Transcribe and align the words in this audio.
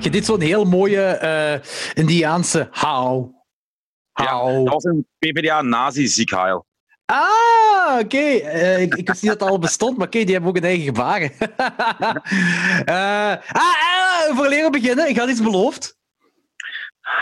Je 0.00 0.10
deed 0.10 0.24
zo'n 0.24 0.40
heel 0.40 0.64
mooie 0.64 1.02
eh, 1.02 1.60
Indiaanse 1.94 2.68
how. 2.70 3.36
Ja, 4.12 4.42
dat 4.42 4.72
was 4.72 4.84
een 4.84 5.06
PvdA-nazi-ziekheil. 5.18 6.66
Ah, 7.04 7.98
oké. 8.00 8.16
Eh, 8.16 8.82
ik, 8.82 8.94
ik 8.94 9.06
wist 9.08 9.22
niet 9.22 9.30
dat 9.30 9.40
het 9.40 9.50
al 9.50 9.58
bestond, 9.58 9.96
maar 9.96 10.06
oké, 10.06 10.24
die 10.24 10.32
hebben 10.32 10.50
ook 10.50 10.56
een 10.56 10.64
eigen 10.64 10.84
gebaren. 10.84 11.32
Eh, 12.84 13.36
ah, 13.48 13.74
ah, 14.28 14.36
voor 14.36 14.48
leren 14.48 14.70
beginnen. 14.70 15.08
Ik 15.08 15.18
had 15.18 15.28
iets 15.28 15.42
beloofd. 15.42 15.96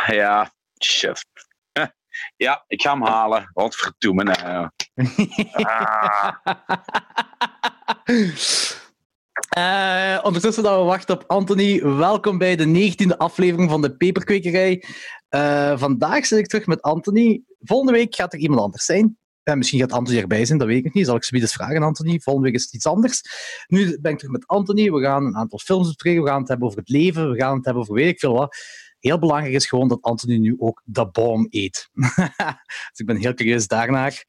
Ja, 0.06 0.51
chef. 0.75 1.25
Ja, 2.37 2.65
ik 2.67 2.83
ga 2.83 2.93
hem 2.93 3.03
halen. 3.03 3.51
Wat 3.53 3.77
verdoemen. 3.77 4.27
Ah, 5.53 6.29
Eh, 9.37 10.19
ondertussen 10.23 10.63
dat 10.63 10.79
we 10.79 10.85
wachten 10.85 11.15
op 11.15 11.25
Anthony, 11.27 11.83
welkom 11.83 12.39
bij 12.39 12.56
de 12.56 12.67
19e 12.67 13.17
aflevering 13.17 13.70
van 13.70 13.83
de 13.83 13.97
Peperkwekerij. 13.97 14.84
Eh, 15.28 15.78
vandaag 15.78 16.27
zit 16.27 16.39
ik 16.39 16.47
terug 16.47 16.67
met 16.67 16.83
Anthony. 16.83 17.43
Volgende 17.61 17.93
week 17.93 18.15
gaat 18.15 18.33
er 18.33 18.39
iemand 18.39 18.61
anders 18.61 18.84
zijn. 18.84 19.19
Eh, 19.43 19.55
misschien 19.55 19.81
gaat 19.81 19.93
Anthony 19.93 20.19
erbij 20.19 20.45
zijn, 20.45 20.59
dat 20.59 20.69
weet 20.69 20.84
ik 20.84 20.95
niet. 20.95 21.06
Zal 21.06 21.17
ik 21.17 21.25
ze 21.25 21.34
eens 21.34 21.53
vragen, 21.53 21.83
Anthony. 21.83 22.20
Volgende 22.20 22.48
week 22.48 22.59
is 22.59 22.65
het 22.65 22.75
iets 22.75 22.87
anders. 22.87 23.23
Nu 23.67 23.98
ben 24.01 24.12
ik 24.12 24.19
terug 24.19 24.33
met 24.33 24.47
Anthony. 24.47 24.91
We 24.91 25.03
gaan 25.03 25.25
een 25.25 25.37
aantal 25.37 25.59
films 25.59 25.87
bespreken. 25.87 26.23
We 26.23 26.28
gaan 26.28 26.41
het 26.41 26.48
hebben 26.48 26.67
over 26.67 26.78
het 26.78 26.89
leven. 26.89 27.31
We 27.31 27.37
gaan 27.37 27.56
het 27.56 27.65
hebben 27.65 27.83
over 27.83 27.95
weet 27.95 28.09
ik 28.09 28.19
veel 28.19 28.33
wat. 28.33 28.56
Heel 28.98 29.19
belangrijk 29.19 29.55
is 29.55 29.67
gewoon 29.67 29.89
dat 29.89 30.03
Anthony 30.03 30.37
nu 30.37 30.55
ook 30.59 30.83
de 30.84 31.09
boom 31.09 31.47
eet. 31.50 31.89
dus 32.91 32.98
ik 32.98 33.06
ben 33.06 33.17
heel 33.17 33.34
curieus 33.34 33.67
daarnaar. 33.67 34.25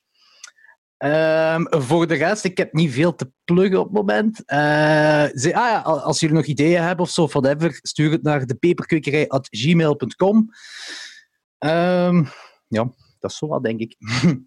Ehm, 0.97 1.65
voor 1.69 2.07
de 2.07 2.13
rest, 2.13 2.43
ik 2.43 2.57
heb 2.57 2.73
niet 2.73 2.91
veel 2.91 3.15
te 3.15 3.31
pluggen 3.43 3.79
op 3.79 3.85
het 3.85 3.93
moment. 3.93 4.45
Eh, 4.45 5.23
ah 5.23 5.31
ja, 5.43 5.79
al- 5.79 6.01
als 6.01 6.19
jullie 6.19 6.35
nog 6.35 6.45
ideeën 6.45 6.81
hebben 6.81 7.05
of 7.05 7.11
zo, 7.11 7.27
whatever, 7.27 7.79
stuur 7.81 8.11
het 8.11 8.23
naar 8.23 8.45
depeperkwekerij.gmail.com. 8.45 10.49
Ehm 11.57 12.23
ja, 12.67 12.83
dat 13.19 13.31
is 13.31 13.37
zo 13.37 13.47
wat, 13.47 13.63
denk 13.63 13.79
ik. 13.79 13.95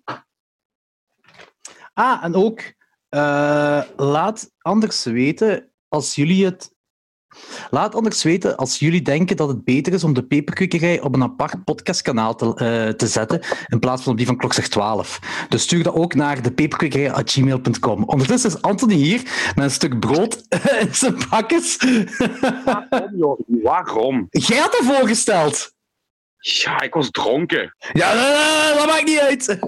ah, 1.95 2.25
en 2.25 2.35
ook, 2.35 2.61
eh, 3.09 3.83
laat 3.97 4.51
anders 4.59 5.05
weten 5.05 5.71
als 5.89 6.15
jullie 6.15 6.45
het 6.45 6.75
Laat 7.71 7.95
anders 7.95 8.23
weten 8.23 8.57
als 8.57 8.79
jullie 8.79 9.03
denken 9.03 9.37
dat 9.37 9.49
het 9.49 9.65
beter 9.65 9.93
is 9.93 10.05
om 10.05 10.15
de 10.15 10.23
peperkwekerij 10.23 11.01
op 11.01 11.15
een 11.15 11.23
apart 11.23 11.65
podcastkanaal 11.65 12.35
te, 12.35 12.47
eh, 12.47 12.89
te 12.89 13.07
zetten, 13.07 13.41
in 13.67 13.79
plaats 13.79 14.03
van 14.03 14.13
op 14.13 14.19
die 14.19 14.27
van 14.27 14.37
Klokzeg 14.37 14.69
12. 14.69 15.19
Dus 15.49 15.63
stuur 15.63 15.83
dat 15.83 15.95
ook 15.95 16.15
naar 16.15 16.43
de 16.43 16.53
peperkwekerij.gmail.com. 16.53 18.05
Ondertussen 18.05 18.51
is 18.51 18.63
Anthony 18.63 18.95
hier 18.95 19.23
met 19.55 19.65
een 19.65 19.71
stuk 19.71 19.99
brood 19.99 20.43
in 20.81 20.95
zijn 20.95 21.17
bakjes. 21.31 21.77
waarom, 22.65 23.17
joh? 23.17 23.41
Waarom? 23.47 24.27
Jij 24.31 24.59
had 24.59 24.77
het 24.79 24.87
voorgesteld. 24.87 25.73
Ja, 26.41 26.81
ik 26.81 26.95
was 26.95 27.11
dronken. 27.11 27.75
Ja, 27.93 28.15
dat, 28.15 28.79
dat 28.79 28.87
maakt 28.87 29.05
niet 29.05 29.19
uit. 29.19 29.59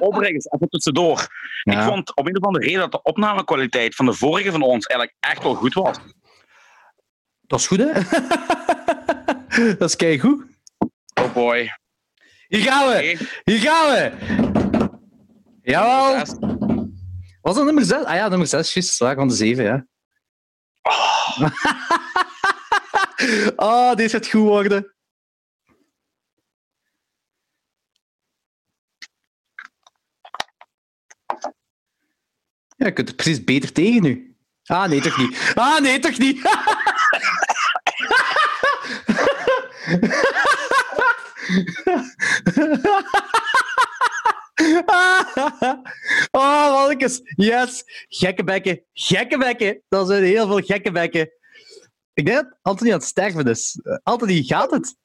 Overigens, 0.00 0.46
even 0.50 0.68
tussendoor. 0.68 1.26
Ja. 1.62 1.72
Ik 1.72 1.88
vond 1.88 2.16
om 2.16 2.26
een 2.26 2.36
of 2.36 2.44
andere 2.44 2.64
reden 2.64 2.80
dat 2.80 2.92
de 2.92 3.02
opnamekwaliteit 3.02 3.94
van 3.94 4.06
de 4.06 4.12
vorige 4.12 4.50
van 4.50 4.62
ons 4.62 4.86
eigenlijk 4.86 5.18
echt 5.20 5.42
wel 5.42 5.54
goed 5.54 5.74
was. 5.74 5.96
Dat 7.50 7.60
is 7.60 7.66
goed, 7.66 7.78
hè? 7.78 7.92
dat 9.78 9.88
is 9.88 9.96
keigoed. 9.96 10.44
Oh 11.14 11.32
boy. 11.32 11.70
Hier 12.48 12.62
gaan 12.62 12.88
we. 12.88 13.28
Hier 13.44 13.58
gaan 13.58 13.90
we. 13.90 14.12
Jawel. 15.62 16.24
Was 17.40 17.54
dat 17.54 17.64
nummer 17.64 17.84
6? 17.84 18.04
Ah 18.04 18.14
ja, 18.14 18.28
nummer 18.28 18.46
6, 18.46 18.72
juist. 18.74 18.94
Zwaar 18.94 19.14
van 19.14 19.28
de 19.28 19.34
7, 19.34 19.64
ja. 19.64 19.86
Oh, 23.56 23.94
deze 24.00 24.16
gaat 24.16 24.26
goed 24.26 24.42
worden. 24.42 24.94
Ja, 32.76 32.86
je 32.86 32.92
kunt 32.92 33.08
er 33.08 33.14
precies 33.14 33.44
beter 33.44 33.72
tegen 33.72 34.02
nu. 34.02 34.36
Ah, 34.64 34.88
nee, 34.88 35.00
toch 35.00 35.18
niet. 35.18 35.52
Ah, 35.54 35.80
nee, 35.80 35.98
toch 35.98 36.18
niet. 36.18 36.40
Oh, 46.30 46.72
mannetjes. 46.72 47.20
Yes. 47.36 47.82
Gekke 48.08 48.44
bekken. 48.44 48.84
Gekke 48.92 49.38
bekken. 49.38 49.82
Dat 49.88 50.06
zijn 50.06 50.24
heel 50.24 50.46
veel 50.46 50.60
gekke 50.60 50.90
bekken. 50.90 51.30
Ik 52.12 52.26
denk 52.26 52.36
dat 52.36 52.58
Anthony 52.62 52.92
aan 52.92 52.98
het 52.98 53.06
sterven 53.06 53.44
is. 53.44 53.80
Eh, 53.82 53.96
Anthony, 54.02 54.42
gaat 54.42 54.70
het? 54.70 54.96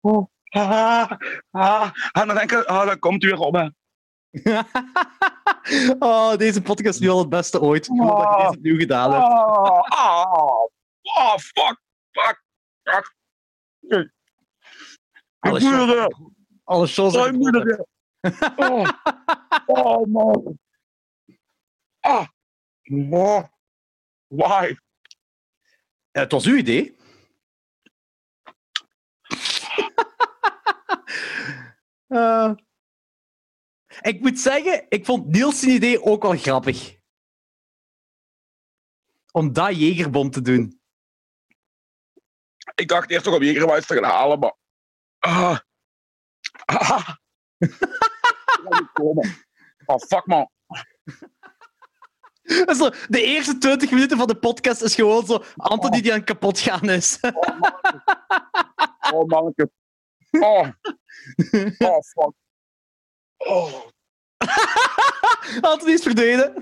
Ah, 0.50 1.10
ah, 1.50 1.90
en 2.12 2.26
dan 2.26 2.36
denk 2.36 2.52
ik, 2.52 2.64
ah, 2.64 2.86
dan 2.86 2.98
komt 2.98 3.24
u 3.24 3.26
weer 3.26 3.38
op. 3.38 3.54
Hè. 3.54 3.68
oh, 5.98 6.36
deze 6.36 6.62
podcast 6.62 6.94
is 6.94 7.00
nu 7.00 7.08
al 7.08 7.18
het 7.18 7.28
beste 7.28 7.60
ooit. 7.60 7.86
Gewoon 7.86 8.06
dat 8.06 8.18
je 8.30 8.36
deze 8.36 8.56
opnieuw 8.56 8.78
gedaan 8.78 9.12
hebt. 9.12 9.24
Ah, 9.24 9.80
ah, 9.80 10.68
ah, 11.02 11.38
fuck, 11.38 11.80
fuck, 12.10 12.44
fuck. 12.82 13.16
Alle 15.38 15.58
Ik 15.58 15.64
shows- 15.64 15.94
er. 15.94 16.16
Alle 16.64 16.86
shows. 16.86 17.16
Oh, 17.16 17.26
ik. 17.26 17.84
Oh, 18.56 18.88
oh 19.66 20.06
man. 20.06 20.58
Ah, 22.00 22.26
oh. 23.10 23.42
Why? 24.26 24.76
Ja, 26.10 26.20
het 26.20 26.32
was 26.32 26.46
uw 26.46 26.56
idee. 26.56 26.96
Eh, 32.08 32.52
ik 34.00 34.20
moet 34.20 34.40
zeggen, 34.40 34.86
ik 34.88 35.04
vond 35.04 35.26
Niels' 35.26 35.60
zijn 35.60 35.70
idee 35.70 36.02
ook 36.02 36.22
wel 36.22 36.36
grappig. 36.36 36.96
Om 39.32 39.52
dat 39.52 39.76
Jegerbom 39.76 40.30
te 40.30 40.40
doen. 40.40 40.80
Ik 42.74 42.88
dacht 42.88 43.10
eerst 43.10 43.24
nog 43.24 43.34
om 43.34 43.42
Jägermeister 43.42 43.96
te 43.96 44.02
gaan 44.02 44.10
halen, 44.10 44.38
maar... 44.38 44.54
Ah. 45.18 45.58
Ah. 46.64 47.08
Oh, 49.90 49.98
fuck 49.98 50.26
man. 50.26 50.50
Zo, 52.76 52.90
de 53.08 53.22
eerste 53.22 53.58
20 53.58 53.90
minuten 53.90 54.18
van 54.18 54.26
de 54.26 54.38
podcast 54.38 54.82
is 54.82 54.94
gewoon 54.94 55.26
zo 55.26 55.44
Anthony 55.56 56.00
die 56.00 56.12
aan 56.12 56.18
het 56.18 56.26
kapot 56.26 56.58
gaan 56.58 56.88
is. 56.90 57.18
Oh, 59.12 59.26
manneke. 59.26 59.70
Oh. 60.30 60.68
Oh, 61.78 62.00
fuck. 62.00 62.32
Oh. 63.38 63.86
Anthony 65.70 65.92
is 65.92 66.02
verdwenen. 66.02 66.54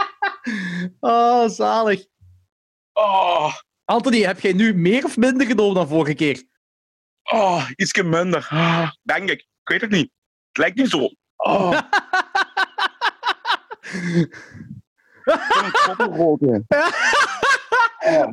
oh, 1.00 1.48
zalig. 1.48 2.06
Oh. 2.92 3.54
Anthony, 3.84 4.22
heb 4.22 4.40
jij 4.40 4.52
nu 4.52 4.74
meer 4.74 5.04
of 5.04 5.16
minder 5.16 5.46
genomen 5.46 5.74
dan 5.74 5.88
vorige 5.88 6.14
keer? 6.14 6.44
Oh, 7.22 7.70
ietsje 7.76 8.02
minder. 8.02 8.46
Ah, 8.50 8.90
Denk 9.02 9.30
ik. 9.30 9.38
Ik 9.40 9.68
weet 9.68 9.80
het 9.80 9.90
niet. 9.90 10.10
Het 10.48 10.58
lijkt 10.58 10.76
niet 10.76 10.90
zo. 10.90 11.10
Oh. 11.36 11.78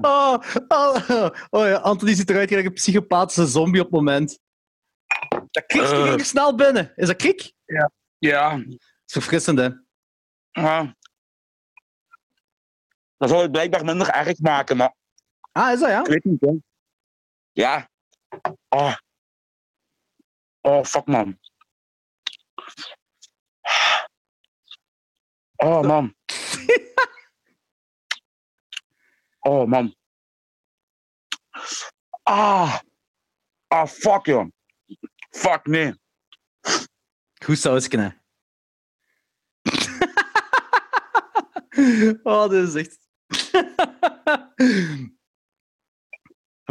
Oh. 0.01 0.39
Oh, 0.67 0.95
oh, 1.09 1.29
oh 1.49 1.65
ja, 1.67 1.75
Anthony 1.75 2.13
ziet 2.13 2.29
eruit 2.29 2.49
gelijk 2.49 2.67
een 2.67 2.73
psychopathische 2.73 3.45
zombie 3.45 3.81
op 3.81 3.85
het 3.87 3.95
moment. 3.95 4.39
Dat 5.51 5.65
kriekje 5.65 5.95
Eh. 5.95 6.03
ging 6.03 6.19
er 6.19 6.25
snel 6.25 6.55
binnen. 6.55 6.93
Is 6.95 7.07
dat 7.07 7.15
kriek? 7.15 7.53
Ja. 8.19 8.57
Dat 8.57 8.67
is 9.05 9.13
verfrissend, 9.13 9.59
hè? 9.59 9.69
Ah. 10.51 10.91
Dat 13.17 13.29
zal 13.29 13.41
het 13.41 13.51
blijkbaar 13.51 13.85
minder 13.85 14.09
erg 14.09 14.39
maken, 14.39 14.77
maar 14.77 14.95
Ah, 15.51 15.71
is 15.73 15.79
dat 15.79 15.89
ja? 15.89 15.99
ik 15.99 16.05
weet 16.07 16.23
niet. 16.23 16.41
Hè. 16.41 16.51
Ja. 17.51 17.89
Oh. 18.69 18.95
Oh, 20.61 20.83
fuck 20.83 21.05
man. 21.05 21.39
Oh 25.55 25.81
man. 25.81 26.15
Oh 29.39 29.65
man. 29.67 29.95
Ah. 32.23 32.79
Ah, 33.67 33.87
fuck 33.87 34.25
joh. 34.25 34.47
Fuck 35.37 35.65
nee. 35.65 35.93
Goed 37.45 37.63
hè? 37.91 38.09
oh, 42.23 42.49
dit 42.49 42.67
is 42.67 42.75
echt... 42.75 42.99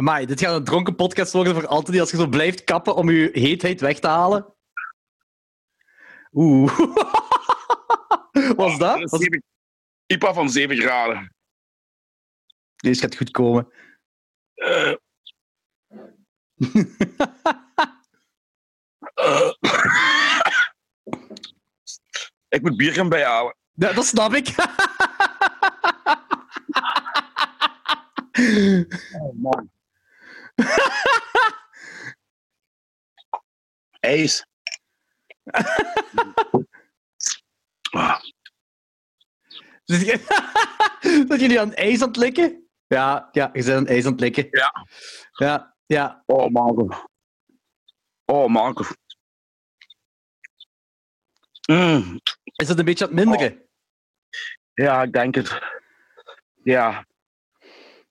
Maar 0.01 0.25
dit 0.25 0.39
gaat 0.39 0.55
een 0.55 0.63
dronken 0.63 0.95
podcast 0.95 1.33
worden 1.33 1.53
voor 1.53 1.67
Anthony 1.67 1.99
als 1.99 2.11
je 2.11 2.17
zo 2.17 2.27
blijft 2.27 2.63
kappen 2.63 2.95
om 2.95 3.09
je 3.09 3.29
heetheid 3.33 3.81
weg 3.81 3.99
te 3.99 4.07
halen. 4.07 4.55
Oeh. 6.31 6.79
Was 8.55 8.77
dat? 8.77 9.09
Was- 9.09 9.19
zeven- 9.21 9.43
IPA 10.05 10.33
van 10.33 10.49
7 10.49 10.77
graden. 10.77 11.35
Deze 12.75 13.01
gaat 13.01 13.15
goed 13.15 13.31
komen. 13.31 13.73
Eh, 14.53 14.93
ik 22.55 22.61
moet 22.61 22.77
bier 22.77 22.93
gaan 22.93 23.09
bijhalen. 23.09 23.55
Ja, 23.73 23.93
dat 23.93 24.05
snap 24.05 24.33
ik. 24.33 24.55
Oh, 29.19 29.33
man. 29.43 29.69
IJs. 33.99 34.45
Ah, 37.91 38.19
Zit 39.83 40.05
je- 40.05 40.25
Zijn 41.27 41.39
jullie 41.39 41.59
aan 41.59 41.73
ijs 41.73 42.01
aan 42.01 42.07
het 42.07 42.17
likken? 42.17 42.69
Ja, 42.87 43.29
ja, 43.31 43.49
je 43.53 43.63
bent 43.63 43.77
aan 43.77 43.87
ijs 43.87 44.05
aan 44.05 44.11
het 44.11 44.19
likken. 44.21 44.47
Ja. 44.51 44.85
Ja, 45.31 45.75
ja. 45.85 46.23
Oh, 46.25 46.49
Marco. 46.51 46.87
Oh, 48.25 48.47
Marco. 48.47 48.83
Mm, 51.71 52.19
Is 52.55 52.67
het 52.67 52.79
een 52.79 52.85
beetje 52.85 53.07
aan 53.07 53.15
het 53.15 53.25
minderen? 53.25 53.61
ja, 54.73 55.03
ik 55.03 55.13
denk 55.13 55.35
het. 55.35 55.59
Ja. 56.63 57.05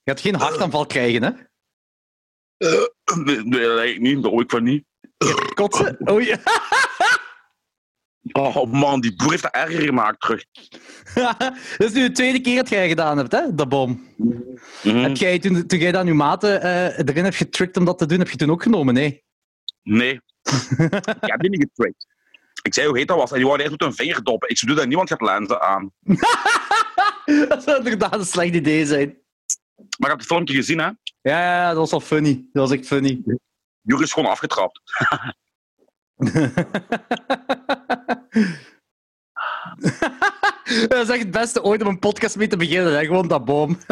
Je 0.03 0.11
gaat 0.13 0.21
geen 0.21 0.35
hartaanval 0.35 0.85
krijgen, 0.85 1.23
hè? 1.23 1.29
Nee, 3.15 3.43
nee, 3.43 3.67
dat 3.67 3.77
denk 3.77 3.95
ik 3.95 3.99
niet. 3.99 4.23
Dat 4.23 4.31
hoop 4.31 4.41
ik 4.41 4.49
van 4.49 4.63
niet. 4.63 4.85
Kotsen? 5.53 6.09
Oei. 6.11 6.35
Oh 8.31 8.71
man, 8.71 9.01
die 9.01 9.15
boer 9.15 9.29
heeft 9.29 9.43
dat 9.43 9.53
erger 9.53 9.81
gemaakt 9.81 10.21
terug. 10.21 10.45
dat 11.77 11.87
is 11.87 11.93
nu 11.93 12.07
de 12.07 12.11
tweede 12.11 12.41
keer 12.41 12.55
dat 12.55 12.69
jij 12.69 12.87
gedaan 12.87 13.17
hebt, 13.17 13.31
hè? 13.31 13.55
Dat 13.55 13.69
bom. 13.69 14.07
Mhm. 14.83 14.97
Heb 14.97 15.17
jij, 15.17 15.39
toen, 15.39 15.67
toen 15.67 15.79
jij 15.79 15.91
dat 15.91 16.01
aan 16.01 16.07
je 16.07 16.13
maten 16.13 16.61
eh, 16.61 16.97
erin 16.97 17.23
hebt 17.23 17.35
getricked 17.35 17.77
om 17.77 17.85
dat 17.85 17.97
te 17.97 18.05
doen, 18.05 18.19
heb 18.19 18.29
je 18.29 18.37
toen 18.37 18.51
ook 18.51 18.63
genomen, 18.63 18.93
nee? 18.93 19.23
Nee. 19.83 20.13
ik 21.21 21.29
heb 21.29 21.39
die 21.39 21.49
niet 21.49 21.67
getricked. 21.69 22.05
Ik 22.67 22.73
zei 22.73 22.87
hoe 22.87 22.97
heet 22.97 23.07
dat 23.07 23.17
was. 23.17 23.31
En 23.31 23.37
die 23.37 23.45
wou 23.45 23.59
eerst 23.59 23.71
met 23.71 23.81
een 23.81 23.93
vinger 23.93 24.23
doppen. 24.23 24.49
Ik 24.49 24.57
zei, 24.57 24.71
doe 24.71 24.79
dat 24.79 24.87
niemand 24.87 25.09
gaat 25.09 25.21
lenzen 25.21 25.61
aan. 25.61 25.91
dat 27.49 27.63
zou 27.63 27.77
inderdaad 27.77 28.13
een 28.13 28.25
slecht 28.25 28.53
idee 28.53 28.85
zijn. 28.85 29.17
Maar 29.75 29.85
ik 29.97 30.07
heb 30.07 30.17
het 30.17 30.25
filmpje 30.25 30.55
gezien, 30.55 30.79
hè. 30.79 30.85
Ja, 31.21 31.43
ja, 31.43 31.67
dat 31.67 31.77
was 31.77 31.91
wel 31.91 31.99
funny. 31.99 32.45
Dat 32.53 32.69
was 32.69 32.77
echt 32.77 32.87
funny. 32.87 33.21
Jure 33.81 34.03
is 34.03 34.13
gewoon 34.13 34.29
afgetrapt. 34.29 34.81
dat 40.87 41.01
is 41.01 41.09
echt 41.09 41.19
het 41.19 41.31
beste 41.31 41.63
ooit 41.63 41.81
om 41.81 41.87
een 41.87 41.99
podcast 41.99 42.35
mee 42.35 42.47
te 42.47 42.57
beginnen, 42.57 42.93
hè? 42.93 43.05
gewoon 43.05 43.27
dat 43.27 43.45
boom. 43.45 43.77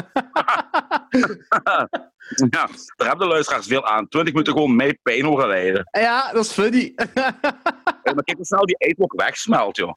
Ja, 2.50 2.70
daar 2.96 3.08
hebben 3.08 3.28
de 3.28 3.34
luisteraars 3.34 3.68
veel 3.68 3.86
aan. 3.86 4.08
20 4.08 4.34
minuten 4.34 4.54
gewoon 4.54 4.76
mij 4.76 5.00
pijn 5.04 5.26
horen 5.26 5.48
lijden. 5.48 5.88
ja, 5.92 6.32
dat 6.32 6.46
is 6.46 6.52
funny. 6.52 6.94
Oh, 8.06 8.14
maar 8.14 8.24
kijk 8.24 8.38
hoe 8.38 8.46
snel 8.46 8.66
die 8.66 8.76
eetblok 8.78 9.14
wegsmelt, 9.14 9.78
joh. 9.78 9.94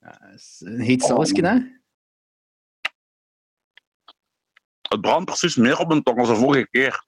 Dat 0.00 0.18
is 0.34 0.60
een 0.64 0.80
heet 0.80 1.02
sausje, 1.02 1.46
hè? 1.46 1.58
Het 4.82 5.00
brandt 5.00 5.24
precies 5.24 5.56
meer 5.56 5.78
op 5.78 5.88
mijn 5.88 6.02
tong 6.02 6.18
als 6.18 6.28
de 6.28 6.34
vorige 6.36 6.68
keer. 6.70 7.04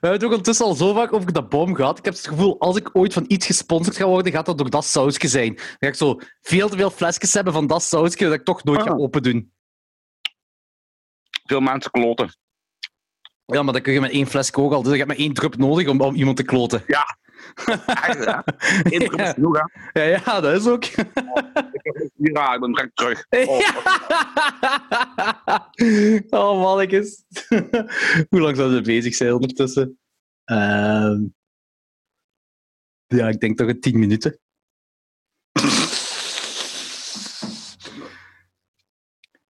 We 0.00 0.06
hebben 0.06 0.10
het 0.12 0.24
ook 0.24 0.30
ondertussen 0.30 0.66
al 0.66 0.74
zo 0.74 0.94
vaak 0.94 1.12
over 1.12 1.32
dat 1.32 1.48
boom 1.48 1.74
gehad. 1.74 1.98
Ik 1.98 2.04
heb 2.04 2.14
het 2.14 2.26
gevoel, 2.26 2.60
als 2.60 2.76
ik 2.76 2.90
ooit 2.92 3.12
van 3.12 3.24
iets 3.28 3.46
gesponsord 3.46 3.96
ga 3.96 4.06
worden, 4.06 4.32
gaat 4.32 4.46
dat 4.46 4.58
door 4.58 4.70
dat 4.70 4.84
sausje 4.84 5.28
zijn. 5.28 5.54
Dan 5.54 5.64
ga 5.78 5.86
ik 5.86 5.94
zo 5.94 6.20
veel 6.40 6.68
te 6.68 6.76
veel 6.76 6.90
flesjes 6.90 7.34
hebben 7.34 7.52
van 7.52 7.66
dat 7.66 7.82
sausje 7.82 8.24
dat 8.24 8.32
ik 8.32 8.44
toch 8.44 8.64
nooit 8.64 8.82
ga 8.82 8.90
Ah. 8.90 8.98
open 9.00 9.22
doen. 9.22 9.52
Veel 11.44 11.60
mensen 11.60 11.90
kloten. 11.90 12.36
Ja, 13.46 13.62
maar 13.62 13.72
dan 13.72 13.82
kun 13.82 13.92
je 13.92 14.00
met 14.00 14.10
één 14.10 14.26
flesje 14.26 14.56
ook 14.56 14.72
al. 14.72 14.82
Dus 14.82 14.90
je 14.92 14.96
hebt 14.96 15.08
maar 15.08 15.18
één 15.18 15.32
drup 15.34 15.56
nodig 15.56 15.88
om, 15.88 16.00
om 16.00 16.14
iemand 16.14 16.36
te 16.36 16.42
kloten. 16.42 16.84
Echt, 17.86 18.24
hè? 18.24 18.38
Ja. 18.98 19.32
genoeg, 19.32 19.58
hè. 19.92 20.02
Ja, 20.02 20.20
ja 20.24 20.40
dat 20.40 20.60
is 20.60 20.66
ook. 20.66 20.84
Ja, 22.14 22.54
ik 22.54 22.60
ben 22.60 22.72
direct 22.72 22.96
terug. 22.96 23.26
Oh, 26.30 26.40
oh, 26.50 26.60
mannetjes. 26.62 27.24
Hoe 28.28 28.40
lang 28.40 28.56
zouden 28.56 28.78
we 28.78 28.84
bezig 28.84 29.14
zijn 29.14 29.32
ondertussen? 29.32 29.98
Ehm, 30.44 31.24
ja, 33.06 33.28
ik 33.28 33.40
denk 33.40 33.56
toch 33.56 33.68
een 33.68 33.80
tien 33.80 33.98
minuten. 33.98 34.38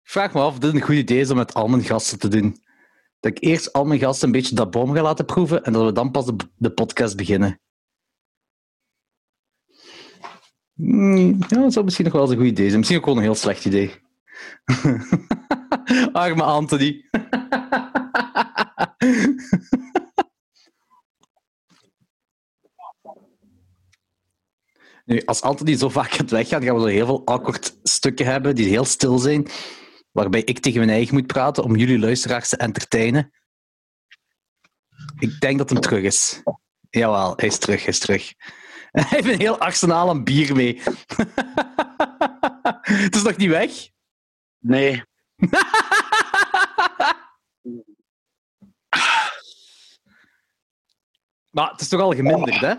Ik 0.03 0.19
vraag 0.19 0.33
me 0.33 0.39
af 0.39 0.53
of 0.53 0.59
dit 0.59 0.73
een 0.73 0.81
goed 0.81 0.95
idee 0.95 1.19
is 1.19 1.29
om 1.29 1.37
met 1.37 1.53
al 1.53 1.67
mijn 1.67 1.83
gasten 1.83 2.19
te 2.19 2.27
doen. 2.27 2.61
Dat 3.19 3.31
ik 3.31 3.43
eerst 3.43 3.73
al 3.73 3.85
mijn 3.85 3.99
gasten 3.99 4.27
een 4.27 4.33
beetje 4.33 4.55
dat 4.55 4.71
boom 4.71 4.93
ga 4.93 5.01
laten 5.01 5.25
proeven 5.25 5.63
en 5.63 5.73
dat 5.73 5.85
we 5.85 5.91
dan 5.91 6.11
pas 6.11 6.25
de, 6.25 6.35
de 6.55 6.71
podcast 6.71 7.17
beginnen. 7.17 7.59
Hmm, 10.75 11.27
Ja, 11.47 11.47
dat 11.47 11.73
zou 11.73 11.85
misschien 11.85 12.05
nog 12.05 12.13
wel 12.13 12.21
eens 12.23 12.31
een 12.31 12.37
goed 12.37 12.47
idee 12.47 12.65
zijn. 12.65 12.77
Misschien 12.77 12.97
ook 12.99 13.03
gewoon 13.03 13.19
een 13.19 13.25
heel 13.25 13.35
slecht 13.35 13.65
idee. 13.65 13.91
Arme 16.11 16.43
Anthony. 16.43 17.09
nu, 25.05 25.21
als 25.25 25.41
Anthony 25.41 25.75
zo 25.77 25.89
vaak 25.89 26.11
gaat 26.11 26.29
weggaan, 26.29 26.63
gaan 26.63 26.75
we 26.75 26.81
zo 26.81 26.87
heel 26.87 27.05
veel 27.05 27.25
awkward 27.25 27.77
stukken 27.83 28.25
hebben 28.25 28.55
die 28.55 28.69
heel 28.69 28.85
stil 28.85 29.17
zijn, 29.17 29.47
waarbij 30.11 30.41
ik 30.41 30.59
tegen 30.59 30.79
mijn 30.79 30.91
eigen 30.91 31.13
moet 31.13 31.27
praten 31.27 31.63
om 31.63 31.75
jullie 31.75 31.99
luisteraars 31.99 32.49
te 32.49 32.57
entertainen. 32.57 33.31
Ik 35.19 35.39
denk 35.39 35.57
dat 35.57 35.69
hem 35.69 35.79
terug 35.79 36.03
is. 36.03 36.41
Jawel, 36.89 37.33
hij 37.35 37.47
is 37.47 37.57
terug, 37.57 37.79
hij 37.79 37.87
is 37.87 37.99
terug. 37.99 38.33
Hij 38.99 39.05
heeft 39.07 39.27
een 39.27 39.39
heel 39.39 39.59
arsenaal 39.59 40.09
aan 40.09 40.23
bier 40.23 40.55
mee. 40.55 40.81
Het 42.81 43.15
is 43.15 43.23
nog 43.23 43.37
niet 43.37 43.49
weg? 43.49 43.89
Nee. 44.59 45.03
Maar 51.49 51.71
het 51.71 51.81
is 51.81 51.87
toch 51.87 52.01
al 52.01 52.13
geminderd, 52.13 52.59
hè? 52.59 52.73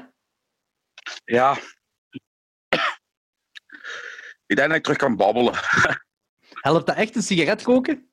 Ja. 1.25 1.59
Ik 4.47 4.57
denk 4.57 4.69
dat 4.69 4.77
ik 4.77 4.83
terug 4.83 4.99
kan 4.99 5.17
babbelen. 5.17 5.55
Helpt 6.61 6.87
dat 6.87 6.97
echt 6.97 7.17
een 7.17 7.23
sigaret 7.23 7.63
roken? 7.63 8.13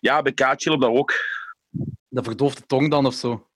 Ja, 0.00 0.22
bij 0.22 0.32
Kaatje 0.32 0.72
op 0.72 0.80
dat 0.80 0.90
ook. 0.90 1.12
Dat 2.08 2.24
verdooft 2.24 2.56
de 2.56 2.66
tong 2.66 2.90
dan 2.90 3.06
of 3.06 3.14
zo. 3.14 3.50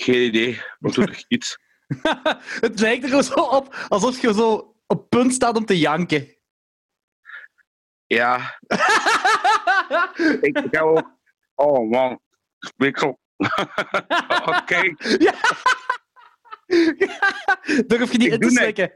Geen 0.00 0.22
idee. 0.26 0.60
Maar 0.78 0.92
doet 0.92 1.06
toch 1.06 1.24
iets. 1.28 1.58
het 2.66 2.80
lijkt 2.80 3.12
er 3.12 3.24
zo 3.24 3.40
op 3.40 3.86
alsof 3.88 4.20
je 4.20 4.34
zo 4.34 4.76
op 4.86 5.08
punt 5.10 5.32
staat 5.34 5.56
om 5.56 5.64
te 5.64 5.78
janken. 5.78 6.36
Ja, 8.06 8.58
ik, 10.40 10.58
ik 10.58 10.66
heb 10.70 10.82
ook... 10.82 11.18
Oh 11.54 11.90
man, 11.90 12.20
spikkel. 12.58 13.20
Oké, 14.58 14.94
Durf 17.86 18.12
je 18.12 18.18
niet 18.18 18.26
Ik 18.26 18.32
in 18.32 18.38
te 18.38 18.38
doe 18.38 18.50
niks. 18.50 18.60
slikken? 18.60 18.92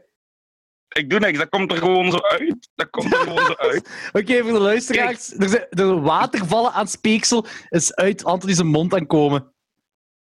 ik 0.87 1.09
doe 1.09 1.19
niks. 1.19 1.37
Dat 1.37 1.49
komt 1.49 1.71
er 1.71 1.77
gewoon 1.77 2.11
zo 2.11 2.17
uit. 2.17 2.69
Dat 2.75 2.89
komt 2.89 3.13
er 3.13 3.19
gewoon 3.19 3.45
zo 3.45 3.53
uit. 3.53 4.09
Oké, 4.13 4.41
voor 4.43 4.51
de 4.51 4.59
luisteraars. 4.59 5.33
Er 5.33 5.49
zijn 5.49 5.67
er 5.69 6.01
watervallen 6.01 6.71
aan 6.71 6.87
speeksel 6.87 7.45
is 7.69 7.95
uit 7.95 8.23
Anthony's 8.23 8.63
mond 8.63 8.93
aan 8.93 9.05
komen. 9.07 9.54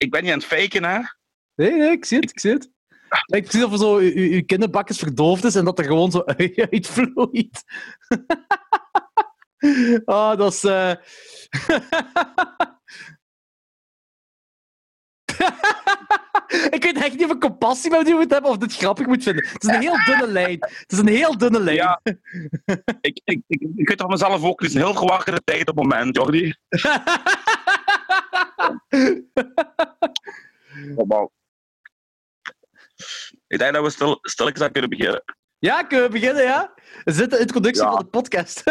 Ik 0.03 0.12
ben 0.12 0.24
niet 0.24 0.31
aan 0.31 0.38
het 0.38 0.48
faken, 0.48 0.83
hè. 0.83 1.00
Nee, 1.55 1.72
nee, 1.72 1.91
ik 1.91 2.05
zie 2.05 2.19
het, 2.19 2.29
ik 2.29 2.39
zie 2.39 2.51
het. 2.51 2.69
Het 2.88 3.24
lijkt 3.25 3.48
precies 3.50 3.65
of 3.65 3.72
er 3.72 3.77
zo 3.77 4.01
je, 4.01 4.29
je 4.29 4.41
kinderbakjes 4.41 4.98
verdoofd 4.98 5.43
is 5.43 5.55
en 5.55 5.65
dat 5.65 5.79
er 5.79 5.86
gewoon 5.86 6.12
zo 6.12 6.24
uit- 6.38 6.67
uitvloeit. 6.72 7.63
oh, 10.05 10.36
dat 10.38 10.53
is... 10.53 10.63
eh, 10.63 10.91
ik 16.75 16.83
weet 16.83 16.98
echt 17.03 17.12
niet 17.12 17.24
of 17.24 17.31
ik 17.31 17.39
compassie 17.39 17.91
met 17.91 18.05
die 18.05 18.13
moet 18.15 18.31
hebben 18.31 18.51
of 18.51 18.57
dit 18.57 18.75
grappig 18.75 19.05
moet 19.07 19.24
vinden. 19.24 19.48
Het 19.48 19.63
is 19.63 19.69
een 19.69 19.81
heel 19.81 20.03
dunne 20.05 20.27
lijn. 20.27 20.57
Het 20.60 20.91
is 20.91 20.98
een 20.98 21.07
heel 21.07 21.38
dunne 21.38 21.60
lijn. 21.60 21.75
Ja. 21.77 22.01
Ik, 23.01 23.22
ik, 23.24 23.41
ik, 23.48 23.62
ik 23.75 23.88
weet 23.88 24.01
van 24.01 24.10
mezelf 24.10 24.43
ook. 24.43 24.60
Het 24.62 24.69
is 24.69 24.75
een 24.75 24.81
heel 24.81 24.93
verwachte 24.93 25.41
tijd 25.43 25.69
op 25.69 25.75
het 25.77 25.86
moment, 25.86 26.15
Jordi. 26.15 26.53
Oh, 30.95 31.07
man. 31.07 31.29
Ik 33.48 33.57
denk 33.60 33.74
dat 33.74 33.83
we 33.83 33.89
stil, 33.89 34.17
stilletjes 34.22 34.63
aan 34.65 34.72
kunnen 34.72 34.89
beginnen. 34.89 35.24
Ja, 35.60 35.83
kunnen 35.83 36.05
we 36.05 36.12
beginnen, 36.12 36.43
ja? 36.43 36.74
Is 37.03 37.15
dit 37.15 37.29
de 37.29 37.39
introductie 37.39 37.83
Ja. 37.83 37.91
van 37.91 38.00
de 38.00 38.05
podcast? 38.05 38.63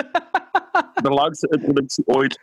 De 0.94 1.08
langste 1.10 1.48
introductie 1.48 2.04
ooit. 2.06 2.38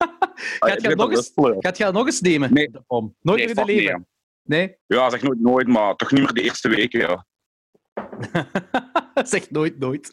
Gaat 0.60 0.82
je 0.82 0.94
nog 0.94 1.10
eens- 1.10 1.32
Gaat 1.58 1.76
je 1.76 1.84
dat 1.84 1.92
nog 1.92 2.06
eens 2.06 2.20
nemen? 2.20 2.52
Nee. 2.52 2.70
De 2.70 2.82
bom. 2.86 3.16
Nooit 3.20 3.38
Nee, 3.44 3.54
meer 3.54 3.68
in 3.68 3.74
je 3.74 3.80
leven? 3.82 4.08
Nee? 4.42 4.76
Ja, 4.86 5.10
zeg 5.10 5.22
nooit 5.22 5.40
nooit, 5.40 5.66
maar 5.68 5.94
toch 5.96 6.10
niet 6.10 6.20
meer 6.22 6.32
de 6.32 6.42
eerste 6.42 6.68
weken, 6.68 7.00
ja. 7.00 7.26
zeg 9.24 9.50
nooit, 9.50 9.78
nooit. 9.78 10.10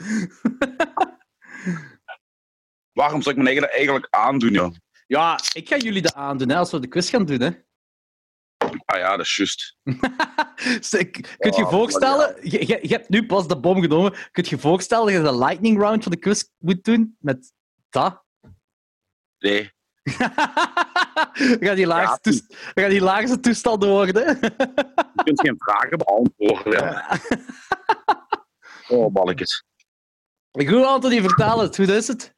Waarom 2.94 3.22
zou 3.22 3.36
ik 3.36 3.42
me 3.42 3.48
eigen- 3.50 3.72
eigenlijk 3.72 4.08
aandoen, 4.10 4.52
joh? 4.52 4.74
Ja, 5.10 5.40
ik 5.54 5.68
ga 5.68 5.78
jullie 5.78 6.02
dat 6.02 6.14
aandoen 6.14 6.50
hè, 6.50 6.58
als 6.58 6.72
we 6.72 6.80
de 6.80 6.88
quiz 6.88 7.10
gaan 7.10 7.26
doen. 7.26 7.42
Hè. 7.42 7.52
Ah 8.86 9.00
ja, 9.00 9.18
dat 9.18 9.26
is 9.26 9.36
juist. 9.36 9.78
Kun 11.38 11.52
je 11.52 11.58
je 11.58 11.66
Oh, 11.66 11.70
voorstellen, 11.70 12.50
je, 12.50 12.68
je, 12.68 12.80
je 12.82 12.94
hebt 12.94 13.10
nu 13.10 13.26
pas 13.26 13.48
de 13.48 13.60
bom 13.60 13.82
genomen, 13.82 14.12
kun 14.12 14.44
je 14.44 14.50
je 14.50 14.58
voorstellen 14.58 15.06
dat 15.06 15.16
je 15.16 15.22
de 15.22 15.38
lightning 15.38 15.80
round 15.80 16.04
van 16.04 16.12
de 16.12 16.18
quiz 16.18 16.44
moet 16.58 16.84
doen 16.84 17.18
met 17.20 17.54
dat? 17.90 18.24
Nee. 19.38 19.72
We 21.34 21.58
gaan 21.60 21.76
die 21.76 21.88
laagste, 21.88 22.32
Ja, 22.32 22.42
we 22.74 22.82
gaan 22.82 22.90
die 22.90 23.02
laagste 23.02 23.78
worden. 23.78 24.40
Je 24.42 25.24
kunt 25.24 25.40
geen 25.40 25.56
vragen 25.58 25.98
beantwoorden. 25.98 26.74
Ja. 26.74 27.18
Oh, 28.88 29.12
balletjes. 29.12 29.64
Goed, 30.52 30.84
Anthony, 30.84 31.22
vertel 31.22 31.60
het. 31.60 31.78
Hoe 31.78 31.86
is 31.86 32.08
het? 32.08 32.36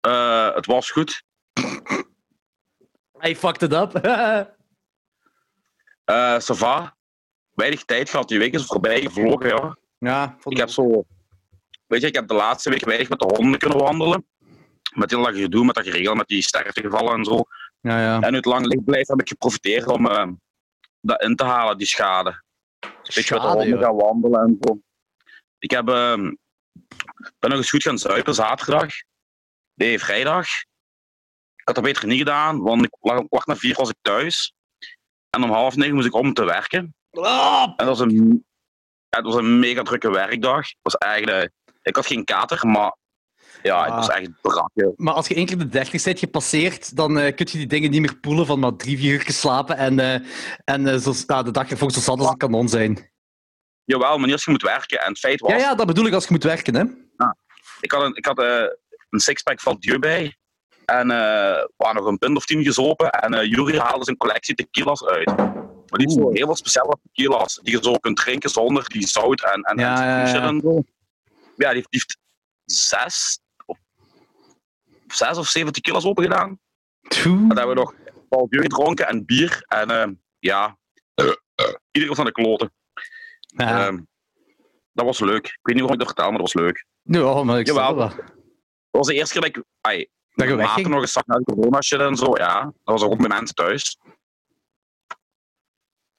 Eh, 0.00 0.54
het 0.54 0.66
was 0.66 0.90
goed. 0.90 1.26
Hij 3.18 3.36
fucked 3.36 3.62
it 3.62 3.72
up. 3.72 3.94
Eh 6.08 6.38
Sava. 6.38 6.96
Weinig 7.54 7.84
tijd 7.84 8.10
gehad. 8.10 8.28
Die 8.28 8.38
week 8.38 8.54
is 8.54 8.64
voorbij 8.64 9.00
gevlogen, 9.00 9.48
ja. 9.48 9.76
ja, 9.98 10.36
vond 10.38 10.54
Ik 10.54 10.60
heb 10.60 10.68
zo... 10.68 11.04
Weet 11.86 12.00
je, 12.00 12.06
ik 12.06 12.14
heb 12.14 12.28
de 12.28 12.34
laatste 12.34 12.70
week 12.70 12.84
weinig 12.84 13.08
met 13.08 13.18
de 13.18 13.34
honden 13.34 13.58
kunnen 13.58 13.78
wandelen. 13.78 14.26
Met 14.94 15.10
heel 15.10 15.20
lang 15.20 15.36
gedoe, 15.36 15.64
met 15.64 15.74
dat 15.74 15.84
geregeld, 15.84 16.16
met 16.16 16.26
die 16.26 16.42
sterftegevallen 16.42 17.14
en 17.14 17.24
zo. 17.24 17.44
Ja, 17.80 18.00
ja. 18.00 18.20
En 18.20 18.30
nu 18.30 18.36
het 18.36 18.44
lang 18.44 18.66
licht 18.66 18.84
blijft, 18.84 19.08
heb 19.08 19.20
ik 19.20 19.28
geprofiteerd 19.28 19.86
om 19.86 20.06
eh, 20.06 20.28
dat 21.00 21.22
in 21.22 21.36
te 21.36 21.44
halen, 21.44 21.78
die 21.78 21.86
schade. 21.86 22.42
Weet 23.02 23.26
je, 23.26 23.34
met 23.34 23.42
de 23.42 23.48
honden 23.48 23.68
joh. 23.68 23.80
gaan 23.80 23.96
wandelen 23.96 24.40
en 24.40 24.56
zo. 24.60 24.80
Ik 25.58 25.70
heb, 25.70 25.88
ehm, 25.88 26.34
ben 27.38 27.50
nog 27.50 27.58
eens 27.58 27.70
goed 27.70 27.82
gaan 27.82 27.98
zuipen 27.98 28.34
zaterdag. 28.34 28.88
Nee, 29.74 29.98
vrijdag. 29.98 30.48
Ik 31.68 31.74
had 31.74 31.84
dat 31.84 31.92
beter 31.92 32.08
niet 32.08 32.18
gedaan, 32.18 32.60
want 32.62 32.84
ik, 32.84 32.96
om 33.00 33.28
kwart 33.28 33.46
na 33.46 33.56
vier 33.56 33.74
was 33.76 33.88
ik 33.88 33.96
thuis. 34.02 34.52
En 35.30 35.42
om 35.42 35.50
half 35.50 35.76
negen 35.76 35.94
moest 35.94 36.06
ik 36.06 36.14
om 36.14 36.34
te 36.34 36.44
werken. 36.44 36.94
Ah, 37.10 37.62
En 37.62 37.86
dat 37.86 37.86
was 37.86 38.00
een, 38.00 38.44
ja, 39.08 39.18
het 39.18 39.24
was 39.24 39.34
een 39.34 39.58
mega 39.58 39.82
drukke 39.82 40.10
werkdag. 40.10 40.66
Het 40.68 40.76
was 40.82 40.94
eigenlijk, 40.94 41.50
ik 41.82 41.96
had 41.96 42.06
geen 42.06 42.24
kater, 42.24 42.66
maar 42.66 42.96
ja, 43.62 43.80
het 43.82 43.90
Ah. 43.90 43.96
was 43.96 44.08
echt 44.08 44.40
brak. 44.40 44.70
joh. 44.74 44.92
Maar 44.96 45.14
als 45.14 45.28
je 45.28 45.34
één 45.34 45.46
keer 45.46 45.58
de 45.58 45.68
30 45.68 46.02
bent 46.04 46.18
gepasseerd, 46.18 46.96
dan 46.96 47.18
eh 47.18 47.34
kun 47.34 47.46
je 47.50 47.58
die 47.58 47.66
dingen 47.66 47.90
niet 47.90 48.00
meer 48.00 48.16
poelen 48.18 48.46
van 48.46 48.58
maar 48.58 48.76
drie, 48.76 48.98
vier 48.98 49.12
uur 49.12 49.20
geslapen 49.20 49.76
en, 49.76 49.98
eh, 49.98 50.14
en 50.64 50.86
eh, 50.86 50.96
zo, 50.98 51.12
ja, 51.26 51.42
de 51.42 51.50
dag 51.50 51.70
ervoor 51.70 51.90
zo 51.92 52.00
zat 52.00 52.18
als 52.18 52.28
een 52.30 52.36
kanon 52.36 52.68
zijn. 52.68 53.10
Jawel, 53.84 54.16
maar 54.16 54.24
niet 54.26 54.32
als 54.34 54.44
je 54.44 54.50
moet 54.50 54.62
werken. 54.62 55.00
En 55.00 55.08
het 55.08 55.18
feit 55.18 55.40
was, 55.40 55.50
Ja, 55.50 55.56
ja, 55.58 55.74
dat 55.74 55.86
bedoel 55.86 56.06
ik 56.06 56.12
als 56.12 56.24
je 56.24 56.32
moet 56.32 56.42
werken, 56.42 56.74
hè. 56.74 56.82
ik 57.80 57.92
had 57.92 58.02
een, 58.02 58.14
ik 58.16 58.26
had, 58.26 58.38
een 59.10 59.20
sixpack 59.20 59.60
van 59.60 59.76
Dieu 59.78 59.98
bij. 59.98 60.36
En 60.88 61.10
eh, 61.10 61.16
we 61.76 61.84
hadden 61.84 62.02
nog 62.02 62.12
een 62.12 62.18
pint 62.18 62.36
of 62.36 62.44
tien 62.44 62.64
gezopen. 62.64 63.10
En 63.10 63.34
eh 63.34 63.50
Jury 63.50 63.78
haalde 63.78 64.04
zijn 64.04 64.16
collectie 64.16 64.54
tequila's 64.54 65.04
uit. 65.04 65.26
Maar 65.36 65.98
die 65.98 66.08
Oeh. 66.20 66.34
heel 66.34 66.46
wat 66.46 66.58
speciale 66.58 66.98
tequila's. 67.02 67.58
Die 67.62 67.76
je 67.76 67.82
zo 67.82 67.92
kunt 67.92 68.16
drinken 68.16 68.50
zonder 68.50 68.88
die 68.88 69.06
zout 69.06 69.42
en, 69.44 69.62
en, 69.62 69.78
Ja, 69.78 70.00
en 70.00 70.08
ja, 70.08 70.18
ja. 70.20 70.26
shit 70.26 70.40
en 70.42 70.60
zo. 70.60 70.82
Ja, 71.56 71.72
die 71.72 71.86
heeft, 71.90 72.18
zes, 72.64 73.40
of, 73.66 73.78
zes 75.06 75.38
of 75.38 75.46
zeven 75.48 75.72
tequila's 75.72 76.04
open 76.04 76.22
gedaan. 76.24 76.58
En 77.08 77.48
dan 77.48 77.56
hebben 77.56 77.68
we 77.68 77.74
nog 77.80 77.94
Paul 78.28 78.48
Dieu 78.48 78.62
gedronken 78.62 79.08
en 79.08 79.24
bier. 79.24 79.64
En 79.66 79.90
eh, 79.90 80.08
ja, 80.38 80.76
iedereen 81.90 82.08
was 82.08 82.18
aan 82.18 82.24
de 82.24 82.32
kloten. 82.32 82.72
Ja, 83.40 83.86
Ehm, 83.86 83.98
dat 84.92 85.04
was 85.06 85.20
leuk. 85.20 85.46
Ik 85.46 85.58
weet 85.62 85.74
niet 85.76 85.84
waarom 85.84 85.92
ik 85.92 85.98
dat 85.98 86.06
vertel, 86.06 86.30
maar 86.30 86.40
dat 86.42 86.52
was 86.52 86.62
leuk. 86.62 86.84
ja, 87.02 87.42
maar 87.42 87.58
ik 87.58 87.66
Jawel. 87.66 87.96
wel. 87.96 88.08
Dat 88.08 88.16
was 88.90 89.06
de 89.06 89.14
eerste 89.14 89.40
keer 89.40 89.52
dat 89.52 89.56
ik... 89.56 90.08
Dat 90.38 90.48
je 90.48 90.56
wegging. 90.56 90.88
nog 90.88 91.00
eens 91.00 91.12
zag 91.12 91.26
naar 91.26 91.40
corona 91.42 91.80
shit 91.80 92.00
en 92.00 92.16
zo, 92.16 92.36
ja. 92.36 92.62
Dat 92.62 92.72
was 93.00 93.02
ook 93.02 93.16
bij 93.18 93.28
mensen 93.28 93.54
thuis. 93.54 93.98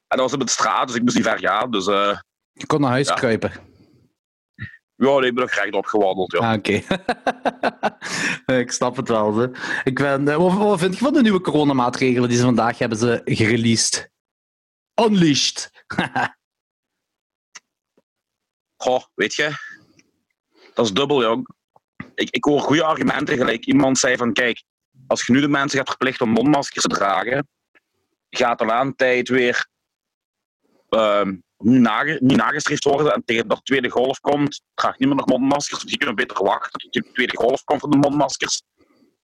En 0.08 0.18
dat 0.18 0.20
was 0.20 0.34
op 0.34 0.40
de 0.40 0.50
straat, 0.52 0.88
dus 0.88 0.96
ik 0.96 1.02
moest 1.02 1.16
niet 1.16 1.26
ver 1.26 1.40
gaan. 1.40 1.72
Dus 1.72 1.88
eh 1.88 2.20
Je 2.52 2.66
kon 2.66 2.82
naar 2.82 2.90
huis 2.90 3.08
Ja. 3.08 3.14
kruipen. 3.14 3.52
ja, 4.96 5.18
nee, 5.20 5.30
ik 5.30 5.36
ben 5.36 5.44
nog 5.44 5.52
rechtop 5.54 5.86
gewandeld, 5.86 6.32
ja. 6.32 6.40
Ah, 6.40 6.58
oké. 6.58 6.82
ik 8.62 8.72
snap 8.72 8.96
het 8.96 9.08
wel. 9.08 9.36
Hè. 9.38 9.48
Ik 9.84 9.96
ben, 9.96 10.28
eh, 10.28 10.36
wat, 10.36 10.54
wat 10.54 10.80
vind 10.80 10.94
je 10.98 11.00
van 11.04 11.14
de 11.14 11.22
nieuwe 11.22 11.42
coronamaatregelen 11.42 12.30
die 12.30 12.38
ze 12.38 12.44
vandaag 12.44 12.78
hebben 12.78 12.98
ze 12.98 13.22
gereleased? 13.26 14.10
Unleashed. 15.02 15.86
Goh, 18.84 19.04
weet 19.16 19.34
je, 19.34 19.52
dat 20.74 20.86
is 20.86 20.94
dubbel, 20.94 21.22
jong. 21.24 21.48
Ik, 22.20 22.30
ik 22.30 22.44
hoor 22.44 22.60
goede 22.60 22.84
argumenten, 22.84 23.38
gelijk 23.38 23.66
iemand 23.66 23.98
zei 23.98 24.18
van, 24.18 24.34
kijk, 24.34 24.64
als 25.08 25.26
je 25.26 25.34
nu 25.34 25.42
de 25.42 25.48
mensen 25.48 25.78
gaat 25.78 25.88
verplichten 25.88 26.26
om 26.26 26.32
mondmaskers 26.32 26.84
te 26.84 26.96
dragen, 26.96 27.48
gaat 28.30 28.60
de 28.60 28.66
laatste 28.66 28.96
tijd 28.96 29.30
weer 29.30 29.68
ehm, 30.90 31.36
niet, 31.58 31.82
nage, 31.82 32.18
niet 32.22 32.38
nagestreefd 32.38 32.84
worden 32.84 33.14
en 33.14 33.24
tegen 33.26 33.48
dat 33.48 33.58
de 33.58 33.64
tweede 33.64 33.90
golf 33.90 34.20
komt, 34.20 34.62
draag 34.74 34.98
niet 34.98 35.08
meer 35.08 35.18
nog 35.18 35.26
mondmaskers, 35.26 35.84
die 35.84 35.98
kunnen 35.98 36.16
beter 36.16 36.44
wachten 36.44 36.80
tot 36.80 36.94
de 36.94 37.12
tweede 37.14 37.38
golf 37.38 37.64
komt 37.64 37.82
van 37.82 37.90
de 37.90 37.98
mondmaskers. 37.98 38.62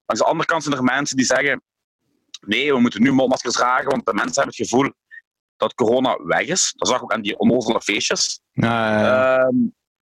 Aan 0.06 0.18
de 0.18 0.24
andere 0.24 0.48
kant 0.48 0.64
zijn 0.64 0.76
er 0.76 0.84
mensen 0.84 1.18
die 1.18 1.26
zeggen, 1.26 1.62
nee, 2.40 2.74
we 2.74 2.80
moeten 2.80 3.02
nu 3.02 3.12
mondmaskers 3.12 3.54
dragen, 3.54 3.90
want 3.90 4.06
de 4.06 4.14
mensen 4.14 4.42
hebben 4.42 4.54
het 4.58 4.70
gevoel 4.70 4.94
dat 5.58 5.74
corona 5.74 6.24
weg 6.24 6.48
is. 6.48 6.74
Dat 6.76 6.88
zag 6.88 6.98
ik 6.98 7.04
ook 7.04 7.14
aan 7.14 7.22
die 7.22 7.38
onnozele 7.38 7.82
feestjes. 7.82 8.42
Ehm, 8.54 9.56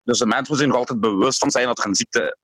dus 0.04 0.20
de 0.20 0.26
mensen 0.26 0.48
moeten 0.48 0.70
er 0.70 0.78
altijd 0.78 1.00
bewust 1.00 1.40
van 1.40 1.52
zijn 1.52 1.66
dat 1.66 1.80
er 1.80 1.86
een 1.86 1.96
ziekte 1.96 2.38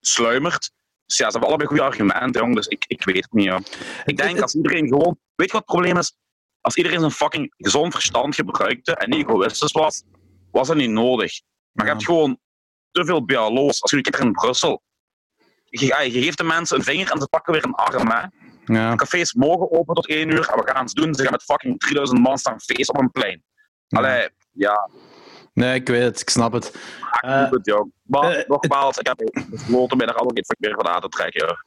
sluimert. 0.00 0.70
Dus 1.06 1.16
ja, 1.16 1.24
ze 1.24 1.30
hebben 1.30 1.48
allebei 1.48 1.68
goede 1.68 1.82
argumenten, 1.82 2.40
jong. 2.40 2.54
Dus 2.54 2.66
ik, 2.66 2.84
ik 2.86 3.04
weet 3.04 3.22
het 3.22 3.32
niet, 3.32 3.44
ja. 3.44 3.60
Ik 4.04 4.16
denk 4.16 4.40
als 4.40 4.54
iedereen 4.54 4.88
gewoon... 4.88 5.18
Weet 5.34 5.46
je 5.46 5.52
wat 5.52 5.62
het 5.62 5.64
probleem 5.64 5.96
is? 5.96 6.16
Als 6.60 6.76
iedereen 6.76 6.98
zijn 6.98 7.10
fucking 7.10 7.54
gezond 7.56 7.92
verstand 7.92 8.34
gebruikte 8.34 8.94
en 8.94 9.10
niet 9.10 9.28
egoïstisch 9.28 9.72
was, 9.72 10.02
was 10.50 10.68
dat 10.68 10.76
niet 10.76 10.90
nodig. 10.90 11.40
Maar 11.72 11.86
je 11.86 11.92
hebt 11.92 12.04
gewoon 12.04 12.38
te 12.90 13.04
veel 13.04 13.24
BLO's. 13.24 13.82
Als 13.82 13.90
je 13.90 14.00
kijkt 14.00 14.18
in 14.18 14.32
Brussel, 14.32 14.82
je 15.64 15.86
geeft 16.10 16.38
de 16.38 16.44
mensen 16.44 16.76
een 16.76 16.84
vinger 16.84 17.10
en 17.10 17.20
ze 17.20 17.28
pakken 17.28 17.52
weer 17.52 17.64
een 17.64 17.74
arm, 17.74 18.10
hè. 18.10 18.26
ja. 18.74 18.94
Cafés 18.94 19.32
mogen 19.32 19.70
open 19.70 19.94
tot 19.94 20.08
één 20.08 20.28
uur 20.28 20.48
en 20.48 20.64
we 20.64 20.70
gaan 20.70 20.84
het 20.84 20.94
doen. 20.94 21.14
Ze 21.14 21.22
gaan 21.22 21.32
met 21.32 21.42
fucking 21.42 21.78
3000 21.78 22.20
man 22.20 22.38
staan 22.38 22.60
feest 22.60 22.88
op 22.88 22.98
een 22.98 23.10
plein. 23.10 23.42
Allee, 23.88 24.28
ja, 24.52 24.90
Nee, 25.58 25.74
ik 25.74 25.88
weet 25.88 26.02
het. 26.02 26.20
Ik 26.20 26.30
snap 26.30 26.52
het. 26.52 26.66
ik 26.66 27.20
Eh, 27.20 27.48
doe 27.48 27.56
het, 27.56 27.66
joh. 27.66 27.90
Maar 28.02 28.30
eh, 28.30 28.48
nogmaals, 28.48 28.98
ik 28.98 29.06
heb 29.06 29.46
besloten 29.50 29.96
mij 29.96 30.06
daar 30.06 30.14
allemaal 30.14 30.34
geen 30.34 30.44
fuck 30.44 30.56
meer 30.58 30.74
van 30.74 30.88
aan 30.88 31.00
te 31.00 31.08
trekken. 31.08 31.58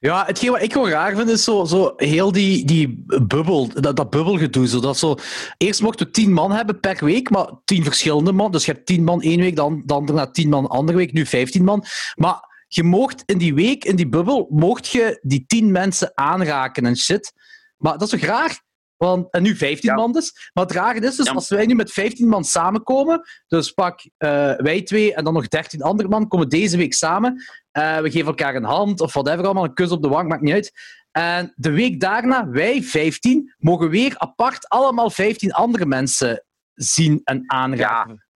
Ja, 0.00 0.24
hetgeen 0.26 0.50
wat 0.50 0.62
ik 0.62 0.72
gewoon 0.72 0.88
raar 0.88 1.16
vind, 1.16 1.28
is 1.28 1.44
zo, 1.44 1.64
zo 1.64 1.92
heel 1.96 2.32
die, 2.32 2.64
die 2.64 3.04
bubbel, 3.26 3.68
dat, 3.68 3.96
dat 3.96 4.10
bubbelgedoe. 4.10 4.68
Zo, 4.68 4.80
dat 4.80 4.98
zo, 4.98 5.14
eerst 5.56 5.82
mochten 5.82 6.06
we 6.06 6.12
tien 6.12 6.32
man 6.32 6.52
hebben 6.52 6.80
per 6.80 7.04
week, 7.04 7.30
maar 7.30 7.50
tien 7.64 7.84
verschillende 7.84 8.32
man. 8.32 8.52
Dus 8.52 8.64
je 8.64 8.72
hebt 8.72 8.86
tien 8.86 9.04
man 9.04 9.22
één 9.22 9.40
week, 9.40 9.56
dan, 9.56 9.82
dan 9.86 10.06
daarna 10.06 10.30
tien 10.30 10.48
man 10.48 10.66
andere 10.66 10.98
week, 10.98 11.12
nu 11.12 11.26
vijftien 11.26 11.64
man. 11.64 11.84
Maar 12.14 12.64
je 12.68 12.82
mocht 12.82 13.22
in 13.26 13.38
die 13.38 13.54
week, 13.54 13.84
in 13.84 13.96
die 13.96 14.08
bubbel, 14.08 14.46
mocht 14.50 14.88
je 14.88 15.18
die 15.22 15.44
tien 15.46 15.72
mensen 15.72 16.10
aanraken 16.14 16.86
en 16.86 16.96
shit. 16.96 17.32
Maar 17.76 17.92
dat 17.92 18.12
is 18.12 18.20
toch 18.20 18.28
raar? 18.28 18.66
Want, 18.98 19.30
en 19.32 19.42
nu 19.42 19.56
15 19.56 19.90
Ja. 19.90 19.96
man 19.96 20.12
dus. 20.12 20.50
Maar 20.52 20.64
het 20.64 20.72
rare 20.72 21.00
is 21.00 21.16
dus, 21.16 21.26
Ja. 21.26 21.32
als 21.32 21.48
wij 21.48 21.66
nu 21.66 21.74
met 21.74 21.92
15 21.92 22.28
man 22.28 22.44
samenkomen, 22.44 23.22
dus 23.46 23.70
pak 23.70 24.00
eh, 24.16 24.54
wij 24.56 24.82
twee 24.82 25.14
en 25.14 25.24
dan 25.24 25.32
nog 25.34 25.48
13 25.48 25.82
andere 25.82 26.08
man, 26.08 26.28
komen 26.28 26.48
deze 26.48 26.76
week 26.76 26.94
samen. 26.94 27.44
Eh, 27.70 27.98
we 27.98 28.10
geven 28.10 28.26
elkaar 28.26 28.54
een 28.54 28.64
hand 28.64 29.00
of 29.00 29.12
whatever 29.12 29.44
allemaal, 29.44 29.64
een 29.64 29.74
kus 29.74 29.90
op 29.90 30.02
de 30.02 30.08
wang, 30.08 30.28
maakt 30.28 30.42
niet 30.42 30.52
uit. 30.54 30.72
En 31.10 31.52
de 31.56 31.70
week 31.70 32.00
daarna, 32.00 32.48
wij 32.48 32.82
15, 32.82 33.54
mogen 33.58 33.90
weer 33.90 34.14
apart 34.18 34.68
allemaal 34.68 35.10
15 35.10 35.52
andere 35.52 35.86
mensen 35.86 36.44
zien 36.74 37.20
en 37.24 37.42
aanraken. 37.46 38.26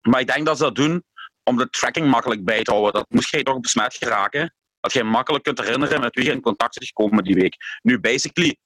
Maar 0.00 0.20
ik 0.20 0.26
denk 0.26 0.46
dat 0.46 0.56
ze 0.56 0.62
dat 0.62 0.74
doen 0.74 1.04
om 1.44 1.56
de 1.56 1.70
tracking 1.70 2.06
makkelijk 2.10 2.44
bij 2.44 2.62
te 2.62 2.70
houden. 2.70 2.92
Dat 2.92 3.06
moest 3.08 3.30
jij 3.30 3.42
toch 3.42 3.60
besmet 3.60 3.94
geraken. 3.94 4.54
Dat 4.80 4.92
je 4.92 5.04
makkelijk 5.04 5.44
kunt 5.44 5.58
herinneren 5.60 6.00
met 6.00 6.14
wie 6.14 6.24
je 6.24 6.30
in 6.30 6.40
contact 6.40 6.80
is 6.80 6.86
gekomen 6.86 7.24
die 7.24 7.34
week. 7.34 7.56
Nu, 7.82 8.00
basically, 8.00 8.56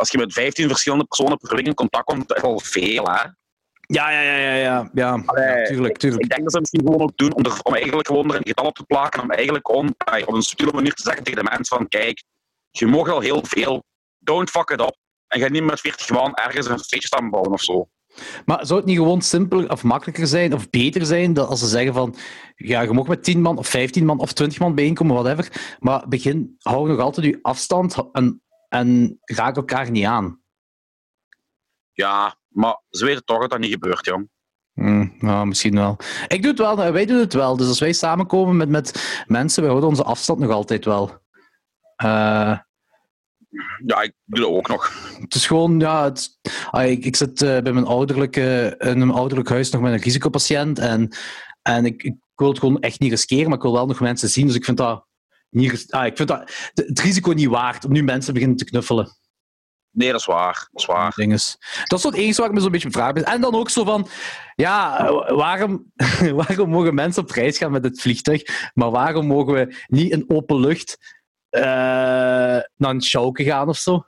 als 0.00 0.10
je 0.10 0.18
met 0.18 0.32
15 0.32 0.68
verschillende 0.68 1.04
personen 1.04 1.38
per 1.38 1.56
week 1.56 1.66
in 1.66 1.74
contact 1.74 2.04
komt, 2.04 2.28
dat 2.28 2.36
is 2.36 2.42
wel 2.42 2.60
veel, 2.60 3.04
hè? 3.04 3.22
Ja, 3.80 4.10
ja, 4.10 4.20
ja, 4.20 4.36
ja, 4.36 4.54
ja. 4.54 4.90
ja. 4.92 5.22
Allee, 5.26 5.58
ja 5.58 5.64
tuurlijk, 5.64 5.96
tuurlijk. 5.96 6.22
Ik 6.22 6.28
denk 6.28 6.42
dat 6.42 6.52
ze 6.52 6.60
misschien 6.60 6.80
gewoon 6.80 7.00
ook 7.00 7.16
doen 7.16 7.34
om, 7.34 7.44
er, 7.44 7.58
om 7.62 7.74
eigenlijk 7.74 8.06
gewoon 8.06 8.30
er 8.30 8.36
een 8.36 8.46
getal 8.46 8.66
op 8.66 8.74
te 8.74 8.84
plakken. 8.84 9.22
Om 9.22 9.30
eigenlijk 9.30 9.68
om, 9.68 9.94
op 10.26 10.34
een 10.34 10.42
subtiele 10.42 10.72
manier 10.72 10.94
te 10.94 11.02
zeggen 11.02 11.24
tegen 11.24 11.44
de 11.44 11.50
mensen 11.50 11.76
van 11.76 11.88
kijk, 11.88 12.22
je 12.70 12.86
mag 12.86 13.08
al 13.08 13.20
heel 13.20 13.44
veel. 13.44 13.84
Don't 14.18 14.50
fuck 14.50 14.70
it 14.70 14.80
up. 14.80 14.96
En 15.26 15.40
ga 15.40 15.48
niet 15.48 15.64
met 15.64 15.80
40 15.80 16.10
man 16.10 16.34
ergens 16.34 16.66
een 16.66 16.78
feestje 16.78 17.06
staan 17.06 17.30
bouwen 17.30 17.52
of 17.52 17.62
zo. 17.62 17.88
Maar 18.44 18.66
zou 18.66 18.78
het 18.78 18.88
niet 18.88 18.98
gewoon 18.98 19.22
simpeler 19.22 19.70
of 19.70 19.82
makkelijker 19.82 20.26
zijn 20.26 20.54
of 20.54 20.70
beter 20.70 21.06
zijn 21.06 21.32
dat 21.32 21.48
als 21.48 21.60
ze 21.60 21.66
zeggen 21.66 21.94
van 21.94 22.14
ja, 22.56 22.80
je 22.80 22.92
mag 22.92 23.06
met 23.06 23.24
10 23.24 23.42
man 23.42 23.58
of 23.58 23.68
15 23.68 24.04
man 24.04 24.18
of 24.18 24.32
20 24.32 24.58
man 24.58 24.74
bijeenkomen, 24.74 25.22
whatever, 25.22 25.76
maar 25.78 26.08
begin, 26.08 26.56
hou 26.58 26.88
nog 26.88 26.98
altijd 26.98 27.26
je 27.26 27.38
afstand 27.42 27.96
en, 28.12 28.42
en 28.70 29.18
raak 29.24 29.56
elkaar 29.56 29.90
niet 29.90 30.04
aan. 30.04 30.40
Ja, 31.92 32.36
maar 32.48 32.82
ze 32.90 33.04
weten 33.04 33.24
toch 33.24 33.40
dat 33.40 33.50
dat 33.50 33.58
niet 33.58 33.72
gebeurt, 33.72 34.06
jong. 34.06 34.28
Mm, 34.72 35.14
ja, 35.18 35.44
misschien 35.44 35.74
wel. 35.74 35.96
Ik 36.28 36.42
doe 36.42 36.50
het 36.50 36.58
wel, 36.58 36.92
wij 36.92 37.06
doen 37.06 37.18
het 37.18 37.32
wel. 37.32 37.56
Dus 37.56 37.68
als 37.68 37.80
wij 37.80 37.92
samenkomen 37.92 38.56
met, 38.56 38.68
met 38.68 39.24
mensen, 39.26 39.62
we 39.62 39.68
houden 39.68 39.88
onze 39.88 40.04
afstand 40.04 40.38
nog 40.38 40.50
altijd 40.50 40.84
wel. 40.84 41.08
Uh, 42.04 42.58
ja, 43.86 44.00
ik 44.02 44.12
doe 44.24 44.40
dat 44.40 44.50
ook 44.50 44.68
nog. 44.68 45.12
Het 45.20 45.34
is 45.34 45.46
gewoon, 45.46 45.80
ja, 45.80 46.04
het, 46.04 46.38
ah, 46.70 46.90
ik, 46.90 47.04
ik 47.04 47.16
zit 47.16 47.42
uh, 47.42 47.58
bij 47.60 47.72
mijn 47.72 47.86
ouderlijke, 47.86 48.74
in 48.78 48.98
mijn 48.98 49.10
ouderlijk 49.10 49.48
huis 49.48 49.70
nog 49.70 49.80
met 49.80 49.92
een 49.92 49.98
risicopatiënt 49.98 50.78
en, 50.78 51.16
en 51.62 51.84
ik, 51.84 52.02
ik 52.02 52.14
wil 52.34 52.48
het 52.48 52.58
gewoon 52.58 52.80
echt 52.80 53.00
niet 53.00 53.10
riskeren, 53.10 53.46
maar 53.48 53.56
ik 53.56 53.62
wil 53.62 53.72
wel 53.72 53.86
nog 53.86 54.00
mensen 54.00 54.28
zien, 54.28 54.46
dus 54.46 54.56
ik 54.56 54.64
vind 54.64 54.76
dat, 54.76 55.06
niet, 55.50 55.92
ah, 55.92 56.06
ik 56.06 56.16
vind 56.16 56.28
dat 56.28 56.70
het 56.74 57.00
risico 57.00 57.32
niet 57.32 57.48
waard 57.48 57.84
om 57.84 57.92
nu 57.92 58.02
mensen 58.02 58.32
beginnen 58.34 58.56
te 58.58 58.64
knuffelen. 58.64 59.18
Nee, 59.92 60.10
dat 60.10 60.20
is 60.20 60.26
waar. 60.26 60.68
Dat 60.70 60.80
is 60.80 60.86
waar. 60.86 61.12
Dinges. 61.14 61.56
Dat 61.84 61.98
is 61.98 62.04
het 62.04 62.14
enige 62.14 62.40
waar 62.40 62.48
ik 62.48 62.54
me 62.54 62.60
zo'n 62.60 62.70
beetje 62.70 62.90
vraag. 62.90 63.12
En 63.12 63.40
dan 63.40 63.54
ook 63.54 63.70
zo 63.70 63.84
van, 63.84 64.08
ja, 64.54 65.04
waarom, 65.34 65.92
waarom 66.46 66.70
mogen 66.70 66.94
mensen 66.94 67.22
op 67.22 67.30
reis 67.30 67.58
gaan 67.58 67.70
met 67.70 67.84
het 67.84 68.00
vliegtuig, 68.00 68.70
maar 68.74 68.90
waarom 68.90 69.26
mogen 69.26 69.54
we 69.54 69.84
niet 69.86 70.12
in 70.12 70.24
open 70.28 70.60
lucht 70.60 71.18
uh, 71.50 71.62
naar 72.76 72.90
een 72.90 73.02
show 73.02 73.42
gaan 73.42 73.68
of 73.68 73.76
zo? 73.76 74.04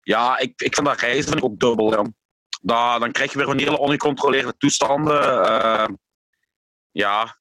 Ja, 0.00 0.38
ik, 0.38 0.62
ik 0.62 0.74
vind 0.74 0.86
dat 0.86 1.00
reizen 1.00 1.42
ook 1.42 1.58
dubbel. 1.58 1.92
Ja. 1.92 2.12
Da, 2.62 2.98
dan 2.98 3.12
krijg 3.12 3.32
je 3.32 3.38
weer 3.38 3.48
een 3.48 3.58
hele 3.58 3.78
ongecontroleerde 3.78 4.54
toestanden. 4.56 5.22
Uh, 5.22 5.88
ja. 6.90 7.38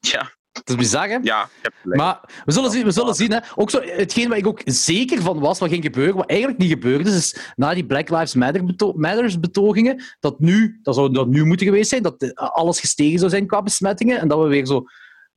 ja, 0.00 0.37
het 0.58 0.68
is 0.68 0.74
bizar, 0.74 1.08
hè? 1.08 1.18
Ja, 1.22 1.48
Maar 1.82 2.42
we 2.44 2.52
zullen 2.52 2.70
zien. 2.70 2.84
We 2.84 2.90
zullen 2.90 3.14
zien 3.14 3.32
hè. 3.32 3.38
Ook 3.54 3.70
zo, 3.70 3.80
hetgeen 3.80 4.28
waar 4.28 4.38
ik 4.38 4.46
ook 4.46 4.60
zeker 4.64 5.22
van 5.22 5.40
was 5.40 5.58
wat 5.58 5.68
ging 5.68 5.84
gebeuren, 5.84 6.16
wat 6.16 6.28
eigenlijk 6.28 6.60
niet 6.60 6.70
gebeurd 6.70 7.06
is, 7.06 7.14
is 7.14 7.52
na 7.56 7.74
die 7.74 7.86
Black 7.86 8.08
Lives 8.08 8.34
Matter 8.34 8.64
beto 8.64 8.92
Matters 8.92 9.40
betogingen, 9.40 10.02
dat 10.20 10.40
nu, 10.40 10.78
dat 10.82 10.94
zou 10.94 11.12
dat 11.12 11.26
nu 11.26 11.44
moeten 11.44 11.66
geweest 11.66 11.90
zijn, 11.90 12.02
dat 12.02 12.34
alles 12.34 12.80
gestegen 12.80 13.18
zou 13.18 13.30
zijn 13.30 13.46
qua 13.46 13.62
besmettingen 13.62 14.20
en 14.20 14.28
dat 14.28 14.38
we 14.42 14.46
weer 14.46 14.66
zo 14.66 14.84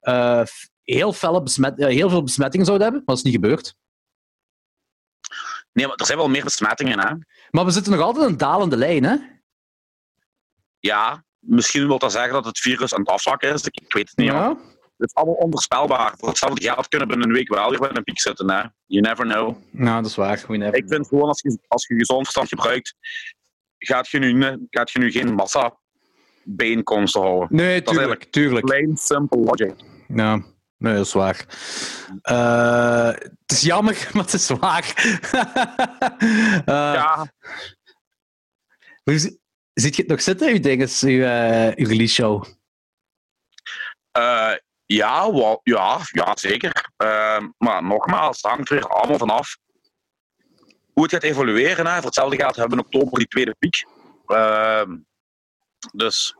uh, 0.02 0.44
heel, 0.84 1.14
felle 1.14 1.44
besmet, 1.44 1.80
uh, 1.80 1.88
heel 1.88 2.10
veel 2.10 2.24
besmettingen 2.24 2.66
zouden 2.66 2.88
hebben, 2.88 3.04
maar 3.06 3.16
dat 3.16 3.26
is 3.26 3.32
niet 3.32 3.42
gebeurd. 3.42 3.76
Nee, 5.74 5.88
maar 5.88 5.96
er 5.96 6.06
zijn 6.06 6.18
wel 6.18 6.30
meer 6.30 6.44
besmettingen, 6.44 7.00
hè? 7.00 7.14
Maar 7.50 7.66
we 7.66 7.72
zitten 7.72 7.92
nog 7.92 8.02
altijd 8.02 8.30
een 8.30 8.38
dalende 8.38 8.78
lijn, 8.78 9.04
hè? 9.04 9.16
Ja, 10.80 11.24
misschien 11.40 11.88
wil 11.88 12.00
dat 12.00 12.12
zeggen 12.12 12.34
dat 12.34 12.46
het 12.46 12.60
virus 12.60 12.94
aan 12.94 13.00
het 13.00 13.10
afzwakken 13.10 13.54
is. 13.54 13.66
Ik, 13.66 13.94
weet 13.94 14.10
het 14.10 14.18
niet. 14.18 14.28
Ja. 14.28 14.58
Het 15.02 15.10
is 15.10 15.16
allemaal 15.16 15.36
onvoorspelbaar. 15.36 16.14
Voor 16.18 16.28
hetzelfde 16.28 16.62
geld 16.62 16.88
kunnen 16.88 17.08
binnen 17.08 17.28
een 17.28 17.34
week 17.34 17.50
wel 17.50 17.70
weer 17.70 17.80
bij 17.80 17.90
een 17.94 18.04
piek 18.04 18.20
zitten. 18.20 18.52
Hè? 18.52 18.64
You 18.86 19.02
never 19.02 19.26
know. 19.26 19.56
Nou, 19.72 20.02
dat 20.02 20.10
is 20.10 20.16
waar. 20.16 20.44
We 20.48 20.58
never 20.58 20.76
ik 20.76 20.88
vind 20.88 21.08
gewoon, 21.08 21.28
als 21.28 21.42
je, 21.42 21.58
als 21.68 21.88
je 21.88 21.96
gezond 21.96 22.22
verstand 22.22 22.48
gebruikt, 22.48 22.96
gaat 23.78 24.10
je 24.10 24.20
nu, 24.20 24.58
gaat 24.70 24.92
je 24.92 25.00
nu 25.00 25.12
geen 25.12 25.34
massa 25.34 25.78
bijeenkomsten 26.44 27.22
houden. 27.22 27.48
Nee, 27.52 27.82
tuurlijk. 27.82 28.24
Tuurlijk. 28.24 28.66
Plain 28.66 28.98
simple 28.98 29.40
logic. 29.40 29.74
Ja. 30.08 30.42
Nee, 30.78 30.94
dat 30.94 31.06
is 31.06 31.14
waar. 31.14 31.46
Uh, 32.24 33.06
het 33.46 33.52
is 33.52 33.62
jammer, 33.62 34.08
maar 34.14 34.24
het 34.24 34.34
is 34.34 34.50
waar. 34.50 34.94
uh, 36.66 36.94
ja. 37.00 37.34
Zit 39.74 39.96
je 39.96 40.02
het 40.02 40.08
nog 40.08 40.22
zitten, 40.22 40.52
uw 40.52 40.60
dinges, 40.60 41.04
uw, 41.04 41.10
uh, 41.10 41.68
uw 41.76 41.88
release 41.88 42.14
show? 42.14 42.44
Ja, 44.92 45.32
wel, 45.32 45.60
ja, 45.64 46.00
ja, 46.12 46.36
zeker. 46.36 46.92
Uh, 46.98 47.38
maar 47.58 47.84
nogmaals, 47.84 48.42
het 48.42 48.52
hangt 48.52 48.70
er 48.70 48.88
allemaal 48.88 49.18
vanaf 49.18 49.58
hoe 50.94 51.04
het 51.04 51.12
gaat 51.12 51.24
evolueren. 51.24 51.88
Hè. 51.88 51.96
Voor 51.96 52.06
hetzelfde 52.06 52.36
geld 52.36 52.56
hebben 52.56 52.78
we 52.78 52.84
in 52.84 52.90
oktober 52.90 53.20
die 53.20 53.28
tweede 53.28 53.56
piek. 53.60 53.86
Uh, 54.28 54.84
dus 55.94 56.36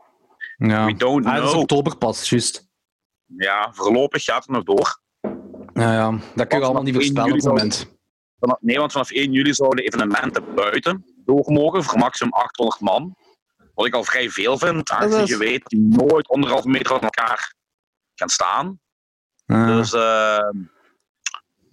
ja. 0.56 0.84
we 0.84 0.96
don't 0.96 1.26
ah, 1.26 1.34
know. 1.34 1.48
Is 1.48 1.54
oktober 1.54 1.96
pas, 1.96 2.28
juist. 2.28 2.68
Ja, 3.36 3.72
voorlopig 3.72 4.24
gaat 4.24 4.46
het 4.46 4.50
nog 4.50 4.64
door. 4.64 5.00
Ja, 5.74 5.92
ja. 5.92 6.18
dat 6.34 6.46
kun 6.46 6.58
je 6.58 6.64
allemaal 6.64 6.82
niet 6.82 6.94
voorspellen 6.94 7.30
op 7.30 7.36
het 7.36 7.44
moment. 7.44 7.96
nee, 8.60 8.78
want 8.78 8.92
vanaf 8.92 9.10
1 9.10 9.32
juli 9.32 9.54
zouden 9.54 9.84
evenementen 9.84 10.54
buiten 10.54 11.04
door 11.24 11.52
mogen 11.52 11.82
voor 11.82 11.98
maximum 11.98 12.32
800 12.32 12.80
man. 12.80 13.16
Wat 13.74 13.86
ik 13.86 13.94
al 13.94 14.04
vrij 14.04 14.30
veel 14.30 14.58
vind, 14.58 14.90
aangezien 14.90 15.26
je 15.26 15.36
weet 15.36 15.66
die 15.66 15.80
nooit 15.80 16.28
anderhalve 16.28 16.68
meter 16.68 16.86
van 16.86 17.00
elkaar 17.00 17.60
gaan 18.14 18.28
staan. 18.28 18.80
Dus 19.46 19.92
uh, 19.92 20.50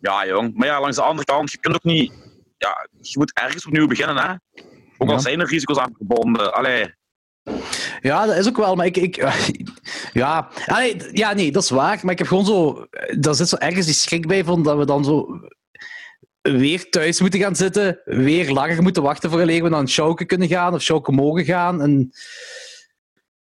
ja, 0.01 0.25
jong. 0.27 0.53
Maar 0.55 0.67
ja, 0.67 0.79
langs 0.79 0.95
de 0.95 1.01
andere 1.01 1.25
kant, 1.25 1.51
je 1.51 1.57
kunt 1.57 1.75
ook 1.75 1.83
niet. 1.83 2.13
Ja, 2.57 2.87
je 3.01 3.17
moet 3.17 3.33
ergens 3.33 3.65
opnieuw 3.65 3.87
beginnen, 3.87 4.17
hè? 4.17 4.33
Ook 4.97 5.09
al 5.09 5.19
zijn 5.19 5.39
er 5.39 5.47
risico's 5.47 5.77
aan 5.77 5.93
verbonden. 5.97 6.53
Allee. 6.53 6.93
Ja, 8.01 8.25
dat 8.25 8.35
is 8.35 8.47
ook 8.47 8.57
wel, 8.57 8.75
maar 8.75 8.85
ik. 8.85 8.97
ik 8.97 9.15
ja. 10.13 10.49
Allee, 10.65 10.97
ja, 11.11 11.33
nee, 11.33 11.51
dat 11.51 11.63
is 11.63 11.69
waar. 11.69 11.99
Maar 12.01 12.11
ik 12.11 12.17
heb 12.17 12.27
gewoon 12.27 12.45
zo. 12.45 12.87
Daar 13.19 13.35
zit 13.35 13.49
zo 13.49 13.55
ergens 13.55 13.85
die 13.85 13.95
schrik 13.95 14.27
bij 14.27 14.43
van 14.43 14.63
dat 14.63 14.77
we 14.77 14.85
dan 14.85 15.03
zo 15.03 15.39
weer 16.41 16.89
thuis 16.89 17.21
moeten 17.21 17.39
gaan 17.39 17.55
zitten, 17.55 18.01
weer 18.05 18.51
langer 18.51 18.81
moeten 18.81 19.03
wachten 19.03 19.29
voor 19.29 19.45
we 19.45 19.69
naar 19.69 19.79
een 19.79 19.89
showke 19.89 20.25
kunnen 20.25 20.47
gaan 20.47 20.73
of 20.73 20.81
showke 20.81 21.11
mogen 21.11 21.45
gaan. 21.45 21.81
En 21.81 22.11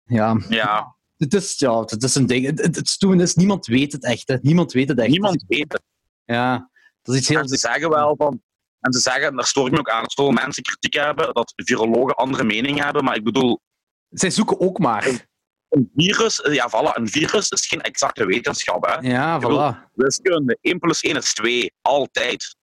ja. 0.04 0.40
Ja, 0.48 0.96
het 1.20 1.34
is, 1.34 1.58
ja, 1.58 1.80
het 1.80 2.02
is 2.02 2.14
een 2.14 2.26
ding. 2.26 2.46
Het, 2.46 2.76
het, 2.76 2.98
is, 3.20 3.34
niemand 3.34 3.66
weet 3.66 3.92
het 3.92 4.04
echt. 4.04 4.28
Hè. 4.28 4.36
Niemand 4.42 4.72
weet 4.72 4.88
het 4.88 4.98
echt. 4.98 5.08
Niemand 5.08 5.44
weet 5.48 5.72
het. 5.72 5.82
Ja, 6.24 6.70
dat 7.02 7.14
is 7.14 7.20
iets 7.20 7.28
heel... 7.28 7.38
En 7.38 7.48
ze 7.48 7.56
zeggen 7.56 7.90
wel 7.90 8.14
van... 8.16 8.42
En 8.80 8.92
ze 8.92 8.98
zeggen, 8.98 9.36
daar 9.36 9.46
stoor 9.46 9.66
ik 9.66 9.72
me 9.72 9.78
ook 9.78 9.90
aan, 9.90 10.02
dat 10.02 10.12
veel 10.12 10.30
mensen 10.30 10.62
kritiek 10.62 10.94
hebben, 10.94 11.34
dat 11.34 11.52
virologen 11.56 12.14
andere 12.14 12.44
meningen 12.44 12.84
hebben, 12.84 13.04
maar 13.04 13.16
ik 13.16 13.24
bedoel... 13.24 13.60
Zij 14.08 14.30
zoeken 14.30 14.60
ook 14.60 14.78
maar. 14.78 15.28
Een 15.68 15.90
virus, 15.94 16.40
ja, 16.50 16.70
voilà, 16.70 16.94
een 16.94 17.08
virus 17.08 17.50
is 17.50 17.66
geen 17.66 17.80
exacte 17.80 18.26
wetenschap. 18.26 18.86
Hè. 18.86 19.08
Ja, 19.08 19.40
voilà. 19.40 19.90
Wiskunde, 19.94 20.58
1 20.60 20.78
plus 20.78 21.00
1 21.00 21.16
is 21.16 21.34
2, 21.34 21.72
altijd. 21.82 22.56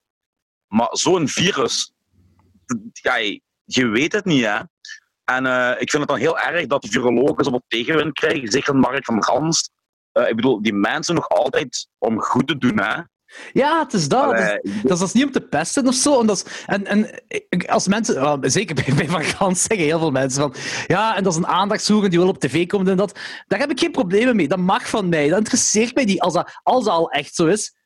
Maar 0.68 0.90
zo'n 0.92 1.28
virus, 1.28 1.92
ja, 2.92 3.16
je 3.64 3.86
weet 3.88 4.12
het 4.12 4.26
niet, 4.26 4.44
hè. 4.44 4.60
En 5.32 5.46
uh, 5.46 5.70
ik 5.70 5.90
vind 5.90 6.04
het 6.04 6.08
dan 6.08 6.18
heel 6.18 6.40
erg 6.40 6.66
dat 6.66 6.82
de 6.82 6.88
virologen 6.88 7.44
zoveel 7.44 7.64
tegenwind 7.68 8.14
krijgen, 8.14 8.52
zeker 8.52 8.76
Mark 8.76 9.06
van 9.06 9.24
Gans. 9.24 9.70
Uh, 10.14 10.30
ik 10.30 10.36
bedoel, 10.36 10.62
die 10.62 10.74
mensen 10.74 11.16
nog 11.16 11.30
altijd 11.30 11.88
om 11.98 12.22
goed 12.22 12.48
te 12.48 12.58
doen, 12.58 12.80
hè. 12.80 13.02
Ja, 13.54 13.80
het 13.80 13.94
is 13.94 14.08
dat. 14.08 14.24
Allee, 14.24 14.60
dat, 14.84 15.02
is, 15.02 15.12
niet 15.12 15.26
om 15.26 15.32
te 15.32 15.42
pesten 15.42 15.88
of 15.88 15.94
zo. 15.94 16.20
En, 16.20 16.28
dat 16.28 16.36
is, 16.36 16.64
en, 16.66 16.86
en 16.86 17.68
als 17.68 17.88
mensen, 17.88 18.40
zeker 18.42 18.76
bij, 18.76 18.94
bij 18.96 19.08
Van 19.08 19.24
Gans 19.24 19.62
zeggen 19.62 19.86
heel 19.86 20.00
veel 20.00 20.12
mensen 20.12 20.42
van 20.42 20.54
ja, 20.88 21.16
en 21.16 21.24
dat 21.24 21.34
is 21.34 21.40
een 21.40 21.48
aandachtshoer 21.48 22.10
die 22.10 22.20
wil 22.20 22.28
op 22.28 22.40
tv 22.40 22.66
komen 22.66 22.88
en 22.88 22.98
dat. 22.98 23.20
Daar 23.48 23.60
heb 23.60 23.72
ik 23.72 23.80
geen 23.80 23.92
problemen 23.92 24.36
mee. 24.36 24.48
Dat 24.48 24.60
mag 24.60 24.90
van 24.90 25.10
mij. 25.10 25.28
Dat 25.28 25.38
interesseert 25.38 25.96
mij 25.96 26.04
niet 26.04 26.20
als 26.20 26.34
dat, 26.34 26.60
als 26.64 26.84
dat 26.84 26.94
al 26.94 27.12
echt 27.12 27.36
zo 27.36 27.46
is 27.46 27.77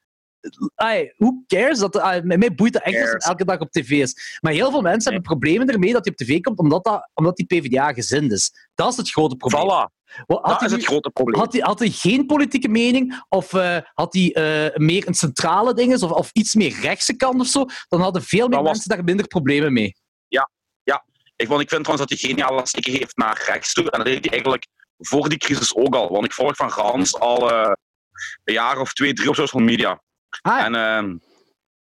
ay, 0.75 1.13
who 1.17 1.43
cares? 1.47 1.79
Dat, 1.79 1.99
ay, 1.99 2.21
mij 2.21 2.53
boeit 2.55 2.73
dat 2.73 2.81
echt 2.81 3.01
als 3.01 3.11
het 3.11 3.25
elke 3.25 3.45
dag 3.45 3.59
op 3.59 3.71
tv 3.71 3.89
is. 3.89 4.37
Maar 4.41 4.53
heel 4.53 4.71
veel 4.71 4.81
mensen 4.81 5.13
hebben 5.13 5.29
problemen 5.29 5.67
ermee 5.67 5.93
dat 5.93 6.05
hij 6.05 6.13
op 6.13 6.19
tv 6.19 6.41
komt, 6.41 6.59
omdat, 6.59 6.83
dat, 6.83 7.09
omdat 7.13 7.35
die 7.35 7.45
PvdA 7.45 7.93
gezind 7.93 8.31
is. 8.31 8.51
Dat 8.75 8.91
is 8.91 8.97
het 8.97 9.11
grote 9.11 9.35
probleem. 9.35 9.61
Voilà. 9.61 9.99
Had 10.25 10.43
dat 10.43 10.61
is 10.61 10.71
het 10.71 10.85
grote 10.85 11.09
probleem. 11.09 11.39
Had 11.39 11.53
hij, 11.53 11.61
had 11.61 11.79
hij 11.79 11.89
geen 11.89 12.25
politieke 12.25 12.67
mening, 12.67 13.23
of 13.29 13.53
uh, 13.53 13.77
had 13.93 14.13
hij 14.13 14.35
uh, 14.37 14.75
meer 14.75 15.07
een 15.07 15.13
centrale 15.13 15.73
ding, 15.73 16.03
of, 16.03 16.11
of 16.11 16.29
iets 16.33 16.55
meer 16.55 16.79
rechtse 16.81 17.15
kant 17.15 17.39
of 17.39 17.47
zo, 17.47 17.65
dan 17.87 18.01
hadden 18.01 18.23
veel 18.23 18.47
meer 18.47 18.61
mensen 18.61 18.89
daar 18.89 19.03
minder 19.03 19.27
problemen 19.27 19.73
mee. 19.73 19.95
Ja, 20.27 20.49
ja. 20.83 21.05
Ik, 21.35 21.47
want 21.47 21.61
ik 21.61 21.69
vind 21.69 21.83
trouwens 21.83 22.09
dat 22.09 22.19
hij 22.19 22.29
geniale 22.29 22.67
stikken 22.67 22.93
heeft 22.93 23.17
naar 23.17 23.43
rechts 23.45 23.73
toe. 23.73 23.91
En 23.91 23.97
dat 23.97 24.07
deed 24.07 24.23
hij 24.23 24.31
eigenlijk 24.31 24.67
voor 24.97 25.29
die 25.29 25.37
crisis 25.37 25.75
ook 25.75 25.95
al. 25.95 26.11
Want 26.11 26.25
ik 26.25 26.33
volg 26.33 26.55
van 26.55 26.71
Gans 26.71 27.19
al 27.19 27.51
uh, 27.51 27.71
een 28.43 28.53
jaar 28.53 28.79
of 28.79 28.93
twee, 28.93 29.13
drie 29.13 29.29
op 29.29 29.35
social 29.35 29.63
media. 29.63 30.01
Ah, 30.41 30.65
en 30.65 30.73
uh, 30.75 31.13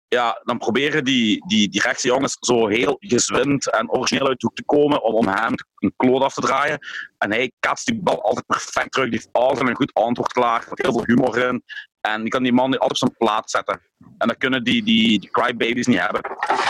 ja, 0.07 0.41
dan 0.43 0.57
proberen 0.57 1.03
die, 1.03 1.47
die, 1.47 1.69
die 1.69 1.81
rechtse 1.81 2.07
jongens 2.07 2.37
zo 2.39 2.67
heel 2.67 2.95
gezwind 2.99 3.71
en 3.71 3.91
origineel 3.91 4.27
uit 4.27 4.39
de 4.39 4.45
hoek 4.45 4.55
te 4.55 4.63
komen 4.63 5.03
om, 5.03 5.13
om 5.13 5.27
hem 5.27 5.53
een 5.77 5.93
kloot 5.97 6.21
af 6.21 6.33
te 6.33 6.41
draaien. 6.41 6.79
En 7.17 7.31
hij 7.31 7.51
kaatst 7.59 7.85
die 7.85 7.99
bal 8.01 8.23
altijd 8.23 8.45
perfect 8.45 8.91
terug. 8.91 9.09
Die 9.09 9.19
heeft 9.19 9.29
altijd 9.31 9.67
een 9.67 9.75
goed 9.75 9.93
antwoord 9.93 10.33
klaar. 10.33 10.65
Met 10.69 10.81
heel 10.81 10.91
veel 10.91 11.05
humor 11.05 11.37
in. 11.37 11.63
En 12.01 12.21
die 12.21 12.29
kan 12.29 12.43
die 12.43 12.53
man 12.53 12.71
altijd 12.71 12.89
op 12.91 12.97
zijn 12.97 13.15
plaats 13.17 13.51
zetten. 13.51 13.81
En 14.17 14.27
dat 14.27 14.37
kunnen 14.37 14.63
die, 14.63 14.83
die, 14.83 15.19
die 15.19 15.29
crybabies 15.29 15.87
niet 15.87 15.99
hebben. 15.99 16.21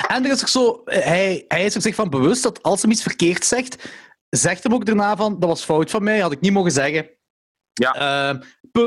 En 0.08 0.26
er 0.26 0.32
is 0.32 0.42
ook 0.42 0.48
zo, 0.48 0.82
hij, 0.86 1.46
hij 1.48 1.66
is 1.66 1.74
zich 1.74 1.96
van 1.96 2.10
bewust 2.10 2.44
dat 2.44 2.64
als 2.64 2.82
hij 2.82 2.92
iets 2.92 3.02
verkeerd 3.02 3.46
zegt, 3.46 3.90
zegt 4.30 4.64
hem 4.64 4.74
ook 4.74 4.86
daarna 4.86 5.16
van, 5.16 5.40
dat 5.40 5.50
was 5.50 5.64
fout 5.64 5.90
van 5.90 6.04
mij, 6.04 6.20
had 6.20 6.32
ik 6.32 6.42
niet 6.42 6.54
mogen 6.54 6.72
zeggen. 6.72 7.10
Ja. 7.74 8.32
Uh, 8.34 8.42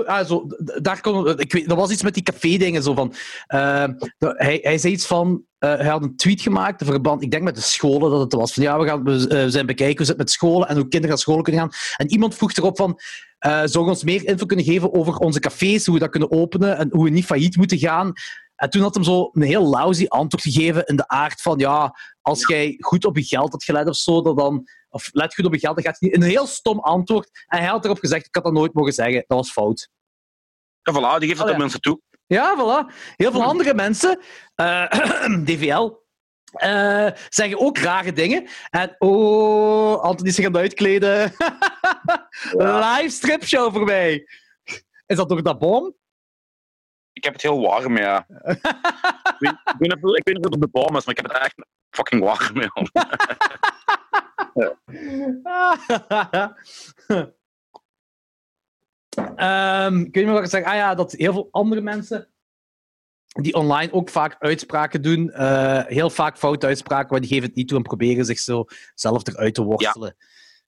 also, 0.07 0.47
daar 0.83 1.01
kon, 1.01 1.38
ik 1.38 1.53
weet, 1.53 1.68
dat 1.68 1.77
was 1.77 1.90
iets 1.90 2.03
met 2.03 2.14
die 2.14 2.23
café-dingen. 2.23 2.83
Zo 2.83 2.94
van, 2.94 3.14
uh, 3.55 3.85
hij, 4.18 4.59
hij 4.62 4.79
zei 4.79 4.92
iets 4.92 5.07
van. 5.07 5.42
Uh, 5.59 5.75
hij 5.75 5.87
had 5.87 6.03
een 6.03 6.16
tweet 6.16 6.40
gemaakt 6.40 6.81
in 6.81 6.87
verband, 6.87 7.23
ik 7.23 7.31
denk 7.31 7.42
met 7.42 7.55
de 7.55 7.61
scholen 7.61 8.11
dat 8.11 8.20
het 8.20 8.33
was. 8.33 8.53
Van 8.53 8.62
ja, 8.62 8.79
we, 8.79 8.87
gaan, 8.87 9.05
we 9.05 9.51
zijn 9.51 9.66
bekijken 9.66 9.99
hoe 9.99 10.07
het 10.07 10.16
met 10.16 10.31
scholen 10.31 10.68
en 10.68 10.75
hoe 10.75 10.88
kinderen 10.88 11.09
naar 11.09 11.18
school 11.18 11.42
kunnen 11.42 11.61
gaan. 11.61 11.70
En 11.97 12.11
iemand 12.11 12.35
vroeg 12.35 12.53
erop 12.53 12.77
van. 12.77 12.99
zou 13.38 13.85
je 13.85 13.90
ons 13.90 14.05
meer 14.05 14.27
info 14.27 14.47
kunnen 14.47 14.64
geven 14.64 14.94
over 14.94 15.16
onze 15.16 15.40
cafés, 15.40 15.87
hoe 15.87 15.94
we 15.94 16.01
dat 16.01 16.11
kunnen 16.11 16.31
openen 16.31 16.79
en 16.79 16.88
hoe 16.90 17.05
we 17.05 17.11
niet 17.11 17.25
failliet 17.25 17.57
moeten 17.57 17.79
gaan? 17.79 18.12
En 18.57 18.70
toen 18.70 18.83
had 18.83 18.94
hem 18.94 19.05
zo 19.05 19.31
een 19.33 19.42
heel 19.42 19.66
lousy 19.66 20.07
antwoord 20.07 20.42
gegeven 20.42 20.85
in 20.85 20.97
de 20.97 21.09
aard 21.09 21.42
van 21.42 21.59
ja, 21.59 21.97
als 22.20 22.47
jij 22.47 22.77
goed 22.79 23.05
op 23.05 23.16
je 23.16 23.25
geld 23.25 23.53
had 23.53 23.64
gelet 23.64 23.88
of 23.88 23.97
zo, 23.97 24.35
dan 24.35 24.68
of 24.94 25.09
let 25.12 25.35
goed 25.35 25.44
op 25.44 25.52
je 25.54 25.59
geld, 25.59 25.74
dan 25.74 25.85
gaat 25.85 26.00
niet. 26.00 26.14
Een 26.14 26.22
heel 26.22 26.46
stom 26.46 26.78
antwoord. 26.78 27.44
En 27.46 27.59
hij 27.59 27.68
had 27.68 27.85
erop 27.85 27.98
gezegd, 27.98 28.26
ik 28.26 28.35
had 28.35 28.44
dat 28.44 28.52
nooit 28.52 28.74
mogen 28.74 28.92
zeggen. 28.92 29.24
Dat 29.26 29.38
was 29.38 29.50
fout. 29.50 29.88
Ja, 30.83 30.92
voilà, 30.92 31.18
die 31.18 31.28
geeft 31.28 31.40
Oh, 31.40 31.46
ja. 31.46 31.52
de 31.52 31.59
mensen 31.59 31.80
toe. 31.80 32.00
Ja, 32.26 32.57
voilà. 32.57 32.94
Heel 33.16 33.30
veel 33.30 33.44
andere 33.44 33.74
mensen, 33.74 34.20
eh, 34.54 34.85
DVL, 35.44 35.90
eh, 36.52 37.09
zeggen 37.28 37.59
ook 37.59 37.78
rare 37.78 38.12
dingen. 38.12 38.48
En 38.70 38.94
oh, 38.98 40.00
Anthony 40.00 40.28
is 40.28 40.35
zich 40.35 40.46
aan 40.46 40.52
het 40.52 40.61
uitkleden. 40.61 41.22
Live 42.87 43.09
stripshow 43.09 43.72
voor 43.72 43.85
mij. 43.85 44.26
Is 45.07 45.16
dat 45.16 45.28
door 45.28 45.42
dat 45.42 45.59
bom? 45.59 45.94
Ik 47.12 47.24
heb 47.24 47.33
het 47.33 47.42
heel 47.42 47.61
warm, 47.61 47.96
ja. 47.96 48.26
ik, 49.38 49.54
weet, 49.78 49.92
ik, 49.92 50.24
weet 50.24 50.24
niet, 50.24 50.37
of 50.38 50.44
het 50.44 50.54
op 50.54 50.61
de 50.61 50.68
boom 50.68 50.96
is, 50.96 51.04
maar 51.04 51.16
ik 51.16 51.22
heb 51.22 51.33
het 51.33 51.42
echt 51.42 51.66
fucking 51.90 52.22
warm, 52.22 52.61
ja. 52.61 52.72
Ehm, 59.36 59.96
ik 59.98 60.04
weet 60.04 60.14
niet 60.14 60.24
meer 60.24 60.32
wat 60.32 60.44
ik 60.44 60.50
zeg. 60.50 60.64
Ah 60.64 60.74
ja, 60.74 60.94
dat 60.94 61.12
heel 61.12 61.32
veel 61.32 61.48
andere 61.50 61.80
mensen 61.80 62.28
die 63.40 63.54
online 63.54 63.92
ook 63.92 64.08
vaak 64.08 64.36
uitspraken 64.38 65.02
doen, 65.02 65.30
eh, 65.30 65.84
heel 65.86 66.10
vaak 66.10 66.38
foute 66.38 66.66
uitspraken, 66.66 67.08
maar 67.10 67.20
die 67.20 67.28
geven 67.28 67.46
het 67.46 67.54
niet 67.54 67.68
toe 67.68 67.76
en 67.76 67.82
proberen 67.82 68.24
zich 68.24 68.38
zo 68.38 68.64
zelf 68.94 69.26
eruit 69.26 69.54
te 69.54 69.62
worstelen. 69.62 70.16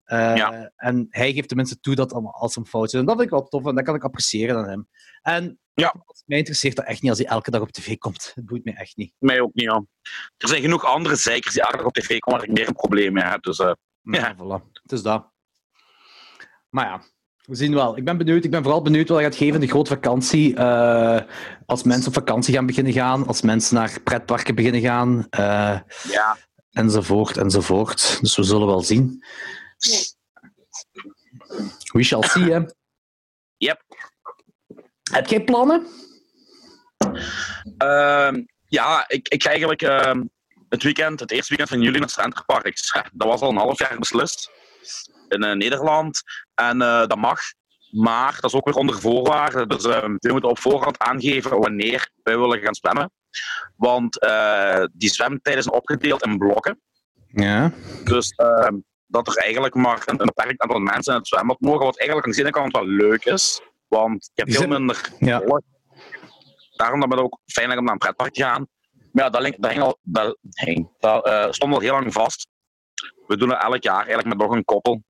Eh, 0.04 0.36
Ja. 0.36 0.72
En 0.76 1.08
hij 1.10 1.34
geeft 1.34 1.48
tenminste 1.48 1.80
toe 1.80 1.96
dat 1.96 2.14
allemaal 2.14 2.34
als 2.34 2.56
een 2.56 2.66
fout 2.66 2.86
is. 2.94 2.94
En 2.94 3.06
dat 3.06 3.16
vind 3.16 3.26
ik 3.26 3.34
wel 3.34 3.48
tof 3.48 3.66
en 3.66 3.76
dat 3.76 3.84
kan 3.84 3.96
ik 3.96 4.04
appreciëren 4.04 4.56
aan 4.58 4.70
hem. 4.70 4.88
En 5.22 5.60
Ja. 5.74 5.94
mij 6.26 6.38
interesseert 6.38 6.76
dat 6.76 6.86
echt 6.86 7.02
niet 7.02 7.10
als 7.10 7.20
hij 7.20 7.28
elke 7.30 7.52
dag 7.52 7.62
op 7.62 7.72
tv 7.72 7.98
komt. 7.98 8.32
Het 8.36 8.46
boeit 8.46 8.64
mij 8.64 8.74
echt 8.74 8.98
niet. 8.98 9.14
Mij 9.20 9.42
ook 9.42 9.54
niet, 9.54 9.66
ja. 9.66 9.86
Er 10.38 10.48
zijn 10.48 10.62
genoeg 10.62 10.86
andere 10.86 11.16
zeikers 11.16 11.54
die 11.54 11.64
aardig 11.64 11.86
op 11.86 11.94
tv 11.94 12.20
komen 12.20 12.40
waar 12.40 12.50
ik 12.50 12.56
meer 12.58 12.68
een 12.68 12.74
probleem 12.74 13.14
mee 13.14 13.24
heb. 13.24 13.44
Dus 13.44 13.60
eh, 13.60 13.72
Ja, 14.02 14.36
voilà. 14.36 14.72
Het 14.82 14.92
is 14.92 15.02
dat. 15.02 15.32
Maar 16.70 16.86
ja, 16.86 17.02
we 17.46 17.56
zien 17.56 17.74
wel. 17.74 17.98
Ik 17.98 18.06
ben 18.06 18.18
benieuwd. 18.18 18.44
Ik 18.44 18.52
ben 18.52 18.64
vooral 18.64 18.82
benieuwd 18.82 19.08
wat 19.08 19.18
hij 19.18 19.28
gaat 19.28 19.36
geven 19.38 19.54
in 19.56 19.60
de 19.62 19.68
grote 19.68 19.90
vakantie. 19.90 20.56
Eh, 20.56 21.22
als 21.66 21.84
mensen 21.84 22.08
op 22.08 22.14
vakantie 22.14 22.54
gaan 22.54 22.66
beginnen 22.66 22.94
gaan, 22.94 23.28
als 23.28 23.42
mensen 23.42 23.76
naar 23.76 24.02
pretparken 24.04 24.56
beginnen 24.56 24.82
gaan, 24.82 25.28
ja. 26.10 26.38
enzovoort, 26.72 27.38
enzovoort. 27.38 28.18
Dus 28.22 28.36
we 28.36 28.44
zullen 28.44 28.68
wel 28.68 28.82
zien. 28.82 29.24
We 31.92 32.04
shall 32.04 32.24
see, 32.24 32.52
hè. 32.52 32.60
Yep. 33.58 33.84
Heb 35.12 35.28
jij 35.28 35.44
plannen? 35.44 35.88
Ehm, 37.78 38.44
ja, 38.66 39.06
ik, 39.08 39.28
ik 39.28 39.44
ga 39.44 39.50
eigenlijk 39.50 39.82
ehm, 39.82 40.24
het 40.70 40.84
weekend, 40.84 41.20
het 41.20 41.32
eerste 41.32 41.50
weekend 41.50 41.70
van 41.70 41.82
juli 41.82 42.00
naar 42.00 42.10
Centerparks. 42.10 42.92
Dat 43.14 43.28
was 43.28 43.42
al 43.42 43.50
een 43.50 43.58
half 43.58 43.80
jaar 43.80 44.00
beslist 44.00 44.52
in 45.28 45.44
eh, 45.44 45.56
Nederland. 45.56 46.22
En 46.56 46.82
eh, 46.82 47.08
dat 47.08 47.18
mag. 47.18 47.40
Maar 47.92 48.34
dat 48.34 48.44
is 48.44 48.54
ook 48.54 48.66
weer 48.66 48.76
onder 48.76 49.00
voorwaarden. 49.00 49.68
Dus 49.68 49.84
ehm, 49.84 50.16
we 50.18 50.32
moeten 50.32 50.50
op 50.50 50.60
voorhand 50.60 51.00
aangeven 51.00 51.60
wanneer 51.60 52.10
wij 52.24 52.38
willen 52.38 52.60
gaan 52.60 52.76
zwemmen. 52.76 53.12
Want 53.76 54.20
eh, 54.20 54.84
die 54.94 55.10
zwemtijden 55.10 55.64
zijn 55.64 55.76
opgedeeld 55.76 56.26
in 56.26 56.38
blokken. 56.38 56.82
Ja. 57.28 57.72
Dus 58.04 58.30
ehm, 58.30 58.76
dat 59.14 59.28
er 59.28 59.38
eigenlijk 59.38 59.76
maar 59.76 60.02
een, 60.06 60.20
een 60.20 60.26
beperkt 60.26 60.62
aantal 60.62 60.80
mensen 60.80 61.14
in 61.14 61.20
het 61.20 61.28
zwembad 61.28 61.60
mogen. 61.60 61.86
Wat 61.86 61.98
eigenlijk 61.98 62.28
aan 62.28 62.34
de 62.34 62.42
ene 62.42 62.50
kant 62.52 62.72
wel 62.72 62.86
leuk 62.88 63.26
is. 63.26 63.62
Want 63.88 64.24
je 64.34 64.42
hebt 64.42 64.50
Die 64.50 64.60
veel 64.60 64.68
minder 64.68 65.10
Ja. 65.20 65.42
volk. 65.46 65.62
Daarom 66.76 67.00
dat 67.00 67.10
het 67.12 67.20
ook 67.20 67.40
fijn 67.46 67.78
om 67.78 67.84
naar 67.84 67.94
een 67.94 67.98
pretpark 67.98 68.34
te 68.34 68.42
gaan. 68.44 68.68
Maar 69.12 69.24
ja, 69.24 69.30
dat, 69.30 69.42
link- 69.42 69.62
dat, 69.62 69.72
hing 69.72 69.84
al, 69.84 69.98
dat, 70.02 70.38
hing, 70.50 70.90
dat 71.00 71.26
eh, 71.26 71.48
stond 71.50 71.74
al 71.74 71.80
heel 71.80 71.92
lang 71.94 72.14
vast. 72.14 72.48
We 73.28 73.38
doen 73.38 73.50
het 73.50 73.62
elk 73.64 73.84
jaar 73.84 73.98
eigenlijk 73.98 74.28
met 74.28 74.38
nog 74.38 74.52
een 74.52 74.64
koppel. 74.66 75.04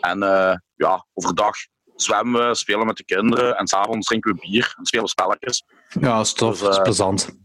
En 0.00 0.22
eh, 0.22 0.54
ja, 0.74 1.06
overdag 1.14 1.54
zwemmen 1.96 2.48
we, 2.48 2.54
spelen 2.54 2.86
met 2.86 2.96
de 2.96 3.04
kinderen. 3.04 3.56
En 3.56 3.66
s'avonds 3.66 4.06
drinken 4.06 4.34
we 4.34 4.40
bier 4.40 4.74
en 4.78 4.84
spelen 4.86 5.08
spelletjes. 5.08 5.64
Ja, 6.00 6.16
dat 6.16 6.26
is 6.26 6.32
tof. 6.32 6.50
Dus, 6.50 6.60
Dat 6.60 6.70
is 6.70 6.76
eh, 6.76 6.82
plezant. 6.82 7.36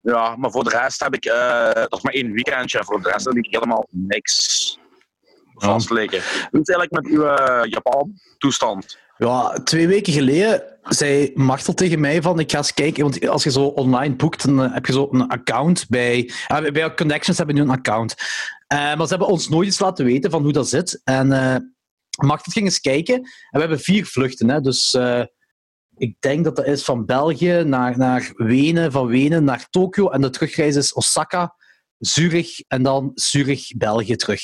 Ja, 0.00 0.36
maar 0.36 0.50
voor 0.50 0.64
de 0.64 0.70
rest 0.70 1.00
heb 1.00 1.14
ik... 1.14 1.24
eh, 1.24 1.72
dat 1.72 1.92
is 1.92 2.02
maar 2.02 2.12
één 2.12 2.32
weekendje. 2.32 2.78
En 2.78 2.84
voor 2.84 3.02
de 3.02 3.10
rest 3.10 3.24
heb 3.26 3.34
ik 3.36 3.46
helemaal 3.50 3.86
niks 3.90 4.78
vastliggen. 5.54 6.18
Hoe 6.50 6.60
is 6.60 6.68
het 6.68 6.76
eigenlijk 6.76 6.90
met 6.92 7.06
uw 7.06 7.24
eh, 7.26 7.70
Japan-toestand? 7.70 8.98
Ja, 9.16 9.52
twee 9.64 9.86
weken 9.88 10.12
geleden 10.12 10.62
zei 10.82 11.30
Martel 11.34 11.74
tegen 11.74 12.00
mij 12.00 12.22
van 12.22 12.38
ik 12.38 12.50
ga 12.50 12.56
eens 12.56 12.74
kijken, 12.74 13.02
want 13.02 13.28
als 13.28 13.44
je 13.44 13.50
zo 13.50 13.64
online 13.64 14.14
boekt, 14.14 14.44
dan 14.44 14.62
eh, 14.64 14.74
heb 14.74 14.86
je 14.86 14.92
zo 14.92 15.08
een 15.10 15.28
account 15.28 15.86
bij... 15.88 16.30
ah, 16.46 16.72
bij- 16.72 16.94
Connections 16.94 17.38
hebben 17.38 17.56
we 17.56 17.60
nu 17.62 17.68
een 17.68 17.74
account. 17.76 18.14
Eh, 18.66 18.78
maar 18.78 19.02
ze 19.02 19.08
hebben 19.08 19.28
ons 19.28 19.48
nooit 19.48 19.66
eens 19.66 19.78
laten 19.78 20.04
weten 20.04 20.30
van 20.30 20.42
hoe 20.42 20.52
dat 20.52 20.68
zit. 20.68 21.00
En 21.04 21.32
eh 21.32 21.56
Martel 22.24 22.52
ging 22.52 22.64
eens 22.64 22.80
kijken. 22.80 23.14
En 23.14 23.24
we 23.50 23.58
hebben 23.58 23.80
vier 23.80 24.06
vluchten, 24.06 24.48
hè, 24.48 24.60
dus... 24.60 24.94
eh, 24.94 25.22
ik 25.96 26.16
denk 26.20 26.44
dat 26.44 26.56
dat 26.56 26.66
is 26.66 26.84
van 26.84 27.04
België 27.06 27.62
naar, 27.64 27.98
naar 27.98 28.32
Wenen, 28.36 28.92
van 28.92 29.06
Wenen 29.06 29.44
naar 29.44 29.66
Tokio. 29.70 30.08
En 30.10 30.20
de 30.20 30.30
terugreis 30.30 30.76
is 30.76 30.92
Osaka, 30.92 31.54
Zurich 31.98 32.60
en 32.68 32.82
dan 32.82 33.10
Zurich, 33.14 33.76
België 33.76 34.16
terug. 34.16 34.42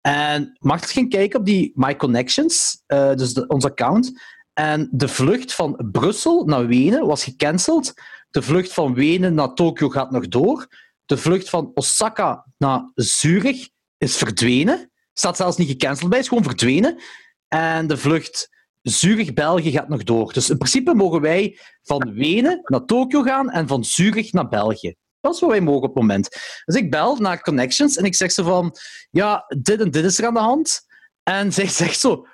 En 0.00 0.56
Martel 0.58 0.88
ging 0.88 1.10
kijken 1.10 1.38
op 1.38 1.44
die 1.44 1.72
My 1.74 1.96
Connections, 1.96 2.82
eh, 2.86 3.14
dus 3.14 3.34
de, 3.34 3.46
ons 3.46 3.64
account. 3.64 4.20
En 4.52 4.88
de 4.92 5.08
vlucht 5.08 5.54
van 5.54 5.88
Brussel 5.92 6.44
naar 6.44 6.66
Wenen 6.66 7.06
was 7.06 7.24
gecanceld. 7.24 7.94
De 8.30 8.42
vlucht 8.42 8.72
van 8.72 8.94
Wenen 8.94 9.34
naar 9.34 9.54
Tokio 9.54 9.88
gaat 9.88 10.10
nog 10.10 10.28
door. 10.28 10.66
De 11.06 11.16
vlucht 11.16 11.48
van 11.50 11.70
Osaka 11.74 12.46
naar 12.58 12.90
Zurich 12.94 13.68
is 13.98 14.16
verdwenen. 14.16 14.90
Staat 15.12 15.36
zelfs 15.36 15.56
niet 15.56 15.68
gecanceld 15.68 16.10
bij, 16.10 16.18
is 16.18 16.28
gewoon 16.28 16.44
verdwenen. 16.44 17.02
En 17.48 17.86
de 17.86 17.96
vlucht 17.96 18.50
Zurich-België 18.82 19.70
gaat 19.70 19.88
nog 19.88 20.02
door. 20.02 20.32
Dus 20.32 20.50
in 20.50 20.58
principe 20.58 20.94
mogen 20.94 21.20
wij 21.20 21.58
van 21.82 22.12
Wenen 22.14 22.60
naar 22.64 22.84
Tokio 22.84 23.22
gaan 23.22 23.50
en 23.50 23.66
van 23.66 23.84
Zurich 23.84 24.32
naar 24.32 24.48
België. 24.48 24.94
Dat 25.20 25.34
is 25.34 25.40
wat 25.40 25.50
wij 25.50 25.60
mogen 25.60 25.82
op 25.82 25.94
het 25.94 25.94
moment. 25.94 26.28
Dus 26.64 26.74
ik 26.74 26.90
bel 26.90 27.16
naar 27.16 27.40
Connections 27.40 27.96
en 27.96 28.04
ik 28.04 28.14
zeg 28.14 28.32
ze 28.32 28.42
van, 28.42 28.76
ja, 29.10 29.44
dit 29.58 29.80
en 29.80 29.90
dit 29.90 30.04
is 30.04 30.18
er 30.18 30.26
aan 30.26 30.34
de 30.34 30.40
hand. 30.40 30.86
En 31.22 31.52
zij 31.58 31.68
zegt 31.68 32.00
zo 32.00 32.26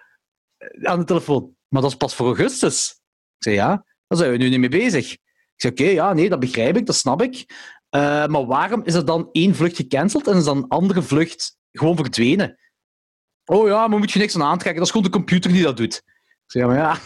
eh, 0.57 0.91
aan 0.91 0.99
de 0.99 1.05
telefoon, 1.05 1.57
maar 1.69 1.83
dat 1.83 1.91
is 1.91 1.97
pas 1.97 2.15
voor 2.15 2.27
augustus. 2.27 2.91
Ik 3.39 3.43
zeg, 3.43 3.55
ja, 3.55 3.85
daar 4.07 4.19
zijn 4.19 4.31
we 4.31 4.37
nu 4.37 4.49
niet 4.49 4.59
mee 4.59 4.69
bezig. 4.69 5.13
Ik 5.13 5.21
zeg, 5.57 5.71
oké, 5.71 5.85
ja, 5.85 6.13
nee, 6.13 6.29
dat 6.29 6.41
begrijp 6.41 6.77
ik, 6.77 6.87
dat 6.87 6.97
snap 6.97 7.23
ik. 7.23 7.45
Eh, 7.89 8.27
maar 8.27 8.47
waarom 8.47 8.83
is 8.85 8.95
er 8.95 9.05
dan 9.05 9.29
één 9.33 9.55
vlucht 9.55 9.77
gecanceld 9.77 10.27
en 10.27 10.37
is 10.37 10.45
dan 10.45 10.57
een 10.57 10.69
andere 10.69 11.03
vlucht 11.03 11.57
gewoon 11.73 11.97
verdwenen? 11.97 12.59
Oh 13.45 13.69
ja, 13.69 13.89
maar 13.89 13.99
moet 13.99 14.11
je 14.11 14.19
niks 14.19 14.35
aan 14.35 14.43
aantrekken, 14.43 14.77
dat 14.77 14.85
is 14.85 14.91
gewoon 14.91 15.07
de 15.07 15.19
computer 15.19 15.53
die 15.53 15.63
dat 15.63 15.77
doet. 15.77 16.03
Ik 16.47 16.51
zeg, 16.51 16.63
ja, 16.63 16.69
maar 16.69 16.77
ja, 16.77 16.99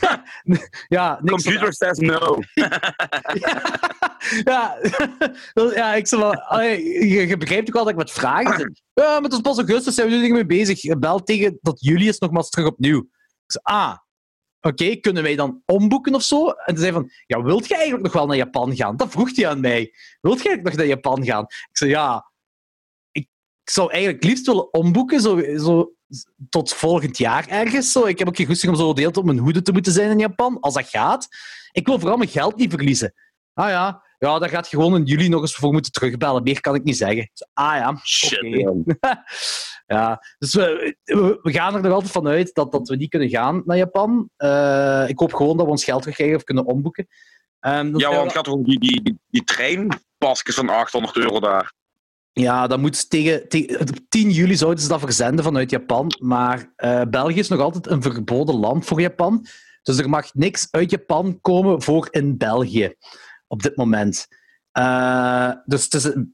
ja 0.99 1.19
niks 1.23 1.43
Computer 1.43 1.73
says 1.73 1.99
no. 1.99 2.39
ja, 3.45 3.97
dat- 4.43 5.75
ja, 5.75 5.95
ik 5.95 6.07
zeg 6.07 6.21
wel, 6.21 6.61
je, 6.61 7.37
begrijpt 7.39 7.69
ook 7.69 7.75
wel 7.75 7.83
dat 7.85 7.93
ik 7.93 7.99
met 7.99 8.11
vragen 8.11 8.59
zit. 8.59 8.83
Ja, 8.95 9.21
maar 9.21 9.31
het 9.31 9.43
pas 9.43 9.57
augustus, 9.59 9.95
zijn 9.95 10.09
we 10.09 10.15
nu 10.15 10.23
niet 10.23 10.33
mee 10.33 10.47
bezig. 10.47 10.99
Bel 10.99 11.23
tegen 11.23 11.59
dat 11.61 11.81
juli 11.81 12.09
is 12.09 12.19
nogmaals 12.19 12.51
terug 12.51 12.69
opnieuw. 12.69 12.99
Ik 12.99 13.53
zeg, 13.53 13.63
ah, 13.63 13.97
oké, 14.61 14.97
kunnen 14.97 15.23
wij 15.23 15.37
dan 15.37 15.63
omboeken 15.67 16.15
of 16.15 16.23
zo? 16.23 16.47
En 16.49 16.75
toen 16.75 16.83
zei 16.83 16.93
van, 16.93 17.11
ja, 17.27 17.43
wilt 17.43 17.69
je 17.69 17.75
eigenlijk 17.75 18.05
nog 18.05 18.13
wel 18.13 18.27
naar 18.27 18.37
Japan 18.37 18.77
gaan? 18.77 18.97
Dat 18.97 19.11
vroeg 19.11 19.37
hij 19.37 19.49
aan 19.49 19.61
mij. 19.61 19.95
Wilt 20.21 20.37
eigenlijk 20.37 20.63
nog 20.63 20.77
naar 20.77 20.87
Japan 20.87 21.25
gaan? 21.25 21.43
Ik 21.43 21.69
zei, 21.77 21.91
ja, 21.91 22.33
ik, 23.11 23.29
zou 23.65 23.93
eigenlijk 23.93 24.25
liefst 24.25 24.47
willen 24.47 24.73
omboeken, 24.73 25.21
zo, 25.21 25.43
zo 25.57 25.93
tot 26.49 26.73
volgend 26.73 27.19
jaar 27.19 27.49
ergens. 27.49 27.93
Zo. 27.93 28.05
Ik 28.07 28.19
heb 28.19 28.29
ook 28.29 28.37
geen 28.37 28.47
goesting 28.47 28.73
om 28.73 28.79
zo 28.79 28.93
de 28.93 29.01
hele 29.01 29.13
tijd 29.13 29.17
op 29.17 29.25
mijn 29.25 29.39
hoede 29.39 29.63
te 29.63 29.73
moeten 29.73 29.93
zijn 29.93 30.11
in 30.11 30.19
Japan, 30.19 30.61
als 30.61 30.75
dat 30.75 30.89
gaat. 30.89 31.29
Ik 31.73 31.87
wil 31.87 31.99
vooral 31.99 32.17
mijn 32.17 32.31
geld 32.31 32.57
niet 32.57 32.71
verliezen. 32.71 33.15
Ah 33.55 33.69
ja, 33.69 34.03
ja, 34.19 34.39
daar 34.39 34.49
gaat 34.49 34.71
je 34.71 34.77
gewoon 34.77 34.97
in 34.97 35.05
juli 35.05 35.29
nog 35.29 35.41
eens 35.41 35.55
voor 35.55 35.73
moeten 35.73 35.93
terugbellen. 35.93 36.43
Meer 36.43 36.61
kan 36.61 36.75
ik 36.75 36.85
niet 36.85 36.97
zeggen. 36.97 37.31
Zei, 37.33 37.51
Ah 37.53 37.77
ja, 37.77 38.01
Shit, 38.05 38.41
ja. 39.87 40.23
Dus 40.39 40.55
we, 40.55 40.97
we, 41.05 41.39
we 41.43 41.53
gaan 41.53 41.75
er 41.75 41.83
nog 41.83 41.93
altijd 41.93 42.13
vanuit 42.13 42.55
dat, 42.55 42.73
dat 42.73 42.89
we 42.89 42.97
niet 42.97 43.11
kunnen 43.11 43.29
gaan 43.29 43.63
naar 43.65 43.77
Japan. 43.77 44.31
Eh, 44.37 45.05
ik 45.09 45.19
hoop 45.19 45.35
gewoon 45.35 45.57
dat 45.57 45.67
we 45.67 45.73
ons 45.73 45.85
geld 45.85 46.01
terugkrijgen 46.01 46.37
of 46.37 46.45
kunnen 46.45 46.67
omboeken. 46.67 47.07
Ehm, 47.61 47.99
Ja, 47.99 48.11
want 48.11 48.23
het 48.23 48.33
gaat 48.33 48.49
over 48.49 48.65
die, 48.65 48.79
die, 48.79 49.03
die, 49.03 49.19
die 49.31 49.45
treinpasjes 49.45 50.55
van 50.55 50.69
800 50.69 51.17
euro 51.17 51.41
daar. 51.41 51.73
Ja, 52.33 52.67
dat 52.67 52.79
moet 52.79 53.11
tegen, 53.11 53.49
tegen 53.49 53.81
op 53.81 53.99
10 54.09 54.31
juli 54.31 54.57
zouden 54.57 54.83
ze 54.83 54.89
dat 54.89 55.01
verzenden 55.01 55.45
vanuit 55.45 55.71
Japan. 55.71 56.13
Maar 56.21 56.73
eh, 56.77 57.03
België 57.11 57.39
is 57.39 57.49
nog 57.49 57.61
altijd 57.61 57.87
een 57.87 58.03
verboden 58.03 58.55
land 58.55 58.85
voor 58.85 59.01
Japan. 59.01 59.47
Dus 59.83 59.99
er 59.99 60.09
mag 60.09 60.35
niks 60.35 60.69
uit 60.71 60.91
Japan 60.91 61.41
komen 61.41 61.83
voor 61.83 62.09
in 62.11 62.37
België 62.37 62.95
op 63.49 63.63
dit 63.63 63.77
moment. 63.77 64.29
Uh, 64.79 65.51
dus 65.65 65.85
het 65.85 65.95
is 65.95 66.05
een, 66.05 66.33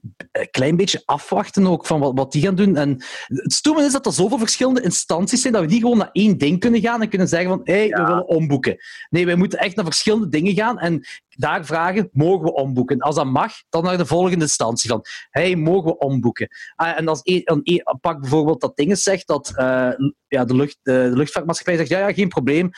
klein 0.51 0.75
beetje 0.75 1.01
afwachten 1.05 1.67
ook 1.67 1.85
van 1.85 1.99
wat, 1.99 2.11
wat 2.15 2.31
die 2.31 2.41
gaan 2.41 2.55
doen. 2.55 2.75
En 2.75 3.03
het 3.27 3.53
stomme 3.53 3.83
is 3.83 3.91
dat 3.91 4.05
er 4.05 4.13
zoveel 4.13 4.37
verschillende 4.37 4.81
instanties 4.81 5.41
zijn 5.41 5.53
dat 5.53 5.61
we 5.61 5.67
niet 5.67 5.81
gewoon 5.81 5.97
naar 5.97 6.09
één 6.11 6.37
ding 6.37 6.59
kunnen 6.59 6.81
gaan 6.81 7.01
en 7.01 7.09
kunnen 7.09 7.27
zeggen 7.27 7.49
van 7.49 7.61
hé, 7.63 7.73
hey, 7.73 7.87
we 7.89 8.03
willen 8.03 8.27
omboeken. 8.27 8.77
Nee, 9.09 9.25
wij 9.25 9.35
moeten 9.35 9.59
echt 9.59 9.75
naar 9.75 9.85
verschillende 9.85 10.29
dingen 10.29 10.53
gaan 10.53 10.79
en 10.79 11.05
daar 11.29 11.65
vragen, 11.65 12.09
mogen 12.11 12.45
we 12.45 12.53
omboeken? 12.53 12.99
Als 12.99 13.15
dat 13.15 13.25
mag, 13.25 13.53
dan 13.69 13.83
naar 13.83 13.97
de 13.97 14.05
volgende 14.05 14.45
instantie 14.45 14.89
van 14.89 15.05
hey, 15.29 15.55
mogen 15.55 15.91
we 15.91 15.97
omboeken? 15.97 16.47
Uh, 16.81 16.97
en 16.97 17.07
als 17.07 17.19
een, 17.23 17.41
een, 17.43 17.83
pak 18.01 18.19
bijvoorbeeld 18.19 18.61
dat 18.61 18.75
ding 18.75 18.97
zegt 18.97 19.27
dat 19.27 19.53
uh, 19.57 19.91
ja, 20.27 20.45
de, 20.45 20.55
lucht, 20.55 20.77
de 20.81 21.11
luchtvaartmaatschappij 21.13 21.77
zegt 21.77 21.89
ja, 21.89 22.07
ja, 22.07 22.13
geen 22.13 22.29
probleem, 22.29 22.69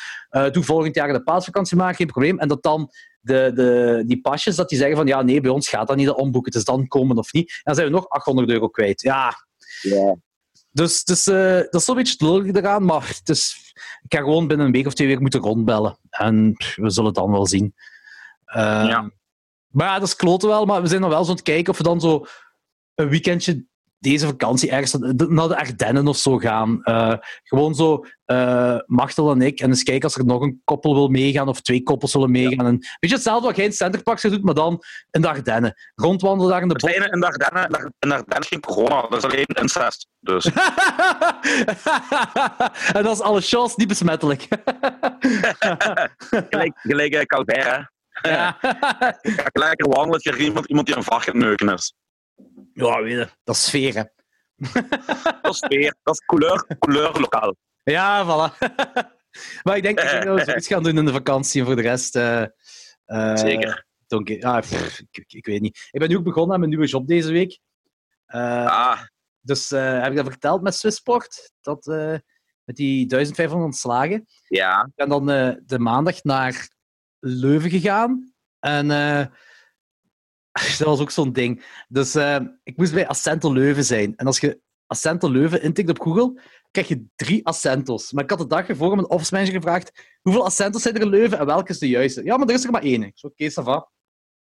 doe 0.52 0.64
volgend 0.64 0.96
jaar 0.96 1.14
de 1.14 1.24
paasvakantie 1.24 1.78
maar, 1.78 1.96
geen 1.96 2.08
probleem. 2.08 2.40
En 2.40 2.48
dat 2.48 2.64
dan 2.64 2.92
de, 3.28 3.52
de, 3.56 4.04
die 4.06 4.22
pasjes 4.22 4.56
dat 4.56 4.70
die 4.70 4.78
zeggen 4.78 4.98
van 4.98 5.08
ja, 5.08 5.22
nee, 5.22 5.42
bij 5.42 5.52
ons 5.52 5.70
gaat 5.70 5.88
dat 5.88 5.98
niet 5.98 6.10
omboeken. 6.10 6.52
Het 6.52 6.60
is 6.60 6.66
dan 6.66 6.88
komen 6.88 7.18
of 7.18 7.34
niet. 7.34 7.50
En 7.50 7.62
dan 7.64 7.76
zijn 7.76 7.88
we 7.88 7.94
nog 7.94 8.10
800 8.10 8.50
euro 8.50 8.68
kwijt. 8.68 9.02
Ja. 9.02 9.34
ja. 9.82 10.16
Dus, 10.72 11.04
dus 11.04 11.28
uh, 11.28 11.54
dat 11.54 11.74
is 11.74 11.86
zo'n 11.86 11.96
beetje 11.96 12.12
het 12.12 12.22
lullige 12.22 12.58
eraan, 12.58 12.86
maar 12.86 13.08
het 13.08 13.30
is, 13.30 13.74
ik 14.04 14.14
ga 14.14 14.20
gewoon 14.20 14.48
binnen 14.48 14.66
een 14.66 14.72
week 14.72 14.86
of 14.86 14.94
twee 14.94 15.08
weken 15.08 15.22
moeten 15.22 15.42
rondbellen. 15.42 15.98
En 16.10 16.56
we 16.76 16.90
zullen 16.90 17.06
het 17.06 17.16
dan 17.16 17.32
wel 17.32 17.48
zien. 17.48 17.74
Uh, 18.48 18.56
ja. 18.64 19.12
Maar 19.68 19.88
ja, 19.88 20.00
dat 20.00 20.08
is 20.08 20.16
kloten 20.16 20.50
wel, 20.50 20.66
maar 20.66 20.82
we 20.82 20.88
zijn 20.88 21.02
nog 21.02 21.10
wel 21.10 21.24
zo 21.24 21.30
aan 21.30 21.36
het 21.36 21.46
kijken 21.46 21.72
of 21.72 21.78
we 21.78 21.84
dan 21.84 22.02
zo 22.02 22.26
een 22.96 23.10
weekendje 23.10 23.66
deze 24.00 24.26
vakantie 24.26 24.72
ergens 24.72 24.94
naar 25.28 25.48
de 25.48 25.58
Ardennen 25.58 26.08
of 26.08 26.18
zo 26.18 26.38
gaan. 26.38 26.80
Uh, 26.84 27.14
gewoon 27.44 27.76
zo, 27.76 28.06
uh, 28.26 28.78
Machtel 28.86 29.32
en 29.32 29.42
ik. 29.42 29.60
En 29.60 29.70
eens 29.70 29.84
kijken 29.84 30.04
als 30.04 30.16
er 30.16 30.26
nog 30.26 30.42
een 30.42 30.62
koppel 30.64 30.94
wil 30.94 31.08
meegaan 31.08 31.48
of 31.48 31.62
twee 31.62 31.84
koppels 31.84 32.14
willen 32.14 32.32
meegaan. 32.32 32.66
En, 32.66 32.78
weet 32.78 33.10
je, 33.10 33.16
hetzelfde 33.16 33.48
wat 33.48 33.56
jij 33.56 33.66
in 33.66 33.74
Centerpark 33.74 34.22
doet, 34.22 34.44
maar 34.44 34.54
dan 34.54 34.84
in 35.12 35.22
de 35.22 35.28
Ardennen. 35.28 35.76
Rondwandelen 35.96 36.52
daar 36.52 36.62
in 36.62 36.68
de 36.68 36.74
bos. 36.74 36.92
In 36.92 37.20
de 37.20 37.26
Ardennen, 37.26 37.94
in 38.00 38.10
de 38.10 38.16
Ardennen 38.16 38.48
geen 38.48 38.60
corona, 38.60 39.02
dat 39.02 39.18
is 39.18 39.24
alleen 39.24 39.46
incest. 39.46 40.08
Dus. 40.20 40.46
en 42.98 43.04
dat 43.04 43.16
is 43.16 43.22
alle 43.22 43.42
chance 43.42 43.74
niet 43.78 43.88
besmettelijk. 43.88 44.48
gelijk, 46.50 46.80
gelijk 46.80 47.14
uh, 47.14 47.22
Calbert, 47.22 47.64
hè. 47.64 47.78
Ja. 48.22 48.58
Ga 49.22 49.50
lekker 49.54 49.90
wandelen, 49.90 50.20
je 50.24 50.38
iemand, 50.38 50.66
iemand 50.66 50.88
die 50.88 50.96
een 50.96 51.04
vacht 51.04 51.34
neuken 51.34 51.70
is. 51.70 51.94
Ja, 52.78 53.02
weet 53.02 53.12
je, 53.12 53.30
dat 53.44 53.56
is 53.56 53.66
sfeer, 53.66 53.94
hè. 53.94 54.04
dat 55.42 55.54
is 55.54 55.58
sfeer, 55.58 55.96
dat 56.04 56.14
is 56.14 56.26
couleur, 56.26 56.66
couleur 56.80 57.20
lokaal. 57.20 57.56
Ja, 57.84 58.24
voilà. 58.26 58.58
maar 59.64 59.78
ik 59.78 59.84
denk 59.84 59.98
dat 59.98 60.24
we 60.24 60.44
zoiets 60.44 60.68
gaan 60.74 60.84
doen 60.84 60.98
in 60.98 61.06
de 61.06 61.12
vakantie 61.12 61.60
en 61.60 61.66
voor 61.66 61.76
de 61.76 61.82
rest... 61.82 62.16
Uh, 62.16 62.46
uh, 63.06 63.36
Zeker. 63.36 63.86
Donker, 64.08 64.44
ah, 64.44 64.60
pff, 64.60 65.00
ik, 65.12 65.24
ik, 65.28 65.46
weet 65.46 65.62
niet. 65.62 65.88
Ik 65.92 66.00
ben 66.00 66.10
nu 66.10 66.18
ook 66.18 66.24
begonnen 66.24 66.54
aan 66.54 66.60
mijn 66.60 66.72
nieuwe 66.72 66.88
job 66.88 67.08
deze 67.08 67.32
week. 67.32 67.60
Uh, 68.28 68.66
ah. 68.66 69.02
Dus 69.42 69.70
heb 69.70 70.10
ik 70.10 70.16
dat 70.16 70.26
verteld 70.26 70.62
met 70.62 70.76
Swissport? 70.76 71.52
Dat, 71.62 71.86
met 72.64 72.76
die 72.76 73.08
1500 73.08 73.76
slagen. 73.76 74.26
Ja. 74.48 74.86
Ik 74.86 74.96
ben 74.96 75.10
dan 75.10 75.26
de 75.66 75.80
maandag 75.80 76.24
naar 76.24 76.70
Leuven 77.20 77.70
gegaan. 77.70 78.34
En 78.60 78.88
dat 80.78 80.88
was 80.88 81.00
ook 81.00 81.12
zo'n 81.12 81.34
ding. 81.34 81.66
Dus 81.88 82.16
uh, 82.16 82.40
ik 82.64 82.78
moest 82.78 82.94
bij 82.94 83.08
Accento 83.08 83.54
Leuven 83.54 83.84
zijn. 83.84 84.16
En 84.16 84.26
als 84.26 84.40
je 84.40 84.62
Accento 84.86 85.30
Leuven 85.30 85.62
intikt 85.62 85.90
op 85.90 86.02
Google, 86.02 86.42
krijg 86.72 86.88
je 86.88 87.06
drie 87.16 87.46
Accentos. 87.46 88.12
Maar 88.12 88.24
ik 88.24 88.30
had 88.30 88.40
de 88.40 88.48
dag 88.48 88.68
ervoor 88.68 88.96
mijn 88.96 89.10
office 89.10 89.34
manager 89.34 89.56
gevraagd 89.56 90.18
hoeveel 90.22 90.46
Accentos 90.46 90.82
zijn 90.82 90.96
er 90.96 91.02
in 91.02 91.10
Leuven 91.10 91.40
en 91.40 91.46
welke 91.46 91.72
is 91.72 91.80
de 91.80 91.88
juiste? 91.88 92.24
Ja, 92.24 92.38
maar 92.38 92.48
er 92.48 92.54
is 92.54 92.64
er 92.64 92.72
maar 92.72 92.82
één. 92.82 93.04
Ik 93.04 93.18
oké, 93.22 93.52
okay, 93.60 93.82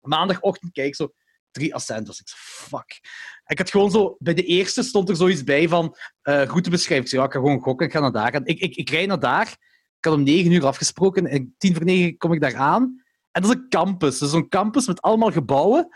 Maandagochtend 0.00 0.72
kijk 0.72 0.86
ik 0.86 0.94
zo, 0.94 1.12
drie 1.50 1.74
Accentos. 1.74 2.20
Ik 2.20 2.28
zo, 2.28 2.36
fuck. 2.38 3.00
Ik 3.46 3.58
had 3.58 3.70
gewoon 3.70 3.90
zo, 3.90 4.16
bij 4.18 4.34
de 4.34 4.44
eerste 4.44 4.82
stond 4.82 5.08
er 5.08 5.16
zoiets 5.16 5.44
bij 5.44 5.68
van 5.68 5.96
uh, 6.22 6.44
routebeschrijving. 6.44 7.04
Ik 7.04 7.08
zei, 7.08 7.20
ja, 7.20 7.26
ik 7.26 7.34
ga 7.34 7.40
gewoon 7.40 7.60
gokken, 7.60 7.86
ik 7.86 7.92
ga 7.92 8.00
naar 8.00 8.12
daar. 8.12 8.34
Ik, 8.34 8.60
ik, 8.60 8.76
ik 8.76 8.90
rijd 8.90 9.08
naar 9.08 9.20
daar. 9.20 9.56
Ik 9.98 10.04
had 10.04 10.14
om 10.14 10.22
negen 10.22 10.52
uur 10.52 10.66
afgesproken 10.66 11.26
en 11.26 11.54
tien 11.58 11.74
voor 11.74 11.84
negen 11.84 12.16
kom 12.16 12.32
ik 12.32 12.40
daar 12.40 12.56
aan. 12.56 13.02
En 13.30 13.42
dat 13.42 13.50
is 13.50 13.56
een 13.56 13.68
campus. 13.68 14.18
Dus 14.18 14.32
een 14.32 14.48
campus 14.48 14.86
met 14.86 15.02
allemaal 15.02 15.30
gebouwen. 15.30 15.88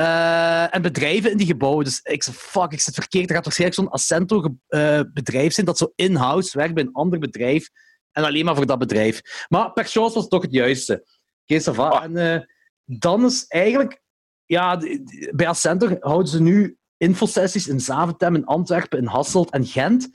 Uh, 0.00 0.74
en 0.74 0.82
bedrijven 0.82 1.30
in 1.30 1.36
die 1.36 1.46
gebouwen. 1.46 1.84
Dus 1.84 2.00
ik 2.02 2.22
zei, 2.22 2.36
fuck, 2.36 2.72
ik 2.72 2.80
zit 2.80 2.94
verkeerd. 2.94 3.28
Er 3.28 3.34
gaat 3.34 3.44
waarschijnlijk 3.44 3.80
zo'n 3.80 3.90
Accento-bedrijf 3.90 5.46
uh, 5.46 5.50
zijn 5.50 5.66
dat 5.66 5.78
zo 5.78 5.92
in-house 5.94 6.58
werkt 6.58 6.74
bij 6.74 6.82
een 6.82 6.92
ander 6.92 7.18
bedrijf. 7.18 7.68
En 8.12 8.24
alleen 8.24 8.44
maar 8.44 8.56
voor 8.56 8.66
dat 8.66 8.78
bedrijf. 8.78 9.46
Maar 9.48 9.72
per 9.72 9.84
chance 9.84 10.14
was 10.14 10.22
het 10.22 10.30
toch 10.30 10.42
het 10.42 10.52
juiste. 10.52 11.04
Okay, 11.46 11.74
ah. 11.74 12.04
En 12.04 12.16
uh, 12.16 12.40
dan 12.84 13.24
is 13.24 13.44
eigenlijk... 13.46 14.00
Ja, 14.46 14.82
bij 15.30 15.48
Accento 15.48 15.96
houden 16.00 16.28
ze 16.28 16.42
nu 16.42 16.78
infosessies 16.96 17.68
in 17.68 17.80
Zaventem, 17.80 18.34
in 18.34 18.44
Antwerpen, 18.44 18.98
in 18.98 19.06
Hasselt 19.06 19.50
en 19.50 19.66
Gent. 19.66 20.10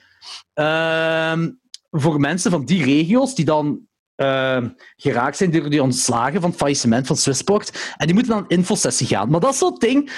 Ehm, 0.53 1.51
voor 1.89 2.19
mensen 2.19 2.51
van 2.51 2.65
die 2.65 2.83
regio's 2.83 3.35
die 3.35 3.45
dan 3.45 3.87
uh, 4.15 4.63
geraakt 4.95 5.37
zijn 5.37 5.51
door 5.51 5.69
die 5.69 5.83
ontslagen 5.83 6.41
van 6.41 6.49
het 6.49 6.59
faillissement 6.59 7.07
van 7.07 7.17
Swissport. 7.17 7.93
En 7.97 8.05
die 8.05 8.15
moeten 8.15 8.33
dan 8.33 8.43
een 8.43 8.57
infosessie 8.57 9.07
gaan. 9.07 9.29
Maar 9.29 9.39
dat 9.39 9.55
zo'n 9.55 9.75
ding. 9.77 10.11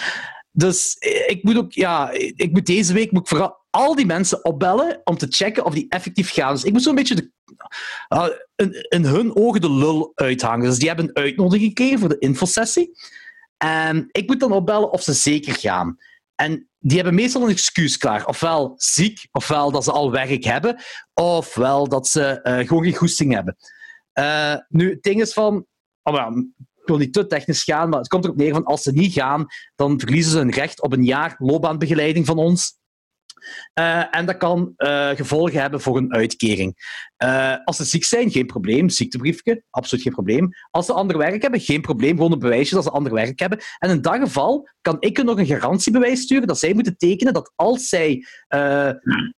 Dus 0.51 0.95
ik 1.27 1.39
moet 1.43 1.57
ook, 1.57 1.71
ja, 1.71 2.11
ik 2.35 2.51
moet 2.51 2.65
deze 2.65 2.93
week 2.93 3.11
moet 3.11 3.21
ik 3.21 3.27
vooral 3.27 3.65
al 3.69 3.95
die 3.95 4.05
mensen 4.05 4.45
opbellen 4.45 5.01
om 5.03 5.17
te 5.17 5.27
checken 5.29 5.65
of 5.65 5.73
die 5.73 5.85
effectief 5.89 6.33
gaan. 6.33 6.53
Dus 6.53 6.63
ik 6.63 6.73
moet 6.73 6.83
zo'n 6.83 6.95
beetje 6.95 7.15
de, 7.15 7.31
uh, 8.09 8.27
in, 8.89 9.05
hun 9.05 9.35
ogen 9.35 9.61
de 9.61 9.71
lul 9.71 10.11
uithangen. 10.15 10.65
Dus 10.65 10.77
die 10.77 10.87
hebben 10.87 11.07
een 11.07 11.23
uitnodiging 11.23 11.67
gekregen 11.67 11.99
voor 11.99 12.09
de 12.09 12.19
infosessie. 12.19 12.91
En 13.57 14.07
ik 14.11 14.27
moet 14.27 14.39
dan 14.39 14.51
opbellen 14.51 14.91
of 14.91 15.01
ze 15.01 15.13
zeker 15.13 15.53
gaan. 15.53 15.97
En 16.35 16.69
die 16.79 16.95
hebben 16.95 17.15
meestal 17.15 17.41
een 17.41 17.49
excuus 17.49 17.97
klaar. 17.97 18.25
Ofwel 18.25 18.73
ziek, 18.75 19.27
ofwel 19.31 19.71
dat 19.71 19.83
ze 19.83 19.91
al 19.91 20.11
werk 20.11 20.43
hebben, 20.43 20.83
ofwel 21.13 21.87
dat 21.87 22.07
ze 22.07 22.39
uh, 22.43 22.67
gewoon 22.67 22.83
geen 22.83 22.95
goesting 22.95 23.33
hebben. 23.33 23.57
Uh, 24.19 24.55
nu, 24.67 24.89
het 24.89 25.03
ding 25.03 25.21
is 25.21 25.33
van... 25.33 25.65
Oh, 26.03 26.15
ja, 26.15 26.27
ik 26.57 26.87
wil 26.87 26.97
niet 26.97 27.13
te 27.13 27.27
technisch 27.27 27.63
gaan, 27.63 27.89
maar 27.89 27.99
het 27.99 28.07
komt 28.07 28.23
erop 28.23 28.37
neer 28.37 28.53
van 28.53 28.63
als 28.63 28.83
ze 28.83 28.91
niet 28.91 29.13
gaan, 29.13 29.45
dan 29.75 29.99
verliezen 29.99 30.31
ze 30.31 30.39
een 30.39 30.51
recht 30.51 30.81
op 30.81 30.93
een 30.93 31.03
jaar 31.03 31.35
loopbaanbegeleiding 31.39 32.25
van 32.25 32.37
ons. 32.37 32.76
Uh, 33.79 34.15
en 34.15 34.25
dat 34.25 34.37
kan 34.37 34.73
uh, 34.77 35.09
gevolgen 35.09 35.61
hebben 35.61 35.81
voor 35.81 35.97
een 35.97 36.13
uitkering. 36.13 36.75
Uh, 37.23 37.55
als 37.63 37.77
ze 37.77 37.83
ziek 37.83 38.03
zijn, 38.03 38.31
geen 38.31 38.45
probleem. 38.45 38.89
Ziektebriefje, 38.89 39.63
absoluut 39.69 40.03
geen 40.03 40.13
probleem. 40.13 40.49
Als 40.71 40.85
ze 40.85 40.93
ander 40.93 41.17
werk 41.17 41.41
hebben, 41.41 41.59
geen 41.59 41.81
probleem. 41.81 42.15
Gewoon 42.15 42.31
een 42.31 42.39
bewijsje 42.39 42.75
dat 42.75 42.83
ze 42.83 42.89
ander 42.89 43.13
werk 43.13 43.39
hebben. 43.39 43.59
En 43.79 43.89
in 43.89 44.01
dat 44.01 44.15
geval 44.15 44.69
kan 44.81 44.97
ik 44.99 45.23
nog 45.23 45.37
een 45.37 45.45
garantiebewijs 45.45 46.21
sturen 46.21 46.47
dat 46.47 46.59
zij 46.59 46.73
moeten 46.73 46.97
tekenen 46.97 47.33
dat 47.33 47.51
als 47.55 47.89
zij 47.89 48.25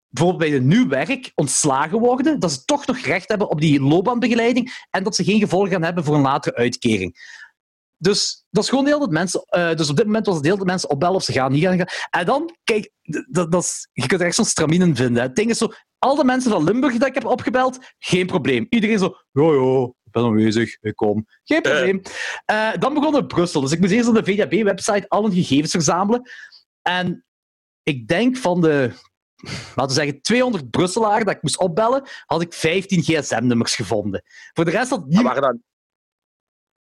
bijvoorbeeld 0.08 0.50
bij 0.50 0.58
een 0.58 0.66
nieuw 0.66 0.88
werk 0.88 1.32
ontslagen 1.34 1.98
worden, 1.98 2.40
dat 2.40 2.52
ze 2.52 2.64
toch 2.64 2.86
nog 2.86 2.98
recht 2.98 3.28
hebben 3.28 3.50
op 3.50 3.60
die 3.60 3.80
loopbaanbegeleiding 3.80 4.86
en 4.90 5.02
dat 5.02 5.14
ze 5.14 5.24
geen 5.24 5.40
gevolgen 5.40 5.70
gaan 5.70 5.82
hebben 5.82 6.04
voor 6.04 6.14
een 6.14 6.20
latere 6.20 6.56
uitkering. 6.56 7.16
Dus 8.00 8.44
dat 8.50 8.62
is 8.62 8.68
gewoon 8.68 8.84
de 8.84 8.90
hele 8.90 9.02
tijd 9.02 9.12
mensen. 9.12 9.44
Uh, 9.56 9.74
dus 9.74 9.90
op 9.90 9.96
dit 9.96 10.06
moment 10.06 10.26
was 10.26 10.34
het 10.34 10.44
de 10.44 10.50
hele 10.50 10.60
tijd 10.60 10.70
mensen 10.70 10.90
opbellen 10.90 11.14
of 11.14 11.22
ze 11.22 11.32
gaan, 11.32 11.52
niet 11.52 11.64
gaan. 11.64 11.86
En 12.10 12.26
dan, 12.26 12.56
kijk, 12.64 12.90
dat, 13.28 13.52
dat 13.52 13.62
is, 13.62 13.88
je 13.92 14.06
kunt 14.06 14.20
er 14.20 14.26
echt 14.26 14.36
zo'n 14.36 14.44
straminen 14.44 14.96
vinden. 14.96 15.22
Het 15.22 15.36
ding 15.36 15.50
is 15.50 15.58
zo, 15.58 15.72
al 15.98 16.14
de 16.14 16.24
mensen 16.24 16.50
van 16.50 16.64
Limburg 16.64 16.96
dat 16.96 17.08
ik 17.08 17.14
heb 17.14 17.24
opgebeld, 17.24 17.78
geen 17.98 18.26
probleem. 18.26 18.66
Iedereen 18.68 18.98
zo, 18.98 19.16
ja, 19.32 19.52
ja, 19.52 19.84
ik 19.84 20.12
ben 20.12 20.22
aanwezig, 20.22 20.76
ik 20.80 20.96
kom. 20.96 21.26
Geen 21.44 21.62
probleem. 21.62 22.02
Uh, 22.50 22.72
dan 22.78 22.94
begon 22.94 23.14
het 23.14 23.28
Brussel. 23.28 23.60
Dus 23.60 23.72
ik 23.72 23.80
moest 23.80 23.92
eerst 23.92 24.08
op 24.08 24.14
de 24.14 24.24
VDB-website 24.24 25.08
al 25.08 25.22
hun 25.22 25.32
gegevens 25.32 25.70
verzamelen. 25.70 26.30
En 26.82 27.24
ik 27.82 28.08
denk 28.08 28.36
van 28.36 28.60
de 28.60 28.92
laten 29.74 29.86
we 29.86 30.02
zeggen, 30.02 30.20
200 30.20 30.70
Brusselaars 30.70 31.24
dat 31.24 31.34
ik 31.34 31.42
moest 31.42 31.58
opbellen, 31.58 32.02
had 32.26 32.42
ik 32.42 32.52
15 32.52 33.02
gsm-nummers 33.02 33.74
gevonden. 33.74 34.22
Voor 34.52 34.64
de 34.64 34.70
rest 34.70 34.90
had 34.90 35.06
niemand... 35.06 35.58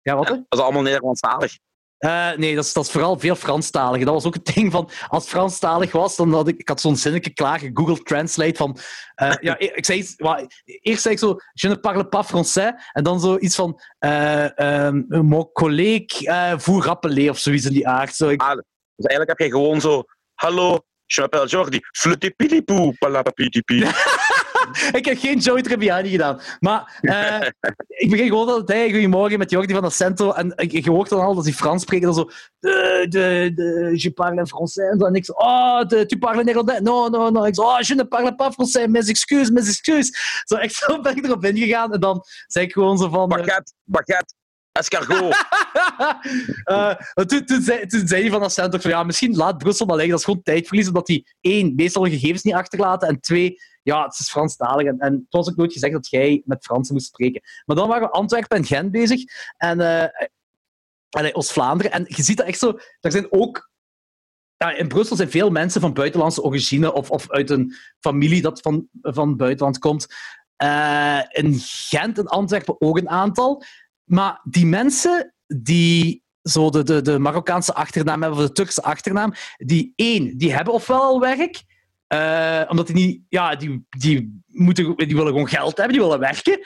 ja, 0.09 0.15
wat? 0.15 0.27
dat 0.27 0.45
is 0.49 0.59
allemaal 0.59 0.81
Nederlandstalig. 0.81 1.57
Uh, 1.99 2.31
nee, 2.31 2.55
dat 2.55 2.65
is, 2.65 2.73
dat 2.73 2.85
is 2.85 2.91
vooral 2.91 3.19
veel 3.19 3.35
Franstalig. 3.35 4.03
Dat 4.03 4.13
was 4.13 4.25
ook 4.25 4.33
het 4.33 4.55
ding 4.55 4.71
van, 4.71 4.89
als 5.07 5.23
het 5.23 5.31
Franstalig 5.31 5.91
was, 5.91 6.15
dan 6.15 6.33
had 6.33 6.47
ik, 6.47 6.59
ik 6.59 6.67
had 6.67 6.81
zo'n 6.81 6.95
zinnetje 6.95 7.33
klaar, 7.33 7.59
Google 7.73 8.03
Translate 8.03 8.55
van, 8.55 8.77
uh, 9.23 9.33
ja, 9.41 9.57
ik 9.79 9.85
zei 9.85 9.99
iets, 9.99 10.15
eerst 10.63 11.01
zei 11.01 11.13
ik 11.13 11.19
zo, 11.19 11.37
je 11.53 11.67
ne 11.67 11.79
parle 11.79 12.07
pas 12.07 12.27
français, 12.27 12.73
en 12.91 13.03
dan 13.03 13.19
zo 13.19 13.37
iets 13.37 13.55
van, 13.55 13.81
uh, 13.99 14.49
um, 14.85 15.05
mon 15.09 15.51
collègue 15.51 16.21
uh, 16.21 16.53
vous 16.57 16.85
rappelez, 16.85 17.29
of 17.29 17.37
zoiets 17.37 17.65
in 17.65 17.73
die 17.73 17.87
aard. 17.87 18.15
Zo, 18.15 18.29
ik... 18.29 18.41
ah, 18.41 18.55
dus 18.95 19.05
eigenlijk 19.05 19.39
heb 19.39 19.47
je 19.47 19.55
gewoon 19.55 19.81
zo, 19.81 20.03
hallo, 20.33 20.79
je 21.05 21.21
m'appelle 21.21 21.47
Jordi, 21.47 21.79
flutipilipou, 21.91 22.95
palapapidipi. 22.97 23.85
ik 24.99 25.05
heb 25.05 25.17
geen 25.17 25.37
Joey 25.37 25.61
Tribbiani 25.61 26.09
gedaan. 26.09 26.39
Maar 26.59 26.99
uh, 27.01 27.47
ik 27.87 28.09
begin 28.09 28.27
gewoon 28.27 28.47
altijd, 28.47 28.79
hey, 28.79 28.91
goedemorgen, 28.91 29.39
met 29.39 29.49
Jordi 29.49 29.73
van 29.73 29.83
Accento. 29.83 30.31
En 30.31 30.53
je 30.55 30.89
hoort 30.89 31.09
dan 31.09 31.21
al 31.21 31.35
dat 31.35 31.43
hij 31.43 31.53
Frans 31.53 31.81
spreekt. 31.81 32.03
Dan 32.03 32.13
zo, 32.13 32.29
de, 32.59 33.05
de, 33.09 33.51
de, 33.55 33.91
je 33.95 34.11
parle 34.11 34.47
français. 34.47 34.97
En 34.97 35.13
ik 35.13 35.25
zo, 35.25 35.31
oh, 35.31 35.81
de, 35.87 36.05
tu 36.05 36.17
parles 36.17 36.43
néerlandais? 36.43 36.79
No, 36.79 37.07
no, 37.07 37.29
no. 37.29 37.43
Ik 37.43 37.55
zo, 37.55 37.61
oh, 37.61 37.79
je 37.79 37.95
ne 37.95 38.05
parle 38.05 38.35
pas 38.35 38.53
français. 38.53 38.87
Mes 38.87 39.07
excuses, 39.07 39.49
mes 39.49 39.67
excuses. 39.67 40.43
Zo, 40.45 40.55
echt 40.55 40.73
zo 40.73 41.01
ben 41.01 41.17
ik 41.17 41.25
erop 41.25 41.45
ingegaan. 41.45 41.93
En 41.93 41.99
dan 41.99 42.23
zei 42.47 42.65
ik 42.65 42.73
gewoon 42.73 42.97
zo 42.97 43.09
van... 43.09 43.27
Baguette, 43.29 43.73
baguette. 43.83 44.37
Escargot. 44.71 45.45
uh, 46.65 46.95
toen, 47.27 47.45
toen, 47.45 47.61
zei, 47.61 47.85
toen 47.85 48.07
zei 48.07 48.21
hij 48.21 48.31
van 48.31 48.43
Ascent 48.43 48.75
ook 48.75 48.81
van 48.81 48.91
ja, 48.91 49.03
misschien 49.03 49.35
laat 49.35 49.57
Brussel 49.57 49.85
maar 49.85 49.95
liggen. 49.95 50.11
Dat 50.11 50.19
is 50.19 50.25
gewoon 50.25 50.43
tijdverlies, 50.43 50.87
omdat 50.87 51.05
die 51.05 51.35
één, 51.41 51.75
meestal 51.75 52.03
gegevens 52.05 52.43
niet 52.43 52.53
achterlaten. 52.53 53.07
En 53.07 53.19
twee, 53.19 53.57
ja, 53.81 54.03
het 54.03 54.19
is 54.19 54.29
Franstalig. 54.29 54.87
En, 54.87 54.99
en 54.99 55.13
het 55.13 55.23
was 55.29 55.49
ook 55.49 55.55
nooit 55.55 55.73
gezegd 55.73 55.93
dat 55.93 56.09
jij 56.09 56.41
met 56.45 56.63
Fransen 56.63 56.93
moest 56.93 57.07
spreken. 57.07 57.41
Maar 57.65 57.75
dan 57.75 57.87
waren 57.87 58.07
we 58.07 58.13
Antwerpen 58.13 58.57
en 58.57 58.65
Gent 58.65 58.91
bezig. 58.91 59.21
En, 59.57 59.79
en 61.09 61.35
Oost-Vlaanderen. 61.35 61.91
En 61.91 62.05
je 62.07 62.23
ziet 62.23 62.37
dat 62.37 62.45
echt 62.45 62.59
zo... 62.59 62.79
Er 62.99 63.11
zijn 63.11 63.31
ook 63.31 63.69
in 64.77 64.87
Brussel 64.87 65.15
zijn 65.15 65.29
veel 65.29 65.49
mensen 65.49 65.81
van 65.81 65.93
buitenlandse 65.93 66.43
origine 66.43 66.93
of, 66.93 67.11
of 67.11 67.29
uit 67.29 67.49
een 67.49 67.75
familie 67.99 68.41
dat 68.41 68.61
van, 68.61 68.87
van 69.01 69.37
buitenland 69.37 69.79
komt. 69.79 70.07
Uh, 70.63 71.19
in 71.29 71.59
Gent 71.59 72.17
en 72.17 72.27
Antwerpen 72.27 72.81
ook 72.81 72.97
een 72.97 73.09
aantal. 73.09 73.63
Maar 74.03 74.41
die 74.43 74.65
mensen 74.65 75.33
die 75.47 76.23
zo 76.41 76.69
de, 76.69 76.83
de, 76.83 77.01
de 77.01 77.19
Marokkaanse 77.19 77.73
achternaam 77.73 78.21
hebben, 78.21 78.39
of 78.39 78.47
de 78.47 78.53
Turkse 78.53 78.81
achternaam, 78.81 79.33
die 79.57 79.93
één, 79.95 80.37
die 80.37 80.53
hebben 80.53 80.73
ofwel 80.73 81.01
al 81.01 81.19
werk, 81.19 81.63
uh, 82.13 82.63
omdat 82.67 82.87
die 82.87 82.95
niet, 82.95 83.21
ja, 83.29 83.55
die, 83.55 83.85
die, 83.89 84.41
moeten, 84.45 84.95
die 84.97 85.15
willen 85.15 85.31
gewoon 85.31 85.49
geld 85.49 85.77
hebben, 85.77 85.95
die 85.95 86.05
willen 86.05 86.19
werken. 86.19 86.59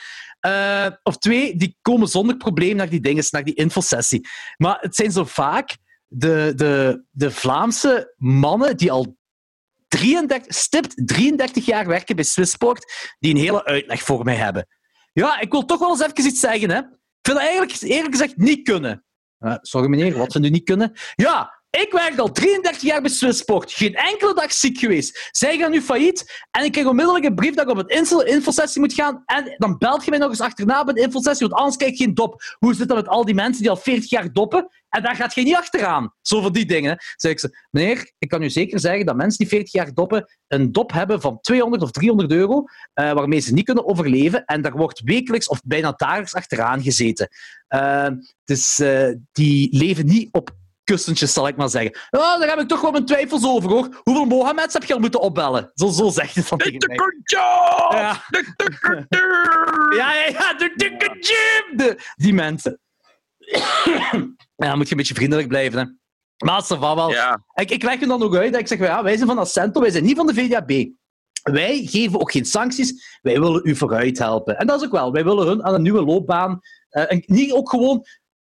Uh, 0.45 0.87
of 1.03 1.17
twee, 1.17 1.55
die 1.55 1.77
komen 1.81 2.07
zonder 2.07 2.37
probleem 2.37 2.75
naar 2.75 2.89
die 2.89 2.99
dingen, 2.99 3.23
naar 3.29 3.43
die 3.43 3.53
infosessie. 3.53 4.27
Maar 4.57 4.77
het 4.79 4.95
zijn 4.95 5.11
zo 5.11 5.23
vaak 5.23 5.77
de, 6.07 6.53
de, 6.55 7.03
de 7.09 7.31
Vlaamse 7.31 8.13
mannen 8.17 8.77
die 8.77 8.91
al 8.91 9.17
33, 9.87 10.53
stipt 10.55 11.07
33 11.07 11.65
jaar 11.65 11.87
werken 11.87 12.15
bij 12.15 12.25
Swissport, 12.25 13.15
die 13.19 13.33
een 13.33 13.41
hele 13.41 13.65
uitleg 13.65 14.01
voor 14.01 14.23
mij 14.23 14.35
hebben. 14.35 14.67
Ja, 15.13 15.39
ik 15.39 15.51
wil 15.51 15.65
toch 15.65 15.79
wel 15.79 15.89
eens 15.89 16.01
even 16.01 16.25
iets 16.25 16.39
zeggen. 16.39 16.69
Hè. 16.69 16.77
Ik 16.77 17.29
vind 17.29 17.37
dat 17.37 17.47
eigenlijk 17.47 17.81
eerlijk 17.81 18.11
gezegd 18.11 18.37
niet 18.37 18.63
kunnen. 18.63 19.05
Uh, 19.39 19.55
sorry 19.61 19.87
meneer, 19.87 20.17
wat 20.17 20.31
ze 20.31 20.39
nu 20.39 20.49
niet 20.49 20.63
kunnen? 20.63 20.91
Ja, 21.15 21.62
ik 21.81 21.91
werk 21.91 22.17
al 22.17 22.31
33 22.31 22.81
jaar 22.81 23.01
bij 23.01 23.09
Swissport. 23.09 23.71
Geen 23.71 23.95
enkele 23.95 24.33
dag 24.33 24.53
ziek 24.53 24.77
geweest. 24.77 25.29
Zij 25.31 25.57
gaan 25.57 25.71
nu 25.71 25.81
failliet. 25.81 26.45
En 26.51 26.63
ik 26.63 26.71
krijg 26.71 26.87
onmiddellijk 26.87 27.25
een 27.25 27.35
brief 27.35 27.53
dat 27.53 27.65
ik 27.65 27.71
op 27.71 27.77
het 27.77 28.25
infosessie 28.25 28.81
moet 28.81 28.93
gaan. 28.93 29.23
En 29.25 29.55
dan 29.57 29.77
belt 29.77 30.03
je 30.03 30.09
mij 30.09 30.19
nog 30.19 30.29
eens 30.29 30.41
achterna 30.41 30.83
bij 30.83 30.93
de 30.93 31.01
infosessie, 31.01 31.47
want 31.47 31.59
anders 31.59 31.77
krijg 31.77 31.91
ik 31.91 31.97
geen 31.97 32.13
dop. 32.13 32.55
Hoe 32.57 32.73
zit 32.73 32.87
dat 32.87 32.97
met 32.97 33.07
al 33.07 33.25
die 33.25 33.35
mensen 33.35 33.61
die 33.61 33.69
al 33.69 33.77
40 33.77 34.09
jaar 34.09 34.31
doppen? 34.31 34.67
En 34.89 35.03
daar 35.03 35.15
gaat 35.15 35.33
je 35.33 35.43
niet 35.43 35.55
achteraan. 35.55 36.13
Zo 36.21 36.41
van 36.41 36.51
die 36.51 36.65
dingen. 36.65 36.97
Zeg 37.15 37.31
ik 37.31 37.39
ze, 37.39 37.57
meneer, 37.71 38.11
ik 38.17 38.29
kan 38.29 38.41
u 38.41 38.49
zeker 38.49 38.79
zeggen 38.79 39.05
dat 39.05 39.15
mensen 39.15 39.37
die 39.37 39.47
40 39.47 39.71
jaar 39.71 39.93
doppen 39.93 40.25
een 40.47 40.71
dop 40.71 40.91
hebben 40.91 41.21
van 41.21 41.39
200 41.41 41.83
of 41.83 41.91
300 41.91 42.31
euro, 42.31 42.57
uh, 42.59 42.63
waarmee 43.11 43.39
ze 43.39 43.53
niet 43.53 43.65
kunnen 43.65 43.87
overleven. 43.87 44.45
En 44.45 44.61
daar 44.61 44.77
wordt 44.77 45.01
wekelijks 45.03 45.47
of 45.47 45.61
bijna 45.65 45.93
dagelijks 45.95 46.35
achteraan 46.35 46.81
gezeten. 46.81 47.27
Uh, 47.69 48.07
dus 48.43 48.79
uh, 48.79 49.09
die 49.31 49.77
leven 49.77 50.05
niet 50.05 50.27
op 50.31 50.61
kussentjes, 50.83 51.33
zal 51.33 51.47
ik 51.47 51.55
maar 51.55 51.69
zeggen. 51.69 51.91
Oh, 52.09 52.39
daar 52.39 52.49
heb 52.49 52.59
ik 52.59 52.67
toch 52.67 52.81
wel 52.81 52.91
mijn 52.91 53.05
twijfels 53.05 53.45
over, 53.45 53.69
hoor. 53.69 54.01
Hoeveel 54.03 54.25
Mohammeds 54.25 54.73
heb 54.73 54.83
je 54.83 54.93
al 54.93 54.99
moeten 54.99 55.19
opbellen? 55.19 55.71
Zo, 55.75 55.87
zo 55.87 56.09
zegt 56.09 56.35
het 56.35 56.45
van 56.45 56.57
tegen 56.57 56.79
mij. 56.87 56.97
Ja. 57.23 57.89
ja, 59.97 60.13
ja, 60.13 60.27
ja, 60.27 60.53
de 60.53 60.73
dikke 60.75 61.17
Jim! 61.19 61.95
Die 62.15 62.33
mensen. 62.33 62.79
ja, 64.55 64.67
dan 64.67 64.77
moet 64.77 64.85
je 64.85 64.91
een 64.91 64.97
beetje 64.97 65.13
vriendelijk 65.13 65.47
blijven, 65.47 65.79
hè. 65.79 65.85
Maar 66.45 66.65
dat 66.67 66.79
wel. 66.79 67.09
Ja. 67.09 67.43
Ik, 67.53 67.71
ik 67.71 67.83
leg 67.83 67.99
je 67.99 68.07
dan 68.07 68.23
ook 68.23 68.35
uit. 68.35 68.55
Ik 68.55 68.67
zeg, 68.67 68.79
ja, 68.79 69.03
wij 69.03 69.15
zijn 69.15 69.27
van 69.27 69.37
Accento, 69.37 69.81
wij 69.81 69.91
zijn 69.91 70.03
niet 70.03 70.17
van 70.17 70.27
de 70.27 70.33
VDAB. 70.33 70.91
Wij 71.43 71.85
geven 71.85 72.19
ook 72.19 72.31
geen 72.31 72.45
sancties, 72.45 73.19
wij 73.21 73.39
willen 73.39 73.61
u 73.63 73.75
vooruit 73.75 74.17
helpen. 74.17 74.57
En 74.57 74.67
dat 74.67 74.79
is 74.79 74.85
ook 74.85 74.91
wel. 74.91 75.11
Wij 75.11 75.23
willen 75.23 75.47
hun 75.47 75.63
aan 75.63 75.73
een 75.73 75.81
nieuwe 75.81 76.03
loopbaan. 76.03 76.59
Uh, 76.91 77.11
en 77.11 77.23
niet 77.25 77.51
ook 77.51 77.69
gewoon 77.69 78.05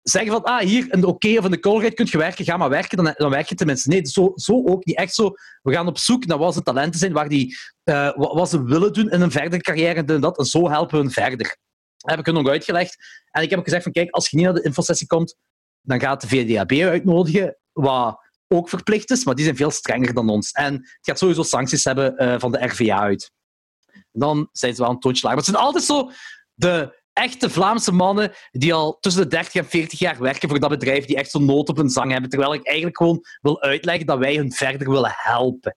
zeggen 0.10 0.32
van, 0.32 0.44
ah, 0.44 0.60
hier 0.60 0.90
de 0.90 0.98
oké 0.98 1.08
okay 1.08 1.38
of 1.38 1.48
de 1.48 1.60
colrate 1.60 1.94
kun 1.94 2.08
je 2.10 2.18
werken, 2.18 2.46
ga 2.46 2.58
maar 2.58 2.70
werken, 2.70 3.04
dan, 3.04 3.14
dan 3.18 3.30
werk 3.30 3.50
je 3.50 3.56
tenminste. 3.56 3.90
Nee, 3.90 4.08
zo, 4.08 4.32
zo 4.36 4.64
ook 4.66 4.86
niet. 4.86 4.98
Echt 4.98 5.14
zo, 5.14 5.34
we 5.62 5.74
gaan 5.74 5.88
op 5.88 5.98
zoek 5.98 6.26
naar 6.26 6.38
wat 6.38 6.54
ze 6.54 6.62
talenten 6.62 7.00
zijn, 7.00 7.14
waar 7.14 7.30
die, 7.30 7.58
uh, 7.84 8.16
wat, 8.16 8.50
ze 8.50 8.64
willen 8.64 8.94
doen 8.94 9.10
in 9.10 9.22
een 9.22 9.32
verdere 9.32 9.62
carrière 9.62 10.04
en 10.04 10.22
dat, 10.22 10.38
en 10.38 10.46
zo 10.46 10.70
helpen 10.70 10.98
we 10.98 11.04
hun 11.04 11.12
verder. 11.12 11.58
Dat 11.98 12.10
heb 12.10 12.20
ik 12.20 12.26
hun 12.26 12.36
nog 12.36 12.48
uitgelegd. 12.48 12.98
En 13.32 13.42
ik 13.42 13.50
heb 13.50 13.60
ook 13.60 13.66
gezegd 13.66 13.84
van, 13.84 13.92
kijk, 13.92 14.10
als 14.10 14.30
je 14.30 14.36
niet 14.36 14.46
naar 14.46 14.56
de 14.56 14.64
infosessie 14.64 15.08
komt, 15.08 15.36
dan 15.82 16.00
gaat 16.00 16.22
de 16.22 16.28
VDAB 16.28 16.72
uitnodigen, 16.72 17.58
wat 17.72 18.20
ook 18.48 18.70
verplicht 18.70 19.12
is, 19.12 19.26
maar 19.26 19.36
die 19.36 19.44
zijn 19.44 19.58
veel 19.58 19.72
strenger 19.72 20.14
dan 20.14 20.30
ons. 20.30 20.52
En 20.52 20.74
het 20.74 20.98
gaat 21.02 21.20
sowieso 21.20 21.44
sancties 21.44 21.84
hebben 21.84 22.24
uh, 22.24 22.40
van 22.40 22.52
de 22.52 22.66
RVA 22.66 23.00
uit. 23.00 23.32
dan 24.12 24.50
zijn 24.52 24.76
ze 24.76 24.82
wel 24.82 24.92
een 24.92 25.00
toontje 25.00 25.28
lager. 25.28 25.38
Maar 25.38 25.46
het 25.46 25.56
zijn 25.56 25.66
altijd 25.66 25.84
zo 25.84 26.12
de 26.54 27.04
echte 27.16 27.50
Vlaamse 27.50 27.92
mannen 27.92 28.32
die 28.52 28.74
al 28.74 28.98
tussen 29.00 29.22
de 29.22 29.28
30 29.28 29.54
en 29.54 29.66
40 29.66 30.00
jaar 30.00 30.20
werken 30.20 30.50
voor 30.50 30.60
dat 30.60 30.70
bedrijf, 30.70 31.06
die 31.06 31.16
echt 31.16 31.32
zo'n 31.32 31.46
nood 31.46 31.70
op 31.70 31.78
hun 31.78 31.90
zang 31.90 32.12
hebben. 32.12 32.30
Terwijl 32.30 32.54
ik 32.54 32.66
eigenlijk 32.66 32.98
gewoon 32.98 33.26
wil 33.42 33.62
uitleggen 33.62 34.06
dat 34.06 34.18
wij 34.18 34.36
hun 34.36 34.52
verder 34.52 34.90
willen 34.90 35.14
helpen. 35.16 35.76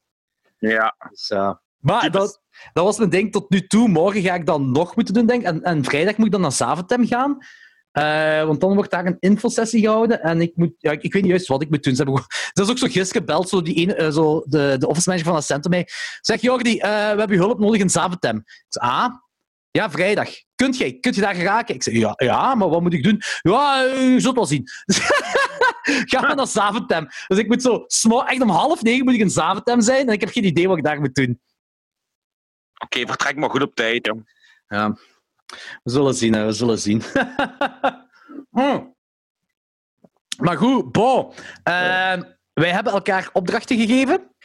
Ja. 0.59 0.96
Dus, 1.11 1.31
uh, 1.31 1.53
maar 1.79 2.11
dat, 2.11 2.40
dat 2.72 2.85
was 2.85 2.98
mijn 2.98 3.11
ding 3.11 3.33
tot 3.33 3.51
nu 3.51 3.66
toe. 3.66 3.88
Morgen 3.88 4.22
ga 4.22 4.35
ik 4.35 4.46
dan 4.46 4.70
nog 4.70 4.96
moeten 4.96 5.14
doen, 5.14 5.27
denk 5.27 5.42
En, 5.42 5.62
en 5.62 5.85
vrijdag 5.85 6.16
moet 6.16 6.27
ik 6.27 6.33
dan 6.33 6.40
naar 6.40 6.53
Zaventem 6.53 7.07
gaan. 7.07 7.38
Uh, 7.92 8.44
want 8.44 8.61
dan 8.61 8.74
wordt 8.74 8.90
daar 8.90 9.07
een 9.07 9.16
infosessie 9.18 9.81
gehouden. 9.81 10.22
En 10.22 10.40
ik, 10.40 10.53
moet, 10.55 10.72
ja, 10.79 10.90
ik, 10.90 11.03
ik 11.03 11.12
weet 11.12 11.22
niet 11.22 11.31
juist 11.31 11.48
wat 11.48 11.62
ik 11.62 11.70
moet 11.70 11.83
doen. 11.83 11.96
Ze 11.96 12.03
hebben, 12.03 12.22
dat 12.53 12.64
is 12.64 12.70
ook 12.70 12.79
zo 12.79 12.87
gisteren 12.87 13.22
gebeld, 13.22 13.48
zo 13.48 13.62
die 13.62 13.74
ene, 13.74 13.98
uh, 13.98 14.11
zo 14.11 14.42
de, 14.46 14.77
de 14.79 14.88
office 14.88 15.09
manager 15.09 15.31
van 15.31 15.40
Accento 15.40 15.68
mij. 15.68 15.88
Zeg, 16.20 16.40
Jordi, 16.40 16.74
uh, 16.74 16.81
we 16.81 16.87
hebben 17.18 17.33
je 17.33 17.42
hulp 17.42 17.59
nodig 17.59 17.81
in 17.81 17.90
Zaventem. 17.90 18.37
Ik 18.37 18.64
zei, 18.68 18.90
ah, 18.90 19.14
ja, 19.78 19.90
vrijdag. 19.90 20.28
Kunt 20.54 20.76
jij? 20.76 20.98
Kunt 20.98 21.14
je 21.14 21.20
daar 21.20 21.34
geraken? 21.34 21.74
Ik 21.74 21.82
zei, 21.82 21.98
ja, 21.98 22.12
ja, 22.16 22.54
maar 22.54 22.68
wat 22.68 22.80
moet 22.80 22.92
ik 22.92 23.02
doen? 23.02 23.22
Ja, 23.42 23.82
je 23.82 24.20
zult 24.20 24.34
wel 24.34 24.46
zien. 24.46 24.68
Ga 26.10 26.20
maar 26.20 26.36
naar 26.36 26.46
Zaventem. 26.46 27.06
Dus 27.26 27.38
ik 27.38 27.48
moet 27.48 27.62
zo, 27.62 28.20
echt 28.20 28.40
om 28.40 28.48
half 28.48 28.82
negen 28.82 29.04
moet 29.04 29.14
ik 29.14 29.20
in 29.20 29.30
Zaventem 29.30 29.80
zijn 29.80 30.06
en 30.06 30.12
ik 30.12 30.20
heb 30.20 30.30
geen 30.30 30.44
idee 30.44 30.68
wat 30.68 30.78
ik 30.78 30.84
daar 30.84 31.00
moet 31.00 31.14
doen. 31.14 31.40
Oké, 32.74 32.84
okay, 32.84 33.06
vertrek 33.06 33.36
maar 33.36 33.50
goed 33.50 33.62
op 33.62 33.74
tijd, 33.74 34.06
jong. 34.06 34.36
Ja. 34.68 34.98
We 35.82 35.90
zullen 35.90 36.14
zien, 36.14 36.32
hè. 36.32 36.44
we 36.44 36.52
zullen 36.52 36.78
zien. 36.78 37.02
hm. 38.50 38.84
Maar 40.38 40.56
goed, 40.56 40.92
Bo. 40.92 41.28
Uh, 41.28 42.22
wij 42.52 42.70
hebben 42.70 42.92
elkaar 42.92 43.30
opdrachten 43.32 43.78
gegeven. 43.78 44.36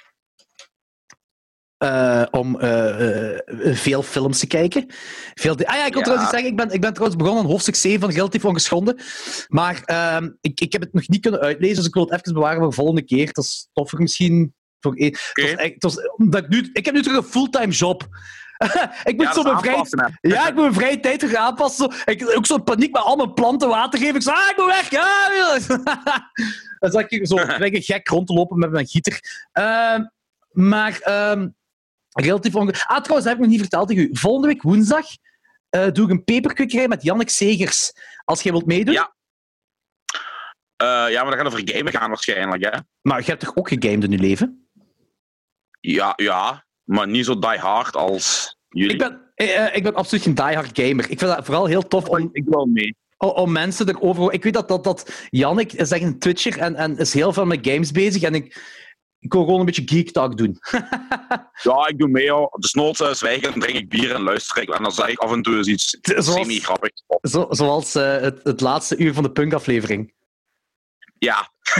Uh, 1.83 2.23
om 2.31 2.57
uh, 2.61 3.35
uh, 3.47 3.75
veel 3.75 4.03
films 4.03 4.39
te 4.39 4.47
kijken. 4.47 4.85
Veel 5.33 5.55
ah 5.55 5.75
ja, 5.75 5.85
ik 5.85 5.93
wil 5.93 5.99
ja. 5.99 6.05
trouwens 6.05 6.29
zeggen, 6.29 6.49
ik 6.49 6.55
ben, 6.55 6.69
ik 6.69 6.81
ben 6.81 6.93
trouwens 6.93 7.17
begonnen 7.17 7.43
aan 7.43 7.49
hoofdstuk 7.49 7.75
7 7.75 7.99
van 7.99 8.11
Guilty 8.11 8.39
Ongeschonden. 8.41 9.01
Maar 9.47 9.81
ehm, 9.85 10.29
ik, 10.41 10.59
ik 10.59 10.71
heb 10.71 10.81
het 10.81 10.93
nog 10.93 11.07
niet 11.07 11.21
kunnen 11.21 11.39
uitlezen, 11.39 11.75
dus 11.75 11.85
ik 11.85 11.93
wil 11.93 12.03
het 12.03 12.13
even 12.13 12.33
bewaren 12.33 12.59
voor 12.59 12.69
de 12.69 12.75
volgende 12.75 13.01
keer. 13.01 13.33
Dat 13.33 13.43
is 13.43 13.69
toffer 13.73 13.99
misschien. 13.99 14.53
Voor, 14.79 14.91
okay. 14.91 15.05
het 15.05 15.83
was, 15.83 15.93
het 15.93 16.03
was, 16.05 16.15
omdat 16.17 16.43
ik, 16.43 16.49
nu, 16.49 16.69
ik 16.73 16.85
heb 16.85 16.93
nu 16.93 17.01
terug 17.01 17.17
een 17.17 17.23
fulltime 17.23 17.73
job. 17.73 18.07
ik 19.03 19.15
moet 19.15 19.25
ja, 19.25 19.33
zo 19.33 19.43
mijn 19.43 19.59
vrije, 19.59 19.85
ja, 20.21 20.47
ik 20.47 20.53
moet 20.53 20.61
mijn 20.61 20.73
vrije 20.73 20.99
tijd 20.99 21.19
terug 21.19 21.35
aanpassen. 21.35 21.91
Zo. 21.91 22.11
Ik 22.11 22.37
ook 22.37 22.45
zo'n 22.45 22.63
paniek 22.63 22.91
met 22.91 23.01
al 23.01 23.15
mijn 23.15 23.33
planten 23.33 23.69
water 23.69 23.99
geven. 23.99 24.15
Ik 24.15 24.21
zeg, 24.21 24.35
ah, 24.35 24.49
ik 24.49 24.57
moet 24.57 24.65
weg. 24.65 24.89
Ja, 24.89 25.29
dan 26.79 26.91
zag 26.91 27.07
ik 27.07 27.27
zo 27.27 27.37
een 27.59 27.81
gek 27.81 28.07
rond 28.07 28.27
te 28.27 28.33
lopen 28.33 28.59
met 28.59 28.71
mijn 28.71 28.87
gieter. 28.87 29.19
Uh, 29.59 29.99
maar 30.51 30.99
ehm, 30.99 31.47
relatief 32.13 32.55
onge... 32.55 32.71
Ah, 32.71 33.01
trouwens, 33.01 33.07
dat 33.07 33.23
heb 33.23 33.33
ik 33.33 33.39
nog 33.39 33.49
niet 33.49 33.59
verteld 33.59 33.87
tegen 33.87 34.03
u. 34.03 34.09
Volgende 34.11 34.47
week 34.47 34.61
woensdag 34.61 35.05
uh, 35.75 35.87
doe 35.91 36.05
ik 36.05 36.11
een 36.11 36.23
peperkwekerij 36.23 36.87
met 36.87 37.03
Jannik 37.03 37.29
Segers. 37.29 37.93
Als 38.25 38.41
jij 38.41 38.51
wilt 38.51 38.65
meedoen. 38.65 38.93
Ja. 38.93 39.13
Uh, 40.83 41.11
ja, 41.11 41.21
maar 41.21 41.35
dan 41.35 41.39
gaan 41.39 41.51
we 41.51 41.57
voor 41.57 41.75
gamen 41.75 41.91
gaan 41.91 42.09
waarschijnlijk, 42.09 42.63
hè? 42.63 42.79
Maar 43.01 43.19
je 43.19 43.25
hebt 43.25 43.39
toch 43.39 43.55
ook 43.55 43.67
gegamed 43.67 44.03
in 44.03 44.11
je 44.11 44.17
leven? 44.17 44.67
Ja, 45.79 46.13
ja 46.15 46.65
maar 46.83 47.07
niet 47.07 47.25
zo 47.25 47.39
die 47.39 47.57
hard 47.57 47.95
als 47.95 48.57
jullie. 48.69 48.91
Ik 48.91 48.97
ben, 48.97 49.31
uh, 49.35 49.75
ik 49.75 49.83
ben 49.83 49.95
absoluut 49.95 50.23
geen 50.23 50.35
die 50.35 50.55
hard 50.55 50.79
gamer. 50.79 51.09
Ik 51.09 51.19
vind 51.19 51.35
dat 51.35 51.45
vooral 51.45 51.65
heel 51.65 51.87
tof 51.87 52.07
om... 52.09 52.29
Ik 52.31 52.43
wil 52.45 52.65
mee. 52.65 52.95
Om 53.17 53.51
mensen 53.51 53.89
erover... 53.89 54.33
Ik 54.33 54.43
weet 54.43 54.53
dat, 54.53 54.67
dat, 54.67 54.83
dat 54.83 55.27
Jannik 55.29 55.73
is 55.73 55.91
echt 55.91 56.03
een 56.03 56.19
Twitcher 56.19 56.57
en, 56.57 56.75
en 56.75 56.97
is 56.97 57.13
heel 57.13 57.33
veel 57.33 57.45
met 57.45 57.67
games 57.67 57.91
bezig. 57.91 58.21
En 58.21 58.35
ik, 58.35 58.61
ik 59.23 59.33
wil 59.33 59.43
gewoon 59.43 59.59
een 59.59 59.65
beetje 59.65 59.81
geek 59.85 60.11
talk 60.11 60.37
doen. 60.37 60.57
ja, 61.67 61.87
ik 61.87 61.97
doe 61.97 62.07
mee. 62.07 62.31
Hoor. 62.31 62.49
De 62.59 62.67
snoot 62.67 62.99
uh, 62.99 63.13
zwijgen, 63.13 63.51
dan 63.51 63.59
drink 63.59 63.77
ik 63.77 63.89
bier 63.89 64.13
en 64.13 64.21
luister 64.21 64.61
ik. 64.61 64.69
En 64.69 64.83
dan 64.83 64.91
zeg 64.91 65.07
ik 65.07 65.19
af 65.19 65.31
en 65.31 65.41
toe 65.41 65.55
eens 65.55 65.67
iets 65.67 65.97
semi-grappigs. 66.01 67.03
Zo, 67.21 67.45
zoals 67.49 67.95
uh, 67.95 68.03
het, 68.03 68.39
het 68.43 68.61
laatste 68.61 68.97
uur 68.97 69.13
van 69.13 69.23
de 69.23 69.31
punkaflevering. 69.31 70.13
Ja. 71.17 71.51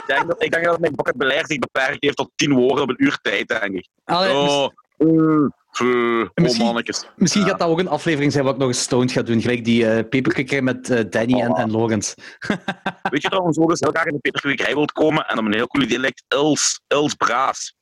ik, 0.00 0.04
denk 0.06 0.26
dat, 0.26 0.42
ik 0.42 0.52
denk 0.52 0.64
dat 0.64 0.80
mijn 0.80 0.92
vocabulaire 0.96 1.46
zich 1.46 1.58
beperkt 1.58 2.02
heeft 2.02 2.16
tot 2.16 2.30
tien 2.36 2.52
woorden 2.52 2.82
op 2.82 2.88
een 2.88 3.04
uur 3.04 3.18
tijd, 3.22 3.48
denk 3.48 3.74
ik. 3.74 3.88
Allee, 4.04 4.34
oh, 4.34 4.68
uh, 4.98 5.48
uh, 5.82 6.28
misschien, 6.34 6.84
misschien 7.16 7.42
ja. 7.42 7.48
gaat 7.48 7.58
dat 7.58 7.68
ook 7.68 7.78
een 7.78 7.88
aflevering 7.88 8.32
zijn 8.32 8.44
wat 8.44 8.52
ik 8.54 8.60
nog 8.60 8.68
eens 8.68 8.82
stoned 8.82 9.12
ga 9.12 9.22
doen. 9.22 9.40
Gelijk 9.40 9.64
die 9.64 10.04
uh, 10.04 10.60
met 10.60 10.88
uh, 10.88 11.00
Danny 11.10 11.34
oh. 11.34 11.44
en, 11.44 11.52
en 11.52 11.70
Lorenz. 11.70 12.14
Weet 13.10 13.22
je 13.22 13.28
dat 13.28 13.40
ons 13.40 13.58
ook 13.58 13.70
eens 13.70 13.80
heel 13.80 13.90
graag 13.90 14.04
in 14.04 14.12
de 14.12 14.18
peperkwekerij 14.18 14.74
wilt 14.74 14.92
komen 14.92 15.26
en 15.26 15.38
op 15.38 15.44
een 15.44 15.54
heel 15.54 15.66
cool 15.66 15.84
idee 15.84 15.98
lijkt 15.98 16.24
Els, 16.28 16.80
Els 16.86 17.14
Braas. 17.14 17.76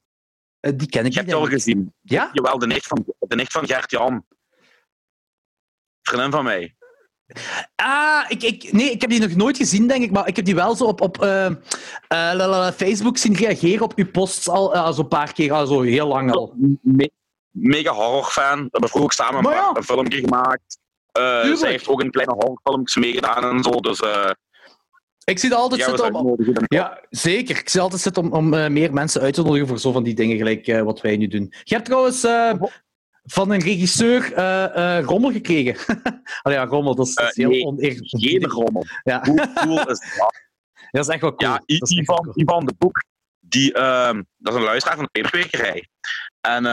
Uh, 0.61 0.73
die 0.77 0.89
ken 0.89 1.01
ik 1.01 1.05
niet. 1.05 1.15
Je 1.15 1.21
hebt 1.21 1.33
al 1.33 1.47
gezien. 1.47 1.95
Ja? 2.01 2.31
Jawel, 2.33 2.59
de 2.59 2.67
nicht 2.67 2.87
van, 2.87 3.05
de 3.19 3.37
nicht 3.37 3.53
van 3.53 3.67
Gert-Jan. 3.67 4.25
Vriendin 6.03 6.31
van 6.31 6.45
mij. 6.45 6.77
Ah, 7.75 8.25
ik, 8.29 8.43
ik, 8.43 8.73
nee, 8.73 8.91
ik 8.91 9.01
heb 9.01 9.11
die 9.11 9.21
nog 9.21 9.35
nooit 9.35 9.57
gezien, 9.57 9.87
denk 9.87 10.03
ik. 10.03 10.11
Maar 10.11 10.29
ik 10.29 10.37
heb 10.37 10.45
die 10.45 10.55
wel 10.55 10.77
zo 10.77 10.85
op, 10.85 11.01
op 11.01 11.23
uh, 11.23 11.51
uh, 12.13 12.71
Facebook 12.71 13.17
zien 13.17 13.35
reageren 13.35 13.85
op 13.85 13.93
uw 13.97 14.11
posts 14.11 14.49
al 14.49 14.75
uh, 14.75 14.93
zo 14.93 15.01
een 15.01 15.09
paar 15.09 15.33
keer, 15.33 15.53
al 15.53 15.67
zo 15.67 15.81
heel 15.81 16.07
lang 16.07 16.33
al. 16.33 16.55
Me 16.81 17.11
mega 17.51 17.93
horrorfan. 17.93 18.59
We 18.59 18.69
hebben 18.71 18.91
vroeger 18.91 19.13
samen 19.13 19.47
een, 19.47 19.53
ja. 19.53 19.71
een 19.75 19.85
filmpje 19.85 20.19
gemaakt. 20.19 20.79
Uh, 21.19 21.55
zij 21.55 21.71
heeft 21.71 21.89
ook 21.89 22.03
een 22.03 22.11
kleine 22.11 22.33
horrorfilmpjes 22.33 22.97
meegedaan 22.97 23.57
en 23.57 23.63
zo. 23.63 23.71
Dus, 23.71 24.01
uh, 24.01 24.31
ik 25.25 25.39
zie 25.39 25.49
het 25.49 25.59
altijd 25.59 25.81
ja, 25.81 25.89
zitten 25.89 26.15
om... 26.15 26.37
Ja, 26.67 27.01
zeker. 27.11 27.59
Ik 27.59 27.69
zie 27.69 27.81
altijd 27.81 28.01
zitten 28.01 28.23
om, 28.23 28.33
om 28.33 28.55
uh, 28.55 28.69
meer 28.69 28.93
mensen 28.93 29.21
uit 29.21 29.35
te 29.35 29.43
nodigen 29.43 29.69
voor 29.69 29.79
zo 29.79 29.93
van 29.93 30.03
die 30.03 30.15
dingen, 30.15 30.37
gelijk 30.37 30.67
uh, 30.67 30.83
wat 30.83 31.01
wij 31.01 31.17
nu 31.17 31.29
doen. 31.29 31.53
Je 31.63 31.75
hebt 31.75 31.87
trouwens 31.87 32.27
van 33.23 33.51
een 33.51 33.61
regisseur 33.61 34.35
rommel 35.05 35.33
gekregen. 35.33 35.77
Allee, 36.43 36.59
ja, 36.59 36.65
rommel, 36.65 36.95
dat 36.95 37.07
is, 37.07 37.15
dat 37.15 37.29
is 37.29 37.37
heel 37.37 37.49
nee, 37.49 37.65
oneerlijk. 37.65 38.09
Geen 38.09 38.45
rommel. 38.45 38.87
Ja. 39.03 39.21
Hoe 39.25 39.53
cool 39.55 39.91
is 39.91 40.17
dat? 40.19 40.41
Dat 40.91 41.09
is 41.09 41.13
echt 41.13 41.21
wel 41.21 41.35
cool. 41.35 41.51
Ja, 41.51 41.63
Ivan, 41.67 42.17
cool. 42.17 42.33
Ivan 42.35 42.67
de 42.67 42.75
Boek, 42.79 43.05
die, 43.41 43.73
ehm, 43.73 44.23
dat 44.37 44.53
is 44.53 44.59
een 44.59 44.65
luisteraar 44.65 44.97
van 44.97 45.09
de 45.13 45.21
Peperkwekerij. 45.21 45.89
En 46.41 46.65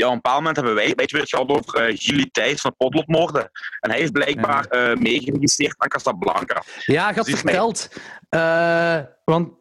ja, 0.00 0.06
op 0.06 0.12
een 0.12 0.20
bepaald 0.20 0.38
moment 0.38 0.56
hebben 0.56 0.74
wij 0.74 0.86
een 0.86 0.96
beetje 0.96 1.18
het 1.18 1.28
gehad 1.28 1.48
over 1.48 1.90
uh, 1.90 1.96
Gilly 1.98 2.28
Thijs 2.32 2.60
van 2.60 2.76
Potloodmoorden. 2.76 3.50
En 3.80 3.90
hij 3.90 3.98
heeft 3.98 4.12
blijkbaar 4.12 4.66
ja. 4.70 4.90
uh, 4.90 4.96
meegeregistreerd 4.96 5.74
aan 5.78 5.88
Casablanca. 5.88 6.62
Ja, 6.84 7.08
je 7.08 7.14
had 7.14 7.24
dus 7.24 7.40
verteld. 7.40 7.88
Mij... 8.28 8.98
Uh, 8.98 9.04
want 9.24 9.52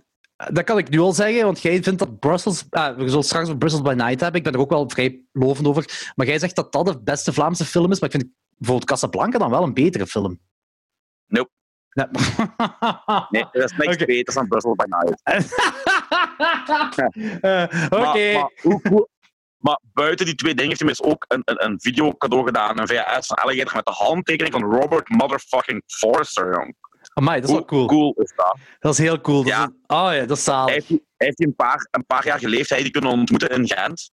dat 0.47 0.63
kan 0.63 0.77
ik 0.77 0.89
nu 0.89 0.99
al 0.99 1.13
zeggen, 1.13 1.43
want 1.43 1.61
jij 1.61 1.83
vindt 1.83 1.99
dat 1.99 2.19
Brussels... 2.19 2.65
Ah, 2.69 2.97
we 2.97 3.09
zullen 3.09 3.23
straks 3.23 3.49
Brussels 3.57 3.81
by 3.81 3.93
Night 3.93 4.19
hebben. 4.19 4.39
Ik 4.39 4.43
ben 4.43 4.53
er 4.53 4.59
ook 4.59 4.69
wel 4.69 4.89
vrij 4.89 5.21
lovend 5.31 5.67
over. 5.67 6.11
Maar 6.15 6.27
jij 6.27 6.39
zegt 6.39 6.55
dat 6.55 6.71
dat 6.71 6.85
de 6.85 7.01
beste 7.01 7.33
Vlaamse 7.33 7.65
film 7.65 7.91
is. 7.91 7.99
Maar 7.99 8.09
ik 8.09 8.19
vind 8.19 8.31
bijvoorbeeld 8.57 8.89
Casablanca 8.89 9.37
dan 9.37 9.49
wel 9.49 9.63
een 9.63 9.73
betere 9.73 10.07
film. 10.07 10.39
Nope. 11.27 11.49
Nee, 11.89 12.07
nee 13.29 13.45
dat 13.51 13.71
is 13.71 13.77
niks 13.77 13.93
okay. 13.93 14.05
beter 14.05 14.33
dan 14.33 14.47
Brussels 14.47 14.75
by 14.75 14.85
Night. 14.87 15.21
Oké. 16.87 17.95
Okay. 17.95 18.33
Maar, 18.33 18.51
maar, 18.91 19.07
maar 19.57 19.79
buiten 19.93 20.25
die 20.25 20.35
twee 20.35 20.55
dingen 20.55 20.77
heeft 20.77 20.99
hij 20.99 21.09
ook 21.09 21.25
een, 21.27 21.41
een, 21.45 21.65
een 21.65 21.79
video 21.79 22.13
cadeau 22.17 22.45
gedaan, 22.45 22.79
een 22.79 22.87
VHS 22.87 23.27
van 23.27 23.37
Alligator 23.37 23.75
met 23.75 23.85
de 23.85 23.91
handtekening 23.91 24.53
van 24.53 24.63
Robert 24.63 25.09
motherfucking 25.09 25.83
Forster, 25.85 26.53
jong. 26.53 26.75
Amai, 27.19 27.41
dat 27.41 27.49
is 27.49 27.55
wel 27.55 27.65
cool. 27.65 27.85
cool 27.85 28.13
is 28.17 28.33
dat? 28.35 28.57
Dat 28.79 28.93
is 28.93 28.97
heel 28.97 29.21
cool. 29.21 29.45
Ja. 29.45 29.63
Is, 29.63 29.69
oh 29.87 30.09
ja, 30.13 30.25
dat 30.25 30.37
is 30.37 30.43
zalig. 30.43 30.65
Hij 30.65 30.73
heeft, 30.73 30.89
hij 30.89 31.27
heeft 31.27 31.41
een, 31.41 31.55
paar, 31.55 31.87
een 31.91 32.05
paar 32.05 32.25
jaar 32.25 32.39
geleden 32.39 32.65
hij 32.69 32.81
die 32.81 32.91
kunnen 32.91 33.11
ontmoeten 33.11 33.49
in 33.49 33.67
Gent. 33.67 34.11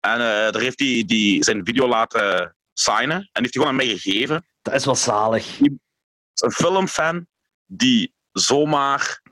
En 0.00 0.14
uh, 0.14 0.18
daar 0.20 0.60
heeft 0.60 0.80
hij 0.80 1.04
die, 1.06 1.44
zijn 1.44 1.64
video 1.64 1.88
laten 1.88 2.56
signen 2.72 3.16
en 3.16 3.42
heeft 3.42 3.54
hij 3.54 3.62
gewoon 3.62 3.68
aan 3.68 3.76
mij 3.76 3.86
gegeven. 3.86 4.46
Dat 4.62 4.74
is 4.74 4.84
wel 4.84 4.94
zalig. 4.94 5.60
Een 5.60 6.52
filmfan 6.52 7.26
die 7.66 8.14
zomaar 8.32 9.22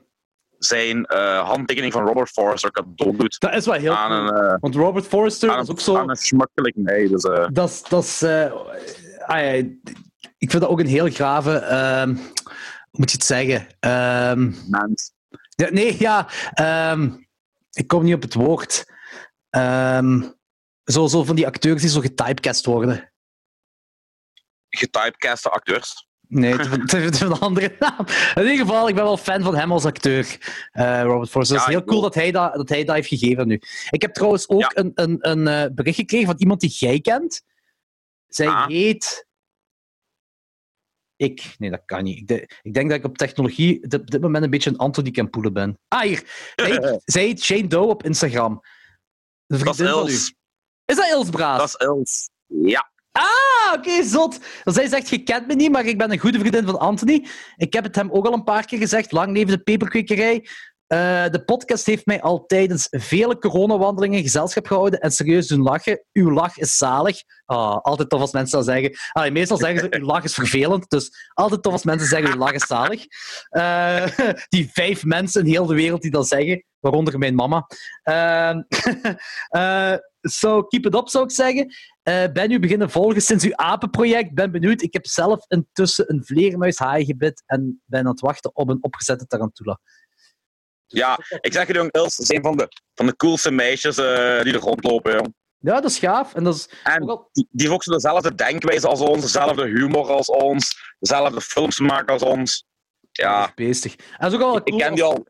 zijn 0.57 0.97
uh, 0.97 1.47
handtekening 1.47 1.93
van 1.93 2.05
Robert 2.05 2.29
Forrester 2.29 2.71
cadeau 2.71 3.17
doet. 3.17 3.39
Dat 3.39 3.53
is 3.53 3.65
wel 3.65 3.75
heel 3.75 3.95
aan 3.95 4.27
cool. 4.27 4.39
Een, 4.39 4.51
uh, 4.51 4.55
Want 4.59 4.75
Robert 4.75 5.07
Forrester 5.07 5.51
aan 5.51 5.61
is 5.61 5.69
ook 5.69 5.79
zo... 5.79 5.97
Aan 5.97 6.09
een 6.09 6.71
nee. 6.75 7.09
Dus, 7.09 7.23
uh... 7.23 7.47
Dat 7.51 7.69
is... 7.69 7.83
Dat 7.83 8.03
is 8.03 8.23
ah, 8.23 9.39
ja, 9.39 9.63
ik 10.37 10.49
vind 10.51 10.61
dat 10.61 10.67
ook 10.69 10.79
een 10.79 10.87
heel 10.87 11.09
grave... 11.09 11.51
moet 12.91 13.11
je 13.11 13.17
het 13.17 13.25
zeggen? 13.25 13.67
Um, 14.37 14.55
Mens. 14.67 15.13
Ja, 15.49 15.69
nee, 15.69 15.95
ja. 15.99 16.29
Um, 16.91 17.27
ik 17.71 17.87
kom 17.87 18.03
niet 18.03 18.13
op 18.13 18.21
het 18.21 18.33
woord. 18.33 18.85
Um, 19.49 20.33
zo, 20.83 21.07
zo 21.07 21.23
van 21.23 21.35
die 21.35 21.47
acteurs 21.47 21.81
die 21.81 21.89
zo 21.89 21.99
getypecast 21.99 22.65
worden. 22.65 23.11
Getypecaste 24.69 25.49
acteurs? 25.49 26.07
Nee, 26.27 26.55
het 26.55 27.13
is 27.13 27.19
een 27.19 27.39
andere 27.39 27.75
naam. 27.79 28.05
In 28.35 28.41
ieder 28.41 28.65
geval, 28.65 28.87
ik 28.87 28.95
ben 28.95 29.03
wel 29.03 29.17
fan 29.17 29.43
van 29.43 29.55
hem 29.55 29.71
als 29.71 29.85
acteur, 29.85 30.37
uh, 30.73 31.01
Robert 31.01 31.29
Forster. 31.29 31.55
Ja, 31.55 31.61
het 31.61 31.69
is 31.69 31.75
heel 31.75 31.85
cool 31.85 32.01
dat 32.01 32.15
hij, 32.15 32.31
dat, 32.31 32.53
dat 32.53 32.69
hij 32.69 32.83
dat 32.83 32.95
heeft 32.95 33.07
gegeven 33.07 33.47
nu. 33.47 33.61
Ik 33.89 34.01
heb 34.01 34.13
trouwens 34.13 34.49
ook 34.49 34.61
ja. 34.61 34.71
een, 34.73 34.91
een, 34.95 35.17
een 35.19 35.47
uh, 35.47 35.65
bericht 35.75 35.97
gekregen 35.97 36.25
van 36.27 36.35
iemand 36.37 36.59
die 36.59 36.69
jij 36.69 36.99
kent. 36.99 37.41
Zij 38.27 38.47
ah. 38.47 38.67
heet... 38.67 39.27
Ik? 41.19 41.55
Nee, 41.57 41.69
dat 41.69 41.81
kan 41.85 42.03
niet. 42.03 42.17
Ik, 42.17 42.27
de, 42.27 42.49
ik 42.61 42.73
denk 42.73 42.89
dat 42.89 42.97
ik 42.97 43.05
op 43.05 43.17
technologie 43.17 43.83
op 43.83 44.11
dit 44.11 44.21
moment 44.21 44.43
een 44.43 44.49
beetje 44.49 44.69
een 44.69 44.77
Anthony 44.77 45.11
Campoele 45.11 45.51
ben. 45.51 45.79
Ah, 45.87 46.01
hier. 46.01 46.51
Zij 46.55 46.99
zij 47.05 47.37
Shane 47.37 47.67
Doe 47.67 47.85
op 47.85 48.03
Instagram. 48.03 48.61
De 49.45 49.63
dat 49.63 49.79
is 49.79 49.87
Els. 49.87 50.33
Is 50.85 50.95
dat 50.95 51.09
Els 51.09 51.29
Braas? 51.29 51.57
Dat 51.57 51.67
is 51.67 51.75
Els. 51.75 52.29
Ja. 52.45 52.91
Ah, 53.11 53.73
oké, 53.73 53.89
okay, 53.89 54.03
zot. 54.03 54.39
Dus 54.63 54.75
hij 54.75 54.87
zegt, 54.87 55.09
je 55.09 55.23
kent 55.23 55.47
me 55.47 55.55
niet, 55.55 55.71
maar 55.71 55.85
ik 55.85 55.97
ben 55.97 56.11
een 56.11 56.19
goede 56.19 56.39
vriendin 56.39 56.65
van 56.65 56.79
Anthony. 56.79 57.27
Ik 57.55 57.73
heb 57.73 57.83
het 57.83 57.95
hem 57.95 58.11
ook 58.11 58.25
al 58.25 58.33
een 58.33 58.43
paar 58.43 58.65
keer 58.65 58.79
gezegd. 58.79 59.11
Lang 59.11 59.33
leven 59.33 59.57
de 59.57 59.63
peperkwekerij. 59.63 60.47
Uh, 60.93 61.27
de 61.29 61.43
podcast 61.45 61.85
heeft 61.85 62.05
mij 62.05 62.21
al 62.21 62.45
tijdens 62.45 62.87
vele 62.89 63.37
coronawandelingen 63.37 64.21
gezelschap 64.21 64.67
gehouden 64.67 64.99
en 64.99 65.11
serieus 65.11 65.47
doen 65.47 65.61
lachen. 65.61 66.03
Uw 66.13 66.31
lach 66.31 66.57
is 66.57 66.77
zalig. 66.77 67.23
Oh, 67.45 67.77
altijd 67.77 68.09
tof 68.09 68.21
als 68.21 68.31
mensen 68.31 68.57
dat 68.57 68.67
zeggen. 68.67 69.33
Meestal 69.33 69.57
zeggen 69.57 69.79
ze, 69.79 69.99
uw 69.99 70.05
lach 70.05 70.23
is 70.23 70.33
vervelend. 70.33 70.89
Dus 70.89 71.29
altijd 71.33 71.63
tof 71.63 71.73
als 71.73 71.83
mensen 71.83 72.07
zeggen, 72.07 72.31
uw 72.31 72.37
lach 72.37 72.51
is 72.51 72.65
zalig. 72.65 73.05
Uh, 73.49 74.07
die 74.49 74.69
vijf 74.73 75.03
mensen 75.03 75.45
in 75.45 75.51
heel 75.51 75.65
de 75.65 75.75
wereld 75.75 76.01
die 76.01 76.11
dat 76.11 76.27
zeggen, 76.27 76.63
waaronder 76.79 77.17
mijn 77.17 77.35
mama. 77.35 77.67
Uh, 79.55 79.97
keep 80.67 80.85
it 80.85 80.95
up, 80.95 81.09
zou 81.09 81.23
ik 81.23 81.31
zeggen. 81.31 81.73
Ben 82.33 82.51
u 82.51 82.59
beginnen 82.59 82.89
volgen 82.89 83.21
sinds 83.21 83.45
uw 83.45 83.55
apenproject. 83.55 84.33
Ben 84.33 84.51
benieuwd. 84.51 84.81
Ik 84.81 84.93
heb 84.93 85.05
zelf 85.05 85.45
intussen 85.47 86.11
een 86.13 86.23
vleermuishaai 86.25 87.05
gebit 87.05 87.43
en 87.45 87.81
ben 87.85 87.99
aan 87.99 88.11
het 88.11 88.19
wachten 88.19 88.55
op 88.55 88.69
een 88.69 88.83
opgezette 88.83 89.25
tarantula. 89.25 89.79
Ja, 90.91 91.17
ik 91.41 91.53
zeg 91.53 91.67
je, 91.67 91.73
jong, 91.73 91.91
Els 91.91 92.17
is 92.17 92.29
een 92.29 92.41
van 92.41 92.57
de, 92.57 92.67
van 92.93 93.05
de 93.05 93.15
coolste 93.15 93.51
meisjes 93.51 93.97
uh, 93.97 94.41
die 94.41 94.53
er 94.53 94.59
rondlopen, 94.59 95.13
jong. 95.13 95.33
Ja, 95.57 95.81
dat 95.81 95.91
is 95.91 95.99
gaaf. 95.99 96.33
En, 96.33 96.43
dat 96.43 96.55
is 96.55 96.69
en 96.83 97.05
die, 97.31 97.47
die 97.51 97.61
heeft 97.61 97.71
ook 97.71 97.83
zo 97.83 97.91
dezelfde 97.91 98.35
denkwijze 98.35 98.87
als 98.87 98.99
ons, 98.99 99.21
dezelfde 99.21 99.65
humor 99.65 100.07
als 100.07 100.27
ons, 100.27 100.95
dezelfde 100.99 101.41
films 101.41 101.79
maken 101.79 102.13
als 102.13 102.21
ons. 102.21 102.65
Ja. 103.11 103.51
Beestig. 103.55 103.95
En 103.95 104.27
is 104.27 104.33
ook 104.33 104.41
al 104.41 104.55
ik, 104.57 104.63
cool 104.63 104.77
ik 104.77 104.83
ken 104.83 104.95
die 104.95 105.03
al 105.03 105.27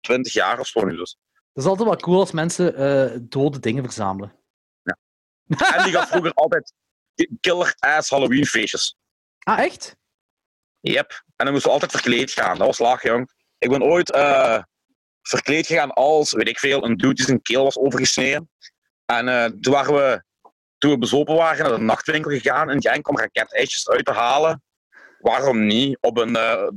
twintig 0.00 0.32
jaar 0.32 0.58
of 0.58 0.66
zo 0.66 0.84
nu, 0.84 0.96
dus. 0.96 1.18
Dat 1.52 1.64
is 1.64 1.70
altijd 1.70 1.88
wel 1.88 1.96
cool 1.96 2.20
als 2.20 2.32
mensen 2.32 2.80
uh, 2.80 3.18
dode 3.22 3.58
dingen 3.58 3.84
verzamelen. 3.84 4.34
Ja. 4.82 4.96
En 5.46 5.84
die 5.84 5.92
gaat 5.92 6.08
vroeger 6.08 6.32
altijd 6.32 6.72
killer-ass 7.40 8.10
Halloween 8.10 8.46
feestjes. 8.46 8.96
Ah, 9.38 9.58
echt? 9.58 9.96
Yep. 10.80 11.24
En 11.36 11.44
dan 11.44 11.50
moesten 11.50 11.70
we 11.70 11.74
altijd 11.74 11.90
verkleed 11.90 12.32
gaan. 12.32 12.58
Dat 12.58 12.66
was 12.66 12.78
laag, 12.78 13.02
jong. 13.02 13.32
Ik 13.58 13.68
ben 13.68 13.82
ooit 13.82 14.14
uh, 14.14 14.62
verkleed 15.28 15.66
gegaan 15.66 15.92
als, 15.92 16.32
weet 16.32 16.48
ik 16.48 16.58
veel, 16.58 16.84
een 16.84 16.96
dude 16.96 17.14
die 17.14 17.24
zijn 17.24 17.42
keel 17.42 17.62
was 17.62 17.78
overgesneden. 17.78 18.50
En 19.06 19.28
uh, 19.28 19.44
toen 19.44 19.72
waren 19.72 19.94
we, 19.94 20.24
toen 20.78 20.90
we 20.90 20.98
bezopen 20.98 21.34
waren, 21.34 21.68
naar 21.68 21.78
de 21.78 21.84
nachtwinkel 21.84 22.30
gegaan 22.30 22.70
in 22.70 22.82
Genk 22.82 23.08
om 23.08 23.18
raketijsjes 23.18 23.88
uit 23.88 24.04
te 24.04 24.12
halen. 24.12 24.62
Waarom 25.18 25.66
niet? 25.66 25.98
Op 26.00 26.18
een 26.18 26.36
uh, 26.36 26.68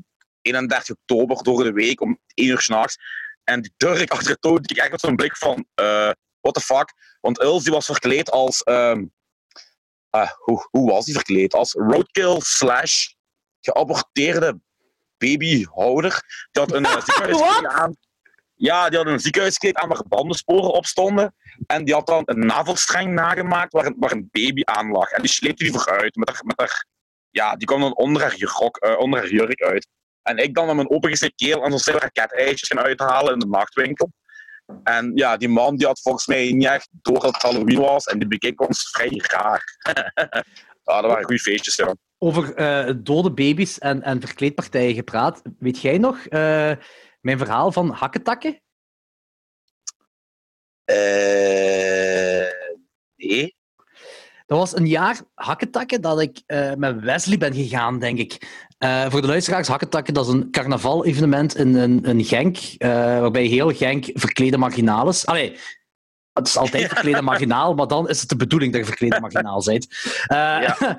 31 0.42 0.96
oktober 0.96 1.44
door 1.44 1.64
de 1.64 1.72
week 1.72 2.02
om 2.02 2.20
1 2.34 2.48
uur 2.48 2.62
s'nachts. 2.62 2.98
En 3.44 3.62
die 3.62 3.74
Turk 3.78 4.12
achter 4.12 4.32
het 4.32 4.42
toon, 4.42 4.62
die 4.62 4.82
echt 4.82 4.92
met 4.92 5.00
zo'n 5.00 5.16
blik 5.16 5.38
van, 5.38 5.66
uh, 5.82 6.12
what 6.42 6.54
the 6.54 6.62
fuck? 6.62 6.94
Want 7.22 7.40
Els 7.40 7.64
die 7.64 7.74
was 7.74 7.86
verkleed 7.86 8.32
als, 8.32 8.62
um, 8.66 9.12
uh, 10.16 10.30
hoe, 10.38 10.68
hoe 10.70 10.92
was 10.92 11.06
die 11.06 11.14
verkleed? 11.14 11.54
Als 11.54 11.74
roadkill 11.74 12.40
slash 12.40 13.08
geaborteerde 13.62 14.60
babyhouder. 15.18 16.24
Die 16.52 16.62
had 16.62 16.72
een 16.72 16.84
uh, 17.30 17.62
aan. 17.62 17.96
Ja, 18.60 18.90
die 18.90 18.98
had 18.98 19.08
een 19.08 19.20
ziekenhuiskleed 19.20 19.76
aan 19.76 19.90
waar 19.90 20.04
bandensporen 20.08 20.74
op 20.74 20.86
stonden. 20.86 21.36
En 21.68 21.86
die 21.86 21.94
had 21.94 22.08
dan 22.08 22.22
een 22.26 22.46
navelstreng 22.46 23.14
nagemaakt 23.14 23.74
waar 23.74 23.86
een, 23.86 23.96
waar 24.00 24.12
een 24.12 24.30
baby 24.32 24.62
aan 24.64 24.92
lag. 24.92 25.10
En 25.10 25.22
die 25.22 25.32
sleepte 25.32 25.64
die 25.64 25.74
vooruit 25.74 26.16
met 26.16 26.30
haar, 26.30 26.42
met 26.44 26.86
ja, 27.30 27.56
die 27.56 27.68
kwam 27.68 27.80
dan 27.80 27.96
onder 27.96 28.22
haar, 28.22 28.36
jurk, 28.36 28.84
uh, 28.86 29.00
onder 29.00 29.20
haar 29.20 29.30
jurk 29.30 29.62
uit. 29.62 29.88
En 30.22 30.38
ik 30.38 30.56
dan 30.56 30.66
met 30.66 30.76
mijn 30.76 30.90
opengesneden 30.90 31.36
keel 31.36 31.64
en 31.64 31.70
zo'n 31.70 31.80
stel 31.80 32.00
raketijsjes 32.00 32.68
gaan 32.68 32.84
uithalen 32.86 33.34
in 33.34 33.40
de 33.40 33.48
nachtwinkel. 33.48 34.12
En 34.84 35.12
ja, 35.16 35.38
die 35.38 35.50
man 35.50 35.76
die 35.76 35.88
had 35.88 36.02
volgens 36.02 36.28
mij 36.28 36.52
niet 36.52 36.68
echt 36.68 36.90
door 36.92 37.20
dat 37.20 37.34
het 37.34 37.42
Halloween 37.42 37.80
was 37.80 38.06
en 38.06 38.20
die 38.20 38.28
bekeek 38.28 38.62
ons 38.62 38.90
vrij 38.90 39.22
raar. 39.28 39.64
ja, 40.84 41.02
dat 41.02 41.12
waren 41.12 41.24
goede 41.24 41.42
feestjes, 41.42 41.76
ja. 41.76 41.96
Over 42.18 42.60
uh, 42.60 42.96
dode 42.98 43.32
baby's 43.32 43.80
en, 43.80 44.02
en 44.02 44.22
verkleedpartijen 44.22 44.96
gepraat. 44.96 45.42
Weet 45.60 45.82
jij 45.82 45.98
nog 45.98 46.18
uh, 46.30 46.72
mijn 47.20 47.38
verhaal 47.38 47.72
van 47.72 47.90
hakketakken? 47.90 48.62
Uh, 50.92 52.48
nee. 53.16 53.56
Dat 54.46 54.58
was 54.58 54.76
een 54.76 54.88
jaar 54.88 55.22
hakketakken 55.34 56.02
dat 56.02 56.22
ik 56.22 56.42
uh, 56.48 56.74
met 56.74 57.00
Wesley 57.00 57.38
ben 57.38 57.54
gegaan, 57.54 58.00
denk 58.00 58.18
ik. 58.20 58.66
Uh, 58.80 59.10
voor 59.10 59.22
de 59.22 59.28
luisteraars, 59.28 59.68
hakketakken, 59.68 60.14
dat 60.14 60.28
is 60.28 60.34
een 60.34 60.52
carnaval-evenement 60.52 61.56
in, 61.56 62.04
in 62.06 62.24
Genk, 62.26 62.58
waarbij 62.78 63.46
heel 63.46 63.74
Genk 63.74 64.10
verklede 64.14 64.58
marginaal 64.58 65.10
is. 65.10 65.26
Allee, 65.26 65.58
het 66.34 66.48
is 66.48 66.58
altijd 66.58 66.88
verklede 66.94 67.22
marginaal, 67.22 67.74
maar 67.74 67.88
dan 67.88 68.10
is 68.10 68.20
het 68.20 68.30
de 68.30 68.36
bedoeling 68.36 68.72
dat 68.72 68.82
je 68.82 68.88
verklede 68.88 69.20
marginaal 69.20 69.64
bent. 69.64 69.88
Ja. 70.28 70.98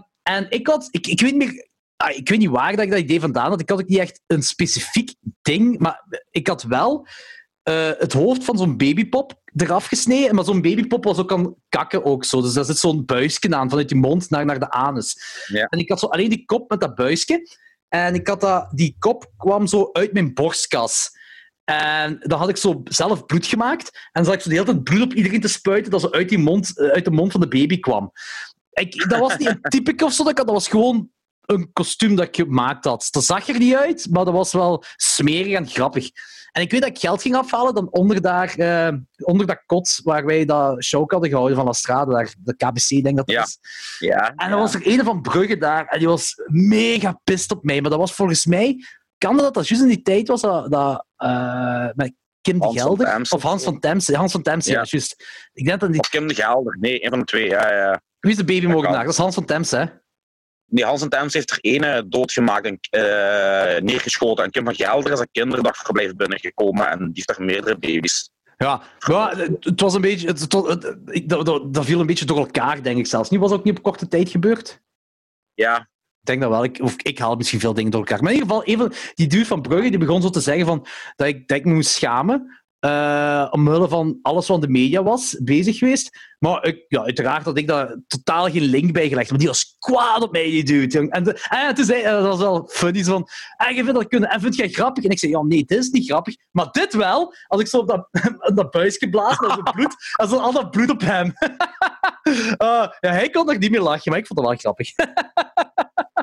En 0.22 0.46
ik 0.48 0.66
had, 0.66 0.88
ik, 0.90 1.06
ik 1.06 1.20
weet 1.20 1.34
niet 1.34 1.48
meer, 1.48 1.68
ah, 2.00 2.16
ik 2.16 2.28
weet 2.28 2.38
niet 2.38 2.48
waar 2.48 2.76
dat 2.76 2.84
ik 2.84 2.90
dat 2.90 2.98
idee 2.98 3.20
vandaan 3.20 3.50
had. 3.50 3.60
Ik 3.60 3.68
had 3.68 3.80
ook 3.80 3.88
niet 3.88 3.98
echt 3.98 4.20
een 4.26 4.42
specifiek 4.42 5.14
ding, 5.42 5.78
maar 5.78 6.04
ik 6.30 6.46
had 6.46 6.62
wel 6.62 7.06
eh, 7.62 7.90
het 7.98 8.12
hoofd 8.12 8.44
van 8.44 8.58
zo'n 8.58 8.76
babypop 8.76 9.40
eraf 9.56 9.86
gesneden. 9.86 10.34
Maar 10.34 10.44
zo'n 10.44 10.62
babypop 10.62 11.04
was 11.04 11.18
ook 11.18 11.32
aan 11.32 11.54
kakken 11.68 12.04
ook 12.04 12.24
zo. 12.24 12.40
Dus 12.40 12.52
daar 12.52 12.64
zit 12.64 12.78
zo'n 12.78 13.04
buisje 13.04 13.54
aan, 13.56 13.68
vanuit 13.68 13.88
die 13.88 13.98
mond 13.98 14.30
naar, 14.30 14.44
naar 14.44 14.58
de 14.58 14.70
anus. 14.70 15.22
Ja. 15.46 15.64
En 15.64 15.78
ik 15.78 15.88
had 15.88 15.98
zo 15.98 16.06
alleen 16.06 16.28
die 16.28 16.44
kop 16.44 16.70
met 16.70 16.80
dat 16.80 16.94
buisje. 16.94 17.48
En 17.88 18.14
ik 18.14 18.28
had 18.28 18.40
dat, 18.40 18.70
die 18.70 18.96
kop 18.98 19.32
kwam 19.36 19.66
zo 19.66 19.88
uit 19.92 20.12
mijn 20.12 20.34
borstkas. 20.34 21.10
En 21.64 22.18
dan 22.20 22.38
had 22.38 22.48
ik 22.48 22.56
zo 22.56 22.80
zelf 22.84 23.26
bloed 23.26 23.46
gemaakt. 23.46 23.90
En 23.92 24.10
dan 24.12 24.24
zat 24.24 24.34
ik 24.34 24.40
zo 24.40 24.48
de 24.48 24.54
hele 24.54 24.66
tijd 24.66 24.82
bloed 24.84 25.02
op 25.02 25.14
iedereen 25.14 25.40
te 25.40 25.48
spuiten 25.48 25.90
dat 25.90 26.00
zo 26.00 26.10
uit, 26.10 26.28
die 26.28 26.38
mond, 26.38 26.78
eh, 26.78 26.88
uit 26.88 27.04
de 27.04 27.10
mond 27.10 27.32
van 27.32 27.40
de 27.40 27.48
baby 27.48 27.80
kwam. 27.80 28.12
Ik, 28.70 29.08
dat 29.08 29.18
was 29.18 29.36
niet 29.36 29.48
een 29.48 29.60
typisch 29.60 30.02
of 30.02 30.12
zo, 30.12 30.22
dat, 30.22 30.32
ik 30.32 30.38
had, 30.38 30.46
dat 30.46 30.56
was 30.56 30.68
gewoon 30.68 31.10
een 31.46 31.70
kostuum 31.72 32.16
dat 32.16 32.26
ik 32.26 32.36
gemaakt 32.36 32.84
had. 32.84 33.08
Dat 33.10 33.24
zag 33.24 33.48
er 33.48 33.58
niet 33.58 33.74
uit, 33.74 34.06
maar 34.10 34.24
dat 34.24 34.34
was 34.34 34.52
wel 34.52 34.84
smerig 34.96 35.52
en 35.52 35.66
grappig. 35.66 36.10
En 36.52 36.62
ik 36.62 36.70
weet 36.70 36.80
dat 36.80 36.90
ik 36.90 36.98
geld 36.98 37.22
ging 37.22 37.34
afhalen 37.34 37.74
dan 37.74 37.90
onder, 37.90 38.20
daar, 38.20 38.54
eh, 38.54 38.94
onder 39.18 39.46
dat 39.46 39.62
kot 39.66 40.00
waar 40.04 40.24
wij 40.26 40.44
dat 40.44 40.84
show 40.84 41.10
hadden 41.10 41.28
gehouden 41.30 41.56
van 41.56 41.68
Astrade, 41.68 42.12
daar, 42.12 42.34
de 42.38 42.56
KBC, 42.56 42.88
denk 42.88 43.06
ik 43.06 43.16
dat 43.16 43.26
dat 43.26 43.34
Ja. 43.36 43.42
is. 43.42 43.58
Ja. 43.98 44.28
En 44.28 44.34
ja. 44.44 44.48
dan 44.48 44.58
was 44.58 44.74
er 44.74 44.86
een 44.86 45.04
van 45.04 45.20
Brugge 45.22 45.56
daar 45.58 45.86
en 45.86 45.98
die 45.98 46.08
was 46.08 46.34
mega 46.46 47.20
pist 47.24 47.50
op 47.50 47.64
mij. 47.64 47.80
Maar 47.80 47.90
dat 47.90 47.98
was 47.98 48.12
volgens 48.12 48.46
mij, 48.46 48.84
kan 49.18 49.36
dat 49.36 49.54
dat 49.54 49.68
juist 49.68 49.82
in 49.84 49.90
die 49.90 50.02
tijd 50.02 50.28
was 50.28 50.40
dat, 50.40 50.70
dat 50.70 51.06
eh, 51.16 51.88
met 51.94 52.12
Kim 52.40 52.58
de 52.58 52.64
Hans 52.64 52.80
Gelder 52.80 53.06
Temse. 53.06 53.34
of 53.34 53.42
Hans 53.42 53.64
van 53.64 53.80
Temse. 53.80 54.16
Hans 54.16 54.32
van 54.32 54.42
Temse, 54.42 54.70
ja, 54.70 54.84
juist. 54.84 55.24
Ik 55.52 55.64
denk 55.66 55.80
dat 55.80 55.90
die, 55.92 56.00
Of 56.00 56.08
Kim 56.08 56.28
de 56.28 56.34
Gelder. 56.34 56.76
Nee, 56.80 57.04
een 57.04 57.10
van 57.10 57.18
de 57.18 57.24
twee. 57.24 57.48
Ja, 57.48 57.72
ja. 57.74 58.00
wie 58.20 58.30
is 58.30 58.36
de 58.36 58.44
babymoordenaar? 58.44 58.94
kan. 58.96 59.04
Dat 59.04 59.12
is 59.12 59.18
Hans 59.18 59.34
van 59.34 59.44
Temse, 59.44 59.76
hè? 59.76 59.84
Nee, 60.70 60.84
Hans 60.84 61.02
en 61.02 61.08
Thames 61.08 61.32
heeft 61.32 61.50
er 61.50 61.58
ene 61.60 62.08
doodgemaakt 62.08 62.66
en 62.66 62.78
eh, 62.90 63.82
neergeschoten. 63.82 64.44
En 64.44 64.50
Kim 64.50 64.64
van 64.64 64.74
Gelder 64.74 65.12
is 65.12 65.18
een 65.18 65.28
kinderdagverblijf 65.32 66.14
binnengekomen 66.14 66.88
en 66.90 66.98
die 66.98 67.10
heeft 67.12 67.26
daar 67.38 67.42
meerdere 67.46 67.78
baby's. 67.78 68.30
Ja, 68.56 68.82
maar 69.08 69.36
het, 69.60 69.80
was 69.80 69.94
een 69.94 70.00
beetje, 70.00 70.26
het, 70.26 70.40
het- 70.40 70.52
het- 70.52 70.96
ik- 71.04 71.28
dat, 71.28 71.46
dat, 71.46 71.74
dat 71.74 71.84
viel 71.84 72.00
een 72.00 72.06
beetje 72.06 72.24
door 72.24 72.38
elkaar, 72.38 72.82
denk 72.82 72.98
ik 72.98 73.06
zelfs. 73.06 73.30
Nu 73.30 73.38
was 73.38 73.50
het 73.50 73.58
ook 73.58 73.64
niet 73.64 73.76
op 73.76 73.82
korte 73.82 74.08
tijd 74.08 74.28
gebeurd. 74.28 74.80
Ja, 75.54 75.78
Ik 76.20 76.26
denk 76.26 76.40
dat 76.40 76.50
wel. 76.50 76.64
Ik, 76.64 76.80
of 76.82 76.94
ik 76.96 77.18
haal 77.18 77.36
misschien 77.36 77.60
veel 77.60 77.74
dingen 77.74 77.90
door 77.90 78.00
elkaar. 78.00 78.22
Maar 78.22 78.32
in 78.32 78.38
ieder 78.38 78.54
geval, 78.54 78.68
even, 78.68 78.92
die 79.14 79.26
dude 79.26 79.46
van 79.46 79.62
Brugge 79.62 79.88
die 79.90 79.98
begon 79.98 80.22
zo 80.22 80.30
te 80.30 80.40
zeggen 80.40 80.66
van, 80.66 80.86
dat, 81.16 81.26
ik, 81.26 81.48
dat 81.48 81.56
ik 81.58 81.64
me 81.64 81.74
moest 81.74 81.90
schamen. 81.90 82.59
Eh 82.80 83.46
omwille 83.50 83.88
van 83.88 84.18
alles 84.22 84.46
wat 84.46 84.60
de 84.60 84.68
media 84.68 85.02
was 85.02 85.36
bezig 85.42 85.78
geweest. 85.78 86.28
Maar 86.38 86.64
ik, 86.64 86.84
ja, 86.88 87.02
uiteraard 87.02 87.44
had 87.44 87.58
ik 87.58 87.66
daar 87.66 87.96
totaal 88.06 88.50
geen 88.50 88.62
link 88.62 88.92
bij 88.92 89.08
gelegd. 89.08 89.30
Maar 89.30 89.38
die 89.38 89.48
was 89.48 89.76
kwaad 89.78 90.22
op 90.22 90.32
mij, 90.32 90.44
die 90.44 90.64
dude. 90.64 90.86
jong. 90.86 91.10
En, 91.10 91.24
de, 91.24 91.46
en 91.48 91.74
toen 91.74 91.84
zei 91.84 92.02
dat 92.02 92.22
was 92.22 92.38
wel 92.38 92.68
funny. 92.70 93.02
zo 93.02 93.12
van, 93.12 93.28
en 93.56 93.74
je 93.74 93.84
vindt 93.84 93.98
dat 93.98 94.08
kunnen. 94.08 94.30
En 94.30 94.40
vind 94.40 94.56
jij 94.56 94.68
grappig? 94.68 95.04
En 95.04 95.10
ik 95.10 95.18
zei, 95.18 95.32
ja, 95.32 95.42
nee, 95.42 95.64
dit 95.64 95.78
is 95.78 95.90
niet 95.90 96.06
grappig. 96.06 96.36
Maar 96.50 96.70
dit 96.70 96.94
wel. 96.94 97.34
Als 97.46 97.60
ik 97.60 97.66
zo 97.66 97.78
op 97.78 97.88
dat, 97.88 98.08
op 98.48 98.56
dat 98.56 98.70
buisje 98.70 99.08
blaas 99.08 99.38
en 99.38 99.50
zo 99.50 99.62
bloed, 99.72 99.94
en 100.16 100.28
zo 100.28 100.36
al 100.36 100.52
dat 100.52 100.70
bloed 100.70 100.90
op 100.90 101.00
hem. 101.00 101.32
Eh, 102.56 102.88
ja, 103.00 103.10
hij 103.10 103.30
kon 103.30 103.46
nog 103.46 103.58
niet 103.58 103.70
meer 103.70 103.80
lachen, 103.80 104.10
maar 104.10 104.20
ik 104.20 104.26
vond 104.26 104.38
het 104.38 104.48
wel 104.48 104.58
grappig. 104.58 104.88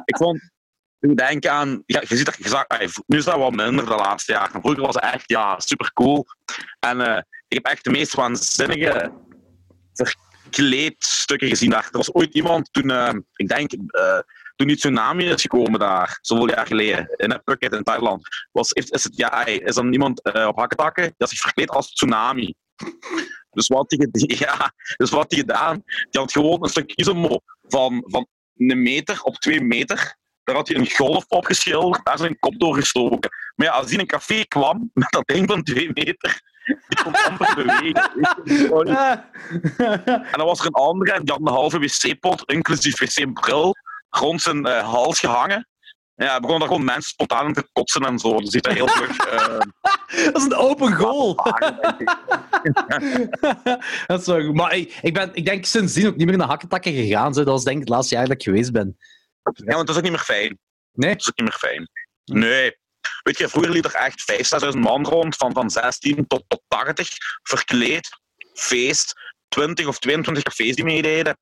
ik 0.05 0.17
vond... 0.17 0.51
Denken 1.15 1.51
aan... 1.51 1.83
Ja, 1.85 2.01
je 2.07 2.17
ziet 2.17 2.25
dat... 2.25 2.35
Je 2.37 3.03
nu 3.05 3.17
is 3.17 3.25
dat 3.25 3.37
wat 3.37 3.55
minder 3.55 3.85
de 3.85 3.95
laatste 3.95 4.31
jaren. 4.31 4.61
Vroeger 4.61 4.81
was 4.81 4.95
het 4.95 5.03
echt 5.03 5.29
ja, 5.29 5.59
super 5.59 5.93
cool. 5.93 6.25
En 6.79 7.01
eh, 7.01 7.21
ik 7.47 7.57
heb 7.57 7.65
echt 7.65 7.83
de 7.83 7.89
meest 7.89 8.13
waanzinnige 8.13 9.11
verkleedstukken 9.93 11.47
gezien 11.47 11.69
daar. 11.69 11.85
Er 11.91 11.97
was 11.97 12.13
ooit 12.13 12.33
iemand 12.33 12.73
toen... 12.73 12.91
eh, 12.91 13.13
ik 13.35 13.47
denk... 13.47 13.71
eh, 13.71 14.19
toen 14.55 14.67
die 14.67 14.77
tsunami 14.77 15.25
is 15.25 15.41
gekomen 15.41 15.79
daar, 15.79 16.17
zoveel 16.21 16.49
jaar 16.49 16.67
geleden, 16.67 17.09
in 17.15 17.41
Phuket 17.45 17.73
in 17.73 17.83
Thailand, 17.83 18.27
was, 18.51 18.71
is, 18.71 19.03
het, 19.03 19.15
ja, 19.15 19.45
is 19.45 19.75
dan 19.75 19.93
iemand 19.93 20.23
op 20.23 20.57
hakketakken 20.57 21.13
dat 21.17 21.29
zich 21.29 21.39
verkleed 21.39 21.69
als 21.69 21.93
tsunami. 21.93 22.53
Dus 23.51 23.67
wat 23.67 23.91
hij 23.91 24.07
ja, 24.47 24.73
dus 24.97 25.09
die 25.09 25.39
gedaan, 25.39 25.83
die 25.85 26.21
had 26.21 26.31
gewoon 26.31 26.63
een 26.63 26.69
stuk 26.69 26.91
isomo 26.91 27.39
van, 27.67 28.03
van 28.05 28.27
een 28.55 28.81
meter 28.81 29.21
op 29.21 29.35
twee 29.35 29.61
meter. 29.61 30.17
Daar 30.47 30.55
had 30.55 30.67
hij 30.67 30.77
een 30.77 30.91
golf 30.91 31.25
opgeschilderd, 31.27 32.05
daar 32.05 32.17
zijn 32.17 32.39
kop 32.39 32.59
doorgestoken. 32.59 33.29
Maar 33.55 33.67
ja, 33.67 33.73
als 33.73 33.85
hij 33.85 33.93
in 33.93 33.99
een 33.99 34.07
café 34.07 34.43
kwam 34.43 34.89
met 34.93 35.11
dat 35.11 35.27
ding 35.27 35.49
van 35.49 35.63
twee 35.63 35.89
meter, 35.93 36.41
die 36.87 37.03
kon 37.03 37.13
amper 37.13 37.55
bewegen. 37.55 38.11
En 40.31 40.37
dan 40.37 40.45
was 40.45 40.59
er 40.59 40.65
een 40.65 40.71
andere, 40.71 41.23
die 41.23 41.31
had 41.31 41.41
een 41.41 41.53
halve 41.53 41.79
wc-pot, 41.79 42.51
inclusief 42.51 42.99
wc-bril, 42.99 43.75
rond 44.09 44.41
zijn 44.41 44.65
eh, 44.65 44.89
hals 44.89 45.19
gehangen. 45.19 45.67
Ja, 46.15 46.39
begonnen 46.39 46.59
daar 46.59 46.67
gewoon 46.67 46.85
mensen 46.85 47.09
spontaan 47.09 47.53
te 47.53 47.67
kotsen 47.73 48.05
en 48.05 48.19
zo. 48.19 48.39
Dus 48.39 48.61
daar 48.61 48.73
heel 48.73 48.87
vlug 48.87 49.17
eh, 49.17 49.59
Dat 50.25 50.35
is 50.35 50.43
een 50.43 50.55
open 50.55 50.93
goal. 50.93 51.35
dat 54.07 54.19
is 54.19 54.25
wel 54.25 54.41
goed. 54.41 54.55
Maar 54.55 54.75
ik, 54.75 54.97
ik, 55.01 55.13
ben, 55.13 55.29
ik 55.33 55.45
denk 55.45 55.65
sindsdien 55.65 56.07
ook 56.07 56.15
niet 56.15 56.27
meer 56.27 56.37
naar 56.37 56.47
hakketakken 56.47 56.93
gegaan. 56.93 57.33
Zo. 57.33 57.43
Dat 57.43 57.53
was 57.53 57.63
denk 57.63 57.75
ik 57.75 57.83
het 57.83 57.93
laatste 57.93 58.15
jaar 58.15 58.23
dat 58.25 58.33
ik 58.33 58.43
geweest 58.43 58.71
ben. 58.71 58.97
Ja, 59.53 59.75
want 59.75 59.87
dat 59.87 59.89
is 59.89 59.95
ook 59.95 60.01
niet 60.01 60.11
meer 60.11 60.37
fijn. 60.37 60.59
Nee? 60.91 61.11
Dat 61.11 61.21
is 61.21 61.29
ook 61.29 61.37
niet 61.37 61.49
meer 61.49 61.71
fijn. 61.71 61.89
Nee. 62.23 62.77
Weet 63.23 63.37
je, 63.37 63.49
vroeger 63.49 63.71
liep 63.71 63.85
er 63.85 63.93
echt 63.93 64.31
5.000, 64.61 64.73
6.000 64.73 64.79
man 64.79 65.05
rond, 65.05 65.35
van, 65.35 65.53
van 65.53 65.69
16 65.69 66.27
tot, 66.27 66.43
tot 66.47 66.61
80, 66.67 67.09
verkleed, 67.43 68.09
feest, 68.53 69.13
20 69.47 69.87
of 69.87 69.99
22 69.99 70.43
cafés 70.43 70.75
die 70.75 70.85
meededen. 70.85 71.37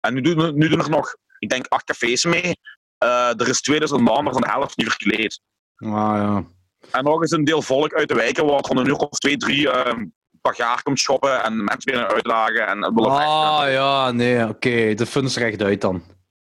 En 0.00 0.14
nu 0.14 0.20
doen, 0.20 0.58
nu 0.58 0.68
doen 0.68 0.80
er 0.80 0.90
nog, 0.90 1.16
ik 1.38 1.48
denk, 1.48 1.66
8 1.68 1.84
cafés 1.84 2.24
mee. 2.24 2.58
Eh, 2.98 3.40
er 3.40 3.48
is 3.48 3.60
2000 3.60 4.00
man, 4.00 4.24
maar 4.24 4.32
van 4.32 4.42
de 4.42 4.50
helft 4.50 4.76
niet 4.76 4.88
verkleed. 4.88 5.40
Ah, 5.76 5.88
ja. 5.88 6.44
En 6.90 7.04
nog 7.04 7.20
eens 7.20 7.30
een 7.30 7.44
deel 7.44 7.62
volk 7.62 7.94
uit 7.94 8.08
de 8.08 8.14
wijken, 8.14 8.46
waar 8.46 8.64
van 8.66 8.76
een 8.76 8.86
uur 8.86 8.96
of 8.96 9.18
twee, 9.18 9.36
drie 9.36 9.66
uh, 9.66 9.92
bagaar 10.30 10.82
komt 10.82 10.98
shoppen 10.98 11.42
en 11.42 11.64
mensen 11.64 11.92
weer 11.92 12.06
uitlagen. 12.06 12.66
En, 12.66 12.94
willen 12.94 13.10
weg. 13.10 13.26
Ah, 13.26 13.72
ja, 13.72 14.10
nee, 14.10 14.48
oké. 14.48 14.94
De 14.94 15.06
fun 15.06 15.24
is 15.24 15.36
er 15.36 15.46
echt 15.46 15.62
uit 15.62 15.80
dan. 15.80 16.02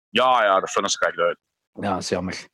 Ja, 0.09 0.43
ja, 0.43 0.59
de 0.59 0.67
er 0.73 0.83
echt 0.83 1.17
uit. 1.17 1.37
Ja, 1.73 1.93
dat 1.93 2.01
is 2.01 2.09
jammer. 2.09 2.47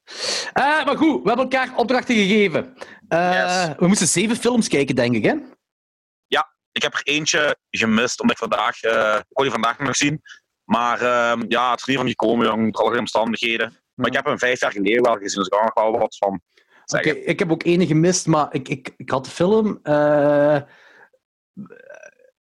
Eh, 0.54 0.86
maar 0.86 0.98
goed, 0.98 1.22
we 1.24 1.28
hebben 1.28 1.50
elkaar 1.50 1.76
opdrachten 1.76 2.16
gegeven. 2.16 2.74
Eh, 3.08 3.32
Yes. 3.34 3.76
We 3.78 3.88
moesten 3.88 4.08
zeven 4.08 4.36
films 4.36 4.68
kijken, 4.68 4.96
denk 4.96 5.16
ik, 5.16 5.24
hè? 5.24 5.36
Ik 6.76 6.82
heb 6.82 6.94
er 6.94 7.02
eentje 7.04 7.58
gemist, 7.70 8.22
omdat 8.22 8.36
ik 8.42 8.50
vandaag, 8.50 8.82
eh 8.82 9.16
ik 9.18 9.26
kon 9.34 9.44
die 9.44 9.52
vandaag 9.52 9.80
nog 9.80 9.96
zien. 9.96 10.22
Maar 10.64 11.02
ehm, 11.02 11.44
ja, 11.48 11.72
het 11.72 11.80
is 11.80 11.86
niet 11.86 11.98
van 11.98 12.08
gekomen, 12.08 12.46
jong, 12.48 12.64
door 12.64 12.78
allerlei 12.80 13.00
omstandigheden. 13.00 13.78
Maar 13.94 14.08
ik 14.08 14.14
heb 14.14 14.26
hem 14.26 14.40
vijf 14.40 14.60
jaar 14.60 14.72
geleden 14.72 15.04
wel 15.04 15.14
gezien, 15.14 15.38
dus 15.40 15.46
ik 15.48 15.52
kan 15.52 15.66
er 15.66 15.72
wel 15.92 16.00
wat 16.00 16.18
van 16.18 16.42
zeggen. 16.86 17.28
ik 17.28 17.40
heb 17.40 17.52
ook 17.52 17.64
ene 17.64 17.88
gemist, 17.88 18.28
maar 18.28 18.54
ik, 18.54 18.70
ik, 18.70 18.94
ik 18.98 19.10
had 19.10 19.26
de 19.26 19.32
film. 19.32 19.80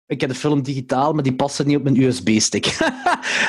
Ik 0.07 0.21
heb 0.21 0.31
de 0.31 0.37
film 0.37 0.63
digitaal, 0.63 1.13
maar 1.13 1.23
die 1.23 1.35
paste 1.35 1.65
niet 1.67 1.77
op 1.77 1.83
mijn 1.83 2.03
USB-stick. 2.03 2.67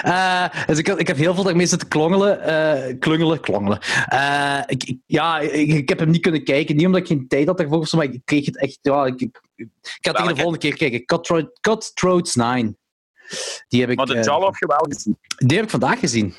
Eh, 0.01 0.45
dus 0.65 0.77
ik, 0.77 0.87
ik 0.87 1.07
heb 1.07 1.17
heel 1.17 1.33
veel 1.33 1.43
daarmee 1.43 1.65
zitten 1.65 1.87
klongelen. 1.87 2.41
eh, 2.41 2.95
klungelen, 2.99 3.39
klongelen. 3.39 3.79
Eh, 4.05 4.59
ik, 4.65 4.83
ik- 4.83 4.99
ja, 5.05 5.39
ik, 5.39 5.89
heb 5.89 5.99
hem 5.99 6.09
niet 6.09 6.21
kunnen 6.21 6.43
kijken. 6.43 6.75
Niet 6.75 6.85
omdat 6.85 7.01
ik 7.01 7.07
geen 7.07 7.27
tijd 7.27 7.47
had 7.47 7.57
daarvoor, 7.57 7.87
maar 7.91 8.03
ik 8.05 8.21
kreeg 8.25 8.45
het 8.45 8.57
echt. 8.59 8.79
Ja, 8.81 9.05
ik, 9.05 9.19
ga 9.19 9.65
het 10.01 10.15
tegen 10.15 10.27
de 10.27 10.35
volgende 10.35 10.57
keer 10.57 10.75
kijken. 10.75 11.05
Cutthroat, 11.05 11.59
Cutthroats 11.61 12.35
9. 12.35 12.77
Die 13.67 13.81
heb 13.81 13.89
ik, 13.89 13.97
Maar 13.97 14.05
de 14.05 14.21
Jallo 14.23 14.45
heb 14.45 14.55
je 14.55 14.67
wel 14.67 14.85
gezien. 14.89 15.17
die 15.37 15.55
heb 15.55 15.65
ik 15.65 15.71
vandaag 15.71 15.99
gezien. 15.99 16.33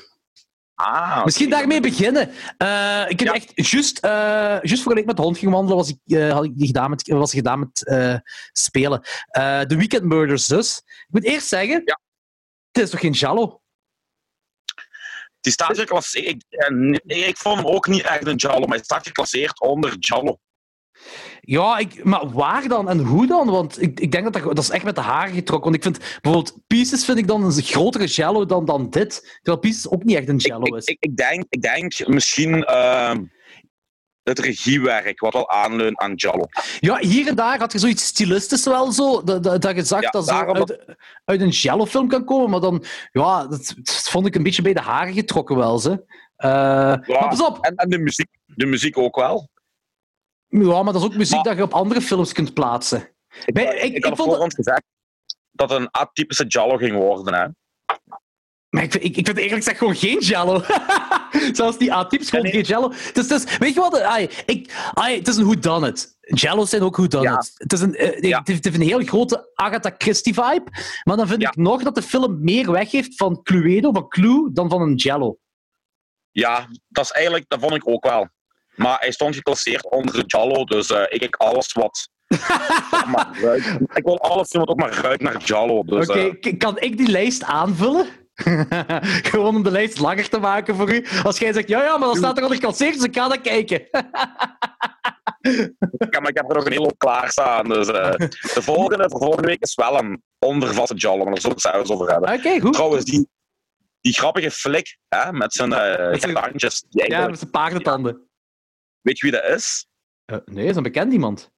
Ah, 0.81 1.23
Misschien 1.25 1.49
daarmee 1.49 1.79
beginnen. 1.81 2.29
Eh, 2.57 3.05
ik 3.07 3.19
heb 3.19 3.27
Ja. 3.27 3.33
echt, 3.33 3.51
juist, 3.69 3.97
eh 3.97 4.09
juist 4.61 4.81
voordat 4.81 5.01
ik 5.01 5.05
met 5.05 5.15
de 5.15 5.21
hond 5.21 5.37
ging 5.37 5.51
wandelen, 5.51 5.77
was 5.77 5.89
ik, 5.89 5.99
eh, 6.05 6.31
had 6.31 6.43
ik 6.43 6.57
die 6.57 6.67
gedaan 6.67 6.89
met, 6.89 7.07
was 7.07 7.31
ik 7.31 7.37
gedaan 7.37 7.59
met 7.59 7.83
spelen. 8.51 9.01
The 9.31 9.75
Weekend 9.77 10.03
Murders 10.03 10.45
dus. 10.45 10.77
Ik 10.85 11.05
moet 11.09 11.23
eerst 11.23 11.47
zeggen, 11.47 11.81
Ja. 11.85 11.99
het 12.71 12.83
is 12.83 12.89
toch 12.89 12.99
geen 12.99 13.11
Jallo? 13.11 13.61
Die 15.39 15.51
staat 15.51 15.77
geclasseerd. 15.77 16.45
Ik, 16.49 16.73
nee, 17.03 17.23
ik 17.25 17.37
vond 17.37 17.55
hem 17.57 17.67
ook 17.67 17.87
niet 17.87 18.01
echt 18.03 18.25
een 18.27 18.35
Jallo, 18.35 18.59
maar 18.59 18.75
hij 18.75 18.83
staat 18.83 19.07
geclasseerd 19.07 19.59
onder 19.61 19.95
Jallo. 19.99 20.39
Ja, 21.41 21.77
ik, 21.77 22.03
maar 22.03 22.29
waar 22.29 22.67
dan 22.67 22.89
en 22.89 22.99
hoe 22.99 23.27
dan? 23.27 23.49
Want 23.49 23.81
ik, 23.81 23.99
ik 23.99 24.11
denk 24.11 24.23
dat 24.23 24.33
dat, 24.33 24.55
dat 24.55 24.63
is 24.63 24.69
echt 24.69 24.83
met 24.83 24.95
de 24.95 25.01
haren 25.01 25.33
getrokken. 25.33 25.71
Want 25.71 25.75
ik 25.75 25.83
vind 25.83 26.19
bijvoorbeeld 26.21 26.57
Pieces 26.67 27.05
vind 27.05 27.17
ik 27.17 27.27
dan 27.27 27.43
een 27.43 27.51
grotere 27.51 28.05
Jallo 28.05 28.45
dan, 28.45 28.65
dan 28.65 28.89
dit. 28.89 29.39
Terwijl 29.41 29.57
Pieces 29.57 29.89
ook 29.89 30.03
niet 30.03 30.17
echt 30.17 30.29
een 30.29 30.37
Jallo 30.37 30.65
Ik, 30.65 30.75
is. 30.75 30.85
ik, 30.85 30.97
ik, 30.99 31.15
denk, 31.15 31.45
ik 31.49 31.61
denk 31.61 32.07
misschien 32.07 32.63
ehm, 32.63 33.23
het 34.23 34.39
regiewerk 34.39 35.19
wat 35.19 35.33
wel 35.33 35.49
aanleunt 35.49 35.97
aan 35.97 36.13
Jallo. 36.15 36.45
Ja, 36.79 36.97
hier 36.99 37.27
en 37.27 37.35
daar 37.35 37.59
had 37.59 37.71
je 37.71 37.79
zoiets 37.79 38.05
stilistisch 38.05 38.65
wel 38.65 38.91
zo, 38.91 39.23
dat, 39.23 39.43
dat, 39.43 39.61
dat 39.61 39.75
je 39.75 39.83
zag 39.83 40.01
Ja, 40.01 40.09
dat 40.09 40.25
daarom 40.25 40.55
uit, 40.55 40.85
uit 41.25 41.41
een 41.41 41.49
Jello-film 41.49 42.07
kan 42.07 42.25
komen, 42.25 42.49
maar 42.49 42.59
dan, 42.59 42.83
ja, 43.11 43.47
dat, 43.47 43.73
dat 43.75 44.09
vond 44.09 44.25
ik 44.25 44.35
een 44.35 44.43
beetje 44.43 44.61
bij 44.61 44.73
de 44.73 44.81
haren 44.81 45.13
getrokken 45.13 45.55
wel, 45.55 45.79
ze. 45.79 46.03
Eh, 46.35 46.49
Maar 46.49 47.27
pas 47.29 47.41
op, 47.41 47.57
En, 47.61 47.75
en 47.75 47.89
de, 47.89 47.97
muziek, 47.99 48.29
de 48.45 48.65
muziek 48.65 48.97
ook 48.97 49.15
wel. 49.15 49.49
Ja, 50.49 50.83
maar 50.83 50.93
dat 50.93 51.01
is 51.01 51.07
ook 51.07 51.15
muziek 51.15 51.35
Maar- 51.35 51.43
dat 51.43 51.55
je 51.57 51.63
op 51.63 51.73
andere 51.73 52.01
films 52.01 52.33
kunt 52.33 52.53
plaatsen. 52.53 53.09
Bij- 53.45 53.75
ik, 53.75 53.83
Ik, 53.83 53.95
ik, 53.95 54.03
had 54.05 54.15
vond, 54.17 54.29
voorhand 54.29 54.53
gezegd 54.53 54.83
dat 55.51 55.69
het 55.69 55.79
een 55.79 55.91
atypische 55.91 56.45
Jallo 56.47 56.77
ging 56.77 56.95
worden. 56.95 57.33
Hè. 57.33 57.47
Maar 58.69 58.83
ik, 58.83 58.91
vind- 58.91 59.03
ik, 59.03 59.17
ik 59.17 59.25
vind 59.25 59.37
eigenlijk 59.37 59.67
zeg 59.67 59.77
gewoon 59.77 59.95
geen 59.95 60.19
jello. 60.19 60.61
Zelfs 61.53 61.77
die 61.77 61.93
A-types 61.93 62.29
gewoon 62.29 62.45
Ja, 62.45 62.51
nee. 62.51 62.63
geen 62.65 62.73
jello. 62.75 62.93
Dus, 63.13 63.27
dus, 63.27 63.57
weet 63.57 63.73
je 63.73 63.79
wat? 63.79 64.01
Ai, 64.01 64.29
ik, 64.45 64.73
ai, 64.93 65.17
het 65.17 65.27
is 65.27 65.35
een 65.37 65.45
whodunit. 65.45 66.17
Jello's 66.21 66.69
zijn 66.69 66.81
ook 66.81 66.95
whodunit. 66.95 67.51
Het, 67.53 67.73
is 67.73 67.81
een, 67.81 67.95
eh, 67.95 68.21
Ja. 68.29 68.37
het 68.37 68.47
heeft 68.47 68.65
een 68.65 68.81
heel 68.81 69.03
grote 69.03 69.51
Agatha 69.53 69.95
Christie-vibe. 69.97 70.63
Maar 71.03 71.17
dan 71.17 71.27
vind 71.27 71.41
Ja. 71.41 71.49
ik 71.49 71.55
nog 71.55 71.83
dat 71.83 71.95
de 71.95 72.01
film 72.01 72.43
meer 72.43 72.71
weggeeft 72.71 73.15
van 73.15 73.41
Cluedo, 73.43 73.91
van 73.91 74.07
Clue, 74.07 74.49
dan 74.53 74.69
van 74.69 74.81
een 74.81 74.95
jello. 74.95 75.37
Ja, 76.31 76.67
dat 76.87 77.03
is 77.03 77.11
eigenlijk, 77.11 77.45
dat 77.47 77.59
vond 77.59 77.73
ik 77.75 77.87
ook 77.87 78.03
wel. 78.05 78.27
Maar 78.79 78.99
hij 78.99 79.11
stond 79.11 79.35
geclasseerd 79.35 79.89
onder 79.89 80.15
de 80.15 80.23
Jallo, 80.25 80.63
dus 80.63 80.89
eh, 80.89 81.01
ik 81.09 81.19
kijk 81.19 81.35
alles 81.35 81.73
wat. 81.73 82.09
ik 83.99 84.03
wil 84.03 84.19
alles 84.19 84.49
doen 84.49 84.61
wat 84.61 84.69
ook 84.69 84.79
maar 84.79 84.93
ruikt 84.93 85.21
naar 85.21 85.43
Jallo. 85.43 85.83
Dus, 85.83 86.07
Oké, 86.09 86.37
eh, 86.39 86.57
kan 86.57 86.79
ik 86.79 86.97
die 86.97 87.07
lijst 87.07 87.43
aanvullen? 87.43 88.07
Gewoon 89.29 89.55
om 89.55 89.63
de 89.63 89.71
lijst 89.71 89.99
langer 89.99 90.29
te 90.29 90.39
maken 90.39 90.75
voor 90.75 90.93
u. 90.93 91.05
Als 91.23 91.37
jij 91.37 91.53
zegt, 91.53 91.67
ja, 91.67 91.83
ja, 91.83 91.97
maar 91.97 92.07
dan 92.07 92.17
staat 92.17 92.37
er 92.37 92.43
al 92.43 92.49
geclasseerd, 92.49 92.93
dus 92.93 93.03
ik 93.03 93.15
ga 93.15 93.27
dat 93.27 93.41
kijken. 93.41 93.81
ja, 96.11 96.19
maar 96.19 96.29
ik 96.29 96.37
heb 96.37 96.49
er 96.49 96.55
nog 96.55 96.65
een 96.65 96.71
hele 96.71 96.83
hoop 96.83 96.97
klaarstaan. 96.97 97.69
Dus, 97.69 97.87
eh, 97.87 98.11
de 98.53 98.61
volgende 98.61 99.09
voor 99.09 99.19
volgende 99.19 99.47
week 99.47 99.61
is 99.61 99.75
wel 99.75 99.99
een 99.99 100.23
ondervatte 100.39 100.95
Jallo, 100.95 101.23
maar 101.23 101.33
daar 101.33 101.41
zullen 101.41 101.57
we 101.57 101.61
het 101.63 101.75
zelfs 101.75 101.91
over 101.91 102.11
hebben. 102.11 102.33
Oké, 102.33 102.59
goed. 102.59 102.73
Trouwens, 102.73 103.05
die, 103.05 103.27
die 104.01 104.13
grappige 104.13 104.51
flik 104.51 104.97
hè, 105.07 105.33
met 105.33 105.53
zijn 105.53 105.69
Met 105.69 106.21
die 106.21 107.07
Ja, 107.07 107.27
met 107.27 107.39
zijn 107.39 107.51
paardentanden. 107.51 108.28
Weet 109.01 109.19
je 109.19 109.29
wie 109.31 109.41
dat 109.41 109.49
is? 109.55 109.85
Eh, 110.25 110.37
nee, 110.45 110.55
dat 110.61 110.69
is 110.69 110.75
een 110.75 110.83
bekend 110.83 111.13
iemand. 111.13 111.51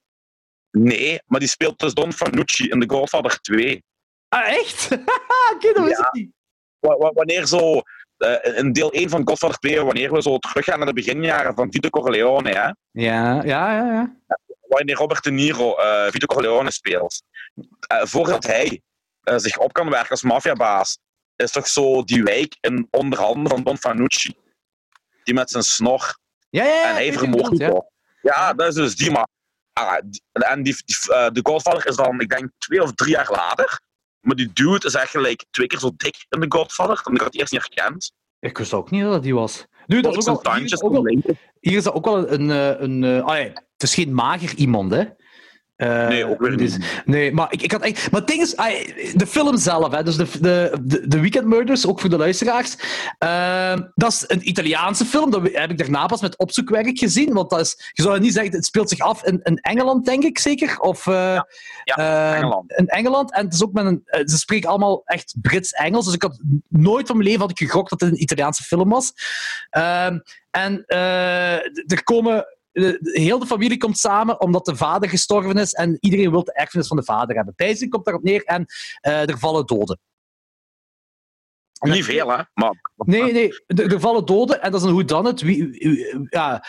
Nee, 0.70 1.20
maar 1.26 1.40
die 1.40 1.48
speelt 1.48 1.78
dus 1.78 1.94
Don 1.94 2.12
Fanucci 2.12 2.68
in 2.68 2.80
The 2.80 2.90
Godfather 2.94 3.40
2. 3.40 3.84
Ah, 4.28 4.48
echt? 4.48 4.88
Oké, 5.54 5.72
dat 5.72 5.84
wist 5.84 5.98
Ja. 5.98 6.06
ik 6.06 6.12
niet. 6.12 6.30
Wa- 6.78 6.96
wa- 6.96 7.12
wanneer 7.12 7.46
zo, 7.46 7.80
eh, 8.16 8.56
in 8.58 8.72
deel 8.72 8.92
1 8.92 9.08
van 9.08 9.28
Godfather 9.28 9.58
2, 9.58 9.80
wanneer 9.80 10.12
we 10.12 10.22
zo 10.22 10.38
teruggaan 10.38 10.78
naar 10.78 10.86
de 10.86 10.92
beginjaren 10.92 11.54
van 11.54 11.72
Vito 11.72 11.88
Corleone, 11.88 12.48
hè, 12.50 12.60
Ja, 12.62 12.74
ja, 12.92 13.42
ja. 13.44 13.92
ja. 13.92 14.16
wanneer 14.68 14.96
Robert 14.96 15.24
De 15.24 15.30
Niro 15.30 15.76
eh, 15.76 16.10
Vito 16.10 16.26
Corleone 16.26 16.70
speelt, 16.70 17.22
voordat 18.02 18.44
hij 18.44 18.82
zich 19.36 19.58
op 19.58 19.72
kan 19.72 19.90
werken 19.90 20.10
als 20.10 20.22
maffiabaas, 20.22 20.98
is 21.36 21.50
toch 21.52 21.66
zo 21.68 22.04
die 22.04 22.22
wijk 22.22 22.56
in 22.60 22.86
onderhanden 22.90 23.48
van 23.52 23.62
Don 23.62 23.78
Fanucci. 23.78 24.34
Die 25.22 25.34
met 25.34 25.50
zijn 25.50 25.62
snor. 25.62 26.18
Ja, 26.52 26.64
ja, 26.64 26.74
ja. 26.74 26.98
en 26.98 27.10
die 27.10 27.18
bedoelt, 27.30 27.60
toch. 27.60 27.84
Ja, 28.22 28.52
dat 28.52 28.68
is 28.68 28.74
dus 28.74 28.96
die, 28.96 29.10
maar... 29.10 29.26
ah, 29.72 29.96
die- 30.04 30.22
en 30.32 30.62
die, 30.62 30.76
die, 30.84 30.96
eh, 31.14 31.30
de 31.32 31.40
Godfather 31.42 31.86
is 31.86 31.96
dan, 31.96 32.20
ik 32.20 32.28
denk, 32.28 32.50
twee 32.58 32.82
of 32.82 32.92
drie 32.94 33.10
jaar 33.10 33.30
later. 33.30 33.80
Maar 34.20 34.36
die 34.36 34.50
dude 34.52 34.86
is 34.86 34.94
echt 34.94 35.10
gelijk 35.10 35.44
twee 35.50 35.66
keer 35.66 35.78
zo 35.78 35.90
dik 35.96 36.26
in 36.28 36.40
de 36.40 36.46
Godfather. 36.48 37.00
Dan 37.04 37.12
had 37.12 37.20
ik 37.20 37.26
het 37.32 37.40
eerst 37.40 37.52
niet 37.52 37.60
herkend. 37.74 38.12
ja. 38.38 38.48
Ik 38.48 38.58
wist 38.58 38.72
ook 38.72 38.90
niet 38.90 39.02
dat 39.02 39.12
dat 39.12 39.22
die 39.22 39.34
was. 39.34 39.66
Nu, 39.86 40.00
dat 40.00 40.16
is 40.16 40.28
ook 40.28 40.42
wel, 40.42 40.54
hier, 40.54 40.64
is 40.64 40.82
ook 40.82 40.92
wel, 40.92 41.06
hier 41.60 41.76
is 41.76 41.82
dat 41.84 41.94
ook 41.94 42.04
wel 42.04 42.30
een... 42.30 42.48
een, 42.48 42.82
een, 42.82 43.04
eh, 43.04 43.24
ah, 43.24 43.36
ja, 43.38 43.42
het 43.72 43.82
is 43.82 43.94
geen 43.94 44.14
mager 44.14 44.54
iemand, 44.54 44.90
hè. 44.90 45.04
Eh, 45.76 46.08
Nee, 46.08 46.26
ook 46.26 46.40
weer 46.40 46.56
dus- 46.56 46.76
niet. 46.76 47.02
Nee, 47.04 47.32
maar 47.32 47.52
ik, 47.52 47.62
ik 47.62 47.72
had 47.72 47.82
echt... 47.82 48.10
Maar 48.10 48.20
het 48.20 48.28
ding 48.30 48.42
is, 48.42 48.54
de 49.14 49.26
film 49.26 49.56
zelf, 49.56 49.92
hè, 49.92 50.02
dus 50.02 50.16
de, 50.16 50.28
de, 50.40 51.08
de, 51.08 51.20
Weekend 51.20 51.46
Murders, 51.46 51.86
ook 51.86 52.00
voor 52.00 52.10
de 52.10 52.16
luisteraars, 52.16 52.76
eh, 53.18 53.78
dat 53.94 54.12
is 54.12 54.24
een 54.26 54.48
Italiaanse 54.48 55.04
film. 55.04 55.30
Dat 55.30 55.48
heb 55.52 55.70
ik 55.70 55.78
daarna 55.78 56.06
pas 56.06 56.20
met 56.20 56.38
opzoekwerk 56.38 56.98
gezien, 56.98 57.32
want 57.32 57.50
dat 57.50 57.60
is, 57.60 57.90
je 57.92 58.02
zou 58.02 58.20
niet 58.20 58.32
zeggen, 58.32 58.52
het 58.52 58.64
speelt 58.64 58.88
zich 58.88 58.98
af 58.98 59.24
in, 59.24 59.40
in 59.42 59.56
Engeland, 59.56 60.04
denk 60.04 60.22
ik 60.24 60.38
zeker, 60.38 60.78
of... 60.78 61.06
eh, 61.06 61.40
ja, 61.84 62.34
Engeland. 62.34 62.72
In 62.72 62.86
Engeland. 62.86 63.32
En 63.32 63.44
het 63.44 63.54
is 63.54 63.62
ook 63.62 63.72
met 63.72 63.84
een, 63.84 64.02
ze 64.04 64.38
spreken 64.38 64.68
allemaal 64.68 65.02
echt 65.04 65.34
Brits-Engels, 65.40 66.04
dus 66.04 66.14
ik 66.14 66.22
had 66.22 66.40
nooit 66.68 67.06
van 67.06 67.16
mijn 67.16 67.28
leven 67.28 67.42
had 67.42 67.50
ik 67.50 67.58
gegokt 67.68 67.90
dat 67.90 68.00
het 68.00 68.10
een 68.10 68.22
Italiaanse 68.22 68.62
film 68.62 68.88
was. 68.88 69.12
Ehm, 69.70 70.18
en 70.50 70.84
er 71.86 72.02
komen... 72.04 72.46
heel 73.02 73.38
de 73.38 73.46
familie 73.46 73.76
komt 73.78 73.98
samen 73.98 74.40
omdat 74.40 74.64
de 74.64 74.76
vader 74.76 75.08
gestorven 75.08 75.56
is 75.56 75.72
en 75.72 75.96
iedereen 76.00 76.30
wil 76.30 76.44
de 76.44 76.52
erfenis 76.52 76.86
van 76.86 76.96
de 76.96 77.04
vader 77.04 77.36
hebben. 77.36 77.54
Pijzen 77.54 77.88
komt 77.88 78.04
daarop 78.04 78.22
neer 78.22 78.44
en 78.44 78.66
eh, 79.00 79.28
er 79.28 79.38
vallen 79.38 79.66
doden. 79.66 80.00
Niet 81.80 82.04
veel, 82.04 82.30
hè? 82.30 82.42
Maar 82.54 82.94
Nee, 82.96 83.32
nee, 83.32 83.62
er, 83.66 83.92
er 83.92 84.00
vallen 84.00 84.26
doden 84.26 84.62
en 84.62 84.70
dat 84.70 84.80
is 84.80 84.86
een 84.86 84.94
whodunit. 84.94 85.40
Wie, 85.40 85.66
wie, 85.66 86.26
ja, 86.30 86.64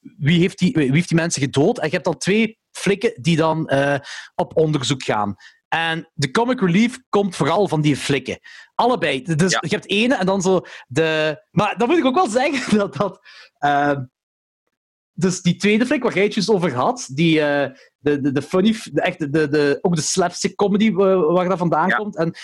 wie, 0.00 0.40
heeft 0.40 0.58
die, 0.58 0.72
wie 0.72 0.92
heeft 0.92 1.08
die 1.08 1.16
mensen 1.16 1.42
gedood? 1.42 1.78
En 1.78 1.84
je 1.86 1.92
hebt 1.92 2.04
dan 2.04 2.18
twee 2.18 2.58
flikken 2.70 3.12
die 3.22 3.36
dan 3.36 3.68
eh, 3.68 3.98
op 4.34 4.56
onderzoek 4.56 5.02
gaan. 5.02 5.36
En 5.68 6.10
de 6.14 6.30
comic 6.30 6.60
relief 6.60 6.98
komt 7.08 7.36
vooral 7.36 7.68
van 7.68 7.80
die 7.80 7.96
flikken. 7.96 8.38
Allebei. 8.74 9.22
Dus 9.22 9.52
Ja. 9.52 9.58
je 9.60 9.74
hebt 9.74 9.88
ene 9.88 10.14
en 10.14 10.26
dan 10.26 10.42
zo 10.42 10.60
de... 10.86 11.42
Maar 11.50 11.78
dan 11.78 11.88
moet 11.88 11.98
ik 11.98 12.04
ook 12.04 12.14
wel 12.14 12.28
zeggen 12.28 12.78
dat... 12.78 12.94
dat 12.94 13.20
eh, 13.58 13.96
dus 15.18 15.42
die 15.42 15.56
tweede 15.56 15.86
flik 15.86 16.02
waar 16.02 16.14
jij 16.14 16.24
het 16.34 16.50
over 16.50 16.74
had, 16.74 17.08
die, 17.12 17.40
eh, 17.40 17.70
de, 17.98 18.20
de, 18.20 18.32
de 18.32 18.42
funny, 18.42 18.76
de, 18.92 19.00
echt, 19.00 19.18
de, 19.18 19.30
de, 19.30 19.48
de, 19.48 19.78
ook 19.80 19.94
de 19.96 20.00
slapstick 20.00 20.54
comedy 20.54 20.88
eh, 20.88 21.32
waar 21.32 21.48
dat 21.48 21.58
vandaan 21.58 21.88
Ja. 21.88 21.96
komt. 21.96 22.16
En 22.16 22.34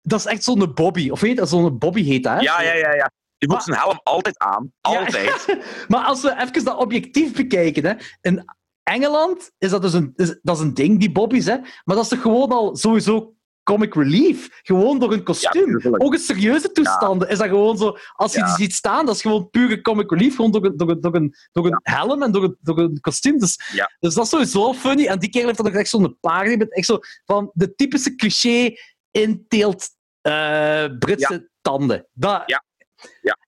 dat 0.00 0.18
is 0.18 0.26
echt 0.26 0.44
zo'n 0.44 0.72
Bobby. 0.74 1.10
Of 1.10 1.20
weet 1.20 1.38
je, 1.38 1.46
zo'n 1.46 1.78
Bobby 1.78 2.02
heet 2.04 2.22
dat, 2.22 2.32
hè? 2.32 2.40
ja, 2.40 2.62
ja, 2.62 2.74
ja, 2.74 2.94
ja. 2.94 3.10
Die 3.38 3.48
moet 3.48 3.56
Maar- 3.56 3.62
zijn 3.62 3.78
helm 3.78 4.00
altijd 4.02 4.38
aan. 4.38 4.72
Ja. 4.80 4.98
Altijd. 4.98 5.58
Maar 5.88 6.04
als 6.04 6.22
we 6.22 6.36
even 6.40 6.64
dat 6.64 6.76
objectief 6.76 7.32
bekijken, 7.32 7.84
hè, 7.86 7.92
in 8.20 8.44
Engeland 8.82 9.50
is 9.58 9.70
dat 9.70 9.82
dus 9.82 9.92
een, 9.92 10.12
is, 10.16 10.38
dat 10.42 10.56
is 10.56 10.62
een 10.62 10.74
ding, 10.74 11.00
die 11.00 11.12
bobby's, 11.12 11.46
hè, 11.46 11.56
maar 11.84 11.96
dat 11.96 12.02
is 12.04 12.08
toch 12.08 12.20
gewoon 12.22 12.50
al 12.50 12.76
sowieso 12.76 13.34
comic 13.66 13.94
relief? 13.94 14.60
Gewoon 14.62 14.98
door 14.98 15.12
een 15.12 15.22
kostuum. 15.22 15.80
Ook 15.98 16.12
in 16.12 16.18
serieuze 16.18 16.72
toestanden 16.72 17.28
is 17.28 17.38
dat 17.38 17.48
gewoon 17.48 17.76
zo, 17.76 17.96
als 18.12 18.32
je 18.32 18.38
Ja. 18.38 18.46
die 18.46 18.54
ziet 18.54 18.74
staan, 18.74 19.06
dat 19.06 19.14
is 19.14 19.20
gewoon 19.20 19.50
pure 19.50 19.80
comic 19.80 20.10
relief, 20.10 20.36
gewoon 20.36 20.50
door 20.50 20.64
een, 20.64 20.76
door 20.76 20.88
een, 20.90 21.00
door 21.00 21.14
een, 21.14 21.34
door 21.52 21.66
een 21.66 21.80
helm 21.82 22.22
en 22.22 22.32
door 22.32 22.42
een, 22.44 22.56
door 22.60 22.78
een 22.78 23.00
kostuum. 23.00 23.38
Dus, 23.38 23.70
Ja. 23.72 23.90
dus 24.00 24.14
dat 24.14 24.24
is 24.24 24.30
sowieso 24.30 24.72
funny. 24.72 25.06
En 25.06 25.18
die 25.18 25.30
kerel 25.30 25.46
heeft 25.46 25.58
dan 25.58 25.66
ook 25.68 25.74
echt 25.74 25.88
zo'n 25.88 26.16
paard, 26.20 26.58
met 26.58 26.74
echt 26.74 26.86
zo 26.86 26.98
van 27.24 27.50
de 27.54 27.74
typische 27.74 28.14
cliché 28.14 28.76
inteelt 29.10 29.88
eh 30.20 30.84
Britse 30.98 31.48
tanden. 31.60 32.06
Dat, 32.12 32.42
Ja. 32.46 32.62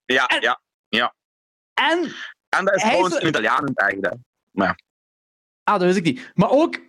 Ja, 0.05 0.27
En- 0.27 0.41
ja. 0.89 1.15
En 1.75 2.13
En 2.49 2.65
dat 2.65 2.75
is 2.77 2.83
is- 2.83 3.15
een 3.23 3.27
Italiaan 3.27 3.61
in 3.67 3.73
het 3.75 3.79
eigen. 3.81 4.25
Ah, 5.65 5.75
dat 5.75 5.83
wist 5.83 5.97
ik 5.97 6.05
niet. 6.05 6.31
Maar 6.35 6.51
ook, 6.51 6.81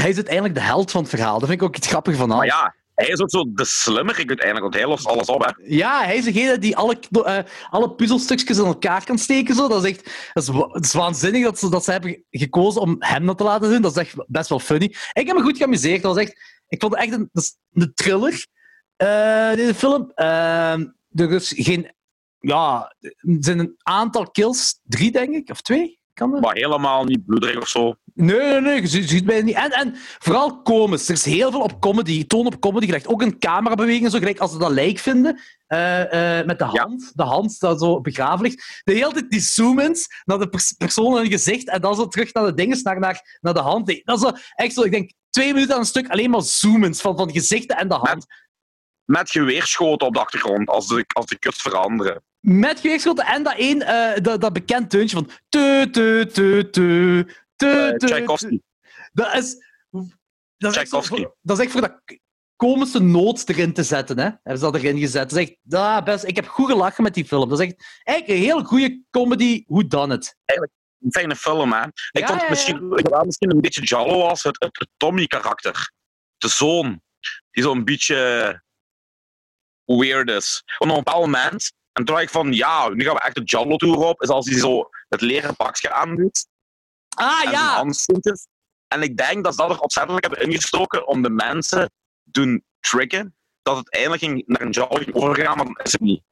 hij 0.00 0.08
is 0.08 0.16
uiteindelijk 0.16 0.54
de 0.54 0.60
held 0.60 0.90
van 0.90 1.00
het 1.00 1.10
verhaal. 1.10 1.38
Dat 1.38 1.48
vind 1.48 1.60
ik 1.60 1.66
ook 1.66 1.76
iets 1.76 1.86
grappigs 1.86 2.18
van 2.18 2.28
Maar 2.28 2.36
alles. 2.36 2.48
ja, 2.48 2.74
hij 2.94 3.08
is 3.08 3.20
ook 3.20 3.30
zo 3.30 3.52
de 3.52 3.64
slimmerik 3.64 4.28
uiteindelijk, 4.28 4.60
want 4.60 4.74
hij 4.74 4.86
lost 4.86 5.06
alles 5.06 5.26
op, 5.26 5.44
hè. 5.44 5.50
Ja, 5.76 6.04
hij 6.04 6.16
is 6.16 6.24
degene 6.24 6.58
die 6.58 6.76
alle, 6.76 6.98
eh, 7.24 7.38
alle 7.70 7.90
puzzelstukjes 7.90 8.58
in 8.58 8.64
elkaar 8.64 9.04
kan 9.04 9.18
steken. 9.18 9.54
Zo. 9.54 9.68
Dat, 9.68 9.84
is 9.84 9.90
echt, 9.90 10.30
dat, 10.32 10.42
is, 10.48 10.54
is 10.80 10.92
waanzinnig 10.92 11.42
dat 11.44 11.58
ze, 11.58 11.70
dat 11.70 11.84
ze 11.84 11.90
hebben 11.90 12.24
gekozen 12.30 12.80
om 12.80 12.96
hem 12.98 13.26
dat 13.26 13.38
te 13.38 13.44
laten 13.44 13.70
doen. 13.70 13.82
Dat 13.82 13.90
is 13.90 13.96
echt 13.96 14.14
best 14.26 14.48
wel 14.48 14.58
funny. 14.58 14.94
Ik 15.12 15.26
heb 15.26 15.36
me 15.36 15.42
goed 15.42 15.56
geamuseerd. 15.56 16.02
Dat 16.02 16.14
was 16.14 16.22
echt, 16.22 16.40
ik 16.68 16.80
vond 16.80 16.94
het 16.94 17.02
echt 17.02 17.12
een, 17.12 17.28
dat 17.32 17.56
een 17.72 17.92
thriller, 17.94 18.46
eh, 18.96 19.52
deze 19.52 19.74
film. 19.74 20.12
Ehm, 20.14 20.86
er 21.14 21.32
is 21.32 21.52
geen... 21.56 21.92
Ja, 22.40 22.94
er 23.00 23.36
zijn 23.40 23.58
een 23.58 23.74
aantal 23.78 24.30
kills. 24.30 24.80
Drie, 24.82 25.10
denk 25.12 25.34
ik. 25.34 25.50
Of 25.50 25.60
twee. 25.60 25.98
Kan 26.14 26.30
dat? 26.30 26.40
Maar 26.40 26.54
helemaal 26.54 27.04
niet 27.04 27.26
bloederig 27.26 27.60
of 27.60 27.68
zo. 27.68 27.94
Nee, 28.20 28.38
nee, 28.38 28.60
nee, 28.60 28.80
je 28.80 28.86
ziet, 29.06 29.24
mij 29.24 29.42
niet. 29.42 29.54
En, 29.54 29.70
en 29.70 29.92
vooral 29.96 30.62
komisch. 30.62 31.08
Er 31.08 31.14
is 31.14 31.24
heel 31.24 31.50
veel 31.50 31.60
op 31.60 31.80
comedy, 31.80 32.26
toon 32.26 32.46
op 32.46 32.60
comedy 32.60 32.86
gelegd. 32.86 33.06
Ook 33.06 33.22
een 33.22 33.38
camerabeweging, 33.38 34.10
zo 34.10 34.18
gelijk 34.18 34.38
als 34.38 34.52
ze 34.52 34.58
dat 34.58 34.70
lijk 34.70 34.98
vinden. 34.98 35.40
eh, 35.66 36.38
eh, 36.38 36.46
met 36.46 36.58
de 36.58 36.64
Ja. 36.64 36.70
hand, 36.82 37.12
de 37.14 37.22
hand 37.22 37.60
dat 37.60 37.80
zo 37.80 38.00
begraven 38.00 38.42
ligt. 38.42 38.80
De 38.84 38.92
hele 38.92 39.12
tijd 39.12 39.30
die 39.30 39.40
zoom-ins 39.40 40.06
naar 40.24 40.38
de 40.38 40.48
pers 40.48 40.72
persoon 40.72 41.16
het 41.18 41.28
gezicht 41.28 41.68
en 41.68 41.80
dan 41.80 41.94
zo 41.94 42.06
terug 42.08 42.32
naar 42.32 42.44
de 42.44 42.54
dinges, 42.54 42.82
naar, 42.82 42.98
naar, 43.00 43.38
naar 43.40 43.54
de 43.54 43.60
hand. 43.60 44.00
Dat 44.04 44.16
is 44.16 44.22
zo, 44.28 44.32
echt 44.54 44.74
zo, 44.74 44.82
ik 44.82 44.90
denk, 44.90 45.12
twee 45.30 45.52
minuten 45.52 45.74
aan 45.74 45.80
een 45.80 45.86
stuk 45.86 46.08
alleen 46.08 46.30
maar 46.30 46.42
zoom-ins 46.42 47.00
van, 47.00 47.16
van 47.16 47.32
gezichten 47.32 47.76
en 47.76 47.88
de 47.88 47.94
hand. 47.94 48.26
Met 49.04 49.30
geweerschoten 49.30 50.06
op 50.06 50.14
de 50.14 50.20
achtergrond, 50.20 50.68
als 50.68 50.86
de, 50.88 51.04
als 51.14 51.26
de 51.26 51.38
kust 51.38 51.60
veranderen. 51.62 52.22
Met 52.40 52.80
geweerschoten 52.80 53.26
en 53.26 53.42
dat 53.42 53.54
één, 53.56 53.82
eh, 53.82 54.22
dat, 54.22 54.40
dat 54.40 54.52
bekend 54.52 54.90
deuntje 54.90 55.16
van... 55.16 55.30
Tu, 55.48 55.90
tu, 55.90 56.26
tu, 56.26 56.70
tu, 56.70 57.26
Tchaikovsky. 57.96 58.60
Dat 59.12 59.34
is... 59.34 59.66
Dat 60.56 60.70
is, 60.72 60.76
echt 60.76 60.88
voor, 60.88 61.36
dat 61.42 61.58
is 61.58 61.64
echt 61.64 61.72
voor 61.72 61.80
dat 61.80 62.02
komische 62.56 63.00
noot 63.00 63.48
erin 63.48 63.72
te 63.72 63.82
zetten. 63.82 64.18
Hè? 64.18 64.24
Hebben 64.24 64.58
ze 64.58 64.70
dat 64.70 64.74
erin 64.74 64.98
gezet. 64.98 65.30
Dat 65.30 65.38
is 65.38 65.48
echt, 65.48 65.74
ah, 65.74 66.04
best, 66.04 66.24
ik 66.24 66.36
heb 66.36 66.46
goed 66.46 66.70
gelachen 66.70 67.02
met 67.02 67.14
die 67.14 67.24
film. 67.24 67.48
Dat 67.48 67.60
is 67.60 67.66
echt 67.66 68.00
eigenlijk 68.02 68.38
een 68.38 68.44
heel 68.44 68.64
goede 68.64 69.02
comedy. 69.10 69.64
Who 69.66 69.86
done 69.86 70.14
it? 70.14 70.36
Een 70.44 71.10
fijne 71.10 71.36
film, 71.36 71.72
hè. 71.72 71.82
Ik 71.86 71.92
Ja, 72.10 72.26
vond 72.26 72.38
ja, 72.38 72.44
ja. 72.44 72.50
misschien, 72.50 72.92
ik 72.96 73.08
wel 73.08 73.24
misschien 73.24 73.50
een 73.50 73.60
beetje 73.60 73.82
Jallo 73.82 74.22
als 74.22 74.42
het, 74.42 74.56
het, 74.60 74.78
het 74.78 74.88
Tommy-karakter. 74.96 75.92
De 76.36 76.48
zoon. 76.48 77.00
Die 77.50 77.62
zo'n 77.62 77.84
beetje 77.84 78.62
weird 79.84 80.30
is. 80.30 80.62
Want 80.78 80.90
op 80.90 80.96
een 80.96 81.04
bepaald 81.04 81.24
moment, 81.24 81.72
en 81.92 82.04
toen 82.04 82.14
dacht 82.14 82.22
ik 82.22 82.30
van, 82.30 82.52
ja, 82.52 82.88
nu 82.88 83.04
gaan 83.04 83.14
we 83.14 83.20
echt 83.20 83.34
de 83.34 83.42
Jallo-tour 83.44 83.96
op, 83.96 84.22
is 84.22 84.28
als 84.28 84.48
hij 84.48 84.58
zo 84.58 84.88
het 85.08 85.20
leren 85.20 85.56
pakje 85.56 85.92
aandoet. 85.92 86.46
Ah 87.18 87.44
en 87.44 87.50
ja! 87.50 87.74
handschoentjes. 87.74 88.46
En 88.88 89.02
ik 89.02 89.16
denk 89.16 89.44
dat 89.44 89.54
ze 89.54 89.62
dat 89.62 89.70
er 89.70 89.80
opzettelijk 89.80 90.26
hebben 90.26 90.46
ingestoken 90.46 91.06
om 91.06 91.22
de 91.22 91.30
mensen 91.30 91.90
doen 92.22 92.64
tricken. 92.80 93.34
dat 93.62 93.76
het 93.76 93.92
eindelijk 93.92 94.22
ging, 94.22 94.42
naar 94.46 94.60
een 94.60 94.70
Jallo 94.70 94.96
ging 94.96 95.14
overgaan, 95.14 95.56
maar 95.56 95.66
dat 95.66 95.86
is 95.86 95.92
het 95.92 96.00
niet. 96.00 96.22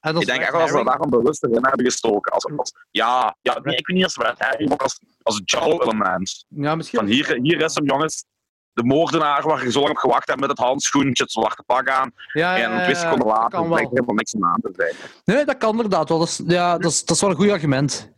En 0.00 0.12
dat 0.12 0.22
Ik 0.22 0.28
denk 0.28 0.40
echt 0.40 0.50
wel 0.50 0.60
dat 0.60 0.68
ze 0.68 0.84
daarvan 0.84 1.10
bewust 1.10 1.42
erin 1.42 1.66
hebben 1.66 1.84
gestoken. 1.84 2.32
Als, 2.32 2.50
als, 2.56 2.72
ja, 2.90 3.36
ja 3.40 3.58
nee, 3.62 3.76
ik 3.76 3.86
weet 3.86 3.96
niet 3.96 4.04
als 4.04 4.16
Red 4.16 4.38
Herring, 4.38 4.80
als, 4.80 5.00
als 5.22 5.40
Jallo-element. 5.44 6.44
Ja, 6.48 6.74
misschien. 6.74 6.98
Van 6.98 7.08
hier, 7.08 7.38
hier 7.42 7.60
is 7.60 7.74
hem, 7.74 7.84
jongens. 7.84 8.24
De 8.72 8.84
moordenaar 8.84 9.42
waar 9.42 9.64
je 9.64 9.70
zo 9.70 9.80
lang 9.80 9.90
op 9.90 9.96
gewacht 9.96 10.28
hebt 10.28 10.40
met 10.40 10.48
het 10.48 10.58
handschoentje, 10.58 11.22
het 11.22 11.32
zwarte 11.32 11.62
pak 11.62 11.88
aan. 11.88 12.12
ja, 12.32 12.56
ja, 12.56 12.70
en 12.70 12.76
ja, 12.76 12.82
twee 12.82 12.94
seconden 12.94 13.26
dat 13.26 13.36
later 13.36 13.50
kan 13.50 13.68
blijkt 13.68 13.90
wel. 13.90 13.98
er 13.98 14.04
helemaal 14.04 14.14
niks 14.14 14.34
aan 14.34 14.44
aan 14.44 14.60
te 14.60 14.72
zijn. 14.76 14.94
Nee, 15.24 15.44
dat 15.44 15.56
kan 15.56 15.70
inderdaad 15.70 16.08
wel. 16.08 16.18
Dat 16.18 16.28
is, 16.28 16.40
ja, 16.46 16.78
dat 16.78 16.90
is, 16.90 17.04
dat 17.04 17.16
is 17.16 17.20
wel 17.20 17.30
een 17.30 17.36
goed 17.36 17.50
argument. 17.50 18.14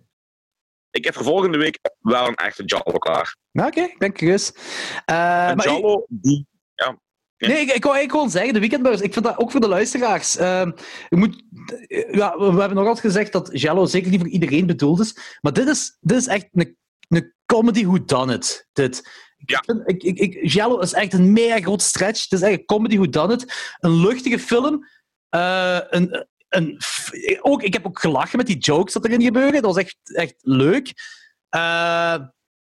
Ik 0.99 1.05
heb 1.05 1.15
voor 1.15 1.25
volgende 1.25 1.59
week 1.59 1.79
wel 2.01 2.27
een 2.27 2.35
echte 2.35 2.65
Jallo 2.65 2.99
klaar. 2.99 3.37
Ja, 3.51 3.67
Oké, 3.67 3.81
ik 3.81 3.99
ben 3.99 4.13
curieus. 4.13 4.53
Eh, 5.05 5.15
Een 5.49 5.57
maar 5.57 5.67
ik- 5.67 5.73
Jallo 5.73 6.07
die... 6.09 6.47
Nee, 7.39 7.51
ik, 7.61 7.71
ik 7.73 7.83
wou 7.83 7.95
eigenlijk 7.97 8.11
gewoon 8.11 8.31
zeggen, 8.31 8.53
de 8.53 8.61
weekendburgers, 8.61 9.03
ik 9.03 9.13
vind 9.13 9.25
dat 9.25 9.39
ook 9.39 9.51
voor 9.51 9.61
de 9.61 9.69
luisteraars. 9.69 10.37
ehm, 10.37 10.71
je 11.09 11.17
moet, 11.17 11.43
ja, 12.11 12.39
we 12.39 12.45
hebben 12.45 12.75
nog 12.75 12.87
altijd 12.87 13.01
gezegd 13.07 13.33
dat 13.33 13.49
Jello 13.53 13.87
zeker 13.87 14.11
niet 14.11 14.21
voor 14.21 14.29
iedereen 14.29 14.67
bedoeld 14.67 15.01
is. 15.01 15.39
Maar 15.41 15.53
dit 15.53 15.69
is, 15.69 15.97
dit 16.01 16.17
is 16.17 16.27
echt 16.27 16.47
een, 16.53 16.77
een 17.09 17.35
comedy 17.47 17.85
who 17.85 18.05
done 18.05 18.35
it. 18.35 18.69
Dit. 18.73 19.09
Ja. 19.37 19.59
Ik 19.59 19.65
vind, 19.65 19.83
ik, 19.91 20.03
ik, 20.03 20.19
ik, 20.19 20.53
Jello 20.53 20.79
is 20.79 20.93
echt 20.93 21.13
een 21.13 21.33
mega 21.33 21.61
groot 21.61 21.83
stretch. 21.83 22.23
Het 22.23 22.33
is 22.33 22.41
echt 22.49 22.59
een 22.59 22.65
comedy 22.65 22.97
who 22.97 23.09
done 23.09 23.33
it. 23.33 23.75
Een 23.81 24.01
luchtige 24.01 24.39
film. 24.39 24.87
Eh, 25.29 25.79
een, 25.89 26.27
ook, 27.41 27.63
ik 27.63 27.73
heb 27.73 27.87
ook 27.87 28.01
gelachen 28.01 28.37
met 28.37 28.47
die 28.47 28.59
jokes 28.59 28.93
dat 28.93 29.05
erin 29.05 29.23
gebeuren. 29.23 29.53
Dat 29.53 29.75
was 29.75 29.77
echt, 29.77 29.97
echt 30.03 30.35
leuk. 30.41 30.93
Eh, 31.49 32.19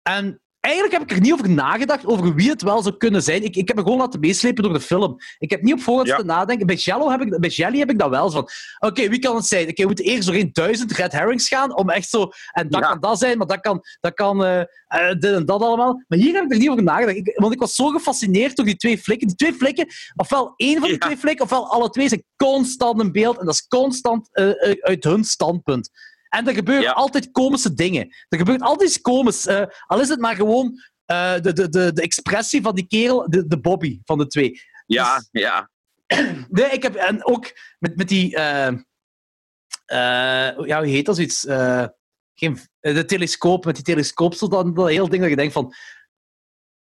en 0.01 0.41
eigenlijk 0.59 0.93
heb 0.93 1.03
ik 1.03 1.11
er 1.11 1.21
niet 1.21 1.33
over 1.33 1.49
nagedacht, 1.49 2.05
over 2.05 2.33
wie 2.35 2.49
het 2.49 2.61
wel 2.61 2.81
zou 2.81 2.97
kunnen 2.97 3.23
zijn. 3.23 3.43
Ik, 3.43 3.55
ik 3.55 3.67
heb 3.67 3.77
me 3.77 3.83
gewoon 3.83 3.97
laten 3.97 4.19
meeslepen 4.19 4.63
door 4.63 4.73
de 4.73 4.79
film. 4.79 5.15
Ik 5.37 5.49
heb 5.49 5.61
niet 5.61 5.73
op 5.73 5.79
voorhand 5.81 6.07
Ja. 6.07 6.17
te 6.17 6.23
nadenken. 6.25 6.65
Bij, 6.67 6.75
Jello 6.75 7.09
heb 7.09 7.21
ik, 7.21 7.39
bij 7.39 7.49
Jelly 7.49 7.79
heb 7.79 7.89
ik 7.89 7.99
dat 7.99 8.09
wel. 8.09 8.29
zo 8.29 8.35
Van, 8.37 8.49
Oké, 8.89 9.09
wie 9.09 9.19
kan 9.19 9.35
het 9.35 9.45
zijn? 9.45 9.67
Oké, 9.67 9.81
we 9.81 9.87
moeten 9.87 10.05
eerst 10.05 10.25
doorheen 10.25 10.49
duizend 10.53 10.91
red 10.91 11.11
herrings 11.11 11.47
gaan, 11.47 11.77
om 11.77 11.89
echt 11.89 12.09
zo... 12.09 12.29
En 12.51 12.69
dat 12.69 12.81
Ja. 12.81 12.89
kan 12.89 12.99
dat 12.99 13.19
zijn, 13.19 13.37
maar 13.37 13.47
dat 13.47 13.59
kan, 13.59 13.81
dat 13.99 14.13
kan 14.13 14.43
eh, 14.43 14.59
eh, 14.59 15.19
dit 15.19 15.23
en 15.33 15.45
dat 15.45 15.61
allemaal. 15.61 16.03
Maar 16.07 16.17
hier 16.19 16.33
heb 16.33 16.43
ik 16.43 16.51
er 16.51 16.57
niet 16.57 16.69
over 16.69 16.83
nagedacht. 16.83 17.17
Ik, 17.17 17.31
want 17.35 17.53
ik 17.53 17.59
was 17.59 17.75
zo 17.75 17.87
gefascineerd 17.89 18.55
door 18.55 18.65
die 18.65 18.75
twee 18.75 18.97
flikken. 18.97 19.27
Die 19.27 19.35
twee 19.35 19.53
flikken, 19.53 19.87
ofwel 20.15 20.53
één 20.55 20.73
van 20.73 20.81
die 20.81 20.91
Ja. 20.91 20.97
twee 21.05 21.17
flikken, 21.17 21.43
ofwel 21.45 21.71
alle 21.71 21.89
twee, 21.89 22.07
zijn 22.07 22.23
constant 22.35 23.01
in 23.01 23.11
beeld. 23.11 23.37
En 23.39 23.45
dat 23.45 23.53
is 23.53 23.67
constant 23.67 24.29
eh, 24.31 24.49
uit 24.81 25.03
hun 25.03 25.23
standpunt. 25.23 25.89
En 26.29 26.47
er 26.47 26.53
gebeuren 26.53 26.83
Ja. 26.83 26.91
altijd 26.91 27.31
komische 27.31 27.73
dingen. 27.73 28.15
Er 28.29 28.37
gebeurt 28.37 28.61
altijd 28.61 28.89
iets 28.89 29.01
komisch. 29.01 29.45
eh, 29.45 29.65
al 29.85 30.01
is 30.01 30.09
het 30.09 30.19
maar 30.19 30.35
gewoon 30.35 30.81
eh, 31.05 31.33
de, 31.41 31.53
de, 31.53 31.69
de, 31.69 31.93
de 31.93 32.01
expressie 32.01 32.61
van 32.61 32.75
die 32.75 32.87
kerel, 32.87 33.29
de, 33.29 33.47
de 33.47 33.59
Bobby 33.59 33.99
van 34.05 34.17
de 34.17 34.27
twee. 34.27 34.61
Ja, 34.85 35.15
Dus- 35.15 35.27
ja. 35.31 35.69
Nee, 36.49 36.69
ik 36.69 36.83
heb... 36.83 36.95
En 36.95 37.25
ook 37.25 37.51
met, 37.79 37.95
met 37.95 38.07
die... 38.07 38.35
eh, 38.35 38.75
ja, 40.65 40.77
hoe 40.77 40.87
heet 40.87 41.05
dat 41.05 41.15
zoiets? 41.15 41.41
Geen, 42.39 42.59
de 42.79 43.05
telescoop, 43.05 43.65
met 43.65 43.75
die 43.75 43.83
telescoop, 43.83 44.33
zo 44.33 44.47
dan 44.47 44.73
dat 44.73 44.87
heel 44.89 45.09
ding 45.09 45.21
dat 45.21 45.29
je 45.29 45.35
denkt 45.35 45.53
van... 45.53 45.73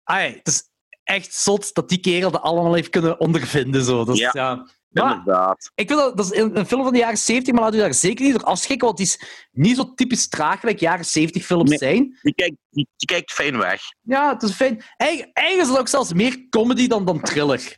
Ai, 0.03 0.34
het 0.37 0.47
is 0.47 0.68
echt 1.05 1.34
zot 1.34 1.74
dat 1.74 1.89
die 1.89 2.01
kerel 2.01 2.30
dat 2.30 2.43
allemaal 2.43 2.74
heeft 2.74 2.89
kunnen 2.91 3.20
ondervinden. 3.20 3.84
Zo. 3.84 4.05
Dat 4.05 4.16
ja. 4.18 4.68
Inderdaad. 4.93 5.70
ik 5.74 5.87
vind 5.89 6.01
dat, 6.01 6.16
dat 6.16 6.32
is 6.32 6.39
een, 6.41 6.59
een 6.59 6.66
film 6.66 6.82
van 6.82 6.93
de 6.93 6.99
jaren 6.99 7.18
70, 7.18 7.55
maar 7.55 7.62
laat 7.62 7.74
u 7.74 7.78
daar 7.78 7.95
zeker 7.95 8.24
niet 8.24 8.34
door 8.34 8.45
afschrikken, 8.45 8.87
want 8.87 8.99
die 8.99 9.07
is 9.07 9.20
niet 9.53 9.76
zo 9.76 9.95
typisch 9.95 10.28
traag 10.28 10.61
gelijk 10.61 10.80
jaren 10.80 11.05
70 11.05 11.45
films 11.45 11.68
Nee. 11.70 11.78
zijn. 11.78 12.18
Die 12.22 12.34
kijkt, 12.34 12.57
die 12.70 12.87
kijkt 13.07 13.32
fijn 13.32 13.59
weg. 13.59 13.80
Ja, 14.01 14.32
het 14.32 14.43
is 14.43 14.53
fijn. 14.53 14.82
Eigen, 14.97 15.30
eigenlijk 15.32 15.68
is 15.68 15.72
het 15.74 15.80
ook 15.82 15.89
zelfs 15.89 16.12
meer 16.12 16.47
comedy 16.51 16.87
dan, 16.87 17.05
dan 17.05 17.20
thriller. 17.20 17.76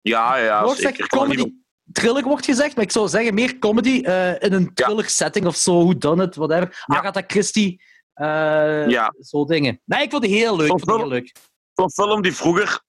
Ja, 0.00 0.36
ja, 0.36 0.64
wordt 0.64 0.80
zeker. 0.80 1.00
er 1.00 1.06
comedy. 1.08 1.52
Thriller 1.92 2.22
wordt 2.22 2.44
gezegd, 2.44 2.74
maar 2.74 2.84
ik 2.84 2.92
zou 2.92 3.08
zeggen 3.08 3.34
meer 3.34 3.58
comedy 3.58 4.00
eh, 4.02 4.28
in 4.42 4.52
een 4.52 4.62
Ja. 4.74 4.84
thriller 4.84 5.08
setting 5.08 5.46
of 5.46 5.56
zo, 5.56 5.72
who 5.84 5.98
done 5.98 6.24
it, 6.24 6.34
whatever. 6.34 6.84
Ja. 6.86 6.96
Agatha 6.98 7.22
Christie, 7.26 7.82
eh, 8.12 8.88
Ja. 8.88 9.14
zo 9.20 9.44
dingen. 9.44 9.80
Nee, 9.84 10.02
ik 10.02 10.10
vond 10.10 10.22
die 10.22 10.34
heel 10.36 10.56
leuk. 10.56 10.64
Ik 10.72 10.78
vond 10.78 10.84
die 10.86 10.96
heel 10.96 11.08
leuk. 11.08 11.32
Zo'n 11.74 11.90
film 11.90 12.22
die 12.22 12.32
vroeger 12.34 12.82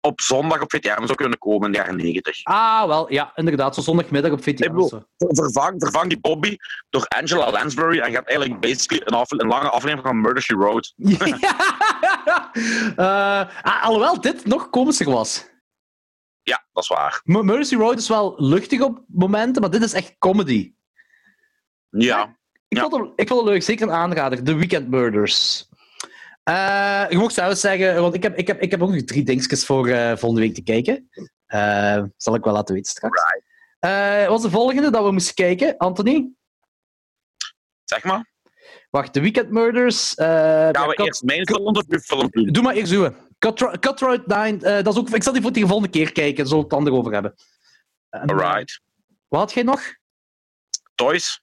op 0.00 0.20
zondag 0.20 0.60
op 0.62 0.70
VTM 0.70 1.04
zou 1.04 1.14
kunnen 1.14 1.38
komen 1.38 1.66
in 1.66 1.72
de 1.72 1.78
jaren 1.78 1.96
90. 1.96 2.40
Ah, 2.44 2.86
wel, 2.86 3.12
ja, 3.12 3.32
inderdaad. 3.34 3.74
Zo 3.74 3.80
zondagmiddag 3.80 4.32
op 4.32 4.42
VTM. 4.42 4.68
Bedoel-. 4.72 5.04
Vervang, 5.16 5.74
vervang 5.82 6.08
die 6.08 6.20
Bobby 6.20 6.56
door 6.90 7.04
Angela 7.08 7.50
Lansbury 7.50 7.98
en 8.00 8.12
gaat 8.12 8.26
eigenlijk 8.26 8.60
basically 8.60 9.02
een, 9.04 9.14
afle- 9.14 9.40
een 9.42 9.48
lange 9.48 9.68
aflevering 9.70 10.06
van 10.06 10.20
Murder, 10.20 10.42
She 10.42 10.56
Wrote. 10.56 10.92
Ja. 11.40 12.52
Eh, 12.96 13.62
ah, 13.62 13.84
alhoewel 13.84 14.20
dit 14.20 14.46
nog 14.46 14.70
komischer 14.70 15.10
was. 15.10 15.48
Ja, 16.42 16.64
dat 16.72 16.82
is 16.82 16.88
waar. 16.88 17.20
M- 17.24 17.44
Mercy 17.44 17.74
Road 17.76 17.98
is 17.98 18.08
wel 18.08 18.34
luchtig 18.36 18.80
op 18.80 19.04
momenten, 19.06 19.60
maar 19.62 19.70
dit 19.70 19.82
is 19.82 19.92
echt 19.92 20.14
comedy. 20.18 20.72
Ja. 21.90 22.38
Ik, 22.68 22.76
Ja. 22.76 22.88
vond, 22.88 22.94
het, 23.02 23.12
ik 23.16 23.28
vond 23.28 23.40
het 23.40 23.48
leuk, 23.50 23.62
zeker 23.62 23.86
een 23.88 23.94
aanrader. 23.94 24.42
The 24.44 24.54
Weekend 24.54 24.88
Murders. 24.88 25.68
Eh 26.42 27.04
je 27.08 27.18
mocht 27.18 27.34
zelfs 27.34 27.60
zeggen, 27.60 28.00
want 28.00 28.14
ik 28.14 28.22
heb, 28.22 28.36
ik 28.36 28.46
heb, 28.46 28.60
ik 28.60 28.70
heb 28.70 28.82
ook 28.82 28.90
nog 28.90 29.02
drie 29.02 29.24
dingetjes 29.24 29.64
voor 29.66 29.88
eh, 29.88 30.16
volgende 30.16 30.40
week 30.40 30.54
te 30.54 30.62
kijken. 30.62 31.10
Eh, 31.46 32.02
zal 32.16 32.34
ik 32.34 32.44
wel 32.44 32.52
laten 32.52 32.74
weten 32.74 32.90
straks. 32.90 33.22
Wat 33.80 34.28
was 34.28 34.42
de 34.42 34.50
volgende 34.50 34.90
dat 34.90 35.04
we 35.04 35.12
moesten 35.12 35.34
kijken, 35.34 35.76
Anthony? 35.76 36.30
Zeg 37.84 38.04
maar. 38.04 38.28
Wacht, 38.90 39.12
The 39.12 39.20
Weekend 39.20 39.50
Murders. 39.50 40.12
Gaan 40.16 40.26
ja, 40.72 40.86
we 40.86 40.94
Cut- 40.94 41.06
eerst 41.06 41.22
mijn 41.22 41.46
film 41.46 41.72
doen? 42.30 42.52
Doe 42.52 42.62
maar 42.62 42.74
eerst 42.74 42.92
uw. 42.92 43.14
Cutthroat 43.38 43.78
Cutthroat 43.78 44.26
9, 44.26 44.62
eh, 44.62 44.84
dat 44.84 44.94
is 44.94 45.00
ook, 45.00 45.10
ik 45.10 45.22
zal 45.22 45.32
die 45.32 45.42
voor 45.42 45.52
de 45.52 45.60
volgende 45.60 45.88
keer 45.88 46.12
kijken, 46.12 46.36
daar 46.36 46.46
zullen 46.46 46.68
we 46.68 46.74
het 46.74 46.84
dan 46.84 46.94
over 46.94 47.12
hebben. 47.12 47.34
En, 48.10 48.28
Alright. 48.28 48.80
Wat 49.28 49.40
had 49.40 49.52
jij 49.52 49.62
nog? 49.62 49.80
Toys? 50.94 51.42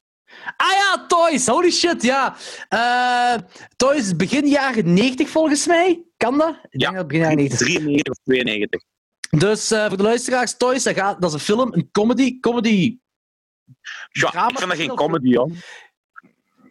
Ah 0.57 0.71
ja, 0.71 1.05
Toys. 1.07 1.47
Holy 1.47 1.71
shit, 1.71 2.01
ja. 2.01 2.35
Eh, 2.69 3.41
Toys 3.75 4.15
begin 4.15 4.47
jaren 4.47 4.93
90 4.93 5.29
volgens 5.29 5.67
mij. 5.67 6.03
Kan 6.17 6.37
dat? 6.37 6.55
Ik 6.69 6.79
denk 6.79 6.83
Ja. 6.83 6.89
dat 6.89 6.97
het 6.97 7.07
begin 7.07 7.21
jaren 7.23 7.37
90 7.37 7.59
is. 7.67 7.73
93 7.73 8.11
of 8.13 8.23
92. 8.23 8.81
Dus 9.29 9.71
eh, 9.71 9.87
voor 9.87 9.97
de 9.97 10.03
luisteraars, 10.03 10.57
Toys, 10.57 10.83
dat, 10.83 10.95
gaat, 10.95 11.21
dat 11.21 11.29
is 11.29 11.35
een 11.35 11.45
film, 11.45 11.73
een 11.73 11.89
comedy. 11.91 12.39
Comedy. 12.39 12.97
Ja, 14.09 14.29
Drama 14.29 14.49
ik 14.49 14.57
vind 14.57 14.69
dat 14.69 14.79
geen 14.79 14.95
comedy, 14.95 15.35
hoor. 15.35 15.49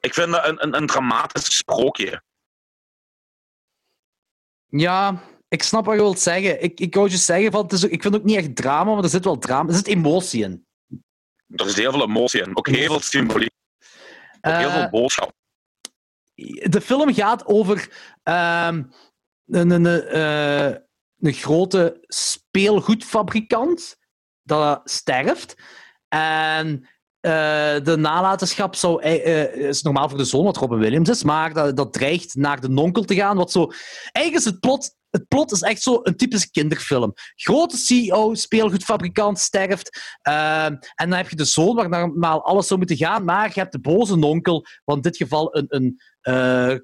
Ik 0.00 0.14
vind 0.14 0.30
dat 0.30 0.46
een, 0.46 0.62
een, 0.62 0.76
een 0.76 0.86
dramatisch 0.86 1.56
sprookje. 1.56 2.22
Ja, 4.68 5.22
ik 5.48 5.62
snap 5.62 5.84
wat 5.84 5.94
je 5.94 6.00
wilt 6.00 6.18
zeggen. 6.20 6.62
Ik, 6.62 6.80
ik 6.80 6.94
wou 6.94 7.10
je 7.10 7.16
zeggen, 7.16 7.52
van, 7.52 7.62
het 7.62 7.72
is, 7.72 7.84
ik 7.84 8.02
vind 8.02 8.14
het 8.14 8.22
ook 8.22 8.24
niet 8.28 8.36
echt 8.36 8.56
drama, 8.56 8.94
maar 8.94 9.02
er 9.02 9.08
zit 9.08 9.24
wel 9.24 9.38
drama. 9.38 9.68
Er 9.68 9.74
zit 9.76 9.86
emotie 9.86 10.42
in. 10.42 10.66
Er 11.48 11.66
is 11.66 11.76
heel 11.76 11.92
veel 11.92 12.02
emotie 12.02 12.42
in. 12.42 12.56
Ook 12.56 12.66
heel 12.68 12.86
veel 12.86 13.00
symboliek. 13.00 13.50
Ook 14.47 14.57
heel 14.57 14.68
Eh, 14.68 14.74
veel 14.74 14.88
boodschap. 14.90 15.32
de 16.70 16.80
film 16.80 17.14
gaat 17.14 17.47
over 17.47 17.90
ehm, 18.22 18.82
een, 19.47 19.70
een, 19.70 19.84
een, 19.84 20.03
eh, 20.07 20.76
een 21.18 21.32
grote 21.32 22.05
speelgoedfabrikant 22.07 23.97
dat 24.42 24.80
sterft. 24.84 25.55
En 26.09 26.88
eh, 27.20 27.32
de 27.84 27.97
nalatenschap 27.99 28.74
zou, 28.74 29.03
eh, 29.03 29.42
eh, 29.42 29.55
is 29.68 29.82
normaal 29.82 30.09
voor 30.09 30.18
de 30.18 30.24
zoon, 30.24 30.44
wat 30.44 30.57
Robin 30.57 30.78
Williams 30.78 31.09
is, 31.09 31.22
maar 31.22 31.53
dat, 31.53 31.76
dat 31.76 31.92
dreigt 31.92 32.34
naar 32.34 32.61
de 32.61 32.68
nonkel 32.68 33.03
te 33.05 33.14
gaan. 33.14 33.36
Wat 33.36 33.51
zo, 33.51 33.70
eigenlijk 34.12 34.47
is 34.47 34.53
het 34.53 34.61
plot, 34.61 34.95
het 35.11 35.28
plot 35.28 35.52
is 35.52 35.62
echt 35.62 35.82
zo 35.82 36.00
een 36.02 36.16
typische 36.16 36.50
kinderfilm. 36.50 37.12
Grote 37.34 37.76
CEO, 37.76 38.34
speelgoedfabrikant, 38.34 39.38
sterft. 39.38 40.16
ehm, 40.22 40.76
en 40.94 41.09
dan 41.09 41.12
heb 41.12 41.30
je 41.30 41.36
de 41.36 41.44
zoon 41.44 41.74
waar 41.74 41.88
normaal 41.88 42.44
alles 42.44 42.66
zou 42.66 42.78
moeten 42.78 42.96
gaan, 42.96 43.24
maar 43.24 43.50
je 43.54 43.61
hebt 43.61 43.72
de 43.72 43.80
boze 43.80 44.16
nonkel, 44.16 44.66
want 44.84 45.04
in 45.04 45.11
dit 45.11 45.16
geval 45.16 45.57
een, 45.57 45.66
een, 45.68 46.00
eh, 46.20 46.78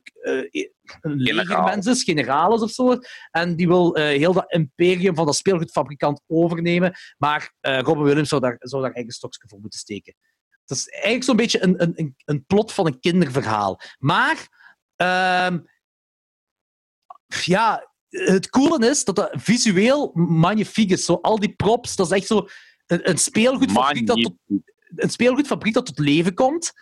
een 1.01 1.16
legermens 1.16 1.87
is, 1.87 2.03
generaal 2.03 2.55
is 2.55 2.61
of 2.61 2.70
zo. 2.70 2.99
En 3.31 3.57
die 3.57 3.68
wil 3.68 3.95
eh, 3.95 4.05
heel 4.05 4.33
dat 4.33 4.53
imperium 4.53 5.14
van 5.14 5.27
dat 5.27 5.37
speelgoedfabrikant 5.37 6.20
overnemen. 6.27 6.95
Maar 7.18 7.55
Robin 7.61 8.03
Williams 8.03 8.29
zou 8.29 8.41
daar, 8.41 8.57
zou 8.59 8.83
daar 8.83 8.93
eigen 8.93 9.12
stokje 9.12 9.49
voor 9.49 9.61
moeten 9.61 9.79
steken. 9.79 10.14
Het 10.66 10.79
is 10.79 10.89
eigenlijk 10.89 11.25
zo'n 11.25 11.37
beetje 11.37 11.62
een, 11.62 11.83
een, 11.83 11.93
een, 11.95 12.14
een 12.25 12.45
plot 12.47 12.73
van 12.73 12.87
een 12.87 13.01
kinderverhaal. 13.01 13.81
Maar 13.99 14.49
ehm, 14.97 15.59
ja, 17.45 17.91
het 18.13 18.51
coole 18.51 18.89
is 18.89 19.05
dat 19.05 19.17
dat 19.17 19.31
visueel 19.33 20.11
magnifiek 20.15 20.91
is. 20.91 21.05
Zo, 21.05 21.19
al 21.23 21.39
die 21.39 21.55
props, 21.55 21.97
dat 21.97 22.07
is 22.07 22.13
echt 22.19 22.27
zo 22.27 22.49
een, 22.87 23.11
een, 23.11 23.19
speelgoedfabriek 23.19 24.07
dat 24.07 24.23
tot, 24.23 24.35
een 24.97 25.11
speelgoedfabriek 25.11 25.75
dat 25.75 25.87
tot 25.87 25.99
leven 25.99 26.35
komt. 26.35 26.73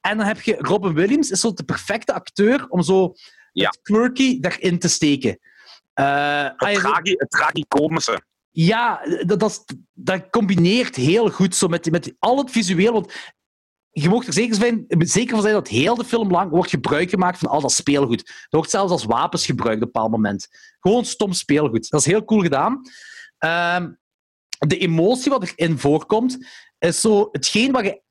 En 0.00 0.16
dan 0.16 0.26
heb 0.26 0.40
je 0.40 0.56
Robin 0.58 0.94
Williams, 0.94 1.30
is 1.30 1.40
zo 1.40 1.52
de 1.52 1.64
perfecte 1.64 2.12
acteur 2.12 2.68
om 2.68 2.82
zo 2.82 3.14
Ja. 3.52 3.66
het 3.66 3.80
quirky 3.82 4.40
daarin 4.40 4.78
te 4.78 4.88
steken. 4.88 5.38
Eh, 5.92 6.48
Het, 6.56 7.30
tragicomische. 7.30 8.22
ja, 8.50 9.00
dat, 9.26 9.40
dat, 9.40 9.64
dat 9.92 10.30
combineert 10.30 10.96
heel 10.96 11.30
goed 11.30 11.54
zo 11.54 11.68
met, 11.68 11.90
met 11.90 12.14
al 12.18 12.38
het 12.38 12.50
visueel. 12.50 12.92
Want 12.92 13.12
je 13.90 14.08
mocht 14.08 14.26
er 14.26 14.32
zeker, 14.32 14.54
zijn, 14.54 14.84
zeker 14.88 15.30
van 15.30 15.42
zijn 15.42 15.54
dat 15.54 15.68
heel 15.68 15.94
de 15.94 16.04
film 16.04 16.30
lang 16.30 16.50
wordt 16.50 16.70
gebruik 16.70 17.10
gemaakt 17.10 17.38
van 17.38 17.48
al 17.48 17.60
dat 17.60 17.72
speelgoed. 17.72 18.26
Dat 18.26 18.46
wordt 18.50 18.70
zelfs 18.70 18.92
als 18.92 19.04
wapens 19.04 19.46
gebruikt 19.46 19.76
op 19.76 19.86
een 19.86 19.92
bepaald 19.92 20.10
moment. 20.10 20.48
Gewoon 20.80 21.04
stom 21.04 21.32
speelgoed. 21.32 21.90
Dat 21.90 22.00
is 22.00 22.06
heel 22.06 22.24
cool 22.24 22.40
gedaan. 22.40 22.80
Ehm, 23.38 23.90
de 24.58 24.78
emotie 24.78 25.30
wat 25.30 25.52
erin 25.54 25.78
voorkomt, 25.78 26.46
is 26.78 27.00
zo 27.00 27.28
hetgeen 27.32 27.72
wat 27.72 27.84
je... 27.84 28.02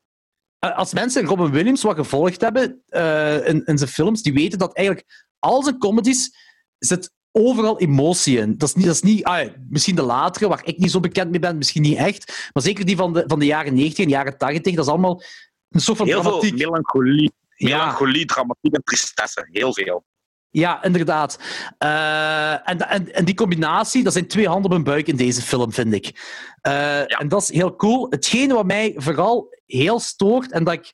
eh, 0.59 0.77
Als 0.77 0.93
mensen 0.93 1.25
Robin 1.25 1.51
Williams 1.51 1.81
wat 1.81 1.95
gevolgd 1.95 2.41
hebben 2.41 2.81
eh, 2.87 3.47
in, 3.47 3.65
in 3.65 3.77
zijn 3.77 3.89
films, 3.89 4.21
die 4.21 4.33
weten 4.33 4.59
dat 4.59 4.75
eigenlijk 4.75 5.29
al 5.39 5.63
zijn 5.63 5.77
comedies 5.77 6.35
zit 6.77 7.11
overal 7.31 7.79
emotie 7.79 8.37
in. 8.37 8.57
Dat 8.57 8.69
is 8.69 8.75
niet, 8.75 8.85
dat 8.85 8.95
is 8.95 9.01
niet 9.01 9.23
ah, 9.23 9.49
misschien 9.69 9.95
de 9.95 10.01
latere, 10.01 10.47
waar 10.47 10.61
ik 10.65 10.77
niet 10.77 10.91
zo 10.91 10.99
bekend 10.99 11.29
mee 11.31 11.39
ben, 11.39 11.57
misschien 11.57 11.81
niet 11.81 11.97
echt, 11.97 12.49
maar 12.53 12.63
zeker 12.63 12.85
die 12.85 12.95
van 12.95 13.13
de, 13.13 13.23
van 13.27 13.39
de 13.39 13.45
jaren 13.45 13.73
90 13.73 14.03
en 14.03 14.09
jaren 14.09 14.37
80, 14.37 14.75
dat 14.75 14.85
is 14.85 14.91
allemaal 14.91 15.21
een 15.69 15.79
soort 15.79 15.97
van 15.97 16.07
Heel 16.07 16.21
veel 16.21 16.31
dramatiek. 16.31 16.57
melancholie, 16.57 17.31
Ja. 17.55 17.77
melancholie, 17.77 18.25
dramatiek 18.25 18.73
en 18.75 18.83
tristesse. 18.83 19.47
Heel 19.51 19.73
veel. 19.73 20.05
Ja, 20.51 20.83
inderdaad. 20.83 21.39
Eh, 21.77 22.69
en, 22.69 22.89
en, 22.89 23.13
en 23.13 23.25
die 23.25 23.35
combinatie, 23.35 24.03
dat 24.03 24.13
zijn 24.13 24.27
twee 24.27 24.47
handen 24.47 24.71
op 24.71 24.77
een 24.77 24.83
buik 24.83 25.07
in 25.07 25.15
deze 25.15 25.41
film, 25.41 25.73
vind 25.73 25.93
ik. 25.93 26.35
Eh, 26.61 27.19
En 27.21 27.27
dat 27.27 27.41
is 27.41 27.51
heel 27.51 27.75
cool. 27.75 28.07
Hetgene 28.09 28.53
wat 28.53 28.65
mij 28.65 28.93
vooral 28.97 29.57
heel 29.65 29.99
stoort, 29.99 30.51
en 30.51 30.63
dat 30.63 30.73
ik, 30.73 30.93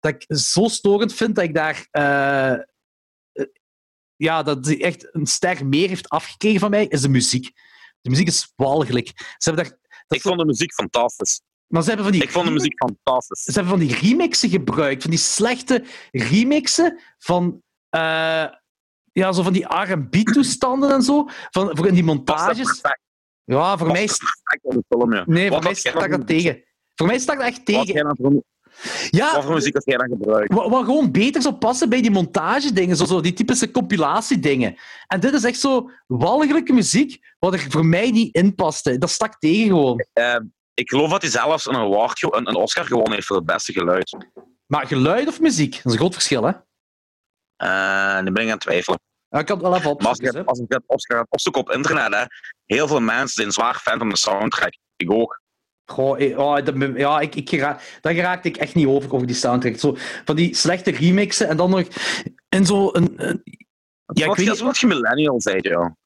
dat 0.00 0.14
ik 0.14 0.36
zo 0.38 0.68
storend 0.68 1.12
vind 1.14 1.34
dat 1.34 1.44
ik 1.44 1.54
daar... 1.54 1.86
eh, 1.90 2.54
ja, 4.16 4.42
dat 4.42 4.64
die 4.64 4.82
echt 4.82 5.14
een 5.14 5.26
ster 5.26 5.66
meer 5.66 5.88
heeft 5.88 6.08
afgekregen 6.08 6.60
van 6.60 6.70
mij, 6.70 6.86
is 6.86 7.00
de 7.00 7.08
muziek. 7.08 7.50
De 8.00 8.10
muziek 8.10 8.26
is 8.26 8.52
walgelijk. 8.56 9.12
Ze 9.16 9.50
hebben 9.50 9.64
daar... 9.64 9.78
Ik 10.08 10.20
vond 10.20 10.38
de 10.38 10.44
muziek 10.44 10.72
fantastisch. 10.72 11.40
Maar 11.66 11.82
ze 11.82 11.88
hebben 11.88 12.06
van 12.06 12.14
die 12.14 12.22
Ik 12.22 12.30
vond 12.30 12.46
de 12.46 12.52
muziek 12.52 12.76
fantastisch. 12.76 13.42
ze 13.42 13.52
hebben 13.52 13.78
van 13.78 13.86
die 13.86 13.96
remixen 13.96 14.48
gebruikt, 14.48 15.02
van 15.02 15.10
die 15.10 15.20
slechte 15.20 15.84
remixen 16.10 17.00
van, 17.18 17.62
eh, 17.88 18.46
ja, 19.12 19.32
zo 19.32 19.42
van 19.42 19.52
die 19.52 19.66
R&B-toestanden 19.68 20.90
en 20.90 21.02
zo, 21.02 21.28
van, 21.50 21.76
voor 21.76 21.86
in 21.86 21.94
die 21.94 22.04
montages. 22.04 22.80
Ja, 23.44 23.78
voor 23.78 23.86
mij, 23.86 24.08
film, 24.88 25.12
ja. 25.12 25.24
nee, 25.26 25.50
voor 25.50 25.62
mij 25.62 25.74
dan 25.92 26.10
dat 26.10 26.26
tegen. 26.26 26.64
Voor 26.94 27.06
mij 27.06 27.18
staat 27.18 27.36
dat 27.36 27.46
echt 27.46 27.64
tegen. 27.66 28.16
voor, 28.16 28.32
wat 28.32 28.42
Ja, 29.10 29.42
voor 29.42 29.52
muziek 29.54 29.74
had 29.74 29.84
jij 29.84 29.96
dan 29.96 30.08
gebruikt? 30.08 30.52
wat, 30.52 30.70
wat 30.70 30.84
gewoon 30.84 31.10
beter 31.10 31.42
zou 31.42 31.54
passen 31.54 31.88
bij 31.88 32.02
die 32.02 32.10
montage-dingen, 32.10 32.96
zo, 32.96 33.04
zo 33.04 33.20
die 33.20 33.32
typische 33.32 33.70
compilatie-dingen. 33.70 34.76
En 35.06 35.20
dit 35.20 35.32
is 35.32 35.44
echt 35.44 35.60
zo 35.60 35.90
walgelijke 36.06 36.72
muziek, 36.72 37.34
wat 37.38 37.52
er 37.52 37.66
voor 37.68 37.86
mij 37.86 38.10
niet 38.10 38.34
in 38.34 38.54
paste. 38.54 38.98
Dat 38.98 39.10
stak 39.10 39.38
tegen 39.38 39.66
gewoon. 39.66 40.04
Eh, 40.12 40.36
ik 40.80 40.88
geloof 40.90 41.10
dat 41.10 41.22
hij 41.22 41.30
zelfs 41.30 41.66
een, 41.66 41.76
award, 41.76 42.22
een, 42.22 42.48
een 42.48 42.54
Oscar 42.54 42.84
gewonnen 42.84 43.12
heeft 43.12 43.26
voor 43.26 43.36
het 43.36 43.44
beste 43.46 43.72
geluid. 43.72 44.16
Maar 44.66 44.86
geluid 44.86 45.28
of 45.28 45.40
muziek, 45.40 45.72
dat 45.74 45.84
is 45.84 45.92
een 45.92 45.98
groot 45.98 46.12
verschil, 46.12 46.42
hè? 46.44 46.52
Eh 47.56 48.22
die 48.22 48.32
ben 48.32 48.42
ik 48.42 48.48
aan 48.48 48.54
het 48.54 48.60
twijfelen. 48.60 49.00
Ja, 49.28 49.38
ik 49.38 49.46
kan 49.46 49.56
het 49.56 49.66
wel 49.66 49.76
even 49.76 49.90
als 49.96 50.06
opzoeken. 50.08 50.40
ik, 50.40 50.48
als 50.48 50.58
ik 50.58 50.68
dat 50.68 50.82
Oscar 50.86 51.16
gaat 51.16 51.26
opzoeken 51.30 51.60
op 51.60 51.70
internet, 51.70 52.14
hè, 52.14 52.24
heel 52.64 52.88
veel 52.88 53.00
mensen 53.00 53.28
zijn 53.34 53.52
zwaar 53.52 53.74
fan 53.74 53.98
van 53.98 54.08
de 54.08 54.16
soundtrack. 54.16 54.76
Ik 54.96 55.10
ook. 55.12 55.40
Goh, 55.90 56.20
eh, 56.22 56.38
oh, 56.38 56.64
dat, 56.64 56.74
ja, 56.96 57.20
ik, 57.20 57.34
ik 57.34 57.50
daar 58.00 58.14
geraakte 58.14 58.48
ik 58.48 58.56
echt 58.56 58.74
niet 58.74 58.86
over, 58.86 59.14
over 59.14 59.26
die 59.26 59.36
soundtrack. 59.36 59.76
Zo, 59.78 59.96
van 60.24 60.36
die 60.36 60.54
slechte 60.54 60.90
remixen 60.90 61.48
en 61.48 61.56
dan 61.56 61.70
nog 61.70 61.82
in 62.48 62.66
zo 62.66 62.88
een... 62.92 63.12
een- 63.16 63.42
Ja, 64.12 64.22
ik 64.22 64.26
wat, 64.26 64.36
weet 64.36 64.48
niet- 64.48 64.58
wat 64.60 64.78
je 64.78 64.86
millennial 64.86 65.40
zei, 65.40 65.58
ja. 65.60 65.96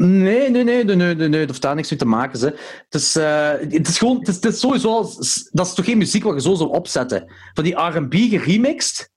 Nee, 0.00 0.50
nee, 0.50 0.64
nee, 0.64 0.84
nee, 0.84 0.96
nee, 0.96 1.14
nee, 1.14 1.28
nee, 1.28 1.38
dat 1.40 1.48
heeft 1.48 1.62
daar 1.62 1.74
niks 1.74 1.90
mee 1.90 1.98
te 1.98 2.04
maken. 2.04 2.38
Ze. 2.38 2.46
Het, 2.88 2.94
is, 2.94 3.16
eh, 3.16 3.50
het 3.50 3.88
is 3.88 3.98
gewoon, 3.98 4.18
het 4.18 4.28
is, 4.28 4.34
het 4.34 4.44
is 4.44 4.60
sowieso, 4.60 4.88
als- 4.96 5.48
dat 5.52 5.66
is 5.66 5.74
toch 5.74 5.84
geen 5.84 5.98
muziek 5.98 6.22
wat 6.22 6.34
je 6.34 6.40
zo 6.40 6.54
zou 6.54 6.70
opzetten. 6.70 7.32
Van 7.54 7.64
die 7.64 7.74
R&B 7.80 8.14
geremixed. 8.14 9.10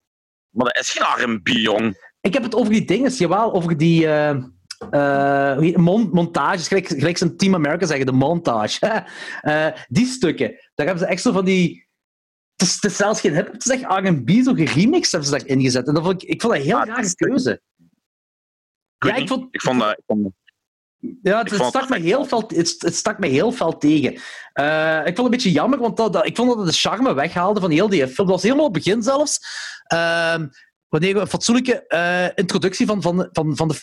Maar 0.50 0.66
dat 0.66 0.84
is 0.84 0.90
geen 0.90 1.34
R&B, 1.34 1.48
jong. 1.48 2.08
Ik 2.22 2.34
heb 2.34 2.44
het 2.44 2.56
over 2.56 2.72
die 2.74 2.86
dingen, 2.86 3.12
jawel, 3.12 3.54
over 3.54 3.78
die 3.78 4.08
hoe 4.08 5.58
heet- 5.60 5.78
mon- 5.78 6.10
montages, 6.12 6.68
gelijk, 6.68 6.88
gelijk 6.88 7.18
ze 7.18 7.26
in 7.26 7.38
Team 7.38 7.54
America 7.56 7.86
zeggen, 7.86 8.06
de 8.06 8.12
montage. 8.12 9.06
Die 9.88 10.06
stukken, 10.06 10.48
daar 10.76 10.86
hebben 10.86 11.00
ze 11.06 11.06
echt 11.12 11.22
zo 11.22 11.32
van 11.32 11.46
die... 11.46 11.88
Het 12.56 12.68
is, 12.68 12.74
het 12.74 12.84
is 12.84 12.96
zelfs 12.98 13.22
geen 13.22 13.34
hip, 13.34 13.52
het 13.52 13.66
is 13.66 13.72
echt 13.72 13.84
R&B, 13.84 14.30
zo 14.44 14.54
geremixed 14.54 15.12
hebben 15.12 15.30
ze 15.30 15.38
daarin 15.38 15.62
gezet. 15.62 15.88
En 15.88 15.94
dat 15.94 16.04
vond 16.04 16.24
ik, 16.24 16.30
ik 16.30 16.42
vond 16.42 16.54
dat 16.54 16.62
een 16.62 16.68
heel 16.70 16.80
Ah, 16.80 16.88
rare 16.88 17.16
keuze. 17.16 17.62
Ik, 18.98 19.08
Ja, 19.08 19.16
ik 19.16 19.28
vond- 19.28 19.48
ik 19.52 19.62
vond 19.62 19.80
dat... 19.80 19.92
Ik 19.92 20.04
vond, 20.06 20.34
Ja, 21.22 21.40
het, 21.40 21.54
stak 21.54 21.82
het 21.82 21.90
me 21.90 22.00
heel 22.00 22.26
fel, 22.26 22.44
het, 22.48 22.76
het 22.80 22.96
stak 22.96 23.20
me 23.20 23.28
heel 23.28 23.52
fel 23.52 23.78
tegen. 23.78 24.14
Eh, 24.54 24.98
ik 24.98 25.04
vond 25.06 25.18
het 25.18 25.26
een 25.26 25.30
beetje 25.30 25.52
jammer, 25.52 25.80
want 25.80 25.98
dat, 25.98 26.14
dat- 26.14 26.26
ik 26.26 26.36
vond 26.36 26.50
dat 26.50 26.58
het 26.58 26.68
de 26.68 26.74
charme 26.74 27.14
weghaalde 27.14 27.60
van 27.60 27.72
heel 27.72 27.90
die 27.90 28.08
film. 28.08 28.16
Dat 28.28 28.36
was 28.36 28.44
helemaal 28.44 28.66
op 28.66 28.74
het 28.76 28.84
begin 28.84 29.02
zelfs. 29.02 29.40
Ehm, 29.84 30.48
wanneer 30.88 31.14
we 31.14 31.20
een 31.20 31.28
fatsoenlijke 31.28 31.88
eh, 31.88 32.26
introductie 32.36 32.86
van, 32.86 33.02
van, 33.02 33.30
van, 33.32 33.56
van 33.56 33.68
de, 33.68 33.76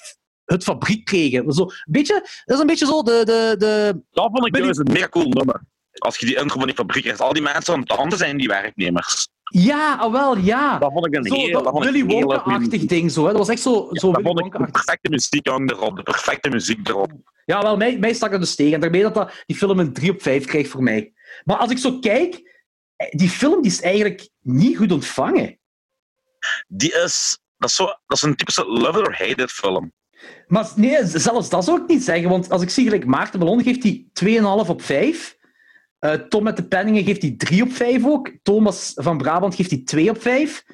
het 0.44 0.62
fabriek 0.64 1.04
kregen. 1.04 1.52
Zo, 1.52 1.62
een 1.62 1.70
beetje, 1.86 2.14
dat 2.44 2.54
is 2.56 2.60
een 2.60 2.66
beetje 2.66 2.86
zo 2.86 3.02
de... 3.02 3.22
de, 3.24 3.54
de 3.58 4.02
dat 4.10 4.28
vond 4.32 4.46
ik 4.46 4.52
Billy- 4.52 4.68
een 4.68 4.92
mega 4.92 5.08
cool 5.08 5.28
nummer. 5.28 5.60
Als 5.92 6.16
je 6.18 6.26
die 6.26 6.36
intro 6.36 6.56
van 6.58 6.66
die 6.66 6.76
fabriek 6.76 7.04
hebt, 7.04 7.20
al 7.20 7.32
die 7.32 7.42
mensen 7.42 7.74
aan 7.74 7.80
het 7.80 7.90
handen 7.92 8.18
zijn 8.18 8.36
die 8.36 8.48
werknemers. 8.48 9.28
Ja, 9.50 9.94
ah, 9.94 10.12
wel, 10.12 10.36
ja. 10.36 10.78
Dat 10.78 10.92
vond 10.92 11.06
ik 11.06 11.14
een 11.14 11.24
Zo, 11.24 11.34
heel... 11.34 11.62
dat 11.62 11.78
Willy 11.78 12.04
Wonka-achtig 12.04 12.84
ding. 12.84 13.12
Zo, 13.12 13.24
hè. 13.24 13.28
Dat 13.28 13.38
was 13.38 13.48
echt 13.48 13.62
zo, 13.62 13.88
Ja, 13.90 14.00
zo 14.00 14.12
dat 14.12 14.22
vond 14.22 14.40
ik 14.40 14.52
de 14.52 14.70
perfecte 14.70 15.10
muziek 15.10 15.46
jong, 15.46 15.70
erop. 15.70 15.96
De 15.96 16.02
perfecte 16.02 16.48
muziek 16.48 16.88
erop. 16.88 17.12
Ja, 17.44 17.62
wel, 17.62 17.76
mij, 17.76 17.98
mij 17.98 18.14
stak 18.14 18.30
het 18.30 18.40
dus 18.40 18.54
tegen. 18.54 18.74
En 18.74 18.80
daarmee 18.80 19.02
dat, 19.02 19.14
dat 19.14 19.42
die 19.46 19.56
film 19.56 19.78
een 19.78 19.92
3 19.92 20.10
op 20.10 20.22
5 20.22 20.44
krijgt 20.44 20.70
voor 20.70 20.82
mij. 20.82 21.12
Maar 21.44 21.56
als 21.56 21.70
ik 21.70 21.78
zo 21.78 21.98
kijk, 21.98 22.60
eh, 22.96 23.08
die 23.10 23.28
film 23.28 23.62
die 23.62 23.70
is 23.70 23.80
eigenlijk 23.80 24.28
niet 24.40 24.76
goed 24.76 24.92
ontvangen. 24.92 25.58
Die 26.68 26.92
is... 26.92 27.38
Dat 27.58 27.70
is, 27.70 27.76
zo, 27.76 27.84
dat 27.84 28.16
is 28.16 28.22
een 28.22 28.36
typische 28.36 28.66
love 28.66 28.98
or 28.98 29.16
hate 29.16 29.42
it 29.42 29.50
film. 29.50 29.92
Maar 30.46 30.72
nee, 30.76 31.06
zelfs 31.06 31.48
dat 31.48 31.64
zou 31.64 31.82
ik 31.82 31.88
niet 31.88 32.02
zeggen. 32.02 32.28
Want 32.28 32.50
als 32.50 32.62
ik 32.62 32.70
zie, 32.70 32.84
gelijk 32.84 33.06
Maarten 33.06 33.40
Ballon 33.40 33.62
geeft 33.62 33.82
hij 33.82 34.06
2,5 34.64 34.68
op 34.68 34.82
5. 34.82 35.35
Eh, 36.06 36.12
Tom 36.12 36.42
met 36.42 36.56
de 36.56 36.64
penningen 36.68 37.04
geeft 37.04 37.22
hij 37.22 37.34
3 37.36 37.62
op 37.62 37.72
5 37.72 38.04
ook. 38.06 38.30
Thomas 38.42 38.92
van 38.94 39.18
Brabant 39.18 39.54
geeft 39.54 39.70
hij 39.70 39.82
2 39.84 40.10
op 40.10 40.22
5. 40.22 40.64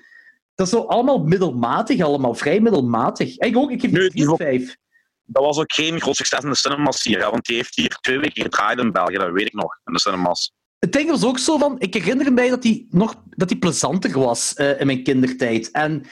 Dat 0.54 0.66
is 0.66 0.72
zo 0.72 0.80
allemaal 0.80 1.18
middelmatig, 1.24 2.00
allemaal 2.00 2.34
vrij 2.34 2.60
middelmatig. 2.60 3.36
Ik 3.38 3.56
ook, 3.56 3.70
ik 3.70 3.80
geef 3.80 3.90
die 3.90 4.00
Nee, 4.00 4.10
4 4.10 4.30
op 4.30 4.38
die 4.38 4.46
5. 4.46 4.76
Dat 5.24 5.44
was 5.44 5.58
ook 5.58 5.72
geen 5.72 6.00
groot 6.00 6.16
succes 6.16 6.42
in 6.42 6.48
de 6.48 6.54
cinemas 6.56 7.02
hier, 7.04 7.18
hè, 7.24 7.30
want 7.30 7.44
die 7.44 7.56
heeft 7.56 7.76
hier 7.76 7.88
twee 8.00 8.18
weken 8.18 8.42
gedraaid 8.42 8.78
in 8.78 8.92
België, 8.92 9.16
dat 9.16 9.30
weet 9.32 9.46
ik 9.46 9.52
nog, 9.52 9.78
in 9.84 9.92
de 9.92 9.98
cinemas. 10.00 10.52
Het 10.78 10.92
ding 10.92 11.10
was 11.10 11.24
ook 11.24 11.38
zo 11.38 11.58
van, 11.58 11.76
ik 11.80 11.94
herinner 11.94 12.32
mij 12.32 12.48
dat 12.48 12.62
hij 12.62 12.86
nog 12.90 13.14
dat 13.30 13.48
die 13.48 13.58
plezanter 13.58 14.18
was 14.18 14.54
eh, 14.54 14.80
in 14.80 14.86
mijn 14.86 15.02
kindertijd. 15.02 15.70
En 15.70 16.04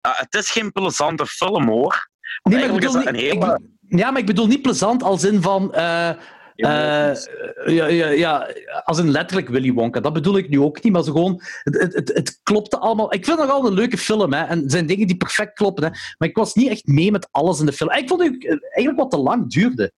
het 0.00 0.34
is 0.34 0.50
geen 0.50 0.72
plezante 0.72 1.26
film, 1.26 1.68
hoor. 1.68 2.08
nee, 2.42 2.58
maar 2.58 2.68
ik 2.68 2.80
bedoel 2.80 2.94
niet, 2.98 3.08
ik 3.08 3.16
hele... 3.16 3.38
bedoel- 3.38 3.66
ja, 3.88 4.10
maar 4.10 4.20
ik 4.20 4.26
bedoel 4.26 4.46
niet 4.46 4.62
plezant 4.62 5.02
als 5.02 5.24
in 5.24 5.42
van. 5.42 5.74
eh, 5.74 6.08
eh, 6.08 6.16
ja, 6.58 7.86
ja, 7.86 8.08
ja, 8.08 8.54
als 8.84 8.98
in 8.98 9.10
letterlijk 9.10 9.48
Willy 9.48 9.72
Wonka. 9.72 10.00
Dat 10.00 10.12
bedoel 10.12 10.36
ik 10.36 10.48
nu 10.48 10.60
ook 10.60 10.82
niet, 10.82 10.92
maar 10.92 11.02
zo 11.02 11.12
gewoon. 11.12 11.40
Het, 11.62 11.94
het, 11.94 12.08
het, 12.14 12.40
klopte 12.42 12.78
allemaal. 12.78 13.14
Ik 13.14 13.24
vind 13.24 13.38
het 13.38 13.48
nog 13.48 13.60
wel 13.60 13.70
een 13.70 13.76
leuke 13.76 13.98
film, 13.98 14.32
hè, 14.32 14.44
en 14.44 14.64
er 14.64 14.70
zijn 14.70 14.86
dingen 14.86 15.06
die 15.06 15.16
perfect 15.16 15.54
kloppen. 15.54 15.84
Hè, 15.84 15.90
maar 15.90 16.28
ik 16.28 16.36
was 16.36 16.54
niet 16.54 16.68
echt 16.68 16.86
mee 16.86 17.10
met 17.10 17.28
alles 17.30 17.60
in 17.60 17.66
de 17.66 17.72
film. 17.72 17.90
Ik 17.90 18.08
vond 18.08 18.22
het 18.22 18.44
eh, 18.44 18.50
eigenlijk 18.50 18.96
wat 18.98 19.10
te 19.10 19.16
lang 19.16 19.50
duurde. 19.50 19.92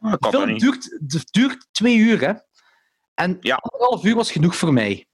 De 0.00 0.28
film 0.30 0.58
duurt 1.30 1.66
twee 1.70 1.96
uur, 1.96 2.20
hè? 2.20 2.32
En 3.14 3.36
Ja. 3.40 3.54
anderhalf 3.54 4.04
uur 4.04 4.14
was 4.14 4.32
genoeg 4.32 4.56
voor 4.56 4.72
mij. 4.72 5.06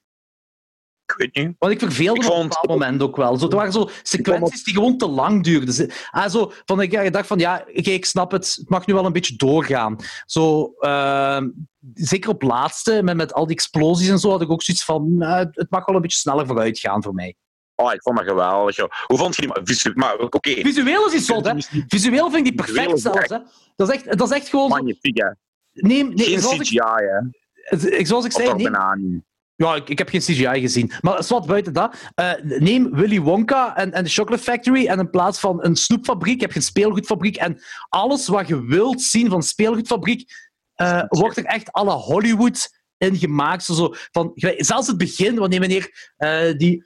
Ik 1.16 1.32
weet 1.32 1.34
niet. 1.46 1.56
Want 1.58 1.72
ik 1.72 1.78
verveelde 1.78 2.20
Ik 2.20 2.26
me 2.28 2.34
op 2.34 2.42
een 2.50 2.70
moment 2.70 3.02
ook 3.02 3.16
wel. 3.16 3.36
Zo, 3.36 3.48
er 3.48 3.56
waren 3.56 3.72
zo 3.72 3.88
sequenties 4.02 4.64
die 4.64 4.74
gewoon 4.74 4.96
te 4.98 5.08
lang 5.08 5.44
duurden. 5.44 5.74
Ze- 5.74 5.90
Ah, 6.10 6.30
zo, 6.30 6.52
van, 6.64 6.80
ik, 6.80 7.12
dacht 7.12 7.26
van, 7.26 7.38
ja, 7.38 7.64
oké, 7.68 7.90
ik 7.90 8.04
snap 8.04 8.30
het. 8.30 8.54
Het 8.60 8.68
mag 8.68 8.86
nu 8.86 8.94
wel 8.94 9.04
een 9.04 9.12
beetje 9.12 9.36
doorgaan. 9.36 9.96
Zo, 10.26 10.72
ehm, 10.78 11.48
zeker 11.94 12.30
op 12.30 12.42
laatste, 12.42 13.02
met, 13.02 13.16
met 13.16 13.32
al 13.34 13.46
die 13.46 13.54
explosies 13.56 14.08
en 14.08 14.18
zo, 14.18 14.30
had 14.30 14.42
ik 14.42 14.50
ook 14.50 14.62
zoiets 14.62 14.84
van, 14.84 15.16
nou, 15.16 15.48
het 15.52 15.70
mag 15.70 15.86
wel 15.86 15.96
een 15.96 16.02
beetje 16.02 16.18
sneller 16.18 16.46
vooruit 16.46 16.78
gaan 16.78 17.02
voor 17.02 17.14
mij. 17.14 17.34
Oh, 17.74 17.92
ik 17.92 18.02
vond 18.02 18.16
dat 18.16 18.26
geweldig. 18.26 18.76
joh. 18.76 18.90
Hoe 19.06 19.18
vond 19.18 19.34
je 19.36 19.42
die? 19.42 19.50
maar 19.50 19.60
visu- 19.64 19.92
Maar 19.94 20.18
oké. 20.18 20.50
Visueel 20.50 21.06
is 21.06 21.12
die 21.12 21.20
zot, 21.20 21.46
hè. 21.46 21.52
Visueel 21.88 22.24
vind 22.30 22.36
ik 22.36 22.44
die 22.44 22.64
perfect 22.64 23.00
zelfs, 23.00 23.28
hè. 23.28 23.38
Dat 23.76 23.88
is 23.88 23.94
echt, 23.94 24.18
dat 24.18 24.30
is 24.30 24.36
echt 24.36 24.48
gewoon... 24.48 24.68
Magnifiek, 24.68 25.18
hè. 25.18 25.28
Nee, 25.72 26.04
nee 26.04 26.26
Geen 26.26 26.40
zoals, 26.40 26.58
CGI, 26.58 26.76
ik, 26.76 27.80
hè. 27.80 28.04
zoals 28.04 28.24
ik 28.24 28.32
zei, 28.32 28.46
nee. 28.54 29.22
Ja, 29.62 29.74
ik, 29.74 29.88
ik 29.88 29.98
heb 29.98 30.08
geen 30.08 30.20
CGI 30.20 30.60
gezien. 30.60 30.92
Maar 31.00 31.24
wat 31.28 31.46
buiten 31.46 31.72
dat. 31.72 31.96
eh, 32.14 32.32
neem 32.42 32.94
Willy 32.94 33.20
Wonka 33.20 33.76
en, 33.76 33.92
en 33.92 34.04
de 34.04 34.10
Chocolate 34.10 34.42
Factory 34.42 34.86
en 34.86 34.98
in 34.98 35.10
plaats 35.10 35.40
van 35.40 35.64
een 35.64 35.76
snoepfabriek 35.76 36.40
heb 36.40 36.50
je 36.50 36.56
een 36.56 36.62
speelgoedfabriek. 36.62 37.36
En 37.36 37.62
alles 37.88 38.28
wat 38.28 38.48
je 38.48 38.66
wilt 38.66 39.02
zien 39.02 39.30
van 39.30 39.42
speelgoedfabriek, 39.42 40.30
eh, 40.74 41.02
wordt 41.08 41.36
er 41.36 41.44
echt 41.44 41.72
alle 41.72 41.92
Hollywood 41.92 42.68
in 42.98 43.16
gemaakt. 43.16 43.64
Zo, 43.64 43.94
van, 44.10 44.32
zelfs 44.56 44.86
het 44.86 44.98
begin, 44.98 45.36
wanneer 45.36 45.60
meneer 45.60 46.12
eh, 46.16 46.56
die 46.56 46.84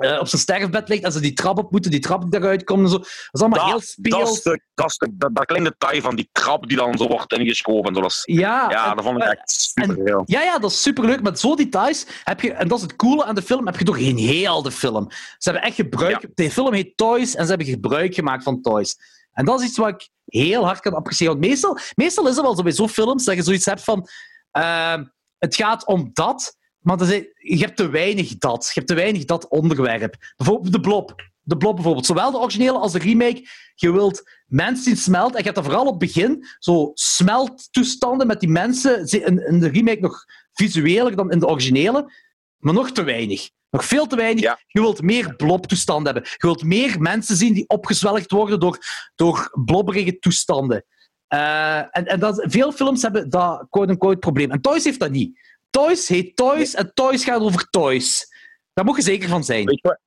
eh, 0.00 0.18
op 0.20 0.28
zijn 0.28 0.42
sterfbed 0.42 0.88
ligt 0.88 1.02
en 1.02 1.12
ze 1.12 1.20
die 1.20 1.32
trap 1.32 1.58
op 1.58 1.70
moeten, 1.70 1.90
die 1.90 2.00
trap 2.00 2.34
eruit 2.34 2.64
komt 2.64 2.82
en 2.82 2.88
zo. 2.88 2.98
Dat 2.98 3.06
is 3.32 3.40
allemaal 3.40 3.64
heel 3.64 3.72
Dat, 3.74 3.84
speels. 3.84 4.42
dat, 4.42 4.60
dat, 4.74 5.08
dat, 5.14 5.34
dat 5.34 5.44
kleine 5.46 5.68
detail 5.78 6.00
van 6.02 6.16
die 6.16 6.28
krab 6.32 6.68
die 6.68 6.76
dan 6.76 6.98
zo 6.98 7.06
wordt 7.06 7.32
ingeschoven. 7.32 7.88
en 7.88 7.94
zo, 7.94 8.00
dat 8.00 8.10
is- 8.10 8.22
ja, 8.24 8.70
ja, 8.70 8.90
en- 8.90 8.96
dat 8.96 9.04
vond 9.04 9.16
ik 9.16 9.22
echt 9.28 9.50
super 9.50 9.96
heel. 10.04 10.22
Ja, 10.26 10.42
ja, 10.42 10.58
dat 10.58 10.70
is 10.70 10.82
superleuk. 10.82 11.22
Met 11.22 11.40
zo'n 11.40 11.56
details 11.56 12.06
heb 12.24 12.40
je, 12.40 12.52
en 12.52 12.68
dat 12.68 12.76
is 12.78 12.82
het 12.82 12.96
coole 12.96 13.24
aan 13.24 13.34
de 13.34 13.42
film, 13.42 13.66
heb 13.66 13.78
je 13.78 13.84
toch 13.84 13.98
geen 13.98 14.18
heel 14.18 14.62
de 14.62 14.70
film. 14.70 15.06
Ze 15.10 15.50
hebben 15.50 15.62
echt 15.62 15.74
gebruik. 15.76 16.26
De 16.34 16.50
film 16.50 16.72
heet 16.72 16.96
Toys 16.96 17.34
en 17.34 17.42
ze 17.42 17.48
hebben 17.48 17.66
gebruik 17.66 18.14
gemaakt 18.14 18.42
van 18.42 18.60
Toys. 18.62 18.96
En 19.32 19.44
dat 19.44 19.60
is 19.60 19.66
iets 19.66 19.78
wat 19.78 19.88
ik 19.88 20.08
heel 20.24 20.64
hard 20.64 20.80
kan 20.80 20.94
appreciëren. 20.94 21.32
Want 21.34 21.46
meestal, 21.46 21.78
meestal 21.94 22.28
is 22.28 22.34
het 22.36 22.44
wel 22.44 22.56
zo 22.56 22.62
bij 22.62 22.72
zo'n 22.72 22.88
films 22.88 23.24
dat 23.24 23.34
je 23.34 23.42
zoiets 23.42 23.64
hebt 23.64 23.84
van... 23.84 24.08
ehm, 24.50 25.04
het 25.38 25.54
gaat 25.54 25.86
om 25.86 26.10
dat, 26.12 26.56
maar 26.80 27.00
er 27.00 27.06
zijn- 27.06 27.28
je 27.34 27.58
hebt 27.58 27.76
te 27.76 27.88
weinig 27.88 28.38
dat. 28.38 28.64
Je 28.64 28.72
hebt 28.74 28.86
te 28.86 28.94
weinig 28.94 29.24
dat 29.24 29.48
onderwerp. 29.48 30.16
Bijvoorbeeld 30.36 30.72
de 30.72 30.80
Blob. 30.80 31.28
De 31.42 31.56
Blob 31.56 31.74
bijvoorbeeld. 31.74 32.06
Zowel 32.06 32.30
de 32.30 32.38
originele 32.38 32.78
als 32.78 32.92
de 32.92 32.98
remake. 32.98 33.48
Je 33.74 33.92
wilt 33.92 34.22
mensen 34.46 34.84
zien 34.84 34.96
smelten. 34.96 35.32
En 35.32 35.38
je 35.38 35.44
hebt 35.44 35.54
dat 35.56 35.64
vooral 35.64 35.86
op 35.86 36.00
het 36.00 36.12
begin. 36.12 36.44
Zo 36.58 36.90
smelttoestanden 36.94 38.26
met 38.26 38.40
die 38.40 38.48
mensen. 38.48 39.06
In, 39.06 39.46
in 39.46 39.60
de 39.60 39.68
remake 39.68 40.00
nog 40.00 40.24
visueler 40.52 41.16
dan 41.16 41.30
in 41.30 41.38
de 41.38 41.46
originele. 41.46 42.12
Maar 42.56 42.74
nog 42.74 42.90
te 42.90 43.02
weinig. 43.02 43.50
Nog 43.70 43.84
veel 43.84 44.06
te 44.06 44.16
weinig. 44.16 44.42
Ja. 44.42 44.58
Je 44.66 44.80
wilt 44.80 45.02
meer 45.02 45.36
blobtoestanden 45.36 46.12
hebben. 46.12 46.30
Je 46.30 46.46
wilt 46.46 46.62
meer 46.62 47.00
mensen 47.00 47.36
zien 47.36 47.54
die 47.54 47.68
opgezwelgd 47.68 48.30
worden 48.30 48.60
door, 48.60 48.78
door 49.14 49.50
blobberige 49.64 50.18
toestanden. 50.18 50.84
Eh, 51.26 51.78
en 51.78 52.06
en 52.06 52.20
dat, 52.20 52.44
veel 52.48 52.72
films 52.72 53.02
hebben 53.02 53.30
dat 53.30 53.66
quote-unquote 53.70 54.18
probleem. 54.18 54.50
En 54.50 54.60
Toys 54.60 54.84
heeft 54.84 55.00
dat 55.00 55.10
niet. 55.10 55.38
Toys 55.70 56.08
heet 56.08 56.36
Toys 56.36 56.74
en 56.74 56.94
Toys 56.94 57.24
gaat 57.24 57.40
over 57.40 57.70
Toys. 57.70 58.28
Daar 58.72 58.84
moet 58.84 58.96
je 58.96 59.02
zeker 59.02 59.28
van 59.28 59.44
zijn. 59.44 59.64
Weet 59.64 59.80
je 59.82 59.88
wat? 59.88 59.98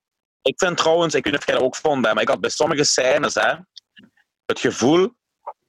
Ik 0.42 0.58
vind 0.58 0.76
trouwens, 0.76 1.14
ik 1.14 1.24
weet 1.24 1.32
niet 1.32 1.40
of 1.40 1.46
jij 1.48 1.56
dat 1.56 1.64
ook 1.64 1.76
vond, 1.76 2.02
maar 2.02 2.20
ik 2.20 2.28
had 2.28 2.40
bij 2.40 2.50
sommige 2.50 2.84
scènes 2.84 3.34
hè, 3.34 3.54
het 4.46 4.60
gevoel 4.60 5.14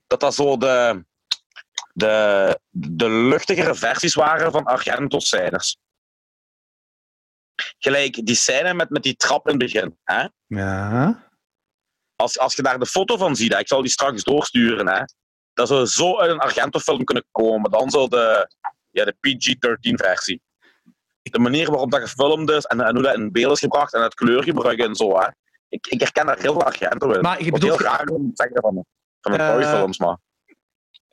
dat 0.07 0.19
dat 0.19 0.35
zo 0.35 0.57
de, 0.57 1.05
de, 1.93 2.59
de 2.69 3.09
luchtigere 3.09 3.75
versies 3.75 4.13
waren 4.13 4.51
van 4.51 4.63
Argento-scènes. 4.63 5.77
Gelijk 7.77 8.25
die 8.25 8.35
scène 8.35 8.73
met, 8.73 8.89
met 8.89 9.03
die 9.03 9.15
trap 9.15 9.45
in 9.45 9.59
het 9.59 9.71
begin. 9.71 9.97
Hè? 10.03 10.27
Ja. 10.47 11.29
Als, 12.15 12.39
als 12.39 12.55
je 12.55 12.61
daar 12.61 12.79
de 12.79 12.85
foto 12.85 13.17
van 13.17 13.35
ziet, 13.35 13.53
hè, 13.53 13.59
ik 13.59 13.67
zal 13.67 13.81
die 13.81 13.91
straks 13.91 14.23
doorsturen, 14.23 14.87
hè, 14.87 15.03
dat 15.53 15.67
zou 15.67 15.85
zo 15.85 16.19
uit 16.19 16.31
een 16.31 16.39
Argento-film 16.39 17.03
kunnen 17.03 17.25
komen. 17.31 17.71
Dan 17.71 17.89
zo 17.89 18.07
de, 18.07 18.49
ja, 18.95 19.05
de 19.05 19.15
PG-13-versie. 19.19 20.41
De 21.21 21.39
manier 21.39 21.69
waarop 21.69 21.91
dat 21.91 22.01
gefilmd 22.01 22.49
is 22.49 22.63
en, 22.65 22.81
en 22.81 22.93
hoe 22.95 23.03
dat 23.03 23.15
in 23.15 23.31
beeld 23.31 23.53
is 23.53 23.59
gebracht 23.59 23.93
en 23.93 24.01
het 24.01 24.13
kleurgebruik 24.13 24.79
en 24.79 24.95
zo. 24.95 25.19
Hè. 25.19 25.27
Ik, 25.69 25.87
ik 25.87 25.99
herken 25.99 26.25
daar 26.25 26.39
heel 26.39 26.53
veel 26.53 26.63
Argento 26.63 27.11
in. 27.11 27.21
Maar 27.21 27.43
je 27.43 27.51
Wat 27.51 27.61
heel 27.61 27.75
graag 27.77 28.05
om 28.07 28.33
te 28.33 28.43
zeggen 28.43 28.61
van, 28.61 28.85
van 29.21 29.31
de 29.31 29.37
Eh, 29.37 29.53
Toy-films, 29.53 29.97
maar... 29.99 30.17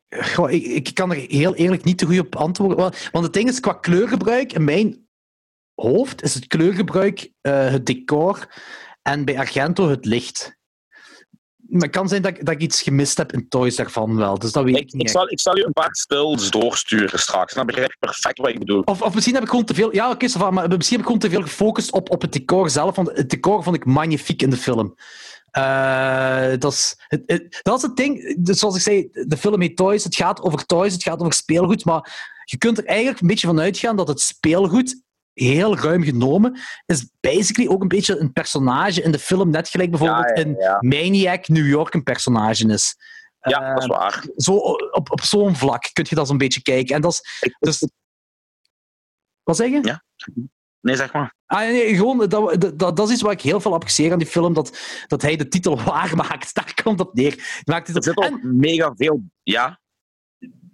Goh, 0.08 0.50
ik, 0.50 0.64
ik 0.66 0.94
kan 0.94 1.10
er 1.10 1.16
heel 1.16 1.54
eerlijk 1.54 1.84
niet 1.84 1.98
te 1.98 2.06
goed 2.06 2.18
op 2.18 2.36
antwoorden. 2.36 2.76
Want- 2.78 3.08
Want 3.12 3.24
het 3.24 3.34
ding 3.34 3.48
is, 3.48 3.60
qua 3.60 3.72
kleurgebruik, 3.72 4.52
in 4.52 4.64
mijn 4.64 5.08
hoofd 5.74 6.22
is 6.22 6.34
het 6.34 6.46
kleurgebruik 6.46 7.32
eh, 7.40 7.70
het 7.70 7.86
decor 7.86 8.48
en 9.02 9.24
bij 9.24 9.38
Argento 9.38 9.88
het 9.88 10.04
licht. 10.04 10.56
Maar 11.72 11.82
het 11.82 11.90
kan 11.90 12.08
zijn 12.08 12.22
dat, 12.22 12.30
ik- 12.36 12.44
dat 12.44 12.54
ik 12.54 12.60
iets 12.60 12.82
gemist 12.82 13.16
heb 13.16 13.32
in 13.32 13.48
Toys 13.48 13.76
daarvan 13.76 14.16
wel. 14.16 14.38
Dus 14.38 14.52
dat 14.52 14.64
weet 14.64 14.76
ik, 14.76 14.82
Ik, 14.82 14.92
niet. 14.92 15.02
ik, 15.02 15.08
zal, 15.08 15.30
ik 15.30 15.40
zal 15.40 15.56
je 15.56 15.66
een 15.66 15.72
paar 15.72 15.94
stills 15.94 16.50
doorsturen 16.50 17.18
straks. 17.18 17.54
Dan 17.54 17.66
begrijp 17.66 17.90
je 17.90 17.96
perfect 18.00 18.38
wat 18.38 18.48
ik 18.48 18.58
bedoel. 18.58 18.82
Of, 18.84 19.02
of 19.02 19.14
misschien 19.14 19.34
heb 19.34 19.42
ik 19.42 19.48
gewoon 19.50 19.64
te 19.64 19.74
veel... 19.74 19.94
Ja, 19.94 20.10
oké, 20.10 20.28
va, 20.28 20.50
maar 20.50 20.68
misschien 20.68 20.96
heb 20.98 21.06
ik 21.06 21.12
gewoon 21.12 21.18
te 21.18 21.30
veel 21.30 21.42
gefocust 21.42 21.92
op, 21.92 22.10
op 22.10 22.22
het 22.22 22.32
decor 22.32 22.70
zelf. 22.70 22.96
Want 22.96 23.10
het 23.16 23.30
decor 23.30 23.62
vond 23.62 23.76
ik 23.76 23.84
magnifiek 23.84 24.42
in 24.42 24.50
de 24.50 24.56
film. 24.56 24.94
Eh, 25.50 26.50
dat, 26.58 26.72
is, 26.72 26.96
het, 27.08 27.22
het- 27.26 27.60
dat 27.62 27.76
is 27.76 27.82
het 27.82 27.96
ding. 27.96 28.36
Dus 28.44 28.58
zoals 28.58 28.76
ik 28.76 28.82
zei, 28.82 29.08
de 29.12 29.36
film 29.36 29.60
heet 29.60 29.76
Toys. 29.76 30.04
Het 30.04 30.14
gaat 30.16 30.40
over 30.42 30.66
toys, 30.66 30.92
het 30.92 31.02
gaat 31.02 31.20
over 31.20 31.32
speelgoed. 31.32 31.84
Maar 31.84 32.30
je 32.44 32.58
kunt 32.58 32.78
er 32.78 32.84
eigenlijk 32.86 33.20
een 33.20 33.26
beetje 33.26 33.46
van 33.46 33.60
uitgaan 33.60 33.96
dat 33.96 34.08
het 34.08 34.20
speelgoed, 34.20 35.01
heel 35.34 35.76
ruim 35.76 36.02
genomen, 36.02 36.60
is 36.86 37.10
basically 37.20 37.70
ook 37.70 37.82
een 37.82 37.88
beetje 37.88 38.18
een 38.18 38.32
personage 38.32 39.02
in 39.02 39.12
de 39.12 39.18
film. 39.18 39.50
Net 39.50 39.68
gelijk 39.68 39.90
bijvoorbeeld 39.90 40.38
Ja, 40.38 40.44
ja, 40.58 40.78
in. 40.80 40.88
Maniac 40.88 41.48
New 41.48 41.66
York 41.66 41.94
een 41.94 42.02
personage 42.02 42.66
is. 42.68 42.96
Ja, 43.40 43.74
dat 43.74 43.82
is 43.82 43.86
waar. 43.86 44.24
zo, 44.36 44.54
op, 44.90 45.10
op 45.10 45.20
zo'n 45.20 45.56
vlak 45.56 45.90
kun 45.92 46.06
je 46.08 46.14
dat 46.14 46.26
zo'n 46.26 46.38
beetje 46.38 46.62
kijken. 46.62 46.94
En 46.94 47.00
dat 47.00 47.12
is... 47.12 47.48
Dus, 47.58 47.88
wat 49.42 49.56
zeg 49.56 49.70
je? 49.70 49.78
Ja. 49.82 50.04
nee, 50.80 50.96
zeg 50.96 51.12
maar. 51.12 51.34
Ah, 51.46 51.60
nee, 51.60 51.96
gewoon, 51.96 52.28
dat, 52.28 52.60
dat, 52.78 52.96
dat 52.96 53.08
is 53.08 53.12
iets 53.12 53.22
wat 53.22 53.32
ik 53.32 53.40
heel 53.40 53.60
veel 53.60 53.74
apprecieer 53.74 54.12
aan 54.12 54.18
die 54.18 54.26
film, 54.26 54.54
dat, 54.54 54.78
dat 55.06 55.22
hij 55.22 55.36
de 55.36 55.48
titel 55.48 55.82
waar 55.84 56.16
maakt. 56.16 56.54
Daar 56.54 56.74
komt 56.82 57.00
op 57.00 57.14
neer. 57.14 57.62
Maakt 57.64 57.88
Er 57.88 57.94
het 57.94 58.04
zit 58.04 58.16
ook 58.16 58.42
mega 58.42 58.92
veel... 58.96 59.22
Ja, 59.42 59.80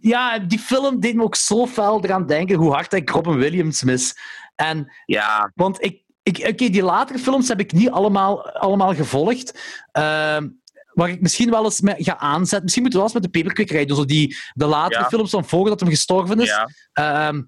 ja, 0.01 0.39
die 0.39 0.59
film 0.59 1.01
deed 1.01 1.15
me 1.15 1.23
ook 1.23 1.35
zo 1.35 1.67
fel 1.67 2.05
eraan 2.05 2.27
denken 2.27 2.57
hoe 2.57 2.73
hard 2.73 2.93
ik 2.93 3.11
Robin 3.11 3.37
Williams 3.37 3.83
mis. 3.83 4.19
En, 4.59 4.93
ja, 5.05 5.53
want 5.55 5.83
ik, 5.85 6.03
ik, 6.23 6.39
oké, 6.39 6.69
die 6.69 6.83
latere 6.83 7.19
films 7.19 7.49
heb 7.49 7.61
ik 7.61 7.73
niet 7.73 7.91
allemaal, 7.91 8.51
allemaal 8.51 8.95
gevolgd. 8.95 9.59
Ehm, 9.93 10.49
waar 10.93 11.09
ik 11.09 11.21
misschien 11.21 11.51
wel 11.51 11.65
eens 11.65 11.81
mee 11.81 11.95
ga 11.99 12.17
aanzetten. 12.19 12.63
Misschien 12.63 12.83
moeten 12.83 13.01
we 13.01 13.07
wel 13.07 13.15
eens 13.15 13.23
met 13.25 13.33
de 13.33 13.39
peperkwekerij 13.39 13.85
doen. 13.85 13.97
Zo 13.97 14.05
die, 14.05 14.37
de 14.53 14.67
latere 14.67 15.01
Ja. 15.03 15.09
films 15.09 15.31
van 15.31 15.45
voordat 15.45 15.81
hem 15.81 15.89
gestorven 15.89 16.41
is. 16.41 16.49
ja. 16.49 16.69
Ehm, 16.93 17.43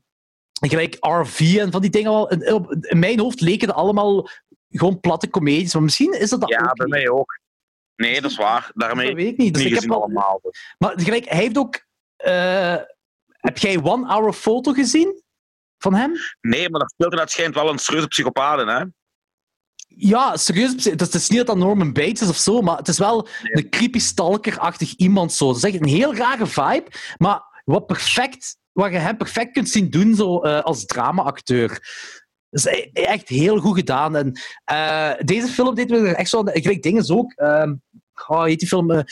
gelijk 0.61 0.96
RV 1.00 1.56
en 1.61 1.70
van 1.72 1.80
die 1.80 1.90
dingen. 1.90 2.11
Wel. 2.12 2.28
In, 2.28 2.98
mijn 2.98 3.18
hoofd 3.20 3.40
leken 3.40 3.68
het 3.68 3.76
allemaal 3.76 4.28
gewoon 4.70 5.00
platte 5.00 5.30
comedies. 5.30 5.72
Maar 5.74 5.82
misschien 5.82 6.12
is 6.20 6.30
dat 6.30 6.40
dat 6.40 6.48
ja 6.50 6.61
ook 6.61 6.74
bij 6.76 6.86
niet. 6.86 6.94
mij 6.94 7.08
ook. 7.08 7.38
Nee, 7.96 8.20
dat 8.20 8.30
is 8.30 8.36
waar. 8.36 8.61
Dat 8.74 8.86
Daarmee 8.88 9.14
weet 9.14 9.26
ik 9.32 9.36
niet. 9.36 9.54
Dus 9.54 9.62
niet 9.64 9.72
ik 9.74 9.80
heb 9.80 9.90
allemaal. 9.90 10.40
maar 10.78 10.92
gelijk, 10.96 11.28
hij 11.28 11.38
heeft 11.38 11.58
ook... 11.58 11.84
eh, 12.16 12.76
heb 13.30 13.58
jij 13.58 13.78
One 13.82 14.06
Hour 14.06 14.32
Photo 14.32 14.72
gezien? 14.72 15.20
Van 15.81 15.95
hem? 15.95 16.12
Nee, 16.41 16.70
maar 16.70 16.81
dat 16.81 16.91
speelt 16.91 17.16
dat 17.16 17.31
schijnt 17.31 17.55
wel 17.55 17.70
een 17.70 17.78
serieuze 17.78 18.07
psychopaat 18.07 18.66
hè? 18.66 18.85
Ja, 19.87 20.37
serieus. 20.37 20.70
Het 20.70 20.87
is, 20.87 21.07
het 21.07 21.14
is 21.14 21.28
niet 21.28 21.39
dat 21.39 21.47
dat 21.47 21.57
Norman 21.57 21.93
Bates 21.93 22.20
is 22.20 22.28
of 22.28 22.37
zo, 22.37 22.61
maar 22.61 22.76
het 22.76 22.89
is 22.89 22.99
wel 22.99 23.28
een 23.43 23.70
creepy 23.70 23.99
stalker-achtig 23.99 24.95
iemand 24.95 25.33
zo. 25.33 25.49
Het 25.49 25.57
is 25.57 25.62
echt 25.62 25.81
een 25.81 25.89
heel 25.89 26.14
rare 26.14 26.47
vibe, 26.47 26.87
maar 27.16 27.62
wat 27.64 27.87
perfect, 27.87 28.57
wat 28.72 28.91
je 28.91 28.99
hem 28.99 29.16
perfect 29.16 29.53
kunt 29.53 29.68
zien 29.68 29.91
doen 29.91 30.14
zo, 30.14 30.41
eh, 30.41 30.61
als 30.62 30.85
drama-acteur. 30.85 31.68
Dat 32.51 32.66
is 32.66 32.72
e- 32.72 32.91
echt 32.93 33.28
heel 33.28 33.59
goed 33.59 33.76
gedaan. 33.76 34.16
En, 34.16 34.41
eh, 34.64 35.12
deze 35.18 35.47
film 35.47 35.74
deed 35.74 35.89
me 35.89 35.99
er 35.99 36.14
echt 36.14 36.31
zo... 36.31 36.43
Gelijk 36.45 36.83
dingen 36.83 37.11
ook... 37.11 37.33
ehm 37.33 37.74
hoe 38.26 38.49
heet 38.49 38.59
die 38.59 38.68
film? 38.68 39.05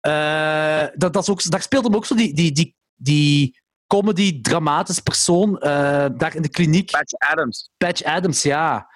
eh, 0.00 0.86
dat, 0.94 1.12
dat 1.12 1.22
is 1.22 1.28
ook, 1.28 1.50
daar 1.50 1.62
speelt 1.62 1.84
hem 1.84 1.94
ook 1.94 2.06
zo 2.06 2.14
die, 2.14 2.34
die, 2.34 2.52
die, 2.52 2.76
die 2.94 3.59
comedy, 3.90 4.40
dramatisch 4.40 5.00
persoon 5.00 5.58
eh, 5.58 6.06
daar 6.16 6.34
in 6.34 6.42
de 6.42 6.48
kliniek. 6.48 6.90
Patch 6.90 7.12
Adams. 7.12 7.70
Patch 7.76 8.02
Adams, 8.02 8.42
ja. 8.42 8.88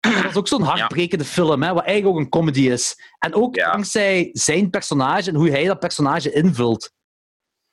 Dat 0.00 0.24
is 0.24 0.36
ook 0.36 0.48
zo'n 0.48 0.62
hartbrekende 0.62 1.24
film, 1.24 1.62
hè, 1.62 1.72
wat 1.72 1.84
eigenlijk 1.84 2.16
ook 2.16 2.22
een 2.22 2.30
comedy 2.30 2.68
is. 2.68 2.96
En 3.18 3.34
ook 3.34 3.54
Ja. 3.56 3.72
dankzij 3.72 4.30
zijn 4.32 4.70
personage 4.70 5.28
en 5.30 5.36
hoe 5.36 5.50
hij 5.50 5.64
dat 5.64 5.78
personage 5.78 6.32
invult. 6.32 6.92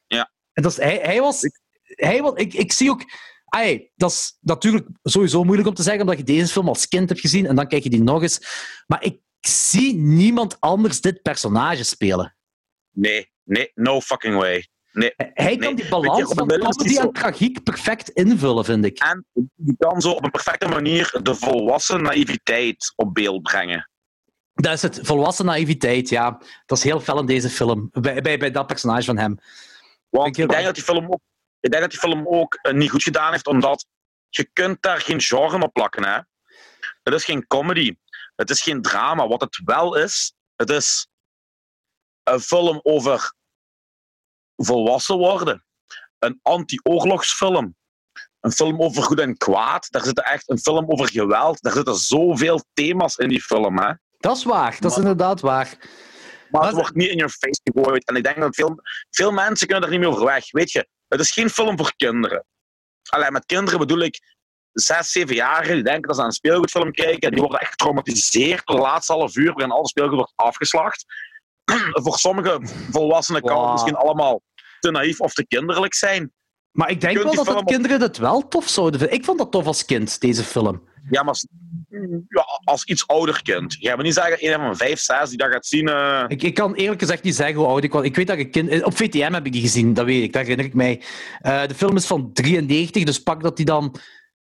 Ja. 0.07 0.31
En 0.53 0.63
dat 0.63 0.71
is, 0.71 0.77
hij, 0.77 0.99
hij 1.01 1.19
was... 1.19 1.41
Hij 1.81 2.21
was 2.21 2.33
ik, 2.33 2.53
ik 2.53 2.71
zie 2.71 2.89
ook... 2.89 3.03
Ai, 3.45 3.89
dat 3.95 4.11
is 4.11 4.37
natuurlijk 4.41 4.87
sowieso 5.03 5.43
moeilijk 5.43 5.67
om 5.67 5.73
te 5.73 5.83
zeggen, 5.83 6.01
omdat 6.01 6.17
je 6.17 6.23
deze 6.23 6.51
film 6.51 6.67
als 6.67 6.87
kind 6.87 7.09
hebt 7.09 7.21
gezien 7.21 7.45
en 7.45 7.55
dan 7.55 7.67
kijk 7.67 7.83
je 7.83 7.89
die 7.89 8.03
nog 8.03 8.21
eens. 8.21 8.39
Maar 8.87 9.03
ik 9.03 9.19
zie 9.39 9.95
niemand 9.95 10.59
anders 10.59 11.01
dit 11.01 11.21
personage 11.21 11.83
spelen. 11.83 12.35
Nee, 12.91 13.31
nee, 13.43 13.71
no 13.73 14.01
fucking 14.01 14.35
way. 14.35 14.67
Nee. 14.91 15.13
Hij 15.15 15.57
kan 15.57 15.59
Nee. 15.59 15.75
die 15.75 15.89
balans 15.89 16.33
van 16.33 16.47
comedy 16.47 16.97
en 16.97 17.11
tragiek 17.11 17.63
perfect 17.63 18.09
invullen, 18.09 18.65
vind 18.65 18.85
ik. 18.85 18.99
En 18.99 19.25
je 19.55 19.75
kan 19.77 20.01
zo 20.01 20.11
op 20.11 20.23
een 20.23 20.31
perfecte 20.31 20.67
manier 20.67 21.19
de 21.23 21.35
volwassen 21.35 22.01
naïviteit 22.01 22.93
op 22.95 23.13
beeld 23.13 23.41
brengen. 23.41 23.89
Dat 24.53 24.73
is 24.73 24.81
het, 24.81 24.99
volwassen 25.01 25.45
naïviteit, 25.45 26.09
ja. 26.09 26.41
Dat 26.65 26.77
is 26.77 26.83
heel 26.83 26.99
fel 26.99 27.19
in 27.19 27.25
deze 27.25 27.49
film, 27.49 27.89
bij, 27.91 28.21
bij, 28.21 28.37
bij 28.37 28.51
dat 28.51 28.67
personage 28.67 29.05
van 29.05 29.17
hem. 29.17 29.37
Want 30.09 30.37
Ik 30.37 30.49
denk, 30.49 30.63
dat 30.65 30.75
die 30.75 30.83
film 30.83 31.05
ook, 31.05 31.21
ik 31.59 31.69
denk 31.69 31.81
dat 31.81 31.91
die 31.91 31.99
film 31.99 32.27
ook 32.27 32.53
eh, 32.53 32.73
niet 32.73 32.89
goed 32.89 33.03
gedaan 33.03 33.31
heeft, 33.31 33.47
omdat 33.47 33.85
je 34.29 34.49
kunt 34.53 34.81
daar 34.81 35.01
geen 35.01 35.21
genre 35.21 35.61
op 35.61 35.73
plakken. 35.73 36.05
Hè? 36.05 36.19
Het 37.03 37.13
is 37.13 37.25
geen 37.25 37.47
comedy. 37.47 37.95
Het 38.35 38.49
is 38.49 38.61
geen 38.61 38.81
drama. 38.81 39.27
Wat 39.27 39.41
het 39.41 39.61
wel 39.65 39.95
is, 39.95 40.33
het 40.55 40.69
is 40.69 41.07
een 42.23 42.39
film 42.39 42.79
over 42.83 43.33
volwassen 44.65 45.17
worden. 45.17 45.65
Een 46.19 46.39
anti-oorlogsfilm. 46.41 47.75
Een 48.39 48.51
film 48.51 48.81
over 48.81 49.03
goed 49.03 49.19
en 49.19 49.37
kwaad. 49.37 49.87
Daar 49.89 50.03
zitten 50.03 50.23
echt 50.23 50.49
een 50.49 50.59
film 50.59 50.85
over 50.91 51.09
geweld. 51.09 51.61
Daar 51.61 51.73
zitten 51.73 51.95
zoveel 51.95 52.63
thema's 52.73 53.15
in 53.15 53.29
die 53.29 53.41
film. 53.41 53.79
Hè? 53.79 53.91
Dat 54.17 54.37
is 54.37 54.43
waar, 54.43 54.71
dat 54.79 54.91
is 54.91 54.97
Maar- 54.97 55.05
inderdaad 55.07 55.39
waar. 55.41 55.77
Maar 56.49 56.65
het 56.65 56.75
wordt 56.75 56.95
niet 56.95 57.09
in 57.09 57.17
je 57.17 57.29
face 57.29 57.61
gegooid. 57.63 58.05
En 58.07 58.15
ik 58.15 58.23
denk 58.23 58.37
dat 58.39 58.55
veel, 58.55 58.75
veel 59.09 59.31
mensen 59.31 59.67
kunnen 59.67 59.83
er 59.85 59.89
niet 59.91 59.99
meer 59.99 60.09
over 60.09 60.25
weg. 60.25 60.51
Weet 60.51 60.71
je, 60.71 60.87
het 61.07 61.19
is 61.19 61.31
geen 61.31 61.49
film 61.49 61.77
voor 61.77 61.93
kinderen. 61.95 62.45
Alleen 63.09 63.31
met 63.33 63.45
kinderen 63.45 63.79
bedoel 63.79 63.99
ik 63.99 64.19
zes, 64.71 65.11
zeven 65.11 65.35
jaar 65.35 65.63
die 65.63 65.83
denken 65.83 66.01
dat 66.01 66.15
ze 66.15 66.21
aan 66.21 66.27
een 66.27 66.33
speelgoedfilm 66.33 66.91
kijken. 66.91 67.19
En 67.21 67.31
die 67.31 67.41
worden 67.41 67.59
echt 67.59 67.69
getraumatiseerd 67.69 68.65
door 68.65 68.75
de 68.75 68.81
laatste 68.81 69.13
half 69.13 69.35
uur 69.35 69.53
waarin 69.53 69.71
al 69.71 69.79
het 69.79 69.87
speelgoed 69.87 70.15
wordt 70.15 70.33
afgeslacht. 70.35 71.05
voor 72.03 72.17
sommige 72.17 72.59
volwassenen 72.91 73.41
kan 73.41 73.51
het 73.51 73.59
Wow. 73.61 73.71
misschien 73.71 73.95
allemaal 73.95 74.41
te 74.79 74.91
naïef 74.91 75.19
of 75.21 75.33
te 75.33 75.45
kinderlijk 75.47 75.93
zijn. 75.93 76.31
Maar 76.71 76.89
ik 76.89 77.01
denk 77.01 77.17
wel 77.23 77.33
dat 77.35 77.55
op- 77.55 77.65
kinderen 77.65 78.01
het 78.01 78.17
wel 78.17 78.47
tof 78.47 78.67
zouden 78.69 78.99
vinden. 78.99 79.17
Ik 79.17 79.25
vond 79.25 79.37
dat 79.37 79.51
tof 79.51 79.65
als 79.65 79.85
kind, 79.85 80.19
deze 80.21 80.43
film. 80.43 80.87
Ja, 81.09 81.23
maar 81.23 81.35
Ja, 82.27 82.45
als 82.63 82.83
iets 82.83 83.07
ouder 83.07 83.41
kind. 83.41 83.75
Jij 83.79 83.95
moet 83.95 84.03
niet 84.03 84.13
zeggen, 84.13 84.47
een 84.53 84.59
van 84.59 84.75
vijf, 84.77 84.99
zes 84.99 85.29
die 85.29 85.37
dat 85.37 85.51
gaat 85.51 85.65
zien. 85.65 85.87
eh, 85.87 86.23
Ik, 86.27 86.43
ik 86.43 86.53
kan 86.53 86.73
eerlijk 86.73 86.99
gezegd 87.01 87.23
niet 87.23 87.35
zeggen 87.35 87.55
hoe 87.55 87.65
oud 87.67 87.83
ik 87.83 87.91
was. 87.91 88.03
Ik 88.03 88.15
weet 88.15 88.27
dat 88.27 88.37
ik 88.37 88.51
kind... 88.51 88.83
Op 88.83 88.95
VTM 88.97 89.33
heb 89.33 89.45
ik 89.45 89.51
die 89.51 89.61
gezien, 89.61 89.93
dat 89.93 90.05
weet 90.05 90.23
ik. 90.23 90.33
Dat 90.33 90.41
herinner 90.41 90.65
ik 90.65 90.73
mij. 90.73 91.01
Eh, 91.39 91.67
de 91.67 91.75
film 91.75 91.95
is 91.95 92.05
van 92.05 92.33
93, 92.33 93.03
dus 93.03 93.19
pak 93.23 93.41
dat 93.43 93.57
die 93.57 93.65
dan... 93.65 93.95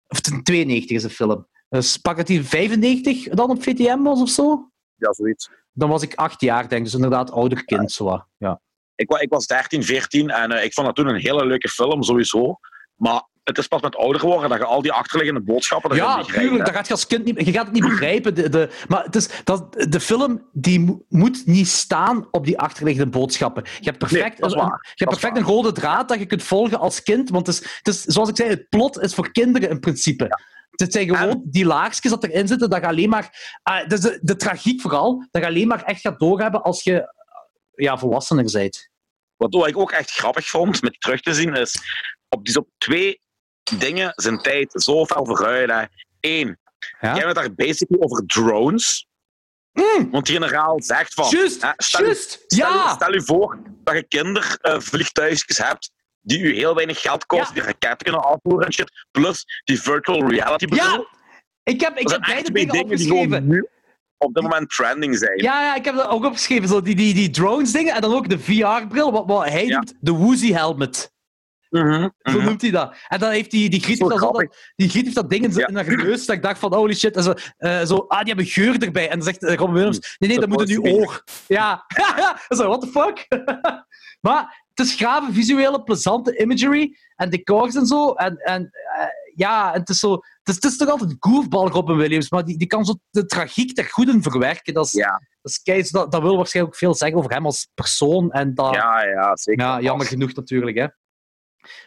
Of 0.07 0.19
92 0.21 0.95
is 0.95 1.01
de 1.01 1.09
film. 1.09 1.47
Dus 1.69 1.97
pak 1.97 2.17
dat 2.17 2.27
die 2.27 2.43
95 2.43 3.27
dan 3.27 3.49
op 3.49 3.63
VTM 3.63 4.01
was 4.01 4.21
of 4.21 4.29
zo. 4.29 4.71
ja, 4.95 5.13
zoiets. 5.13 5.49
Dan 5.71 5.89
was 5.89 6.01
ik 6.01 6.15
acht 6.15 6.41
jaar, 6.41 6.61
denk 6.61 6.73
ik. 6.73 6.83
Dus 6.83 6.93
inderdaad, 6.93 7.31
ouder 7.31 7.65
kind. 7.65 7.91
Zo. 7.91 8.25
Ja. 8.38 8.61
Ik, 8.97 9.11
ik 9.11 9.29
was 9.29 9.45
13, 9.45 9.83
14 9.83 10.29
en 10.29 10.51
eh, 10.51 10.63
ik 10.63 10.73
vond 10.73 10.87
dat 10.87 10.95
toen 10.95 11.07
een 11.07 11.21
hele 11.21 11.45
leuke 11.45 11.69
film, 11.69 12.03
sowieso. 12.03 12.59
Maar 12.95 13.23
het 13.43 13.57
is 13.57 13.67
pas 13.67 13.81
met 13.81 13.95
ouder 13.95 14.21
worden 14.21 14.49
dat 14.49 14.57
je 14.57 14.65
al 14.65 14.81
die 14.81 14.91
achterliggende 14.91 15.41
boodschappen 15.41 15.91
erin 15.91 16.03
Ja, 16.03 16.23
tuurlijk, 16.23 16.65
dat 16.65 16.75
gaat 16.75 16.87
je 16.87 16.93
als 16.93 17.07
kind 17.07 17.25
niet... 17.25 17.45
Je 17.45 17.51
gaat 17.51 17.65
het 17.65 17.73
niet 17.73 17.83
begrijpen. 17.83 18.35
De, 18.35 18.49
de, 18.49 18.69
maar 18.87 19.03
het 19.03 19.15
is, 19.15 19.29
dat, 19.43 19.73
de 19.89 19.99
film 19.99 20.47
die 20.51 20.79
mo- 20.79 21.05
moet 21.09 21.45
niet 21.45 21.67
staan 21.67 22.27
op 22.31 22.45
die 22.45 22.59
achterliggende 22.59 23.09
boodschappen. 23.09 23.63
Je 23.63 23.85
hebt 23.85 23.97
perfect, 23.97 24.39
Nee, 24.39 24.51
een, 24.51 24.65
je 24.65 25.03
hebt 25.03 25.09
perfect 25.09 25.37
een 25.37 25.43
rode 25.43 25.71
draad 25.71 26.09
dat 26.09 26.19
je 26.19 26.25
kunt 26.25 26.43
volgen 26.43 26.79
als 26.79 27.03
kind. 27.03 27.29
Want 27.29 27.47
het 27.47 27.55
is, 27.55 27.77
het 27.77 27.87
is, 27.87 28.01
zoals 28.03 28.29
ik 28.29 28.35
zei, 28.35 28.49
het 28.49 28.69
plot 28.69 29.01
is 29.01 29.13
voor 29.13 29.31
kinderen 29.31 29.69
in 29.69 29.79
principe. 29.79 30.27
Het 30.71 30.93
zijn 30.93 31.15
gewoon 31.15 31.41
die 31.45 31.65
laagjes 31.65 32.11
dat 32.11 32.23
erin 32.23 32.47
zitten, 32.47 32.69
dat 32.69 32.81
je 32.81 32.87
alleen 32.87 33.09
maar... 33.09 33.55
dus 33.87 33.99
de, 33.99 34.19
de 34.21 34.35
tragiek 34.35 34.81
vooral, 34.81 35.27
dat 35.31 35.41
je 35.41 35.47
alleen 35.47 35.67
maar 35.67 35.83
echt 35.83 36.01
gaat 36.01 36.19
doorhebben 36.19 36.63
als 36.63 36.83
je 36.83 37.15
ja, 37.84 37.97
volwassener 37.97 38.51
bent. 38.51 38.89
Wat 39.36 39.67
ik 39.67 39.78
ook 39.78 39.91
echt 39.91 40.11
grappig 40.11 40.47
vond 40.47 40.82
met 40.82 41.01
terug 41.01 41.21
te 41.21 41.34
zien, 41.34 41.53
is 41.55 41.75
op, 42.30 42.45
die, 42.45 42.57
op 42.57 42.67
twee 42.78 43.21
dingen 43.78 44.11
zijn 44.15 44.41
tijd 44.41 44.71
zo 44.71 45.05
fel 45.05 45.25
vooruit. 45.25 45.89
Eén, 46.19 46.57
Ja? 46.99 47.15
jij 47.15 47.23
bent 47.23 47.36
daar 47.36 47.53
basically 47.53 48.01
over 48.01 48.25
drones. 48.25 49.05
Mm, 49.71 50.11
Want 50.11 50.25
die 50.25 50.36
generaal 50.36 50.82
zegt 50.82 51.13
van... 51.13 51.30
Juist, 51.30 51.61
hè, 51.61 51.69
stel, 51.78 52.13
stel, 52.15 52.38
ja! 52.47 52.93
stel 52.93 53.13
je 53.13 53.21
voor 53.21 53.59
dat 53.84 53.95
je 53.95 54.03
kindervliegtuigjes 54.03 55.57
hebt 55.57 55.91
die 56.21 56.39
u 56.39 56.55
heel 56.55 56.75
weinig 56.75 57.01
geld 57.01 57.25
kosten, 57.25 57.47
Ja. 57.47 57.53
die 57.53 57.63
raketten 57.71 57.97
kunnen 57.97 58.23
afvoeren 58.23 58.65
en 58.65 58.73
shit, 58.73 59.05
plus 59.11 59.45
die 59.63 59.82
virtual 59.82 60.30
reality 60.30 60.65
bril. 60.65 60.84
Ja! 60.84 61.07
Ik 61.63 61.82
heb, 61.82 61.97
ik 61.97 62.09
heb 62.09 62.21
beide 62.21 62.51
dingen 62.51 62.67
dingen 62.71 62.84
opgeschreven. 62.86 63.69
Op 64.18 64.34
dit 64.34 64.43
moment 64.43 64.70
trending 64.70 65.18
zijn. 65.18 65.41
Ja, 65.41 65.61
ja, 65.61 65.76
ik 65.76 65.86
heb 65.86 65.95
dat 65.95 66.07
ook 66.07 66.26
opgeschreven. 66.26 66.68
Zo 66.68 66.82
die, 66.82 66.95
die, 66.95 67.13
die 67.13 67.30
drones 67.30 67.72
dingen 67.72 67.93
en 67.93 68.01
dan 68.01 68.13
ook 68.13 68.30
de 68.30 68.39
VR-bril, 68.39 69.11
wat, 69.11 69.24
wat 69.28 69.49
hij 69.49 69.65
noemt 69.65 69.93
de 69.99 70.11
Woozy 70.11 70.51
Helmet. 70.53 71.15
Mhm, 71.70 72.01
Zo 72.01 72.09
mhm. 72.38 72.45
noemt 72.45 72.61
hij 72.61 72.72
dat. 72.72 72.95
En 73.07 73.20
dan 73.20 73.30
heeft 73.30 73.51
die, 73.51 73.70
die 73.70 73.80
Griet 73.80 73.99
dat, 73.99 74.20
dat- 74.20 74.72
die 74.76 74.89
Griet 74.89 75.03
heeft 75.03 75.15
dat 75.15 75.30
ding 75.30 75.43
in, 75.43 75.51
Ja. 75.53 75.70
haar 75.74 75.95
neus, 75.97 76.26
dat 76.26 76.36
ik 76.36 76.41
dacht 76.41 76.59
van, 76.59 76.74
holy 76.74 76.93
shit. 76.95 77.15
En 77.15 77.24
zo, 77.24 77.34
eh, 77.57 77.86
zo, 77.86 77.95
ah, 78.07 78.18
die 78.20 78.28
hebben 78.28 78.45
geur 78.45 78.82
erbij. 78.84 79.09
En 79.09 79.18
dan 79.18 79.28
zegt 79.28 79.43
eh, 79.43 79.55
Robin 79.55 79.74
Williams, 79.74 80.15
nee, 80.20 80.30
nee, 80.30 80.39
dat 80.39 80.49
moet 80.49 80.70
in 80.70 80.76
uw 80.84 80.91
oor. 80.91 81.24
Ja. 81.47 81.86
Zo, 82.57 82.68
what 82.68 82.82
the 82.82 82.88
fuck? 82.88 83.28
maar 84.28 84.65
het 84.74 84.86
is 84.86 84.95
grave 84.95 85.34
visuele, 85.34 85.84
plezante 85.84 86.38
imagery 86.38 86.97
en 87.15 87.30
decors 87.30 87.76
en 87.76 87.86
zo. 87.86 88.11
En, 88.13 88.38
en 88.38 88.70
eh, 88.72 89.05
ja, 89.38 89.71
het 89.73 89.89
is 89.89 89.99
zo... 89.99 90.11
Het 90.13 90.21
is, 90.43 90.55
het 90.55 90.63
is 90.63 90.77
toch 90.77 90.89
altijd 90.89 91.15
goofball 91.19 91.67
Robin 91.67 91.95
Williams, 91.97 92.29
maar 92.29 92.45
die, 92.45 92.57
die 92.57 92.67
kan 92.67 92.85
zo 92.85 92.93
de 93.09 93.25
tragiek 93.25 93.77
er 93.77 93.85
goed 93.85 94.07
in 94.09 94.21
verwerken. 94.21 94.73
Dat 94.73 94.85
is, 94.85 94.91
Ja, 94.91 95.11
dat, 95.41 95.51
is 95.51 95.61
kei- 95.61 95.88
dat, 95.89 96.11
dat 96.11 96.21
wil 96.21 96.35
waarschijnlijk 96.38 96.75
ook 96.75 96.79
veel 96.79 96.95
zeggen 96.95 97.17
over 97.17 97.31
hem 97.31 97.45
als 97.45 97.69
persoon. 97.73 98.31
En 98.31 98.53
dat, 98.53 98.73
ja, 98.73 99.03
ja, 99.03 99.35
zeker. 99.35 99.65
ja, 99.65 99.81
jammer 99.81 100.05
genoeg 100.07 100.33
natuurlijk, 100.33 100.77
hè. 100.77 100.88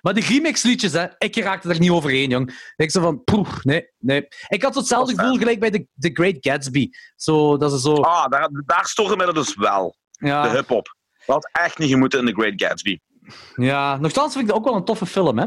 Maar 0.01 0.14
die 0.14 0.24
remix-liedjes, 0.24 0.92
hè, 0.92 1.07
ik 1.18 1.36
raakte 1.36 1.68
er 1.68 1.78
niet 1.78 1.90
overheen, 1.90 2.30
jong. 2.30 2.72
Ik 2.76 2.90
zo 2.90 3.01
van, 3.01 3.24
poeh, 3.24 3.59
nee, 3.62 3.88
nee. 3.98 4.28
Ik 4.48 4.62
had 4.62 4.74
hetzelfde 4.74 5.14
gevoel 5.14 5.36
gelijk 5.38 5.61
bij 5.61 5.70
The, 5.70 5.86
The 5.98 6.11
Great 6.12 6.36
Gatsby. 6.40 6.88
Zo, 7.16 7.57
dat 7.57 7.72
is 7.72 7.82
zo... 7.82 7.94
Ah, 7.94 8.28
daar, 8.28 8.48
daar 8.66 9.16
mij 9.16 9.26
dat 9.26 9.34
dus 9.34 9.55
wel. 9.57 9.96
De 10.18 10.48
hip-hop. 10.48 10.96
Dat 11.26 11.34
had 11.42 11.48
echt 11.64 11.78
niet 11.78 11.90
gemoeten 11.90 12.18
in 12.20 12.26
The 12.26 12.40
Great 12.40 12.53
Gatsby. 12.57 12.98
ja, 13.55 13.96
nogthans 13.96 14.32
vind 14.32 14.44
ik 14.44 14.51
dat 14.51 14.59
ook 14.59 14.64
wel 14.64 14.76
een 14.76 14.84
toffe 14.84 15.07
film, 15.07 15.38
hè. 15.38 15.46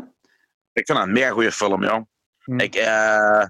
Ik 0.74 0.86
vind 0.86 0.98
dat 0.98 1.08
een 1.08 1.14
mega 1.14 1.30
goede 1.30 1.52
film, 1.52 1.84
ja. 1.84 2.06
Hm. 2.44 2.60
Ik, 2.60 2.76
eh, 2.76 3.46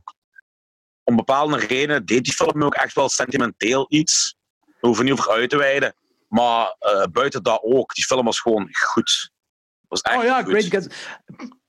om 1.03 1.15
bepaalde 1.15 1.57
redenen 1.57 2.05
deed 2.05 2.23
die 2.23 2.33
film 2.33 2.57
me 2.57 2.65
ook 2.65 2.73
echt 2.73 2.95
wel 2.95 3.09
sentimenteel 3.09 3.85
iets. 3.89 4.35
We 4.65 4.87
hoeven 4.87 5.05
niet 5.05 5.13
over 5.13 5.31
uit 5.31 5.49
te 5.49 5.57
wijden. 5.57 5.95
Maar 6.27 6.75
eh, 6.79 7.03
buiten 7.11 7.43
dat 7.43 7.59
ook, 7.63 7.93
die 7.93 8.05
film 8.05 8.25
was 8.25 8.39
gewoon 8.39 8.67
goed. 8.71 9.31
Was 9.87 10.01
echt 10.01 10.17
Oh 10.17 10.23
ja, 10.23 10.43
goed. 10.43 10.65
Great. 10.65 10.87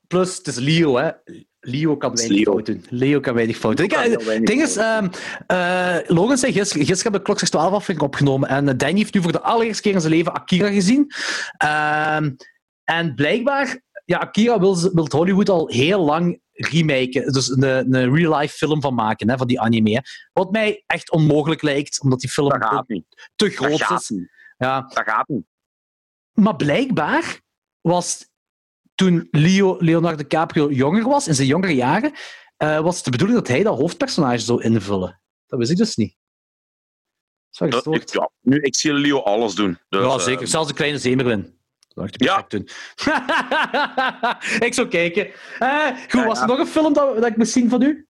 Plus, 0.07 0.37
het 0.37 0.47
is 0.47 0.55
Leo, 0.55 0.97
hè. 0.97 1.11
Leo 1.59 1.97
kan 1.97 2.09
Het 2.11 2.19
weinig 2.19 2.39
Leo. 2.39 2.53
fout 2.53 2.65
doen. 2.65 2.85
Leo 2.89 3.19
kan 3.19 3.33
weinig 3.33 3.57
fout 3.57 3.77
doen. 3.77 3.87
Eh, 3.87 4.01
Het 4.03 4.45
ding 4.45 4.61
is, 4.61 4.75
ehm, 4.75 5.07
eh, 5.47 5.97
Logan 6.07 6.37
zei 6.37 6.51
gisteren, 6.51 6.85
gisteren 6.85 7.11
hebben 7.11 7.33
we 7.33 7.37
Klok 7.37 7.49
12 7.49 7.71
aflevering 7.73 8.01
opgenomen 8.01 8.49
en 8.49 8.77
Danny 8.77 8.97
heeft 8.97 9.13
nu 9.13 9.21
voor 9.21 9.31
de 9.31 9.41
allereerste 9.41 9.81
keer 9.81 9.93
in 9.93 10.01
zijn 10.01 10.13
leven 10.13 10.33
Akira 10.33 10.69
gezien. 10.69 11.11
Ehm, 11.57 12.31
en 12.83 13.15
blijkbaar, 13.15 13.81
ja, 14.05 14.17
Akira 14.19 14.59
wil, 14.59 14.91
wil 14.93 15.07
Hollywood 15.09 15.49
al 15.49 15.67
heel 15.67 16.03
lang 16.05 16.41
remaken, 16.51 17.31
dus 17.33 17.49
een, 17.49 17.63
een 17.93 18.15
real-life 18.15 18.55
film 18.57 18.81
van 18.81 18.93
maken, 18.93 19.29
hè, 19.29 19.37
van 19.37 19.47
die 19.47 19.59
anime. 19.59 19.91
hè. 19.91 19.99
Wat 20.33 20.51
mij 20.51 20.83
echt 20.87 21.11
onmogelijk 21.11 21.61
lijkt, 21.61 22.01
omdat 22.01 22.19
die 22.19 22.29
film 22.29 22.49
Dat 22.49 22.63
gaat 22.63 22.87
niet. 22.87 23.05
te 23.35 23.45
Dat 23.45 23.53
groot 23.55 23.81
gaat 23.81 24.01
is. 24.01 24.09
niet. 24.09 24.29
Ja. 24.57 24.81
Dat 24.81 25.03
gaat 25.05 25.27
niet. 25.27 25.45
Maar 26.33 26.55
blijkbaar 26.55 27.41
was 27.81 28.29
toen 28.95 29.27
Leo, 29.31 29.77
Leonardo 29.79 30.17
DiCaprio 30.17 30.71
jonger 30.71 31.03
was, 31.03 31.27
in 31.27 31.35
zijn 31.35 31.47
jongere 31.47 31.75
jaren, 31.75 32.11
eh, 32.57 32.79
was 32.79 32.95
het 32.95 33.05
de 33.05 33.11
bedoeling 33.11 33.39
dat 33.39 33.47
hij 33.47 33.63
dat 33.63 33.77
hoofdpersonage 33.77 34.37
zou 34.37 34.63
invullen. 34.63 35.21
Dat 35.45 35.59
wist 35.59 35.71
ik 35.71 35.77
dus 35.77 35.95
niet. 35.95 36.15
Dat 37.49 37.67
is 37.67 37.73
wel 37.73 37.93
Dat- 37.93 38.01
ik, 38.01 38.13
ja, 38.13 38.29
nu, 38.41 38.61
ik 38.61 38.75
zie 38.75 38.93
Leo 38.93 39.19
alles 39.19 39.53
doen. 39.55 39.77
Dus, 39.89 40.01
Ja, 40.01 40.19
zeker. 40.19 40.47
Zelfs 40.47 40.67
de 40.67 40.73
kleine 40.73 40.97
zeemerlin. 40.97 41.54
Dat 41.95 42.03
dacht 42.03 42.21
ik 42.21 42.27
Ja. 42.27 42.45
doen. 42.47 42.69
ik 44.67 44.73
zou 44.73 44.87
kijken. 44.87 45.31
Eh, 45.59 45.87
goed, 45.87 46.11
Ja, 46.11 46.25
was 46.25 46.39
er 46.41 46.47
ja. 46.47 46.51
nog 46.51 46.59
een 46.59 46.67
film 46.71 46.93
dat, 46.93 47.15
dat 47.15 47.25
ik 47.25 47.37
moest 47.37 47.51
zien 47.51 47.69
van 47.69 47.81
u? 47.81 48.07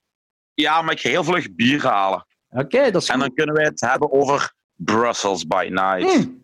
ja, 0.53 0.81
maar 0.81 0.93
ik 0.93 0.99
ga 0.99 1.09
heel 1.09 1.23
vlug 1.23 1.55
bier 1.55 1.87
halen. 1.87 2.25
Oké, 2.49 2.91
dat 2.91 3.01
is 3.01 3.07
En 3.09 3.13
goed. 3.15 3.23
dan 3.25 3.33
kunnen 3.35 3.55
we 3.55 3.61
het 3.63 3.79
hebben 3.81 4.11
over 4.11 4.53
Brussels 4.75 5.47
by 5.47 5.67
Night. 5.71 6.13
Hmm. 6.13 6.43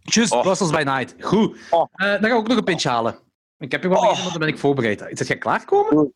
Just 0.00 0.32
Oh. 0.32 0.40
Brussels 0.42 0.70
by 0.70 0.82
Night. 0.84 1.14
Goed. 1.20 1.58
Oh. 1.70 1.86
Eh, 1.92 2.06
dan 2.10 2.20
ga 2.20 2.26
ik 2.26 2.32
ook 2.34 2.48
nog 2.48 2.56
een 2.56 2.64
pintje 2.64 2.88
halen. 2.88 3.18
Ik 3.58 3.72
heb 3.72 3.82
je 3.82 3.88
wel 3.88 3.98
Oh. 3.98 4.18
want 4.18 4.30
dan 4.30 4.38
ben 4.38 4.48
ik 4.48 4.58
voorbereid. 4.58 5.00
Is 5.20 5.28
het 5.28 5.38
klaarkomen? 5.38 6.14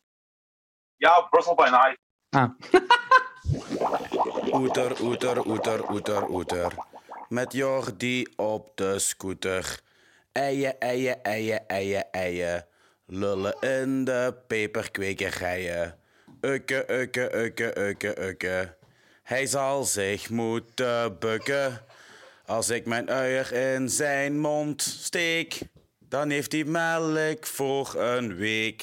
Ja, 0.95 1.21
Brussels 1.29 1.55
by 1.55 1.69
Night. 1.69 1.97
Ah. 2.29 2.49
Oeter, 4.61 5.01
oeter, 5.01 5.45
oeter, 5.47 5.89
oeter, 5.91 6.29
oeter. 6.29 6.73
Met 7.29 7.53
Jordi 7.53 8.27
op 8.35 8.71
de 8.75 8.99
scooter. 8.99 9.79
Eien, 10.37 10.79
eien, 10.79 11.23
eien, 11.23 11.67
eien, 11.67 12.11
eien. 12.11 12.65
Lullen 13.05 13.59
in 13.59 14.03
de 14.03 14.35
peperkwekerijen. 14.47 15.99
Ukke, 16.41 16.85
ukke, 16.91 17.35
ukke, 17.35 17.79
ukke, 17.79 18.21
ukke. 18.21 18.75
Hij 19.23 19.45
zal 19.45 19.83
zich 19.83 20.29
moeten 20.29 21.19
bukken. 21.19 21.81
Als 22.45 22.69
ik 22.69 22.85
mijn 22.85 23.09
uier 23.09 23.53
in 23.53 23.89
zijn 23.89 24.39
mond 24.39 24.81
steek, 24.81 25.59
dan 25.99 26.29
heeft 26.29 26.51
hij 26.51 26.63
melk 26.63 27.45
voor 27.45 27.95
een 27.95 28.35
week. 28.35 28.81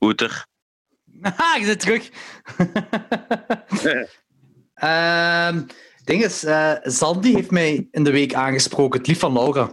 Oeter. 0.00 0.46
Haha, 1.22 1.56
je 1.56 1.64
zit 1.64 1.80
terug. 1.80 2.10
Ehm 4.74 5.62
ding 6.10 6.24
is, 6.24 6.44
eh 6.44 6.72
Sandy 6.82 7.34
heeft 7.34 7.50
mij 7.50 7.88
in 7.90 8.04
de 8.04 8.10
week 8.10 8.34
aangesproken, 8.34 8.98
het 8.98 9.08
lief 9.08 9.18
van 9.18 9.32
Laura. 9.32 9.70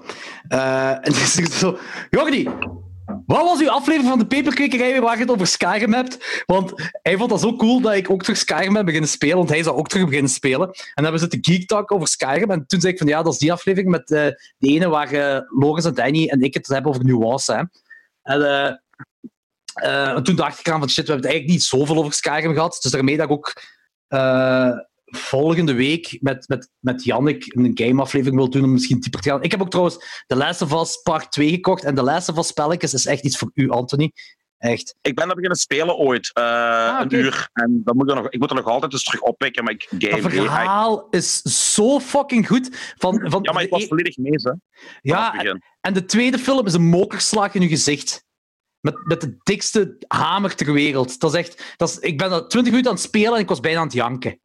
Eh, 0.48 0.92
en 0.92 1.12
die 1.14 1.26
zegt 1.26 1.52
zo: 1.52 1.78
Jordi, 2.10 2.50
wat 3.26 3.44
was 3.46 3.60
uw 3.60 3.70
aflevering 3.70 4.10
van 4.10 4.20
de 4.20 4.28
peperkwekerij 4.28 5.02
waar 5.02 5.16
je 5.16 5.22
het 5.22 5.32
over 5.32 5.48
Skyrim 5.48 5.94
hebt? 5.94 6.44
Want 6.46 6.74
hij 7.02 7.18
vond 7.18 7.30
dat 7.30 7.40
zo 7.40 7.56
cool 7.56 7.82
dat 7.82 7.94
ik 7.94 8.10
ook 8.10 8.22
terug 8.24 8.38
Skyrim 8.38 8.74
ben 8.74 8.86
beginnen 8.86 9.10
spelen, 9.10 9.38
want 9.38 9.50
hij 9.50 9.64
zou 9.64 9.78
ook 9.78 9.88
terug 9.88 10.06
beginnen 10.06 10.32
spelen. 10.32 10.68
En 10.68 10.74
dan 10.74 11.04
hebben 11.04 11.22
we 11.22 11.28
zitten 11.30 11.54
geek 11.54 11.68
talk 11.68 11.92
over 11.92 12.08
Skyrim. 12.08 12.52
En 12.52 12.68
toen 12.68 12.82
zei 12.82 12.94
ik 12.94 13.00
van 13.00 13.08
ja, 13.08 13.24
dat 13.24 13.34
is 13.34 13.40
die 13.40 13.52
aflevering 13.52 13.92
met 13.92 14.12
eh 14.12 14.28
die 14.58 14.76
ene 14.76 14.88
waar 14.88 15.12
eh 15.12 15.42
Loris 15.60 15.86
en 15.86 15.94
Danny 15.94 16.28
en 16.28 16.42
ik 16.42 16.54
het 16.54 16.68
hebben 16.68 16.92
over 16.92 17.06
nuance. 17.06 17.54
Hè. 17.54 17.64
En 18.22 18.82
en 19.74 20.24
toen 20.24 20.36
dacht 20.36 20.60
ik 20.60 20.70
aan 20.70 20.80
van 20.80 20.90
shit, 20.90 21.06
we 21.06 21.12
hebben 21.12 21.30
het 21.30 21.34
eigenlijk 21.34 21.54
niet 21.54 21.64
zoveel 21.64 21.98
over 21.98 22.14
Skyrim 22.14 22.54
gehad. 22.54 22.80
Dus 22.82 22.92
daarmee 22.92 23.18
dat 23.18 23.26
ik 23.26 23.32
ook 23.32 23.54
volgende 25.10 25.74
week 25.74 26.18
met, 26.22 26.48
met, 26.48 26.70
met 26.80 27.04
Jannik 27.04 27.56
een 27.56 27.72
game-aflevering 27.74 28.38
wil 28.38 28.50
doen 28.50 28.64
om 28.64 28.72
misschien 28.72 29.00
dieper 29.00 29.22
te 29.22 29.30
gaan. 29.30 29.44
Ik 29.44 29.52
heb 29.52 29.62
ook 29.62 29.70
trouwens 29.70 30.24
The 30.28 30.36
Last 30.36 30.62
of 30.62 30.74
Us 30.82 30.98
Part 31.04 31.32
2 31.32 31.50
gekocht. 31.50 31.84
En 31.84 31.96
The 31.96 32.04
Last 32.04 32.30
of 32.30 32.38
Us 32.38 32.48
spelletjes 32.48 32.94
is 32.94 33.06
echt 33.06 33.24
iets 33.24 33.38
voor 33.38 33.52
u, 33.54 33.70
Anthony. 33.70 34.12
Echt. 34.58 34.96
Ik 35.02 35.16
ben 35.16 35.28
er 35.30 35.34
beginnen 35.36 35.58
spelen 35.58 35.96
ooit. 35.98 36.32
eh, 36.34 36.44
Ah. 36.44 37.00
Een 37.02 37.14
uur. 37.16 37.50
En 37.54 37.82
dan 37.84 37.96
moet 37.98 38.10
ik, 38.10 38.16
nog, 38.16 38.30
ik 38.30 38.40
moet 38.40 38.50
er 38.50 38.56
nog 38.56 38.66
altijd 38.66 38.94
eens 38.94 39.04
terug 39.04 39.22
oppikken. 39.22 39.64
Maar 39.64 39.74
ik 39.74 39.88
game 40.00 40.22
erg. 40.22 40.34
verhaal 40.34 41.08
is 41.10 41.42
zo 41.76 42.00
fucking 42.00 42.48
goed. 42.48 42.70
Van, 42.98 43.22
van 43.30 43.40
Ja, 43.44 43.52
maar 43.52 43.62
ik 43.64 43.70
de 43.70 43.76
was 43.76 43.84
e- 43.84 43.88
volledig 43.88 44.18
mee, 44.18 44.32
hè. 44.36 44.52
ja, 45.02 45.34
het 45.36 45.58
en 45.82 45.94
de 45.94 46.06
tweede 46.06 46.40
film 46.40 46.66
is 46.66 46.74
een 46.74 46.86
mokerslag 46.90 47.54
in 47.54 47.62
uw 47.62 47.68
gezicht. 47.68 48.26
met, 48.80 49.06
met 49.06 49.22
de 49.22 49.38
dikste 49.44 49.96
hamer 50.08 50.56
ter 50.56 50.74
wereld. 50.74 51.20
Dat 51.20 51.34
is 51.34 51.40
echt, 51.40 51.74
dat 51.78 51.90
is, 51.90 52.00
ik 52.00 52.18
ben 52.18 52.30
dat 52.30 52.50
20 52.50 52.72
minuten 52.72 52.92
aan 52.92 52.98
het 52.98 53.08
spelen 53.08 53.34
en 53.34 53.40
ik 53.42 53.48
was 53.50 53.60
bijna 53.60 53.80
aan 53.80 53.86
het 53.86 53.94
janken. 53.96 54.40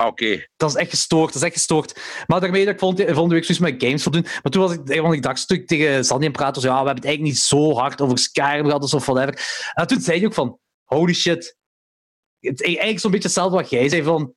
Ah, 0.00 0.06
Oké. 0.06 0.46
Dat 0.56 0.70
is 0.70 0.76
echt 0.76 0.90
gestoord, 0.90 1.32
dat 1.32 1.42
is 1.42 1.48
echt 1.48 1.56
gestoord. 1.56 2.00
Maar 2.26 2.40
daarmee 2.40 2.64
dat 2.64 2.72
ik 2.72 2.80
volgende, 2.80 3.04
volgende 3.04 3.34
week 3.34 3.44
zoiets 3.44 3.64
met 3.64 3.82
games 3.82 4.04
wil 4.04 4.12
doen. 4.12 4.22
Maar 4.42 4.52
toen 4.52 4.62
was 4.62 4.72
ik, 4.72 5.00
want 5.00 5.14
ik 5.14 5.22
dacht 5.22 5.38
stuk 5.38 5.66
tegen 5.66 6.04
Sandy 6.04 6.26
en 6.26 6.32
praten, 6.32 6.62
ja, 6.62 6.68
we 6.68 6.74
hebben 6.76 6.94
het 6.94 7.04
eigenlijk 7.04 7.34
niet 7.34 7.42
zo 7.42 7.74
hard 7.74 8.00
over 8.00 8.18
Skyrim 8.18 8.64
gehad 8.64 8.94
of 8.94 9.06
whatever. 9.06 9.70
En 9.74 9.86
toen 9.86 10.00
zei 10.00 10.18
hij 10.18 10.26
ook 10.26 10.34
van, 10.34 10.58
holy 10.84 11.12
shit. 11.12 11.56
Het, 12.38 12.62
eigenlijk 12.64 12.98
zo'n 12.98 13.10
beetje 13.10 13.26
hetzelfde 13.26 13.56
wat 13.56 13.70
jij 13.70 13.88
zei, 13.88 14.02
van 14.02 14.34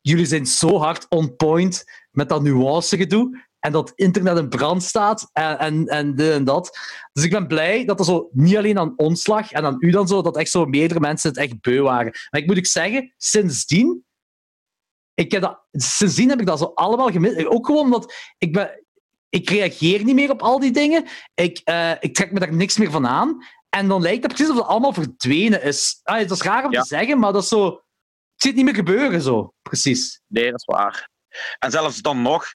jullie 0.00 0.26
zijn 0.26 0.46
zo 0.46 0.78
hard 0.78 1.06
on 1.08 1.36
point 1.36 1.84
met 2.10 2.28
dat 2.28 2.42
nuance 2.42 2.96
gedoe 2.96 3.46
en 3.58 3.72
dat 3.72 3.92
internet 3.94 4.38
in 4.38 4.48
brand 4.48 4.82
staat 4.82 5.30
en, 5.32 5.58
en, 5.58 5.86
en 5.86 6.14
dit 6.14 6.32
en 6.32 6.44
dat. 6.44 6.78
Dus 7.12 7.24
ik 7.24 7.30
ben 7.30 7.46
blij 7.46 7.84
dat 7.84 7.98
er 7.98 8.04
zo 8.04 8.28
niet 8.32 8.56
alleen 8.56 8.78
aan 8.78 8.92
ons 8.96 9.26
lag 9.26 9.50
en 9.50 9.64
aan 9.64 9.76
u 9.78 9.90
dan 9.90 10.08
zo, 10.08 10.22
dat 10.22 10.36
echt 10.36 10.50
zo 10.50 10.64
meerdere 10.64 11.00
mensen 11.00 11.28
het 11.28 11.38
echt 11.38 11.60
beu 11.60 11.80
waren. 11.80 12.12
Maar 12.30 12.40
ik 12.40 12.46
moet 12.46 12.56
ik 12.56 12.66
zeggen, 12.66 13.14
sindsdien, 13.16 14.06
ik 15.18 15.32
heb 15.32 15.42
dat, 15.42 15.60
sindsdien 15.72 16.28
heb 16.28 16.40
ik 16.40 16.46
dat 16.46 16.58
zo 16.58 16.72
allemaal 16.74 17.10
gemist. 17.10 17.46
Ook 17.46 17.66
gewoon 17.66 17.84
omdat 17.84 18.14
ik 18.38 18.52
ben, 18.52 18.84
ik 19.28 19.50
reageer 19.50 20.04
niet 20.04 20.14
meer 20.14 20.30
op 20.30 20.42
al 20.42 20.58
die 20.58 20.70
dingen. 20.70 21.04
Ik, 21.34 21.60
eh, 21.64 21.92
ik 22.00 22.14
trek 22.14 22.32
me 22.32 22.38
daar 22.38 22.54
niks 22.54 22.76
meer 22.76 22.90
van 22.90 23.06
aan. 23.06 23.44
En 23.68 23.88
dan 23.88 24.02
lijkt 24.02 24.22
het 24.22 24.32
precies 24.32 24.48
alsof 24.48 24.62
het 24.62 24.70
allemaal 24.72 24.92
verdwenen 24.92 25.62
is. 25.62 26.00
Ah, 26.02 26.18
dat 26.18 26.30
is 26.30 26.42
raar 26.42 26.64
om 26.64 26.72
Ja. 26.72 26.80
te 26.80 26.86
zeggen, 26.86 27.18
maar 27.18 27.32
dat 27.32 27.42
is 27.42 27.48
zo... 27.48 27.64
Het 27.64 28.42
ziet 28.46 28.54
niet 28.54 28.64
meer 28.64 28.74
gebeuren, 28.74 29.22
zo. 29.22 29.52
Precies. 29.62 30.20
Nee, 30.26 30.50
dat 30.50 30.60
is 30.60 30.64
waar. 30.64 31.08
En 31.58 31.70
zelfs 31.70 32.00
dan 32.00 32.22
nog 32.22 32.54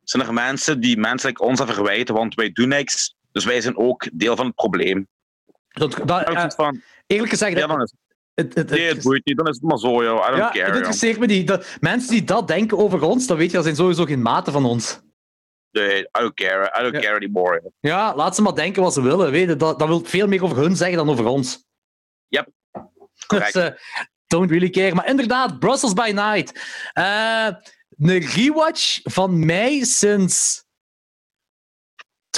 zijn 0.00 0.26
er 0.26 0.32
mensen 0.32 0.80
die 0.80 0.96
menselijk 0.96 1.40
ons 1.40 1.60
verwijten, 1.60 2.14
want 2.14 2.34
wij 2.34 2.52
doen 2.52 2.68
niks. 2.68 3.14
Dus 3.32 3.44
wij 3.44 3.60
zijn 3.60 3.76
ook 3.76 4.08
deel 4.12 4.36
van 4.36 4.46
het 4.46 4.54
probleem. 4.54 5.08
Dat, 5.68 6.00
dat, 6.04 6.22
eh, 6.28 6.48
van, 6.48 6.82
eerlijk 7.06 7.30
gezegd, 7.30 7.58
ja, 7.58 7.86
is 8.38 8.44
het, 8.44 8.54
het, 8.54 8.70
nee, 8.70 8.88
het 8.88 9.02
boeit 9.02 9.24
niet, 9.26 9.36
dan 9.36 9.46
is 9.48 9.54
het 9.54 9.64
maar 9.64 9.78
zo, 9.78 10.02
joh. 10.04 10.26
I 10.26 10.26
don't 10.26 10.36
ja, 10.36 10.50
care. 10.50 10.64
het 10.64 10.74
interesseert 10.74 11.18
me 11.18 11.26
niet. 11.26 11.46
Dat, 11.46 11.76
mensen 11.80 12.10
die 12.10 12.24
dat 12.24 12.48
denken 12.48 12.78
over 12.78 13.02
ons, 13.02 13.26
dan 13.26 13.36
weet 13.36 13.46
je, 13.50 13.54
dat 13.54 13.64
zijn 13.64 13.76
sowieso 13.76 14.04
geen 14.04 14.22
maten 14.22 14.52
van 14.52 14.64
ons. 14.64 15.00
Nee, 15.70 16.00
I 16.00 16.08
don't 16.12 16.34
care. 16.34 16.74
I 16.78 16.82
don't 16.82 16.94
Ja. 16.94 17.00
care 17.00 17.14
anymore. 17.14 17.60
joh. 17.62 17.72
Ja, 17.80 18.14
laat 18.16 18.34
ze 18.34 18.42
maar 18.42 18.54
denken 18.54 18.82
wat 18.82 18.92
ze 18.92 19.02
willen. 19.02 19.30
Weet 19.30 19.48
je. 19.48 19.56
Dat, 19.56 19.78
dat 19.78 19.88
wil 19.88 20.04
veel 20.04 20.26
meer 20.26 20.42
over 20.42 20.56
hun 20.56 20.76
zeggen 20.76 20.96
dan 20.96 21.08
over 21.10 21.26
ons. 21.26 21.66
Correct. 23.26 23.52
Dus, 23.52 23.62
eh, 23.62 23.74
don't 24.26 24.50
really 24.50 24.70
care. 24.70 24.94
Maar 24.94 25.08
inderdaad, 25.08 25.58
Brussels 25.58 25.92
by 25.92 26.10
Night. 26.14 26.60
Eh, 26.92 27.48
een 27.98 28.18
rewatch 28.20 29.00
van 29.02 29.46
mij 29.46 29.84
sinds 29.84 30.64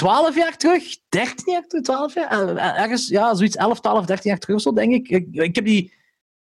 12 0.01 0.35
jaar 0.35 0.57
terug, 0.57 0.83
13 1.09 1.53
jaar 1.53 1.67
terug, 1.67 1.83
12 1.83 2.13
jaar, 2.13 2.55
Eh, 2.55 2.79
ergens, 2.81 3.07
ja, 3.07 3.35
zoiets 3.35 3.55
11, 3.55 3.79
12, 3.79 4.05
13 4.05 4.29
jaar 4.29 4.39
terug 4.39 4.55
of 4.55 4.61
zo, 4.61 4.73
denk 4.73 4.93
ik. 4.93 5.07
ik. 5.09 5.27
Ik 5.31 5.55
heb 5.55 5.65
die, 5.65 5.93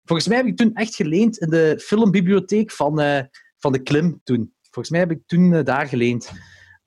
volgens 0.04 0.28
mij 0.28 0.38
heb 0.38 0.46
ik 0.46 0.58
toen 0.58 0.74
echt 0.74 0.96
geleend 0.96 1.38
in 1.38 1.50
de 1.50 1.80
filmbibliotheek 1.82 2.72
van, 2.72 3.00
eh, 3.00 3.24
van 3.58 3.72
de 3.72 3.80
Klim 3.84 4.22
toen. 4.24 4.54
Volgens 4.62 4.90
mij 4.90 5.00
heb 5.00 5.12
ik 5.12 5.20
toen 5.26 5.54
eh, 5.54 5.64
daar 5.64 5.88
geleend. 5.88 6.32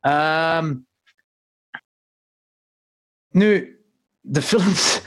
Ehm, 0.00 0.76
nu, 3.30 3.80
de 4.20 4.42
films, 4.42 5.00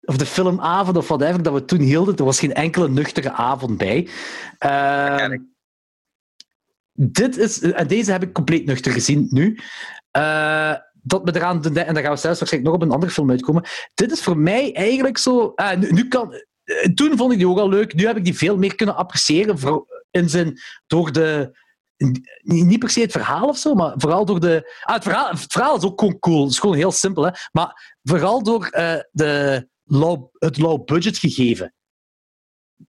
of 0.00 0.16
de 0.16 0.26
filmavond 0.26 0.96
of 0.96 1.08
whatever 1.08 1.42
dat 1.42 1.52
we 1.52 1.64
toen 1.64 1.80
hielden, 1.80 2.16
er 2.16 2.24
was 2.24 2.38
geen 2.38 2.54
enkele 2.54 2.88
nuchtere 2.88 3.32
avond 3.32 3.78
bij. 3.78 4.08
Ehm, 4.58 5.38
dit 6.92 7.36
is, 7.36 7.60
en 7.60 7.86
deze 7.86 8.12
heb 8.12 8.22
ik 8.22 8.32
compleet 8.32 8.66
nuchter 8.66 8.92
gezien 8.92 9.26
nu. 9.30 9.58
Eh, 10.10 10.74
dat 11.02 11.24
me 11.24 11.34
eraan 11.36 11.64
en 11.64 11.72
daar 11.72 11.84
gaan 11.84 12.12
we 12.12 12.18
zelfs 12.18 12.38
waarschijnlijk 12.38 12.64
nog 12.64 12.74
op 12.74 12.82
een 12.82 12.94
andere 12.94 13.12
film 13.12 13.30
uitkomen. 13.30 13.64
Dit 13.94 14.12
is 14.12 14.22
voor 14.22 14.38
mij 14.38 14.74
eigenlijk 14.74 15.18
zo. 15.18 15.52
ah, 15.54 15.78
nu, 15.78 15.90
nu 15.92 16.08
kan, 16.08 16.32
eh, 16.64 16.88
toen 16.94 17.16
vond 17.16 17.32
ik 17.32 17.38
die 17.38 17.48
ook 17.48 17.58
al 17.58 17.68
leuk. 17.68 17.94
Nu 17.94 18.06
heb 18.06 18.16
ik 18.16 18.24
die 18.24 18.36
veel 18.36 18.56
meer 18.56 18.74
kunnen 18.74 18.96
appreciëren. 18.96 19.58
Voor, 19.58 20.04
in 20.10 20.28
zijn, 20.28 20.58
door 20.86 21.12
de. 21.12 21.56
Niet 22.42 22.78
per 22.78 22.90
se 22.90 23.00
het 23.00 23.12
verhaal 23.12 23.48
of 23.48 23.56
zo, 23.58 23.74
maar 23.74 23.92
vooral 23.96 24.24
door 24.24 24.40
de. 24.40 24.78
Ah, 24.82 24.94
het, 24.94 25.02
verhaal, 25.02 25.30
het 25.30 25.52
verhaal 25.52 25.76
is 25.76 25.82
ook 25.84 26.00
gewoon 26.00 26.18
cool. 26.18 26.42
Het 26.42 26.50
is 26.52 26.58
gewoon 26.58 26.76
heel 26.76 26.92
simpel, 26.92 27.24
hè? 27.24 27.30
Maar 27.52 27.98
vooral 28.02 28.42
door 28.42 28.66
eh, 28.66 29.00
de 29.10 29.68
low, 29.84 30.26
het 30.38 30.58
low 30.58 30.84
budget 30.84 31.18
gegeven. 31.18 31.74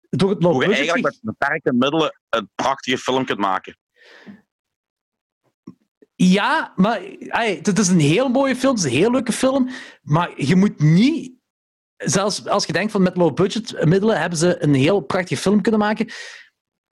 Door 0.10 0.30
het 0.30 0.44
low 0.44 0.52
Hoe 0.52 0.62
je 0.62 0.68
budget 0.68 0.84
eigenlijk 0.88 1.16
ge- 1.16 1.20
met 1.24 1.38
beperkte 1.38 1.74
middelen 1.74 2.20
een 2.30 2.50
prachtige 2.56 2.98
film 2.98 3.26
kunt 3.26 3.40
maken. 3.40 3.78
Ja, 6.24 6.74
maar 6.76 7.02
ay, 7.28 7.60
het 7.64 7.80
is 7.80 7.88
een 7.88 8.00
heel 8.00 8.30
mooie 8.30 8.56
film, 8.56 8.76
het 8.76 8.86
is 8.86 8.92
een 8.92 8.98
heel 8.98 9.12
leuke 9.12 9.32
film, 9.32 9.70
maar 10.02 10.32
je 10.36 10.56
moet 10.56 10.80
niet, 10.80 11.34
zelfs 11.98 12.48
als 12.48 12.66
je 12.66 12.74
denkt 12.74 12.92
van 12.92 13.02
met 13.02 13.18
low 13.18 13.34
budget 13.34 13.86
middelen 13.86 14.20
hebben 14.20 14.38
ze 14.40 14.64
een 14.64 14.74
heel 14.74 15.00
prachtige 15.00 15.42
film 15.42 15.62
kunnen 15.62 15.80
maken. 15.80 16.06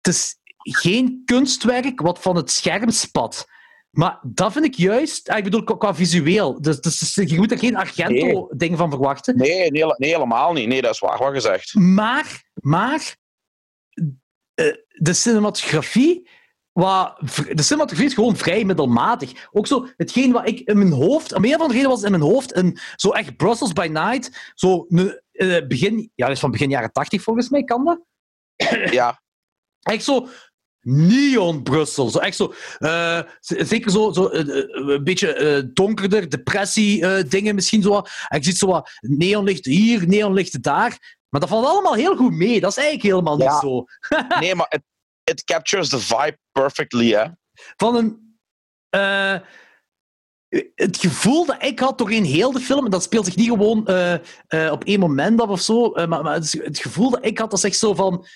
Het 0.00 0.14
is 0.14 0.36
geen 0.54 1.22
kunstwerk 1.24 2.00
wat 2.00 2.18
van 2.18 2.36
het 2.36 2.50
scherm 2.50 2.90
spat. 2.90 3.46
Maar 3.90 4.18
dat 4.22 4.52
vind 4.52 4.64
ik 4.64 4.74
juist, 4.74 5.28
ah, 5.28 5.38
ik 5.38 5.44
bedoel 5.44 5.64
qua, 5.64 5.94
visueel. 5.94 6.62
Dus, 6.62 6.80
dus 6.80 7.14
je 7.14 7.36
moet 7.36 7.50
er 7.50 7.58
geen 7.58 7.76
Argento-ding 7.76 8.76
van 8.76 8.90
verwachten. 8.90 9.36
Nee, 9.36 9.70
nee, 9.70 9.84
nee, 9.84 10.10
helemaal 10.10 10.52
niet. 10.52 10.68
Nee, 10.68 10.82
dat 10.82 10.92
is 10.92 10.98
waar 10.98 11.18
wat 11.18 11.32
gezegd. 11.32 11.74
Maar, 11.74 12.42
maar 12.54 13.16
eh, 14.54 14.74
de 14.88 15.12
cinematografie, 15.12 16.28
wat, 16.78 17.18
de 17.54 17.62
cinematografie 17.62 18.08
is 18.08 18.14
gewoon 18.14 18.36
vrij 18.36 18.64
middelmatig. 18.64 19.48
Ook 19.52 19.66
zo, 19.66 19.88
hetgeen 19.96 20.32
wat 20.32 20.48
ik 20.48 20.60
in 20.60 20.78
mijn 20.78 20.92
hoofd, 20.92 21.34
om 21.34 21.44
een 21.44 21.54
of 21.54 21.60
andere 21.60 21.72
reden 21.78 21.90
was 21.90 22.02
in 22.02 22.10
mijn 22.10 22.22
hoofd 22.22 22.56
een, 22.56 22.78
zo 22.96 23.10
echt 23.10 23.36
Brussels 23.36 23.72
by 23.72 23.88
Night, 23.92 24.52
zo 24.54 24.86
een, 24.88 25.20
eh, 25.32 25.66
begin, 25.66 26.10
ja, 26.14 26.26
dat 26.26 26.34
is 26.34 26.40
van 26.40 26.50
begin 26.50 26.70
jaren 26.70 26.92
tachtig 26.92 27.22
volgens 27.22 27.48
mij, 27.48 27.64
kan 27.64 27.84
dat? 27.84 28.00
Ja, 28.98 29.22
Echt 29.82 30.04
zo 30.04 30.28
neon 30.80 31.62
Brussel. 31.62 32.08
Zo 32.08 32.18
echt 32.18 32.36
zo, 32.36 32.52
z- 33.40 33.68
zeker 33.68 33.90
zo, 33.90 34.12
zo 34.12 34.28
eh, 34.28 34.64
een 34.94 35.04
beetje 35.04 35.70
donkerder, 35.74 36.28
depressie 36.28 37.06
eh, 37.06 37.30
dingen 37.30 37.54
misschien 37.54 37.82
zo. 37.82 37.96
En 38.28 38.38
je 38.38 38.44
ziet 38.44 38.58
zo 38.58 38.66
wat 38.66 38.90
neonlicht 39.00 39.64
hier, 39.64 40.08
neonlicht 40.08 40.62
daar. 40.62 41.16
Maar 41.28 41.40
dat 41.40 41.48
valt 41.48 41.66
allemaal 41.66 41.94
heel 41.94 42.16
goed 42.16 42.32
mee. 42.32 42.60
Dat 42.60 42.70
is 42.70 42.76
eigenlijk 42.76 43.06
helemaal 43.08 43.36
niet 43.36 43.58
zo. 43.60 43.84
nee, 44.40 44.54
maar 44.54 44.66
it, 44.70 44.82
it 45.28 45.44
captures 45.44 45.88
the 45.88 45.98
vibe 45.98 46.38
perfectly. 46.52 47.36
Van 47.76 47.96
een... 47.96 48.36
eh, 48.90 49.40
het 50.74 50.96
gevoel 50.96 51.46
dat 51.46 51.62
ik 51.62 51.78
had 51.78 51.98
doorheen 51.98 52.24
heel 52.24 52.52
de 52.52 52.60
film, 52.60 52.90
dat 52.90 53.02
speelt 53.02 53.24
zich 53.24 53.36
niet 53.36 53.48
gewoon 53.48 53.86
eh, 53.86 54.14
eh, 54.46 54.72
op 54.72 54.84
één 54.84 55.00
moment 55.00 55.40
af 55.40 55.48
of 55.48 55.60
zo, 55.60 55.90
maar, 55.90 56.22
maar 56.22 56.34
het, 56.34 56.78
gevoel 56.78 57.10
dat 57.10 57.24
ik 57.24 57.38
had, 57.38 57.50
dat 57.50 57.64
echt 57.64 57.78
zo 57.78 57.94
van... 57.94 58.26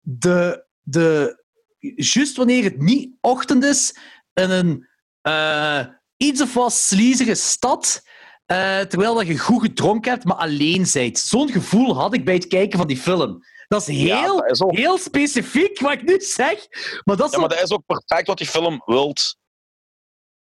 De, 0.00 0.66
de, 0.80 1.36
juist 1.96 2.36
wanneer 2.36 2.64
het 2.64 2.78
niet 2.78 3.16
ochtend 3.20 3.64
is, 3.64 3.96
in 4.32 4.50
een 4.50 4.88
iets 6.16 6.42
of 6.42 6.54
wat 6.54 6.72
sleazige 6.72 7.34
stad, 7.34 8.02
terwijl 8.88 9.14
dat 9.14 9.26
je 9.26 9.38
goed 9.38 9.62
gedronken 9.62 10.10
hebt, 10.10 10.24
maar 10.24 10.36
alleen 10.36 10.86
bent. 10.92 11.18
Zo'n 11.18 11.50
gevoel 11.50 11.96
had 11.96 12.14
ik 12.14 12.24
bij 12.24 12.34
het 12.34 12.46
kijken 12.46 12.78
van 12.78 12.88
die 12.88 12.96
film. 12.96 13.42
Dat 13.72 13.88
is 13.88 13.96
heel, 13.96 14.44
is 14.44 14.62
ook, 14.62 14.76
heel 14.76 14.98
specifiek 14.98 15.80
wat 15.80 15.92
ik 15.92 16.02
nu 16.02 16.20
zeg, 16.20 16.66
maar 17.04 17.16
dat 17.16 17.26
is 17.26 17.32
ja, 17.32 17.40
maar 17.40 17.48
dat 17.48 17.62
is 17.62 17.70
ook 17.70 17.86
perfect 17.86 18.26
wat 18.26 18.38
die 18.38 18.46
film 18.46 18.82
wilt 18.84 19.36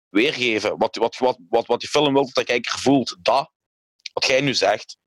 weergeven. 0.09 0.77
Wat, 0.77 0.95
wat, 0.95 1.17
wat, 1.17 1.37
wat, 1.49 1.65
wat 1.65 1.79
die 1.79 1.89
film 1.89 2.13
wilt 2.13 2.25
dat 2.25 2.35
de 2.35 2.43
kijker 2.43 2.79
voelt. 2.79 3.17
Dat, 3.21 3.51
wat 4.13 4.25
jij 4.25 4.41
nu 4.41 4.53
zegt. 4.53 4.97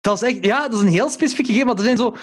Dat 0.00 0.22
is 0.22 0.28
echt, 0.28 0.44
ja, 0.44 0.62
dat 0.68 0.72
is 0.72 0.80
een 0.80 0.92
heel 0.92 1.10
specifiek 1.10 1.46
gegeven. 1.46 1.66
Want 1.66 1.78
er 1.78 1.84
zijn 1.84 1.96
zo. 1.96 2.16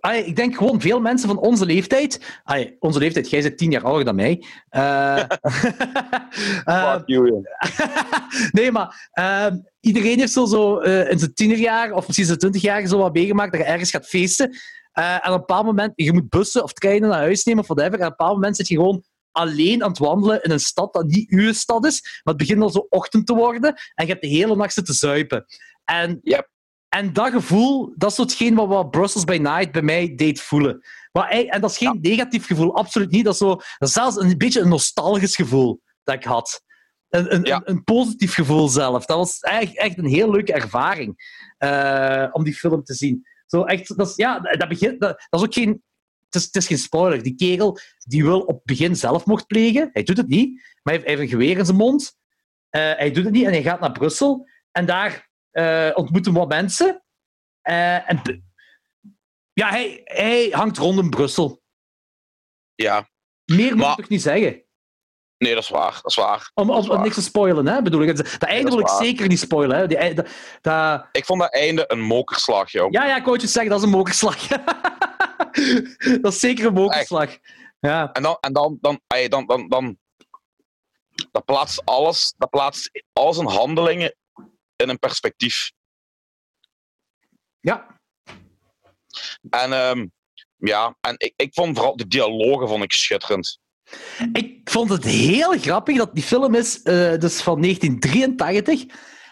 Ik 0.00 0.36
denk 0.36 0.56
gewoon 0.56 0.80
veel 0.80 1.00
mensen 1.00 1.28
van 1.28 1.38
onze 1.38 1.66
leeftijd. 1.66 2.40
onze 2.78 2.98
leeftijd, 2.98 3.30
jij 3.30 3.42
bent 3.42 3.58
tien 3.58 3.70
jaar 3.70 3.84
ouder 3.84 4.04
dan 4.04 4.14
mij. 4.14 4.44
You, 7.06 7.28
joh. 7.28 7.44
nee, 8.58 8.72
maar 8.72 9.08
ehm, 9.12 9.58
iedereen 9.80 10.18
heeft 10.18 10.32
zo, 10.32 10.46
zo 10.46 10.78
eh, 10.78 11.10
in 11.10 11.18
zijn 11.18 11.34
tienerjaar 11.34 11.92
of 11.92 12.06
misschien 12.06 12.26
zijn 12.26 12.38
twintig 12.38 12.62
jaar 12.62 12.86
zo 12.86 12.98
wat 12.98 13.12
meegemaakt 13.12 13.52
dat 13.52 13.60
je 13.60 13.66
ergens 13.66 13.90
gaat 13.90 14.06
feesten. 14.06 14.56
En 14.92 15.16
op 15.16 15.24
een 15.24 15.38
bepaald 15.38 15.64
moment, 15.64 15.92
je 15.94 16.12
moet 16.12 16.28
bussen 16.28 16.62
of 16.62 16.72
treinen 16.72 17.08
naar 17.08 17.18
huis 17.18 17.44
nemen 17.44 17.62
of 17.62 17.68
whatever. 17.68 18.00
En 18.00 18.06
op 18.06 18.10
een 18.10 18.16
bepaald 18.16 18.34
moment 18.34 18.56
zit 18.56 18.68
je 18.68 18.74
gewoon 18.74 19.02
alleen 19.32 19.82
aan 19.82 19.88
het 19.88 19.98
wandelen 19.98 20.42
in 20.42 20.50
een 20.50 20.60
stad 20.60 20.92
dat 20.92 21.06
niet 21.06 21.30
uw 21.30 21.52
stad 21.52 21.86
is. 21.86 22.00
Maar 22.02 22.34
het 22.34 22.36
begint 22.36 22.62
al 22.62 22.70
zo 22.70 22.86
ochtend 22.88 23.26
te 23.26 23.34
worden 23.34 23.74
en 23.94 24.06
je 24.06 24.12
hebt 24.12 24.22
de 24.22 24.28
hele 24.28 24.56
nacht 24.56 24.72
zitten 24.72 24.94
zuipen. 24.94 25.44
En, 25.84 26.20
Yep. 26.22 26.48
En 26.88 27.12
dat 27.12 27.30
gevoel, 27.30 27.92
dat 27.96 28.10
is 28.10 28.16
zo 28.16 28.22
hetgeen 28.22 28.54
wat, 28.54 28.68
wat 28.68 28.90
Brussels 28.90 29.24
by 29.24 29.38
Night 29.40 29.72
bij 29.72 29.82
mij 29.82 30.14
deed 30.14 30.40
voelen. 30.40 30.82
Maar, 31.12 31.28
en 31.28 31.60
dat 31.60 31.70
is 31.70 31.78
geen 31.78 31.98
negatief 32.00 32.46
gevoel, 32.46 32.76
absoluut 32.76 33.10
niet. 33.10 33.24
Dat 33.24 33.32
is, 33.32 33.38
zo, 33.38 33.48
dat 33.54 33.88
is 33.88 33.92
zelfs 33.92 34.16
een 34.16 34.38
beetje 34.38 34.60
een 34.60 34.68
nostalgisch 34.68 35.36
gevoel 35.36 35.80
dat 36.02 36.14
ik 36.14 36.24
had. 36.24 36.62
Een, 37.08 37.34
een, 37.34 37.44
Ja. 37.44 37.60
een, 37.64 37.84
positief 37.84 38.34
gevoel 38.34 38.68
zelf. 38.68 39.06
Dat 39.06 39.16
was 39.16 39.40
echt, 39.40 39.76
echt 39.78 39.98
een 39.98 40.06
heel 40.06 40.30
leuke 40.30 40.52
ervaring 40.52 41.40
eh, 41.58 42.28
om 42.32 42.44
die 42.44 42.54
film 42.54 42.84
te 42.84 42.94
zien. 42.94 43.26
Zo 43.46 43.64
echt, 43.64 43.96
dat 43.96 44.08
is, 44.08 44.16
ja, 44.16 44.38
dat, 44.38 44.68
begint, 44.68 45.00
dat, 45.00 45.26
dat 45.28 45.40
is 45.40 45.46
ook 45.46 45.54
geen... 45.54 45.82
Het 46.24 46.40
is, 46.40 46.44
het 46.44 46.56
is 46.56 46.66
geen 46.66 46.78
spoiler. 46.78 47.22
Die 47.22 47.34
kerel 47.34 47.78
die 47.98 48.24
wil 48.24 48.40
op 48.40 48.54
het 48.54 48.64
begin 48.64 48.96
zelfmoord 48.96 49.46
plegen. 49.46 49.90
Hij 49.92 50.02
doet 50.02 50.16
het 50.16 50.28
niet, 50.28 50.54
maar 50.54 50.62
hij 50.82 50.92
heeft, 50.92 51.04
hij 51.04 51.16
heeft 51.16 51.32
een 51.32 51.38
geweer 51.38 51.58
in 51.58 51.64
zijn 51.64 51.76
mond. 51.76 52.16
Eh, 52.70 52.82
hij 52.82 53.10
doet 53.10 53.24
het 53.24 53.32
niet 53.32 53.44
en 53.44 53.52
hij 53.52 53.62
gaat 53.62 53.80
naar 53.80 53.92
Brussel. 53.92 54.48
En 54.72 54.86
daar 54.86 55.27
uh, 55.52 55.90
ontmoeten 55.94 56.32
we 56.32 56.38
wat 56.38 56.48
mensen. 56.48 57.02
Uh, 57.68 58.10
en 58.10 58.42
ja, 59.52 59.68
hij, 59.68 60.00
hij 60.04 60.48
hangt 60.50 60.78
rond 60.78 60.98
in 60.98 61.10
Brussel. 61.10 61.62
Ja. 62.74 63.08
Meer 63.44 63.76
moet 63.76 63.86
ik 63.86 63.96
toch 63.96 64.08
niet 64.08 64.22
zeggen? 64.22 64.62
Nee, 65.38 65.54
dat 65.54 65.62
is 65.62 65.68
waar. 65.68 65.92
Dat 65.92 66.10
is 66.10 66.14
waar. 66.14 66.50
Om, 66.54 66.70
om, 66.70 66.86
waar. 66.86 67.00
niks 67.00 67.14
te 67.14 67.22
spoilen, 67.22 67.66
hè, 67.66 67.82
bedoel 67.82 68.02
ik. 68.02 68.16
Dat 68.16 68.42
einde 68.42 68.70
wil 68.70 68.78
ik 68.78 68.88
zeker 68.88 69.28
niet 69.28 69.38
spoilen. 69.38 69.76
Hè. 69.76 69.86
Die, 69.86 70.14
dat, 70.14 70.28
dat... 70.60 71.08
Ik 71.12 71.24
vond 71.24 71.40
dat 71.40 71.52
einde 71.52 71.84
een 71.86 72.00
mokerslag, 72.00 72.70
joh. 72.70 72.90
Ja, 72.90 73.06
ja, 73.06 73.22
coaches 73.22 73.52
zeggen 73.52 73.70
dat 73.70 73.80
is 73.80 73.86
een 73.86 73.96
mokerslag. 73.96 74.46
dat 76.22 76.32
is 76.32 76.40
zeker 76.40 76.66
een 76.66 76.72
mokerslag. 76.72 77.38
Ja. 77.80 78.12
En 78.12 78.22
dan, 78.22 78.36
en 78.40 78.52
dan, 78.52 78.78
dan, 78.80 79.00
dan, 79.06 79.28
dan, 79.28 79.46
dan, 79.46 79.68
dan 79.68 79.98
dat 81.30 81.44
plaatst 81.44 81.84
alles, 81.84 82.34
dat 82.36 82.50
plaatst 82.50 83.04
al 83.12 83.34
zijn 83.34 83.48
handelingen 83.48 84.14
in 84.82 84.88
een 84.88 84.98
perspectief. 84.98 85.72
Ja. 87.60 88.00
En, 89.50 89.72
um, 89.72 90.12
ja, 90.56 90.96
en 91.00 91.14
ik, 91.16 91.32
ik 91.36 91.54
vond 91.54 91.76
vooral 91.76 91.96
de 91.96 92.06
dialogen 92.06 92.68
vond 92.68 92.82
ik 92.82 92.92
schitterend. 92.92 93.58
Ik 94.32 94.70
vond 94.70 94.90
het 94.90 95.04
heel 95.04 95.58
grappig 95.58 95.96
dat 95.96 96.14
die 96.14 96.22
film 96.22 96.54
is 96.54 96.76
uh, 96.76 97.16
dus 97.18 97.42
van 97.42 97.62
1983. 97.62 98.84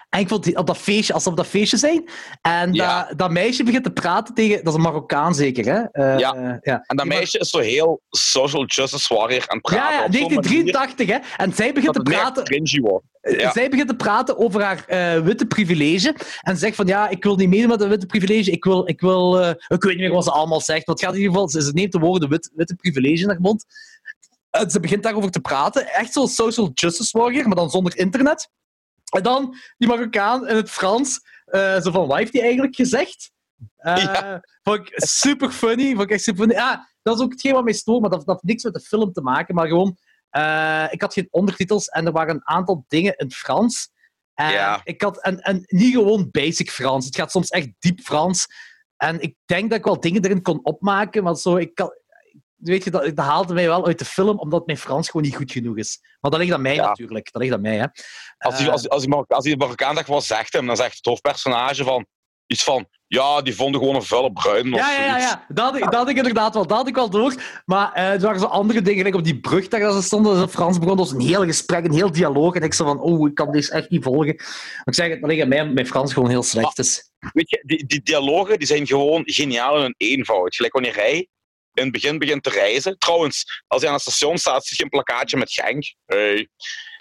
En 0.09 0.21
ik 0.21 0.29
vond 0.29 0.57
op 0.57 0.67
dat 0.67 0.79
feestje, 0.79 1.13
alsof 1.13 1.35
dat 1.35 1.47
feestje 1.47 1.77
zijn. 1.77 2.09
En 2.43 2.73
Ja. 2.73 3.07
dat, 3.09 3.19
dat 3.19 3.31
meisje 3.31 3.65
begint 3.65 3.85
te 3.85 3.91
praten 3.91 4.35
tegen... 4.35 4.57
Dat 4.57 4.67
is 4.67 4.75
een 4.75 4.81
Marokkaan 4.81 5.35
zeker, 5.35 5.65
hè? 5.65 5.81
Uh, 6.13 6.19
Ja. 6.19 6.59
ja. 6.63 6.85
En 6.87 6.97
dat 6.97 7.07
meisje 7.07 7.39
is 7.39 7.51
zo 7.51 7.59
heel 7.59 8.01
social 8.11 8.65
justice 8.67 9.15
warrior 9.15 9.45
aan 9.49 9.57
het 9.57 9.67
praten. 9.67 9.85
Ja, 9.95 9.99
ja, 10.01 10.05
op 10.05 10.13
zo'n 10.15 10.23
manier 10.35 10.73
1983, 10.73 11.09
hè? 11.09 11.45
En 11.45 11.53
zij 11.55 11.73
begint 11.73 11.95
te 11.95 12.03
praten... 12.03 12.45
cringy 12.45 12.81
wordt. 12.81 13.05
Ja. 13.21 13.53
Zij 13.53 13.69
begint 13.69 13.89
te 13.89 13.97
praten 13.97 14.39
over 14.39 14.63
haar 14.63 14.85
eh, 14.87 15.21
witte 15.23 15.47
privilege. 15.47 16.15
En 16.41 16.57
zegt 16.57 16.77
van, 16.77 16.87
ja, 16.87 17.09
ik 17.09 17.23
wil 17.25 17.37
niet 17.37 17.49
meedoen 17.49 17.69
met 17.69 17.81
een 17.81 17.89
witte 17.89 18.07
privilege. 18.07 18.51
Ik 18.51 18.65
wil... 18.65 18.89
Ik, 18.89 19.01
wil 19.01 19.41
eh, 19.41 19.49
ik 19.49 19.83
weet 19.83 19.93
niet 19.93 19.99
meer 19.99 20.13
wat 20.13 20.25
ze 20.25 20.31
allemaal 20.31 20.61
zegt. 20.61 20.87
Maar 20.87 20.95
het 20.95 21.05
gaat 21.05 21.15
in 21.15 21.21
ieder 21.21 21.33
geval... 21.33 21.49
Ze, 21.49 21.63
ze 21.63 21.73
neemt 21.73 21.93
de 21.93 21.99
woorden 21.99 22.29
wit, 22.29 22.51
witte 22.55 22.75
privilege 22.75 23.23
in 23.23 23.29
haar 23.29 23.41
mond. 23.41 23.65
En 24.51 24.71
ze 24.71 24.81
begint 24.81 25.03
daarover 25.03 25.31
te 25.31 25.41
praten. 25.41 25.87
Echt 25.89 26.13
zo'n 26.13 26.29
social 26.29 26.71
justice 26.75 27.19
warrior, 27.19 27.47
maar 27.47 27.57
dan 27.57 27.71
zonder 27.71 27.97
internet. 27.99 28.49
En 29.15 29.23
dan 29.23 29.55
die 29.77 29.89
Marokkaan 29.89 30.49
in 30.49 30.57
het 30.57 30.71
Frans. 30.71 31.21
eh, 31.47 31.81
zo 31.81 31.91
van, 31.91 32.07
wat 32.07 32.17
heeft 32.19 32.33
hij 32.33 32.43
eigenlijk 32.43 32.75
gezegd? 32.75 33.31
Eh, 33.77 33.97
Ja. 33.97 34.41
Vond 34.63 34.79
ik 34.79 34.93
super 34.95 35.51
funny. 35.51 35.91
Vond 35.91 36.03
ik 36.03 36.11
echt 36.11 36.23
super 36.23 36.41
funny. 36.41 36.55
Ja, 36.59 36.89
dat 37.03 37.17
is 37.19 37.23
ook 37.25 37.31
hetgeen 37.33 37.53
wat 37.53 37.65
mij 37.65 37.73
stoort, 37.73 38.01
maar 38.01 38.11
dat, 38.11 38.19
dat 38.27 38.29
heeft 38.35 38.43
niks 38.43 38.63
met 38.63 38.75
de 38.75 38.81
film 38.81 39.13
te 39.13 39.21
maken. 39.21 39.55
Maar 39.55 39.67
gewoon, 39.67 39.97
eh, 40.31 40.87
ik 40.91 41.01
had 41.01 41.13
geen 41.13 41.29
ondertitels 41.31 41.87
en 41.89 42.07
er 42.07 42.13
waren 42.13 42.35
een 42.35 42.47
aantal 42.49 42.85
dingen 42.89 43.15
in 43.17 43.25
het 43.27 43.35
Frans. 43.35 43.89
En 44.35 44.53
Ja. 44.53 44.81
ik 44.85 45.03
had, 45.03 45.23
en, 45.23 45.41
en 45.41 45.63
niet 45.67 45.95
gewoon 45.95 46.29
basic 46.31 46.71
Frans. 46.71 47.07
Het 47.07 47.17
gaat 47.17 47.31
soms 47.31 47.49
echt 47.49 47.69
diep 47.79 48.01
Frans. 48.01 48.47
En 48.97 49.21
ik 49.21 49.37
denk 49.45 49.71
dat 49.71 49.79
ik 49.79 49.85
wel 49.85 50.01
dingen 50.01 50.25
erin 50.25 50.43
kon 50.43 50.65
opmaken, 50.65 51.23
maar 51.23 51.37
zo, 51.37 51.57
ik 51.57 51.75
kan, 51.75 51.91
weet 52.57 52.85
je, 52.85 52.91
dat, 52.91 53.05
dat 53.17 53.25
haalde 53.25 53.55
mij 53.55 53.67
wel 53.67 53.87
uit 53.87 53.99
de 53.99 54.05
film, 54.05 54.39
omdat 54.39 54.67
mijn 54.67 54.79
Frans 54.79 55.07
gewoon 55.11 55.27
niet 55.27 55.37
goed 55.37 55.53
genoeg 55.53 55.77
is. 55.77 55.99
Maar 56.21 56.31
dat 56.31 56.41
ligt 56.41 56.53
aan 56.53 56.63
mij 56.63 56.75
Ja. 56.75 56.87
natuurlijk. 56.87 57.33
Dat 57.33 57.43
ligt 57.43 57.55
aan 57.55 57.61
mij, 57.61 57.77
hè. 57.77 57.87
Als 58.39 58.57
die, 58.57 58.67
Eh, 58.67 58.73
als, 58.73 58.89
als, 58.89 59.01
die, 59.01 59.11
Marok- 59.11 59.31
als 59.31 59.45
die 59.45 60.21
zegt 60.21 60.53
hem, 60.53 60.67
dan 60.67 60.77
zegt 60.77 60.97
het 60.97 61.05
hoofdpersonage 61.05 61.85
van 61.85 62.07
iets 62.47 62.65
van 62.65 62.87
ja, 63.07 63.43
die 63.43 63.55
vonden 63.55 63.81
gewoon 63.81 63.95
een 63.95 64.03
vuile 64.03 64.33
bruin 64.33 64.75
of 64.75 64.81
Ja, 64.81 64.91
ja, 65.05 65.19
ja. 65.19 65.45
Dat, 65.49 65.65
had 65.65 65.77
ik- 65.77 65.83
dat 65.85 65.95
had 65.95 66.09
ik 66.09 66.17
inderdaad 66.17 66.55
wel. 66.55 66.67
Dat 66.67 66.77
had 66.77 66.89
ik 66.89 66.95
wel 66.95 67.11
door. 67.11 67.35
Maar 67.65 67.93
eh 67.93 68.13
er 68.13 68.21
waren 68.21 68.41
zo 68.41 68.47
andere 68.47 68.83
dingen. 68.83 69.05
Like 69.05 69.17
op 69.17 69.25
die 69.25 69.41
brug 69.41 69.69
daar 69.69 69.81
dat 69.81 69.95
ze 69.95 70.03
stonden, 70.03 70.37
dat 70.37 70.51
Frans 70.51 70.79
begon. 70.79 70.97
Dat 70.97 71.11
was 71.11 71.15
een 71.15 71.27
heel 71.29 71.45
gesprek, 71.45 71.85
een 71.85 71.93
heel 71.95 72.13
dialoog. 72.13 72.55
En 72.55 72.63
ik 72.63 72.75
zo 72.75 72.85
van, 72.85 73.01
oh, 73.01 73.29
ik 73.29 73.35
kan 73.35 73.53
deze 73.53 73.73
echt 73.73 73.91
niet 73.91 74.03
volgen. 74.03 74.35
Maar 74.37 74.83
ik 74.85 74.95
zeg 74.95 75.09
het, 75.09 75.21
dat 75.21 75.31
ligt 75.31 75.43
aan 75.43 75.49
mij, 75.49 75.67
mijn 75.67 75.87
Frans 75.87 76.13
gewoon 76.13 76.29
heel 76.29 76.43
slecht 76.43 76.79
is. 76.79 77.11
Weet 77.33 77.51
je, 77.51 77.63
die, 77.67 77.87
die 77.87 78.03
dialogen 78.03 78.59
die 78.59 78.67
zijn 78.67 78.87
gewoon 78.87 79.23
geniaal 79.25 79.77
in 79.77 79.83
hun 79.83 79.95
eenvoud. 79.97 80.55
Gelijk 80.55 80.73
wanneer 80.73 80.95
hij 80.95 81.29
in 81.77 81.83
het 81.83 81.93
begin 81.93 82.19
begint 82.19 82.43
te 82.43 82.51
reizen. 82.51 82.99
Trouwens, 82.99 83.63
als 83.67 83.81
hij 83.81 83.91
aan 83.91 83.97
het 83.97 84.05
station 84.05 84.39
staat, 84.39 84.65
zie 84.65 84.77
je 84.77 84.83
een 84.83 84.89
plakkaatje 84.89 85.37
met 85.37 85.53
Genk. 85.53 85.95
Hey. 86.07 86.49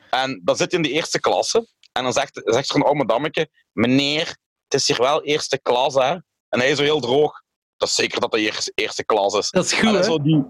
En 0.10 0.42
dan 0.44 0.56
zit 0.56 0.72
hij 0.72 0.82
in 0.82 0.88
de 0.88 0.94
eerste 0.94 1.20
klasse. 1.20 1.68
En 1.92 2.04
dan 2.04 2.14
zegt, 2.14 2.42
zegt 2.44 2.70
er 2.70 2.76
een 2.76 2.82
oude 2.82 2.98
madammeke, 2.98 3.50
meneer, 3.72 4.28
het 4.64 4.74
is 4.74 4.88
hier 4.88 4.98
wel 4.98 5.24
eerste 5.24 5.60
klas, 5.62 5.94
hè. 5.94 6.12
En 6.50 6.60
hij 6.60 6.70
is 6.70 6.78
zo 6.78 6.84
heel 6.84 7.00
droog. 7.00 7.42
Dat 7.78 7.88
is 7.88 7.96
zeker 7.96 8.20
dat 8.20 8.32
dat 8.32 8.40
hier 8.40 8.68
eerste 8.76 9.06
klas 9.06 9.34
is. 9.34 9.50
Dat 9.50 9.66
is 9.66 9.72
En 9.72 9.88
goed, 9.88 9.96
hè? 9.96 10.04
zo 10.04 10.22
die, 10.22 10.46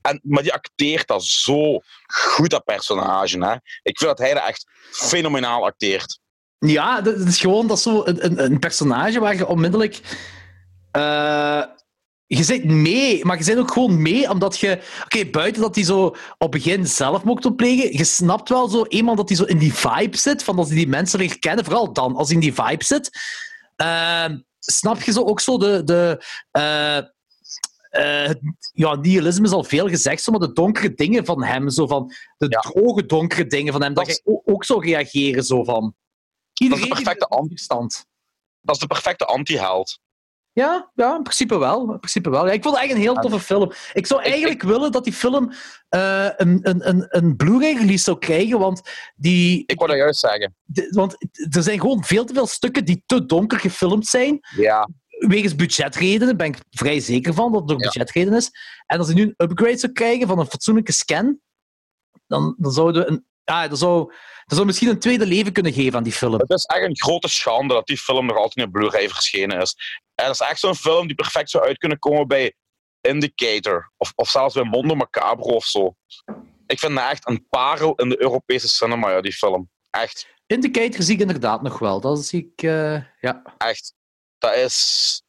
en, 0.00 0.20
maar 0.22 0.42
die 0.42 0.52
acteert 0.52 1.06
dat 1.06 1.24
zo 1.24 1.80
goed, 2.06 2.50
dat 2.50 2.64
personage. 2.64 3.44
Hè. 3.44 3.54
Ik 3.82 3.98
vind 3.98 4.10
dat 4.10 4.18
hij 4.18 4.34
dat 4.34 4.42
echt 4.42 4.66
fenomenaal 4.90 5.64
acteert. 5.64 6.18
Ja, 6.58 7.00
dat, 7.00 7.16
is 7.16 7.40
gewoon 7.40 7.66
dat 7.66 7.80
zo 7.80 8.04
een, 8.04 8.24
een, 8.24 8.44
een 8.44 8.58
personage 8.58 9.20
waar 9.20 9.36
je 9.36 9.46
onmiddellijk... 9.46 10.00
eh, 10.90 11.62
je 12.30 12.42
zit 12.44 12.64
mee, 12.64 13.24
maar 13.24 13.36
je 13.38 13.44
zit 13.44 13.58
ook 13.58 13.72
gewoon 13.72 14.02
mee 14.02 14.30
omdat 14.30 14.58
je... 14.58 14.82
Oké, 15.04 15.24
buiten 15.30 15.62
dat 15.62 15.74
hij 15.74 15.84
zo 15.84 16.04
op 16.06 16.16
het 16.38 16.50
begin 16.50 16.86
zelf 16.86 17.24
mocht 17.24 17.44
opplegen, 17.46 17.92
je 17.96 18.04
snapt 18.04 18.48
wel 18.48 18.68
zo 18.68 18.84
eenmaal 18.84 19.14
dat 19.14 19.28
hij 19.28 19.36
zo 19.38 19.44
in 19.44 19.58
die 19.58 19.74
vibe 19.74 20.16
zit, 20.16 20.44
van 20.44 20.58
als 20.58 20.66
hij 20.68 20.76
die 20.76 20.88
mensen 20.88 21.18
leert 21.18 21.38
kennen, 21.38 21.64
vooral 21.64 21.92
dan, 21.92 22.16
als 22.16 22.26
hij 22.26 22.36
in 22.36 22.42
die 22.42 22.54
vibe 22.54 22.84
zit, 22.84 23.10
eh, 23.76 24.24
snap 24.58 25.02
je 25.02 25.12
zo 25.12 25.22
ook 25.24 25.40
zo 25.40 25.58
de... 25.58 25.84
de 25.84 26.24
eh, 26.50 26.96
eh, 27.90 28.34
ja, 28.72 28.94
nihilisme 28.94 29.46
is 29.46 29.52
al 29.52 29.64
veel 29.64 29.88
gezegd, 29.88 30.22
zo, 30.22 30.30
maar 30.30 30.40
de 30.40 30.52
donkere 30.52 30.94
dingen 30.94 31.24
van 31.24 31.44
hem, 31.44 31.70
zo 31.70 31.86
van 31.86 32.12
de 32.36 32.46
Ja. 32.48 32.60
droge 32.60 33.06
donkere 33.06 33.46
dingen 33.46 33.72
van 33.72 33.82
hem, 33.82 33.94
dat, 33.94 34.04
Dat 34.06 34.14
is- 34.14 34.20
je 34.24 34.40
ook 34.44 34.64
zou 34.64 34.84
reageren 34.86 35.44
zo 35.44 35.64
van. 35.64 35.94
Iedereen 36.60 36.84
die 36.84 36.92
perfecte 36.94 37.26
met 37.28 37.38
an- 37.38 37.48
verstand. 37.48 38.04
Dat 38.60 38.74
is 38.74 38.80
de 38.80 38.86
perfecte 38.86 39.24
anti-held. 39.24 40.00
Ja, 40.58 40.90
ja, 40.94 41.16
in 41.16 41.22
principe 41.22 41.58
wel. 41.58 41.80
In 41.92 41.98
principe 41.98 42.30
wel. 42.30 42.46
Ja, 42.46 42.52
ik 42.52 42.62
vond 42.62 42.74
het 42.74 42.84
eigenlijk 42.84 43.08
een 43.08 43.14
heel 43.14 43.30
toffe 43.30 43.46
film. 43.46 43.72
Ik 43.92 44.06
zou 44.06 44.20
Ik- 44.22 44.26
eigenlijk 44.30 44.62
willen 44.62 44.92
dat 44.92 45.04
die 45.04 45.12
film 45.12 45.52
eh, 45.88 46.28
een, 46.36 46.58
een, 46.62 46.88
een, 46.88 47.06
een 47.08 47.36
Blu-ray-release 47.36 48.02
zou 48.04 48.18
krijgen, 48.18 48.58
want, 48.58 48.80
die, 49.16 49.62
Ik 49.66 49.78
wou 49.78 49.90
dat 49.90 49.98
juist 49.98 50.20
zeggen. 50.20 50.54
de- 50.64 50.88
want 50.90 51.16
er 51.56 51.62
zijn 51.62 51.80
gewoon 51.80 52.04
veel 52.04 52.24
te 52.24 52.34
veel 52.34 52.46
stukken 52.46 52.84
die 52.84 53.02
te 53.06 53.24
donker 53.26 53.58
gefilmd 53.60 54.06
zijn. 54.06 54.38
Ja. 54.56 54.88
Wegens 55.08 55.54
budgetredenen 55.54 56.36
ben 56.36 56.46
ik 56.46 56.58
vrij 56.70 57.00
zeker 57.00 57.34
van 57.34 57.52
dat 57.52 57.60
het 57.60 57.68
door 57.68 57.78
Ja. 57.80 57.84
budgetredenen 57.84 58.38
is. 58.38 58.50
En 58.86 58.98
als 58.98 59.08
je 59.08 59.14
nu 59.14 59.22
een 59.22 59.34
upgrade 59.50 59.76
zou 59.78 59.92
krijgen 59.92 60.26
van 60.28 60.38
een 60.38 60.46
fatsoenlijke 60.46 60.92
scan, 60.92 61.40
dan, 62.26 62.54
dan 62.58 62.72
zouden 62.72 63.02
we 63.04 63.08
een. 63.10 63.26
Ja, 63.48 63.68
dat 63.68 63.78
zou, 63.78 64.12
dat 64.44 64.54
zou 64.56 64.66
misschien 64.66 64.88
een 64.88 64.98
tweede 64.98 65.26
leven 65.26 65.52
kunnen 65.52 65.72
geven 65.72 65.96
aan 65.96 66.02
die 66.02 66.12
film. 66.12 66.32
Het 66.32 66.50
is 66.50 66.64
echt 66.64 66.84
een 66.84 66.98
grote 66.98 67.28
schande 67.28 67.74
dat 67.74 67.86
die 67.86 67.98
film 67.98 68.26
nog 68.26 68.36
altijd 68.36 68.66
in 68.66 68.72
Blu-ray 68.72 69.08
verschenen 69.08 69.60
is. 69.60 69.74
En 70.14 70.26
dat 70.26 70.40
is 70.40 70.46
echt 70.46 70.60
zo'n 70.60 70.74
film 70.74 71.06
die 71.06 71.16
perfect 71.16 71.50
zou 71.50 71.64
uit 71.64 71.78
kunnen 71.78 71.98
komen 71.98 72.28
bij 72.28 72.54
Indicator. 73.00 73.92
Of, 73.96 74.12
of 74.14 74.30
zelfs 74.30 74.54
bij 74.54 74.64
Mondo 74.64 74.94
Macabro 74.94 75.54
of 75.54 75.64
zo. 75.64 75.94
Ik 76.66 76.78
vind 76.78 76.94
dat 76.94 77.10
echt 77.10 77.28
een 77.28 77.46
parel 77.48 77.94
in 77.94 78.08
de 78.08 78.22
Europese 78.22 78.68
cinema, 78.68 79.10
ja, 79.10 79.20
die 79.20 79.32
film. 79.32 79.70
Echt, 79.90 80.26
Indicator 80.46 81.02
zie 81.02 81.14
ik 81.14 81.20
inderdaad 81.20 81.62
nog 81.62 81.78
wel. 81.78 82.00
Dat 82.00 82.24
zie 82.24 82.52
ik. 82.54 82.62
eh, 82.62 83.02
ja. 83.20 83.42
echt. 83.58 83.94
Dat 84.38 84.54
is... 84.54 85.22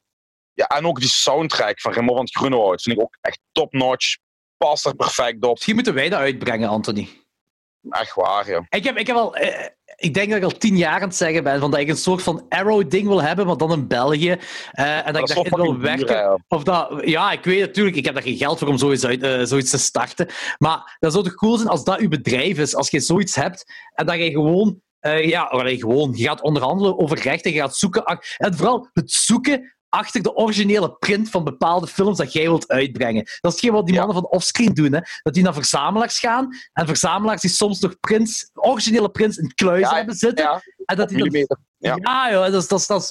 Ja, 0.54 0.68
en 0.68 0.86
ook 0.86 1.00
die 1.00 1.10
soundtrack 1.10 1.82
van 1.82 1.92
Remo 1.92 2.14
van 2.14 2.24
het 2.24 2.36
Groenewoud 2.36 2.82
vind 2.82 2.98
ik 2.98 3.02
ook 3.02 3.18
echt 3.22 3.40
top-notch. 3.52 4.18
Past 4.58 4.86
er 4.86 4.96
perfect 4.96 5.44
op. 5.44 5.54
Misschien 5.54 5.76
moeten 5.76 5.94
wij 5.94 6.10
dat 6.10 6.20
uitbrengen, 6.20 6.70
Anthony. 6.70 7.19
Echt 7.90 8.14
waar, 8.16 8.50
ja. 8.50 8.66
Ik, 8.70 8.84
heb, 8.84 8.98
ik, 8.98 9.08
heb 9.08 9.16
al, 9.16 9.36
eh, 9.36 9.66
ik 9.96 10.14
denk 10.14 10.28
dat 10.30 10.38
ik 10.38 10.44
al 10.44 10.58
tien 10.58 10.78
jaar 10.78 11.02
aan 11.02 11.08
het 11.08 11.16
zeggen 11.16 11.44
ben 11.44 11.60
van 11.60 11.72
dat 11.72 11.80
ik 11.80 11.88
een 11.90 11.98
soort 11.98 12.22
van 12.24 12.46
Arrow-ding 12.50 13.08
wil 13.08 13.22
hebben, 13.22 13.46
maar 13.46 13.58
dan 13.58 13.72
in 13.72 13.88
België. 13.88 14.38
Eh, 14.72 15.08
en 15.08 15.14
dat, 15.14 15.30
ik 15.30 15.36
daarin 15.36 15.56
wil 15.56 15.72
duur, 15.72 15.80
werken. 15.82 16.44
Of 16.48 16.64
dat, 16.64 17.02
ja, 17.06 17.32
ik 17.32 17.44
weet 17.44 17.60
natuurlijk, 17.60 17.96
ik 17.96 18.06
heb 18.06 18.14
daar 18.14 18.24
geen 18.24 18.38
geld 18.38 18.60
voor 18.60 18.68
om 18.68 18.78
zoiets, 18.78 19.06
uit, 19.06 19.24
eh, 19.24 19.42
zoiets 19.44 19.70
te 19.70 19.78
starten. 19.78 20.28
Maar 20.58 20.98
dat 21.00 21.12
zou 21.12 21.24
toch 21.24 21.36
cool 21.36 21.58
zijn 21.58 21.70
als 21.70 21.84
dat 21.84 22.00
uw 22.00 22.10
bedrijf 22.10 22.58
is. 22.58 22.76
Als 22.76 22.90
je 22.90 23.00
zoiets 23.00 23.36
hebt 23.36 23.74
en 23.94 24.06
dat 24.06 24.16
je 24.16 24.32
gewoon, 24.32 24.82
ja, 25.22 25.42
allee, 25.42 25.78
gewoon, 25.80 26.12
je 26.16 26.24
gaat 26.24 26.42
onderhandelen 26.42 27.00
over 27.00 27.20
rechten, 27.20 27.52
je 27.54 27.60
gaat 27.60 27.76
zoeken. 27.76 28.04
ach- 28.06 28.38
En 28.38 28.56
vooral 28.56 28.90
het 28.94 29.12
zoeken 29.12 29.78
achter 29.90 30.22
de 30.22 30.36
originele 30.36 30.92
print 30.92 31.30
van 31.30 31.44
bepaalde 31.44 31.88
films 31.88 32.18
dat 32.18 32.34
jij 32.34 32.44
wilt 32.44 32.68
uitbrengen. 32.68 33.24
Dat 33.24 33.36
is 33.40 33.52
hetgeen 33.52 33.72
wat 33.72 33.86
die 33.86 33.96
Ja. 33.96 34.06
mannen 34.06 34.22
van 34.22 34.32
Offscreen 34.32 34.74
doen. 34.74 34.94
Hè? 34.94 35.00
Dat 35.24 35.34
die 35.34 35.44
naar 35.44 35.54
verzamelaars 35.54 36.20
gaan 36.20 36.48
en 36.74 36.86
verzamelaars 36.86 37.42
die 37.42 37.50
soms 37.50 37.80
nog 37.80 38.00
prints, 38.00 38.50
originele 38.54 39.10
prints 39.10 39.38
in 39.38 39.52
Ja, 39.56 39.96
hebben 39.96 40.16
zitten. 40.16 40.46
Ja, 40.46 40.62
en 40.86 40.96
dat 40.98 41.10
die 41.10 41.48
dan. 41.48 41.58
Ja. 41.78 41.96
ja, 42.02 42.32
joh, 42.32 42.52
dat, 42.52 42.62
is, 42.62 42.68
dat, 42.68 42.80
is, 42.80 42.88
dat, 42.88 43.02
is, 43.02 43.10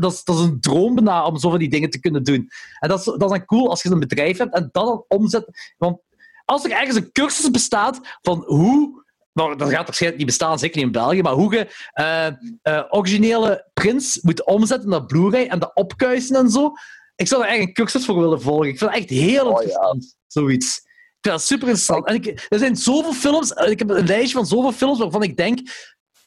dat, 0.00 0.12
is, 0.12 0.24
dat 0.24 0.36
is 0.36 0.42
een 0.42 0.60
droom 0.60 0.94
bijna 0.94 1.24
om 1.24 1.38
zo 1.38 1.50
van 1.50 1.58
die 1.58 1.70
dingen 1.70 1.90
te 1.90 2.00
kunnen 2.00 2.22
doen. 2.22 2.48
En 2.78 2.88
dat 2.88 2.98
is, 2.98 3.04
dat 3.04 3.22
is 3.22 3.28
dan 3.28 3.44
cool 3.44 3.70
als 3.70 3.82
je 3.82 3.90
een 3.90 3.98
bedrijf 3.98 4.38
hebt 4.38 4.54
en 4.54 4.62
dat 4.62 4.72
dan 4.72 5.04
omzet. 5.08 5.72
Want 5.76 6.00
als 6.44 6.64
er 6.64 6.70
ergens 6.70 6.96
een 6.96 7.12
cursus 7.12 7.50
bestaat 7.50 8.00
van 8.20 8.42
hoe. 8.46 9.06
Nou, 9.38 9.56
dat 9.56 9.70
gaat 9.70 9.86
waarschijnlijk 9.86 10.22
niet 10.22 10.30
bestaan, 10.30 10.58
zeker 10.58 10.76
niet 10.76 10.86
in 10.86 10.92
België, 10.92 11.22
maar 11.22 11.32
hoe 11.32 11.54
je 11.54 11.88
eh, 11.92 12.26
eh, 12.62 12.84
originele 12.88 13.70
prints 13.74 14.20
moet 14.20 14.44
omzetten 14.44 14.88
naar 14.88 15.06
Blu-ray 15.06 15.46
en 15.46 15.58
dat 15.58 15.70
opkuisen 15.74 16.36
en 16.36 16.50
zo. 16.50 16.72
Ik 17.16 17.28
zou 17.28 17.42
er 17.42 17.48
eigenlijk 17.48 17.78
een 17.78 17.84
cursus 17.84 18.04
voor 18.04 18.20
willen 18.20 18.40
volgen. 18.40 18.68
Ik 18.68 18.78
vind 18.78 18.90
het 18.90 19.00
echt 19.00 19.10
heel 19.10 19.46
Oh, 19.46 19.52
ja. 19.52 19.60
interessant, 19.60 20.16
zoiets. 20.26 20.76
Ik 20.76 21.24
vind 21.24 21.34
dat 21.34 21.42
super 21.42 21.68
interessant. 21.68 22.06
En 22.06 22.14
ik, 22.14 22.46
er 22.48 22.58
zijn 22.58 22.76
zoveel 22.76 23.12
films, 23.12 23.52
eh, 23.52 23.70
ik 23.70 23.78
heb 23.78 23.90
een 23.90 24.06
lijstje 24.06 24.36
van 24.36 24.46
zoveel 24.46 24.72
films 24.72 24.98
waarvan 24.98 25.22
ik 25.22 25.36
denk 25.36 25.60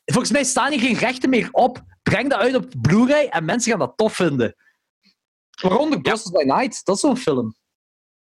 Volgens 0.05 0.31
mij 0.31 0.43
staan 0.43 0.71
hier 0.71 0.79
geen 0.79 0.97
rechten 0.97 1.29
meer 1.29 1.49
op 1.51 1.83
breng 2.03 2.29
dat 2.29 2.39
uit 2.39 2.55
op 2.55 2.73
Blu-ray 2.81 3.27
en 3.27 3.45
mensen 3.45 3.71
gaan 3.71 3.79
dat 3.79 3.93
tof 3.95 4.15
vinden. 4.15 4.55
Waaronder 5.61 6.01
Brussels 6.01 6.31
by 6.31 6.43
Night, 6.43 6.85
dat 6.85 6.95
is 6.95 7.01
zo'n 7.01 7.17
film. 7.17 7.55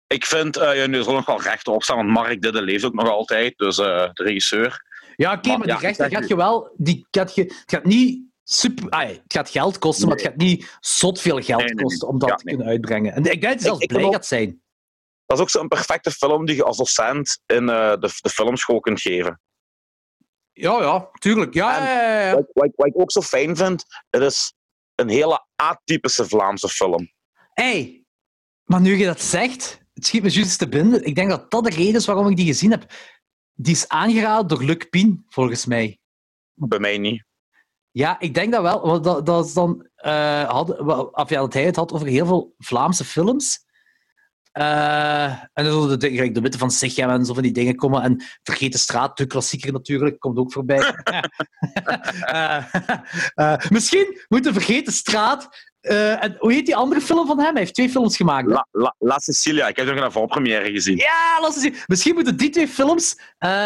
Ik 0.08 0.26
vind, 0.26 0.56
uh, 0.56 0.76
ja, 0.76 0.86
nu 0.86 1.02
zal 1.02 1.12
nog 1.12 1.26
wel 1.26 1.42
rechten 1.42 1.72
opstaan, 1.72 1.96
want 1.96 2.08
Mark 2.08 2.42
Didde 2.42 2.62
leeft 2.62 2.84
ook 2.84 2.94
nog 2.94 3.08
altijd, 3.08 3.58
dus 3.58 3.78
uh, 3.78 3.86
de 4.12 4.22
regisseur. 4.22 4.86
Ja, 5.16 5.32
oké, 5.32 5.38
okay, 5.38 5.50
maar, 5.50 5.66
maar 5.66 5.76
die 5.76 5.86
rechten 5.86 6.10
gaat 6.10 6.28
je 6.28 6.36
wel... 6.36 6.74
Die, 6.76 7.06
gaat 7.10 7.34
je, 7.34 7.42
het 7.42 7.62
gaat 7.66 7.84
niet 7.84 8.22
super... 8.44 8.98
Het 8.98 9.22
gaat 9.26 9.50
geld 9.50 9.78
kosten, 9.78 10.08
nee. 10.08 10.14
maar 10.14 10.24
het 10.24 10.32
gaat 10.32 10.46
niet 10.46 10.76
zot 10.80 11.20
veel 11.20 11.40
geld 11.40 11.60
nee, 11.60 11.74
nee, 11.74 11.84
kosten 11.84 12.08
om 12.08 12.18
dat 12.18 12.28
ja, 12.28 12.34
te 12.34 12.44
kunnen 12.44 12.66
uitbrengen. 12.66 13.12
En 13.12 13.24
ik 13.24 13.24
denk 13.24 13.42
dat 13.42 13.52
het 13.52 13.62
zelfs 13.62 13.86
blij 13.86 14.10
gaat 14.10 14.26
zijn. 14.26 14.62
Dat 15.26 15.36
is 15.36 15.42
ook 15.42 15.50
zo'n 15.50 15.68
perfecte 15.68 16.10
film 16.10 16.46
die 16.46 16.56
je 16.56 16.64
als 16.64 16.76
docent 16.76 17.40
in 17.46 17.62
uh, 17.62 17.90
de, 17.90 18.10
de 18.20 18.30
filmschool 18.30 18.80
kunt 18.80 19.00
geven. 19.00 19.40
Ja, 20.52 20.80
ja, 20.80 21.08
tuurlijk. 21.18 21.54
Ja, 21.54 21.84
ja, 21.84 22.20
ja. 22.20 22.34
Wat, 22.34 22.46
wat, 22.52 22.70
wat, 22.76 22.86
ik 22.86 23.00
ook 23.00 23.12
zo 23.12 23.20
fijn 23.20 23.56
vind, 23.56 23.84
het 24.10 24.22
is 24.22 24.54
een 24.94 25.08
hele 25.08 25.46
atypische 25.56 26.28
Vlaamse 26.28 26.68
film. 26.68 27.12
Hé, 27.52 27.64
hey, 27.64 28.04
maar 28.64 28.80
nu 28.80 28.96
je 28.96 29.04
dat 29.04 29.20
zegt, 29.20 29.80
het 29.98 30.06
schiet 30.06 30.22
me 30.22 30.30
juist 30.30 30.58
te 30.58 30.68
binden. 30.68 31.04
Ik 31.04 31.14
denk 31.14 31.30
dat 31.30 31.50
dat 31.50 31.64
de 31.64 31.70
reden 31.70 31.94
is 31.94 32.06
waarom 32.06 32.28
ik 32.28 32.36
die 32.36 32.46
gezien 32.46 32.70
heb. 32.70 32.92
Die 33.54 33.74
is 33.74 33.88
aangeraden 33.88 34.48
door 34.48 34.64
Luc 34.64 34.88
Pien, 34.90 35.24
volgens 35.28 35.66
mij. 35.66 35.98
Bij 36.54 36.78
mij 36.78 36.98
niet. 36.98 37.24
Ja, 37.90 38.20
ik 38.20 38.34
denk 38.34 38.52
dat 38.52 38.62
wel. 38.62 38.86
Want 38.86 39.04
dat, 39.04 39.26
dat 39.26 39.46
is 39.46 39.52
dan, 39.52 39.86
uh, 40.04 40.50
had, 40.50 40.78
of 41.12 41.28
ja, 41.28 41.40
dat 41.40 41.52
hij 41.52 41.64
het 41.64 41.76
had 41.76 41.92
over 41.92 42.06
heel 42.06 42.26
veel 42.26 42.54
Vlaamse 42.58 43.04
films. 43.04 43.66
Uh, 44.52 45.24
en 45.24 45.64
dan 45.64 45.72
zullen 45.72 45.98
de, 45.98 46.10
de, 46.10 46.30
de 46.30 46.40
witte 46.40 46.58
van 46.58 46.70
Sigem 46.70 47.10
en 47.10 47.24
zo 47.24 47.34
van 47.34 47.42
die 47.42 47.52
dingen 47.52 47.76
komen. 47.76 48.02
En 48.02 48.24
Vergeet 48.42 48.72
de 48.72 48.78
straat, 48.78 49.16
de 49.16 49.26
klassieker 49.26 49.72
natuurlijk, 49.72 50.18
komt 50.18 50.38
ook 50.38 50.52
voorbij. 50.52 50.94
uh, 53.34 53.56
misschien 53.76 54.20
moet 54.28 54.44
de 54.44 54.52
Vergeten 54.52 54.92
straat. 54.92 55.67
En 55.80 56.36
hoe 56.38 56.52
heet 56.52 56.66
die 56.66 56.76
andere 56.76 57.00
film 57.00 57.26
van 57.26 57.38
hem? 57.38 57.50
Hij 57.50 57.60
heeft 57.60 57.74
twee 57.74 57.90
films 57.90 58.16
gemaakt. 58.16 58.48
La, 58.48 58.66
La, 58.70 58.94
La 58.98 59.18
Cecilia, 59.18 59.68
ik 59.68 59.76
heb 59.76 59.86
nog 59.86 60.04
een 60.04 60.12
voorpremière 60.12 60.70
gezien. 60.70 60.96
Ja, 60.96 61.40
La 61.40 61.50
Cecilia. 61.50 61.78
Misschien 61.86 62.14
moeten 62.14 62.36
die 62.36 62.50
twee 62.50 62.68
films. 62.68 63.12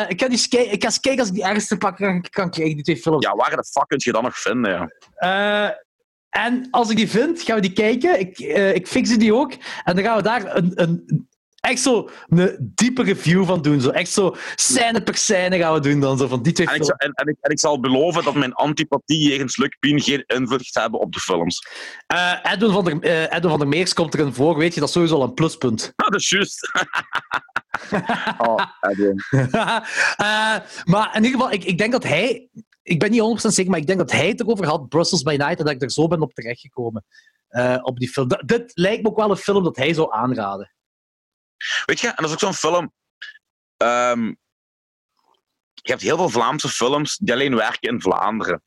ik, 0.09 0.21
ga 0.21 0.29
die 0.29 0.47
ik 0.49 0.83
ga 0.83 0.89
eens 0.89 1.01
kijken 1.01 1.21
als 1.21 1.29
ik 1.29 1.35
die 1.35 1.45
ergens 1.45 1.67
te 1.67 1.77
pakken 1.77 2.07
kan, 2.07 2.31
kan 2.31 2.51
krijgen, 2.51 2.75
die 2.75 2.85
twee 2.85 2.97
films. 2.97 3.27
Ja, 3.27 3.35
waar 3.35 3.51
de 3.51 3.65
fuck 3.65 3.89
kun 3.89 4.01
je 4.03 4.13
dat 4.13 4.23
nog 4.23 4.39
vinden? 4.39 4.91
Ja? 5.19 5.81
En 6.29 6.69
als 6.71 6.91
ik 6.91 6.97
die 6.97 7.09
vind, 7.09 7.43
gaan 7.43 7.57
we 7.57 7.63
die 7.63 7.73
kijken. 7.73 8.21
Ik, 8.21 8.39
ik 8.75 8.87
fix 8.87 9.17
die 9.17 9.35
ook. 9.35 9.53
En 9.85 9.95
dan 9.95 10.05
gaan 10.05 10.17
we 10.17 10.23
daar 10.23 10.57
een, 10.57 10.73
een, 10.75 11.27
echt 11.63 11.81
zo 11.81 12.09
een 12.29 12.73
diepe 12.75 13.03
review 13.03 13.45
van 13.45 13.63
doen. 13.63 13.81
Zo 13.81 13.91
echt 13.91 14.11
zo 14.11 14.35
scène 14.55 15.03
per 15.03 15.17
scène 15.17 15.59
gaan 15.59 15.73
we 15.75 15.81
doen 15.81 16.01
dan. 16.01 16.19
Zo 16.19 16.27
van 16.27 16.43
die 16.43 16.53
twee 16.53 16.67
en 16.67 16.75
ik, 16.75 16.85
zal, 16.85 16.95
en, 16.97 17.13
en, 17.13 17.27
ik, 17.27 17.37
en 17.41 17.51
ik 17.51 17.59
zal 17.59 17.81
beloven 17.81 18.25
dat 18.25 18.35
mijn 18.35 18.53
antipathie 18.53 19.29
jegens 19.29 19.57
Luc 19.57 19.77
Pien 19.81 20.01
geen 20.01 20.25
invloed 20.27 20.67
gaat 20.67 20.83
hebben 20.83 21.01
op 21.01 21.13
de 21.13 21.21
films. 21.21 21.67
Uh, 22.15 22.35
Edwin, 22.43 22.71
van 22.71 22.85
der, 22.85 23.05
uh, 23.05 23.23
Edwin 23.23 23.51
van 23.51 23.59
der 23.59 23.69
Meers 23.69 23.95
komt 23.95 24.15
erin 24.15 24.35
voor, 24.35 24.57
weet 24.57 24.75
je, 24.75 24.81
dat 24.81 24.89
is 24.89 24.95
sowieso 24.95 25.15
al 25.15 25.23
een 25.23 25.35
pluspunt. 25.35 25.93
Ah, 25.97 26.09
dat 26.11 26.21
is 26.21 26.29
juist. 26.29 26.71
oh, 28.47 28.65
Edwin. 28.81 29.21
uh, 29.31 29.79
maar 30.93 31.11
in 31.17 31.25
ieder 31.25 31.41
geval, 31.41 31.53
ik, 31.53 31.65
ik 31.65 31.79
denk 31.79 31.93
dat 31.93 32.05
hij 32.05 32.49
ik 32.83 32.99
ben 32.99 33.11
niet 33.11 33.43
100% 33.45 33.49
zeker, 33.49 33.71
maar 33.71 33.81
ik 33.81 33.87
denk 33.87 33.99
dat 33.99 34.13
hij 34.13 34.29
het 34.29 34.41
erover 34.41 34.67
had, 34.67 34.89
Brussels 34.89 35.23
by 35.23 35.35
Night, 35.39 35.59
en 35.59 35.65
dat 35.65 35.75
ik 35.75 35.83
er 35.83 35.91
zo 35.91 36.07
ben 36.07 36.21
op 36.21 36.33
terechtgekomen. 36.33 37.05
Uh, 37.51 37.79
op 37.83 37.99
die 37.99 38.09
film. 38.09 38.29
Dit 38.45 38.71
lijkt 38.75 39.03
me 39.03 39.09
ook 39.09 39.17
wel 39.17 39.31
een 39.31 39.37
film 39.37 39.65
dat 39.65 39.77
hij 39.77 39.95
zou 39.95 40.13
aanraden. 40.13 40.73
Weet 41.85 42.01
je, 42.01 42.09
en 42.09 42.15
dat 42.17 42.27
is 42.27 42.33
ook 42.33 42.39
zo'n 42.39 42.55
film. 42.55 42.93
Um, 43.77 44.37
je 45.75 45.91
hebt 45.91 46.03
heel 46.03 46.17
veel 46.17 46.29
Vlaamse 46.29 46.69
films 46.69 47.17
die 47.17 47.33
alleen 47.33 47.57
werken 47.57 47.91
in 47.91 48.01
Vlaanderen. 48.01 48.63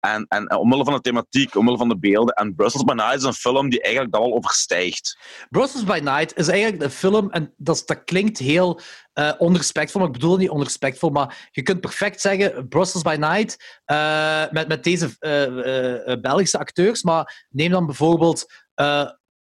En, 0.00 0.26
en, 0.28 0.56
omwille 0.56 0.84
van 0.84 0.92
de 0.92 1.00
thematiek, 1.00 1.54
omwille 1.54 1.78
van 1.78 1.88
de 1.88 1.98
beelden. 1.98 2.34
En 2.34 2.54
Brussels 2.54 2.84
by 2.84 2.92
Night 2.92 3.16
is 3.16 3.22
een 3.22 3.32
film 3.32 3.68
die 3.68 3.82
eigenlijk 3.82 4.12
dat 4.12 4.22
al 4.22 4.34
overstijgt. 4.34 5.18
Brussels 5.50 5.84
by 5.84 6.00
Night 6.02 6.36
is 6.36 6.48
eigenlijk 6.48 6.82
een 6.82 6.90
film, 6.90 7.30
en 7.30 7.54
dat, 7.56 8.04
klinkt 8.04 8.38
heel 8.38 8.80
uh, 9.14 9.32
onrespectvol, 9.38 10.00
maar 10.00 10.10
ik 10.10 10.16
bedoel 10.16 10.36
niet 10.36 10.50
onrespectvol, 10.50 11.10
maar 11.10 11.48
je 11.50 11.62
kunt 11.62 11.80
perfect 11.80 12.20
zeggen 12.20 12.68
Brussels 12.68 13.02
by 13.02 13.16
Night 13.18 13.80
uh, 13.86 14.50
met, 14.50 14.68
met 14.68 14.84
deze 14.84 15.16
uh, 15.20 16.20
Belgische 16.20 16.58
acteurs, 16.58 17.02
maar 17.02 17.46
neem 17.50 17.70
dan 17.70 17.86
bijvoorbeeld, 17.86 18.52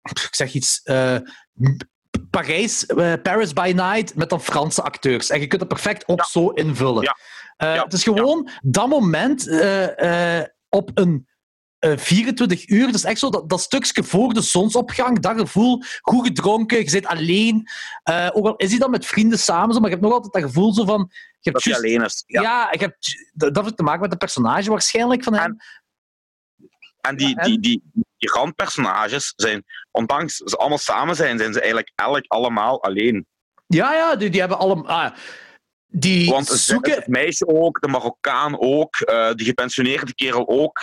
ik 0.03 0.35
zeg 0.35 0.53
iets, 0.53 0.83
Parijs, 2.31 2.87
Paris 3.23 3.53
by 3.53 3.73
Night 3.75 4.15
met 4.15 4.29
dan 4.29 4.41
Franse 4.41 4.83
acteurs. 4.83 5.31
En 5.31 5.41
je 5.41 5.47
kunt 5.47 5.61
het 5.61 5.71
perfect 5.71 6.09
ook 6.09 6.19
ja. 6.19 6.25
zo 6.25 6.49
invullen. 6.49 7.03
Ja. 7.03 7.17
Uh, 7.63 7.75
ja, 7.75 7.85
het 7.85 7.93
is 7.93 8.03
gewoon 8.03 8.49
dat 8.63 8.89
moment 8.89 9.47
uh, 9.47 9.97
uh, 9.97 10.45
op 10.69 10.91
een 10.95 11.29
24 11.81 12.69
uur. 12.69 12.87
Dat 12.87 12.95
is 12.95 13.05
echt 13.05 13.19
zo 13.19 13.31
dat, 13.31 13.49
dat 13.49 13.61
stukje 13.61 14.05
voor 14.05 14.35
de 14.35 14.41
zonsopgang, 14.41 15.21
dat 15.21 15.39
gevoel, 15.39 15.83
goed 16.01 16.27
gedronken, 16.27 16.79
je 16.79 16.91
zit 16.91 17.07
alleen. 17.07 17.69
ook 18.33 18.47
al 18.47 18.57
is 18.57 18.71
hij 18.71 18.79
dan 18.79 18.91
met 18.91 19.07
vrienden 19.07 19.39
samen, 19.39 19.75
zo, 19.75 19.81
maar 19.81 19.89
je 19.91 19.95
hebt 19.95 20.07
nog 20.07 20.15
altijd 20.15 20.33
dat 20.33 20.43
gevoel 20.43 20.75
zo 20.75 20.85
van... 20.85 21.11
Je 21.41 21.51
hebt 21.51 21.65
dat 21.65 21.75
just, 21.75 21.79
alleen 21.79 22.05
is. 22.05 22.23
Ja, 22.27 22.69
je 22.71 22.79
hebt, 22.79 23.31
dat, 23.33 23.55
dat 23.55 23.65
heeft 23.65 23.77
te 23.77 23.83
maken 23.83 24.01
met 24.01 24.11
de 24.11 24.17
personage 24.17 24.71
waarschijnlijk 24.71 25.25
van 25.25 25.35
hem. 25.35 25.43
En, 25.43 25.63
en 27.01 27.17
die, 27.17 27.43
die, 27.43 27.61
die, 27.61 27.83
die 28.17 28.31
randpersonages 28.31 29.33
zijn, 29.37 29.65
ondanks 29.91 30.37
ze 30.37 30.57
allemaal 30.57 30.79
samen 30.79 31.17
zijn, 31.17 31.39
zijn 31.39 31.53
ze 31.53 31.59
eigenlijk 31.59 31.93
elk 31.95 32.25
allemaal 32.27 32.83
alleen. 32.83 33.27
Ja, 33.67 33.95
ja, 33.95 34.17
die, 34.17 34.31
die 34.31 34.41
hebben 34.41 34.59
allemaal... 34.59 34.87
Ah, 34.87 35.15
die 35.87 36.31
Want 36.31 36.47
zoeken... 36.47 36.95
het 36.95 37.07
meisje 37.07 37.47
ook, 37.47 37.81
de 37.81 37.89
Marokkaan 37.89 38.61
ook, 38.61 38.97
uh, 39.11 39.33
die 39.33 39.47
gepensioneerde 39.47 40.15
kerel 40.15 40.49
ook. 40.49 40.79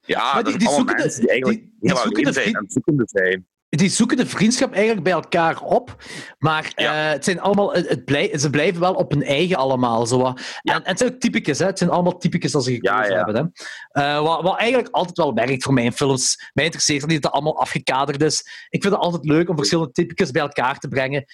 Ja, 0.00 0.34
maar 0.34 0.44
die, 0.44 0.58
die 0.58 0.68
zoeken 0.68 0.96
mensen 0.96 1.20
die 1.20 1.30
eigenlijk 1.30 1.60
die, 1.60 1.74
heel 1.80 1.96
alleen 1.96 2.24
de 2.24 2.32
zijn 2.32 2.54
en 2.54 2.64
zoekende 2.68 3.02
zijn. 3.06 3.48
Die 3.70 3.88
zoeken 3.88 4.16
de 4.16 4.26
vriendschap 4.26 4.72
eigenlijk 4.72 5.02
bij 5.02 5.12
elkaar 5.12 5.60
op, 5.60 5.96
maar 6.38 6.72
ja. 6.76 7.06
uh, 7.06 7.12
het 7.12 7.24
zijn 7.24 7.40
allemaal, 7.40 7.72
het 7.72 8.04
blij, 8.04 8.38
ze 8.38 8.50
blijven 8.50 8.80
wel 8.80 8.94
op 8.94 9.10
hun 9.10 9.22
eigen 9.22 9.56
allemaal. 9.56 10.06
Zo. 10.06 10.18
Ja. 10.18 10.34
En, 10.62 10.74
en 10.74 10.82
het 10.84 10.98
zijn 10.98 11.12
ook 11.12 11.20
typicus, 11.20 11.58
hè? 11.58 11.66
het 11.66 11.78
zijn 11.78 11.90
allemaal 11.90 12.18
typicus 12.18 12.54
als 12.54 12.64
ze 12.64 12.72
gekozen 12.72 13.10
ja, 13.10 13.24
hebben. 13.24 13.52
Hè? 13.92 14.02
Uh, 14.02 14.22
wat, 14.22 14.42
wat 14.42 14.58
eigenlijk 14.58 14.94
altijd 14.94 15.16
wel 15.16 15.34
werkt 15.34 15.62
voor 15.62 15.72
mijn 15.72 15.92
films. 15.92 16.50
Mij 16.52 16.64
interesseert 16.64 17.06
niet 17.06 17.22
dat 17.22 17.32
het 17.32 17.32
allemaal 17.32 17.60
afgekaderd 17.60 18.22
is. 18.22 18.40
Ik 18.68 18.82
vind 18.82 18.94
het 18.94 19.02
altijd 19.02 19.24
leuk 19.24 19.48
om 19.48 19.56
verschillende 19.56 19.92
typicus 19.92 20.30
bij 20.30 20.42
elkaar 20.42 20.78
te 20.78 20.88
brengen. 20.88 21.24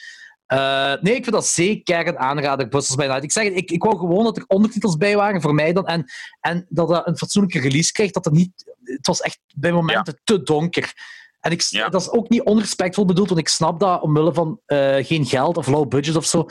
Uh, 0.52 0.94
nee, 1.00 1.14
ik 1.14 1.22
vind 1.22 1.32
dat 1.34 1.46
zeker 1.46 2.06
een 2.06 2.18
aanrader, 2.18 2.68
Brussels 2.68 2.96
Night. 2.96 3.22
Ik 3.24 3.32
zeg 3.32 3.44
het, 3.44 3.56
ik, 3.56 3.70
ik 3.70 3.82
wou 3.82 3.98
gewoon 3.98 4.24
dat 4.24 4.36
er 4.36 4.44
ondertitels 4.46 4.96
bij 4.96 5.16
waren 5.16 5.40
voor 5.40 5.54
mij 5.54 5.72
dan. 5.72 5.86
En, 5.86 6.04
en 6.40 6.66
dat 6.68 6.88
dat 6.88 7.06
een 7.06 7.16
fatsoenlijke 7.16 7.60
release 7.60 7.92
kreeg. 7.92 8.10
Dat 8.10 8.24
het 8.24 8.34
niet... 8.34 8.74
Het 8.84 9.06
was 9.06 9.20
echt 9.20 9.38
bij 9.54 9.72
momenten 9.72 10.20
te 10.24 10.42
donker. 10.42 10.94
En 11.46 11.52
ik, 11.52 11.60
ja. 11.60 11.88
dat 11.88 12.00
is 12.00 12.10
ook 12.10 12.28
niet 12.28 12.42
onrespectvol 12.42 13.04
bedoeld, 13.04 13.28
want 13.28 13.40
ik 13.40 13.48
snap 13.48 13.80
dat 13.80 14.02
omwille 14.02 14.34
van 14.34 14.60
uh, 14.66 15.04
geen 15.04 15.26
geld 15.26 15.56
of 15.56 15.66
low 15.66 15.88
budget 15.88 16.16
of 16.16 16.24
zo. 16.24 16.46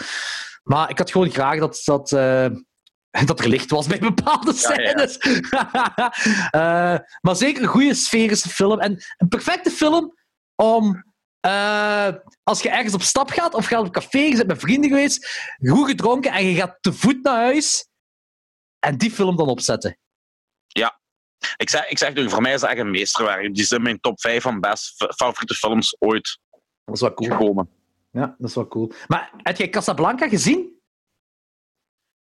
Maar 0.64 0.90
ik 0.90 0.98
had 0.98 1.12
gewoon 1.12 1.30
graag 1.30 1.60
dat, 1.60 1.82
dat, 1.86 2.12
uh, 2.12 2.48
dat 3.26 3.40
er 3.40 3.48
licht 3.48 3.70
was 3.70 3.88
bij 3.88 4.00
bepaalde 4.00 4.54
scènes. 4.54 5.18
Ja, 5.50 6.14
uh, 6.96 7.00
maar 7.22 7.36
zeker 7.36 7.62
een 7.62 7.68
goede 7.68 7.94
sferische 7.94 8.50
film. 8.50 8.80
En 8.80 9.04
een 9.18 9.28
perfecte 9.28 9.72
film 9.72 10.14
om 10.56 11.04
uh, 11.46 12.10
als 12.44 12.62
je 12.62 12.70
ergens 12.70 12.94
op 12.94 13.02
stap 13.02 13.30
gaat 13.30 13.54
of 13.54 13.66
gaat 13.66 13.86
op 13.86 13.94
café, 13.94 14.18
je 14.18 14.36
bent 14.36 14.48
met 14.48 14.60
vrienden 14.60 14.90
geweest, 14.90 15.28
goed 15.64 15.90
gedronken 15.90 16.32
en 16.32 16.46
je 16.46 16.56
gaat 16.56 16.78
te 16.82 16.94
voet 16.94 17.24
naar 17.24 17.36
huis 17.36 17.88
en 18.80 18.98
die 18.98 19.12
film 19.12 19.36
dan 19.36 19.48
opzetten. 19.48 19.98
Ja, 20.68 21.00
ik 21.58 21.70
zeg, 21.70 21.90
ik 21.90 21.98
zeg 21.98 22.30
voor 22.30 22.42
mij 22.42 22.54
is 22.54 22.62
dat 22.62 22.70
echt 22.70 22.80
een 22.80 22.92
meesterwerk. 22.92 23.54
Die 23.54 23.64
is 23.64 23.72
in 23.72 23.82
mijn 23.82 24.00
top 24.00 24.20
5 24.20 24.42
van 24.44 24.60
best 24.60 24.94
favoriete 25.16 25.54
films 25.54 25.96
ooit 26.00 26.40
dat 26.86 26.96
is 26.96 27.02
wel 27.02 27.14
cool. 27.14 27.30
gekomen. 27.30 27.70
Ja, 28.12 28.36
dat 28.38 28.50
is 28.50 28.56
wel 28.56 28.68
cool. 28.68 28.92
Maar 29.08 29.32
heb 29.38 29.58
jij 29.58 29.70
Casablanca 29.70 30.28
gezien? 30.28 30.76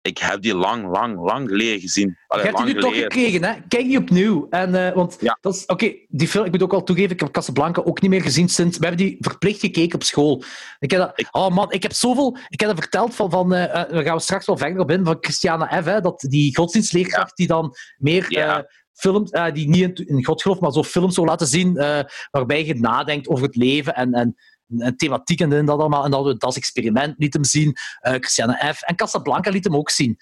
ik 0.03 0.19
heb 0.19 0.43
die 0.43 0.55
lang, 0.55 0.89
lang, 0.89 1.21
lang 1.21 1.49
geleden 1.49 1.81
gezien. 1.81 2.19
Allee, 2.27 2.45
je 2.45 2.51
hebt 2.51 2.65
die 2.65 2.75
nu 2.75 2.81
toch 2.81 2.95
gekregen, 2.95 3.45
hè? 3.45 3.53
Kijk 3.69 3.85
die 3.85 3.99
opnieuw. 3.99 4.47
En, 4.51 4.75
uh, 4.75 4.93
want 4.93 5.17
ja. 5.21 5.39
dat 5.41 5.55
is... 5.55 5.67
Oké, 5.67 5.95
die 6.09 6.29
film, 6.29 6.45
ik 6.45 6.53
moet 6.53 6.63
ook 6.63 6.73
al 6.73 6.83
toegeven, 6.83 7.11
ik 7.11 7.21
heb 7.21 7.31
Casablanca 7.31 7.83
ook 7.83 8.01
niet 8.01 8.11
meer 8.11 8.23
gezien 8.23 8.49
sinds... 8.49 8.79
We 8.79 8.87
hebben 8.87 9.07
die 9.07 9.17
verplicht 9.21 9.61
gekeken 9.61 9.95
op 9.95 10.03
school. 10.03 10.43
Ik 10.79 10.91
heb 10.91 11.01
dat... 11.01 11.29
Oh 11.31 11.49
man, 11.49 11.73
ik 11.73 11.83
heb 11.83 11.93
zoveel... 11.93 12.37
Ik 12.49 12.61
heb 12.61 12.69
dat 12.69 12.79
verteld 12.79 13.15
van... 13.15 13.31
van 13.31 13.55
uh, 13.55 13.73
daar 13.73 14.03
gaan 14.03 14.17
we 14.17 14.23
straks 14.23 14.47
wel 14.47 14.57
verder 14.57 14.81
op 14.81 14.91
in, 14.91 15.05
van 15.05 15.17
Christiana 15.21 15.83
F., 15.83 15.85
hè, 15.85 16.01
dat 16.01 16.21
die 16.29 16.57
godsdienstleerkracht 16.57 17.29
ja. 17.29 17.35
die 17.35 17.47
dan 17.47 17.75
meer... 17.99 18.27
Ja. 18.29 18.59
Uh, 18.59 18.65
films, 18.93 19.33
uh, 19.33 19.53
die 19.53 19.69
niet 19.69 19.99
in, 19.99 20.07
in 20.07 20.25
God 20.25 20.43
gelooft, 20.43 20.61
maar 20.61 20.73
zo 20.73 20.83
films 20.83 21.15
zou 21.15 21.27
laten 21.27 21.47
zien 21.47 21.77
uh, 21.77 22.01
waarbij 22.31 22.67
je 22.67 22.75
nadenkt 22.75 23.29
over 23.29 23.45
het 23.45 23.57
leven 23.57 23.95
en, 23.95 24.13
en 24.13 24.37
en 24.79 24.97
thematiek 24.97 25.41
en 25.41 25.67
dat 25.67 25.79
allemaal. 25.79 26.05
En 26.05 26.11
dat 26.11 26.25
we 26.25 26.37
dat 26.37 26.57
experiment 26.57 27.15
liet 27.19 27.33
hem 27.33 27.45
zien. 27.45 27.69
Uh, 27.69 28.13
Christiane 28.13 28.75
F. 28.75 28.83
En 28.83 28.97
Casablanca 28.97 29.51
liet 29.51 29.65
hem 29.65 29.77
ook 29.77 29.91
zien. 29.91 30.17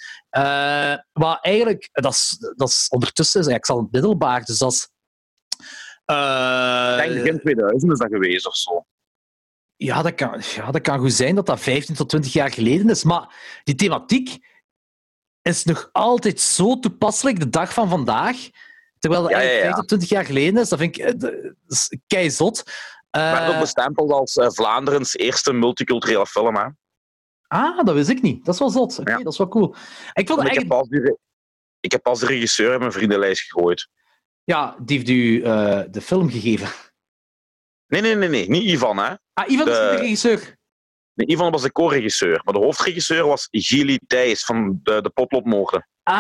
Maar 1.12 1.38
eigenlijk, 1.40 1.88
dat 1.92 2.12
is, 2.12 2.36
dat 2.56 2.68
is 2.68 2.86
ondertussen, 2.88 3.54
ik 3.54 3.66
zal 3.66 3.78
het 3.78 3.92
middelbaar, 3.92 4.44
dus 4.44 4.58
dat 4.58 4.72
is... 4.72 4.88
Ik 6.04 6.96
denk 6.96 7.22
begin 7.22 7.40
2000 7.40 7.92
is 7.92 7.98
dat 7.98 8.08
geweest 8.10 8.46
of 8.46 8.56
zo. 8.56 8.84
Ja 9.76 10.02
dat, 10.02 10.14
kan, 10.14 10.42
ja, 10.54 10.70
dat 10.70 10.80
kan 10.80 10.98
goed 10.98 11.12
zijn 11.12 11.34
dat 11.34 11.46
dat 11.46 11.60
15 11.60 11.94
tot 11.94 12.08
20 12.08 12.32
jaar 12.32 12.50
geleden 12.50 12.88
is. 12.88 13.04
Maar 13.04 13.34
die 13.64 13.74
thematiek 13.74 14.49
is 15.42 15.64
nog 15.64 15.88
altijd 15.92 16.40
zo 16.40 16.78
toepasselijk 16.78 17.40
de 17.40 17.48
dag 17.50 17.72
van 17.72 17.88
vandaag 17.88 18.36
Terwijl 18.98 19.22
dat 19.22 19.30
Ja, 19.30 19.36
ja, 19.38 19.42
eigenlijk 19.42 19.76
ja. 19.76 19.84
15, 19.86 19.98
20 19.98 20.08
jaar 20.08 20.24
geleden 20.24 20.62
is. 20.62 20.68
Dat 20.68 20.78
vind 20.78 20.96
ik 20.98 21.04
eh, 21.04 21.30
keizot. 22.06 22.62
Eh, 23.10 23.32
werd 23.32 23.54
ook 23.54 23.60
bestempeld 23.60 24.10
als 24.10 24.36
eh, 24.36 24.48
Vlaanderens 24.50 25.16
eerste 25.16 25.52
multiculturele 25.52 26.26
film. 26.26 26.56
Hè? 26.56 26.66
ah, 27.46 27.84
dat 27.84 27.94
wist 27.94 28.08
ik 28.08 28.22
niet. 28.22 28.44
Dat 28.44 28.54
is 28.54 28.60
wel 28.60 28.70
zot. 28.70 28.98
Oké, 28.98 29.10
Ja. 29.10 29.18
dat 29.22 29.32
is 29.32 29.38
wel 29.38 29.48
cool. 29.48 29.74
Ik 30.12 30.28
vond 30.28 30.40
En 30.40 30.46
ik, 30.46 30.50
eigenlijk... 30.50 30.58
heb 30.58 30.68
pas 30.68 30.88
re- 30.90 31.16
ik 31.80 31.92
heb 31.92 32.02
pas 32.02 32.20
de 32.20 32.26
regisseur 32.26 32.72
in 32.72 32.78
mijn 32.78 32.92
vriendenlijst 32.92 33.42
gegooid. 33.42 33.88
Ja, 34.44 34.76
die 34.82 34.96
heeft 34.96 35.08
u 35.10 35.42
eh, 35.42 35.80
de 35.90 36.00
film 36.00 36.30
gegeven. 36.30 36.68
Nee, 37.86 38.00
nee, 38.00 38.14
nee, 38.14 38.28
nee. 38.28 38.48
Niet 38.48 38.62
Ivan, 38.64 38.96
hè. 38.98 39.14
Ah, 39.32 39.50
Ivan 39.50 39.68
is 39.68 39.74
De- 39.74 39.88
de 39.90 39.96
regisseur. 39.96 40.56
Nee, 41.26 41.36
Ivan 41.36 41.50
was 41.50 41.62
de 41.62 41.72
co-regisseur. 41.72 42.40
Maar 42.44 42.54
de 42.54 42.60
hoofdregisseur 42.60 43.26
was 43.26 43.48
Gili 43.50 43.98
Thijs 44.06 44.44
van 44.44 44.80
de, 44.82 45.00
de 45.00 45.10
Potlopmoorden. 45.10 45.86
Ah, 46.02 46.14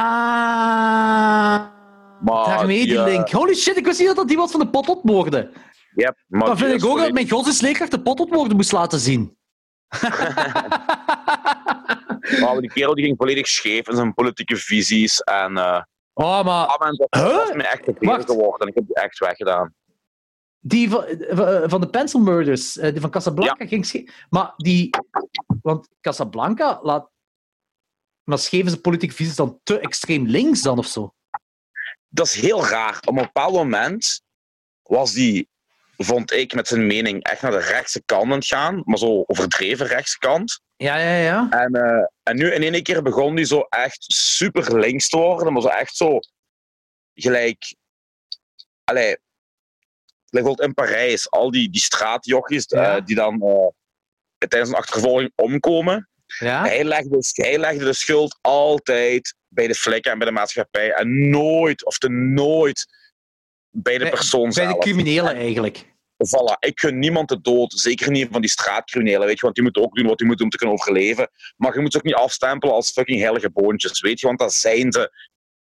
Maar 2.20 2.44
daarmee 2.46 2.86
die 2.86 3.02
link. 3.02 3.30
Holy 3.30 3.54
shit, 3.54 3.76
ik 3.76 3.84
wist 3.84 3.98
niet 3.98 4.08
dat 4.08 4.16
dat 4.16 4.28
die 4.28 4.36
was 4.36 4.50
van 4.50 4.60
de 4.60 4.68
potlotmoorden. 4.68 5.50
Ja, 5.94 6.14
maar 6.26 6.46
Dan 6.46 6.58
vind 6.58 6.82
ik 6.82 6.88
ook 6.88 6.98
dat 6.98 7.12
mijn 7.12 7.30
godsdienstleerkracht 7.30 7.90
de 7.90 8.00
potlotmoorden 8.02 8.56
moest 8.56 8.72
laten 8.72 8.98
zien. 9.00 9.36
Maar 12.40 12.60
die 12.60 12.70
kerel 12.72 12.94
die 12.94 13.04
ging 13.04 13.16
volledig 13.16 13.46
scheef 13.46 13.88
in 13.88 13.96
zijn 13.96 14.14
politieke 14.14 14.56
visies. 14.56 15.20
En 15.20 15.56
eh 15.56 15.80
oh, 16.12 16.44
maar 16.44 16.62
een 16.64 16.76
moment 16.78 17.06
was 17.08 17.22
Huh? 17.22 17.36
was 17.36 17.52
me 17.52 17.62
echt 17.62 17.84
te 17.84 17.94
veel 17.98 18.08
Wacht. 18.08 18.24
geworden. 18.24 18.58
En 18.60 18.66
ik 18.68 18.74
heb 18.74 18.86
die 18.86 18.94
echt 18.94 19.18
weggedaan. 19.18 19.74
Die 20.60 20.90
van, 20.90 21.04
eh, 21.04 21.62
van 21.66 21.80
de 21.80 21.90
Pencil 21.90 22.20
Murders, 22.20 22.76
eh, 22.76 22.92
die 22.92 23.00
van 23.00 23.10
Casablanca 23.10 23.66
ging 23.66 23.86
scheef. 23.86 24.26
Maar 24.30 24.52
die... 24.56 24.90
Want 25.62 25.88
Casablanca 26.00 26.78
laat... 26.82 27.10
Maar 28.24 28.38
scheven 28.38 28.70
ze 28.70 28.80
politieke 28.80 29.14
visies 29.14 29.36
dan 29.36 29.60
te 29.62 29.80
extreem 29.80 30.26
links 30.26 30.62
dan 30.62 30.78
of 30.78 30.86
zo? 30.86 31.14
Dat 32.08 32.26
is 32.26 32.34
heel 32.34 32.66
raar. 32.66 32.98
Op 33.04 33.16
een 33.16 33.22
bepaald 33.22 33.52
moment 33.52 34.22
was 34.82 35.12
die, 35.12 35.48
vond 35.96 36.32
ik, 36.32 36.54
met 36.54 36.68
zijn 36.68 36.86
mening 36.86 37.22
echt 37.22 37.42
naar 37.42 37.50
de 37.50 37.58
rechtse 37.58 38.02
kant 38.04 38.24
aan 38.24 38.30
het 38.30 38.46
gaan. 38.46 38.82
Maar 38.84 38.98
zo 38.98 39.24
overdreven 39.26 39.86
rechtse 39.86 40.18
kant. 40.18 40.60
Ja, 40.76 40.96
ja, 40.96 41.16
ja. 41.16 41.50
En, 41.50 41.74
eh, 41.74 42.06
en 42.22 42.36
nu 42.36 42.52
in 42.52 42.74
één 42.74 42.82
keer 42.82 43.02
begon 43.02 43.34
die 43.34 43.44
zo 43.44 43.60
echt 43.60 44.04
super 44.12 44.78
links 44.78 45.08
te 45.08 45.16
worden. 45.16 45.52
Maar 45.52 45.62
zo 45.62 45.68
echt 45.68 45.96
zo 45.96 46.18
gelijk. 47.14 47.74
Allee, 48.84 49.04
gelijk 49.04 49.29
bijvoorbeeld 50.30 50.68
in 50.68 50.74
Parijs, 50.74 51.30
al 51.30 51.50
die, 51.50 51.70
die 51.70 51.80
straatjochies 51.80 52.66
eh, 52.66 52.96
die 53.04 53.16
dan 53.16 53.42
eh, 53.42 54.48
tijdens 54.48 54.70
een 54.70 54.76
achtervolging 54.76 55.32
omkomen. 55.34 56.08
Ja? 56.38 56.62
Hij, 56.62 56.84
legde, 56.84 57.18
hij 57.32 57.58
legde 57.58 57.84
de 57.84 57.92
schuld 57.92 58.38
altijd 58.40 59.34
bij 59.48 59.66
de 59.66 59.74
flikken 59.74 60.12
en 60.12 60.18
bij 60.18 60.26
de 60.26 60.32
maatschappij. 60.32 60.92
En 60.92 61.30
nooit, 61.30 61.84
of 61.84 61.98
te 61.98 62.08
nooit, 62.08 62.86
bij 63.70 63.92
de 63.98 64.04
Bij- 64.04 64.10
persoon 64.12 64.42
Bij 64.42 64.52
zelf. 64.52 64.72
de 64.72 64.78
criminelen 64.78 65.34
eigenlijk. 65.34 65.88
Voilà, 66.26 66.58
ik 66.58 66.80
gun 66.80 66.98
niemand 66.98 67.28
de 67.28 67.40
dood. 67.40 67.72
Zeker 67.72 68.10
niet 68.10 68.28
van 68.30 68.40
die 68.40 68.50
straatcriminelen, 68.50 69.26
weet 69.26 69.36
je, 69.36 69.42
want 69.42 69.54
die 69.54 69.64
moeten 69.64 69.82
ook 69.82 69.94
doen 69.94 70.06
wat 70.06 70.18
die 70.18 70.26
moeten 70.26 70.44
om 70.44 70.50
te 70.50 70.56
kunnen 70.56 70.76
overleven. 70.76 71.30
Maar 71.56 71.74
je 71.74 71.80
moet 71.80 71.92
ze 71.92 71.98
ook 71.98 72.04
niet 72.04 72.14
afstempelen 72.14 72.74
als 72.74 72.90
fucking 72.90 73.20
heilige 73.20 73.50
boontjes, 73.50 74.00
weet 74.00 74.20
je, 74.20 74.26
want 74.26 74.38
dat 74.38 74.52
zijn 74.52 74.92
ze. 74.92 75.10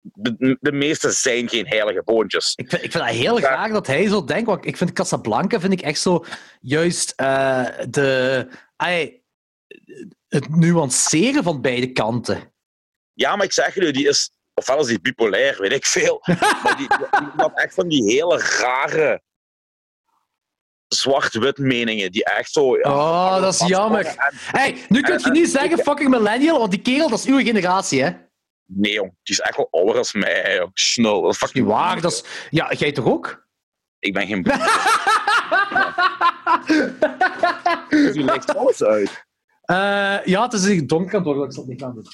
De, 0.02 0.56
de 0.60 0.72
meeste 0.72 1.10
zijn 1.10 1.48
geen 1.48 1.66
heilige 1.66 2.02
boontjes. 2.04 2.52
Ik 2.56 2.68
vind, 2.70 2.82
ik 2.84 2.90
vind 2.90 3.04
dat 3.04 3.12
heel 3.14 3.38
Ja. 3.40 3.46
graag 3.46 3.72
dat 3.72 3.86
hij 3.86 4.08
zo 4.08 4.24
denkt. 4.24 4.46
Want 4.46 4.66
ik 4.66 4.76
vind 4.76 4.92
Casablanca 4.92 5.60
vind 5.60 5.72
ik 5.72 5.80
echt 5.80 6.00
zo 6.00 6.24
juist 6.60 7.12
eh, 7.16 7.66
de, 7.88 8.48
het 10.28 10.48
nuanceren 10.56 11.42
van 11.42 11.60
beide 11.60 11.92
kanten. 11.92 12.52
Ja, 13.12 13.36
maar 13.36 13.44
ik 13.44 13.52
zeg 13.52 13.74
jullie, 13.74 13.92
die 13.92 14.08
is, 14.08 14.30
ofwel 14.54 14.80
is 14.80 14.86
die 14.86 15.00
bipolair, 15.00 15.60
weet 15.60 15.72
ik 15.72 15.86
veel. 15.86 16.22
maar 16.62 16.74
die, 16.76 16.88
die, 16.88 17.28
had 17.36 17.58
echt 17.58 17.74
van 17.74 17.88
die 17.88 18.04
hele 18.12 18.38
rare 18.38 19.22
zwart-wit 20.88 21.58
meningen, 21.58 22.12
die 22.12 22.24
echt 22.24 22.52
zo... 22.52 22.76
ja, 22.76 22.90
Oh, 22.92 23.40
dat 23.40 23.54
is 23.54 23.66
jammer. 23.66 24.06
En- 24.06 24.16
Hey, 24.32 24.76
nu 24.88 25.00
kun 25.00 25.18
je 25.18 25.30
niet 25.30 25.48
zeggen 25.50 25.78
fucking 25.78 26.10
millennial, 26.10 26.58
want 26.58 26.70
die 26.70 26.80
kerel, 26.82 27.08
dat 27.08 27.18
is 27.18 27.24
uw 27.26 27.38
generatie, 27.38 28.02
hè? 28.02 28.10
Nee, 28.74 28.92
jong, 28.92 29.10
die 29.22 29.34
is 29.34 29.40
echt 29.40 29.56
wel 29.56 29.68
ouder 29.70 29.96
als 29.96 30.12
mij, 30.12 30.54
joh. 30.56 30.68
Snel, 30.74 31.22
dat 31.22 31.32
is 31.32 31.38
Dat 31.38 31.54
niet 31.54 31.64
waar. 31.64 32.00
Dat 32.00 32.12
is... 32.12 32.24
Ja, 32.50 32.72
jij 32.72 32.92
toch 32.92 33.04
ook? 33.06 33.46
Ik 33.98 34.12
ben 34.14 34.26
geen... 34.26 34.42
Die 38.12 38.24
ligt 38.24 38.56
alles 38.56 38.82
uit. 38.82 39.24
Eh, 39.62 40.24
ja, 40.24 40.42
het 40.42 40.52
is 40.52 40.64
hier 40.66 40.86
donker 40.86 41.10
aan 41.10 41.16
het 41.18 41.24
worden, 41.24 41.44
ik 41.44 41.52
zal 41.52 41.62
het 41.62 41.72
niet 41.72 41.82
aan 41.82 41.94
doen. 41.94 42.06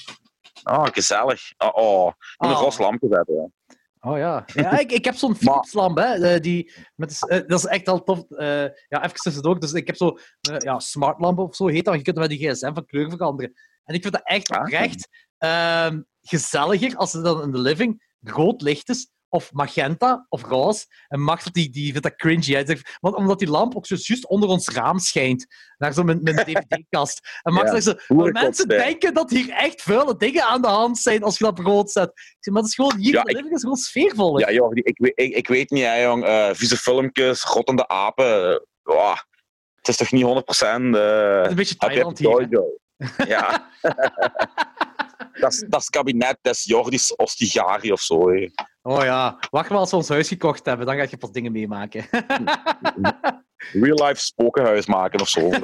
Oh, 0.63 0.85
gezellig. 0.91 1.41
Oh, 1.57 1.69
oh. 1.73 2.07
Ik 2.07 2.47
moet 2.47 2.49
een 2.57 2.65
Oh. 2.65 2.77
lampje 2.79 3.07
zetten. 3.11 3.53
Oh 3.99 4.17
ja. 4.17 4.45
ja 4.53 4.77
ik, 4.79 4.91
ik 4.91 5.05
heb 5.05 5.15
zo'n 5.15 5.35
Philips-lamp, 5.35 5.97
hè. 5.97 6.33
eh, 6.33 6.41
die, 6.41 6.73
met, 6.95 7.29
eh, 7.29 7.39
dat 7.47 7.59
is 7.59 7.65
echt 7.65 7.87
al 7.87 8.03
tof. 8.03 8.31
eh, 8.31 8.63
ja, 8.87 9.03
even 9.03 9.13
tussendoor. 9.13 9.59
Dus 9.59 9.73
ik 9.73 9.87
heb 9.87 9.95
zo 9.95 10.17
eh, 10.41 10.55
ja, 10.57 10.79
smartlamp 10.79 11.39
of 11.39 11.55
zo 11.55 11.67
heet 11.67 11.85
dat. 11.85 11.95
Je 11.95 12.01
kunt 12.01 12.17
met 12.17 12.29
die 12.29 12.49
gsm 12.49 12.73
van 12.73 12.85
kleur 12.85 13.09
veranderen. 13.09 13.53
En 13.83 13.95
ik 13.95 14.01
vind 14.01 14.13
dat 14.13 14.23
echt 14.25 14.49
Ah. 14.49 14.59
oprecht 14.61 15.09
ehm, 15.39 16.01
gezelliger 16.21 16.95
als 16.95 17.13
het 17.13 17.23
dan 17.23 17.41
in 17.41 17.51
de 17.51 17.59
living 17.59 18.07
rood 18.21 18.61
licht 18.61 18.89
is. 18.89 19.09
Of 19.31 19.51
magenta 19.53 20.25
of 20.29 20.43
roze. 20.43 20.85
En 21.07 21.21
Max 21.21 21.43
dat 21.43 21.53
die, 21.53 21.69
die 21.69 21.91
vindt 21.91 22.03
dat 22.03 22.15
cringy. 22.15 22.53
Hij 22.53 22.65
zegt, 22.65 22.97
want 22.99 23.15
omdat 23.15 23.39
die 23.39 23.49
lamp 23.49 23.75
ook 23.75 23.85
zo 23.85 23.95
juist 23.97 24.27
onder 24.27 24.49
ons 24.49 24.67
raam 24.69 24.99
schijnt. 24.99 25.45
Naar 25.77 25.93
zo 25.93 26.03
mijn, 26.03 26.23
mijn 26.23 26.35
dvd-kast. 26.45 27.39
En 27.43 27.53
Max 27.53 27.71
Ja, 27.71 27.79
zegt 27.79 28.03
zo, 28.07 28.15
mensen 28.15 28.67
denken 28.67 29.13
dat 29.13 29.29
hier 29.29 29.49
echt 29.49 29.81
vuile 29.81 30.15
dingen 30.17 30.43
aan 30.43 30.61
de 30.61 30.67
hand 30.67 30.97
zijn 30.97 31.23
als 31.23 31.37
je 31.37 31.43
dat 31.43 31.59
rood 31.59 31.91
zet. 31.91 32.07
Ik 32.09 32.37
zeg, 32.39 32.53
maar 32.53 32.61
dat 32.61 32.71
is 32.71 32.75
gewoon 32.75 32.95
hier 32.97 33.13
Ja, 33.13 33.19
in 33.19 33.25
de 33.25 33.29
ik- 33.31 33.35
living 33.35 33.55
is 33.55 33.61
gewoon 33.61 33.75
sfeervol. 33.77 34.39
Ja, 34.39 34.51
joh, 34.51 34.69
ik, 34.73 34.97
weet- 34.97 35.11
ik, 35.19 35.35
ik 35.35 35.47
weet 35.47 35.69
niet, 35.69 35.83
hè, 35.83 36.01
jong. 36.03 36.23
eh 36.25 36.49
vieze 36.53 36.77
filmpjes, 36.77 37.43
rottende 37.43 37.87
apen. 37.87 38.61
eh, 38.83 39.15
het 39.75 39.87
is 39.87 39.97
toch 39.97 40.11
niet 40.11 40.23
100% 40.23 40.95
eh 40.95 41.41
een 41.49 41.55
beetje 41.55 41.75
Thailand 41.75 42.17
hier. 42.19 42.47
Ja. 43.27 43.69
dat, 45.39 45.53
is, 45.53 45.59
dat 45.59 45.79
is 45.79 45.85
het 45.85 45.89
kabinet 45.89 46.37
des 46.41 46.63
Jordis 46.63 47.15
Ostigari 47.15 47.91
of 47.91 48.01
zo. 48.01 48.29
hè. 48.29 48.49
Oh 48.81 49.03
ja, 49.03 49.37
wacht 49.49 49.69
maar 49.69 49.79
als 49.79 49.91
we 49.91 49.95
ons 49.95 50.09
huis 50.09 50.27
gekocht 50.27 50.65
hebben, 50.65 50.85
dan 50.85 50.95
ga 50.95 51.05
je 51.09 51.17
pas 51.17 51.31
dingen 51.31 51.51
meemaken. 51.51 52.07
Real 53.83 54.07
life 54.07 54.21
spokenhuis 54.21 54.85
maken 54.85 55.21
of 55.21 55.29
zo. 55.29 55.49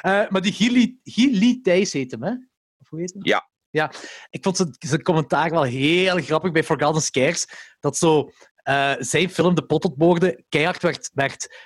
Eh, 0.00 0.28
maar 0.28 0.40
die 0.40 0.52
Gili, 0.52 0.98
Gili 1.04 1.60
Thijs 1.60 1.92
heet 1.92 2.10
hem, 2.10 2.22
hè? 2.22 2.30
Of 2.78 2.88
hoe 2.88 3.00
heet 3.00 3.12
hem? 3.12 3.24
Ja. 3.24 3.48
Ja, 3.70 3.92
ik 4.30 4.42
vond 4.42 4.56
zijn, 4.56 4.76
zijn 4.78 5.02
commentaar 5.02 5.50
wel 5.50 5.62
heel 5.62 6.16
grappig 6.16 6.52
bij 6.52 6.64
Forgotten 6.64 7.02
Scares. 7.02 7.46
Dat 7.80 7.96
zo 7.96 8.30
eh, 8.54 8.92
zijn 8.98 9.30
film 9.30 9.54
De 9.54 9.66
Pottenboorden 9.66 10.44
keihard 10.48 10.82
werd, 10.82 11.10
werd 11.14 11.56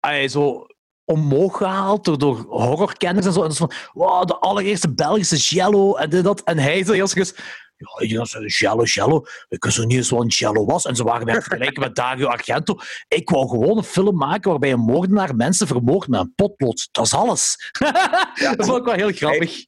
ay, 0.00 0.28
zo 0.28 0.66
omhoog 1.04 1.56
gehaald 1.56 2.04
door, 2.04 2.18
door 2.18 2.44
horrorkenners 2.48 3.26
en 3.26 3.32
zo. 3.32 3.42
En 3.42 3.54
van, 3.54 3.72
wow, 3.92 4.26
de 4.26 4.36
allereerste 4.36 4.94
Belgische 4.94 5.56
Jello 5.56 5.94
en 5.94 6.10
dit, 6.10 6.24
dat. 6.24 6.42
En 6.42 6.58
hij 6.58 6.74
heel 6.74 7.06
serieus, 7.06 7.34
ja, 7.82 8.02
iedereen 8.02 8.26
zei 8.26 8.46
Jello, 8.46 8.82
Jello. 8.82 9.24
Ik 9.48 9.64
wist 9.64 9.78
niet 9.78 9.92
eens 9.92 10.10
wat 10.10 10.20
een 10.20 10.26
Jello 10.26 10.64
was. 10.64 10.84
En 10.84 10.96
ze 10.96 11.04
waren 11.04 11.26
mij 11.26 11.34
vergelijken 11.34 11.82
met 11.82 11.94
Dario 11.94 12.26
Argento. 12.26 12.76
Ik 13.08 13.30
wou 13.30 13.48
gewoon 13.48 13.76
een 13.76 13.84
film 13.84 14.16
maken 14.16 14.50
waarbij 14.50 14.72
een 14.72 14.80
moordenaar 14.80 15.36
mensen 15.36 15.66
vermoordt 15.66 16.08
met 16.08 16.20
een 16.20 16.32
potlood. 16.34 16.88
Dat 16.92 17.06
is 17.06 17.14
alles. 17.14 17.72
dat 18.56 18.58
is 18.58 18.68
ook 18.68 18.84
wel 18.84 18.94
heel 18.94 19.12
grappig. 19.12 19.64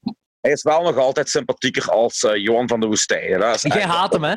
Is 0.53 0.63
wel 0.63 0.83
nog 0.83 0.97
altijd 0.97 1.29
sympathieker 1.29 1.91
als 1.91 2.23
eh, 2.23 2.37
Johan 2.37 2.69
van 2.69 2.81
de 2.81 2.87
Woestijn. 2.87 3.39
Jij 3.61 3.83
haat 3.83 4.13
hem, 4.13 4.25
hè? 4.25 4.35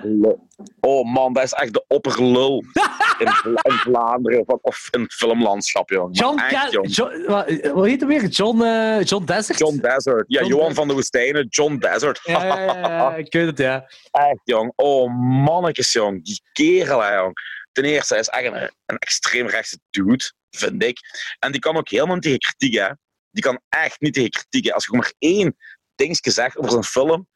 Oh 0.79 1.13
man, 1.13 1.33
dat 1.33 1.43
is 1.43 1.51
echt 1.53 1.73
de 1.73 1.85
opperlul 1.87 2.63
in, 3.19 3.27
in 3.61 3.71
Vlaanderen 3.71 4.43
of- 4.47 4.59
of 4.61 4.87
in 4.91 5.01
het 5.01 5.13
filmlandschap, 5.13 5.89
jongen. 5.89 6.11
John, 6.13 6.39
echt. 6.39 6.71
John, 6.95 7.25
wat, 7.25 7.45
heet 7.85 7.99
hem 7.99 8.07
weer? 8.09 8.25
John, 8.25 8.61
eh, 8.63 9.03
John 9.03 9.25
Desert? 9.25 9.57
John 9.59 9.77
Desert. 9.77 10.23
Ja, 10.27 10.39
John 10.39 10.45
Johan 10.45 10.57
Desert. 10.59 10.75
van 10.77 10.87
de 10.87 10.93
Woestijnen, 10.93 11.47
John 11.49 11.75
Desert. 11.77 12.19
Ja, 12.23 12.45
ja, 12.45 12.61
ja, 12.63 12.77
ja, 12.89 13.15
ik 13.15 13.33
weet 13.33 13.45
het, 13.45 13.57
ja. 13.57 13.85
Echt, 14.11 14.41
jong. 14.43 14.73
Oh, 14.75 15.11
mannetjes, 15.45 15.91
jong. 15.93 16.25
Die 16.25 16.41
kerel, 16.51 17.01
hè, 17.01 17.15
jong. 17.15 17.33
Ten 17.71 17.83
eerste, 17.85 18.13
hij 18.13 18.21
is 18.21 18.27
echt 18.29 18.45
een, 18.45 18.71
een 18.85 18.97
extreemrechtse 18.97 19.79
dude, 19.89 20.31
vind 20.49 20.83
ik. 20.83 20.97
En 21.39 21.51
die 21.51 21.61
kan 21.61 21.77
ook 21.77 21.89
helemaal 21.89 22.13
niet 22.15 22.23
tegen 22.23 22.39
kritiek, 22.39 22.79
hè. 22.79 22.87
Die 23.31 23.43
kan 23.43 23.59
echt 23.69 24.01
niet 24.01 24.13
tegen 24.13 24.29
kritiek, 24.29 24.65
hè. 24.65 24.73
Als 24.73 24.85
je 24.85 24.97
maar 24.97 25.13
één 25.19 25.55
dingetje 25.97 26.31
zegt 26.31 26.57
over 26.57 26.71
zijn 26.71 26.83
film, 26.83 27.27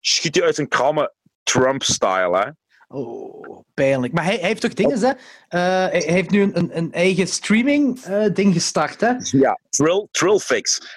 schiet 0.00 0.34
hij 0.34 0.44
uit 0.44 0.54
zijn 0.54 0.68
krammen 0.68 1.12
Trump-style, 1.42 2.38
hè. 2.38 2.50
Oh, 2.88 3.64
pijnlijk. 3.74 4.12
Maar 4.12 4.24
hij, 4.24 4.36
hij 4.36 4.48
heeft 4.48 4.60
toch 4.60 4.74
dingen, 4.74 4.98
hè? 4.98 5.08
Eh, 5.48 5.90
hij 5.90 6.02
heeft 6.06 6.30
nu 6.30 6.42
een, 6.42 6.76
een, 6.76 6.92
eigen 6.92 7.26
streaming-ding 7.26 8.52
gestart, 8.52 9.00
hè? 9.00 9.12
Ja, 9.18 9.58
Trill, 9.68 10.08
Trillfix. 10.10 10.94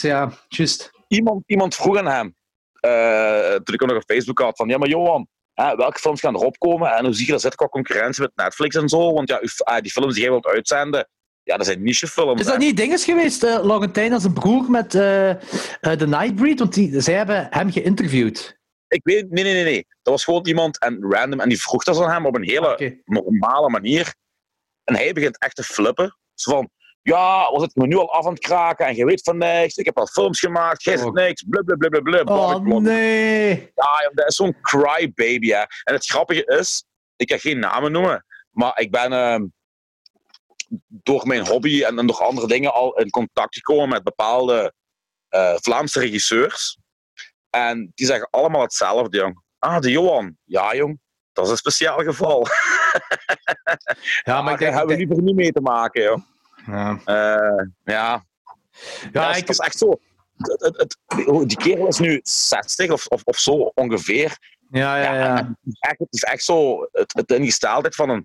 Ja, 0.00 0.32
juist. 0.48 0.90
Iemand, 1.08 1.42
iemand 1.46 1.74
vroeg 1.74 1.96
aan 1.96 2.06
hem, 2.06 2.34
eh, 2.80 3.54
toen 3.54 3.74
ik 3.74 3.86
nog 3.86 3.96
op 3.96 4.10
Facebook 4.10 4.38
had, 4.38 4.56
van 4.56 4.68
ja, 4.68 4.78
maar 4.78 4.88
Johan, 4.88 5.28
hè, 5.54 5.76
welke 5.76 5.98
films 5.98 6.20
gaan 6.20 6.34
erop 6.34 6.58
komen 6.58 6.92
en 6.92 7.04
hoe 7.04 7.14
zie 7.14 7.26
je 7.26 7.32
dat 7.32 7.40
zit 7.40 7.54
qua 7.54 7.66
concurrentie 7.66 8.22
met 8.22 8.32
Netflix 8.34 8.76
en 8.76 8.88
zo? 8.88 9.12
Want 9.12 9.28
ja, 9.28 9.40
ah, 9.58 9.80
die 9.80 9.92
films 9.92 10.14
die 10.14 10.22
jij 10.22 10.30
wilt 10.30 10.46
uitzenden, 10.46 11.08
ja, 11.50 11.56
dat 11.56 11.66
zijn 11.66 11.82
nichefilms. 11.82 12.40
Is 12.40 12.46
dat 12.46 12.58
niet 12.58 12.76
dinges 12.76 13.04
geweest, 13.04 13.44
uh, 13.44 13.64
Laurentijn, 13.64 14.12
als 14.12 14.24
een 14.24 14.32
broer 14.32 14.70
met 14.70 14.94
eh, 14.94 15.30
eh, 15.30 15.38
The 15.80 16.06
Nightbreed? 16.06 16.58
Want 16.58 16.74
die, 16.74 17.00
zij 17.00 17.14
hebben 17.14 17.46
hem 17.50 17.72
geïnterviewd. 17.72 18.58
Ik 18.88 19.00
weet, 19.02 19.30
nee, 19.30 19.44
nee, 19.44 19.52
nee, 19.52 19.64
nee. 19.64 19.86
Dat 20.02 20.12
was 20.12 20.24
gewoon 20.24 20.46
iemand 20.46 20.78
en 20.78 20.98
random 21.00 21.40
en 21.40 21.48
die 21.48 21.60
vroeg 21.60 21.84
dat 21.84 22.00
aan 22.02 22.10
hem 22.10 22.26
op 22.26 22.36
een 22.36 22.44
hele 22.44 22.72
Oké. 22.72 22.96
normale 23.04 23.68
manier. 23.70 24.14
En 24.84 24.94
hij 24.94 25.12
begint 25.12 25.38
echt 25.38 25.56
te 25.56 25.62
flippen. 25.62 26.16
Zo 26.34 26.50
van, 26.50 26.70
ja, 27.02 27.50
was 27.52 27.62
het 27.62 27.76
me 27.76 27.86
nu 27.86 27.96
al 27.96 28.12
af 28.12 28.26
aan 28.26 28.32
het 28.32 28.42
kraken 28.42 28.86
en 28.86 28.96
je 28.96 29.04
weet 29.04 29.22
van 29.22 29.38
niks. 29.38 29.76
Ik 29.76 29.84
heb 29.84 29.98
al 29.98 30.06
films 30.06 30.40
gemaakt, 30.40 30.82
jij 30.82 30.96
zegt 30.96 31.08
Oh. 31.08 31.14
niks. 31.14 31.42
Blub, 31.42 31.64
blub, 31.64 31.78
blub, 31.78 31.90
blub, 31.90 32.04
blub. 32.04 32.28
Oh 32.30 32.80
nee. 32.80 33.48
Ja, 33.74 34.10
dat 34.12 34.28
is 34.28 34.36
zo'n 34.36 34.56
crybaby, 34.60 35.48
hè. 35.48 35.62
En 35.84 35.94
het 35.94 36.06
grappige 36.06 36.44
is, 36.58 36.84
ik 37.16 37.30
ga 37.30 37.38
geen 37.38 37.58
namen 37.58 37.92
noemen, 37.92 38.24
maar 38.50 38.80
ik 38.80 38.90
ben 38.90 39.12
ehm, 39.12 39.44
door 40.86 41.26
mijn 41.26 41.46
hobby 41.46 41.82
en, 41.84 41.98
en 41.98 42.06
door 42.06 42.16
andere 42.24 42.46
dingen 42.46 42.72
al 42.74 42.98
in 42.98 43.10
contact 43.10 43.54
gekomen 43.54 43.88
met 43.88 44.02
bepaalde 44.04 44.72
eh, 45.28 45.54
Vlaamse 45.56 46.00
regisseurs. 46.00 46.78
En 47.50 47.92
die 47.94 48.06
zeggen 48.06 48.28
allemaal 48.30 48.60
hetzelfde, 48.62 49.16
jong. 49.18 49.42
Ah, 49.58 49.78
de 49.80 49.90
Johan. 49.90 50.36
Ja, 50.44 50.74
jong. 50.74 51.00
Dat 51.32 51.44
is 51.44 51.50
een 51.50 51.56
speciaal 51.56 51.98
geval. 51.98 52.46
Ja, 54.22 54.42
maar 54.42 54.52
ik 54.52 54.58
Daar 54.60 54.72
hebben 54.72 54.96
we 54.96 54.96
liever 55.06 55.22
niet 55.22 55.34
mee 55.34 55.52
te 55.52 55.60
maken, 55.60 56.02
joh. 56.02 56.18
Ja, 56.66 56.98
Eh, 57.04 57.64
ja, 57.84 58.24
ja 59.12 59.12
dat, 59.12 59.30
is, 59.30 59.36
ik... 59.36 59.46
dat 59.46 59.48
is 59.48 59.58
echt 59.58 59.78
zo. 59.78 60.00
Het, 60.36 60.60
het, 60.60 60.76
het- 60.76 60.98
die 61.48 61.56
kerel 61.56 61.86
is 61.86 61.98
nu 61.98 62.20
60 62.22 62.90
of, 62.90 63.06
of, 63.06 63.22
of 63.24 63.38
zo 63.38 63.52
ongeveer. 63.74 64.36
Ja, 64.70 64.96
ja, 64.96 65.02
Ja, 65.14 65.14
ja. 65.14 65.36
Het 65.36 65.56
is 65.64 65.76
echt, 65.80 65.98
het 65.98 66.14
is 66.14 66.22
echt 66.22 66.44
zo 66.44 66.88
het, 66.92 67.12
het 67.12 67.30
ingesteldheid 67.30 67.94
van 67.94 68.08
een 68.08 68.24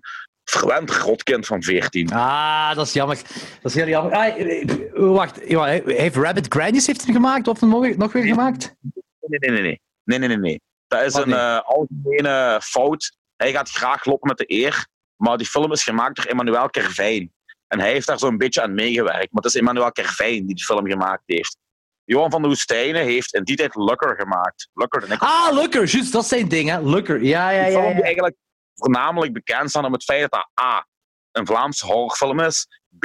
verwend 0.50 0.90
rotkind 0.90 1.46
van 1.46 1.62
14. 1.62 2.12
Ah, 2.12 2.74
dat 2.74 2.86
is 2.86 2.92
jammer. 2.92 3.16
Dat 3.62 3.70
is 3.70 3.74
heel 3.74 3.86
jammer. 3.88 4.12
Ah, 4.12 4.40
eh, 4.40 4.64
wacht, 4.94 5.40
heeft 5.84 6.16
Rabbit 6.16 6.46
Grannies 6.48 6.86
heeft 6.86 7.04
hem 7.04 7.14
gemaakt? 7.14 7.48
Of 7.48 7.60
hem 7.60 7.68
nog 7.96 8.12
weer- 8.12 8.24
gemaakt? 8.24 8.74
Nee, 9.20 9.38
nee, 9.38 9.50
nee, 9.50 9.62
nee. 9.62 9.80
nee, 10.04 10.18
nee, 10.18 10.28
nee, 10.28 10.38
nee. 10.38 10.60
Dat 10.86 11.02
is 11.02 11.14
Oh, 11.14 11.20
een 11.22 11.28
nee. 11.28 11.38
eh, 11.38 11.60
algemene 11.60 12.60
fout. 12.62 13.16
Hij 13.36 13.52
gaat 13.52 13.70
graag 13.70 14.04
lopen 14.04 14.28
met 14.28 14.38
de 14.38 14.44
eer, 14.46 14.86
maar 15.16 15.36
die 15.36 15.46
film 15.46 15.72
is 15.72 15.82
gemaakt 15.82 16.16
door 16.16 16.24
Emmanuel 16.24 16.70
Kervijn. 16.70 17.32
En 17.68 17.80
hij 17.80 17.90
heeft 17.90 18.06
daar 18.06 18.18
zo'n 18.18 18.36
beetje 18.36 18.62
aan 18.62 18.74
meegewerkt. 18.74 19.32
Maar 19.32 19.42
het 19.42 19.44
is 19.44 19.54
Emmanuel 19.54 19.92
Kervijn 19.92 20.46
die 20.46 20.54
die 20.54 20.64
film 20.64 20.86
gemaakt 20.86 21.22
heeft. 21.26 21.56
Johan 22.04 22.30
van 22.30 22.42
de 22.42 22.48
Woestijnen 22.48 23.02
heeft 23.04 23.34
in 23.34 23.42
die 23.44 23.56
tijd 23.56 23.74
Lucker 23.74 24.16
gemaakt. 24.16 24.68
Lucker. 24.74 25.16
Ah, 25.18 25.52
Lucker, 25.52 25.84
juist, 25.84 26.12
dat 26.12 26.22
is 26.22 26.28
zijn 26.28 26.48
ding, 26.48 26.68
hè. 26.68 26.80
Lucker, 26.82 27.22
ja, 27.22 27.50
ja, 27.50 27.64
ja. 27.66 27.86
die 27.86 27.94
ja. 27.96 28.02
eigenlijk 28.02 28.34
voornamelijk 28.76 29.32
bekend 29.32 29.70
staan 29.70 29.84
om 29.84 29.92
het 29.92 30.04
feit 30.04 30.20
dat 30.20 30.30
dat 30.30 30.64
A. 30.64 30.86
een 31.32 31.46
Vlaams 31.46 31.80
horrorfilm 31.80 32.40
is. 32.40 32.66
B. 32.98 33.04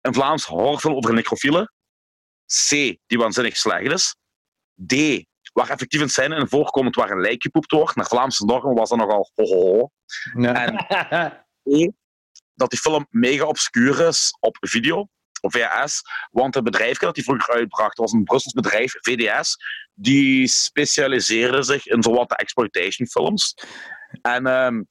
een 0.00 0.14
Vlaams 0.14 0.44
horrorfilm 0.44 0.94
over 0.94 1.14
necrofielen. 1.14 1.72
C. 2.68 2.70
die 3.06 3.18
waanzinnig 3.18 3.56
slecht 3.56 3.92
is. 3.92 4.16
D. 4.86 4.94
waar 5.52 5.70
effectief 5.70 6.00
een 6.00 6.08
scène 6.10 6.36
in 6.36 6.48
voorkomt 6.48 6.94
waar 6.94 7.10
een 7.10 7.20
lijk 7.20 7.42
gepoept 7.42 7.70
wordt. 7.70 7.96
Naar 7.96 8.06
Vlaamse 8.06 8.44
normen 8.44 8.74
was 8.74 8.88
dat 8.88 8.98
nogal 8.98 9.30
ho, 9.34 9.44
ho, 9.44 9.76
ho. 9.78 9.90
Ja. 10.42 10.54
En- 10.66 11.44
Dat 12.54 12.70
die 12.70 12.78
film 12.78 13.06
mega 13.10 13.44
obscuur 13.44 14.06
is 14.06 14.36
op 14.40 14.56
video, 14.60 15.08
op 15.40 15.52
VHS. 15.52 16.02
Want 16.30 16.54
het 16.54 16.64
bedrijf 16.64 16.98
dat 16.98 17.14
die 17.14 17.24
vroeger 17.24 17.54
uitbracht 17.54 17.98
was 17.98 18.12
een 18.12 18.24
Brussels 18.24 18.52
bedrijf, 18.52 18.92
VDS. 19.00 19.56
Die 19.94 20.46
specialiseerde 20.48 21.62
zich 21.62 21.86
in 21.86 22.02
zowat 22.02 22.28
de 22.28 22.36
exploitation 22.36 23.08
films. 23.08 23.54
En 24.22 24.46
ehm, 24.46 24.82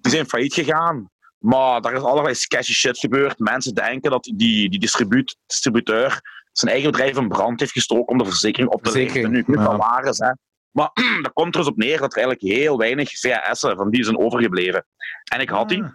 die 0.00 0.12
zijn 0.12 0.26
failliet 0.26 0.54
gegaan. 0.54 1.10
Maar 1.38 1.80
daar 1.80 1.92
is 1.92 2.02
allerlei 2.02 2.34
sketchy 2.34 2.72
shit 2.72 2.98
gebeurd. 2.98 3.38
Mensen 3.38 3.74
denken 3.74 4.10
dat 4.10 4.24
die, 4.24 4.70
die 4.70 4.78
distribuut, 4.78 5.36
distributeur 5.46 6.20
zijn 6.52 6.72
eigen 6.72 6.90
bedrijf 6.90 7.16
in 7.16 7.28
brand 7.28 7.60
heeft 7.60 7.72
gestoken 7.72 8.06
om 8.06 8.18
de 8.18 8.24
verzekering 8.24 8.70
op 8.70 8.82
te 8.82 8.92
leveren. 8.92 9.30
Nu, 9.30 9.44
weet 9.46 9.58
ja. 9.58 9.76
waar 9.76 10.04
is, 10.04 10.18
hè. 10.18 10.30
Maar 10.70 10.90
dat 11.22 11.32
komt 11.32 11.54
er 11.54 11.60
dus 11.60 11.70
op 11.70 11.76
neer 11.76 11.98
dat 11.98 12.16
er 12.16 12.22
eigenlijk 12.22 12.56
heel 12.56 12.78
weinig 12.78 13.10
VHS'en 13.18 13.76
van 13.76 13.90
die 13.90 14.04
zijn 14.04 14.18
overgebleven. 14.18 14.86
En 15.32 15.40
ik 15.40 15.48
had 15.48 15.68
die. 15.68 15.82
Ah. 15.82 15.90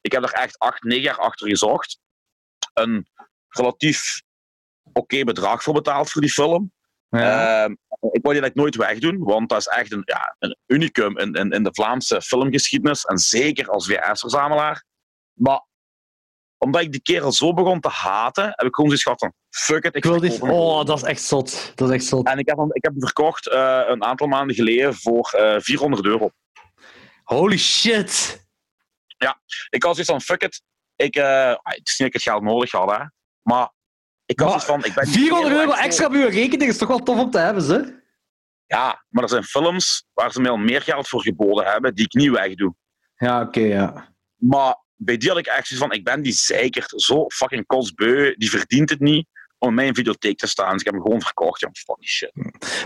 Ik 0.00 0.12
heb 0.12 0.22
er 0.22 0.32
echt 0.32 0.58
acht, 0.58 0.82
negen 0.82 1.02
jaar 1.02 1.18
achter 1.18 1.48
gezocht. 1.48 1.98
Een 2.72 3.06
relatief 3.48 4.22
oké 4.92 5.24
bedrag 5.24 5.62
voor 5.62 5.74
betaald 5.74 6.10
voor 6.10 6.20
die 6.20 6.30
film. 6.30 6.72
Ja. 7.08 7.64
Ehm, 7.64 7.74
ik 8.12 8.22
wou 8.22 8.34
die 8.34 8.42
eigenlijk 8.42 8.54
nooit 8.54 8.76
wegdoen, 8.76 9.24
want 9.24 9.48
dat 9.48 9.58
is 9.58 9.66
echt 9.66 9.92
een, 9.92 10.02
ja, 10.04 10.36
een 10.38 10.56
unicum 10.66 11.18
in, 11.18 11.32
in, 11.32 11.50
in 11.50 11.62
de 11.62 11.72
Vlaamse 11.72 12.22
filmgeschiedenis. 12.22 13.04
En 13.04 13.18
zeker 13.18 13.68
als 13.68 13.86
VS-verzamelaar. 13.86 14.84
Maar 15.32 15.66
omdat 16.58 16.82
ik 16.82 16.92
die 16.92 17.02
kerel 17.02 17.32
zo 17.32 17.54
begon 17.54 17.80
te 17.80 17.88
haten, 17.88 18.44
heb 18.44 18.66
ik 18.66 18.74
gewoon 18.74 18.90
zoiets 18.90 19.02
gehad 19.02 19.18
van: 19.18 19.32
fuck 19.50 19.84
it, 19.84 19.96
ik 19.96 20.04
wil 20.04 20.20
dit... 20.20 20.40
Oh, 20.40 20.84
dat 20.84 20.96
is 20.96 21.02
echt 21.02 21.22
zot. 21.22 21.72
Dat 21.74 21.88
is 21.88 21.94
echt 21.94 22.04
zot. 22.04 22.26
En 22.26 22.38
ik 22.38 22.48
heb 22.48 22.56
hem, 22.56 22.68
ik 22.72 22.84
heb 22.84 22.92
hem 22.92 23.00
verkocht 23.00 23.48
eh, 23.48 23.82
een 23.86 24.04
aantal 24.04 24.26
maanden 24.26 24.56
geleden 24.56 24.94
voor 24.94 25.28
eh 25.28 25.60
400 25.60 26.04
euro. 26.04 26.30
Holy 27.22 27.58
shit. 27.58 28.42
Ik 29.68 29.82
had 29.82 29.92
zoiets 29.92 30.10
van: 30.10 30.20
fuck 30.20 30.42
it. 30.42 30.62
Ik, 30.96 31.16
eh, 31.16 31.54
het 31.62 31.88
is 31.88 31.98
niet 31.98 31.98
dat 31.98 32.06
ik 32.06 32.12
het 32.12 32.22
geld 32.22 32.42
nodig 32.42 32.70
had, 32.70 32.90
hè. 32.90 33.04
Maar 33.42 33.72
ik 34.26 34.40
had 34.40 34.64
van: 34.64 34.84
ik 34.84 34.94
ben 34.94 35.04
die 35.04 35.12
400 35.14 35.52
kerel 35.52 35.66
euro 35.66 35.80
extra 35.82 36.06
op 36.06 36.12
uw 36.12 36.28
rekening 36.28 36.70
is 36.70 36.78
toch 36.78 36.88
wel 36.88 37.02
tof 37.02 37.18
om 37.18 37.30
te 37.30 37.38
hebben, 37.38 37.62
ze? 37.62 38.02
Ja, 38.66 39.04
maar 39.08 39.22
er 39.22 39.28
zijn 39.28 39.44
films 39.44 40.06
waar 40.12 40.32
ze 40.32 40.40
mij 40.40 40.50
al 40.50 40.56
meer 40.56 40.82
geld 40.82 41.08
voor 41.08 41.22
geboden 41.22 41.64
hebben, 41.66 41.94
die 41.94 42.04
ik 42.04 42.14
niet 42.14 42.30
wegdoe. 42.30 42.74
Ja, 43.16 43.40
oké, 43.40 43.60
ja. 43.60 44.14
Maar 44.36 44.76
bij 44.96 45.16
die 45.16 45.28
had 45.28 45.38
ik 45.38 45.46
echt 45.46 45.66
zoiets 45.66 45.86
van, 45.86 45.96
ik 45.96 46.04
ben 46.04 46.22
die 46.22 46.32
zeker 46.32 46.84
zo 46.96 47.24
fucking 47.28 47.66
kotsbeu, 47.66 48.34
die 48.36 48.50
verdient 48.50 48.90
het 48.90 49.00
niet 49.00 49.26
om 49.58 49.68
in 49.70 49.74
mijn 49.74 49.94
videotheek 49.94 50.38
te 50.38 50.46
staan. 50.46 50.70
Dus 50.72 50.78
ik 50.80 50.84
heb 50.84 50.94
hem 50.94 51.02
gewoon 51.02 51.20
verkocht. 51.20 51.68
Fucking 51.72 52.08
shit. 52.08 52.32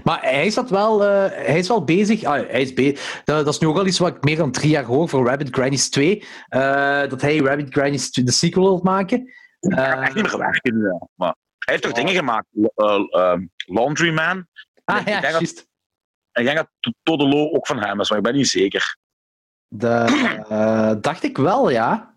Maar 0.04 0.20
hij 0.22 0.46
is, 0.46 0.54
dat 0.54 0.70
wel, 0.70 1.04
eh, 1.04 1.46
hij 1.46 1.58
is 1.58 1.68
wel 1.68 1.84
bezig. 1.84 2.24
Ah, 2.24 2.48
hij 2.48 2.62
is 2.62 2.72
be 2.72 2.98
dat, 3.24 3.44
dat 3.44 3.54
is 3.54 3.60
nu 3.60 3.66
ook 3.66 3.76
al 3.78 3.86
iets 3.86 3.98
wat 3.98 4.16
ik 4.16 4.24
meer 4.24 4.36
dan 4.36 4.52
drie 4.52 4.70
jaar 4.70 4.84
hoor 4.84 5.08
voor 5.08 5.26
Rabbit 5.26 5.48
Grannies 5.54 5.90
2. 5.90 6.24
eh, 6.48 6.60
dat 7.08 7.20
hij 7.20 7.36
Rabbit 7.36 7.72
Grannies 7.72 8.10
2 8.10 8.24
de 8.24 8.32
sequel 8.32 8.62
wil 8.62 8.80
maken. 8.82 9.32
Ik 9.60 9.72
Eh, 9.72 10.02
echt 10.02 10.14
niet 10.14 10.32
meer 10.32 10.90
hè. 10.90 11.06
Maar 11.14 11.34
hij 11.58 11.74
heeft 11.74 11.82
toch 11.82 11.92
dingen 11.92 12.14
gemaakt? 12.14 12.46
Uh, 12.52 12.98
uh, 13.08 13.34
Laundryman. 13.56 14.46
ah 14.84 15.00
ik 15.00 15.08
ja, 15.08 15.20
denk 15.20 15.22
dat- 15.22 15.32
juist. 15.32 15.66
Ik 16.32 16.44
denk 16.44 16.56
dat 16.56 16.68
Todelo 17.02 17.50
ook 17.50 17.66
van 17.66 17.78
hem 17.82 18.00
is, 18.00 18.08
maar 18.08 18.18
ik 18.18 18.24
ben 18.24 18.34
niet 18.34 18.48
zeker. 18.48 18.96
De, 19.68 19.88
eh, 20.48 20.92
dacht 21.00 21.22
ik 21.22 21.36
wel, 21.36 21.70
ja. 21.70 22.16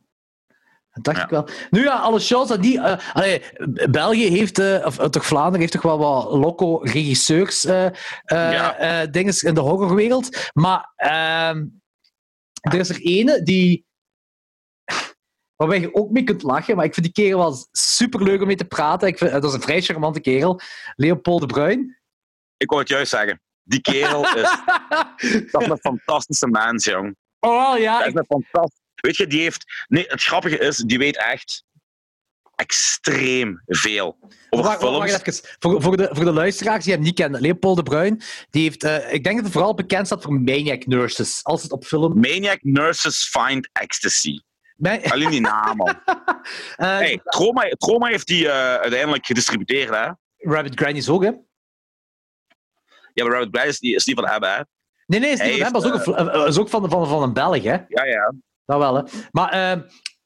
Dat 0.92 1.04
dacht 1.04 1.18
Ja. 1.18 1.24
ik 1.24 1.30
wel. 1.30 1.48
Nu 1.70 1.84
ja, 1.84 1.96
alle 2.00 2.20
shows 2.20 2.48
dat 2.48 2.62
die. 2.62 2.80
eh, 2.82 3.14
allee, 3.16 3.44
België 3.90 4.30
heeft, 4.30 4.60
eh, 4.60 4.86
of 4.86 5.00
eh, 5.00 5.06
toch 5.06 5.26
Vlaanderen 5.26 5.60
heeft 5.60 5.72
toch 5.72 5.82
wel 5.82 5.98
wat 5.98 6.32
loco 6.32 6.76
regisseurs 6.78 7.66
eh 7.66 7.86
eh, 7.86 7.94
Ja. 8.26 8.76
eh, 8.78 9.12
dingen 9.12 9.34
in 9.46 9.54
de 9.54 9.60
horrorwereld. 9.62 10.50
Maar 10.54 10.92
ehm, 10.96 11.66
er 12.62 12.74
is 12.80 12.90
er 12.90 13.00
ene 13.02 13.44
die. 13.44 13.86
Waarbij 15.62 15.80
je 15.80 15.96
ook 15.96 16.12
mee 16.12 16.24
kunt 16.24 16.44
lachen, 16.44 16.76
maar 16.76 16.86
ik 16.86 16.94
vind 16.94 17.06
die 17.06 17.26
kerel 17.26 17.40
wel 17.40 17.68
super 17.72 18.24
leuk 18.24 18.42
om 18.42 18.48
mee 18.48 18.56
te 18.56 18.66
praten. 18.66 19.08
Ik 19.08 19.18
vind, 19.18 19.32
dat 19.32 19.44
is 19.44 19.54
een 19.54 19.62
vrij 19.62 19.82
charmante 19.82 20.20
kerel. 20.20 20.60
Leopold 20.96 21.42
de 21.42 21.48
Bruin. 21.48 21.98
Ik 22.58 22.70
wou 22.70 22.82
het 22.82 22.90
juist 22.90 23.12
zeggen. 23.12 23.42
Die 23.64 23.82
kerel 23.82 24.24
is, 24.24 24.58
dat 25.52 25.62
is 25.62 25.68
een 25.68 25.78
fantastische 25.78 26.48
mens, 26.48 26.86
jong. 26.86 27.16
oh 27.40 27.78
ja, 27.78 27.98
Dat 27.98 28.08
is 28.08 28.14
een 28.14 28.26
fantastisch. 28.26 28.80
Weet 28.96 29.18
je, 29.18 29.28
die 29.28 29.42
heeft. 29.42 29.86
Nee, 29.88 30.06
het 30.08 30.24
grappige 30.24 30.58
is, 30.58 30.78
die 30.78 30.98
weet 30.98 31.18
echt 31.18 31.64
extreem 32.56 33.62
veel 33.66 34.18
over 34.50 34.66
Wacht, 34.66 34.80
films. 34.80 35.12
wacht 35.12 35.28
even. 35.28 35.50
Voor, 35.60 35.82
voor, 35.82 35.98
de, 35.98 36.10
voor 36.12 36.26
de 36.26 36.32
luisteraars 36.32 36.84
die 36.84 36.94
hem 36.94 37.04
niet 37.04 37.16
kennen, 37.16 37.42
Leopold 37.42 37.78
de 37.78 37.84
Bruin, 37.84 38.22
die 38.50 38.64
heeft, 38.64 38.84
eh, 38.84 39.14
ik 39.14 39.24
denk 39.24 39.36
dat 39.36 39.44
hij 39.44 39.54
vooral 39.54 39.74
bekend 39.74 40.06
staat 40.06 40.22
voor 40.22 40.34
Maniac 40.34 40.86
Nurses. 40.86 41.44
Als 41.44 41.64
het 41.64 41.72
op 41.72 41.86
film... 41.86 42.20
Maniac 42.20 42.60
Nurses 42.62 43.24
Find 43.24 43.70
Ecstasy. 43.74 44.40
Ma- 44.82 45.00
Alleen 45.10 45.30
die 45.30 45.42
naam 45.42 45.82
al. 45.82 45.90
Eh, 46.76 46.88
Hey, 46.98 47.20
Troma, 47.24 47.70
Troma 47.70 48.08
heeft 48.08 48.28
die 48.28 48.48
eh, 48.50 48.76
uiteindelijk 48.76 49.26
gedistributeerd, 49.26 49.90
hè? 49.90 50.08
Rabbit 50.38 50.80
Granny's 50.80 51.10
ook, 51.10 51.24
hè? 51.24 51.32
Ja, 53.14 53.26
maar 53.28 53.50
Bryce 53.50 53.78
die 53.80 53.96
is 53.96 54.04
die 54.04 54.16
van 54.16 54.28
hem, 54.28 54.44
hè? 54.44 54.58
Nee, 55.06 55.20
nee, 55.20 55.32
is, 55.32 55.42
niet 55.42 55.60
Hij 55.62 55.70
van 55.70 55.86
is 55.86 55.92
ook, 55.92 56.18
een, 56.18 56.30
eh, 56.30 56.48
is 56.48 56.58
ook 56.60 56.70
van, 56.70 56.90
van, 56.90 57.08
van 57.08 57.24
een 57.24 57.34
Belg, 57.34 57.64
hè? 57.64 57.78
Ja, 57.88 58.04
ja. 58.06 58.34
Dat 58.66 58.78
wel, 58.78 58.96
hè? 58.96 59.02
Maar 59.32 59.50
ehm, 59.52 59.82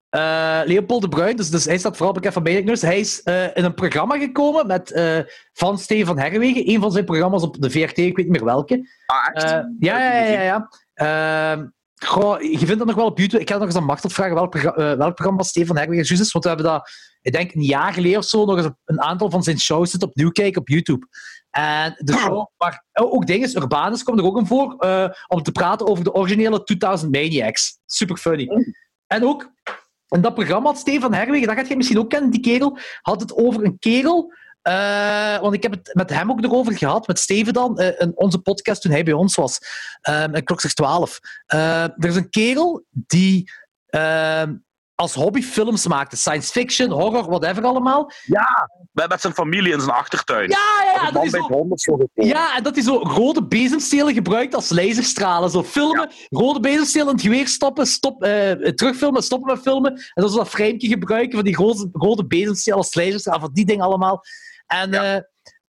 eh, 0.09 0.61
Leopold 0.67 1.01
de 1.01 1.09
Bruin, 1.09 1.35
dus, 1.35 1.49
dus 1.49 1.65
hij 1.65 1.77
staat 1.77 1.95
vooral 1.97 2.13
bekend 2.13 2.33
van 2.33 2.43
Nurses. 2.43 2.81
Hij 2.81 2.99
is 2.99 3.19
in 3.53 3.63
een 3.63 3.73
programma 3.73 4.17
gekomen 4.17 4.67
met, 4.67 4.91
eh, 4.91 5.19
van 5.53 5.77
Steven 5.79 6.05
van 6.05 6.19
Herwegen. 6.19 6.69
Een 6.69 6.81
van 6.81 6.91
zijn 6.91 7.05
programma's 7.05 7.43
op 7.43 7.61
de 7.61 7.69
VRT, 7.69 7.97
ik 7.97 8.15
weet 8.15 8.15
niet 8.15 8.29
meer 8.29 8.45
welke. 8.45 8.89
Ah, 9.05 9.27
echt? 9.33 9.41
Ja, 9.79 9.97
ja, 9.99 10.23
ja. 10.23 10.41
ja, 10.41 10.41
ja. 10.95 11.73
Goh, 12.03 12.41
je 12.41 12.57
vindt 12.57 12.77
dat 12.77 12.87
nog 12.87 12.95
wel 12.95 13.05
op 13.05 13.17
YouTube. 13.17 13.41
Ik 13.41 13.49
ga 13.49 13.57
nog 13.57 13.65
eens 13.65 13.75
aan 13.75 13.83
Martel 13.83 14.09
vragen 14.09 14.35
welk, 14.35 14.49
progra- 14.49 14.73
eh, 14.73 14.97
welk 14.97 15.15
programma 15.15 15.43
Stefan 15.43 15.77
Herwegen 15.77 16.05
juist 16.05 16.21
is. 16.21 16.31
Want 16.31 16.43
we 16.43 16.51
hebben 16.51 16.71
dat, 16.71 16.89
ik 17.21 17.31
denk 17.31 17.53
een 17.53 17.61
jaar 17.61 17.93
geleden 17.93 18.17
of 18.17 18.25
zo, 18.25 18.45
nog 18.45 18.57
eens 18.57 18.69
een 18.85 19.01
aantal 19.01 19.29
van 19.29 19.43
zijn 19.43 19.59
shows 19.59 19.91
zitten 19.91 20.09
opnieuw 20.09 20.31
kijken 20.31 20.61
op 20.61 20.67
YouTube. 20.67 21.07
En 21.49 21.95
de 21.97 22.13
show, 22.13 22.47
maar 22.57 22.85
ook 22.93 23.27
dingen, 23.27 23.57
Urbanus 23.57 24.03
komt 24.03 24.19
er 24.19 24.25
ook 24.25 24.37
in 24.37 24.45
voor, 24.45 24.75
eh, 24.77 25.09
om 25.27 25.43
te 25.43 25.51
praten 25.51 25.87
over 25.87 26.03
de 26.03 26.13
originele 26.13 26.63
2000 26.63 27.11
Maniacs. 27.11 27.79
Super 27.85 28.17
funny. 28.17 28.47
En 29.07 29.25
ook, 29.25 29.51
in 30.07 30.21
dat 30.21 30.33
programma 30.33 30.69
had 30.69 30.77
Stefan 30.77 31.13
Herwegen, 31.13 31.47
dat 31.47 31.55
gaat 31.55 31.67
jij 31.67 31.77
misschien 31.77 31.99
ook 31.99 32.09
kennen, 32.09 32.31
die 32.31 32.41
kerel, 32.41 32.77
had 33.01 33.21
het 33.21 33.35
over 33.35 33.63
een 33.63 33.79
kerel 33.79 34.33
Eh, 34.65 35.39
want 35.39 35.53
ik 35.53 35.63
heb 35.63 35.71
het 35.71 35.89
met 35.93 36.09
hem 36.09 36.31
ook 36.31 36.43
erover 36.43 36.77
gehad, 36.77 37.07
met 37.07 37.19
Steven 37.19 37.53
dan, 37.53 37.79
eh, 37.79 38.01
in 38.01 38.11
onze 38.15 38.39
podcast 38.39 38.81
toen 38.81 38.91
hij 38.91 39.03
bij 39.03 39.13
ons 39.13 39.35
was. 39.35 39.59
Um, 40.09 40.43
klok 40.43 40.61
12. 40.61 41.19
Uh, 41.53 41.83
er 41.83 41.93
is 41.97 42.15
een 42.15 42.29
kerel 42.29 42.85
die 42.91 43.51
ehm, 43.85 44.53
als 44.95 45.13
hobby 45.13 45.41
films 45.41 45.87
maakte. 45.87 46.15
Science 46.15 46.51
fiction, 46.51 46.91
horror, 46.91 47.29
whatever 47.29 47.63
allemaal. 47.63 48.11
Ja, 48.25 48.69
met 48.91 49.21
zijn 49.21 49.33
familie 49.33 49.73
in 49.73 49.79
zijn 49.79 49.95
achtertuin. 49.95 50.49
Ja, 50.49 50.57
ja, 50.85 51.01
ja. 51.03 51.11
Dat 51.11 51.23
is 51.23 51.31
zo, 51.83 52.07
ja, 52.13 52.55
en 52.57 52.63
dat 52.63 52.75
hij 52.75 52.83
zo 52.83 52.97
rode 52.97 53.47
bezemstelen 53.47 54.13
gebruikt 54.13 54.55
als 54.55 54.69
laserstralen. 54.69 55.49
Zo 55.49 55.63
filmen, 55.63 56.11
rode 56.29 56.59
bezemstelen 56.59 57.07
in 57.07 57.13
het 57.13 57.21
geweer 57.21 57.47
stoppen, 57.47 57.85
stop, 57.85 58.23
uh, 58.23 58.51
terugfilmen, 58.51 59.23
stoppen 59.23 59.53
met 59.53 59.61
filmen. 59.61 59.91
En 59.91 60.21
dan 60.21 60.29
zo 60.29 60.37
dat 60.37 60.49
framepje 60.49 60.87
gebruiken 60.87 61.35
van 61.35 61.43
die 61.43 61.55
rode, 61.55 61.89
rode 61.91 62.25
bezemstelen 62.25 62.77
als 62.77 62.95
laserstralen, 62.95 63.41
van 63.41 63.53
die 63.53 63.65
dingen 63.65 63.85
allemaal. 63.85 64.23
En 64.65 64.93
uh, 64.93 65.17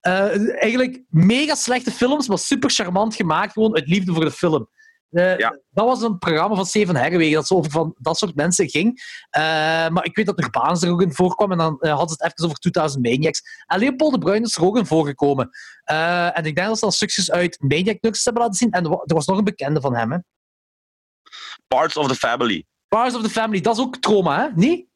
uh, 0.01 0.61
eigenlijk 0.61 1.03
mega 1.09 1.55
slechte 1.55 1.91
films, 1.91 2.27
maar 2.27 2.37
super 2.37 2.69
charmant 2.69 3.15
gemaakt, 3.15 3.53
gewoon 3.53 3.75
uit 3.75 3.87
liefde 3.87 4.13
voor 4.13 4.25
de 4.25 4.31
film. 4.31 4.69
Uh, 5.11 5.37
ja. 5.37 5.59
Dat 5.69 5.85
was 5.85 6.01
een 6.01 6.17
programma 6.17 6.55
van 6.55 6.65
Steven 6.65 6.95
Herwegen 6.95 7.33
dat 7.33 7.47
zo 7.47 7.55
over 7.55 7.71
van 7.71 7.95
dat 7.97 8.17
soort 8.17 8.35
mensen 8.35 8.69
ging. 8.69 9.01
Uh, 9.37 9.43
maar 9.89 10.05
ik 10.05 10.15
weet 10.15 10.25
dat 10.25 10.39
er 10.39 10.49
Baans 10.49 10.83
er 10.83 10.91
ook 10.91 11.01
in 11.01 11.13
voorkwam 11.13 11.51
en 11.51 11.57
dan 11.57 11.77
uh, 11.79 11.97
ze 11.97 12.11
het 12.11 12.23
even 12.23 12.43
over 12.43 12.57
2000 12.57 13.03
Maniacs. 13.03 13.41
En 13.65 13.79
Leopold 13.79 14.13
de 14.13 14.19
Bruin 14.19 14.43
is 14.43 14.55
er 14.55 14.63
ook 14.63 14.77
in 14.77 14.85
voorgekomen. 14.85 15.49
en 15.83 16.45
ik 16.45 16.55
denk 16.55 16.67
dat 16.67 16.75
ze 16.77 16.83
dan 16.83 16.91
stukjes 16.91 17.31
uit 17.31 17.61
Maniac 17.61 18.01
Nuggets 18.01 18.25
hebben 18.25 18.43
laten 18.43 18.57
zien. 18.57 18.71
En 18.71 18.85
er 18.85 19.15
was 19.15 19.25
nog 19.25 19.37
een 19.37 19.43
bekende 19.43 19.81
van 19.81 19.95
hem. 19.95 20.11
Hè? 20.11 20.17
Parts 21.67 21.97
of 21.97 22.07
the 22.07 22.15
Family. 22.15 22.65
Parts 22.87 23.15
of 23.15 23.21
the 23.21 23.29
Family, 23.29 23.61
dat 23.61 23.77
is 23.77 23.83
ook 23.83 23.97
trauma, 23.97 24.41
hè? 24.41 24.49
Niet? 24.55 24.87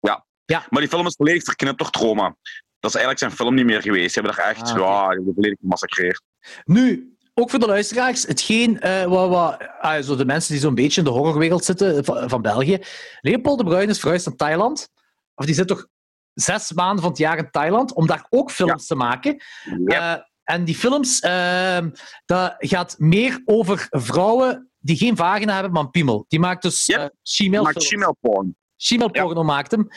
Ja. 0.00 0.26
ja. 0.44 0.66
Maar 0.68 0.80
die 0.80 0.90
film 0.90 1.06
is 1.06 1.14
volledig 1.14 1.44
verknipt 1.44 1.78
door 1.78 1.90
trauma. 1.90 2.36
Dat 2.80 2.90
is 2.94 2.96
eigenlijk 2.96 3.18
zijn 3.18 3.30
film 3.30 3.54
niet 3.54 3.64
meer 3.64 3.82
geweest. 3.82 4.12
Ze 4.12 4.20
hebben 4.20 4.36
daar 4.36 4.50
echt 4.50 4.70
ah, 4.70 4.78
ja, 4.78 5.32
volledig 5.34 5.58
gemassacreerd. 5.60 6.22
Nu, 6.64 7.14
ook 7.34 7.50
voor 7.50 7.58
de 7.58 7.66
luisteraars, 7.66 8.26
hetgeen 8.26 8.80
uh, 8.82 9.04
wat, 9.04 9.28
wat 9.28 9.62
uh, 9.82 9.98
zo 9.98 10.16
de 10.16 10.24
mensen 10.24 10.52
die 10.52 10.60
zo'n 10.60 10.74
beetje 10.74 11.00
in 11.00 11.06
de 11.06 11.12
horrorwereld 11.12 11.64
zitten 11.64 12.04
van, 12.04 12.28
van, 12.28 12.42
België. 12.42 12.78
Leopold 13.20 13.58
de 13.58 13.64
Bruin 13.64 13.88
is 13.88 14.00
verhuisd 14.00 14.26
naar 14.26 14.36
Thailand. 14.36 14.88
Of 15.34 15.46
die 15.46 15.54
zit 15.54 15.68
toch 15.68 15.86
zes 16.34 16.72
maanden 16.72 17.00
van 17.00 17.10
het 17.10 17.18
jaar 17.18 17.38
in 17.38 17.50
Thailand 17.50 17.94
om 17.94 18.06
daar 18.06 18.26
ook 18.28 18.50
films 18.50 18.86
te 18.86 18.94
maken. 18.94 19.42
Ja. 19.84 20.16
Uh, 20.16 20.22
en 20.44 20.64
die 20.64 20.74
films, 20.74 21.20
ehm, 21.20 21.90
dat 22.26 22.54
gaat 22.58 22.94
meer 22.98 23.42
over 23.44 23.86
vrouwen 23.90 24.70
die 24.78 24.96
geen 24.96 25.16
vagina 25.16 25.52
hebben, 25.52 25.72
maar 25.72 25.82
een 25.82 25.90
piemel. 25.90 26.24
Die 26.28 26.40
maakt 26.40 26.62
dus 26.62 26.86
yep. 26.86 27.14
uh, 27.40 27.60
Maakt 27.60 28.14
porn. 28.20 28.56
Shemale 28.76 29.44
maakt 29.44 29.70
hem. 29.70 29.88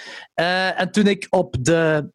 en 0.75 0.91
toen 0.91 1.07
ik 1.07 1.27
op 1.29 1.55
de 1.59 2.11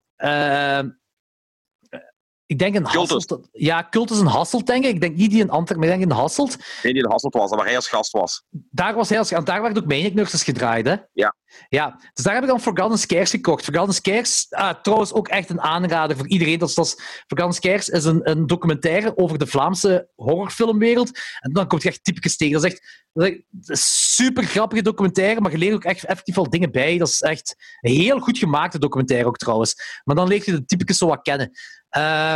ik 2.47 2.59
denk 2.59 2.75
een 2.75 2.85
Hasselt. 2.85 3.39
Ja, 3.53 3.87
Cult 3.91 4.11
is 4.11 4.19
een 4.19 4.27
Hasselt, 4.27 4.67
denk 4.67 4.85
ik. 4.85 4.95
Ik 4.95 5.01
denk 5.01 5.17
niet 5.17 5.31
die 5.31 5.41
in 5.41 5.51
Antwerpen, 5.51 5.79
maar 5.79 5.95
ik 5.95 6.01
denk 6.01 6.11
in 6.11 6.19
Hasselt. 6.19 6.57
Nee, 6.83 6.93
die 6.93 7.03
in 7.03 7.11
Hasselt 7.11 7.35
was, 7.35 7.51
waar 7.51 7.65
hij 7.65 7.77
als 7.77 7.89
gast 7.89 8.13
was. 8.13 8.45
Daar 8.51 8.95
was 8.95 9.09
hij 9.09 9.19
als 9.19 9.29
gast. 9.29 9.47
Daar 9.47 9.63
werd 9.63 9.79
ook 9.79 9.87
Maniac 9.87 10.13
Nurses 10.15 10.43
gedraaid, 10.43 10.87
hè? 10.87 10.97
Ja. 11.13 11.37
Ja, 11.69 12.01
dus 12.13 12.25
daar 12.25 12.35
heb 12.35 12.43
ik 12.43 12.49
dan 12.49 12.61
Forgotten 12.61 12.99
Scares 12.99 13.31
gekocht. 13.31 13.65
Forgotten 13.65 13.95
Scares, 13.95 14.47
ah, 14.51 14.75
trouwens 14.83 15.13
ook 15.13 15.29
echt 15.29 15.51
een 15.51 15.61
aanrader 15.61 16.17
voor 16.17 16.29
iedereen. 16.29 16.59
Dat 16.59 16.69
is, 16.69 16.75
dat 16.75 17.03
Forgotten 17.27 17.55
Scares 17.55 17.89
is 17.89 18.05
een, 18.05 18.31
een 18.31 18.47
documentaire 18.47 19.17
over 19.17 19.39
de 19.39 19.47
Vlaamse 19.47 20.09
horrorfilmwereld. 20.15 21.11
En 21.41 21.53
dan 21.53 21.67
komt 21.67 21.83
je 21.83 21.89
echt 21.89 22.05
typicus 22.05 22.37
tegen. 22.37 22.55
Dat 22.55 22.65
is 22.65 22.73
echt, 22.73 23.07
dat 23.19 23.69
is 23.77 24.15
super 24.17 24.45
grappige 24.45 24.83
documentaire, 24.83 25.41
maar 25.41 25.51
je 25.51 25.59
leert 25.59 25.75
ook 25.75 25.85
echt 25.85 26.05
effectief 26.05 26.35
wel 26.35 26.51
dingen 26.51 26.71
bij. 26.71 26.99
Dat 26.99 27.09
is 27.09 27.21
echt 27.21 27.57
een 27.81 27.93
heel 27.93 28.19
goed 28.19 28.39
gemaakte 28.39 28.79
documentaire 28.79 29.27
ook 29.27 29.37
trouwens. 29.37 30.01
Maar 30.05 30.17
dan 30.17 30.29
leer 30.29 30.43
je 30.45 30.53
de 30.53 30.65
typicus 30.65 30.99
zo 30.99 31.07
wat 31.07 31.23
kennen. 31.23 31.51
Uh, 31.97 32.33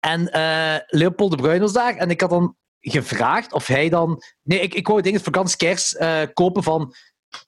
en 0.00 0.20
uh, 0.20 0.76
Leopold 0.86 1.30
de 1.30 1.36
Bruin 1.36 1.60
was 1.60 1.72
daar. 1.72 1.96
En 1.96 2.10
ik 2.10 2.20
had 2.20 2.30
dan 2.30 2.56
gevraagd 2.80 3.52
of 3.52 3.66
hij 3.66 3.88
dan... 3.88 4.22
Nee, 4.42 4.60
ik, 4.60 4.74
ik 4.74 4.86
wou 4.86 5.02
dingen 5.02 5.20
vakantiekers 5.20 5.94
uh, 5.94 6.22
kopen 6.32 6.62
van... 6.62 6.94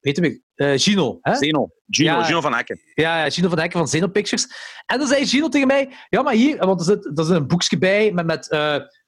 Weet 0.00 0.16
je 0.16 0.78
Gino. 0.78 1.18
Hè? 1.20 1.36
Zeno. 1.36 1.70
Gino, 1.86 2.10
ja, 2.10 2.24
Gino 2.24 2.40
van 2.40 2.54
Hekken. 2.54 2.80
Ja, 2.94 3.24
ja, 3.24 3.30
Gino 3.30 3.48
van 3.48 3.58
Hekken 3.58 3.78
van 3.78 3.88
Zeno 3.88 4.08
Pictures. 4.08 4.46
En 4.86 4.98
dan 4.98 5.08
zei 5.08 5.26
Gino 5.26 5.48
tegen 5.48 5.66
mij... 5.66 5.96
Ja, 6.08 6.22
maar 6.22 6.34
hier... 6.34 6.56
Want 6.56 6.80
er 6.80 6.86
zit, 6.86 7.18
er 7.18 7.24
zit 7.24 7.36
een 7.36 7.46
boekje 7.46 7.78
bij 7.78 8.12
met... 8.12 8.26
met 8.26 8.48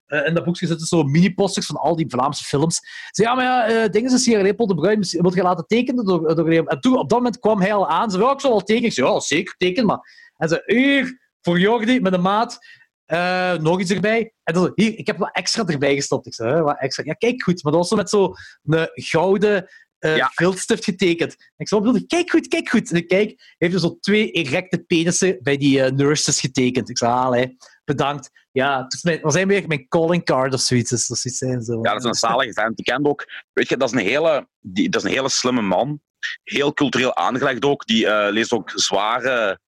in 0.07 0.35
dat 0.35 0.45
boekje 0.45 0.67
zitten 0.67 0.87
zo 0.87 1.03
mini-posters 1.03 1.67
van 1.67 1.77
al 1.77 1.97
die 1.97 2.09
Vlaamse 2.09 2.45
films. 2.45 2.81
Zei, 3.11 3.29
ja, 3.29 3.35
maar 3.35 3.45
ja, 3.45 3.89
dingen 3.89 4.13
is 4.13 4.27
hier 4.27 4.43
Leopold 4.43 4.69
de 4.69 4.75
Bruin. 4.75 4.99
Moet 4.99 5.35
je 5.35 5.43
laten 5.43 5.67
tekenen 5.67 6.05
door, 6.05 6.35
door 6.35 6.49
En 6.49 6.81
toen, 6.81 6.99
op 6.99 7.09
dat 7.09 7.19
moment 7.19 7.39
kwam 7.39 7.61
hij 7.61 7.75
al 7.75 7.89
aan. 7.89 8.11
Ze 8.11 8.17
zei, 8.17 8.29
ja, 8.29 8.33
ik 8.33 8.41
zal 8.41 8.51
wel 8.51 8.61
tekenen. 8.61 8.89
Ik 8.89 8.95
zei, 8.95 9.09
ja, 9.09 9.21
zeker, 9.21 9.55
teken 9.57 9.87
maar. 9.87 10.31
En 10.37 10.49
ze 10.49 10.63
hier, 10.67 11.19
voor 11.41 11.59
Jordi, 11.59 12.01
met 12.01 12.13
een 12.13 12.21
maat... 12.21 12.81
Uh, 13.07 13.55
nog 13.55 13.81
iets 13.81 13.91
erbij. 13.91 14.33
En 14.43 14.55
dan, 14.55 14.73
hier, 14.75 14.99
ik 14.99 15.07
heb 15.07 15.19
wat 15.19 15.31
extra 15.33 15.67
erbij 15.67 15.95
gestopt. 15.95 16.27
Ik 16.27 16.35
zei, 16.35 16.63
wat 16.63 16.79
extra? 16.79 17.05
Ja, 17.05 17.13
kijk 17.13 17.43
goed. 17.43 17.63
Maar 17.63 17.73
dat 17.73 17.81
was 17.81 17.91
zo 17.91 17.97
met 17.97 18.11
zo'n 18.11 18.89
gouden 18.93 19.69
uh, 20.05 20.17
ja. 20.17 20.31
viltstift 20.35 20.85
getekend. 20.85 21.37
ik 21.57 21.69
zei, 21.69 22.07
Kijk 22.07 22.31
goed, 22.31 22.49
kijk 22.49 22.69
goed. 22.69 22.91
En 22.91 22.97
ik 22.97 23.09
kijk, 23.09 23.55
heeft 23.59 23.75
er 23.75 23.81
zo 23.81 23.97
twee 24.01 24.31
erecte 24.31 24.79
penissen 24.79 25.39
bij 25.43 25.57
die 25.57 25.79
uh, 25.79 25.91
nurses 25.91 26.41
getekend. 26.41 26.89
Ik 26.89 26.99
zei, 26.99 27.13
ah, 27.13 27.45
bedankt. 27.85 28.31
Ja, 28.53 28.83
het 28.83 29.03
mijn, 29.03 29.21
was 29.21 29.35
weer 29.35 29.67
mijn 29.67 29.89
calling 29.89 30.25
card 30.25 30.55
of 30.55 30.61
zoiets. 30.61 30.91
Dus 30.91 31.25
is 31.25 31.39
zijn 31.39 31.63
zo. 31.63 31.79
Ja, 31.83 31.93
dat 31.93 31.99
is 31.99 32.05
een 32.05 32.15
zalige 32.15 32.53
vent. 32.53 32.79
Ik 32.79 32.85
ken 32.85 33.07
ook, 33.07 33.27
weet 33.53 33.69
je, 33.69 33.77
dat 33.77 33.93
is 33.93 34.01
een 34.01 34.07
hele, 34.07 34.49
dat 34.61 34.95
is 34.95 35.03
een 35.03 35.17
hele 35.17 35.29
slimme 35.29 35.63
man. 35.63 36.01
Heel 36.43 36.73
cultureel 36.73 37.17
aangelegd 37.17 37.65
ook. 37.65 37.87
Die 37.87 38.31
leest 38.31 38.53
ook 38.53 38.71
zware 38.75 39.61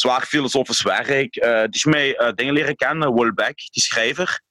zwaar 0.00 0.26
filosofisch 0.26 0.82
werk. 0.82 1.36
Uh, 1.36 1.60
die 1.60 1.68
is 1.70 1.84
mij 1.84 2.20
uh, 2.20 2.32
dingen 2.32 2.54
leren 2.54 2.76
kennen, 2.76 3.12
Wolbeck, 3.12 3.56
die 3.70 3.82
schrijver. 3.82 4.42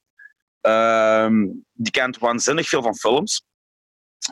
Uh, 0.61 1.29
die 1.73 1.91
kent 1.91 2.17
waanzinnig 2.17 2.67
veel 2.67 2.81
van 2.81 2.95
films. 2.95 3.43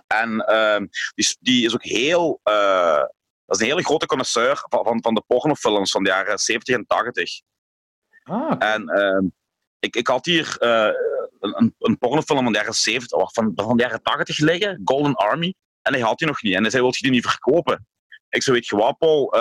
En 0.08 0.40
ehm, 0.40 0.86
die, 1.16 1.38
die, 1.40 1.66
is 1.66 1.74
ook 1.74 1.84
heel. 1.84 2.40
Dat 2.44 3.56
is 3.56 3.60
een 3.60 3.72
hele 3.72 3.84
grote 3.84 4.06
connoisseur 4.06 4.66
van, 4.70 4.84
van, 4.84 5.02
van 5.02 5.14
de 5.14 5.24
pornofilms 5.28 5.92
van 5.92 6.04
de 6.04 6.10
jaren 6.10 6.40
70 6.40 6.76
en 6.76 6.86
80. 6.86 7.42
Ah. 8.28 8.56
En 8.60 8.88
ehm, 8.88 9.26
ik, 9.80 9.96
ik 9.96 10.08
had 10.08 10.26
hier 10.26 10.56
een, 11.40 11.76
een 11.80 11.98
pornofilm 11.98 12.44
van 12.44 12.52
de 12.52 12.58
jaren 12.58 12.74
70, 12.74 13.34
van, 13.34 13.52
van 13.56 13.78
de 13.78 13.84
jaren 13.84 14.02
80 14.02 14.38
liggen, 14.38 14.82
Golden 14.84 15.16
Army. 15.16 15.54
En 15.82 15.94
hij 15.94 16.02
had 16.02 16.18
die 16.18 16.28
nog 16.28 16.42
niet. 16.42 16.54
En 16.54 16.62
hij 16.62 16.70
zei: 16.70 16.82
Wil 16.84 16.92
je 16.96 17.02
die 17.02 17.12
niet 17.12 17.26
verkopen? 17.26 17.88
Ik 18.30 18.44
zei: 18.44 18.56
Weet 18.56 18.68
je 18.68 18.76
wat, 18.76 18.98
Paul? 18.98 19.36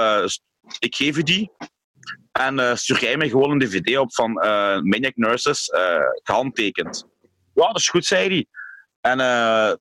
ik 0.78 0.94
geef 0.94 1.16
u 1.16 1.22
die. 1.22 1.50
En 2.32 2.58
uh, 2.58 2.74
stuur 2.74 3.00
jij 3.00 3.16
mij 3.16 3.28
gewoon 3.28 3.50
een 3.50 3.58
dvd 3.58 3.98
op 3.98 4.14
van 4.14 4.32
Maniac 4.82 5.16
Nurses, 5.16 5.70
gehandtekend. 6.22 7.06
Ja, 7.54 7.66
dat 7.66 7.76
is 7.76 7.88
goed, 7.88 8.04
zei 8.04 8.28
hij. 8.28 8.46
En 9.00 9.18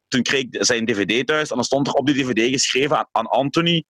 toen 0.07 0.22
kreeg 0.22 0.45
zijn 0.49 0.86
dvd 0.86 1.27
thuis 1.27 1.49
en 1.49 1.56
dan 1.56 1.65
stond 1.65 1.88
er 1.88 1.94
op 1.94 2.06
die 2.06 2.23
dvd 2.23 2.52
geschreven 2.52 3.07
aan 3.11 3.27
Anthony, 3.27 3.84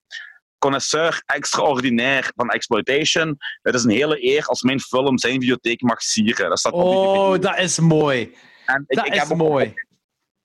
connoisseur 0.65 1.23
extraordinair 1.25 2.31
van 2.35 2.49
exploitation. 2.49 3.37
Het 3.61 3.75
is 3.75 3.83
een 3.83 3.89
hele 3.89 4.23
eer 4.23 4.45
als 4.45 4.61
mijn 4.61 4.79
film 4.79 5.17
zijn 5.17 5.39
videotheek 5.39 5.81
mag 5.81 6.01
sieren. 6.01 6.49
Dat 6.49 6.59
staat 6.59 6.73
oh, 6.73 7.39
dat 7.39 7.57
is 7.57 7.79
mooi. 7.79 8.35
En 8.65 8.83
ik, 8.87 8.95
dat 8.95 9.05
ik 9.05 9.13
is 9.13 9.19
heb 9.19 9.37
mooi. 9.37 9.65
Op, 9.65 9.73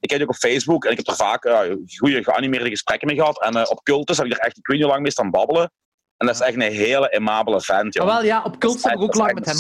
ik 0.01 0.11
heb 0.11 0.23
ook 0.23 0.29
op 0.29 0.35
Facebook 0.35 0.85
en 0.85 0.91
ik 0.91 0.97
heb 0.97 1.07
er 1.07 1.15
vaak 1.15 1.43
goede 1.97 2.25
geanimeerde 2.25 2.69
gesprekken 2.69 3.07
mee 3.09 3.17
gehad. 3.17 3.43
En 3.43 3.69
op 3.69 3.83
Cultus 3.83 4.17
heb 4.17 4.27
ik 4.27 4.33
er 4.33 4.39
echt, 4.39 4.59
ik 4.59 4.67
weet 4.67 4.77
niet 4.77 4.85
hoe 4.85 4.93
lang 4.93 5.03
mee 5.03 5.13
staan 5.13 5.31
babbelen. 5.31 5.73
En 6.17 6.27
dat 6.27 6.35
is 6.35 6.41
echt 6.41 6.55
een 6.55 6.73
hele 6.73 7.13
amabele 7.13 7.61
vent. 7.61 7.95
Joh. 7.95 8.07
wel, 8.07 8.25
ja, 8.25 8.43
op 8.43 8.59
Cult 8.59 8.83
heb 8.83 8.93
ik 8.93 9.01
ook 9.01 9.15
lang 9.15 9.35
met 9.35 9.45
hem... 9.45 9.57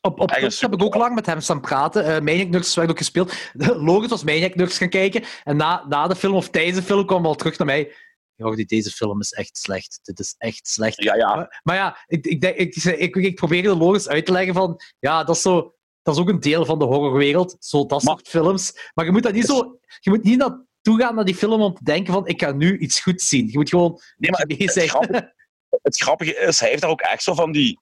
Op, 0.00 0.20
op 0.20 0.30
Cult 0.30 0.60
heb 0.60 0.72
ik 0.72 0.82
ook 0.82 0.94
lang 0.94 1.14
met 1.14 1.26
hem 1.26 1.40
staan 1.40 1.60
praten. 1.60 2.04
Uh, 2.04 2.20
Maniac 2.20 2.48
Nuggets 2.48 2.74
werd 2.74 2.90
ook 2.90 2.98
gespeeld. 2.98 3.34
Logan 3.88 4.08
was 4.08 4.24
Maniac 4.24 4.54
Nuggets 4.54 4.78
gaan 4.78 4.88
kijken. 4.88 5.24
En 5.44 5.56
na, 5.56 5.84
na 5.88 6.06
de 6.06 6.16
film, 6.16 6.34
of 6.34 6.48
tijdens 6.48 6.76
de 6.76 6.82
film, 6.82 7.06
kwam 7.06 7.20
hij 7.20 7.28
al 7.28 7.34
terug 7.34 7.58
naar 7.58 7.66
mij. 7.66 7.92
Jordi, 8.36 8.64
deze 8.64 8.90
film 8.90 9.20
is 9.20 9.32
echt 9.32 9.56
slecht. 9.56 9.98
Dit 10.02 10.18
is 10.18 10.34
echt 10.38 10.68
slecht. 10.68 11.02
Ja, 11.02 11.14
ja. 11.14 11.34
Maar, 11.34 11.60
maar 11.62 11.76
ja, 11.76 11.98
ik, 12.06 12.26
ik, 12.26 12.44
ik, 12.44 12.74
ik, 12.76 13.16
ik 13.16 13.34
probeerde 13.34 13.76
logisch 13.76 14.08
uit 14.08 14.26
te 14.26 14.32
leggen 14.32 14.54
van... 14.54 14.80
Ja, 14.98 15.24
dat 15.24 15.36
is 15.36 15.42
zo... 15.42 15.74
Dat 16.02 16.14
is 16.14 16.20
ook 16.20 16.28
een 16.28 16.40
deel 16.40 16.64
van 16.64 16.78
de 16.78 16.84
horrorwereld. 16.84 17.56
Zo, 17.58 17.86
dat 17.86 18.02
soort 18.02 18.28
films. 18.28 18.90
Maar 18.94 19.04
je 19.04 19.10
moet 19.10 19.22
dat 19.22 19.32
niet 19.32 19.46
zo... 19.46 19.78
Je 20.00 20.10
moet 20.10 20.22
niet 20.22 20.38
naartoe 20.38 21.00
gaan 21.00 21.14
naar 21.14 21.24
die 21.24 21.34
film 21.34 21.60
om 21.60 21.74
te 21.74 21.84
denken 21.84 22.12
van... 22.12 22.26
Ik 22.26 22.42
ga 22.42 22.52
nu 22.52 22.78
iets 22.78 23.00
goed 23.00 23.22
zien. 23.22 23.46
Je 23.50 23.58
moet 23.58 23.68
gewoon... 23.68 24.00
Nee, 24.16 24.30
maar 24.30 24.40
het, 24.40 25.34
het 25.82 25.96
grappige 25.96 26.36
is, 26.36 26.60
hij 26.60 26.68
heeft 26.68 26.80
daar 26.80 26.90
ook 26.90 27.00
echt 27.00 27.22
zo 27.22 27.34
van 27.34 27.52
die 27.52 27.80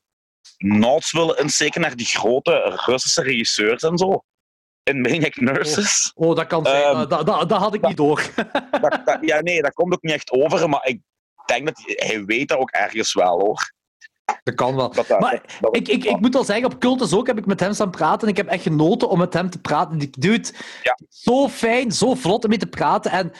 nods 0.56 1.12
willen 1.12 1.39
insteken 1.39 1.81
naar 1.81 1.97
die 1.97 2.06
grote 2.06 2.81
Russische 2.86 3.22
regisseurs 3.22 3.82
en 3.82 3.98
zo. 3.98 4.24
In 4.85 5.01
Maniac 5.01 5.36
Nurses. 5.36 6.12
Oh, 6.15 6.28
oh 6.28 6.36
dat 6.36 6.47
kan 6.47 6.65
zijn. 6.65 6.97
Um, 6.97 7.09
dat, 7.09 7.27
dat, 7.27 7.48
dat, 7.48 7.59
had 7.59 7.74
ik 7.74 7.86
niet 7.86 7.97
door. 7.97 8.31
ja, 9.20 9.40
nee, 9.40 9.62
dat 9.62 9.73
komt 9.73 9.93
ook 9.93 10.02
niet 10.02 10.12
echt 10.12 10.31
over, 10.31 10.69
maar 10.69 10.86
ik 10.86 11.01
denk 11.47 11.66
dat 11.66 11.82
hij, 11.85 12.06
hij 12.06 12.24
weet 12.24 12.48
dat 12.48 12.59
ook 12.59 12.70
ergens 12.70 13.15
wel, 13.15 13.40
hoor. 13.40 13.73
Dat 14.43 14.55
kan 14.55 14.77
wel. 14.77 14.94
maar 15.19 15.43
ik, 15.70 15.89
ik, 15.89 16.05
ik 16.05 16.20
moet 16.20 16.35
al 16.35 16.44
zeggen, 16.44 16.65
op 16.65 16.78
Cultus 16.78 17.12
ook 17.12 17.27
heb 17.27 17.39
ik 17.39 17.47
met 17.47 17.61
hem 17.61 17.73
staan 17.73 17.90
praten 17.90 18.20
en 18.20 18.28
ik 18.28 18.36
heb 18.36 18.48
echt 18.48 18.62
genoten 18.62 19.09
om 19.09 19.19
met 19.19 19.32
hem 19.32 19.51
te 19.51 19.61
praten. 19.61 19.98
Die 19.98 20.11
dude, 20.19 20.48
ja. 20.82 20.98
zo 21.09 21.48
fijn, 21.48 21.93
zo 21.93 22.15
vlot 22.15 22.44
om 22.44 22.51
mee 22.51 22.59
te 22.59 22.66
praten. 22.66 23.11
En... 23.11 23.32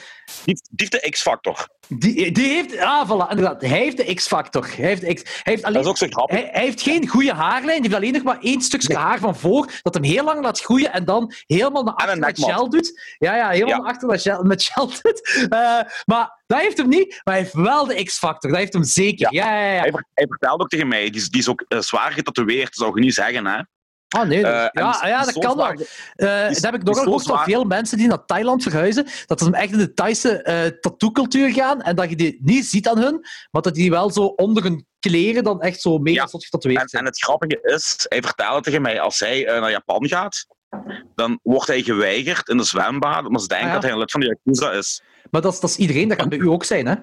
Die, 0.45 0.61
die 0.71 0.87
heeft 0.89 0.91
de 0.91 1.09
X-factor. 1.09 1.67
Die, 1.87 2.31
die 2.31 2.47
heeft... 2.47 2.77
Ah, 2.77 3.09
voilà, 3.09 3.29
inderdaad. 3.29 3.61
Hij 3.61 3.69
heeft 3.69 3.97
de 3.97 4.13
X-factor. 4.13 4.67
Hij 4.75 4.85
heeft, 5.01 5.41
hij 5.43 5.57
alleen... 5.61 5.73
Dat 5.73 5.83
is 5.83 5.89
ook 5.89 5.97
zo 5.97 6.07
grappig. 6.09 6.39
Hij, 6.39 6.49
hij 6.51 6.63
heeft 6.63 6.81
geen 6.81 7.07
goede 7.07 7.33
haarlijn. 7.33 7.67
Hij 7.67 7.79
heeft 7.81 7.93
alleen 7.95 8.13
nog 8.13 8.23
maar 8.23 8.39
één 8.39 8.61
stukje 8.61 8.95
haar 8.95 9.19
van 9.19 9.35
voor, 9.35 9.71
dat 9.81 9.93
hem 9.93 10.03
heel 10.03 10.23
lang 10.23 10.41
laat 10.43 10.59
groeien 10.59 10.93
en 10.93 11.05
dan 11.05 11.33
helemaal 11.45 11.83
naar 11.83 11.93
achter 11.93 12.19
met 12.19 12.39
gel 12.39 12.69
doet. 12.69 13.15
Ja, 13.17 13.35
ja, 13.35 13.49
helemaal 13.49 13.69
Ja. 13.75 13.77
naar 13.77 13.91
achter 13.91 14.07
met 14.07 14.21
gel, 14.21 14.43
met 14.43 14.63
gel 14.63 14.87
doet. 14.87 15.47
Eh, 15.49 15.79
maar 16.05 16.43
dat 16.47 16.59
heeft 16.59 16.77
hem 16.77 16.89
niet, 16.89 17.21
maar 17.23 17.33
hij 17.33 17.43
heeft 17.43 17.53
wel 17.53 17.85
de 17.85 18.03
X-factor. 18.03 18.49
Dat 18.49 18.59
heeft 18.59 18.73
hem 18.73 18.83
zeker. 18.83 19.33
Ja, 19.33 19.59
ja, 19.59 19.71
ja. 19.73 19.79
Hij, 19.81 19.91
hij 20.13 20.25
vertelde 20.27 20.63
ook 20.63 20.69
tegen 20.69 20.87
mij, 20.87 21.09
die 21.09 21.21
is, 21.21 21.29
die 21.29 21.39
is 21.39 21.49
ook 21.49 21.65
eh, 21.67 21.79
zwaar 21.79 22.11
getatoeëerd, 22.11 22.75
zou 22.75 22.91
je 22.95 23.01
niet 23.01 23.13
zeggen, 23.13 23.45
hè? 23.45 23.59
Ah, 24.15 24.27
nee. 24.27 24.43
Eh, 24.45 24.67
ja, 24.71 25.07
ja, 25.07 25.23
dat 25.23 25.39
kan 25.39 25.57
wel. 25.57 25.71
Eh, 26.15 26.47
dat 26.47 26.61
heb 26.61 26.73
ik 26.73 26.83
nog 26.83 27.03
gehoord 27.03 27.25
van 27.25 27.43
veel 27.43 27.63
mensen 27.63 27.97
die 27.97 28.07
naar 28.07 28.25
Thailand 28.25 28.63
verhuizen, 28.63 29.07
dat 29.25 29.39
ze 29.39 29.51
echt 29.51 29.71
in 29.71 29.77
de 29.77 29.93
Thaise 29.93 30.41
eh 30.41 30.65
tattoo-cultuur 30.79 31.53
gaan 31.53 31.81
en 31.81 31.95
dat 31.95 32.09
je 32.09 32.15
die 32.15 32.39
niet 32.41 32.65
ziet 32.65 32.87
aan 32.87 32.97
hun, 32.97 33.25
maar 33.51 33.61
dat 33.61 33.75
die 33.75 33.89
wel 33.89 34.11
zo 34.11 34.21
onder 34.25 34.63
hun 34.63 34.85
kleren 34.99 35.43
dan 35.43 35.61
echt 35.61 35.81
zo 35.81 35.97
mega 35.97 36.27
zot 36.27 36.43
getatoeëerd 36.43 36.81
En, 36.81 36.89
zijn. 36.89 37.03
en 37.03 37.09
het 37.09 37.23
grappige 37.23 37.59
is, 37.61 38.05
hij 38.09 38.21
vertelde 38.21 38.61
tegen 38.61 38.81
mij, 38.81 38.99
als 38.99 39.19
hij 39.19 39.43
naar 39.43 39.71
Japan 39.71 40.07
gaat, 40.07 40.45
dan 41.15 41.39
wordt 41.43 41.67
hij 41.67 41.81
geweigerd 41.81 42.49
in 42.49 42.57
de 42.57 42.63
zwembad, 42.63 43.25
omdat 43.25 43.41
ze 43.41 43.47
denken 43.47 43.67
Ah, 43.67 43.73
dat 43.73 43.83
hij 43.83 43.91
een 43.91 43.97
lid 43.97 44.11
van 44.11 44.19
de 44.19 44.27
Yakuza 44.27 44.71
is. 44.71 45.01
Maar 45.31 45.41
dat 45.41 45.53
is, 45.53 45.59
dat 45.59 45.69
is 45.69 45.77
iedereen, 45.77 46.07
dat 46.07 46.17
kan 46.17 46.29
bij 46.29 46.37
u 46.37 46.47
ook 46.47 46.63
zijn, 46.63 46.87
hè? 46.87 46.95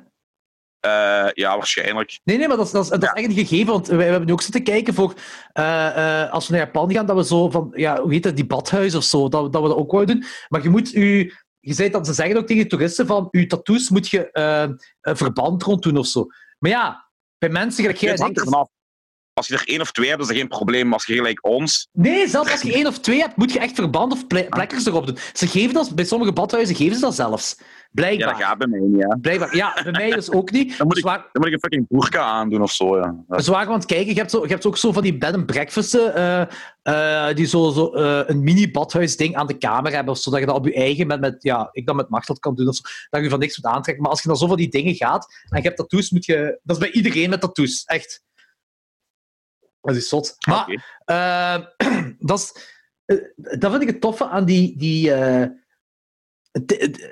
Eh, 0.83 1.29
ja, 1.33 1.57
waarschijnlijk. 1.57 2.21
Nee, 2.25 2.37
nee, 2.39 2.49
maar 2.49 2.57
dat 2.57 2.67
is, 2.67 2.73
dat 2.73 2.85
is, 2.85 2.91
dat 2.91 3.03
is 3.03 3.09
Ja. 3.09 3.15
echt 3.15 3.27
een 3.29 3.47
gegeven, 3.47 3.73
want 3.73 3.87
wij, 3.87 3.97
wij 3.97 4.07
hebben 4.09 4.27
nu 4.27 4.33
ook 4.33 4.43
zitten 4.43 4.63
kijken 4.63 4.95
voor, 4.95 5.15
eh, 5.53 6.23
eh, 6.23 6.31
als 6.33 6.49
we 6.49 6.55
naar 6.57 6.65
Japan 6.65 6.93
gaan, 6.93 7.07
dat 7.07 7.17
we 7.17 7.25
zo 7.25 7.51
van, 7.51 7.71
ja, 7.75 8.01
hoe 8.01 8.13
heet 8.13 8.23
dat, 8.23 8.37
die 8.37 8.47
badhuis 8.47 8.95
of 8.95 9.05
zo, 9.05 9.29
dat, 9.29 9.43
we- 9.43 9.51
dat 9.51 9.63
we 9.63 9.69
dat 9.69 9.77
ook 9.77 9.93
wouden 9.93 10.21
doen. 10.21 10.29
Maar 10.49 10.63
je 10.63 10.69
moet 10.69 10.95
u, 10.95 11.33
je 11.61 11.75
zei 11.75 11.91
dat 11.91 12.07
ze 12.07 12.13
zeggen 12.13 12.37
ook 12.37 12.47
tegen 12.47 12.69
toeristen 12.69 13.07
van, 13.07 13.29
uw 13.31 13.47
tattoos 13.47 13.89
moet 13.91 14.09
je 14.09 14.29
een 15.01 15.17
verband 15.17 15.63
rond 15.63 15.83
doen 15.83 15.97
of 15.97 16.07
zo. 16.07 16.27
Maar 16.59 16.71
ja, 16.71 17.11
bij 17.39 17.49
mensen 17.49 17.83
gelijk 17.83 17.99
jij 18.01 18.11
Het 18.11 18.21
Als 19.35 19.47
je 19.47 19.55
er 19.55 19.63
één 19.69 19.81
of 19.81 19.93
twee 19.93 20.09
hebt, 20.09 20.21
is 20.21 20.27
dat 20.27 20.37
geen 20.37 20.49
probleem. 20.49 20.85
Maar 20.85 20.95
als 20.95 21.07
je 21.07 21.15
gelijk 21.15 21.47
ons... 21.47 21.89
Nee, 21.93 22.29
zelfs 22.29 22.51
als 22.51 22.63
je 22.63 22.73
één 22.73 22.87
of 22.87 22.99
twee 22.99 23.21
hebt, 23.21 23.37
moet 23.37 23.53
je 23.53 23.59
echt 23.59 23.75
verband 23.75 24.13
of 24.13 24.27
ple- 24.27 24.47
plekkers 24.49 24.87
erop 24.87 25.07
doen. 25.07 25.17
Ze 25.33 25.47
geven 25.47 25.75
dat, 25.75 25.95
bij 25.95 26.05
sommige 26.05 26.33
badhuizen 26.33 26.77
geven 26.77 26.95
ze 26.95 27.01
dat 27.01 27.15
zelfs. 27.15 27.55
Ja, 27.59 27.65
Blijkbaar. 27.91 28.29
dat 28.29 28.43
gaat 28.43 28.59
bij 28.59 28.67
mij 28.67 28.81
niet, 28.81 29.03
hè. 29.03 29.17
Blijkbaar. 29.21 29.57
Ja, 29.57 29.81
bij 29.83 29.93
mij 29.93 30.11
dus 30.11 30.31
ook 30.31 30.51
niet. 30.51 30.77
Dan 30.79 30.87
moet 30.87 30.99
ik- 30.99 31.05
waar- 31.05 31.19
Dan 31.19 31.29
moet 31.33 31.47
ik 31.47 31.53
een 31.53 31.59
fucking 31.61 31.87
boerka 31.89 32.21
aandoen 32.23 32.63
of 32.63 32.73
zo, 32.73 32.97
ja. 32.97 33.03
Aan 33.29 33.73
het 33.73 33.87
kijken, 33.87 34.07
je 34.15 34.19
hebt, 34.19 34.31
zo, 34.31 34.43
je 34.43 34.49
hebt 34.49 34.67
ook 34.67 34.77
zo 34.77 34.93
van 34.93 35.03
die 35.03 35.19
bed 35.19 35.35
and 35.35 35.47
breakfasten, 35.47 36.15
eh, 36.15 37.29
eh, 37.29 37.37
die 37.37 37.47
zo, 37.47 37.71
zo 37.71 37.93
eh, 37.93 38.21
een 38.27 38.43
mini-badhuisding 38.43 39.37
aan 39.37 39.47
de 39.47 39.59
kamer 39.59 39.93
hebben, 39.93 40.15
of 40.15 40.21
zodat 40.21 40.41
je 40.41 40.47
dat 40.47 40.55
op 40.57 40.65
je 40.67 40.75
eigen, 40.75 41.07
met, 41.07 41.21
met, 41.21 41.37
ja, 41.39 41.69
ik 41.73 41.87
dan 41.87 41.97
met 41.97 42.09
macht 42.09 42.27
dat 42.27 42.39
kan 42.39 42.55
doen, 42.55 42.69
of 42.69 42.75
zo, 42.75 42.83
dat 43.11 43.23
je 43.23 43.29
van 43.29 43.39
niks 43.39 43.57
moet 43.61 43.73
aantrekken. 43.73 44.03
Maar 44.03 44.13
als 44.13 44.23
je 44.23 44.29
naar 44.29 44.37
zo 44.37 44.47
van 44.47 44.57
die 44.57 44.69
dingen 44.71 44.95
gaat, 44.95 45.27
en 45.49 45.57
je 45.57 45.63
hebt 45.65 45.77
tattoos, 45.77 46.11
moet 46.11 46.25
je... 46.25 46.59
Dat 46.63 46.77
is 46.77 46.83
bij 46.83 46.93
iedereen 46.93 47.31
met 47.31 47.41
tattoos, 47.41 47.85
echt. 47.85 48.23
Dat 49.83 49.97
is 49.97 50.09
zot. 50.09 50.37
Maar, 50.47 50.61
Oké. 50.61 50.83
eh, 51.05 52.11
dat, 52.19 52.39
is, 52.39 52.69
eh, 53.05 53.17
dat 53.59 53.71
vind 53.71 53.83
ik 53.83 53.89
het 53.89 54.01
toffe 54.01 54.29
aan 54.29 54.45
die, 54.45 54.77
die, 54.79 55.13
eh, 55.15 55.49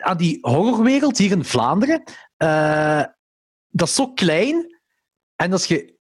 aan 0.01 0.17
die 0.17 0.39
horrorwereld 0.41 1.19
hier 1.19 1.31
in 1.31 1.45
Vlaanderen. 1.45 2.03
Eh, 2.37 3.05
dat 3.69 3.89
is 3.89 3.95
zo 3.95 4.13
klein. 4.13 4.79
En 5.37 5.53
als 5.53 5.67
je 5.67 5.99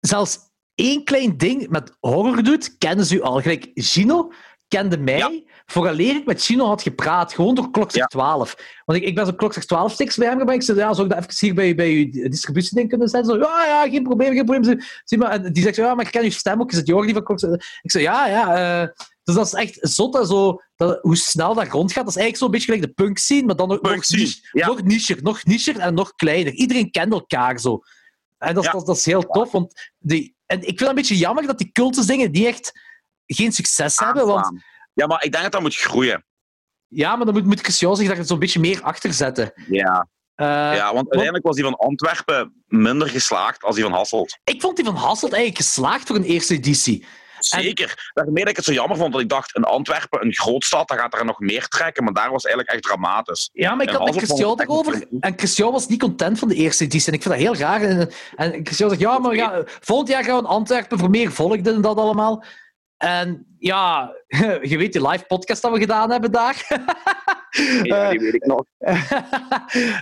zelfs 0.00 0.38
één 0.74 1.04
klein 1.04 1.36
ding 1.36 1.68
met 1.68 1.96
horror 2.00 2.42
doet, 2.42 2.78
kennen 2.78 3.04
ze 3.04 3.14
u 3.14 3.20
al. 3.20 3.40
Gelijk 3.40 3.70
Gino 3.74 4.32
kende 4.70 4.98
mij 4.98 5.16
Ja. 5.18 5.30
vooraleer 5.66 6.16
ik 6.16 6.26
met 6.26 6.42
Gino 6.44 6.66
had 6.66 6.82
gepraat, 6.82 7.32
gewoon 7.32 7.54
door 7.54 7.70
klokslag 7.70 8.02
Ja. 8.02 8.06
12. 8.06 8.56
Want 8.84 8.98
ik, 8.98 9.04
ik 9.04 9.14
ben 9.14 9.26
zo'n 9.26 9.36
klokslag 9.36 9.64
12 9.64 9.92
sticks 9.92 10.16
bij 10.16 10.28
hem 10.28 10.38
gebracht. 10.38 10.58
Ik 10.58 10.64
zei, 10.64 10.78
ja, 10.78 10.94
zou 10.94 11.06
ik 11.08 11.12
dat 11.14 11.18
even 11.24 11.46
hier 11.46 11.54
bij, 11.54 11.74
bij 11.74 11.92
uw 11.92 12.28
distributieding 12.28 12.88
kunnen 12.88 13.08
zetten? 13.08 13.32
Zo, 13.34 13.38
ja, 13.40 13.66
ja, 13.66 13.90
geen 13.90 14.02
probleem, 14.02 14.32
geen 14.34 14.44
probleem. 14.44 14.80
Zie 15.04 15.18
maar, 15.18 15.30
en 15.30 15.52
die 15.52 15.62
zegt, 15.62 15.74
zo, 15.74 15.82
ja, 15.82 15.94
maar 15.94 16.04
ik 16.04 16.10
ken 16.10 16.22
uw 16.22 16.30
stem 16.30 16.60
ook. 16.60 16.70
Is 16.70 16.76
het 16.76 16.86
Jordi 16.86 17.12
van 17.12 17.24
klokslag? 17.24 17.52
Ik 17.82 17.90
zei, 17.90 18.04
ja, 18.04 18.26
ja. 18.26 18.82
eh, 18.82 18.88
dus 19.24 19.34
dat 19.34 19.46
is 19.46 19.52
echt 19.52 19.78
zot, 19.80 20.14
hè, 20.16 20.26
zo, 20.26 20.60
dat, 20.76 20.98
hoe 21.02 21.16
snel 21.16 21.54
dat 21.54 21.68
rondgaat. 21.68 22.04
Dat 22.04 22.16
is 22.16 22.20
eigenlijk 22.20 22.36
zo'n 22.36 22.50
beetje 22.50 22.72
gelijk 22.72 22.82
de 22.96 23.02
punk 23.04 23.18
scene, 23.18 23.42
maar 23.46 23.56
dan 23.56 23.68
nog, 23.68 23.80
nog, 23.80 24.08
niche- 24.08 24.48
ja. 24.52 24.66
nog 24.66 24.82
nicher, 24.82 25.18
nog 25.22 25.44
nicher 25.44 25.78
en 25.78 25.94
nog 25.94 26.14
kleiner. 26.14 26.52
Iedereen 26.52 26.90
kent 26.90 27.12
elkaar 27.12 27.58
zo. 27.58 27.80
En 28.38 28.54
dat, 28.54 28.64
dat, 28.64 28.86
dat 28.86 28.96
is 28.96 29.04
heel 29.04 29.22
tof, 29.26 29.50
want 29.52 29.90
die, 29.98 30.34
en 30.46 30.58
ik 30.58 30.66
vind 30.66 30.80
het 30.80 30.88
een 30.88 30.94
beetje 30.94 31.16
jammer 31.16 31.46
dat 31.46 31.58
die 31.58 31.70
cultusdingen 31.72 32.32
die 32.32 32.46
echt 32.46 32.72
geen 33.34 33.52
succes 33.52 33.98
hebben, 33.98 34.26
want. 34.26 34.62
Ja, 34.92 35.06
maar 35.06 35.24
ik 35.24 35.32
denk 35.32 35.42
dat 35.42 35.52
dat 35.52 35.60
moet 35.60 35.76
groeien. 35.76 36.24
ja, 36.88 37.16
maar 37.16 37.24
dan 37.26 37.34
moet, 37.34 37.44
moet 37.44 37.58
ik 37.58 37.66
eens 37.66 37.80
jou 37.80 37.94
zeggen 37.94 38.14
dat 38.14 38.24
je 38.24 38.30
zo'n 38.30 38.38
beetje 38.38 38.60
meer 38.60 38.82
achter 38.82 39.12
zetten. 39.12 39.52
Ja. 39.68 40.08
Eh, 40.34 40.46
ja, 40.46 40.84
want 40.84 41.04
uiteindelijk 41.04 41.44
was 41.44 41.54
die 41.54 41.64
van 41.64 41.76
Antwerpen 41.76 42.62
minder 42.66 43.08
geslaagd 43.08 43.62
als 43.62 43.74
die 43.74 43.84
van 43.84 43.92
Hasselt. 43.92 44.38
Ik 44.44 44.60
vond 44.60 44.76
die 44.76 44.84
van 44.84 44.94
Hasselt 44.94 45.32
eigenlijk 45.32 45.64
geslaagd 45.64 46.06
voor 46.06 46.16
een 46.16 46.24
eerste 46.24 46.54
editie. 46.54 47.06
Zeker. 47.38 48.10
Daarmee 48.14 48.42
dat 48.42 48.50
ik 48.50 48.56
het 48.56 48.64
zo 48.64 48.72
jammer 48.72 48.96
vond, 48.96 49.12
dat 49.12 49.20
ik 49.20 49.28
dacht, 49.28 49.56
in 49.56 49.64
Antwerpen, 49.64 50.24
een 50.24 50.34
grootstad, 50.34 50.88
dan 50.88 50.98
gaat 50.98 51.14
er 51.14 51.24
nog 51.24 51.38
meer 51.38 51.68
trekken, 51.68 52.04
maar 52.04 52.12
daar 52.12 52.30
was 52.30 52.44
eigenlijk 52.44 52.74
echt 52.74 52.82
dramatisch. 52.82 53.50
Ja, 53.52 53.74
maar 53.74 53.82
ik 53.82 53.88
En 53.88 53.96
had 53.96 54.04
met 54.04 54.16
Christian 54.16 54.58
echt 54.58 54.68
niet 54.68 55.06
En 55.20 55.32
Christian 55.36 55.72
was 55.72 55.88
niet 55.88 56.00
content 56.00 56.38
van 56.38 56.48
de 56.48 56.54
eerste 56.54 56.84
editie. 56.84 57.08
En 57.08 57.14
ik 57.14 57.22
vind 57.22 57.34
dat 57.34 57.42
heel 57.42 57.56
raar. 57.56 57.82
En, 57.82 58.10
en 58.36 58.50
Christian 58.52 58.88
zegt, 58.88 59.00
ja, 59.00 59.18
maar 59.18 59.34
ja, 59.34 59.62
volgend 59.64 60.08
jaar 60.08 60.24
gaan 60.24 60.36
we 60.36 60.42
in 60.42 60.48
Antwerpen 60.48 60.98
voor 60.98 61.10
meer 61.10 61.32
volk 61.32 61.64
dit 61.64 61.74
en 61.74 61.80
dat 61.80 61.96
allemaal. 61.96 62.44
En 63.00 63.46
ja, 63.58 64.14
je 64.70 64.76
weet 64.76 64.92
die 64.92 65.08
live 65.08 65.24
podcast 65.26 65.62
dat 65.62 65.72
we 65.72 65.78
gedaan 65.78 66.10
hebben 66.10 66.32
daar. 66.32 66.66
Ja, 67.82 68.10
die 68.10 68.18
weet 68.18 68.34
ik 68.34 68.46
nog. 68.46 68.64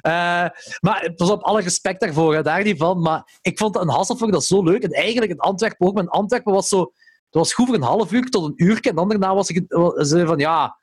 Eh, 0.01 0.47
maar 0.81 1.13
pas 1.17 1.31
op, 1.31 1.43
alle 1.43 1.61
respect 1.61 2.01
daarvoor, 2.01 2.35
hè, 2.35 2.43
daar 2.43 2.63
niet 2.63 2.79
van. 2.79 3.01
Maar 3.01 3.39
ik 3.41 3.59
vond 3.59 3.77
een 3.77 4.27
ik 4.27 4.33
dat 4.33 4.45
zo 4.45 4.63
leuk. 4.63 4.83
En 4.83 4.91
eigenlijk 4.91 5.31
in 5.31 5.39
Antwerpen 5.39 5.87
ook. 5.87 5.95
Maar 5.95 6.03
in 6.03 6.09
Antwerpen 6.09 6.53
was 6.53 6.69
zo... 6.69 6.81
Het 6.81 7.35
was 7.35 7.53
goed 7.53 7.67
voor 7.67 7.75
een 7.75 7.83
half 7.83 8.13
uur 8.13 8.25
tot 8.25 8.45
een 8.45 8.67
uur. 8.67 8.81
En 8.81 8.95
dan 8.95 9.09
daarna 9.09 9.35
was 9.35 9.49
ik 9.49 9.65
was 9.69 10.11
van, 10.11 10.39
ja... 10.39 10.79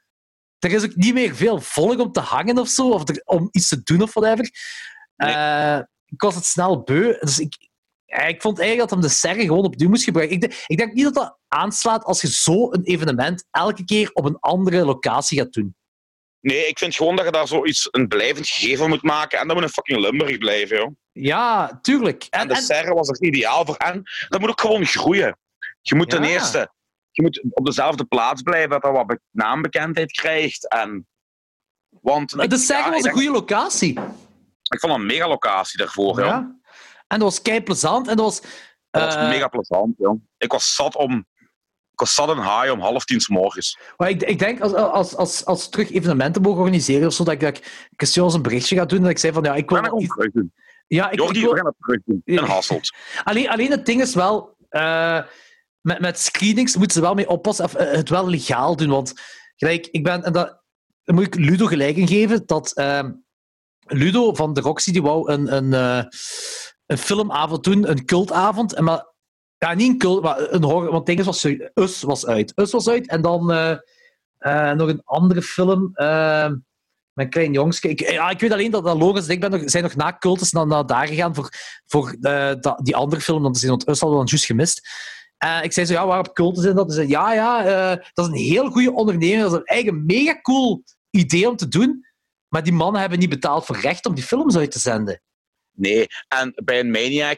Er 0.59 0.71
is 0.71 0.83
ook 0.83 0.95
niet 0.95 1.13
meer 1.13 1.35
veel 1.35 1.59
volk 1.61 1.99
om 1.99 2.11
te 2.11 2.19
hangen 2.19 2.57
of 2.57 2.67
zo. 2.67 2.89
Of 2.89 3.09
er- 3.09 3.21
om 3.25 3.47
iets 3.51 3.67
te 3.69 3.83
doen 3.83 4.01
of 4.01 4.13
whatever. 4.13 4.49
Nee. 5.15 5.33
Eh, 5.33 5.79
ik 6.05 6.21
was 6.21 6.35
het 6.35 6.45
snel 6.45 6.81
beu. 6.83 7.17
Dus 7.19 7.39
ik, 7.39 7.69
ik 8.05 8.41
vond 8.41 8.59
eigenlijk 8.59 8.89
dat 8.89 8.99
hem 8.99 9.09
de 9.09 9.15
serre 9.15 9.41
gewoon 9.41 9.63
opnieuw 9.65 9.89
moest 9.89 10.03
gebruiken. 10.03 10.35
Ik, 10.35 10.41
denk- 10.41 10.63
ik 10.67 10.77
denk 10.77 10.93
niet 10.93 11.03
dat 11.03 11.13
dat 11.13 11.37
aanslaat 11.47 12.03
als 12.03 12.21
je 12.21 12.27
zo 12.31 12.71
een 12.71 12.83
evenement 12.83 13.45
elke 13.51 13.85
keer 13.85 14.09
op 14.13 14.25
een 14.25 14.39
andere 14.39 14.85
locatie 14.85 15.37
gaat 15.39 15.53
doen. 15.53 15.75
Nee, 16.39 16.67
ik 16.67 16.77
vind 16.77 16.95
gewoon 16.95 17.15
dat 17.15 17.25
je 17.25 17.31
daar 17.31 17.47
zoiets 17.47 17.87
een 17.91 18.07
blijvend 18.07 18.47
gegeven 18.47 18.89
moet 18.89 19.03
maken. 19.03 19.39
En 19.39 19.47
dat 19.47 19.55
moet 19.55 19.65
een 19.65 19.71
fucking 19.71 19.99
Limburg 19.99 20.37
blijven, 20.37 20.77
joh. 20.77 20.91
Ja, 21.11 21.79
tuurlijk. 21.81 22.27
En 22.29 22.39
En, 22.39 22.47
de 22.47 22.55
serre 22.55 22.93
was 22.93 23.09
er 23.09 23.21
ideaal 23.21 23.65
voor. 23.65 23.75
En 23.75 24.03
dat 24.29 24.39
moet 24.39 24.49
ook 24.49 24.61
gewoon 24.61 24.85
groeien. 24.85 25.37
Je 25.81 25.95
moet 25.95 26.09
ten 26.09 26.23
Ja. 26.23 26.29
eerste 26.29 26.73
je 27.11 27.21
moet 27.21 27.43
op 27.49 27.65
dezelfde 27.65 28.05
plaats 28.05 28.41
blijven, 28.41 28.69
dat 28.69 28.81
dat 28.81 28.91
wat 28.91 29.07
be- 29.07 29.19
naambekendheid 29.31 30.11
krijgt. 30.11 30.69
En, 30.69 31.07
want 32.01 32.49
de 32.49 32.57
serre 32.57 32.83
ja, 32.83 32.89
was 32.91 33.03
een 33.03 33.11
goede 33.11 33.31
locatie. 33.31 33.99
Ik 34.63 34.79
vond 34.79 34.93
een 34.93 35.05
mega 35.05 35.27
locatie 35.27 35.77
daarvoor, 35.77 36.19
joh. 36.19 36.39
Ja. 37.07 37.15
En 37.15 37.19
dat 37.19 37.29
was 37.29 37.41
kei 37.41 37.63
plezant. 37.63 38.07
En 38.07 38.15
dat 38.15 38.25
was. 38.25 38.41
Dat 38.89 39.03
was 39.05 39.15
eh, 39.15 39.29
mega 39.29 39.47
plezant, 39.47 39.93
joh. 39.97 40.21
Ik 40.37 40.51
was 40.51 40.75
zat 40.75 40.95
om... 40.95 41.25
Ik 41.91 41.99
was 42.01 42.15
zat 42.15 42.29
in 42.29 42.37
haai 42.37 42.71
om 42.71 42.79
half 42.79 43.05
tien 43.05 43.21
's 43.21 43.27
morgens. 43.27 43.79
maar 43.97 44.09
ik, 44.09 44.23
ik 44.23 44.39
denk 44.39 44.61
als, 44.61 44.73
als, 44.73 45.15
als, 45.15 45.45
als 45.45 45.69
terug 45.69 45.91
evenementen 45.91 46.41
mogen 46.41 46.59
organiseren, 46.59 47.07
of 47.07 47.13
zo, 47.13 47.23
dat 47.23 47.33
ik, 47.33 47.39
dat 47.39 47.57
ik 47.57 47.89
Christian 47.95 48.33
een 48.33 48.41
berichtje 48.41 48.75
ga 48.75 48.85
doen. 48.85 49.01
Dat 49.01 49.09
ik 49.09 49.17
zei 49.17 49.33
van 49.33 49.43
ja, 49.43 49.55
ik 49.55 49.69
wil. 49.69 49.81
dat 49.81 49.99
terug 50.09 50.31
doen. 50.31 50.53
ja, 50.87 51.05
ik, 51.05 51.11
ik 51.13 51.19
Jordi, 51.19 51.41
wil- 51.41 51.49
we 51.49 51.55
gaan 51.55 51.65
dat 51.65 51.75
terug 51.79 52.01
doen. 52.05 52.21
In 52.25 52.37
Hasselt. 52.37 52.93
alleen, 53.23 53.49
alleen 53.49 53.71
het 53.71 53.85
ding 53.85 54.01
is 54.01 54.13
wel. 54.15 54.55
eh, 54.69 55.21
met, 55.81 55.99
met 55.99 56.19
screenings 56.19 56.75
moeten 56.75 56.95
ze 56.95 57.01
wel 57.01 57.13
mee 57.13 57.29
oppassen. 57.29 57.65
Of, 57.65 57.73
eh, 57.73 57.91
het 57.91 58.09
wel 58.09 58.27
legaal 58.29 58.75
doen. 58.75 58.89
Want 58.89 59.13
gelijk, 59.55 59.87
ik 59.87 60.03
ben. 60.03 60.23
En 60.23 60.33
dat, 60.33 60.61
daar 61.03 61.15
moet 61.15 61.25
ik 61.25 61.35
Ludo 61.35 61.65
gelijk 61.65 61.95
in 61.95 62.07
geven. 62.07 62.43
Dat 62.45 62.71
ehm, 62.73 63.11
Ludo 63.87 64.33
van 64.33 64.53
de 64.53 64.61
Roxy 64.61 64.91
die 64.91 65.01
wou 65.01 65.31
een, 65.31 65.55
een, 65.55 65.73
eh, 65.73 66.03
een 66.85 66.97
filmavond 66.97 67.63
doen, 67.63 67.89
een 67.89 68.05
cultavond. 68.05 68.73
En 68.73 68.83
maar, 68.83 69.05
ja, 69.57 69.73
niet 69.73 69.91
een 69.91 69.97
cult, 69.97 70.21
maar 70.21 70.53
een 70.53 70.63
horror. 70.63 70.91
Want 70.91 71.09
is, 71.09 71.25
was, 71.25 71.45
Us 71.73 72.01
was 72.01 72.25
uit. 72.25 72.51
Us 72.55 72.71
was 72.71 72.89
uit. 72.89 73.07
En 73.07 73.21
dan 73.21 73.51
eh, 73.51 73.77
eh, 74.37 74.77
nog 74.77 74.89
een 74.89 75.01
andere 75.03 75.41
film. 75.41 75.91
eh, 75.93 76.51
met 77.15 77.25
een 77.25 77.31
klein 77.31 77.53
jongske. 77.53 77.89
Ik, 77.89 78.09
ja, 78.11 78.29
ik 78.29 78.39
weet 78.39 78.51
alleen 78.51 78.71
dat, 78.71 78.83
dat 78.83 78.97
Logans 78.97 79.27
ik 79.27 79.39
ben 79.39 79.69
zijn 79.69 79.83
nog 79.83 79.95
na 79.95 80.17
cultus 80.19 80.51
naar, 80.51 80.67
naar 80.67 80.85
daar 80.85 81.07
gegaan 81.07 81.35
voor, 81.35 81.49
voor 81.85 82.15
eh, 82.21 82.51
die 82.83 82.95
andere 82.95 83.21
film. 83.21 83.41
Want 83.41 83.57
ze 83.57 83.71
Us 83.71 83.85
hadden 83.85 84.09
we 84.09 84.15
dan 84.15 84.25
juist 84.25 84.45
gemist. 84.45 84.89
Eh, 85.37 85.59
ik 85.63 85.73
zei 85.73 85.85
zo, 85.85 85.93
ja, 85.93 86.05
waarop 86.07 86.33
cultus 86.33 86.65
in 86.65 86.75
dat? 86.75 86.89
Ze 86.89 86.95
zei, 86.95 87.07
ja, 87.07 87.33
ja, 87.33 87.65
eh, 87.65 88.03
dat 88.13 88.25
is 88.25 88.31
een 88.31 88.47
heel 88.47 88.69
goede 88.69 88.93
onderneming. 88.93 89.41
Dat 89.41 89.51
is 89.51 89.57
een 89.57 89.65
eigen 89.65 90.05
mega 90.05 90.41
cool 90.41 90.83
idee 91.09 91.49
om 91.49 91.55
te 91.55 91.67
doen. 91.67 92.05
Maar 92.47 92.63
die 92.63 92.73
mannen 92.73 93.01
hebben 93.01 93.19
niet 93.19 93.29
betaald 93.29 93.65
voor 93.65 93.79
recht 93.79 94.05
om 94.05 94.15
die 94.15 94.23
films 94.23 94.57
uit 94.57 94.71
te 94.71 94.79
zenden. 94.79 95.21
Nee, 95.75 96.07
en 96.27 96.53
bij 96.63 96.79
een 96.79 96.91
Maniac 96.91 97.37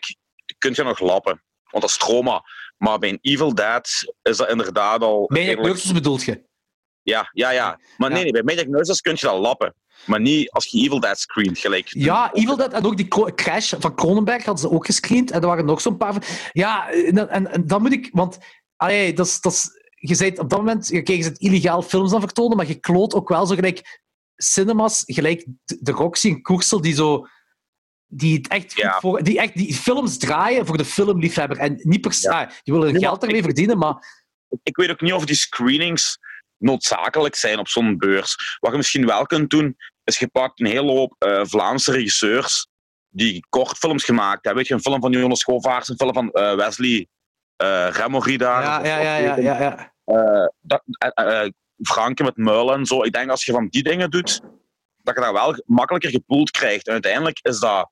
kun 0.58 0.72
je 0.76 0.84
nog 0.84 1.00
lappen. 1.00 1.44
Want 1.64 1.84
dat 1.84 1.92
is 1.92 1.98
trauma. 1.98 2.44
Maar 2.78 3.00
bij 3.00 3.10
een 3.10 3.20
Evil 3.22 3.56
Dead 3.56 4.14
is 4.22 4.38
dat 4.38 4.50
inderdaad 4.50 5.02
al... 5.02 5.26
Maniac 5.28 5.60
Nurses 5.60 5.92
bedoelt 5.92 6.24
je? 6.24 6.46
Ja, 7.02 7.30
ja, 7.32 7.50
ja. 7.50 7.80
Maar 7.98 8.10
nee, 8.10 8.18
Ja. 8.18 8.24
nee, 8.24 8.32
bij 8.32 8.56
Magic 8.56 8.70
Noises 8.70 9.02
kun 9.02 9.14
je 9.16 9.26
dat 9.26 9.40
lappen. 9.40 9.74
Maar 10.06 10.22
niet 10.22 10.52
als 10.52 10.66
je 10.66 10.84
Evil 10.84 11.00
Dead 11.00 11.20
screent, 11.20 11.60
gelijk. 11.60 11.88
Ja, 11.88 12.34
Evil 12.34 12.56
Dead 12.56 12.74
en 12.74 12.86
ook 12.86 12.98
die 12.98 13.34
Crash 13.36 13.74
van 13.80 13.96
Cronenberg 13.96 14.46
hadden 14.46 14.70
ze 14.70 14.76
ook 14.76 14.86
gescreend. 14.86 15.32
En 15.32 15.42
er 15.42 15.48
waren 15.48 15.66
nog 15.66 15.82
zo'n 15.82 15.98
paar 15.98 16.14
van... 16.14 16.24
Ja, 16.52 16.92
en, 16.92 17.30
en, 17.30 17.52
en 17.52 17.68
dan 17.68 17.82
moet 17.82 17.92
ik... 17.92 18.10
Want, 18.12 18.38
allee, 18.76 19.14
dat 19.14 19.26
is... 19.26 19.42
Dat 19.42 19.52
is 19.52 19.70
je 20.00 20.16
zei 20.16 20.30
op 20.30 20.50
dat 20.50 20.60
moment... 20.60 20.90
Kijk, 20.90 21.08
je 21.08 21.24
zit 21.24 21.40
illegaal 21.40 21.82
films 21.82 22.14
aan 22.14 22.20
vertonen, 22.20 22.58
maar 22.58 22.68
je 22.68 22.80
kloot 22.80 23.14
ook 23.14 23.30
wel 23.30 23.46
zo 23.46 23.56
gelijk 23.56 24.02
cinemas, 24.36 25.04
gelijk 25.06 25.46
de 25.66 25.78
de 25.80 25.92
Roxy 25.92 26.30
en 26.30 26.42
Koersel, 26.42 26.82
die 26.82 26.94
zo... 26.94 27.28
Die 28.08 28.38
het 28.38 28.48
echt 28.48 28.74
Ja. 28.76 29.00
voor... 29.00 29.24
Die 29.24 29.40
echt 29.40 29.56
die 29.56 29.74
films 29.74 30.18
draaien 30.18 30.66
voor 30.66 30.78
de 30.78 30.86
filmliefhebber. 30.86 31.58
En 31.58 31.80
niet 31.84 32.02
per 32.02 32.14
se... 32.14 32.30
Ja. 32.32 32.52
die 32.64 32.74
willen 32.74 33.00
geld 33.00 33.24
ermee 33.24 33.44
verdienen, 33.44 33.78
maar... 33.78 34.26
ik 34.64 34.76
weet 34.76 34.90
ook 34.90 35.02
niet 35.02 35.14
of 35.14 35.26
die 35.26 35.36
screenings 35.36 36.18
noodzakelijk 36.58 37.36
zijn 37.36 37.60
op 37.60 37.68
zo'n 37.68 37.98
beurs. 37.98 38.58
Wat 38.60 38.72
je 38.72 38.78
misschien 38.78 39.06
wel 39.06 39.26
kunt 39.26 39.50
doen, 39.50 39.78
is 40.04 40.20
je 40.20 40.28
pakt 40.28 40.60
een 40.60 40.66
hele 40.66 40.92
hoop 40.92 41.16
eh, 41.18 41.42
Vlaamse 41.44 41.92
regisseurs 41.92 42.68
die 43.10 43.46
kortfilms 43.50 44.04
gemaakt 44.04 44.46
hebben. 44.46 44.56
Weet 44.56 44.68
je, 44.68 44.74
een 44.74 44.82
film 44.92 45.02
van 45.02 45.12
Jonas 45.12 45.40
Schovaars, 45.40 45.90
een 45.90 45.96
film 45.98 46.14
van 46.14 46.32
eh, 46.32 46.56
Wesley 46.56 47.08
uh, 47.64 47.88
Remory 47.92 48.38
daar. 48.38 48.64
Ja, 48.64 48.86
ja, 48.86 48.98
ja, 49.00 49.18
ja, 49.18 49.38
ja, 49.38 49.60
ja. 49.60 49.94
eh, 50.04 50.48
dat, 50.62 50.84
eh, 50.98 51.44
eh, 51.44 51.52
Franke 51.82 52.24
met 52.24 52.38
Muilen 52.38 52.76
en 52.76 52.86
zo. 52.86 53.04
Ik 53.04 53.14
denk 53.14 53.30
als 53.30 53.46
je 53.46 53.52
van 53.52 53.68
die 53.68 53.84
dingen 53.84 54.10
doet, 54.10 54.42
dat 54.98 55.16
je 55.16 55.22
dat 55.22 55.32
wel 55.32 55.64
makkelijker 55.66 56.10
gepoeld 56.10 56.52
krijgt. 56.52 56.88
En 56.88 56.94
uiteindelijk 56.94 57.40
is 57.42 57.60
dat 57.60 57.90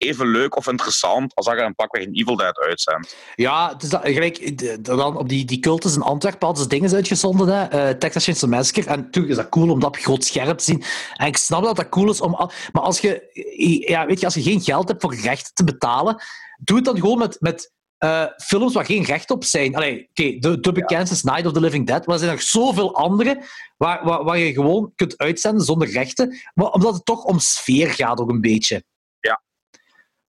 even 0.00 0.26
leuk 0.26 0.56
of 0.56 0.66
interessant 0.66 1.34
als 1.34 1.46
dat 1.46 1.58
je 1.58 1.62
een 1.62 1.74
pakweg 1.74 2.04
een 2.04 2.14
Evil 2.14 2.36
Dead 2.36 2.58
uitzendt. 2.58 3.16
Ja, 3.34 3.68
het 3.72 3.82
is 3.82 3.90
gelijk, 4.02 4.84
dan 4.84 5.16
op 5.16 5.28
die, 5.28 5.44
die 5.44 5.58
cultus 5.58 5.94
in 5.94 6.02
Antwerpen 6.02 6.46
hadden 6.46 6.62
ze 6.62 6.68
dingen 6.68 6.94
uitgezonden, 6.94 7.48
hè, 7.48 7.64
eh, 7.64 7.94
Texas 7.94 8.24
Chainsaw 8.24 8.50
Massacre. 8.50 8.90
En 8.90 9.00
natuurlijk 9.00 9.32
is 9.32 9.38
dat 9.38 9.48
cool 9.48 9.70
om 9.70 9.80
dat 9.80 9.88
op 9.88 9.96
groot 9.96 10.24
scherp 10.24 10.58
te 10.58 10.64
zien. 10.64 10.82
En 11.16 11.26
ik 11.26 11.36
snap 11.36 11.62
dat 11.62 11.76
dat 11.76 11.88
cool 11.88 12.10
is 12.10 12.20
om... 12.20 12.30
Maar 12.72 12.82
als 12.82 13.00
je, 13.00 13.82
ja, 13.86 14.06
weet 14.06 14.20
je, 14.20 14.24
als 14.24 14.34
je 14.34 14.42
geen 14.42 14.60
geld 14.60 14.88
hebt 14.88 15.02
voor 15.02 15.14
rechten 15.14 15.54
te 15.54 15.64
betalen, 15.64 16.22
doe 16.58 16.76
het 16.76 16.84
dan 16.84 17.00
gewoon 17.00 17.18
met, 17.18 17.36
met 17.40 17.72
eh, 17.98 18.26
films 18.36 18.74
waar 18.74 18.84
geen 18.84 19.04
recht 19.04 19.30
op 19.30 19.44
zijn. 19.44 19.76
Allee, 19.76 20.08
oké, 20.10 20.38
de, 20.38 20.60
de 20.60 20.72
bekendste 20.72 21.14
is 21.14 21.22
Night 21.22 21.46
of 21.46 21.52
the 21.52 21.60
Living 21.60 21.86
Dead, 21.86 22.06
maar 22.06 22.14
er 22.14 22.20
zijn 22.20 22.34
nog 22.34 22.42
zoveel 22.42 22.94
andere 22.94 23.42
waar, 23.76 24.04
waar, 24.04 24.24
waar 24.24 24.38
je 24.38 24.52
gewoon 24.52 24.92
kunt 24.96 25.18
uitzenden 25.18 25.64
zonder 25.64 25.90
rechten. 25.90 26.36
Maar 26.54 26.66
omdat 26.66 26.94
het 26.94 27.04
toch 27.04 27.24
om 27.24 27.38
sfeer 27.38 27.90
gaat 27.90 28.20
ook 28.20 28.30
een 28.30 28.40
beetje. 28.40 28.84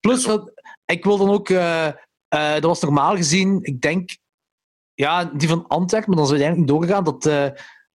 Plus, 0.02 0.24
dat, 0.24 0.52
ik 0.86 1.04
wil 1.04 1.18
dan 1.18 1.30
ook... 1.30 1.50
eh, 1.50 1.88
eh, 1.88 2.54
dat 2.54 2.64
was 2.64 2.82
normaal 2.82 3.16
gezien, 3.16 3.60
ik 3.64 3.82
denk, 3.82 4.18
ja, 4.94 5.26
die 5.26 5.48
van 5.48 5.68
Antwerpen, 5.68 6.10
maar 6.10 6.18
dan 6.18 6.34
het 6.34 6.42
uiteindelijk 6.42 6.58
niet 6.58 6.68
doorgegaan, 6.68 7.04
dat, 7.04 7.26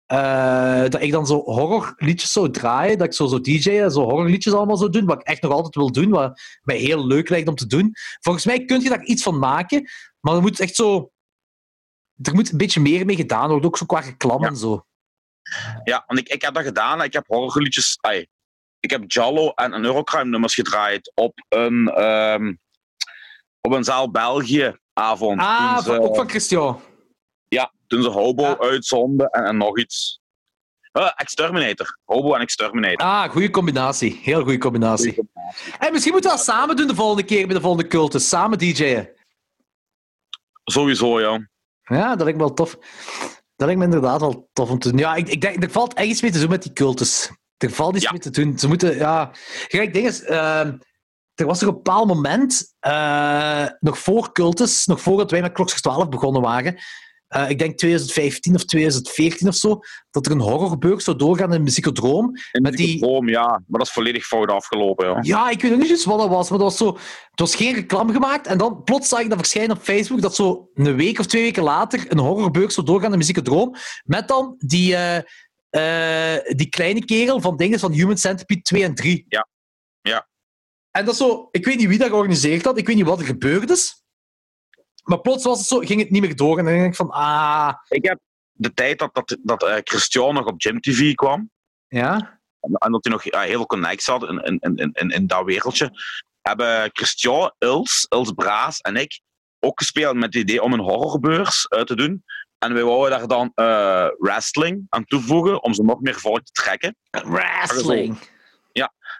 eh, 0.06 0.90
dat 0.90 1.02
ik 1.02 1.10
dan 1.10 1.26
zo 1.26 1.42
horrorliedjes 1.42 2.32
zou 2.32 2.50
draaien, 2.50 2.98
dat 2.98 3.06
ik 3.06 3.12
zo, 3.12 3.26
zo 3.26 3.40
DJ'en, 3.40 3.90
zo 3.90 4.02
horrorliedjes 4.02 4.52
allemaal 4.52 4.76
zou 4.76 4.90
doen, 4.90 5.06
wat 5.06 5.20
ik 5.20 5.26
echt 5.26 5.42
nog 5.42 5.52
altijd 5.52 5.74
wil 5.74 5.92
doen, 5.92 6.10
wat 6.10 6.40
mij 6.62 6.76
heel 6.76 7.06
leuk 7.06 7.28
lijkt 7.28 7.48
om 7.48 7.54
te 7.54 7.66
doen. 7.66 7.94
Volgens 8.20 8.44
mij 8.44 8.64
kun 8.64 8.80
je 8.80 8.88
daar 8.88 9.04
iets 9.04 9.22
van 9.22 9.38
maken, 9.38 9.90
maar 10.20 10.34
er 10.34 10.40
moet 10.40 10.60
echt 10.60 10.74
zo... 10.74 11.10
Er 12.22 12.34
moet 12.34 12.50
een 12.50 12.58
beetje 12.58 12.80
meer 12.80 13.04
mee 13.04 13.16
gedaan 13.16 13.48
worden, 13.48 13.66
ook 13.66 13.76
zo 13.76 13.86
qua 13.86 14.00
reclame 14.00 14.42
Ja. 14.42 14.48
en 14.48 14.56
zo. 14.56 14.86
Ja, 15.84 16.04
want 16.06 16.20
ik, 16.20 16.28
ik 16.28 16.42
heb 16.42 16.54
dat 16.54 16.64
gedaan. 16.64 17.02
Ik 17.02 17.12
heb 17.12 17.26
horrorliedjes... 17.26 17.98
ai, 18.00 18.26
ik 18.80 18.90
heb 18.90 19.02
Jallo 19.12 19.50
en 19.50 19.72
een 19.72 19.84
Eurocrime 19.84 20.24
nummers 20.24 20.54
gedraaid 20.54 21.12
op 21.14 21.44
een, 21.48 21.88
ehm, 21.88 22.54
op 23.60 23.72
een 23.72 23.84
zaal 23.84 24.10
België 24.10 24.76
avond. 24.92 25.40
Ah, 25.40 25.78
ze, 25.78 26.00
ook 26.00 26.16
van 26.16 26.28
Christian. 26.28 26.80
ja, 27.48 27.72
toen 27.86 28.02
ze 28.02 28.08
Hobo 28.08 28.42
Ja. 28.42 28.58
uitzonden 28.58 29.28
en, 29.30 29.44
en 29.44 29.56
nog 29.56 29.78
iets. 29.78 30.20
Eh, 30.92 31.10
Exterminator. 31.16 31.98
Hobo 32.04 32.34
en 32.34 32.40
Exterminator. 32.40 33.06
Ah, 33.06 33.30
goede 33.30 33.50
combinatie. 33.50 34.20
Heel 34.22 34.42
goede 34.42 34.58
combinatie. 34.58 35.14
En 35.78 35.92
misschien 35.92 36.12
moeten 36.12 36.30
we 36.30 36.36
dat 36.36 36.44
samen 36.46 36.76
doen 36.76 36.86
de 36.86 36.94
volgende 36.94 37.22
keer 37.24 37.46
bij 37.46 37.54
de 37.56 37.60
volgende 37.62 37.88
cultus. 37.88 38.28
Samen 38.28 38.58
DJ'en. 38.58 39.08
Sowieso, 40.64 41.20
ja. 41.20 41.48
Ja, 41.82 42.08
dat 42.08 42.22
lijkt 42.22 42.38
me 42.38 42.44
wel 42.44 42.54
tof. 42.54 42.78
Dat 43.56 43.66
lijkt 43.66 43.78
me 43.78 43.84
inderdaad 43.84 44.20
wel 44.20 44.48
tof 44.52 44.70
om 44.70 44.78
te 44.78 44.90
doen. 44.90 44.98
Ja, 44.98 45.14
ik, 45.14 45.28
ik 45.28 45.40
denk, 45.40 45.62
er 45.62 45.70
valt 45.70 45.94
echt 45.94 46.08
iets 46.08 46.22
mee 46.22 46.30
te 46.30 46.38
doen 46.40 46.48
met 46.50 46.62
die 46.62 46.72
cultus. 46.72 47.30
Er 47.58 47.70
valt 47.70 47.94
iets 47.94 48.04
Ja. 48.04 48.10
mee 48.10 48.20
te 48.20 48.30
doen. 48.30 48.58
Ze 48.58 48.68
moeten, 48.68 48.96
ja... 48.96 49.30
Kijk, 49.68 49.92
ding 49.94 50.06
is... 50.06 50.22
ehm, 50.22 50.76
er 51.34 51.46
was 51.46 51.60
er 51.62 51.68
op 51.68 51.74
een 51.76 51.82
bepaald 51.82 52.06
moment, 52.08 52.74
eh, 52.80 53.66
nog 53.80 53.98
voor 53.98 54.32
cultus, 54.32 54.86
nog 54.86 55.00
voordat 55.00 55.30
wij 55.30 55.40
met 55.40 55.52
Klokslag 55.52 55.80
12 55.80 56.08
begonnen 56.08 56.42
waren, 56.42 56.76
eh, 57.26 57.50
ik 57.50 57.58
denk 57.58 57.76
2015 57.78 58.54
of 58.54 58.64
2014 58.64 59.48
of 59.48 59.54
zo, 59.54 59.78
dat 60.10 60.26
er 60.26 60.32
een 60.32 60.40
horrorbeurs 60.40 61.04
zou 61.04 61.16
doorgaan 61.16 61.54
in 61.54 61.62
Muziekodroom. 61.62 62.30
In 62.52 62.62
Met 62.62 62.76
die- 62.76 62.98
Droom, 63.00 63.28
ja. 63.28 63.46
Maar 63.46 63.78
dat 63.78 63.86
is 63.86 63.92
volledig 63.92 64.26
fout 64.26 64.50
afgelopen, 64.50 65.06
ja. 65.06 65.18
Ja, 65.22 65.50
ik 65.50 65.62
weet 65.62 65.70
nog 65.70 65.80
niet 65.80 65.90
eens 65.90 66.04
wat 66.04 66.18
dat 66.18 66.28
was, 66.28 66.50
maar 66.50 66.58
dat 66.58 66.68
was 66.68 66.76
zo... 66.76 66.86
Het 67.30 67.40
was 67.40 67.54
geen 67.54 67.74
reclame 67.74 68.12
gemaakt 68.12 68.46
en 68.46 68.58
dan 68.58 68.82
plots 68.82 69.08
zag 69.08 69.20
ik 69.20 69.28
dat 69.28 69.38
verschijnen 69.38 69.76
op 69.76 69.82
Facebook 69.82 70.20
dat 70.20 70.34
zo 70.34 70.68
een 70.74 70.96
week 70.96 71.18
of 71.18 71.26
twee 71.26 71.42
weken 71.42 71.62
later 71.62 72.04
een 72.08 72.18
horrorbeurs 72.18 72.74
zou 72.74 72.86
doorgaan 72.86 73.12
in 73.12 73.18
Muziekdroom 73.18 73.74
met 74.04 74.28
dan 74.28 74.54
die, 74.58 74.96
eh, 74.96 75.22
die 76.56 76.68
kleine 76.68 77.04
kerel 77.04 77.40
van 77.40 77.56
dingen 77.56 77.78
van 77.78 77.92
Human 77.92 78.18
Centipede 78.18 78.62
2 78.62 78.82
en 78.82 78.94
3. 78.94 79.24
Ja. 79.28 79.48
Ja. 80.00 80.28
En 80.90 81.04
dat 81.04 81.14
is 81.14 81.20
zo... 81.20 81.48
Ik 81.50 81.64
weet 81.64 81.76
niet 81.76 81.88
wie 81.88 81.98
dat 81.98 82.08
georganiseerd 82.08 82.64
had, 82.64 82.78
ik 82.78 82.86
weet 82.86 82.96
niet 82.96 83.06
wat 83.06 83.18
er 83.18 83.26
gebeurd 83.26 83.70
is, 83.70 84.02
maar 85.02 85.20
plots 85.20 85.44
was 85.44 85.58
het 85.58 85.66
zo, 85.66 85.78
ging 85.78 86.00
het 86.00 86.10
niet 86.10 86.22
meer 86.22 86.36
door 86.36 86.58
en 86.58 86.64
dan 86.64 86.74
denk 86.74 86.86
ik 86.86 86.94
van, 86.94 87.10
ah... 87.10 87.74
Ik 87.88 88.04
heb 88.04 88.18
de 88.52 88.72
tijd 88.72 88.98
dat, 88.98 89.14
dat, 89.14 89.36
dat 89.42 89.62
eh, 89.62 89.76
Christian 89.84 90.34
nog 90.34 90.46
op 90.46 90.54
Gym 90.56 90.80
TV 90.80 91.14
kwam, 91.14 91.50
Ja? 91.88 92.40
en 92.60 92.72
en 92.72 92.92
dat 92.92 93.04
hij 93.04 93.12
nog 93.12 93.22
heel 93.22 93.46
veel 93.46 93.66
connecties 93.66 94.06
had 94.06 94.22
in, 94.22 94.38
in, 94.38 94.58
in, 94.74 94.90
in, 94.92 95.10
in 95.10 95.26
dat 95.26 95.44
wereldje, 95.44 95.90
hebben 96.40 96.90
Christian, 96.92 97.54
Els, 97.58 98.06
Els 98.08 98.32
Braas 98.32 98.80
en 98.80 98.96
ik 98.96 99.20
ook 99.60 99.78
gespeeld 99.78 100.14
met 100.14 100.34
het 100.34 100.42
idee 100.42 100.62
om 100.62 100.72
een 100.72 100.80
horrorbeurs 100.80 101.68
uit 101.68 101.86
te 101.86 101.96
doen. 101.96 102.24
En 102.58 102.74
wij 102.74 102.84
wouden 102.84 103.18
daar 103.18 103.28
dan 103.28 103.52
eh, 103.54 104.08
wrestling 104.18 104.86
aan 104.88 105.04
toevoegen 105.04 105.62
om 105.62 105.74
ze 105.74 105.82
nog 105.82 106.00
meer 106.00 106.14
volk 106.20 106.42
te 106.44 106.52
trekken. 106.52 106.96
Wrestling. 107.10 108.18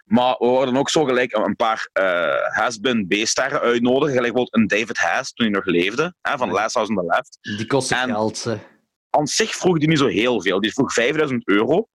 Maar 0.05 0.35
we 0.39 0.45
worden 0.45 0.77
ook 0.77 0.89
zo 0.89 1.03
gelijk 1.03 1.33
een 1.33 1.55
paar 1.55 1.89
eh 1.93 2.55
has-been 2.55 3.07
B-sterren 3.07 3.59
uitnodigen. 3.59 4.15
Gelijk 4.15 4.33
bijvoorbeeld 4.33 4.55
een 4.55 4.67
David 4.79 4.97
Haas 4.97 5.33
toen 5.33 5.45
hij 5.45 5.55
nog 5.55 5.65
leefde, 5.65 6.15
hè, 6.21 6.37
van 6.37 6.51
Last 6.51 6.75
House 6.75 6.91
on 6.91 6.97
the 6.97 7.05
Left. 7.05 7.37
Die 7.41 7.65
kosten 7.67 7.97
En- 7.97 8.09
geld. 8.09 8.45
eh. 8.45 8.59
Aan 9.09 9.27
zich 9.27 9.55
vroeg 9.55 9.77
hij 9.77 9.87
niet 9.87 9.97
zo 9.97 10.07
heel 10.07 10.41
veel. 10.41 10.59
Die 10.61 10.71
vroeg 10.73 10.93
5000 10.93 11.47
euro. 11.47 11.87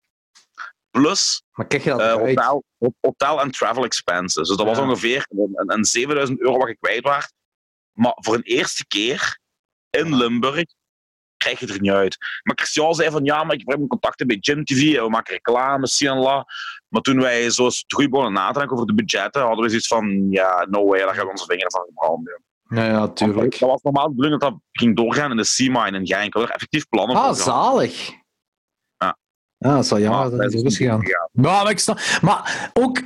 Plus 0.90 1.43
Maar 1.52 1.66
krijg 1.66 1.85
je 1.85 1.90
dat 1.90 2.01
eh, 2.01 2.12
hotel, 2.12 2.64
hotel 3.01 3.40
en 3.40 3.51
travel 3.51 3.85
expenses. 3.85 4.48
Dus 4.48 4.56
dat 4.56 4.66
was 4.66 4.77
Ja. 4.78 4.82
ongeveer 4.85 5.27
een, 5.28 5.51
een, 5.55 5.73
een 5.73 5.85
7000 5.85 6.40
euro 6.40 6.59
wat 6.59 6.69
je 6.69 6.77
kwijt 6.81 7.02
was. 7.02 7.32
Maar 7.93 8.12
voor 8.20 8.35
een 8.35 8.43
eerste 8.43 8.86
keer 8.86 9.39
in 9.90 10.16
Limburg 10.16 10.64
krijg 11.43 11.60
je 11.60 11.66
er 11.66 11.81
niet 11.81 11.90
uit. 11.90 12.16
Maar 12.43 12.55
Christian 12.56 12.94
zei 12.94 13.10
van 13.10 13.24
ja, 13.24 13.44
maar 13.44 13.55
ik 13.55 13.62
heb 13.64 13.77
mijn 13.77 13.89
contacten 13.89 14.27
bij 14.27 14.36
Gym 14.40 14.64
TV 14.64 14.94
en 14.97 15.02
we 15.02 15.09
maken 15.09 15.32
reclame, 15.35 15.86
zie 15.86 16.09
en 16.09 16.19
la. 16.19 16.47
Maar 16.89 17.02
toen 17.02 17.20
wij 17.20 17.51
zo 17.51 17.69
terug 17.86 18.09
begonnen 18.09 18.32
na 18.32 18.47
te 18.51 18.59
denken 18.59 18.74
over 18.77 18.86
de 18.86 18.94
budgetten, 18.94 19.43
hadden 19.43 19.62
we 19.64 19.69
zoiets 19.69 19.86
van 19.86 20.27
ja, 20.31 20.66
no 20.70 20.85
way, 20.86 20.98
daar 21.01 21.14
gaan 21.14 21.24
we 21.24 21.31
onze 21.31 21.44
vingeren 21.47 21.70
van 21.70 21.85
gebranden. 21.89 22.43
Ja, 22.69 22.85
ja, 22.85 23.09
tuurlijk. 23.09 23.59
Dat 23.59 23.69
was 23.69 23.82
normaal 23.82 24.09
de 24.09 24.14
bedoeling 24.14 24.40
dat 24.40 24.51
dat 24.51 24.60
ging 24.73 24.97
doorgaan 24.97 25.31
in 25.31 25.36
de 25.36 25.55
C-mine 25.56 25.98
in 25.98 26.06
Genk. 26.06 26.32
We 26.32 26.39
hadden 26.39 26.43
er 26.48 26.51
effectief 26.55 26.89
plannen 26.89 27.16
Ah, 27.16 27.24
voor 27.27 27.35
gehad. 27.36 27.64
zalig. 27.64 28.10
Ja. 29.62 29.68
Ja, 29.68 29.74
dat 29.74 29.84
is 29.84 29.90
wel 29.90 30.01
jammer 30.01 30.20
Maar 30.20 30.30
dat 30.30 30.52
het 30.52 30.60
zo 30.60 30.66
is 30.66 30.76
gegaan. 30.76 31.01
gegaan. 31.01 31.28
Ja, 31.32 31.43
maar 31.62 31.70
ik 31.70 31.78
snap... 31.78 32.01
Maar 32.22 32.70
ook... 32.72 33.02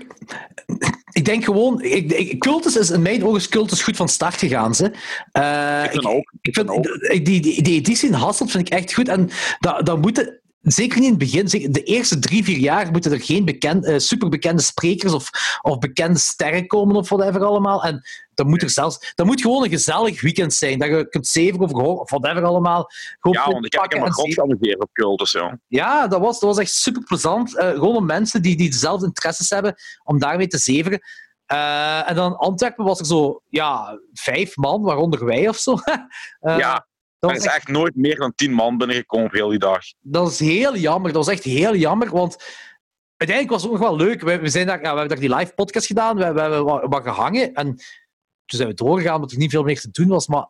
Ik 1.13 1.25
denk 1.25 1.45
gewoon... 1.45 1.83
Ik, 1.83 2.13
ik, 2.13 2.39
cultus 2.39 2.77
is 2.77 2.91
in 2.91 3.03
mijn 3.03 3.25
ogen 3.25 3.37
is 3.37 3.49
cultus 3.49 3.83
goed 3.83 3.97
van 3.97 4.09
start 4.09 4.35
gegaan. 4.37 4.75
Ze. 4.75 4.91
Eh, 5.33 5.85
Ik 5.85 5.91
vind 5.91 6.05
ook. 6.07 6.33
ik 6.41 6.55
vind, 6.55 6.69
ook. 6.69 6.85
die, 7.09 7.23
die, 7.23 7.63
die 7.63 7.75
editie 7.79 8.09
in 8.09 8.15
Hasselt 8.15 8.51
vind 8.51 8.67
ik 8.67 8.75
echt 8.75 8.95
goed. 8.95 9.09
En 9.09 9.29
dat, 9.61 9.87
dat 9.87 10.01
moeten... 10.01 10.41
Zeker 10.73 10.97
niet 11.01 11.05
in 11.05 11.19
het 11.19 11.49
begin. 11.49 11.73
De 11.73 11.83
eerste 11.83 12.19
drie, 12.19 12.45
vier 12.45 12.59
jaar 12.59 12.91
moeten 12.91 13.13
er 13.13 13.21
geen 13.21 13.45
bekend, 13.45 13.85
eh, 13.85 13.99
superbekende 13.99 14.63
sprekers 14.63 15.13
of, 15.13 15.31
of 15.63 15.79
bekende 15.79 16.19
sterren 16.19 16.67
komen 16.67 16.97
of 16.97 17.09
whatever 17.09 17.45
allemaal. 17.45 17.85
En 17.85 18.03
dat 18.35 18.47
moet 18.47 18.63
er 18.63 18.71
zelfs... 18.71 19.13
Dat 19.15 19.27
moet 19.27 19.41
gewoon 19.41 19.65
een 19.65 19.71
gezellig 19.71 20.21
weekend 20.21 20.55
zijn. 20.55 20.79
Dat 20.79 20.89
je 20.89 21.09
kunt 21.09 21.27
zeven 21.27 21.59
horen 21.59 22.01
of 22.01 22.11
whatever 22.11 22.45
allemaal. 22.45 22.91
Gewoon 23.21 23.37
Ja, 23.37 23.53
want 23.53 23.65
ik 23.65 23.73
heb, 23.73 23.83
ik 23.83 23.89
pakken 23.89 23.99
heb 23.99 24.01
me 24.01 24.07
en 24.07 24.13
grof 24.13 24.27
zeven- 24.27 24.43
geamuseerd 24.43 24.81
op 24.81 24.93
cultus, 24.93 25.33
ja. 25.33 25.59
ja, 25.67 26.07
dat 26.07 26.21
was, 26.21 26.41
dat 26.41 26.49
was 26.49 26.59
echt 26.59 26.73
super 26.73 27.03
plezant. 27.03 27.51
gewoon 27.51 27.97
om 27.97 28.07
mensen 28.07 28.43
die, 28.43 28.57
die 28.57 28.71
dezelfde 28.71 29.07
interesses 29.07 29.51
hebben, 29.51 29.75
om 30.05 30.19
daarmee 30.19 30.47
te 30.47 30.59
zeveren. 30.59 31.01
Eh, 31.47 32.09
en 32.11 32.15
dan 32.15 32.31
in 32.33 32.37
Antwerpen 32.37 32.85
was 32.85 32.99
er 32.99 33.07
zo, 33.07 33.43
ja, 33.49 34.01
vijf 34.13 34.57
man, 34.57 34.83
waaronder 34.83 35.25
wij 35.25 35.49
of 35.49 35.57
zo. 35.57 35.77
Eh, 36.41 36.59
ja, 36.59 36.87
dat, 37.19 37.31
er 37.31 37.37
is 37.37 37.45
echt, 37.45 37.55
echt 37.57 37.69
nooit 37.69 37.97
meer 37.97 38.17
dan 38.17 38.35
tien 38.35 38.53
man 38.53 38.79
binnengekomen 38.79 39.27
op 39.27 39.33
heel 39.33 39.49
die 39.49 39.59
dag. 39.59 39.83
dat 40.01 40.31
is 40.31 40.39
heel 40.39 40.77
jammer. 40.77 41.13
Dat 41.13 41.25
was 41.25 41.35
echt 41.35 41.45
heel 41.45 41.75
jammer, 41.75 42.11
want 42.11 42.37
uiteindelijk 43.17 43.51
was 43.51 43.63
het 43.63 43.73
ook 43.73 43.79
nog 43.79 43.89
wel 43.89 44.07
leuk. 44.07 44.21
We, 44.23 44.39
we, 44.39 44.49
zijn 44.49 44.67
daar, 44.67 44.77
ja, 44.83 44.93
we 44.93 44.99
hebben 44.99 45.09
daar 45.09 45.29
die 45.29 45.37
live 45.37 45.53
podcast 45.55 45.87
gedaan, 45.87 46.17
we, 46.17 46.33
we 46.33 46.41
hebben 46.41 46.65
wat, 46.65 46.83
wat 46.89 47.03
gehangen 47.03 47.55
en 47.55 47.67
toen 48.45 48.59
zijn 48.59 48.69
we 48.69 48.75
doorgegaan 48.75 49.15
omdat 49.15 49.31
er 49.33 49.39
niet 49.39 49.51
veel 49.51 49.63
meer 49.63 49.81
te 49.81 49.91
doen 49.91 50.09
was. 50.09 50.27
Maar 50.27 50.49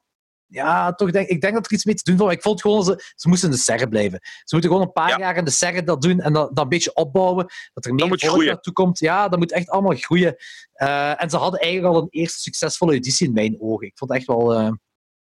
ja, 0.48 0.92
toch 0.92 1.10
denk, 1.10 1.28
ik 1.28 1.40
denk 1.40 1.54
dat 1.54 1.66
er 1.66 1.72
iets 1.72 1.84
mee 1.84 1.94
te 1.94 2.10
doen 2.10 2.16
was. 2.16 2.32
Ik 2.32 2.42
vond 2.42 2.60
gewoon, 2.60 2.84
ze, 2.84 3.12
ze 3.14 3.28
moesten 3.28 3.48
in 3.48 3.54
de 3.54 3.60
serre 3.60 3.88
blijven. 3.88 4.18
Ze 4.22 4.54
moeten 4.54 4.70
gewoon 4.70 4.86
een 4.86 4.92
paar 4.92 5.08
Ja. 5.08 5.18
jaar 5.18 5.36
in 5.36 5.44
de 5.44 5.50
serre 5.50 5.82
dat 5.82 6.02
doen 6.02 6.20
en 6.20 6.32
dat, 6.32 6.48
dat 6.54 6.64
een 6.64 6.68
beetje 6.70 6.94
opbouwen. 6.94 7.46
Dat 7.72 7.84
er 7.84 7.94
meer 7.94 8.18
volk 8.18 8.44
naartoe 8.44 8.72
komt. 8.72 8.98
Ja, 8.98 9.28
dat 9.28 9.38
moet 9.38 9.52
echt 9.52 9.68
allemaal 9.70 9.96
groeien. 9.96 10.36
Eh, 10.72 11.22
en 11.22 11.30
ze 11.30 11.36
hadden 11.36 11.60
eigenlijk 11.60 11.94
al 11.94 12.02
een 12.02 12.08
eerste 12.10 12.38
succesvolle 12.40 12.94
editie 12.94 13.26
in 13.26 13.32
mijn 13.32 13.56
ogen. 13.60 13.86
Ik 13.86 13.98
vond 13.98 14.10
het 14.10 14.18
echt 14.18 14.28
wel, 14.28 14.54
eh, 14.54 14.70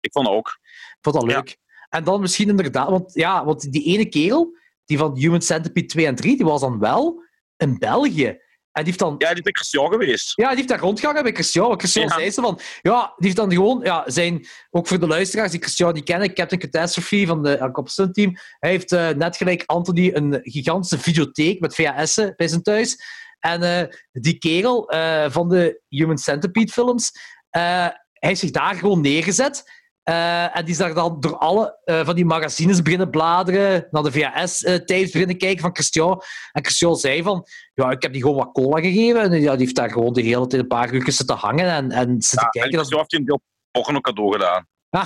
Ik 0.00 0.12
vond 0.12 0.28
ook. 0.28 0.58
Ik 0.98 1.02
vond 1.12 1.14
dat 1.16 1.30
Ja. 1.30 1.36
leuk. 1.36 1.56
En 1.88 2.04
dan 2.04 2.20
misschien 2.20 2.48
inderdaad, 2.48 2.88
want, 2.88 3.14
ja, 3.14 3.44
want 3.44 3.72
die 3.72 3.84
ene 3.84 4.06
kerel, 4.08 4.56
die 4.84 4.98
van 4.98 5.16
Human 5.16 5.42
Centipede 5.42 5.86
2 5.86 6.06
en 6.06 6.14
3, 6.14 6.36
die 6.36 6.46
was 6.46 6.60
dan 6.60 6.78
wel 6.78 7.22
in 7.56 7.78
België. 7.78 8.26
En 8.72 8.84
die 8.84 8.92
heeft 8.92 8.98
dan 9.04 9.14
Ja, 9.18 9.34
die 9.34 9.42
is 9.42 9.50
Christian 9.52 9.90
geweest. 9.90 10.32
ja, 10.36 10.46
die 10.48 10.56
heeft 10.56 10.68
daar 10.68 10.78
rondgehangen 10.78 11.22
bij 11.22 11.32
Christian. 11.32 11.66
Want 11.68 11.80
Christian 11.80 12.04
Ja. 12.06 12.14
zei 12.14 12.30
ze 12.30 12.40
van... 12.40 12.60
Ja, 12.82 13.00
die 13.16 13.24
heeft 13.24 13.36
dan 13.36 13.52
gewoon... 13.52 13.80
Ja, 13.82 14.02
zijn, 14.06 14.46
ook 14.70 14.86
voor 14.86 14.98
de 15.00 15.06
luisteraars 15.06 15.50
die 15.50 15.60
Christian 15.60 15.94
niet 15.94 16.04
kennen, 16.04 16.34
Captain 16.34 16.60
Catastrophe 16.60 17.26
van 17.26 17.42
de 17.42 17.60
Alcopson 17.60 18.12
team. 18.12 18.36
Hij 18.58 18.70
heeft 18.70 18.92
eh, 18.92 19.08
net 19.08 19.36
gelijk 19.36 19.62
Anthony 19.66 20.10
een 20.14 20.40
gigantische 20.42 20.98
videotheek 20.98 21.60
met 21.60 21.74
VHS'en 21.74 22.32
bij 22.36 22.48
zijn 22.48 22.62
thuis. 22.62 22.96
En 23.40 23.62
eh, 23.62 23.88
die 24.12 24.38
kerel 24.38 24.88
eh, 24.90 25.30
van 25.30 25.48
de 25.48 25.80
Human 25.88 26.18
Centipede 26.18 26.72
films, 26.72 27.10
hij 27.50 28.28
heeft 28.28 28.40
zich 28.40 28.50
daar 28.50 28.74
gewoon 28.74 29.00
neergezet. 29.00 29.75
Eh, 30.06 30.56
en 30.56 30.64
die 30.64 30.72
is 30.72 30.78
daar 30.78 30.94
dan 30.94 31.20
door 31.20 31.36
alle 31.36 31.78
eh, 31.84 32.04
van 32.04 32.14
die 32.14 32.24
magazines 32.24 32.82
beginnen 32.82 33.10
bladeren, 33.10 33.86
naar 33.90 34.02
de 34.02 34.12
VHS-tapes 34.12 35.10
beginnen 35.10 35.38
kijken 35.38 35.60
van 35.60 35.74
Christian. 35.74 36.22
En 36.52 36.64
Christian 36.64 36.96
zei 36.96 37.22
van, 37.22 37.46
ja, 37.74 37.90
ik 37.90 38.02
heb 38.02 38.12
die 38.12 38.22
gewoon 38.22 38.36
wat 38.36 38.52
cola 38.52 38.80
gegeven. 38.80 39.20
En 39.20 39.40
ja, 39.40 39.50
die 39.50 39.60
heeft 39.60 39.74
daar 39.74 39.90
gewoon 39.90 40.12
de 40.12 40.20
hele 40.20 40.46
tijd 40.46 40.62
een 40.62 40.68
paar 40.68 40.92
uur 40.92 41.12
zitten 41.12 41.36
hangen 41.36 41.70
en, 41.70 41.90
en 41.90 42.22
zitten 42.22 42.48
Ja, 42.52 42.62
en 42.62 42.70
kijken. 42.70 42.70
Dat 42.70 42.86
Christian 42.86 42.98
heeft 43.00 43.12
een 43.12 43.24
deel 43.24 43.40
porno 43.70 44.00
cadeau 44.00 44.32
gedaan. 44.32 44.66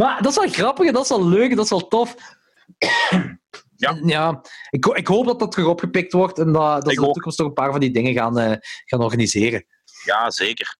maar 0.00 0.22
dat 0.22 0.30
is 0.30 0.36
wel 0.36 0.48
grappig 0.48 0.86
en 0.86 0.92
dat 0.92 1.02
is 1.02 1.08
wel 1.08 1.28
leuk 1.28 1.50
en 1.50 1.56
dat 1.56 1.64
is 1.64 1.70
wel 1.70 1.88
tof. 1.88 2.14
Ja. 3.76 3.88
En 3.88 4.08
ja 4.08 4.40
ik, 4.70 4.86
ik 4.86 5.06
hoop 5.06 5.26
dat 5.26 5.38
dat 5.38 5.50
terug 5.50 5.66
opgepikt 5.66 6.12
wordt 6.12 6.38
en 6.38 6.52
dat, 6.52 6.62
dat 6.62 6.84
ze 6.84 6.90
in 6.90 7.00
de 7.00 7.06
ook. 7.06 7.14
toekomst 7.14 7.38
toch 7.38 7.46
een 7.46 7.52
paar 7.52 7.70
van 7.70 7.80
die 7.80 7.90
dingen 7.90 8.12
gaan, 8.12 8.38
eh, 8.38 8.56
gaan 8.84 9.02
organiseren. 9.02 9.66
Ja, 10.04 10.30
zeker. 10.30 10.76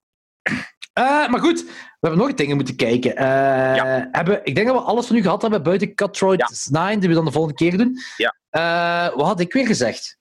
Eh, 0.94 1.28
maar 1.28 1.40
goed, 1.40 1.64
hebben 2.08 2.26
nog 2.26 2.34
dingen 2.34 2.56
moeten 2.56 2.76
kijken. 2.76 3.16
Eh, 3.16 4.04
hebben, 4.10 4.40
ik 4.44 4.54
denk 4.54 4.66
dat 4.66 4.76
we 4.76 4.82
alles 4.82 5.06
van 5.06 5.16
u 5.16 5.22
gehad 5.22 5.42
hebben 5.42 5.62
buiten 5.62 5.94
Cutthroat 5.94 6.68
9, 6.70 7.00
die 7.00 7.08
we 7.08 7.14
dan 7.14 7.24
de 7.24 7.32
volgende 7.32 7.56
keer 7.56 7.76
doen. 7.76 7.98
Ja. 8.16 8.36
Eh, 8.50 9.16
wat 9.16 9.26
had 9.26 9.40
ik 9.40 9.52
weer 9.52 9.66
gezegd? 9.66 10.18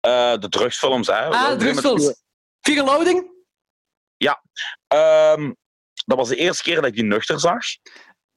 Eh, 0.00 0.38
de 0.38 0.48
drugsfilms, 0.48 1.06
hè. 1.06 1.26
Ah, 1.26 1.50
de 1.50 1.56
drugsfilms. 1.56 2.22
Loading? 2.62 3.32
Ehm, 4.86 5.52
dat 6.06 6.18
was 6.18 6.28
de 6.28 6.36
eerste 6.36 6.62
keer 6.62 6.74
dat 6.74 6.84
ik 6.84 6.94
die 6.94 7.04
nuchter 7.04 7.40
zag. 7.40 7.62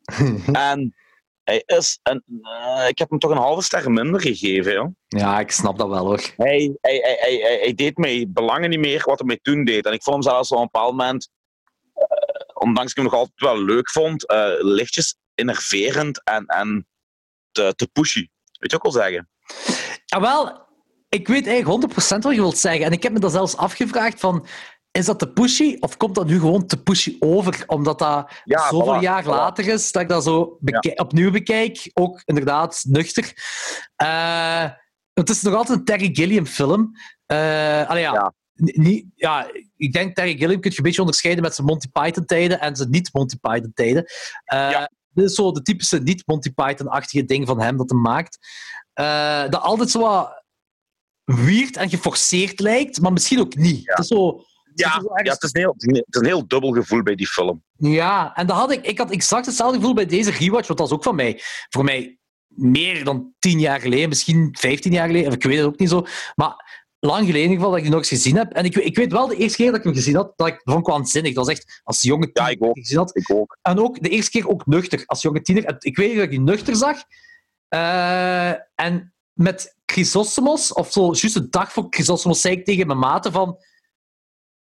en 0.51 0.95
hij 1.43 1.63
is... 1.65 1.99
Een, 2.03 2.23
ik 2.87 2.97
heb 2.97 3.09
hem 3.09 3.19
toch 3.19 3.31
een 3.31 3.37
halve 3.37 3.61
ster 3.61 3.91
minder 3.91 4.21
gegeven, 4.21 4.73
joh. 4.73 4.87
Ja, 5.07 5.39
ik 5.39 5.51
snap 5.51 5.77
dat 5.77 5.89
wel 5.89 6.05
hoor. 6.05 6.33
Hij, 6.37 6.77
hij, 6.81 6.97
hij, 6.97 7.17
hij, 7.19 7.59
hij, 7.61 7.73
deed 7.73 7.97
mij 7.97 8.25
belangen 8.29 8.69
niet 8.69 8.79
meer 8.79 9.01
wat 9.05 9.19
hij 9.19 9.27
mij 9.27 9.39
toen 9.41 9.65
deed. 9.65 9.85
En 9.85 9.93
ik 9.93 10.03
vond 10.03 10.23
hem 10.23 10.33
zelfs 10.33 10.51
op 10.51 10.57
een 10.57 10.63
bepaald 10.63 10.91
moment, 10.91 11.29
ondanks 12.59 12.89
ik 12.89 12.95
hem 12.95 13.05
nog 13.05 13.13
altijd 13.13 13.39
wel 13.39 13.63
leuk 13.63 13.89
vond, 13.91 14.27
eh, 14.27 14.49
lichtjes 14.57 15.15
innerverend 15.35 16.23
en, 16.23 16.45
en 16.45 16.87
te, 17.51 17.73
te 17.75 17.87
pushy. 17.87 18.27
Weet 18.59 18.71
je 18.71 18.75
ook 18.77 18.83
wel 18.83 18.91
zeggen? 18.91 19.29
Jawel, 20.05 20.65
ik 21.09 21.27
weet 21.27 21.47
eigenlijk 21.47 21.93
100% 21.93 22.17
wat 22.19 22.33
je 22.33 22.41
wilt 22.41 22.57
zeggen. 22.57 22.85
En 22.85 22.91
ik 22.91 23.03
heb 23.03 23.11
me 23.11 23.19
dat 23.19 23.31
zelfs 23.31 23.57
afgevraagd 23.57 24.19
van... 24.19 24.47
Is 24.91 25.05
dat 25.05 25.19
te 25.19 25.31
pushy 25.31 25.77
of 25.79 25.97
komt 25.97 26.15
dat 26.15 26.27
nu 26.27 26.39
gewoon 26.39 26.65
te 26.67 26.81
pushy 26.83 27.15
over? 27.19 27.63
Omdat 27.67 27.99
dat 27.99 28.31
Ja, 28.43 28.69
zoveel 28.69 28.95
voilà, 28.97 29.01
jaar 29.01 29.23
voilà. 29.23 29.27
later 29.27 29.67
is, 29.67 29.91
dat 29.91 30.01
ik 30.01 30.09
dat 30.09 30.23
zo 30.23 30.57
beke- 30.59 30.95
opnieuw 30.95 31.31
bekijk. 31.31 31.91
Ook 31.93 32.21
inderdaad 32.25 32.83
nuchter. 32.87 33.33
Eh, 33.95 34.65
het 35.13 35.29
is 35.29 35.41
nog 35.41 35.53
altijd 35.53 35.77
een 35.79 35.85
Terry 35.85 36.09
Gilliam 36.13 36.45
film. 36.45 36.91
Ja, 37.25 37.97
Ja. 37.97 38.33
Niet, 38.57 39.05
ja, 39.15 39.51
ik 39.77 39.93
denk 39.93 40.15
Terry 40.15 40.37
Gilliam 40.37 40.59
kun 40.59 40.71
je 40.71 40.77
een 40.77 40.83
beetje 40.83 41.01
onderscheiden 41.01 41.43
met 41.43 41.55
zijn 41.55 41.67
Monty 41.67 41.87
Python 41.91 42.25
tijden 42.25 42.59
en 42.59 42.75
zijn 42.75 42.89
niet-Monty 42.89 43.35
Python 43.41 43.71
tijden. 43.73 44.03
Eh, 44.43 44.71
Ja. 44.71 44.89
Dit 45.09 45.25
is 45.29 45.35
zo 45.35 45.51
de 45.51 45.61
typische 45.61 45.99
niet-Monty 45.99 46.51
Python-achtige 46.53 47.25
ding 47.25 47.47
van 47.47 47.61
hem 47.61 47.77
dat 47.77 47.89
hij 47.89 47.99
maakt. 47.99 48.37
Eh, 48.93 49.41
dat 49.49 49.61
altijd 49.61 49.89
zo 49.89 49.99
wat 49.99 50.43
weird 51.23 51.77
en 51.77 51.89
geforceerd 51.89 52.59
lijkt, 52.59 53.01
maar 53.01 53.13
misschien 53.13 53.39
ook 53.39 53.55
niet. 53.55 53.83
Ja. 53.83 53.91
Het 53.91 53.99
is 53.99 54.07
zo, 54.07 54.43
Ja, 54.73 54.93
ergens 54.95 55.23
ja 55.27 55.33
het, 55.33 55.43
is 55.43 55.49
een 55.53 55.61
heel, 55.61 55.73
het 55.77 56.15
is 56.15 56.19
een 56.21 56.25
heel 56.25 56.47
dubbel 56.47 56.71
gevoel 56.71 57.03
bij 57.03 57.15
die 57.15 57.27
film. 57.27 57.63
ja, 57.77 58.35
en 58.35 58.47
dat 58.47 58.57
had 58.57 58.71
ik, 58.71 58.85
ik 58.85 58.97
had 58.97 59.11
exact 59.11 59.45
hetzelfde 59.45 59.77
gevoel 59.77 59.93
bij 59.93 60.05
deze 60.05 60.31
rewatch, 60.31 60.67
want 60.67 60.79
dat 60.79 60.87
is 60.87 60.93
ook 60.93 61.03
van 61.03 61.15
mij. 61.15 61.41
Voor 61.69 61.83
mij 61.83 62.17
meer 62.47 63.03
dan 63.03 63.33
tien 63.39 63.59
jaar 63.59 63.79
geleden, 63.81 64.09
misschien 64.09 64.55
vijftien 64.59 64.91
jaar 64.91 65.07
geleden, 65.07 65.31
ik 65.31 65.43
weet 65.43 65.57
het 65.57 65.65
ook 65.65 65.79
niet 65.79 65.89
zo. 65.89 66.05
Maar 66.35 66.85
lang 66.99 67.19
geleden 67.25 67.41
in 67.43 67.49
ieder 67.49 67.55
geval 67.57 67.69
dat 67.69 67.77
ik 67.77 67.83
die 67.83 67.91
nog 67.91 67.99
eens 67.99 68.09
gezien 68.09 68.35
heb. 68.37 68.51
En 68.53 68.65
ik, 68.65 68.75
ik 68.75 68.95
weet 68.95 69.11
wel, 69.11 69.27
de 69.27 69.35
eerste 69.35 69.57
keer 69.57 69.67
dat 69.67 69.75
ik 69.77 69.83
hem 69.83 69.93
gezien 69.93 70.15
had, 70.15 70.33
dat 70.35 70.47
ik 70.47 70.61
vond 70.63 70.79
ik 70.79 70.85
waanzinnig. 70.85 71.33
Dat 71.33 71.45
was 71.45 71.55
echt 71.55 71.81
als 71.83 72.01
jonge 72.01 72.29
Ja, 72.33 72.45
tiener 72.45 72.51
ik 72.51 72.61
ook. 72.63 72.67
dat 72.67 72.77
ik 72.77 72.83
gezien 72.83 72.97
had. 72.97 73.15
Ik 73.17 73.31
ook. 73.31 73.57
En 73.61 73.79
ook 73.79 74.01
de 74.03 74.09
eerste 74.09 74.31
keer 74.31 74.47
ook 74.47 74.65
nuchter, 74.65 75.03
als 75.05 75.21
jonge 75.21 75.41
tiener. 75.41 75.65
En 75.65 75.75
Ik 75.79 75.97
weet 75.97 76.13
dat 76.15 76.23
ik 76.23 76.29
die 76.29 76.39
nuchter 76.41 76.75
zag. 76.75 76.97
Eh, 77.67 78.49
en 78.75 79.13
met 79.33 79.75
Chrysostomos, 79.85 80.73
of 80.73 80.91
zo, 80.91 81.05
juist 81.05 81.33
de 81.33 81.49
dag 81.49 81.71
voor 81.71 81.87
Chrysostomos, 81.89 82.41
zei 82.41 82.55
ik 82.55 82.65
tegen 82.65 82.87
mijn 82.87 82.99
maten 82.99 83.31
van... 83.31 83.57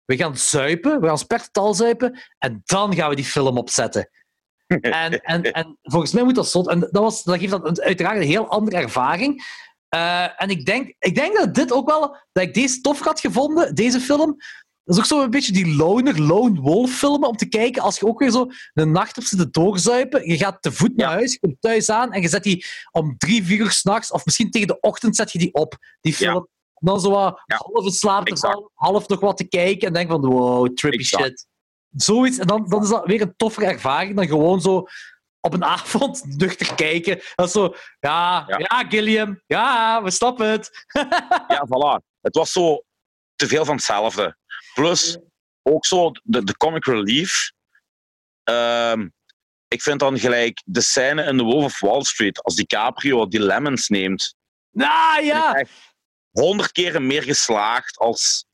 We 0.04 0.16
gaan 0.16 0.36
zuipen, 0.36 1.00
we 1.00 1.06
gaan 1.06 1.18
spertotaal 1.18 1.74
zuipen, 1.74 2.20
en 2.38 2.62
dan 2.64 2.94
gaan 2.94 3.08
we 3.10 3.16
die 3.16 3.24
film 3.24 3.58
opzetten. 3.58 4.08
En, 4.80 5.20
en, 5.20 5.42
en 5.42 5.78
volgens 5.82 6.12
mij 6.12 6.22
moet 6.24 6.34
dat 6.34 6.48
zot. 6.48 6.68
En 6.68 6.80
dat, 6.80 6.90
was, 6.92 7.22
dat 7.22 7.38
geeft 7.38 7.52
een- 7.52 7.80
uiteraard 7.80 8.16
een 8.16 8.22
heel 8.26 8.48
andere 8.48 8.76
ervaring. 8.76 9.42
Eh, 9.94 10.42
en 10.42 10.48
ik 10.48 10.64
denk, 10.66 10.94
ik 10.98 11.14
denk 11.14 11.36
dat 11.36 11.54
dit 11.54 11.72
ook 11.72 11.88
wel... 11.90 12.16
Dat 12.32 12.42
ik 12.44 12.54
deze 12.54 12.80
tof 12.80 13.00
had 13.00 13.20
gevonden, 13.20 13.74
deze 13.74 14.00
film. 14.00 14.36
Dat 14.84 14.94
is 14.96 14.98
ook 14.98 15.06
zo 15.08 15.22
een 15.22 15.30
beetje 15.30 15.52
die 15.52 15.74
loner, 15.76 16.20
lone 16.22 16.60
wolf 16.60 16.90
filmen 16.90 17.28
om 17.28 17.36
te 17.36 17.48
kijken 17.48 17.82
als 17.82 17.98
je 17.98 18.06
ook 18.06 18.18
weer 18.18 18.30
zo 18.30 18.46
een 18.74 18.90
nacht 18.92 19.16
op 19.18 19.24
zit 19.24 19.38
te 19.38 19.50
doorzuipen. 19.50 20.28
Je 20.28 20.36
gaat 20.36 20.62
te 20.62 20.72
voet 20.72 20.96
naar 20.96 21.08
Ja. 21.10 21.14
huis, 21.14 21.32
je 21.32 21.38
komt 21.38 21.56
thuis 21.60 21.90
aan 21.90 22.12
en 22.12 22.22
je 22.22 22.28
zet 22.28 22.42
die 22.42 22.64
om 22.90 23.14
drie, 23.18 23.44
vier 23.44 23.58
uur 23.58 23.70
s'nachts, 23.70 24.10
of 24.10 24.24
misschien 24.24 24.50
tegen 24.50 24.66
de 24.68 24.80
ochtend 24.80 25.16
zet 25.16 25.32
je 25.32 25.38
die 25.38 25.52
op, 25.54 25.76
die 26.00 26.12
Ja. 26.18 26.18
film. 26.18 26.48
Dan 26.74 27.00
zo 27.00 27.10
wat 27.10 27.42
Ja. 27.46 27.56
half 27.56 27.84
in 27.84 27.90
slaap 27.92 28.24
te 28.26 28.30
Exact. 28.32 28.52
vallen, 28.54 28.70
half 28.74 29.08
nog 29.08 29.20
wat 29.20 29.36
te 29.36 29.44
kijken 29.48 29.86
en 29.86 29.92
denk 29.92 30.10
van 30.10 30.26
wow, 30.26 30.74
trippy 30.74 30.98
Exact. 30.98 31.22
shit. 31.24 31.46
Zoiets, 31.90 32.38
en 32.38 32.46
dan, 32.46 32.68
dan 32.68 32.82
is 32.82 32.88
dat 32.88 33.06
weer 33.06 33.20
een 33.20 33.34
toffere 33.36 33.66
ervaring 33.66 34.16
dan 34.16 34.26
gewoon 34.26 34.60
zo 34.60 34.86
op 35.42 35.52
een 35.52 35.64
avond 35.76 36.38
nuchter 36.38 36.74
kijken. 36.74 37.20
Dat 37.34 37.46
is 37.46 37.52
zo, 37.52 37.74
ja, 38.00 38.44
ja, 38.46 38.58
Ja. 38.58 38.84
Gilliam, 38.88 39.42
ja, 39.46 40.02
we 40.02 40.10
snappen 40.10 40.46
het. 40.46 40.70
Ja, 41.48 41.66
voilà. 41.66 42.04
Het 42.20 42.36
was 42.36 42.52
zo 42.52 42.84
te 43.36 43.46
veel 43.46 43.64
van 43.64 43.74
hetzelfde. 43.74 44.36
Plus, 44.74 45.18
ook 45.62 45.86
zo 45.86 46.10
de, 46.22 46.44
de 46.44 46.56
comic 46.56 46.86
relief. 46.86 47.52
Ehm, 48.42 49.08
ik 49.68 49.82
vind 49.82 50.00
dan 50.00 50.18
gelijk 50.18 50.62
de 50.64 50.80
scène 50.80 51.22
in 51.22 51.38
The 51.38 51.44
Wolf 51.44 51.64
of 51.64 51.80
Wall 51.80 52.02
Street, 52.02 52.42
als 52.42 52.54
DiCaprio 52.54 53.28
die 53.28 53.42
lemons 53.42 53.88
neemt, 53.88 54.34
Nou 54.70 55.24
ja, 55.24 55.64
honderd 56.30 56.72
keren 56.72 57.06
meer 57.06 57.22
geslaagd 57.22 57.98
als 57.98 58.46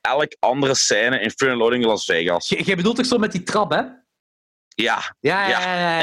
elk 0.00 0.36
andere 0.38 0.74
scène 0.74 1.20
in 1.20 1.30
Fear 1.30 1.50
and 1.50 1.60
Loading 1.60 1.82
in 1.82 1.88
Las 1.88 2.04
Vegas. 2.04 2.48
Jij 2.48 2.76
bedoelt 2.76 2.96
toch 2.96 3.06
zo 3.06 3.18
met 3.18 3.32
die 3.32 3.42
trap, 3.42 3.70
hè? 3.70 3.82
Ja, 4.74 5.14
Ja, 5.20 5.48
ja, 5.48 5.60
Ja. 5.60 6.00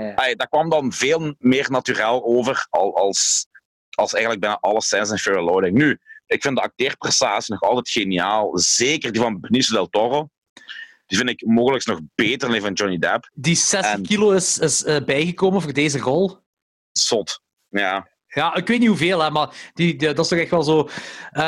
ja. 0.00 0.26
ja, 0.26 0.34
dat 0.42 0.48
kwam 0.48 0.68
dan 0.70 0.92
veel 0.92 1.34
meer 1.38 1.70
natuurlijk 1.70 2.08
over 2.24 2.66
al- 2.70 2.96
als, 2.96 3.46
als 3.90 4.12
eigenlijk 4.12 4.42
bijna 4.42 4.58
alle 4.60 4.82
scènes 4.82 5.26
in 5.26 5.34
and 5.34 5.44
Loading. 5.50 5.76
Nu, 5.76 5.98
ik 6.26 6.42
vind 6.42 6.56
de 6.56 6.62
acteerprestatie 6.62 7.52
nog 7.52 7.62
altijd 7.62 7.88
geniaal. 7.88 8.58
Zeker 8.58 9.12
die 9.12 9.20
van 9.20 9.40
Benicio 9.40 9.74
del 9.76 9.88
Toro. 9.88 10.28
Die 11.06 11.18
vind 11.18 11.30
ik 11.30 11.46
mogelijk 11.46 11.86
nog 11.86 12.00
beter 12.14 12.38
dan 12.38 12.50
die 12.50 12.60
van 12.60 12.72
Johnny 12.72 12.98
Depp. 12.98 13.30
Die 13.34 13.54
60 13.56 13.92
En- 13.92 14.02
kilo 14.02 14.30
is, 14.30 14.58
is 14.58 14.84
eh, 14.84 15.04
bijgekomen 15.04 15.62
voor 15.62 15.72
deze 15.72 15.98
rol. 15.98 16.38
Zot. 16.92 17.40
Ja. 17.68 18.08
Ja, 18.34 18.54
ik 18.54 18.66
weet 18.68 18.78
niet 18.78 18.88
hoeveel, 18.88 19.22
hè, 19.22 19.30
maar 19.30 19.70
die, 19.74 19.96
die- 19.96 20.08
dat 20.12 20.18
is 20.24 20.28
toch 20.28 20.38
echt 20.38 20.50
wel 20.50 20.62
zo. 20.62 20.88
Eh, 21.30 21.42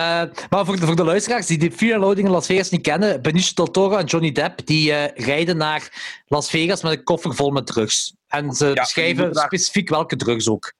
maar 0.50 0.64
voor 0.64 0.76
de, 0.80 0.86
voor 0.86 0.96
de 0.96 1.04
luisteraars 1.04 1.46
die 1.46 1.58
de 1.58 1.72
Fear 1.72 1.98
Loading 1.98 2.26
in 2.26 2.32
Las 2.32 2.46
Vegas 2.46 2.70
niet 2.70 2.82
kennen, 2.82 3.22
Benicio 3.22 3.52
del 3.54 3.70
Toro 3.72 3.96
en 3.96 4.04
Johnny 4.04 4.32
Depp 4.32 4.66
die 4.66 4.92
eh, 4.92 5.24
rijden 5.26 5.56
naar 5.56 5.88
Las 6.26 6.50
Vegas 6.50 6.82
met 6.82 6.92
een 6.92 7.02
koffer 7.04 7.34
vol 7.34 7.50
met 7.50 7.66
drugs. 7.66 8.14
En 8.28 8.52
ze 8.52 8.70
beschrijven 8.74 9.32
daar- 9.32 9.44
specifiek 9.46 9.88
welke 9.88 10.16
drugs 10.16 10.48
ook. 10.48 10.72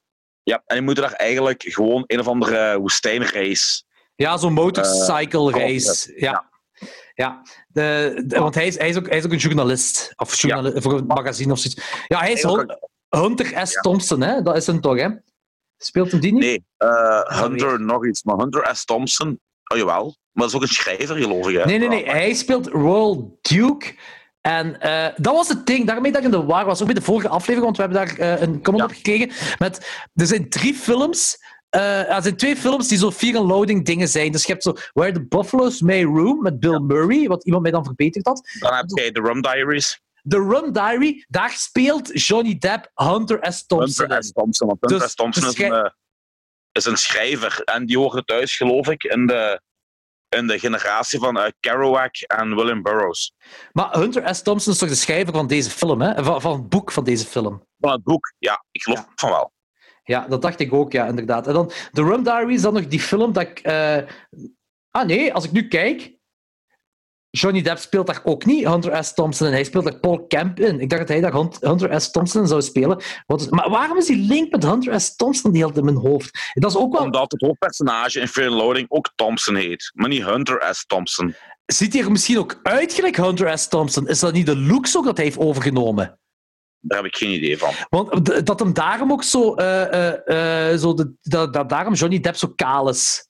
ja. 0.43 0.63
En 0.67 0.77
die 0.77 0.85
moeten 0.85 1.03
daar 1.05 1.13
eigenlijk 1.13 1.63
gewoon 1.67 2.05
een 2.07 2.21
of 2.21 2.27
andere 2.29 2.79
woestijnrace. 2.79 3.83
Ja, 4.15 4.37
zo'n 4.37 4.53
motorcycle 4.53 5.51
race. 5.51 6.13
ja. 6.17 6.31
ja. 6.31 6.55
Ja, 7.15 7.43
de, 7.69 8.23
de- 8.27 8.39
want 8.39 8.55
hij 8.55 8.67
is, 8.67 8.79
hij, 8.79 8.89
is 8.89 8.97
ook, 8.97 9.09
hij 9.09 9.19
is 9.19 9.25
ook 9.25 9.33
een 9.33 9.39
journalist. 9.39 10.13
Of 10.17 10.41
journalist, 10.41 10.83
voor 10.83 10.93
een 10.99 11.07
magazine 11.07 11.53
of 11.53 11.59
zoiets. 11.59 11.83
Ja, 12.07 12.19
hij 12.19 12.33
is 12.33 12.43
Hun- 12.43 12.79
Hunter 13.09 13.47
S. 13.47 13.73
Ja. 13.73 13.81
Thompson, 13.81 14.21
hè? 14.21 14.43
Dat 14.43 14.57
is 14.57 14.67
hem 14.67 14.81
toch, 14.81 14.97
hè? 14.99 15.09
Speelt 15.79 16.11
hem 16.11 16.21
die 16.21 16.33
niet? 16.33 16.43
Nee, 16.43 16.65
eh, 16.77 17.41
Hunter 17.41 17.81
nog 17.81 18.07
iets. 18.07 18.23
Maar 18.23 18.37
Hunter 18.37 18.69
S. 18.77 18.85
Thompson, 18.85 19.41
oh 19.73 19.79
jawel. 19.79 20.05
Maar 20.05 20.45
dat 20.45 20.49
is 20.49 20.55
ook 20.55 20.63
een 20.63 20.69
schrijver, 20.75 21.17
geloof 21.17 21.49
ik. 21.49 21.57
Hè? 21.57 21.65
Nee, 21.65 21.79
nee, 21.79 21.89
nee. 21.89 22.05
Hij 22.11 22.35
speelt 22.35 22.67
Royal 22.67 23.39
Duke. 23.43 23.95
En 24.41 24.81
eh, 24.81 25.07
dat 25.17 25.35
was 25.35 25.49
het 25.49 25.67
ding, 25.67 25.87
daarmee 25.87 26.11
dat 26.13 26.21
ik 26.21 26.27
in 26.33 26.39
de 26.41 26.45
war 26.45 26.65
was. 26.65 26.81
Ook 26.81 26.87
bij 26.87 26.95
de 26.95 27.03
vorige 27.03 27.29
aflevering, 27.29 27.65
want 27.65 27.77
we 27.77 27.83
hebben 27.83 28.07
daar 28.07 28.19
eh, 28.39 28.41
een 28.43 28.63
comment 28.63 28.85
Ja. 28.85 28.85
op 28.91 29.03
gekregen. 29.03 29.31
Met, 29.59 29.91
er 30.15 30.27
zijn 30.27 30.49
drie 30.49 30.75
films. 30.75 31.37
eh, 31.69 32.15
er 32.15 32.23
zijn 32.23 32.37
twee 32.37 32.57
films 32.57 32.89
die 32.89 32.99
zo 32.99 33.07
and 33.07 33.49
loading 33.49 33.85
dingen 33.85 34.09
zijn. 34.09 34.33
Dus 34.33 34.45
je 34.45 34.53
hebt 34.53 34.63
zo 34.63 34.73
Where 34.93 35.13
the 35.13 35.27
Buffaloes 35.27 35.81
May 35.81 36.03
Roam 36.05 36.43
met 36.43 36.61
Bill 36.61 36.79
Murray, 36.79 37.27
wat 37.27 37.45
iemand 37.45 37.63
mij 37.63 37.73
dan 37.73 37.85
verbeterd 37.85 38.27
had. 38.27 38.49
Dan 38.61 38.75
heb 38.75 38.85
jij 38.89 39.11
de 39.11 39.21
Rum 39.21 39.43
Diaries. 39.43 40.01
The 40.29 40.39
Rum 40.39 40.73
Diary, 40.73 41.25
daar 41.29 41.51
speelt 41.51 42.21
Johnny 42.27 42.59
Depp 42.59 42.91
Hunter 42.95 43.53
S. 43.53 43.67
Thompson 43.67 44.05
Hunter. 44.07 44.23
S. 44.25 44.33
Thompson. 44.33 44.67
Want 44.67 44.81
Hunter 44.81 44.99
Dus 44.99 45.11
S. 45.11 45.15
Thompson 45.15 45.49
is, 45.49 45.59
een, 45.59 45.73
eh, 45.73 45.91
is 46.73 46.85
een 46.85 46.97
schrijver. 46.97 47.61
En 47.65 47.87
die 47.87 47.99
hoorde 47.99 48.25
thuis, 48.25 48.57
geloof 48.57 48.89
ik, 48.89 49.03
in 49.05 49.27
de, 49.27 49.61
in 50.29 50.47
de 50.47 50.59
generatie 50.59 51.19
van 51.19 51.39
eh, 51.39 51.51
Kerouac 51.61 52.17
en 52.17 52.55
William 52.55 52.83
Burroughs. 52.83 53.33
Maar 53.73 53.93
Hunter 53.99 54.35
S. 54.35 54.43
Thompson 54.43 54.73
is 54.73 54.79
toch 54.79 54.89
de 54.89 54.95
schrijver 54.95 55.33
van 55.33 55.47
deze 55.47 55.71
film, 55.71 56.01
hè? 56.01 56.25
Van, 56.25 56.41
van 56.41 56.53
het 56.53 56.69
boek 56.69 56.93
van 56.93 57.05
deze 57.05 57.27
film. 57.27 57.67
Van 57.79 57.91
het 57.93 58.03
boek, 58.03 58.33
ja, 58.39 58.65
ik 58.71 58.83
geloof 58.83 58.99
Ja. 58.99 59.13
van 59.15 59.31
wel. 59.31 59.53
Ja, 60.03 60.27
dat 60.29 60.43
dacht 60.43 60.61
ik 60.61 60.73
ook, 60.73 60.93
ja, 60.93 61.07
inderdaad. 61.07 61.47
En 61.47 61.53
dan 61.53 61.69
The 61.93 62.03
Rum 62.03 62.23
Diary 62.23 62.55
is 62.55 62.63
dan 62.63 62.75
nog 62.75 62.87
die 62.87 63.01
film 63.01 63.33
dat 63.33 63.43
ik... 63.43 63.59
eh, 63.59 63.99
Ah 64.91 65.07
nee, 65.07 65.35
als 65.35 65.45
ik 65.45 65.53
nu 65.53 65.69
kijk... 65.69 66.15
Johnny 67.31 67.63
Depp 67.63 67.79
speelt 67.79 68.07
daar 68.07 68.21
ook 68.25 68.45
niet, 68.45 68.67
Hunter 68.67 69.05
S. 69.05 69.15
Thompson. 69.15 69.47
En 69.47 69.53
hij 69.53 69.65
speelt 69.65 69.85
daar 69.85 69.99
Paul 70.01 70.27
Kemp 70.27 70.61
in. 70.61 70.81
Ik 70.81 70.89
dacht 70.89 71.01
dat 71.01 71.11
hij 71.11 71.21
daar 71.21 71.33
Hunt- 71.33 71.61
Hunter 71.61 72.01
S. 72.01 72.11
Thompson 72.11 72.47
zou 72.47 72.63
spelen. 72.63 73.03
Is- 73.27 73.49
Maar 73.49 73.71
waarom 73.71 73.97
is 73.99 74.07
die 74.07 74.17
link 74.27 74.53
met 74.53 74.63
Hunter 74.63 75.01
S. 75.01 75.17
Thompson 75.17 75.53
die 75.53 75.67
in 75.75 75.85
mijn 75.85 75.97
hoofd? 75.97 76.51
Dat 76.55 76.71
is 76.71 76.77
ook 76.77 76.93
wel... 76.93 77.03
Omdat 77.03 77.33
het 77.33 77.41
hoofdpersonage 77.41 78.21
in 78.21 78.29
Fear 78.29 78.51
Loading 78.51 78.87
ook 78.89 79.13
Thompson 79.15 79.55
heet. 79.55 79.91
Maar 79.95 80.09
niet 80.09 80.25
Hunter 80.25 80.75
S. 80.75 80.87
Thompson. 80.87 81.35
Ziet 81.67 81.93
hij 81.93 82.03
er 82.03 82.11
misschien 82.11 82.39
ook 82.39 82.61
uit 82.63 82.93
gelijk 82.93 83.17
Hunter 83.17 83.59
S. 83.59 83.69
Thompson? 83.69 84.09
Is 84.09 84.19
dat 84.21 84.33
niet 84.33 84.47
de 84.47 84.57
looks 84.57 84.97
ook 84.97 85.05
dat 85.05 85.17
hij 85.17 85.25
heeft 85.27 85.39
overgenomen? 85.39 86.19
Daar 86.81 86.99
heb 87.03 87.07
ik 87.07 87.17
geen 87.17 87.31
idee 87.31 87.59
van. 87.59 87.73
Want 87.89 88.47
dat 88.47 88.59
hem 88.61 88.73
daarom 88.73 89.13
ook 89.13 89.23
zo... 89.23 89.55
eh, 89.55 90.15
eh, 90.27 90.73
eh, 90.73 90.79
zo 90.79 90.95
de, 90.95 91.13
dat, 91.23 91.53
dat 91.53 91.69
daarom 91.69 91.95
Johnny 91.95 92.21
Depp 92.21 92.37
zo 92.37 92.49
kaal 92.57 92.89
is. 92.89 93.29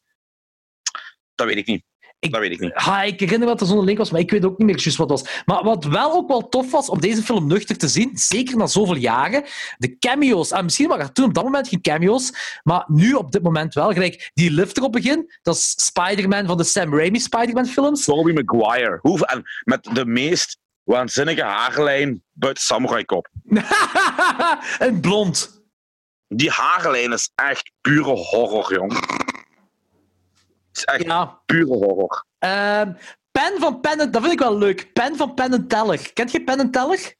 Dat 1.34 1.46
weet 1.46 1.56
ik 1.56 1.66
niet. 1.66 1.84
Ik- 2.18 2.32
Dat 2.32 2.40
weet 2.40 2.52
ik 2.52 2.60
niet. 2.60 2.72
Ha, 2.74 3.02
ik 3.02 3.20
herinner 3.20 3.48
me 3.48 3.54
dat 3.54 3.60
er 3.60 3.66
zo'n 3.66 3.84
link 3.84 3.98
was, 3.98 4.10
maar 4.10 4.20
ik 4.20 4.30
weet 4.30 4.44
ook 4.44 4.58
niet 4.58 4.66
meer 4.66 4.78
juist 4.80 4.96
wat 4.96 5.10
het 5.10 5.20
was. 5.22 5.42
Maar 5.44 5.64
wat 5.64 5.84
wel 5.84 6.12
ook 6.12 6.28
wel 6.28 6.48
tof 6.48 6.70
was 6.70 6.88
om 6.88 7.00
deze 7.00 7.22
film 7.22 7.46
nuchter 7.46 7.76
te 7.76 7.88
zien, 7.88 8.10
zeker 8.14 8.56
na 8.56 8.66
zoveel 8.66 8.96
jaren, 8.96 9.44
de 9.78 9.98
cameo's. 9.98 10.50
En 10.50 10.64
misschien 10.64 10.88
waren 10.88 11.04
er 11.04 11.12
toen 11.12 11.24
op 11.24 11.34
dat 11.34 11.44
moment 11.44 11.68
geen 11.68 11.80
cameo's, 11.80 12.32
maar 12.62 12.84
nu 12.86 13.12
op 13.12 13.32
dit 13.32 13.42
moment 13.42 13.74
wel. 13.74 13.92
Gelijk 13.92 14.30
die 14.34 14.50
lift 14.50 14.76
er 14.76 14.82
op 14.82 14.92
begin, 14.92 15.32
dat 15.42 15.54
is 15.56 15.74
Spider-Man 15.76 16.46
van 16.46 16.56
de 16.56 16.64
Sam 16.64 16.94
Raimi 16.96 17.20
Spider-Man 17.20 17.66
films. 17.66 18.04
Tobey 18.04 18.32
Maguire. 18.44 18.98
Hoe, 19.02 19.26
en 19.26 19.42
met 19.64 19.84
de 19.92 20.06
meest 20.06 20.58
waanzinnige 20.82 21.42
haarlijn 21.42 22.22
buiten 22.32 22.62
Samurai 22.64 23.04
Cop. 23.04 23.28
en 24.78 25.00
blond. 25.00 25.64
Die 26.28 26.50
haarlijn 26.50 27.12
is 27.12 27.30
echt 27.34 27.70
pure 27.80 28.10
horror, 28.10 28.72
jong. 28.74 28.92
Het 30.76 30.88
is 30.88 30.94
echt 30.94 31.04
Ja. 31.04 31.40
pure 31.46 31.66
horror. 31.76 32.24
Ehm, 32.38 32.92
Pen 33.30 33.52
van 33.58 33.80
Pen, 33.80 34.00
en- 34.00 34.10
dat 34.10 34.20
vind 34.20 34.32
ik 34.32 34.38
wel 34.38 34.58
leuk. 34.58 34.92
Pen 34.92 35.16
van 35.16 35.34
Pen 35.34 35.52
en 35.52 35.66
Teller. 35.68 36.12
Kent 36.12 36.30
je 36.32 36.44
Pen 36.44 36.58
en 36.60 36.70
Teller? 36.70 37.14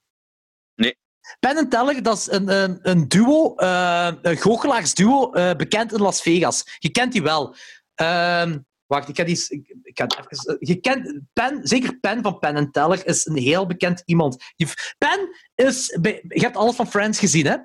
Nee. 0.74 0.96
Pen 1.40 1.56
en 1.56 1.68
Teller, 1.68 2.02
dat 2.02 2.16
is 2.18 2.30
een, 2.30 2.48
een, 2.48 2.78
een 2.82 3.08
duo, 3.08 3.54
eh, 3.54 4.12
een 4.22 4.36
goochelaarsduo, 4.36 5.32
eh, 5.32 5.54
bekend 5.56 5.92
in 5.92 6.00
Las 6.00 6.22
Vegas. 6.22 6.76
Je 6.78 6.90
kent 6.90 7.12
die 7.12 7.22
wel. 7.22 7.54
Ehm, 7.94 8.58
wacht, 8.86 9.08
ik 9.08 9.16
ga 9.16 9.22
die... 9.24 9.34
eens- 9.34 9.48
Ik, 9.48 9.74
ik 9.82 9.98
ga 9.98 10.06
even, 10.06 10.56
je 10.60 10.74
kent 10.80 11.20
Pen, 11.32 11.60
zeker 11.62 11.98
Pen 11.98 12.22
van 12.22 12.38
Pen 12.38 12.56
en 12.56 12.70
Teller 12.70 13.06
is 13.06 13.26
een 13.26 13.36
heel 13.36 13.66
bekend 13.66 14.02
iemand. 14.04 14.44
Je, 14.56 14.94
Pen 14.98 15.28
is... 15.54 15.86
Je 16.28 16.40
hebt 16.40 16.56
alles 16.56 16.74
van 16.76 16.88
Friends 16.90 17.18
gezien, 17.18 17.46
hè? 17.46 17.56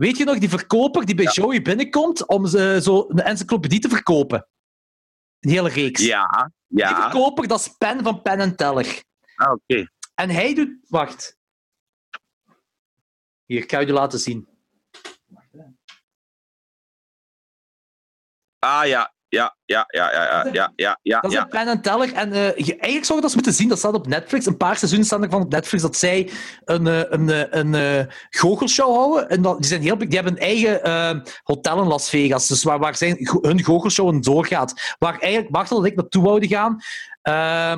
Weet 0.00 0.16
je 0.16 0.24
nog, 0.24 0.38
die 0.38 0.48
verkoper 0.48 1.04
die 1.06 1.14
bij 1.14 1.24
Ja. 1.24 1.30
Joey 1.32 1.62
binnenkomt 1.62 2.26
om 2.28 2.46
ze, 2.46 2.78
zo 2.82 3.04
een 3.08 3.20
encyclopedie 3.20 3.80
te 3.80 3.88
verkopen? 3.88 4.48
Een 5.40 5.50
hele 5.50 5.68
reeks. 5.68 6.04
Ja, 6.04 6.52
Die 6.66 6.78
ja. 6.78 7.10
verkoper, 7.10 7.48
dat 7.48 7.60
is 7.60 7.68
Pen 7.78 8.02
van 8.02 8.22
Pen 8.22 8.38
en 8.38 8.56
Teller. 8.56 9.02
Ah, 9.36 9.52
Oké. 9.52 9.88
En 10.14 10.30
hij 10.30 10.54
doet... 10.54 10.76
Wacht. 10.88 11.36
Hier, 13.44 13.62
ik 13.62 13.70
ga 13.70 13.78
je 13.78 13.86
die 13.86 13.94
laten 13.94 14.18
zien. 14.18 14.48
Ah 18.58 18.86
ja, 18.86 19.14
ja, 19.30 19.56
ja, 19.64 19.84
ja, 19.86 20.12
ja, 20.12 20.48
ja, 20.52 20.72
ja, 20.76 20.98
ja. 21.02 21.20
Dat 21.20 21.32
is 21.32 21.38
een 21.38 21.48
Pen 21.48 21.68
en 21.68 21.82
Teller. 21.82 22.12
En 22.12 22.32
eh, 22.32 22.56
je, 22.56 22.72
eigenlijk 22.72 23.04
zou 23.04 23.18
je 23.18 23.24
dat 23.24 23.34
moeten 23.34 23.52
zien. 23.52 23.68
Dat 23.68 23.78
staat 23.78 23.94
op 23.94 24.06
Netflix. 24.06 24.46
Een 24.46 24.56
paar 24.56 24.76
seizoenen 24.76 25.06
staan 25.06 25.22
ervan 25.22 25.42
op 25.42 25.50
Netflix 25.50 25.82
dat 25.82 25.96
zij 25.96 26.30
een, 26.64 26.86
eh, 26.86 27.02
een, 27.08 27.30
eh, 27.30 27.44
een, 27.50 27.74
eh, 27.74 28.04
goochelshow 28.30 28.94
houden. 28.94 29.28
En 29.28 29.42
dat, 29.42 29.58
die, 29.58 29.66
zijn 29.66 29.82
heel, 29.82 29.98
die 29.98 30.08
hebben 30.08 30.32
een 30.32 30.38
eigen 30.38 30.82
eh, 30.84 31.20
hotel 31.42 31.82
in 31.82 31.86
Las 31.86 32.08
Vegas. 32.08 32.48
Dus 32.48 32.62
waar, 32.62 32.78
waar 32.78 32.96
zijn, 32.96 33.16
hun 33.42 33.64
goochelshow 33.64 34.22
doorgaat. 34.22 34.94
Waar 34.98 35.18
eigenlijk 35.18 35.52
Martel 35.52 35.78
en 35.78 35.90
ik 35.90 35.96
naartoe 35.96 36.22
wouden 36.22 36.48
gaan. 36.48 36.80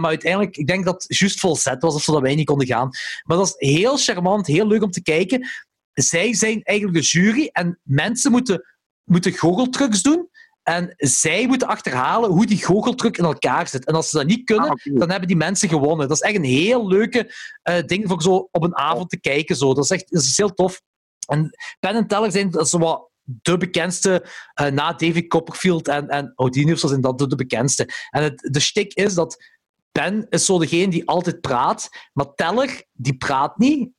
Maar 0.01 0.11
uiteindelijk, 0.11 0.57
ik 0.57 0.67
denk 0.67 0.85
dat 0.85 1.03
het 1.03 1.19
juist 1.19 1.41
vol 1.41 1.57
zet 1.57 1.83
was, 1.83 1.95
of 1.95 2.03
zodat 2.03 2.23
wij 2.23 2.35
niet 2.35 2.47
konden 2.47 2.67
gaan. 2.67 2.91
Maar 3.23 3.37
dat 3.37 3.47
is 3.47 3.69
heel 3.69 3.97
charmant, 3.97 4.47
heel 4.47 4.67
leuk 4.67 4.83
om 4.83 4.91
te 4.91 5.03
kijken. 5.03 5.49
Zij 5.93 6.35
zijn 6.35 6.63
eigenlijk 6.63 6.99
de 6.99 7.09
jury 7.11 7.49
en 7.53 7.79
mensen 7.83 8.31
moeten, 8.31 8.65
moeten 9.05 9.33
goocheltrucs 9.33 10.03
doen. 10.03 10.31
En 10.63 10.95
zij 10.97 11.47
moeten 11.47 11.69
achterhalen 11.69 12.31
hoe 12.31 12.47
die 12.47 12.65
goocheltruc 12.65 13.19
in 13.19 13.25
elkaar 13.25 13.69
zit. 13.69 13.87
En 13.87 13.95
als 13.95 14.11
ze 14.11 14.17
dat 14.17 14.27
niet 14.27 14.45
kunnen, 14.45 14.69
Ah, 14.69 14.99
dan 14.99 15.11
hebben 15.11 15.29
die 15.29 15.37
mensen 15.37 15.69
gewonnen. 15.69 16.09
Dat 16.09 16.17
is 16.17 16.23
echt 16.23 16.37
een 16.37 16.45
heel 16.45 16.89
leuke 16.89 17.35
eh, 17.63 17.83
ding 17.87 18.09
voor 18.09 18.23
zo 18.23 18.49
op 18.51 18.63
een 18.63 18.77
avond 18.77 19.11
te 19.11 19.21
kijken. 19.21 19.57
Zo. 19.57 19.75
Dat 19.75 19.85
is 19.85 19.91
echt 19.91 20.11
dat 20.11 20.23
is 20.23 20.37
heel 20.37 20.55
tof. 20.55 20.81
En 21.27 21.51
Penn 21.81 21.97
en 21.97 22.07
Teller 22.07 22.33
zijn 22.33 22.51
dat 22.51 22.67
is 22.67 22.73
wat 22.73 23.11
de 23.25 23.57
bekendste 23.57 24.27
eh, 24.55 24.67
na 24.67 24.93
David 24.93 25.29
Copperfield 25.29 25.89
en, 25.89 26.09
en 26.09 26.33
Houdini 26.35 26.77
zijn 26.77 27.01
dat 27.01 27.19
de, 27.19 27.27
de 27.27 27.37
bekendste. 27.37 27.89
En 28.11 28.23
het, 28.23 28.49
de 28.53 28.61
shtick 28.61 28.95
is 28.95 29.15
dat 29.15 29.52
Penn 29.93 30.27
is 30.29 30.45
zo 30.45 30.59
degene 30.59 30.89
die 30.89 31.09
altijd 31.09 31.41
praat, 31.41 31.89
maar 32.13 32.35
Teller, 32.35 32.83
die 32.93 33.17
praat 33.17 33.59
niet. 33.59 33.91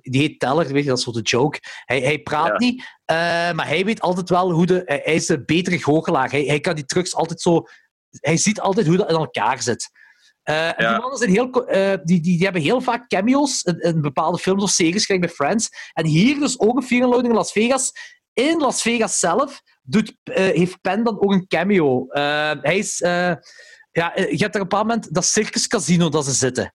Die 0.00 0.20
heet 0.20 0.40
Teller, 0.40 0.66
weet 0.66 0.82
je, 0.82 0.88
dat 0.88 0.98
is 0.98 1.04
zo 1.04 1.12
de 1.12 1.20
joke. 1.20 1.58
Hij, 1.84 2.00
hij 2.00 2.18
praat 2.18 2.46
Ja. 2.46 2.58
niet, 2.58 2.82
eh, 3.04 3.16
maar 3.52 3.66
hij 3.66 3.84
weet 3.84 4.00
altijd 4.00 4.28
wel 4.28 4.52
hoe 4.52 4.66
de... 4.66 4.82
Hij, 4.84 5.14
is 5.14 5.28
een 5.28 5.42
betere 5.44 5.78
goochelaar. 5.78 6.30
Hij, 6.30 6.44
hij 6.44 6.60
kan 6.60 6.74
die 6.74 6.84
trucs 6.84 7.14
altijd 7.14 7.40
zo... 7.40 7.62
Hij 8.10 8.36
ziet 8.36 8.60
altijd 8.60 8.86
hoe 8.86 8.96
dat 8.96 9.10
in 9.10 9.16
elkaar 9.16 9.62
zit. 9.62 9.90
Eh, 10.42 10.66
en 10.66 10.74
die 10.76 10.98
mannen 10.98 11.18
zijn 11.18 11.30
heel, 11.30 11.66
eh, 11.66 11.88
die, 11.88 12.20
die, 12.20 12.20
die 12.20 12.44
hebben 12.44 12.62
heel 12.62 12.80
vaak 12.80 13.08
cameo's 13.08 13.62
in, 13.62 13.80
in 13.80 14.00
bepaalde 14.00 14.38
films 14.38 14.62
of 14.62 14.70
series, 14.70 15.06
gelijk 15.06 15.24
bij 15.24 15.34
Friends. 15.34 15.68
En 15.92 16.06
hier 16.06 16.38
dus 16.38 16.58
ook 16.58 16.76
een 16.76 16.82
Fear 16.82 17.08
Loading 17.08 17.28
in 17.28 17.34
Las 17.34 17.52
Vegas. 17.52 17.92
In 18.32 18.58
Las 18.58 18.82
Vegas 18.82 19.18
zelf 19.18 19.62
doet, 19.82 20.16
heeft 20.24 20.80
Penn 20.80 21.04
dan 21.04 21.20
ook 21.20 21.32
een 21.32 21.46
cameo. 21.46 22.06
Hij 22.08 22.78
is... 22.78 23.02
eh, 23.94 24.02
ja, 24.02 24.14
eh, 24.14 24.30
je 24.30 24.42
hebt 24.42 24.54
er 24.54 24.60
op 24.60 24.72
een 24.72 24.78
bepaald 24.78 24.86
moment 24.86 25.14
dat 25.14 25.24
circus 25.24 25.66
casino 25.66 26.08
dat 26.08 26.24
ze 26.24 26.32
zitten. 26.32 26.74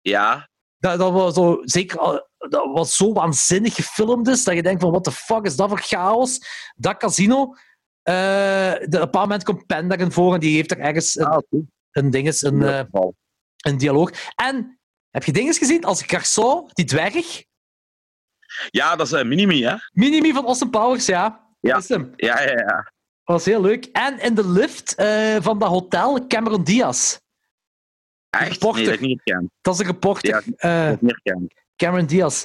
Ja, 0.00 0.48
Dat, 0.76 0.98
dat 0.98 1.12
was 1.12 1.34
zo, 1.34 1.58
zeker, 1.62 1.98
al- 1.98 2.28
dat 2.38 2.70
was 2.72 2.96
zo 2.96 3.12
waanzinnig 3.12 3.74
gefilmd 3.74 4.28
is, 4.28 4.44
dat 4.44 4.54
je 4.54 4.62
denkt 4.62 4.80
van, 4.80 4.90
what 4.90 5.04
the 5.04 5.12
fuck 5.12 5.44
is 5.44 5.56
dat 5.56 5.68
voor 5.68 5.80
chaos? 5.80 6.38
Dat 6.76 6.96
casino, 6.96 7.54
eh, 8.02 8.14
de, 8.14 8.76
op 8.76 8.82
een 8.82 9.00
bepaald 9.00 9.12
moment 9.26 9.44
komt 9.44 9.66
Penn 9.66 9.88
daarin 9.88 10.12
voor 10.12 10.34
en 10.34 10.40
die 10.40 10.54
heeft 10.56 10.70
er 10.70 10.78
ergens 10.78 11.18
een, 11.18 11.26
ah, 11.26 11.42
een, 11.90 12.62
eh, 12.62 13.76
dialoog. 13.78 14.10
En, 14.34 14.78
heb 15.10 15.24
je 15.24 15.32
dinges 15.32 15.58
gezien 15.58 15.84
als 15.84 16.02
Garçon, 16.02 16.66
die 16.72 16.84
dwerg? 16.84 17.44
Ja, 18.70 18.96
dat 18.96 19.06
is 19.06 19.12
een 19.12 19.28
Minimi, 19.28 19.62
hè? 19.64 19.74
Minimi 19.92 20.32
van 20.32 20.46
Austin 20.46 20.70
Powers, 20.70 21.06
ja. 21.06 21.48
Ja. 21.60 21.72
Dat 21.74 21.82
is 21.82 21.88
hem. 21.88 22.12
Ja, 22.16 22.40
ja, 22.42 22.50
ja. 22.50 22.92
Dat 23.24 23.36
was 23.36 23.44
heel 23.44 23.60
leuk. 23.60 23.84
En 23.84 24.20
in 24.22 24.34
de 24.34 24.48
lift 24.48 24.94
eh, 24.94 25.36
van 25.40 25.58
dat 25.58 25.68
hotel, 25.68 26.26
Cameron 26.26 26.64
Diaz. 26.64 27.18
Echt? 28.30 28.62
Nee, 28.62 28.84
dat 28.84 29.00
niet. 29.00 29.20
Dat 29.60 29.74
is 29.74 29.80
een 29.80 29.86
reporter. 29.86 30.44
Ja. 30.46 30.90
eh, 30.90 30.98
Dat 31.00 31.18
ik 31.22 31.34
niet. 31.38 31.54
Cameron 31.76 32.06
Diaz. 32.06 32.44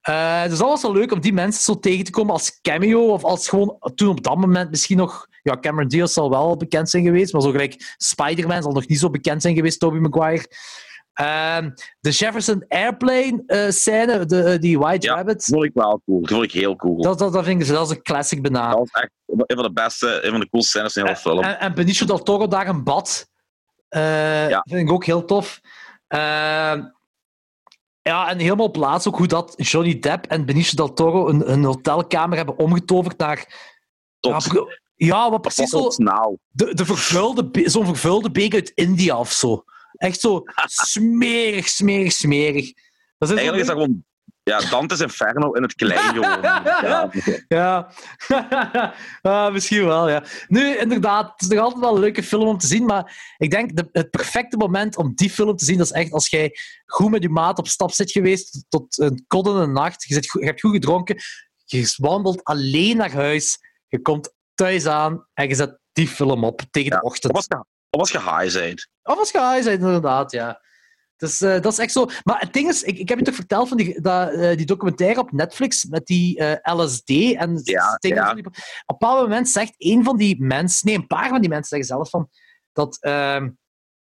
Eh, 0.00 0.42
dus 0.42 0.58
dat 0.58 0.68
was 0.68 0.82
wel 0.82 0.92
leuk 0.92 1.12
om 1.12 1.20
die 1.20 1.32
mensen 1.32 1.62
zo 1.62 1.78
tegen 1.78 2.04
te 2.04 2.10
komen 2.10 2.32
als 2.32 2.60
cameo 2.60 3.06
of 3.12 3.24
als 3.24 3.48
gewoon 3.48 3.78
toen 3.94 4.08
op 4.08 4.22
dat 4.22 4.36
moment 4.36 4.70
misschien 4.70 4.96
nog. 4.96 5.26
Ja, 5.42 5.58
Cameron 5.60 5.88
Diaz 5.88 6.12
zal 6.12 6.30
wel 6.30 6.56
bekend 6.56 6.90
zijn 6.90 7.04
geweest, 7.04 7.32
maar 7.32 7.42
zo 7.42 7.50
gelijk 7.50 7.94
Spider-Man 7.96 8.62
zal 8.62 8.72
nog 8.72 8.86
niet 8.86 8.98
zo 8.98 9.10
bekend 9.10 9.42
zijn 9.42 9.54
geweest, 9.54 9.80
Tobey 9.80 10.00
Maguire. 10.00 10.46
Ehm, 11.12 11.70
de 12.00 12.10
Jefferson 12.10 12.64
Airplane 12.68 13.42
eh, 13.46 13.70
scène, 13.70 14.26
de, 14.26 14.42
eh, 14.42 14.58
die 14.60 14.78
White 14.78 15.06
Ja. 15.06 15.14
Rabbit, 15.14 15.34
Dat 15.34 15.44
vond 15.44 15.64
ik 15.64 15.70
wel 15.74 16.00
cool. 16.04 16.20
Dat 16.20 16.30
vond 16.30 16.44
ik 16.44 16.52
heel 16.52 16.76
cool. 16.76 17.02
dat, 17.02 17.18
dat, 17.18 17.32
dat 17.32 17.44
vind 17.44 17.62
ik 17.62 17.68
dat 17.68 17.90
is 17.90 17.96
een 17.96 18.02
classic 18.02 18.42
bijna. 18.42 18.68
Dat 18.70 18.78
was 18.78 18.90
echt 18.90 19.10
een 19.26 19.44
van 19.56 19.64
de 19.64 19.72
beste, 19.72 20.20
een 20.24 20.30
van 20.30 20.40
de 20.40 20.48
coolste 20.48 20.70
scènes 20.70 20.96
in 20.96 21.02
de 21.02 21.08
hele 21.08 21.20
film. 21.20 21.42
En, 21.42 21.60
en 21.60 21.74
Benicio 21.74 22.06
del 22.06 22.22
Toro 22.22 22.48
daar 22.48 22.68
een 22.68 22.84
bad. 22.84 23.28
Ja. 23.88 24.62
Vind 24.68 24.80
ik 24.88 24.92
ook 24.92 25.04
heel 25.04 25.24
tof. 25.24 25.60
Ehm, 26.08 26.82
ja, 28.02 28.28
en 28.28 28.38
helemaal 28.38 28.66
op 28.66 28.72
plaats 28.72 29.08
ook 29.08 29.16
hoe 29.16 29.26
dat 29.26 29.54
Johnny 29.56 29.98
Depp 29.98 30.26
en 30.26 30.44
Benicio 30.44 30.76
del 30.76 30.92
Toro 30.94 31.28
een, 31.28 31.52
een 31.52 31.64
hotelkamer 31.64 32.36
hebben 32.36 32.58
omgetoverd 32.58 33.18
naar... 33.18 33.70
Tot 34.20 34.64
ja, 34.94 35.30
wat 35.30 35.40
precies 35.40 35.70
zo... 35.70 35.88
De, 36.48 36.74
de 36.74 36.84
vervuilde, 36.84 37.50
be- 37.50 37.70
zo'n 37.70 37.86
vervuilde 37.86 38.30
beek 38.30 38.54
uit 38.54 38.72
India 38.74 39.18
of 39.18 39.32
zo. 39.32 39.64
Echt 39.92 40.20
zo 40.20 40.42
smerig, 40.64 41.68
smerig, 41.68 42.12
smerig. 42.12 42.72
Dat 43.18 43.30
is 43.30 43.36
Eigenlijk 43.36 43.60
is 43.60 43.66
dat 43.66 43.76
gewoon 43.76 44.04
ja, 44.44 44.60
Dante's 44.70 45.00
Inferno 45.00 45.52
in 45.52 45.62
het 45.62 45.74
klein 45.74 46.14
gewoon. 46.14 46.40
Ja. 46.88 47.10
Ja, 47.48 47.92
ah, 49.22 49.52
misschien 49.52 49.84
wel, 49.84 50.08
ja. 50.08 50.24
Nu, 50.48 50.76
inderdaad, 50.76 51.30
het 51.32 51.42
is 51.42 51.48
nog 51.48 51.58
altijd 51.58 51.80
wel 51.80 51.94
een 51.94 52.00
leuke 52.00 52.22
film 52.22 52.46
om 52.48 52.58
te 52.58 52.66
zien, 52.66 52.84
maar 52.84 53.34
ik 53.36 53.50
denk 53.50 53.76
de, 53.76 53.88
het 53.92 54.10
perfecte 54.10 54.56
moment 54.56 54.96
om 54.96 55.14
die 55.14 55.30
film 55.30 55.56
te 55.56 55.64
zien, 55.64 55.78
dat 55.78 55.86
is 55.86 55.92
echt 55.92 56.12
als 56.12 56.28
jij 56.28 56.56
goed 56.86 57.10
met 57.10 57.22
je 57.22 57.28
maat 57.28 57.58
op 57.58 57.68
stap 57.68 57.92
zit 57.92 58.10
geweest 58.10 58.64
tot 58.68 58.98
een 58.98 59.24
koddende 59.26 59.66
nacht, 59.66 60.04
je, 60.04 60.14
zit, 60.14 60.24
je 60.24 60.44
hebt 60.44 60.60
goed 60.60 60.72
gedronken, 60.72 61.16
je 61.64 61.94
wandelt 61.96 62.44
alleen 62.44 62.96
naar 62.96 63.12
huis, 63.12 63.58
je 63.88 64.00
komt 64.00 64.34
thuis 64.54 64.86
aan 64.86 65.26
en 65.34 65.48
je 65.48 65.54
zet 65.54 65.78
die 65.92 66.08
film 66.08 66.44
op 66.44 66.62
tegen 66.70 66.90
de 66.90 67.02
ochtend. 67.02 67.32
als 67.32 67.44
je, 67.48 67.64
of 67.90 68.00
als 68.00 68.10
je 68.10 68.20
high 68.20 68.58
bent. 68.58 68.88
Of 69.02 69.18
als 69.18 69.30
je 69.64 69.70
inderdaad, 69.70 70.32
ja. 70.32 70.60
Dus 71.16 71.40
eh, 71.40 71.60
dat 71.60 71.72
is 71.72 71.78
echt 71.78 71.92
zo. 71.92 72.06
Maar 72.24 72.40
het 72.40 72.52
ding 72.52 72.68
is, 72.68 72.82
ik, 72.82 72.98
ik 72.98 73.08
heb 73.08 73.18
je 73.18 73.24
toch 73.24 73.34
verteld 73.34 73.68
van 73.68 73.76
die, 73.76 74.00
dat, 74.00 74.32
eh, 74.32 74.56
die 74.56 74.66
documentaire 74.66 75.20
op 75.20 75.32
Netflix 75.32 75.84
met 75.84 76.06
die 76.06 76.38
eh, 76.38 76.74
LSD 76.76 77.08
en 77.10 77.60
Ja, 78.14 78.34
die- 78.34 78.46
Op 78.46 78.54
een 78.56 78.62
bepaald 78.86 79.20
moment 79.20 79.48
zegt 79.48 79.74
een 79.78 80.04
van 80.04 80.16
die 80.16 80.42
mensen, 80.42 80.86
nee, 80.88 80.96
een 80.96 81.06
paar 81.06 81.28
van 81.28 81.40
die 81.40 81.48
mensen 81.50 81.68
zeggen 81.68 81.86
zelf 81.96 82.10
van 82.10 82.28
dat 82.72 82.96
ehm, 83.00 83.50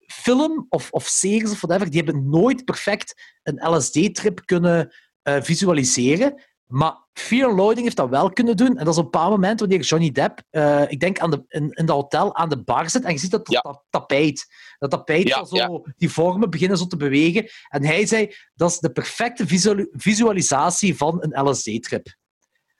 film 0.07 0.67
of, 0.69 0.91
of 0.91 1.07
series 1.07 1.51
of 1.51 1.61
whatever, 1.61 1.91
die 1.91 2.03
hebben 2.03 2.29
nooit 2.29 2.65
perfect 2.65 3.39
een 3.43 3.71
LSD-trip 3.75 4.41
kunnen 4.45 4.95
visualiseren. 5.23 6.43
Maar 6.67 6.97
Fear 7.13 7.55
Loading 7.55 7.83
heeft 7.83 7.97
dat 7.97 8.09
wel 8.09 8.31
kunnen 8.33 8.57
doen. 8.57 8.77
En 8.79 8.85
dat 8.85 8.95
is 8.95 8.99
op 8.99 9.05
een 9.05 9.11
bepaald 9.11 9.31
moment 9.31 9.61
wanneer 9.61 9.81
Johnny 9.81 10.11
Depp, 10.11 10.43
eh, 10.51 10.91
ik 10.91 11.01
denk 11.01 11.19
aan 11.19 11.31
de, 11.31 11.45
in, 11.49 11.71
in 11.71 11.87
dat 11.87 11.97
hotel 11.97 12.37
aan 12.37 12.49
de 12.49 12.63
bar 12.63 12.91
zit 12.91 13.05
en 13.05 13.13
je 13.13 13.19
ziet 13.19 13.31
dat, 13.31 13.51
Ja. 13.51 13.61
dat 13.61 13.85
tapijt. 13.91 14.47
Dat 14.79 14.91
tapijt 14.91 15.29
Ja, 15.29 15.45
zo, 15.45 15.85
die 15.97 16.11
vormen 16.11 16.51
beginnen 16.51 16.79
zo 16.79 16.87
te 16.87 16.97
bewegen. 16.97 17.49
En 17.69 17.85
hij 17.85 18.07
zei, 18.07 18.35
dat 18.55 18.71
is 18.71 18.79
de 18.79 18.93
perfecte 18.93 19.47
visual- 19.47 19.87
visualisatie 19.93 20.97
van 20.97 21.17
een 21.23 21.49
LSD-trip. 21.49 22.15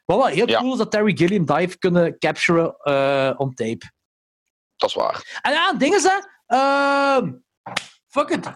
Wat 0.05 0.17
wel 0.17 0.27
heel 0.27 0.47
cool 0.47 0.73
is 0.73 0.79
dat 0.79 0.91
Terry 0.91 1.17
Gilliam 1.17 1.45
dat 1.45 1.57
heeft 1.57 1.79
kunnen 1.79 2.19
capturen 2.19 2.77
eh, 2.77 3.35
on 3.37 3.55
tape. 3.55 3.93
Dat 4.77 4.89
is 4.89 4.95
waar. 4.95 5.39
En 5.43 5.53
ja, 5.53 5.73
dingen 5.73 6.01
ze. 6.01 6.29
Ehm 6.47 7.33
fuck 8.09 8.29
it. 8.29 8.51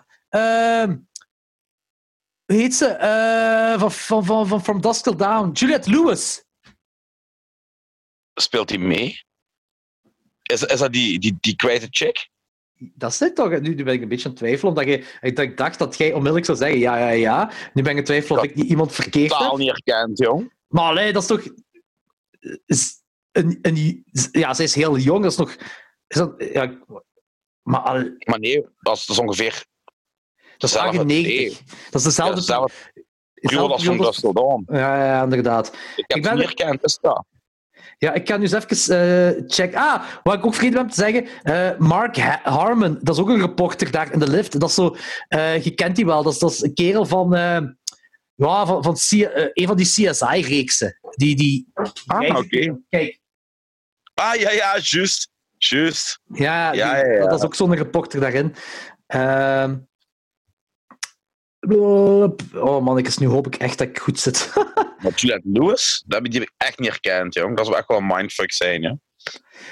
Hoe 2.48 2.56
heet 2.56 2.74
ze? 2.74 2.86
Eh, 2.86 3.78
van, 3.78 3.92
van, 3.92 4.24
van, 4.24 4.48
van 4.48 4.62
From 4.62 4.80
Dusk 4.80 5.02
Till 5.02 5.16
Dawn. 5.16 5.50
Juliette 5.52 5.90
Lewis. 5.90 6.44
Speelt 8.34 8.68
hij 8.68 8.78
mee? 8.78 9.24
Is, 10.42 10.62
is 10.62 10.78
dat 10.78 10.92
die, 10.92 11.18
die, 11.18 11.36
die 11.40 11.56
kwijte 11.56 11.86
chick? 11.90 12.28
Dat 12.74 13.12
is 13.12 13.18
het 13.18 13.34
toch? 13.34 13.60
Nu, 13.60 13.74
nu 13.74 13.84
ben 13.84 13.94
ik 13.94 14.02
een 14.02 14.08
beetje 14.08 14.24
aan 14.24 14.30
het 14.30 14.40
twijfelen, 14.40 14.68
omdat 14.68 14.84
je, 14.84 15.18
ik, 15.20 15.36
dat 15.36 15.44
ik 15.44 15.56
dacht 15.56 15.78
dat 15.78 15.98
jij 15.98 16.08
onmiddellijk 16.08 16.44
zou 16.44 16.58
zeggen 16.58 16.78
ja, 16.78 16.98
ja, 16.98 17.08
ja. 17.08 17.52
Nu 17.72 17.82
ben 17.82 17.84
ik 17.84 17.88
aan 17.88 17.96
het 17.96 18.06
twijfelen 18.06 18.38
of 18.38 18.44
ik 18.44 18.54
niet 18.54 18.68
iemand 18.68 18.92
verkeerd 18.92 19.30
Totaal 19.30 19.50
heb. 19.50 19.58
niet 19.58 19.84
herkend, 19.84 20.18
jong. 20.18 20.52
Maar 20.68 20.84
allee, 20.84 21.12
dat 21.12 21.22
is 21.22 21.28
toch... 21.28 21.42
Is 22.66 23.02
een, 23.32 23.58
een, 23.62 24.04
ja, 24.32 24.54
zij 24.54 24.64
is 24.64 24.74
heel 24.74 24.98
jong, 24.98 25.22
dat 25.22 25.32
is 25.32 25.38
nog... 25.38 25.56
Is 26.06 26.16
dat, 26.16 26.34
ja, 26.52 26.78
maar 27.62 27.80
al, 27.80 28.16
Maar 28.24 28.38
nee, 28.38 28.66
dat 28.80 28.96
is, 28.96 29.06
dat 29.06 29.16
is 29.16 29.18
ongeveer 29.18 29.64
dat 30.58 30.70
is 30.70 30.76
Zelfde 30.76 30.98
98. 30.98 31.58
Dat 31.90 31.94
is 32.00 32.02
dezelfde... 32.02 32.34
Ja, 32.40 32.42
zelf 32.42 32.90
dezelfde 33.34 33.76
periode 33.84 34.06
als 34.06 34.18
van 34.18 34.32
Dawn. 34.34 34.64
Ja, 34.66 35.04
ja, 35.04 35.22
inderdaad. 35.22 35.66
Ik 35.66 35.74
Ik 35.96 36.14
heb 36.14 36.22
ben 36.22 36.30
het 36.30 36.40
niet 36.48 36.58
er- 36.60 36.64
herkend, 36.64 36.84
is 36.84 36.98
dat? 37.00 37.24
Ja, 37.98 38.12
ik 38.14 38.24
kan 38.24 38.40
nu 38.40 38.46
eens 38.50 38.64
even 38.64 38.98
eh, 39.36 39.42
checken. 39.46 39.78
Ah, 39.78 40.02
wat 40.22 40.34
ik 40.34 40.46
ook 40.46 40.54
vergeten 40.54 40.78
heb 40.78 40.88
te 40.88 40.94
zeggen. 40.94 41.26
eh, 41.42 41.78
Mark 41.78 42.16
Ha- 42.16 42.40
Harmon, 42.42 42.98
dat 43.02 43.14
is 43.14 43.20
ook 43.20 43.28
een 43.28 43.40
reporter 43.40 43.90
daar 43.90 44.12
in 44.12 44.18
de 44.18 44.28
lift. 44.30 44.60
Dat 44.60 44.68
is 44.68 44.74
zo, 44.74 44.96
eh, 45.28 45.64
je 45.64 45.70
kent 45.70 45.96
die 45.96 46.06
wel. 46.06 46.22
Dat 46.22 46.32
is, 46.32 46.38
dat 46.38 46.50
is 46.50 46.62
een 46.62 46.74
kerel 46.74 47.06
van, 47.06 47.30
ja, 48.34 48.66
van, 48.66 48.82
van 48.82 48.94
C- 48.94 49.30
een 49.52 49.66
van 49.66 49.76
die 49.76 49.86
CSI-reeksen. 49.86 50.98
Die, 51.10 51.36
die, 51.36 51.68
Ah, 52.06 52.36
oké. 52.38 52.78
Kijk, 52.88 53.20
Ah, 54.14 54.34
ja, 54.34 54.50
ja, 54.50 54.78
juist. 54.82 55.30
Juist. 55.58 56.20
ja, 56.32 56.72
Ja, 56.72 56.96
ja, 56.96 57.06
ja. 57.12 57.26
dat 57.28 57.38
is 57.38 57.44
ook 57.44 57.54
zo'n 57.54 57.74
reporter 57.74 58.20
daarin. 58.20 58.54
Oh 61.74 62.82
man, 62.82 62.98
ik 62.98 63.06
is, 63.06 63.18
nu 63.18 63.26
hoop 63.26 63.46
ik 63.46 63.54
echt 63.54 63.78
dat 63.78 63.88
ik 63.88 63.98
goed 63.98 64.18
zit. 64.20 64.52
Maar 65.02 65.12
Juliette 65.14 65.48
Lewis, 65.52 66.02
dat 66.06 66.22
heb 66.22 66.34
ik, 66.34 66.52
echt 66.56 66.78
niet 66.78 66.88
herkend, 66.88 67.34
jong. 67.34 67.56
Dat 67.56 67.66
zou 67.66 67.78
echt 67.78 67.88
wel 67.88 67.98
een 67.98 68.06
mindfuck 68.06 68.52
zijn, 68.52 68.82
ja. 68.82 68.98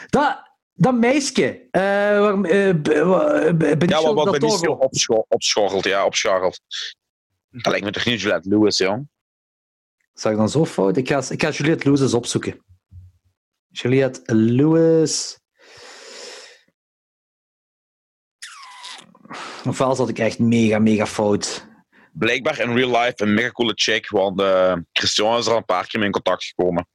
dat, 0.07 0.51
dat 0.73 0.95
meisje. 0.95 1.69
eh 1.71 1.83
waarom, 2.21 2.43
b- 2.43 2.47
Ja, 3.89 4.03
wat, 4.03 4.15
wat 4.15 4.39
Benicio 4.39 4.73
opscho 4.73 5.25
opschorrelt, 5.29 5.85
ja, 5.85 6.05
opscharrelt. 6.05 6.61
Dat 7.51 7.67
lijkt 7.67 7.85
me 7.85 7.91
toch 7.93 8.05
niet 8.05 8.21
Juliette 8.21 8.49
Lewis, 8.49 8.79
jong? 8.79 9.09
Zag 10.13 10.33
ik 10.33 10.39
dan 10.39 10.49
zo 10.49 10.65
fout? 10.67 10.97
Ik 10.97 11.09
ga, 11.09 11.23
ik 11.29 11.43
ga 11.43 11.51
Juliette 11.51 11.85
Lewis 11.85 12.01
eens 12.01 12.15
opzoeken. 12.15 12.65
Juliette 13.69 14.35
Lewis. 14.35 15.39
Ofwel 19.69 19.95
zat 19.95 20.09
ik 20.09 20.19
echt 20.19 20.39
mega, 20.39 20.79
mega 20.79 21.07
fout. 21.07 21.66
Blijkbaar 22.19 22.61
in 22.61 22.75
real 22.75 23.01
life 23.01 23.15
een 23.17 23.35
mega 23.35 23.51
coole 23.51 23.73
chick, 23.75 24.11
want 24.11 24.41
eh 24.41 24.73
Christian 24.93 25.39
is 25.39 25.47
er 25.47 25.53
al 25.53 25.59
een 25.59 25.65
paar 25.65 25.87
keer 25.87 25.99
mee 25.99 26.09
in 26.09 26.15
contact 26.15 26.45
gekomen. 26.45 26.89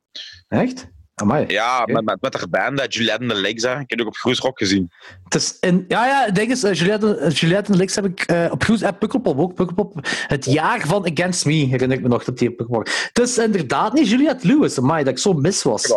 Echt? 0.48 0.88
Amai. 1.16 1.46
Ja, 1.48 1.86
met, 1.86 2.04
met, 2.06 2.22
met 2.22 2.34
haar 2.34 2.50
band, 2.50 2.78
dat 2.78 2.94
Juliette 2.94 3.22
en 3.22 3.28
de 3.28 3.36
Legs, 3.36 3.64
hè. 3.64 3.80
Ik 3.80 3.90
heb 3.90 4.02
ook 4.02 4.08
op 4.08 4.16
Groesrock 4.16 4.58
gezien. 4.58 4.92
Het 5.24 5.36
is 5.36 5.58
in, 5.60 5.86
ja, 5.88 6.08
ja, 6.08 6.26
het 6.26 6.36
ding 6.36 6.52
is, 6.52 6.64
eh, 6.64 6.74
Juliette, 6.74 7.32
Juliette 7.34 7.72
en 7.72 7.78
Lix 7.78 7.96
heb 7.96 8.06
ik 8.06 8.50
op 8.52 8.64
Groes, 8.64 8.82
eh, 8.82 8.92
Pukkelpop 9.00 9.40
ook. 9.40 9.54
Pukkelpop, 9.54 9.94
het 10.28 10.46
jaar 10.46 10.88
van 10.88 11.12
Against 11.12 11.46
Me, 11.46 11.54
herinner 11.54 11.98
ik 11.98 12.04
me 12.04 12.10
nog, 12.10 12.24
dat 12.24 12.38
die 12.38 12.50
op 12.50 12.58
Pukkelpop. 12.58 12.88
Het 13.14 13.20
is 13.20 13.38
inderdaad 13.38 13.94
niet 13.94 14.10
Juliette 14.10 14.48
Lewis, 14.48 14.78
amai, 14.78 15.04
dat 15.04 15.14
ik 15.14 15.20
zo 15.20 15.34
mis 15.34 15.64
was. 15.64 15.94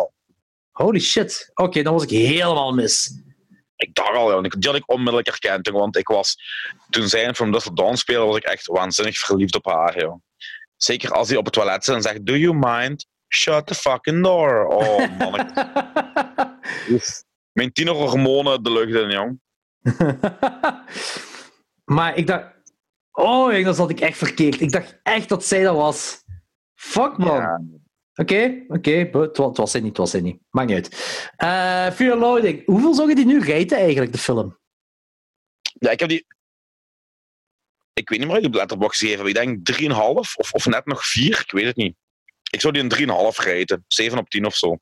Holy 0.70 1.01
shit. 1.01 1.51
Oké, 1.55 1.82
dan 1.82 1.92
was 1.92 2.02
ik 2.02 2.10
helemaal 2.10 2.72
mis. 2.72 3.22
Ik 3.76 3.94
dacht 3.94 4.16
al, 4.16 4.42
ja, 4.42 4.48
die 4.48 4.68
had 4.70 4.74
ik 4.78 4.90
onmiddellijk 4.90 5.26
herkend, 5.26 5.68
want 5.68 5.96
ik 5.96 6.09
was, 6.09 6.36
toen 6.90 7.09
zij 7.09 7.22
in 7.22 7.34
From 7.34 7.59
Till 7.59 7.74
Dawn 7.74 7.94
speelde, 7.94 8.26
was 8.26 8.36
ik 8.36 8.44
echt 8.44 8.66
waanzinnig 8.66 9.18
verliefd 9.18 9.55
op 9.55 9.64
haar, 9.64 10.01
joh. 10.01 10.20
Zeker 10.76 11.10
als 11.12 11.28
hij 11.28 11.36
op 11.36 11.44
het 11.44 11.55
toilet 11.55 11.84
zit 11.84 11.94
en 11.94 12.02
zegt, 12.02 12.26
do 12.26 12.36
you 12.36 12.55
mind? 12.59 13.06
Shut 13.28 13.66
the 13.66 13.74
fucking 13.74 14.22
door. 14.22 14.66
Oh, 14.66 15.18
man. 15.18 15.40
ik- 15.40 15.52
Mijn 17.52 17.72
tienerhormonen 17.72 18.62
de 18.62 18.72
lucht 18.72 18.94
in, 19.02 19.10
jong. 19.10 19.40
maar 21.96 22.16
ik 22.16 22.26
dacht... 22.26 22.52
Oh, 23.12 23.64
dan 23.64 23.74
zat 23.74 23.90
ik 23.90 24.01
echt 24.01 24.18
verkeerd. 24.18 24.60
Ik 24.60 24.72
dacht 24.72 25.01
echt 25.02 25.28
dat 25.28 25.44
zij 25.44 25.62
dat 25.62 25.76
was. 25.76 26.22
Fuck, 26.74 27.16
man. 27.18 27.36
Ja. 27.36 27.60
Oké, 28.15 28.65
oké. 28.69 28.91
Het, 28.91 29.12
wa- 29.36 29.47
het 29.49 29.57
was 29.57 29.70
zij 29.70 29.81
niet, 29.81 29.89
het 29.89 29.99
was 29.99 30.11
zij 30.11 30.20
niet. 30.20 30.41
Maakt 30.51 30.69
niet 30.69 30.77
uit. 30.77 30.95
Eh 31.36 31.91
Fear 31.91 32.16
Loading. 32.19 32.66
Hoeveel 32.66 32.95
zou 32.95 33.09
je 33.09 33.15
die 33.15 33.27
nu 33.27 33.41
raten, 33.41 33.77
eigenlijk, 33.78 34.12
de 34.12 34.19
film? 34.19 34.59
Ja, 35.62 35.91
ik 35.91 36.01
heb 36.01 36.09
die... 36.09 36.27
Ik 37.93 38.09
weet 38.09 38.19
niet 38.19 38.28
meer 38.28 38.36
wat 38.36 38.45
ik 38.47 38.53
op 38.53 38.55
Letterboxd 38.55 39.01
gegeven 39.01 39.27
heb. 39.27 39.36
Ik 39.36 39.66
denk 39.66 39.91
3,5 39.93 39.97
of, 39.99 40.53
of 40.53 40.66
net 40.66 40.86
nog 40.86 41.07
4. 41.07 41.41
Ik 41.41 41.51
weet 41.51 41.65
het 41.65 41.77
niet. 41.77 41.97
Ik 42.51 42.61
zou 42.61 42.73
die 42.73 42.82
een 42.82 43.32
3,5 43.32 43.36
reten. 43.45 43.85
7 43.89 44.19
op 44.19 44.28
10 44.28 44.47
of 44.47 44.55
zo. 44.55 44.78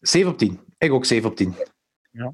7 0.00 0.30
op 0.32 0.38
10. 0.38 0.60
Ik 0.78 0.92
ook 0.92 1.04
7 1.04 1.30
op 1.30 1.36
10. 1.36 1.54
Ja. 2.10 2.32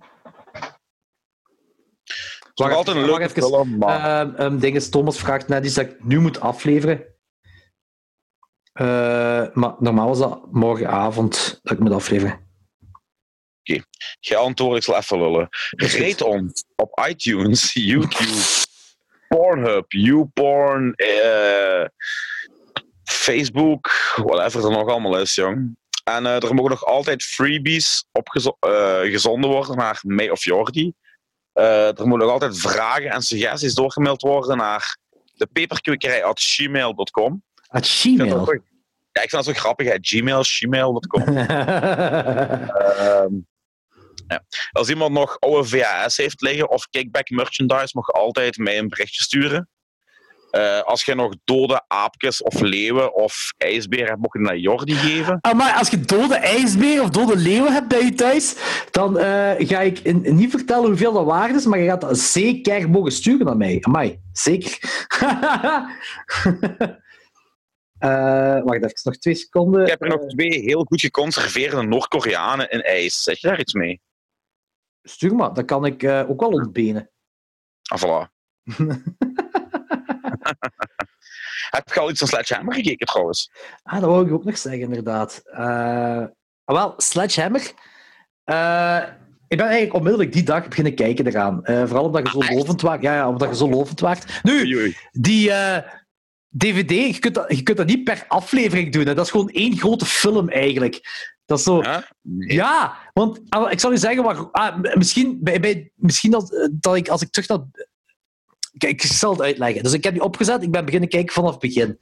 Het 2.02 2.64
Wacht 2.64 2.70
nog 2.70 2.78
altijd 2.78 2.96
een 2.96 3.02
even, 3.02 3.18
leuke 3.18 3.40
film, 3.40 3.78
maar... 3.78 4.20
Ehm 4.26 4.34
ehm, 4.34 4.58
ding 4.58 4.76
is, 4.76 4.88
Thomas 4.88 5.18
vraagt 5.18 5.48
net 5.48 5.64
iets 5.64 5.74
dat 5.74 5.86
ik 5.86 6.04
nu 6.04 6.20
moet 6.20 6.40
afleveren. 6.40 7.15
Eh, 8.76 9.46
maar 9.52 9.74
normaal 9.78 10.08
was 10.08 10.18
dat 10.18 10.52
morgenavond 10.52 11.60
dat 11.62 11.72
ik 11.72 11.78
moet 11.78 11.92
afleveren. 11.92 12.44
Jij 14.20 14.36
antwoord, 14.36 14.76
ik 14.76 14.82
zal 14.82 14.96
even 14.96 15.18
lullen. 15.18 15.48
Rate 15.70 16.24
ons 16.26 16.64
op 16.74 17.06
iTunes, 17.08 17.72
YouTube, 17.92 18.42
Pornhub, 19.28 19.92
YouPorn, 19.92 20.94
eh, 20.94 21.84
Facebook, 23.04 23.90
whatever 24.16 24.64
er 24.64 24.70
nog 24.70 24.88
allemaal 24.88 25.18
is, 25.18 25.34
jong. 25.34 25.76
En 26.04 26.26
eh, 26.26 26.42
er 26.42 26.54
mogen 26.54 26.70
nog 26.70 26.84
altijd 26.84 27.22
freebies 27.22 28.04
opgezo- 28.12 28.56
eh, 28.60 29.00
gezonden 29.00 29.50
worden 29.50 29.76
naar 29.76 29.98
mij 30.02 30.30
of 30.30 30.44
Jordi. 30.44 30.92
Er 31.52 31.92
moeten 31.94 32.18
nog 32.18 32.30
altijd 32.30 32.58
vragen 32.58 33.10
en 33.10 33.22
suggesties 33.22 33.74
doorgemaild 33.74 34.22
worden 34.22 34.56
naar 34.56 34.96
de 35.34 35.48
dat 37.68 37.88
Gmail. 37.88 38.52
Ja, 39.12 39.22
ik 39.22 39.30
vind 39.30 39.44
dat 39.44 39.44
zo 39.44 39.52
grappig, 39.60 39.86
hè. 39.86 39.96
Gmail, 40.00 40.42
gmail.com. 40.42 41.22
Ehm, 41.36 43.34
ja. 44.28 44.42
Als 44.72 44.88
iemand 44.88 45.12
nog 45.12 45.36
oude 45.40 45.68
VHS 45.68 46.16
heeft 46.16 46.40
liggen 46.40 46.70
of 46.70 46.86
kickback 46.90 47.30
merchandise, 47.30 47.90
mag 47.92 48.06
je 48.06 48.12
altijd 48.12 48.56
mij 48.56 48.78
een 48.78 48.88
berichtje 48.88 49.22
sturen. 49.22 49.68
Eh, 50.50 50.80
als 50.80 51.04
je 51.04 51.14
nog 51.14 51.34
dode 51.44 51.84
aapjes 51.88 52.42
of 52.42 52.60
leeuwen 52.60 53.14
of 53.14 53.52
ijsberen 53.56 54.06
hebt, 54.06 54.20
mocht 54.20 54.32
je 54.38 54.40
naar 54.44 54.56
Jordi 54.56 54.94
geven. 54.94 55.38
Ah, 55.40 55.54
maar 55.54 55.72
als 55.74 55.88
je 55.90 56.00
dode 56.00 56.34
ijsberen 56.34 57.02
of 57.02 57.10
dode 57.10 57.36
leeuwen 57.36 57.72
hebt 57.72 57.88
bij 57.88 58.04
je 58.04 58.14
thuis, 58.14 58.56
dan 58.90 59.18
eh, 59.18 59.52
ga 59.68 59.80
ik 59.80 59.98
in- 59.98 60.24
niet 60.36 60.50
vertellen 60.50 60.86
hoeveel 60.86 61.12
dat 61.12 61.24
waard 61.24 61.54
is, 61.54 61.64
maar 61.66 61.78
je 61.78 61.88
gaat 61.88 62.00
dat 62.00 62.18
zeker 62.18 62.90
mogen 62.90 63.12
sturen 63.12 63.46
naar 63.46 63.56
mij. 63.56 63.78
Amai, 63.80 64.20
zeker. 64.32 64.78
Eh, 67.98 68.62
wacht 68.62 68.76
even, 68.84 69.00
nog 69.02 69.16
twee 69.16 69.34
seconden. 69.34 69.82
Ik 69.82 69.88
heb 69.88 70.02
er 70.02 70.08
nog 70.08 70.26
twee 70.26 70.60
heel 70.60 70.84
goed 70.84 71.00
geconserveerde 71.00 71.82
Noord-Koreanen 71.82 72.70
in 72.70 72.82
ijs. 72.82 73.22
Zeg 73.22 73.40
je 73.40 73.48
daar 73.48 73.60
iets 73.60 73.72
mee? 73.74 74.00
Stuur 75.02 75.34
maar, 75.34 75.54
dat 75.54 75.64
kan 75.64 75.84
ik 75.84 76.02
eh, 76.02 76.30
ook 76.30 76.40
wel 76.40 76.50
ontbenen. 76.50 77.10
Ah, 77.82 78.02
voilà. 78.02 78.30
heb 81.76 81.88
je 81.94 82.00
al 82.00 82.10
iets 82.10 82.18
van 82.18 82.28
Sledgehammer 82.28 82.74
gekeken 82.74 83.06
trouwens? 83.06 83.50
Ah, 83.82 84.00
dat 84.00 84.10
wou 84.10 84.26
ik 84.26 84.32
ook 84.32 84.44
nog 84.44 84.58
zeggen, 84.58 84.80
inderdaad. 84.82 85.42
Eh, 85.44 86.24
ah, 86.64 86.76
wel, 86.76 86.94
Sledgehammer. 86.96 87.72
Eh, 88.44 89.02
ik 89.48 89.56
ben 89.56 89.66
eigenlijk 89.66 89.94
onmiddellijk 89.94 90.32
die 90.32 90.42
dag 90.42 90.68
beginnen 90.68 90.94
kijken 90.94 91.26
eraan. 91.26 91.64
Eh, 91.64 91.84
vooral 91.86 92.04
omdat 92.04 92.26
je 92.26 92.32
zo 92.32 92.38
Ah, 92.38 92.48
echt? 92.48 92.56
lovend 92.58 92.80
waart. 92.80 93.02
Ja, 93.02 93.14
ja, 93.14 93.28
omdat 93.28 93.48
je 93.48 93.56
zo 93.56 93.68
lovend 93.68 94.00
waart. 94.00 94.40
Nu, 94.42 94.94
die 95.12 95.52
eh, 95.52 95.92
DVD, 96.58 97.14
je 97.14 97.18
kunt, 97.18 97.34
dat, 97.34 97.56
je 97.56 97.62
kunt 97.62 97.76
dat 97.76 97.86
niet 97.86 98.04
per 98.04 98.24
aflevering 98.28 98.92
doen. 98.92 99.06
Hè. 99.06 99.14
Dat 99.14 99.24
is 99.24 99.30
gewoon 99.30 99.48
één 99.48 99.76
grote 99.76 100.04
film 100.06 100.48
eigenlijk. 100.48 101.00
Dat 101.44 101.58
is 101.58 101.64
zo... 101.64 101.80
Nee. 102.22 102.52
Ja, 102.52 102.96
want 103.12 103.40
ah, 103.48 103.72
ik 103.72 103.80
zal 103.80 103.90
je 103.90 103.96
zeggen, 103.96 104.24
maar, 104.24 104.50
ah, 104.50 104.76
m- 104.76 104.98
misschien, 104.98 105.38
bij, 105.42 105.60
bij, 105.60 105.90
misschien 105.94 106.32
eh, 106.32 106.68
dat 106.72 106.96
ik 106.96 107.08
als 107.08 107.22
ik 107.22 107.30
terug 107.30 107.48
naar. 107.48 107.58
Kijk, 108.78 108.92
ik 108.92 109.02
zal 109.02 109.30
het 109.32 109.40
uitleggen. 109.42 109.82
Dus 109.82 109.92
ik 109.92 110.04
heb 110.04 110.12
die 110.12 110.22
opgezet, 110.22 110.62
ik 110.62 110.70
ben 110.70 110.84
beginnen 110.84 111.08
kijken 111.08 111.34
vanaf 111.34 111.50
het 111.50 111.60
begin. 111.60 111.98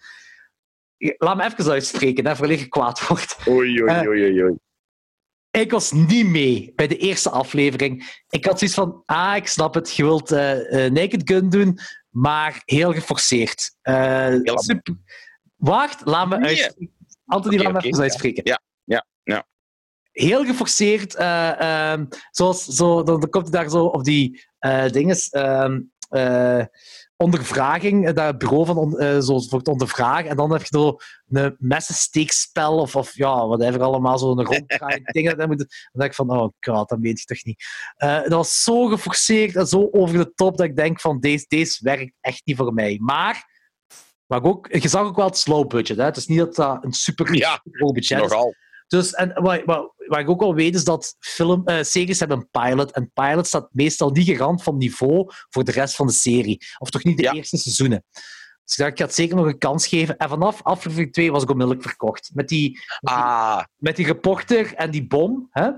Laat 1.19 1.37
me 1.37 1.45
even 1.45 1.71
uitspreken, 1.71 2.27
hè, 2.27 2.37
voordat 2.37 2.59
je 2.61 2.69
kwaad 2.69 3.07
wordt. 3.07 3.37
Oei, 3.49 3.83
oei, 3.83 3.93
Eh, 3.93 4.09
oei, 4.09 4.23
oei, 4.23 4.43
oei. 4.43 4.55
Ik 5.51 5.71
was 5.71 5.93
niet 5.93 6.27
mee 6.27 6.73
bij 6.77 6.87
de 6.87 6.97
eerste 6.97 7.31
aflevering. 7.31 8.23
Ik 8.29 8.45
had 8.45 8.59
zoiets 8.59 8.77
van, 8.77 9.03
ah, 9.07 9.37
ik 9.37 9.47
snap 9.47 9.75
het, 9.75 9.95
je 9.95 10.03
wilt 10.05 10.33
eh, 10.33 10.85
eh, 10.87 10.93
Naked 10.93 11.23
Gun 11.25 11.51
doen, 11.51 11.79
maar 12.15 12.63
heel 12.65 12.93
geforceerd. 12.93 13.77
Eh, 13.83 14.35
super. 14.45 14.97
Wacht, 15.57 16.07
laat 16.07 16.29
me 16.29 16.39
Nee. 16.39 16.49
uitspreken. 16.49 16.95
Anthony, 17.27 17.55
Oké, 17.55 17.65
laat 17.65 17.73
me 17.73 17.79
even 17.79 17.97
ja. 17.97 18.03
uitspreken. 18.03 18.43
Ja, 18.45 18.61
ja, 18.85 19.07
ja. 19.23 19.47
Heel 20.13 20.45
geforceerd. 20.45 21.15
eh, 21.15 21.61
ehm, 21.93 22.07
zoals, 22.31 22.65
zo, 22.65 23.03
dan, 23.03 23.21
dan 23.21 23.31
komt 23.31 23.49
hij 23.53 23.61
daar 23.61 23.71
zo 23.71 23.85
op 23.85 24.05
die 24.05 24.45
eh 24.59 24.89
dinges... 24.89 25.31
ondervraging, 27.17 28.07
eh, 28.07 28.15
dat 28.15 28.39
bureau 28.39 28.67
van 28.67 28.99
eh, 28.99 29.19
zo 29.21 29.41
voor 29.41 29.59
het 29.59 29.69
ondervragen. 29.69 30.31
En 30.31 30.37
dan 30.37 30.53
heb 30.53 30.61
je 30.61 30.79
zo 30.79 30.97
een 31.29 31.57
messensteekspel 31.59 32.79
of, 32.79 32.97
of 32.97 33.17
ja, 33.17 33.47
whatever 33.47 33.83
allemaal, 33.83 34.19
zo'n 34.19 34.45
ronddraaiend 34.45 35.13
ding. 35.13 35.35
dat 35.35 35.47
moet, 35.47 35.59
dan 35.59 35.67
denk 35.93 36.11
ik 36.11 36.15
van, 36.15 36.31
oh 36.31 36.49
god, 36.61 36.89
dat 36.89 36.99
weet 37.01 37.19
ik 37.19 37.27
toch 37.27 37.45
niet. 37.45 37.65
Eh, 37.97 38.23
dat 38.23 38.33
was 38.33 38.63
zo 38.63 38.87
geforceerd 38.87 39.57
en 39.57 39.67
zo 39.67 39.89
over 39.93 40.19
de 40.19 40.33
top 40.35 40.57
dat 40.57 40.67
ik 40.67 40.77
denk 40.77 41.01
van, 41.01 41.21
deze, 41.21 41.45
deze 41.49 41.79
werkt 41.83 42.13
echt 42.21 42.43
niet 42.45 42.57
voor 42.57 42.75
mij. 42.75 42.99
Maar, 43.01 43.45
maar 44.27 44.43
ook, 44.43 44.73
je 44.73 44.89
zag 44.89 45.03
ook 45.03 45.17
wel 45.17 45.27
het 45.27 45.39
slow 45.39 45.69
budget. 45.69 45.97
Hè? 45.97 46.05
Het 46.05 46.17
is 46.17 46.27
niet 46.27 46.39
dat 46.39 46.55
dat 46.55 46.85
een 46.85 46.93
super 46.93 47.35
Ja, 47.35 47.61
budget 47.65 48.23
is. 48.23 48.31
Nogal. 48.31 48.55
Dus, 48.89 49.13
en 49.15 49.33
wat, 49.43 49.63
wat, 49.65 49.93
wat 50.07 50.19
ik 50.19 50.29
ook 50.31 50.41
wel 50.41 50.55
weet, 50.55 50.75
is 50.75 50.85
dat 50.85 51.17
film, 51.19 51.63
eh, 51.67 51.83
series 51.83 52.19
hebben 52.19 52.39
een 52.39 52.49
pilot. 52.51 52.91
En 52.93 53.11
pilot 53.15 53.47
staat 53.47 53.69
meestal 53.73 54.11
niet 54.11 54.29
garant 54.29 54.63
van 54.63 54.77
niveau 54.77 55.31
voor 55.51 55.65
de 55.65 55.73
rest 55.73 55.95
van 55.97 56.07
de 56.07 56.13
serie. 56.13 56.61
Of 56.79 56.91
toch 56.91 57.05
niet 57.05 57.17
de 57.17 57.23
Ja. 57.23 57.33
eerste 57.33 57.57
seizoenen. 57.59 58.05
Dus 58.65 58.75
ik 58.77 58.79
dacht, 58.79 58.91
ik 58.93 58.99
ga 58.99 59.05
het 59.05 59.15
zeker 59.15 59.37
nog 59.37 59.47
een 59.47 59.59
kans 59.59 59.87
geven. 59.87 60.17
En 60.17 60.29
vanaf 60.29 60.63
aflevering 60.63 61.13
2 61.13 61.33
was 61.33 61.43
ik 61.43 61.51
onmiddellijk 61.51 61.87
verkocht. 61.87 62.31
Met 62.35 62.49
die, 62.49 62.81
Ah, 63.01 63.63
met 63.77 63.97
die 63.97 64.07
reporter 64.07 64.75
en 64.75 64.91
die 64.91 65.07
bom. 65.07 65.49
Hè? 65.51 65.69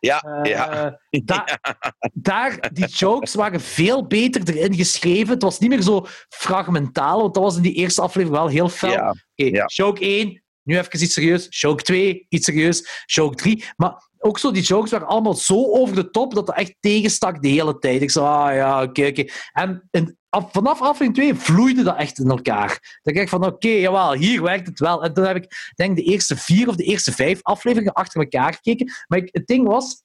ja, 0.00 0.20
Eh, 0.22 0.50
ja. 0.50 0.98
da- 1.10 1.58
daar, 2.12 2.70
die 2.72 2.86
jokes 2.86 3.34
waren 3.34 3.60
veel 3.60 4.06
beter 4.06 4.48
erin 4.56 4.74
geschreven. 4.74 5.32
Het 5.34 5.42
was 5.42 5.58
niet 5.58 5.70
meer 5.70 5.82
zo 5.82 6.06
fragmentaal, 6.28 7.20
want 7.20 7.34
dat 7.34 7.42
was 7.42 7.56
in 7.56 7.62
die 7.62 7.74
eerste 7.74 8.02
aflevering 8.02 8.38
wel 8.38 8.48
heel 8.48 8.68
fel. 8.68 9.14
Ja. 9.34 9.64
joke 9.66 10.00
1, 10.00 10.43
nu 10.64 10.78
even 10.78 11.02
iets 11.02 11.12
serieus. 11.12 11.46
Joke 11.60 11.82
2, 11.82 12.26
iets 12.28 12.44
serieus. 12.44 13.04
Joke 13.06 13.34
3. 13.34 13.64
Maar 13.76 14.08
ook 14.18 14.38
zo, 14.38 14.50
die 14.50 14.62
jokes 14.62 14.90
waren 14.90 15.06
allemaal 15.06 15.34
zo 15.34 15.70
over 15.72 15.94
de 15.94 16.10
top 16.10 16.34
dat 16.34 16.46
het 16.46 16.56
echt 16.56 16.74
tegenstak 16.80 17.42
de 17.42 17.48
hele 17.48 17.78
tijd. 17.78 18.02
Ik 18.02 18.10
zei, 18.10 18.26
ah 18.26 18.54
ja, 18.54 18.82
oké. 18.82 19.24
En 19.52 19.88
vanaf 20.30 20.80
aflevering 20.80 21.14
2 21.14 21.34
vloeide 21.34 21.82
dat 21.82 21.96
echt 21.96 22.18
in 22.18 22.30
elkaar. 22.30 22.98
Dan 23.02 23.14
kijk 23.14 23.24
ik 23.24 23.28
van, 23.28 23.46
oké, 23.46 23.68
jawel, 23.68 24.12
hier 24.12 24.42
werkt 24.42 24.66
het 24.66 24.78
wel. 24.78 25.04
En 25.04 25.14
toen 25.14 25.24
heb 25.24 25.36
ik, 25.36 25.72
denk 25.74 25.96
de 25.96 26.02
eerste 26.02 26.36
vier 26.36 26.68
of 26.68 26.76
de 26.76 26.84
eerste 26.84 27.12
vijf 27.12 27.42
afleveringen 27.42 27.92
achter 27.92 28.20
elkaar 28.20 28.52
gekeken. 28.52 28.92
Maar 29.06 29.18
het 29.24 29.46
ding 29.46 29.66
was, 29.66 30.02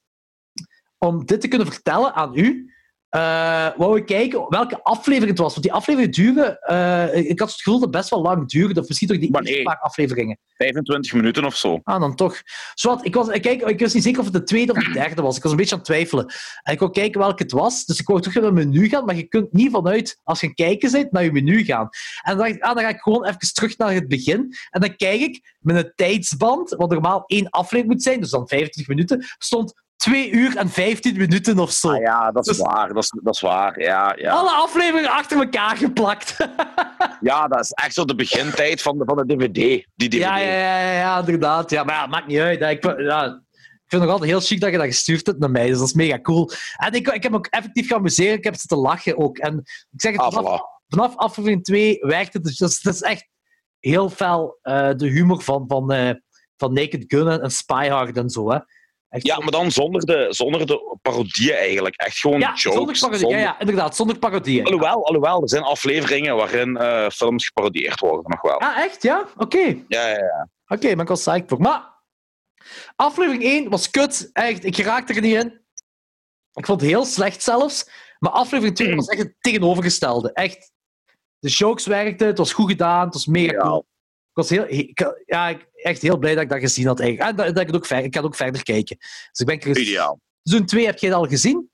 om 0.98 1.26
dit 1.26 1.40
te 1.40 1.48
kunnen 1.48 1.72
vertellen 1.72 2.14
aan 2.14 2.38
u, 2.38 2.74
eh 3.10 3.68
wou 3.76 3.96
ik 3.98 4.06
kijken 4.06 4.44
welke 4.48 4.82
aflevering 4.82 5.30
het 5.30 5.38
was. 5.38 5.50
Want 5.52 5.62
die 5.62 5.72
afleveringen 5.72 6.12
duren... 6.12 6.60
eh, 6.60 7.30
ik 7.30 7.38
had 7.38 7.48
het 7.48 7.56
gevoel 7.56 7.74
dat 7.74 7.82
het 7.82 7.96
best 7.96 8.10
wel 8.10 8.22
lang 8.22 8.48
duurde. 8.48 8.80
Of 8.80 8.88
misschien 8.88 9.08
toch 9.08 9.18
die 9.18 9.34
eerste 9.34 9.52
nee. 9.52 9.62
paar 9.62 9.78
afleveringen. 9.78 10.38
25 10.56 11.12
minuten 11.12 11.44
of 11.44 11.56
zo. 11.56 11.80
Ah, 11.82 12.00
dan 12.00 12.14
toch. 12.14 12.42
Zwat, 12.74 13.04
ik, 13.04 13.14
was, 13.14 13.28
ik, 13.28 13.42
kijk, 13.42 13.62
ik 13.62 13.78
wist 13.78 13.94
niet 13.94 14.02
zeker 14.02 14.18
of 14.18 14.24
het 14.24 14.34
de 14.34 14.42
tweede 14.42 14.72
of 14.72 14.84
de 14.84 14.92
derde 14.92 15.22
was. 15.22 15.36
Ik 15.36 15.42
was 15.42 15.52
een 15.52 15.58
beetje 15.58 15.72
aan 15.72 15.78
het 15.78 15.88
twijfelen. 15.88 16.26
En 16.62 16.72
ik 16.72 16.78
wou 16.78 16.92
kijken 16.92 17.20
welke 17.20 17.42
het 17.42 17.52
was. 17.52 17.84
Dus 17.84 18.00
ik 18.00 18.06
wou 18.06 18.20
terug 18.20 18.36
naar 18.36 18.52
het 18.52 18.54
menu 18.54 18.88
gaan. 18.88 19.04
Maar 19.04 19.16
je 19.16 19.28
kunt 19.28 19.52
niet 19.52 19.70
vanuit, 19.70 20.20
als 20.24 20.40
je 20.40 20.46
aan 20.46 20.52
het 20.56 20.66
kijken 20.66 20.92
bent, 20.92 21.12
naar 21.12 21.24
je 21.24 21.32
menu 21.32 21.64
gaan. 21.64 21.88
En 22.22 22.36
dan 22.36 22.38
dacht 22.38 22.50
ik, 22.50 22.62
ah, 22.62 22.74
dan 22.74 22.82
ga 22.82 22.88
ik 22.88 23.00
gewoon 23.00 23.26
even 23.26 23.54
terug 23.54 23.78
naar 23.78 23.92
het 23.92 24.08
begin. 24.08 24.54
En 24.70 24.80
dan 24.80 24.96
kijk 24.96 25.20
ik 25.20 25.56
met 25.58 25.76
een 25.76 25.92
tijdsband, 25.94 26.70
wat 26.70 26.90
normaal 26.90 27.24
één 27.26 27.50
aflevering 27.50 27.92
moet 27.92 28.02
zijn, 28.02 28.20
dus 28.20 28.30
dan 28.30 28.48
25 28.48 28.88
minuten, 28.88 29.26
stond 29.38 29.88
2 30.00 30.30
uur 30.30 30.56
en 30.56 30.68
15 30.68 31.16
minuten 31.16 31.58
of 31.58 31.70
zo. 31.70 31.88
Ah 31.92 32.00
ja, 32.00 32.30
dat 32.30 32.48
is 32.48 32.56
Dus- 32.56 32.66
waar. 32.66 32.88
Dat 32.88 33.02
is, 33.02 33.12
dat 33.22 33.34
is 33.34 33.40
waar. 33.40 33.80
Ja, 33.80 34.14
ja. 34.16 34.32
Alle 34.32 34.50
afleveringen 34.50 35.10
achter 35.10 35.38
elkaar 35.40 35.76
geplakt. 35.76 36.36
ja, 37.20 37.48
dat 37.48 37.60
is 37.60 37.70
echt 37.70 37.94
zo 37.94 38.04
de 38.04 38.14
begintijd 38.14 38.82
van 38.82 38.98
de, 38.98 39.04
van 39.04 39.16
de 39.16 39.26
DVD. 39.36 39.54
Die 39.94 40.08
DVD. 40.08 40.12
Ja, 40.22 40.36
ja, 40.36 40.52
ja, 40.80 40.92
ja, 40.92 41.18
inderdaad. 41.18 41.70
Ja, 41.70 41.84
maar 41.84 41.94
ja, 41.94 42.06
maakt 42.06 42.26
niet 42.26 42.38
uit. 42.38 42.60
Ik, 42.60 42.82
vind- 42.84 42.98
ja, 42.98 43.24
ik 43.24 43.96
vind 43.96 44.02
het 44.02 44.10
nog 44.10 44.10
altijd 44.10 44.30
heel 44.30 44.40
chic 44.40 44.60
dat 44.60 44.70
je 44.70 44.76
dat 44.76 44.86
gestuurd 44.86 45.26
hebt 45.26 45.38
naar 45.38 45.50
mij. 45.50 45.66
Dus 45.68 45.78
dat 45.78 45.86
is 45.86 45.92
mega 45.94 46.20
cool. 46.20 46.50
En 46.76 46.92
ik, 46.92 47.08
ik 47.08 47.22
heb 47.22 47.32
me 47.32 47.38
ook 47.38 47.46
effectief 47.46 47.86
geamuseerd. 47.88 48.38
Ik 48.38 48.44
heb 48.44 48.54
zitten 48.56 48.78
lachen 48.78 49.18
ook. 49.18 49.38
En 49.38 49.58
ik 49.90 50.00
zeg 50.00 50.12
het, 50.12 50.20
Ah, 50.20 50.32
vanaf, 50.32 50.60
voilà. 50.60 50.84
vanaf 50.88 51.16
aflevering 51.16 51.64
2 51.64 51.98
werkt 52.00 52.32
het. 52.32 52.42
Dus 52.44 52.56
dat 52.56 52.70
is, 52.70 52.80
dat 52.80 52.94
is 52.94 53.02
echt 53.02 53.28
heel 53.78 54.10
fel 54.10 54.58
eh, 54.62 54.90
de 54.96 55.06
humor 55.08 55.42
van, 55.42 55.64
van, 55.68 55.92
eh, 55.92 56.14
van 56.56 56.72
Naked 56.72 57.04
Gun 57.06 57.28
en 57.40 57.50
Spy 57.50 57.88
Hard 57.88 58.16
en 58.16 58.30
zo. 58.30 58.50
Hè. 58.50 58.58
Echt 59.10 59.26
Ja, 59.26 59.38
maar 59.38 59.50
dan 59.50 59.70
zonder 59.70 60.06
de, 60.06 60.26
zonder 60.28 60.66
de 60.66 60.96
parodieën 61.02 61.54
eigenlijk. 61.56 61.94
Echt 61.96 62.18
gewoon 62.18 62.40
ja, 62.40 62.54
jokes. 62.54 62.62
zonder 62.98 62.98
parodie. 62.98 63.28
Ja, 63.28 63.38
ja, 63.38 63.60
inderdaad, 63.60 63.96
zonder 63.96 64.18
parodieën. 64.18 64.64
Alhoewel, 64.64 65.06
alhoewel, 65.06 65.42
er 65.42 65.48
zijn 65.48 65.62
afleveringen 65.62 66.36
waarin 66.36 66.76
eh, 66.76 67.08
films 67.08 67.46
geparodieerd 67.46 68.00
worden, 68.00 68.30
nog 68.30 68.40
wel. 68.42 68.58
Ah, 68.60 68.76
echt? 68.78 69.02
Ja? 69.02 69.26
Oké. 69.36 69.58
Ja, 69.88 70.08
ja, 70.08 70.08
ja. 70.08 70.48
Oké, 70.66 70.88
ben 70.88 70.98
ik 71.00 71.08
wel 71.08 71.16
psyched 71.16 71.48
voor. 71.48 71.60
Maar 71.60 71.98
aflevering 72.96 73.42
1 73.42 73.70
was 73.70 73.90
kut. 73.90 74.30
Echt, 74.32 74.64
ik 74.64 74.76
raakte 74.76 75.14
er 75.14 75.20
niet 75.20 75.34
in. 75.34 75.60
Ik 76.52 76.66
vond 76.66 76.80
het 76.80 76.90
heel 76.90 77.04
slecht 77.04 77.42
zelfs. 77.42 77.90
Maar 78.18 78.32
aflevering 78.32 78.76
2 78.76 78.94
was 78.94 79.06
echt 79.08 79.22
het 79.22 79.34
tegenovergestelde. 79.40 80.32
Echt. 80.32 80.72
De 81.38 81.48
jokes 81.48 81.86
werkten, 81.86 82.26
het 82.26 82.38
was 82.38 82.52
goed 82.52 82.70
gedaan, 82.70 83.04
het 83.04 83.14
was 83.14 83.26
mega 83.26 83.52
Ja. 83.52 83.58
cool. 83.58 83.78
Ik 84.30 84.36
was 84.36 84.48
heel, 84.50 84.64
ik, 84.68 85.14
ja, 85.26 85.48
ik- 85.48 85.68
echt 85.82 86.02
heel 86.02 86.18
blij 86.18 86.34
dat 86.34 86.42
ik 86.42 86.48
dat 86.48 86.60
gezien 86.60 86.86
had 86.86 87.00
eigenlijk. 87.00 87.30
En 87.30 87.36
dat, 87.36 87.46
dat 87.46 87.62
ik, 87.62 87.66
het 87.66 87.76
ook 87.76 87.86
ver, 87.86 88.04
ik 88.04 88.14
het 88.14 88.24
ook 88.24 88.36
verder 88.36 88.62
kijken. 88.62 88.96
Dus 88.98 89.46
ik 89.46 89.46
ben. 89.46 89.78
Ideaal. 89.80 90.20
Seizoen 90.42 90.66
2 90.66 90.86
heb 90.86 90.98
je 90.98 91.06
het 91.06 91.14
al 91.16 91.26
gezien? 91.26 91.70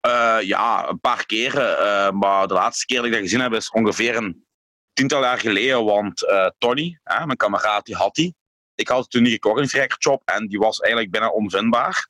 Eh, 0.00 0.38
ja, 0.40 0.88
een 0.88 1.00
paar 1.00 1.26
keren. 1.26 1.78
eh, 1.78 2.10
maar 2.10 2.48
de 2.48 2.54
laatste 2.54 2.86
keer 2.86 2.96
dat 2.96 3.06
ik 3.06 3.12
dat 3.12 3.20
gezien 3.20 3.40
heb 3.40 3.52
is 3.52 3.70
ongeveer 3.70 4.16
een 4.16 4.46
tiental 4.92 5.22
jaar 5.22 5.38
geleden. 5.38 5.84
Want 5.84 6.26
eh, 6.26 6.50
Tony, 6.58 6.98
mijn 7.04 7.36
kameraad, 7.36 7.84
die 7.84 7.94
had 7.94 8.14
die. 8.14 8.34
Ik 8.74 8.88
had 8.88 9.10
toen 9.10 9.22
niet 9.22 9.32
gekocht 9.32 9.74
in 9.74 9.88
en 10.24 10.46
die 10.46 10.58
was 10.58 10.78
eigenlijk 10.78 11.12
bijna 11.12 11.28
onvindbaar. 11.28 12.08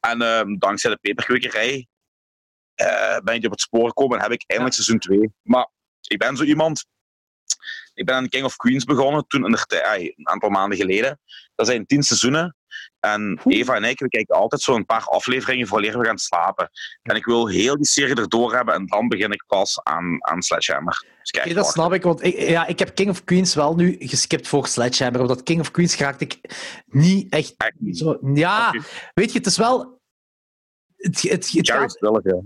En 0.00 0.56
dankzij 0.58 0.90
de 0.90 0.98
peperkwekerij 1.00 1.86
ben 3.24 3.34
ik 3.34 3.44
op 3.44 3.50
het 3.50 3.60
spoor 3.60 3.88
gekomen 3.88 4.16
en 4.16 4.22
heb 4.22 4.32
ik 4.32 4.44
eindelijk 4.46 4.76
seizoen 4.76 4.98
2. 4.98 5.32
Maar 5.42 5.68
ik 6.00 6.18
ben 6.18 6.36
zo 6.36 6.44
iemand. 6.44 6.86
Ik 7.94 8.04
ben 8.06 8.14
aan 8.14 8.28
King 8.28 8.44
of 8.44 8.56
Queens 8.56 8.84
begonnen 8.84 9.26
toen 9.26 9.56
ai, 9.84 10.12
een 10.16 10.28
aantal 10.28 10.50
maanden 10.50 10.78
geleden. 10.78 11.20
Dat 11.54 11.66
zijn 11.66 11.86
tien 11.86 12.02
seizoenen. 12.02 12.56
En. 13.00 13.40
Eva 13.44 13.74
en 13.74 13.84
ik, 13.84 13.98
we 13.98 14.08
kijken 14.08 14.36
altijd 14.36 14.62
zo'n 14.62 14.84
paar 14.84 15.04
afleveringen 15.04 15.66
voordat 15.66 15.94
we 15.94 16.04
gaan 16.04 16.18
slapen. 16.18 16.70
En 17.02 17.16
ik 17.16 17.24
wil 17.24 17.48
heel 17.48 17.76
die 17.76 17.86
serie 17.86 18.14
erdoor 18.14 18.54
hebben 18.54 18.74
en 18.74 18.86
dan 18.86 19.08
begin 19.08 19.32
ik 19.32 19.44
pas 19.46 19.80
aan, 19.82 20.16
aan 20.24 20.42
Sledgehammer. 20.42 21.06
Dus 21.22 21.30
kijk, 21.30 21.54
dat 21.54 21.66
snap 21.70 21.92
ik, 21.92 22.02
want 22.02 22.24
ik, 22.24 22.38
ja, 22.38 22.66
ik 22.66 22.78
heb 22.78 22.94
King 22.94 23.10
of 23.10 23.24
Queens 23.24 23.54
wel 23.54 23.74
nu 23.74 23.96
geskipt 23.98 24.48
voor 24.48 24.66
Sledgehammer. 24.66 25.20
Omdat 25.20 25.42
King 25.42 25.60
of 25.60 25.70
Queens 25.70 25.96
raakte 25.96 26.24
ik 26.24 26.38
niet 26.86 27.32
echt 27.32 27.54
Echt 27.56 27.74
niet. 27.78 27.98
zo... 27.98 28.18
Ja, 28.34 28.74
weet 29.14 29.32
je, 29.32 29.38
het 29.38 29.46
is 29.46 29.56
wel... 29.56 30.00
Het, 30.96 31.22
het, 31.22 31.30
het 31.30 31.50
Jerry 31.66 31.80
gaat- 31.80 31.90
Stiller, 31.90 32.20
ja. 32.24 32.40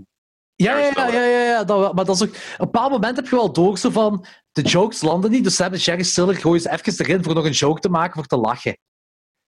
Ja, 0.55 0.77
ja, 0.77 0.91
ja, 0.95 1.07
ja, 1.07 1.23
ja, 1.23 1.43
ja, 1.43 1.63
dat 1.63 1.93
maar 1.93 2.05
dat 2.05 2.15
is 2.15 2.23
ook... 2.23 2.29
Op 2.29 2.35
een 2.35 2.65
bepaald 2.65 2.91
moment 2.91 3.15
heb 3.15 3.25
je 3.27 3.35
wel 3.35 3.53
door 3.53 3.77
zo 3.77 3.89
van... 3.89 4.25
De 4.53 4.61
jokes 4.61 5.01
landen 5.01 5.31
niet, 5.31 5.43
dus 5.43 5.55
ze 5.55 5.61
hebben 5.61 5.79
Jerry 5.79 6.03
Stiller 6.03 6.35
gooien 6.35 6.61
ze 6.61 6.71
even 6.71 7.05
erin 7.05 7.23
voor 7.23 7.33
nog 7.33 7.45
een 7.45 7.51
joke 7.51 7.79
te 7.79 7.89
maken, 7.89 8.13
voor 8.13 8.25
te 8.25 8.37
lachen. 8.37 8.77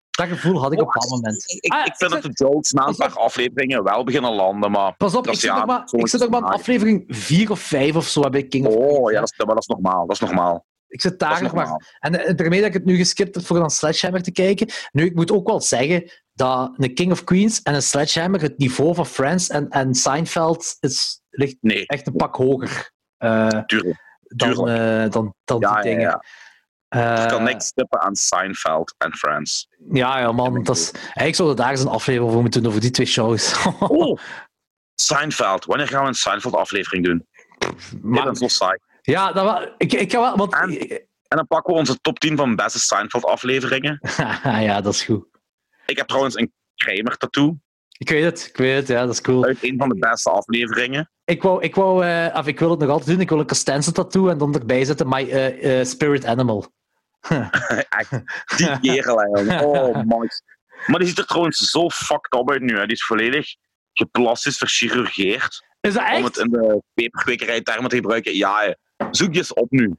Dat 0.09 0.27
gevoel 0.27 0.61
had 0.61 0.71
ik 0.73 0.81
op 0.81 0.85
een 0.85 0.91
bepaald 0.93 1.09
moment. 1.09 1.43
Ik, 1.59 1.73
Ah, 1.73 1.85
ik 1.85 1.95
vind 1.95 2.13
ik 2.13 2.21
dat 2.21 2.35
de 2.35 2.45
jokes 2.45 2.71
na 2.71 2.87
een 2.87 2.95
paar 2.95 3.17
afleveringen 3.17 3.83
wel 3.83 4.03
beginnen 4.03 4.31
landen, 4.31 4.71
maar... 4.71 4.95
Pas 4.95 5.15
op, 5.15 5.23
Dat 5.23 5.33
ik 5.33 5.39
zit, 5.39 5.49
ja, 5.49 5.57
nog 5.57 5.65
maar, 5.65 5.83
ik 5.91 6.07
zit 6.07 6.19
nog 6.19 6.29
maar 6.29 6.41
aflevering 6.41 7.03
4 7.07 7.51
of 7.51 7.59
5 7.59 7.95
of 7.95 8.07
zo 8.07 8.21
heb 8.21 8.35
ik 8.35 8.49
King 8.49 8.65
of 8.65 8.73
Queens, 8.73 8.97
Oh, 8.97 9.11
ja, 9.11 9.19
dat 9.19 9.31
is, 9.31 9.37
maar 9.37 9.55
dat 9.55 9.57
is 9.57 9.67
normaal. 9.67 10.05
Dat 10.05 10.15
is 10.15 10.21
normaal. 10.21 10.65
Ik 10.87 11.01
zit 11.01 11.19
Dat 11.19 11.29
daar 11.29 11.43
nog 11.43 11.53
maar... 11.53 11.97
En 11.99 12.25
eh, 12.25 12.35
daarmee 12.35 12.59
dat 12.59 12.67
ik 12.67 12.73
het 12.73 12.85
nu 12.85 12.95
geskipt 12.95 13.35
heb 13.35 13.45
voor 13.45 13.59
dan 13.59 13.69
Sledgehammer 13.69 14.23
te 14.23 14.31
kijken. 14.31 14.67
Nu, 14.91 15.05
ik 15.05 15.15
moet 15.15 15.31
ook 15.31 15.47
wel 15.47 15.61
zeggen 15.61 16.11
dat 16.33 16.73
een 16.77 16.93
King 16.93 17.11
of 17.11 17.23
Queens 17.23 17.61
en 17.61 17.73
een 17.73 17.81
Sledgehammer, 17.81 18.41
het 18.41 18.57
niveau 18.57 18.95
van 18.95 19.05
Friends 19.05 19.49
en, 19.49 19.69
en 19.69 19.93
Seinfeld 19.93 20.77
is, 20.79 21.21
ligt 21.29 21.55
Nee, 21.61 21.85
echt 21.85 22.07
een 22.07 22.15
pak 22.15 22.35
hoger 22.35 22.91
eh, 23.17 23.47
tuurlijk. 23.47 24.03
Dan, 24.27 24.69
eh, 24.69 25.09
dan, 25.11 25.33
dan 25.45 25.59
Ja, 25.59 25.73
die 25.73 25.83
dingen. 25.83 26.01
ja. 26.01 26.23
Je 26.89 27.25
kan 27.27 27.37
Eh, 27.39 27.43
niks 27.43 27.71
tippen 27.71 27.99
aan 28.01 28.15
Seinfeld 28.15 28.95
en 28.97 29.13
Friends. 29.15 29.67
Ja, 29.91 30.19
ja, 30.19 30.31
man. 30.31 30.63
Dat 30.63 30.75
is, 30.75 30.91
eigenlijk 30.91 31.35
zouden 31.35 31.57
we 31.57 31.61
daar 31.63 31.71
eens 31.71 31.81
een 31.81 31.87
aflevering 31.87 32.29
over 32.29 32.41
moeten 32.41 32.61
doen, 32.61 32.69
over 32.69 32.81
die 32.83 32.91
twee 32.91 33.05
shows. 33.07 33.53
Oh, 33.79 34.19
Seinfeld. 34.95 35.65
Wanneer 35.65 35.87
gaan 35.87 36.01
we 36.01 36.07
een 36.07 36.13
Seinfeld-aflevering 36.13 37.05
doen? 37.05 37.27
Maar- 38.01 38.23
Dit 38.23 38.33
is 38.33 38.39
wel 38.39 38.49
saai. 38.49 38.79
ja, 39.01 39.31
dat 39.31 39.43
wel, 39.43 39.73
ik, 39.77 39.93
ik 39.93 40.11
ga 40.11 40.19
wel... 40.19 40.35
Want, 40.37 40.53
En 41.27 41.37
dan 41.37 41.47
pakken 41.47 41.73
we 41.73 41.79
onze 41.79 41.99
top 42.01 42.19
10 42.19 42.37
van 42.37 42.55
beste 42.55 42.79
Seinfeld-afleveringen. 42.79 43.99
ja, 44.43 44.81
dat 44.81 44.93
is 44.93 45.03
goed. 45.03 45.25
Ik 45.85 45.97
heb 45.97 46.07
trouwens 46.07 46.35
een 46.37 46.53
Kramer-tattoo 46.75 47.57
Ik 47.97 48.09
weet 48.09 48.23
het, 48.23 48.45
ik 48.49 48.57
weet 48.57 48.75
het, 48.75 48.87
ja, 48.87 48.99
dat 49.05 49.13
is 49.13 49.21
cool. 49.21 49.45
uit 49.45 49.57
een 49.63 49.77
van 49.77 49.89
de 49.89 49.95
beste 49.99 50.29
afleveringen. 50.29 51.09
Ik, 51.25 51.41
wou, 51.41 51.63
ik, 51.63 51.75
wou, 51.75 52.05
of 52.33 52.47
ik 52.47 52.59
wil 52.59 52.69
het 52.69 52.79
nog 52.79 52.89
altijd 52.89 53.09
doen, 53.09 53.19
ik 53.19 53.29
wil 53.29 53.39
een 53.39 53.47
Costanza 53.47 53.91
tattoo 53.91 54.29
en 54.29 54.37
dan 54.37 54.53
erbij 54.53 54.85
zetten 54.85 55.07
My 55.09 55.29
eh, 55.29 55.79
eh, 55.79 55.85
Spirit 55.85 56.25
Animal. 56.25 56.73
Echt, 57.89 58.09
die 58.57 58.79
kerel. 58.79 59.19
Oh 59.65 60.03
man. 60.03 60.29
Maar 60.87 60.99
die 60.99 61.07
ziet 61.07 61.17
er 61.17 61.25
trouwens 61.25 61.71
zo 61.71 61.89
fucked 61.89 62.33
up 62.33 62.51
uit 62.51 62.61
nu. 62.61 62.77
Hè. 62.77 62.85
Die 62.85 62.95
is 62.95 63.05
volledig 63.05 63.55
geplastisch 63.93 64.57
verchirurgeerd. 64.57 65.65
Is 65.81 65.93
dat 65.93 66.03
Om 66.03 66.09
echt? 66.09 66.23
het 66.23 66.37
in 66.37 66.49
de 66.49 66.81
peperkwekerij 66.93 67.61
termen 67.61 67.89
te 67.89 67.95
gebruiken. 67.95 68.35
Ja, 68.35 68.61
hè. 68.61 68.71
zoek 69.11 69.33
je 69.33 69.39
eens 69.39 69.53
op 69.53 69.71
nu. 69.71 69.95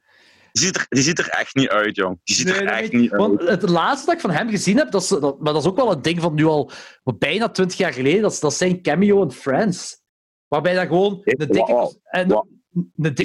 Die 0.51 0.65
ziet 0.65 0.75
er, 0.75 0.85
die 0.89 1.03
ziet 1.03 1.19
er 1.19 1.29
echt 1.29 1.55
niet 1.55 1.69
uit, 1.69 1.95
jong. 1.95 2.19
Die 2.23 2.35
ziet 2.35 2.45
Nee, 2.45 2.55
er 2.55 2.67
echt 2.67 2.81
weet 2.81 2.91
niet 2.91 3.11
uit. 3.11 3.21
Want 3.21 3.41
het 3.41 3.69
laatste 3.69 4.05
dat 4.05 4.15
ik 4.15 4.21
van 4.21 4.31
hem 4.31 4.49
gezien 4.49 4.77
heb, 4.77 4.91
dat 4.91 5.01
is, 5.01 5.07
dat, 5.07 5.39
maar 5.39 5.53
dat 5.53 5.61
is 5.61 5.69
ook 5.69 5.75
wel 5.75 5.91
een 5.91 6.01
ding 6.01 6.21
van 6.21 6.33
nu 6.33 6.45
al 6.45 6.71
bijna 7.03 7.49
twintig 7.49 7.77
jaar 7.77 7.93
geleden, 7.93 8.21
dat 8.21 8.31
is, 8.31 8.39
dat 8.39 8.53
zijn 8.53 8.81
cameo 8.81 9.23
in 9.23 9.31
Friends. 9.31 10.01
Waarbij 10.47 10.73
dat 10.73 10.87
gewoon 10.87 11.21
een 11.23 11.37
dikke... 11.47 11.97
En, 12.03 12.27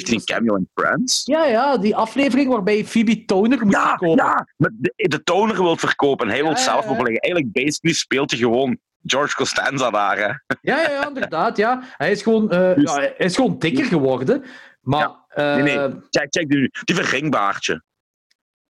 hij 0.08 0.16
een 0.16 0.24
cameo 0.24 0.54
in 0.56 0.68
Friends? 0.74 1.24
ja, 1.24 1.44
ja, 1.44 1.76
die 1.78 1.96
aflevering 1.96 2.48
waarbij 2.50 2.84
Phoebe 2.84 3.24
Toner 3.24 3.64
moet 3.64 3.72
Ja, 3.74 3.94
komen. 3.94 4.24
ja. 4.24 4.46
Met 4.56 4.72
de, 4.78 4.92
de 5.08 5.22
toner 5.22 5.62
wil 5.62 5.76
verkopen 5.76 6.26
en 6.26 6.32
hij 6.32 6.42
wil 6.42 6.56
zelf 6.56 6.88
opleggen. 6.88 7.16
Eigenlijk, 7.20 7.52
basically 7.52 7.94
speelt 7.94 8.30
hij 8.30 8.40
gewoon 8.40 8.78
George 9.02 9.34
Costanza 9.34 9.90
daar. 9.90 10.16
Hè. 10.16 10.24
Ja, 10.26 10.80
ja, 10.82 10.90
ja, 10.90 11.06
inderdaad. 11.08 11.56
Ja. 11.56 11.82
Hij, 11.96 12.10
is 12.10 12.22
gewoon, 12.22 12.50
eh, 12.50 12.74
Dus- 12.74 12.94
ja, 12.94 13.00
hij 13.00 13.14
is 13.18 13.34
gewoon 13.36 13.58
dikker 13.58 13.84
geworden. 13.84 14.44
Maar... 14.80 15.10
Nee, 15.34 15.62
nee. 15.62 15.78
eh, 15.78 15.92
Check, 16.10 16.26
check 16.30 16.48
die, 16.48 16.70
die 16.84 16.94
verringbaardje. 16.94 17.82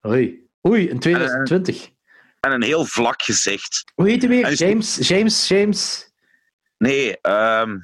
Oei, 0.06 0.48
oei, 0.68 0.88
in 0.88 0.98
2020. 0.98 1.90
En 2.40 2.52
een 2.52 2.62
heel 2.62 2.84
vlak 2.84 3.22
gezicht. 3.22 3.84
Hoe 3.94 4.08
heet 4.08 4.20
hij 4.22 4.30
weer? 4.30 4.48
is- 4.48 4.58
James, 4.58 5.08
James, 5.08 5.48
James... 5.48 6.10
Nee, 6.78 7.18
ehm 7.20 7.76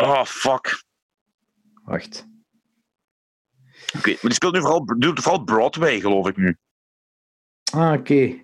Oh, 0.00 0.24
fuck. 0.24 0.84
Wacht. 1.84 2.26
Weet, 3.92 4.04
maar 4.04 4.18
die 4.20 4.32
speelt 4.32 4.54
nu 4.54 4.60
vooral, 4.60 4.84
doet 4.84 5.20
vooral 5.20 5.44
Broadway, 5.44 6.00
geloof 6.00 6.28
ik 6.28 6.36
nu. 6.36 6.56
Ah, 7.72 7.92
oké. 7.92 8.12
Oh, 8.24 8.38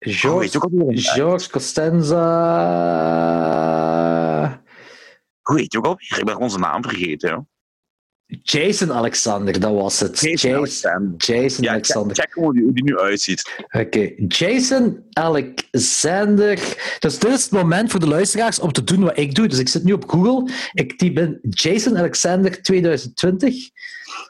weet 0.00 0.14
George, 0.16 0.58
alweer? 0.58 0.98
George 0.98 1.50
Costanza... 1.50 2.22
Hoe 5.40 5.58
heet 5.58 5.72
je 5.72 5.78
ook 5.78 5.84
alweer? 5.84 6.18
Ik 6.18 6.24
ben 6.24 6.36
onze 6.36 6.58
naam 6.58 6.82
vergeten. 6.82 7.28
Joh. 7.28 7.44
Jason 8.42 8.92
Alexander, 8.92 9.60
dat 9.60 9.72
was 9.72 10.00
het. 10.00 10.20
Jason 10.20 11.14
Jason, 11.16 11.62
Ja, 11.64 11.70
Alexander. 11.72 12.16
check 12.16 12.32
hoe 12.32 12.52
die, 12.52 12.62
hoe 12.62 12.72
die 12.72 12.84
nu 12.84 12.98
uitziet. 12.98 13.64
Oké, 13.70 14.12
Jason 14.28 15.04
Alexander. 15.12 16.56
Dus 16.98 17.18
dit 17.18 17.32
is 17.32 17.42
het 17.42 17.52
moment 17.52 17.90
voor 17.90 18.00
de 18.00 18.08
luisteraars 18.08 18.58
om 18.58 18.72
te 18.72 18.84
doen 18.84 19.02
wat 19.02 19.18
ik 19.18 19.34
doe. 19.34 19.48
Dus 19.48 19.58
ik 19.58 19.68
zit 19.68 19.84
nu 19.84 19.92
op 19.92 20.10
Google. 20.10 20.52
Ik 20.72 20.98
typ 20.98 21.18
in 21.18 21.38
Jason 21.48 21.98
Alexander 21.98 22.62
2020. 22.62 23.54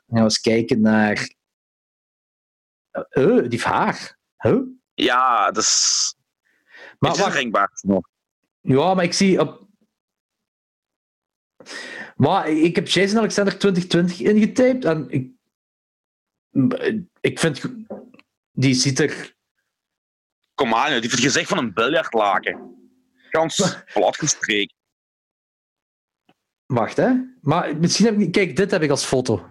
En 0.07 0.17
we 0.17 0.21
eens 0.21 0.41
kijken 0.41 0.81
naar. 0.81 1.35
Eh, 2.91 3.39
die 3.49 3.63
haar. 3.63 4.19
Huh? 4.37 4.61
Ja, 4.95 5.51
dat 5.51 5.63
is... 5.63 6.15
Maar, 6.99 7.71
is 7.73 7.83
nog. 7.83 8.09
ja, 8.61 8.95
maar 8.95 9.05
ik 9.05 9.13
zie 9.13 9.41
op. 9.41 9.69
Maar 12.21 12.49
ik 12.49 12.75
heb 12.75 12.89
Jason 12.89 13.19
Alexander 13.19 13.59
2020 13.59 14.21
ingetypt 14.21 14.85
en 14.85 15.11
ik. 15.11 15.31
Ik 17.21 17.39
vind. 17.39 17.63
Die 18.53 18.75
ziet 18.75 18.99
er. 18.99 19.35
Kom 20.55 20.75
aan, 20.75 20.85
die 20.85 20.93
heeft 20.95 21.11
het 21.11 21.21
gezicht 21.21 21.49
van 21.49 21.59
een 21.59 21.73
biljartlaken. 21.73 22.77
Gans 23.31 23.77
platgestreken. 23.93 24.77
Wacht, 26.67 26.97
hè? 26.97 27.13
Maar 27.41 27.77
misschien 27.77 28.07
heb 28.07 28.19
ik. 28.19 28.33
Kijk, 28.33 28.57
dit 28.57 28.71
heb 28.71 28.83
ik 28.83 28.91
als 28.91 29.05
foto. 29.05 29.51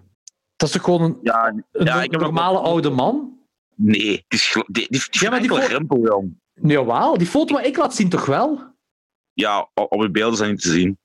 Dat 0.56 0.68
is 0.68 0.74
toch 0.74 0.84
gewoon 0.84 1.02
een, 1.02 1.18
Ja, 1.22 1.46
een 1.46 1.84
Ja, 1.84 2.00
heb 2.00 2.10
normale 2.10 2.58
oude 2.58 2.90
man? 2.90 3.38
nee, 3.74 4.00
die 4.00 4.24
is 4.28 4.52
die, 4.52 4.64
die, 4.66 4.88
die 4.88 5.00
Ja, 5.10 5.30
maar 5.30 5.40
die 5.40 5.66
rimpel, 5.66 6.00
jong. 6.00 6.40
Jawel, 6.54 7.18
die 7.18 7.26
foto 7.26 7.54
wat 7.54 7.64
ik 7.66 7.76
laat 7.76 7.94
zien 7.94 8.08
toch 8.08 8.26
wel? 8.26 8.74
Ja, 9.32 9.70
op 9.74 10.00
de 10.00 10.10
beelden 10.10 10.36
zijn 10.36 10.50
niet 10.50 10.62
te 10.62 10.70
zien. 10.70 10.98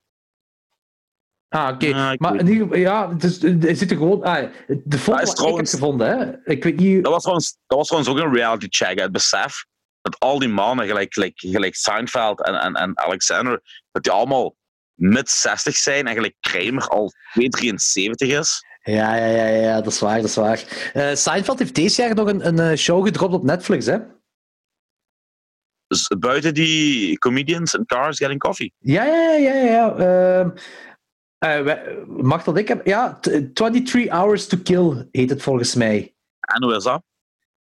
Ah, 1.49 1.73
oké. 1.73 2.11
Ik 2.11 2.19
maar 2.19 2.35
in 2.35 2.47
ieder 2.47 2.61
geval, 2.63 2.77
ja, 2.77 3.09
het 3.09 3.23
is, 3.23 3.41
hij 3.41 3.75
zit 3.75 3.91
er 3.91 3.97
gewoon... 3.97 4.23
Ah, 4.23 4.51
de 4.83 4.97
foto 4.97 5.21
is 5.21 5.33
trouwens- 5.33 5.73
ik 5.73 5.79
gevonden, 5.79 6.07
hè. 6.07 6.51
Ik 6.51 6.63
weet 6.63 6.75
niet... 6.75 7.03
Dat 7.03 7.11
was 7.11 7.21
trouwens, 7.21 7.57
dat 7.67 7.77
was 7.77 7.87
trouwens 7.87 8.13
ook 8.13 8.19
een 8.19 8.33
reality 8.35 8.67
check. 8.69 8.99
Het 8.99 9.11
besef 9.11 9.65
dat 10.01 10.19
al 10.19 10.39
die 10.39 10.49
mannen, 10.49 10.85
gelijk, 10.87 11.13
gelijk, 11.13 11.33
gelijk 11.35 11.75
Seinfeld 11.75 12.45
en, 12.45 12.53
en, 12.53 12.73
en 12.73 12.97
Alexander, 12.99 13.61
dat 13.91 14.03
die 14.03 14.11
allemaal 14.11 14.55
mid 14.93 15.29
60 15.29 15.75
zijn 15.75 16.07
en 16.07 16.13
gelijk 16.13 16.35
Kramer 16.39 16.87
al 16.87 17.11
273 17.31 18.29
is. 18.39 18.65
Ja, 18.81 19.15
ja, 19.15 19.25
ja, 19.25 19.45
ja, 19.45 19.81
dat 19.81 19.93
is 19.93 19.99
waar, 19.99 20.15
dat 20.15 20.29
is 20.29 20.35
waar. 20.35 20.91
Eh, 20.93 21.15
Seinfeld 21.15 21.59
heeft 21.59 21.75
deze 21.75 22.01
jaar 22.01 22.15
nog 22.15 22.27
een, 22.27 22.47
een 22.47 22.59
eh, 22.59 22.77
show 22.77 23.05
gedropt 23.05 23.33
op 23.33 23.43
Netflix, 23.43 23.85
hè? 23.85 23.97
Dus 25.87 26.07
buiten 26.19 26.53
die 26.53 27.17
comedians 27.17 27.73
in 27.73 27.85
Cars 27.85 28.17
Getting 28.17 28.39
Coffee. 28.39 28.73
Ja, 28.79 29.03
ja, 29.05 29.31
ja, 29.31 29.53
ja. 29.53 29.63
ja. 29.63 29.95
Ehm, 29.95 30.49
eh, 30.49 30.61
mag 32.07 32.43
dat 32.43 32.57
ik 32.57 32.67
heb? 32.67 32.85
Ja, 32.85 33.17
t- 33.21 33.55
23 33.55 34.11
Hours 34.11 34.47
to 34.47 34.57
Kill 34.63 35.07
heet 35.11 35.29
het 35.29 35.41
volgens 35.41 35.75
mij. 35.75 36.13
En 36.39 36.63
hoe 36.63 36.75
is 36.75 36.83
dat? 36.83 37.03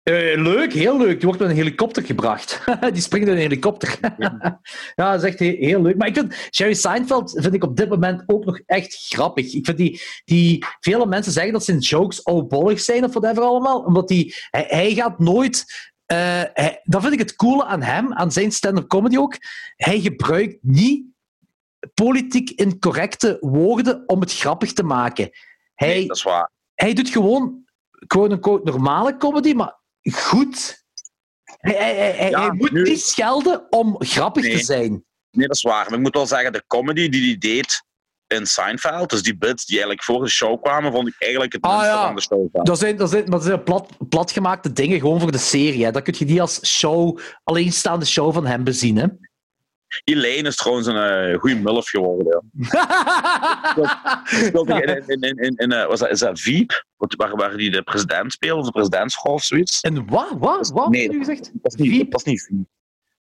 Eh, 0.02 0.15
leuk, 0.43 0.73
heel 0.73 0.98
leuk. 0.98 1.16
Die 1.16 1.24
wordt 1.24 1.39
met 1.40 1.51
een 1.51 1.57
helikopter 1.57 2.02
gebracht. 2.05 2.65
die 2.93 3.02
springt 3.02 3.27
in 3.28 3.35
een 3.35 3.40
helikopter. 3.40 3.98
ja, 4.94 5.11
dat 5.12 5.23
is 5.23 5.28
echt 5.28 5.39
he- 5.39 5.57
heel 5.59 5.82
leuk. 5.82 5.97
Maar 5.97 6.09
ik 6.09 6.15
vind 6.15 6.35
Jerry 6.51 6.74
Seinfeld 6.74 7.31
vind 7.40 7.55
ik 7.55 7.65
op 7.65 7.77
dit 7.77 7.89
moment 7.89 8.23
ook 8.27 8.44
nog 8.44 8.61
echt 8.66 9.07
grappig. 9.09 9.55
Ik 9.55 9.65
vind 9.65 9.77
die, 9.77 10.01
die 10.24 10.65
vele 10.81 11.07
mensen 11.07 11.32
zeggen 11.32 11.52
dat 11.52 11.65
zijn 11.65 11.78
jokes 11.78 12.24
oudbollig 12.24 12.81
zijn 12.81 13.05
of 13.05 13.12
whatever 13.12 13.43
allemaal, 13.43 13.81
omdat 13.81 14.09
die, 14.09 14.35
hij, 14.51 14.65
hij 14.69 14.94
gaat 14.94 15.19
nooit. 15.19 15.65
eh, 16.07 16.16
hij, 16.52 16.81
dat 16.85 17.01
vind 17.01 17.12
ik 17.12 17.19
het 17.19 17.36
coole 17.36 17.65
aan 17.65 17.82
hem, 17.82 18.12
aan 18.15 18.32
zijn 18.32 18.52
stand-up 18.52 18.89
comedy 18.89 19.16
ook. 19.16 19.36
Hij 19.77 20.01
gebruikt 20.01 20.59
niet 20.61 21.05
politiek 21.94 22.51
incorrecte 22.51 23.36
woorden 23.40 24.02
om 24.09 24.20
het 24.20 24.32
grappig 24.35 24.73
te 24.73 24.82
maken. 24.82 25.31
Hij, 25.74 25.89
Nee, 25.89 26.07
dat 26.07 26.16
is 26.16 26.23
waar. 26.23 26.51
hij 26.74 26.93
doet 26.93 27.09
gewoon 27.09 27.65
quote-unquote 28.07 28.70
normale 28.70 29.16
comedy, 29.16 29.52
maar 29.52 29.78
goed. 30.12 30.85
Hij, 31.44 31.74
hij, 31.74 31.94
hij, 31.94 32.11
hij- 32.12 32.31
Ja, 32.31 32.40
hij 32.47 32.52
moet 32.57 32.73
nu- 32.73 32.82
niet 32.82 33.01
schelden 33.02 33.73
om 33.73 33.97
grappig 33.98 34.43
Nee. 34.43 34.57
te 34.57 34.65
zijn. 34.65 35.05
Nee, 35.31 35.47
dat 35.47 35.57
is 35.57 35.62
waar. 35.62 35.85
Maar 35.85 35.94
ik 35.98 36.05
moet 36.05 36.15
wel 36.15 36.27
zeggen, 36.27 36.52
de 36.52 36.65
comedy 36.66 37.09
die 37.09 37.24
hij 37.27 37.39
deed 37.39 37.82
in 38.27 38.47
Seinfeld, 38.47 39.11
dus 39.11 39.23
die 39.23 39.36
bits 39.36 39.65
die 39.66 39.74
eigenlijk 39.77 40.05
voor 40.05 40.23
de 40.24 40.28
show 40.31 40.62
kwamen, 40.62 40.93
vond 40.93 41.09
ik 41.09 41.15
eigenlijk 41.19 41.52
het 41.52 41.62
Ah, 41.62 41.70
minste 41.73 41.89
ja. 41.97 42.07
van 42.07 42.15
de 42.15 42.20
show. 42.23 42.65
Dat 42.66 42.78
zijn, 42.78 42.97
dat 42.97 43.11
zijn, 43.11 43.24
dat 43.24 43.43
zijn 43.44 43.62
plat, 43.62 43.97
platgemaakte 44.09 44.73
dingen 44.73 45.01
gewoon 45.01 45.20
voor 45.20 45.32
de 45.32 45.39
serie. 45.39 45.85
Hè. 45.85 45.90
Dat 45.90 46.02
kun 46.02 46.15
je 46.19 46.24
niet 46.24 46.40
als 46.40 46.66
show, 46.66 47.19
alleenstaande 47.44 48.05
show 48.07 48.32
van 48.35 48.47
hem 48.47 48.65
bezien. 48.65 48.97
Hè. 48.97 49.07
Elaine 50.05 50.49
is 50.49 50.57
trouwens 50.57 50.87
een 50.87 50.97
eh, 50.97 51.39
goede 51.39 51.55
mulf 51.57 51.89
geworden. 51.89 52.51
Ja. 52.71 54.23
Speelde 54.47 54.83
in, 54.83 55.03
in, 55.07 55.21
in, 55.21 55.37
in, 55.39 55.57
in, 55.57 55.73
eh, 55.73 55.87
was 55.87 56.01
dat, 56.01 56.11
is 56.11 56.19
dat 56.19 56.41
Veep? 56.41 56.85
Wat- 56.97 57.15
Waar, 57.17 57.37
waar 57.37 57.57
die 57.57 57.71
de 57.71 57.83
president 57.83 58.33
speelt, 58.33 58.59
of 58.59 58.65
de 58.65 58.71
presidentsvrouw 58.73 59.33
of 59.33 59.43
zoiets? 59.45 59.81
en 59.81 60.07
wat? 60.09 60.35
Wat? 60.39 60.71
Wat 60.71 60.89
Nee, 60.89 61.03
heb 61.03 61.12
je 61.12 61.19
gezegd? 61.19 61.51
Dat 61.55 61.73
is 61.75 61.81
niet? 61.81 62.11
Dat 62.11 62.21
is 62.21 62.27
niet 62.27 62.43
Veep. 62.43 62.67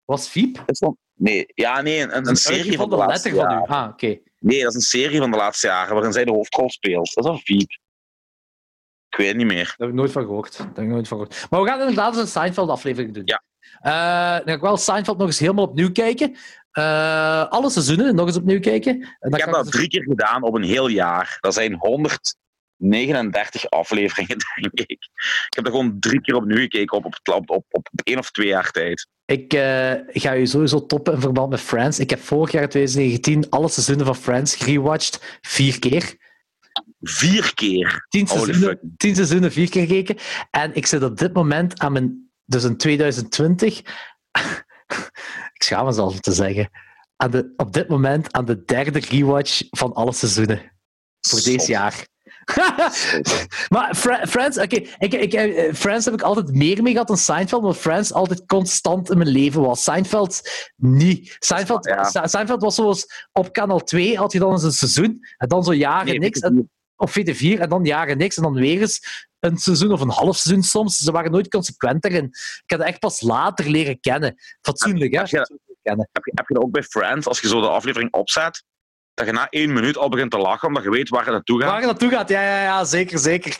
Was 0.05 0.29
Veep? 0.29 0.55
Dat 0.55 0.69
is 0.69 0.79
dan- 0.79 0.97
nee, 1.13 1.45
ja, 1.53 1.81
nee, 1.81 2.01
een, 2.01 2.15
een, 2.17 2.27
een 2.27 2.35
serie 2.35 2.77
van 2.77 2.89
de 2.89 2.95
de 2.95 3.01
laatste 3.01 3.29
letter 3.29 3.45
van 3.47 3.57
u. 3.57 3.59
jaren. 3.59 3.75
Ah, 3.83 3.89
oké. 3.89 4.19
Nee, 4.39 4.59
dat 4.61 4.69
is 4.69 4.75
een 4.75 4.81
serie 5.01 5.17
van 5.19 5.31
de 5.31 5.37
laatste 5.37 5.67
jaren 5.67 5.93
waarin 5.93 6.13
zij 6.13 6.25
de 6.25 6.31
hoofdrol 6.31 6.69
speelt. 6.69 7.13
Dat 7.13 7.25
is 7.25 7.31
een 7.31 7.39
Veep. 7.43 7.69
Ik 9.09 9.17
weet 9.17 9.27
het 9.27 9.37
niet 9.37 9.45
meer. 9.47 9.63
Daar 9.65 9.75
heb 9.77 9.87
ik 9.89 9.93
nooit 9.93 10.11
van 10.11 10.23
gehoord. 10.23 10.57
Daar 10.57 10.67
heb 10.67 10.77
ik 10.77 10.87
nooit 10.89 11.07
van 11.07 11.17
gehoord. 11.17 11.47
Maar 11.49 11.61
we 11.61 11.67
gaan 11.67 11.79
inderdaad 11.79 12.11
eens 12.13 12.21
een 12.21 12.27
Seinfeld-aflevering 12.27 13.13
doen. 13.13 13.23
Ja. 13.25 13.43
Eh, 13.79 14.37
dan 14.37 14.47
ga 14.47 14.53
ik 14.53 14.61
wel 14.61 14.77
Seinfeld 14.77 15.17
nog 15.17 15.27
eens 15.27 15.39
helemaal 15.39 15.65
opnieuw 15.65 15.91
kijken. 15.91 16.35
Eh, 16.71 17.45
alle 17.49 17.69
seizoenen 17.69 18.15
nog 18.15 18.27
eens 18.27 18.37
opnieuw 18.37 18.59
kijken. 18.59 19.15
En 19.19 19.31
Ik 19.31 19.39
heb 19.39 19.51
dat 19.51 19.71
drie 19.71 19.87
keer 19.87 20.03
gedaan 20.03 20.43
op 20.43 20.53
een 20.55 20.63
heel 20.63 20.87
jaar. 20.87 21.37
Dat 21.39 21.53
zijn 21.53 21.73
139 21.73 23.69
afleveringen, 23.69 24.37
denk 24.55 24.73
ik. 24.73 24.89
Ik 25.47 25.53
heb 25.55 25.63
dat 25.63 25.73
gewoon 25.73 25.99
drie 25.99 26.21
keer 26.21 26.35
opnieuw 26.35 26.57
gekeken 26.57 26.97
op, 26.97 27.05
op, 27.05 27.19
op, 27.33 27.49
op, 27.49 27.65
op 27.69 27.87
één 28.03 28.17
of 28.17 28.31
twee 28.31 28.47
jaar 28.47 28.71
tijd. 28.71 29.07
Ik 29.25 29.53
eh, 29.53 29.93
ga 30.07 30.31
je 30.31 30.45
sowieso 30.45 30.85
toppen 30.85 31.13
in 31.13 31.21
verband 31.21 31.49
met 31.49 31.61
Friends. 31.61 31.99
Ik 31.99 32.09
heb 32.09 32.19
vorig 32.19 32.51
jaar 32.51 32.69
2019 32.69 33.49
alle 33.49 33.69
seizoenen 33.69 34.05
van 34.05 34.15
Friends 34.15 34.55
gerewatcht. 34.55 35.39
Vier 35.41 35.79
keer. 35.79 36.17
Vier 37.01 37.53
keer. 37.53 38.05
Tien 38.09 38.27
seizoenen, 38.27 38.93
tien 38.97 39.15
seizoenen, 39.15 39.51
vier 39.51 39.69
keer 39.69 39.87
gekeken. 39.87 40.17
En 40.51 40.75
ik 40.75 40.85
zit 40.85 41.03
op 41.03 41.17
dit 41.17 41.33
moment 41.33 41.79
aan 41.79 41.91
mijn... 41.91 42.31
Dus 42.45 42.63
in 42.63 42.77
2020... 42.77 43.81
ik 45.59 45.65
schaam 45.65 45.85
mezelf 45.85 46.13
om 46.13 46.19
te 46.19 46.31
zeggen. 46.31 46.69
Aan 47.15 47.31
de, 47.31 47.53
op 47.55 47.73
dit 47.73 47.87
moment 47.87 48.33
aan 48.33 48.45
de 48.45 48.63
derde 48.65 48.99
rewatch 48.99 49.61
van 49.69 49.93
alle 49.93 50.13
seizoenen. 50.13 50.71
Voor 51.27 51.41
deze 51.43 51.71
jaar. 51.71 52.07
maar 53.69 53.95
Fra- 53.95 54.27
Friends, 54.27 54.57
oké, 54.57 54.75
ik, 54.97 55.13
ik, 55.13 55.33
eh, 55.33 55.73
Friends 55.73 56.05
heb 56.05 56.13
ik 56.13 56.21
altijd 56.21 56.51
meer 56.51 56.81
mee 56.83 56.91
gehad 56.91 57.07
dan 57.07 57.17
Seinfeld, 57.17 57.61
omdat 57.61 57.77
Friends 57.77 58.13
altijd 58.13 58.45
constant 58.45 59.09
in 59.11 59.17
mijn 59.17 59.29
leven 59.29 59.61
was. 59.61 59.83
Seinfeld 59.83 60.41
niet. 60.75 61.35
Seinfeld, 61.39 61.85
Ja. 61.85 62.03
Se- 62.03 62.21
Seinfeld 62.23 62.61
was 62.61 62.75
zoals 62.75 63.27
op 63.31 63.53
kanaal 63.53 63.83
2 63.83 64.17
had 64.17 64.31
je 64.31 64.39
dan 64.39 64.51
eens 64.51 64.63
een 64.63 64.71
seizoen, 64.71 65.19
en 65.37 65.47
dan 65.47 65.63
zo 65.63 65.73
jaren 65.73 66.05
Nee, 66.05 66.19
niks, 66.19 66.39
en, 66.39 66.69
op 66.95 67.09
VT4, 67.09 67.59
en 67.59 67.69
dan 67.69 67.85
jaren 67.85 68.17
niks, 68.17 68.37
en 68.37 68.43
dan 68.43 68.53
weer 68.53 68.81
eens 68.81 69.27
een 69.39 69.57
seizoen 69.57 69.91
of 69.91 70.01
een 70.01 70.09
half 70.09 70.37
seizoen 70.37 70.63
soms. 70.63 70.97
Ze 70.97 71.11
waren 71.11 71.31
nooit 71.31 71.47
consequent 71.49 72.05
erin. 72.05 72.23
Ik 72.25 72.63
het 72.65 72.81
echt 72.81 72.99
pas 72.99 73.21
later 73.21 73.69
leren 73.69 73.99
kennen. 73.99 74.35
Fatsoenlijk, 74.61 75.11
hè? 75.13 75.17
Heb 75.19 75.27
je- 75.27 75.59
kennen. 75.83 76.09
Heb 76.11 76.23
je, 76.25 76.31
heb 76.35 76.47
je 76.47 76.53
dat 76.53 76.63
ook 76.63 76.71
bij 76.71 76.83
Friends, 76.83 77.27
als 77.27 77.39
je 77.39 77.47
zo 77.47 77.61
de 77.61 77.69
aflevering 77.69 78.13
opzet, 78.13 78.63
dat 79.13 79.25
je 79.25 79.31
na 79.33 79.47
één 79.49 79.73
minuut 79.73 79.97
al 79.97 80.09
begint 80.09 80.31
te 80.31 80.37
lachen, 80.37 80.67
omdat 80.67 80.83
je 80.83 80.89
weet 80.89 81.09
waar 81.09 81.23
het 81.23 81.31
naartoe 81.33 81.61
gaat? 81.61 81.69
Waar 81.71 81.79
je 81.79 81.85
naartoe 81.85 82.09
gaat, 82.09 82.29
ja, 82.29 82.41
ja, 82.41 82.63
ja, 82.63 82.83
zeker, 82.85 83.19
zeker. 83.19 83.57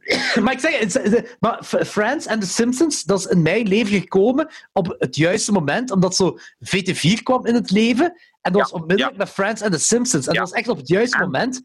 Maar 0.42 0.52
ik 0.52 0.60
zeg, 0.60 0.78
het- 0.78 0.92
het- 0.92 1.36
maar 1.40 1.64
Friends 1.86 2.26
en 2.26 2.40
The 2.40 2.46
Simpsons, 2.46 3.02
dat 3.04 3.18
is 3.18 3.26
in 3.26 3.42
mijn 3.42 3.68
leven 3.68 4.00
gekomen 4.00 4.48
op 4.72 4.94
het 4.98 5.16
juiste 5.16 5.52
moment, 5.52 5.90
omdat 5.90 6.16
zo 6.16 6.38
VT4 6.60 7.22
kwam 7.22 7.46
in 7.46 7.54
het 7.54 7.70
leven. 7.70 8.04
En 8.40 8.52
dat 8.52 8.54
Ja, 8.54 8.60
was 8.60 8.72
onmiddellijk 8.72 9.16
met 9.16 9.28
Friends 9.28 9.60
en 9.60 9.70
The 9.70 9.78
Simpsons. 9.78 10.26
En 10.26 10.32
Ja. 10.32 10.40
dat 10.40 10.48
was 10.50 10.58
echt 10.58 10.68
op 10.68 10.76
het 10.76 10.88
juiste 10.88 11.16
En- 11.16 11.22
moment. 11.24 11.62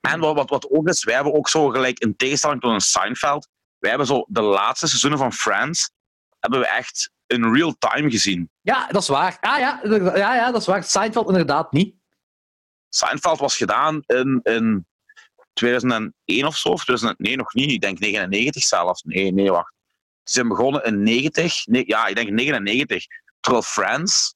En 0.00 0.20
wat, 0.20 0.34
wat, 0.34 0.50
wat 0.50 0.70
ook 0.70 0.88
is, 0.88 1.04
wij 1.04 1.14
hebben 1.14 1.34
ook 1.34 1.48
zo 1.48 1.68
gelijk 1.68 1.98
in 1.98 2.16
tegenstelling 2.16 2.60
tot 2.60 2.72
een 2.72 2.80
Seinfeld, 2.80 3.48
wij 3.78 3.90
hebben 3.90 4.06
zo 4.08 4.24
de 4.28 4.42
laatste 4.42 4.86
seizoenen 4.86 5.18
van 5.18 5.32
Friends, 5.32 5.90
hebben 6.38 6.60
we 6.60 6.66
echt 6.66 7.10
in 7.26 7.54
real 7.54 7.74
time 7.78 8.10
gezien. 8.10 8.50
Ja, 8.60 8.86
dat 8.86 9.02
is 9.02 9.08
waar. 9.08 9.36
Ah, 9.40 9.58
ja, 9.58 9.80
ja, 10.14 10.34
ja, 10.34 10.50
dat 10.50 10.60
is 10.60 10.66
waar. 10.66 10.84
Seinfeld 10.84 11.28
inderdaad 11.28 11.72
niet. 11.72 11.94
Seinfeld 12.88 13.38
was 13.38 13.56
gedaan 13.56 14.02
in, 14.06 14.40
in 14.42 14.86
2001 15.52 16.46
of 16.46 16.56
zo, 16.56 16.68
of 16.68 16.84
2000, 16.84 17.18
nee, 17.18 17.36
nog 17.36 17.54
niet. 17.54 17.70
Ik 17.70 17.80
denk 17.80 17.98
99 17.98 18.62
zelfs. 18.62 19.02
Nee, 19.02 19.32
nee, 19.32 19.50
wacht. 19.50 19.74
Ze 20.22 20.32
zijn 20.32 20.48
begonnen 20.48 20.84
in 20.84 21.02
90. 21.02 21.66
Nee, 21.66 21.84
ja, 21.86 22.06
ik 22.06 22.14
denk 22.14 22.30
99. 22.30 23.06
Terwijl 23.40 23.64
Friends 23.64 24.34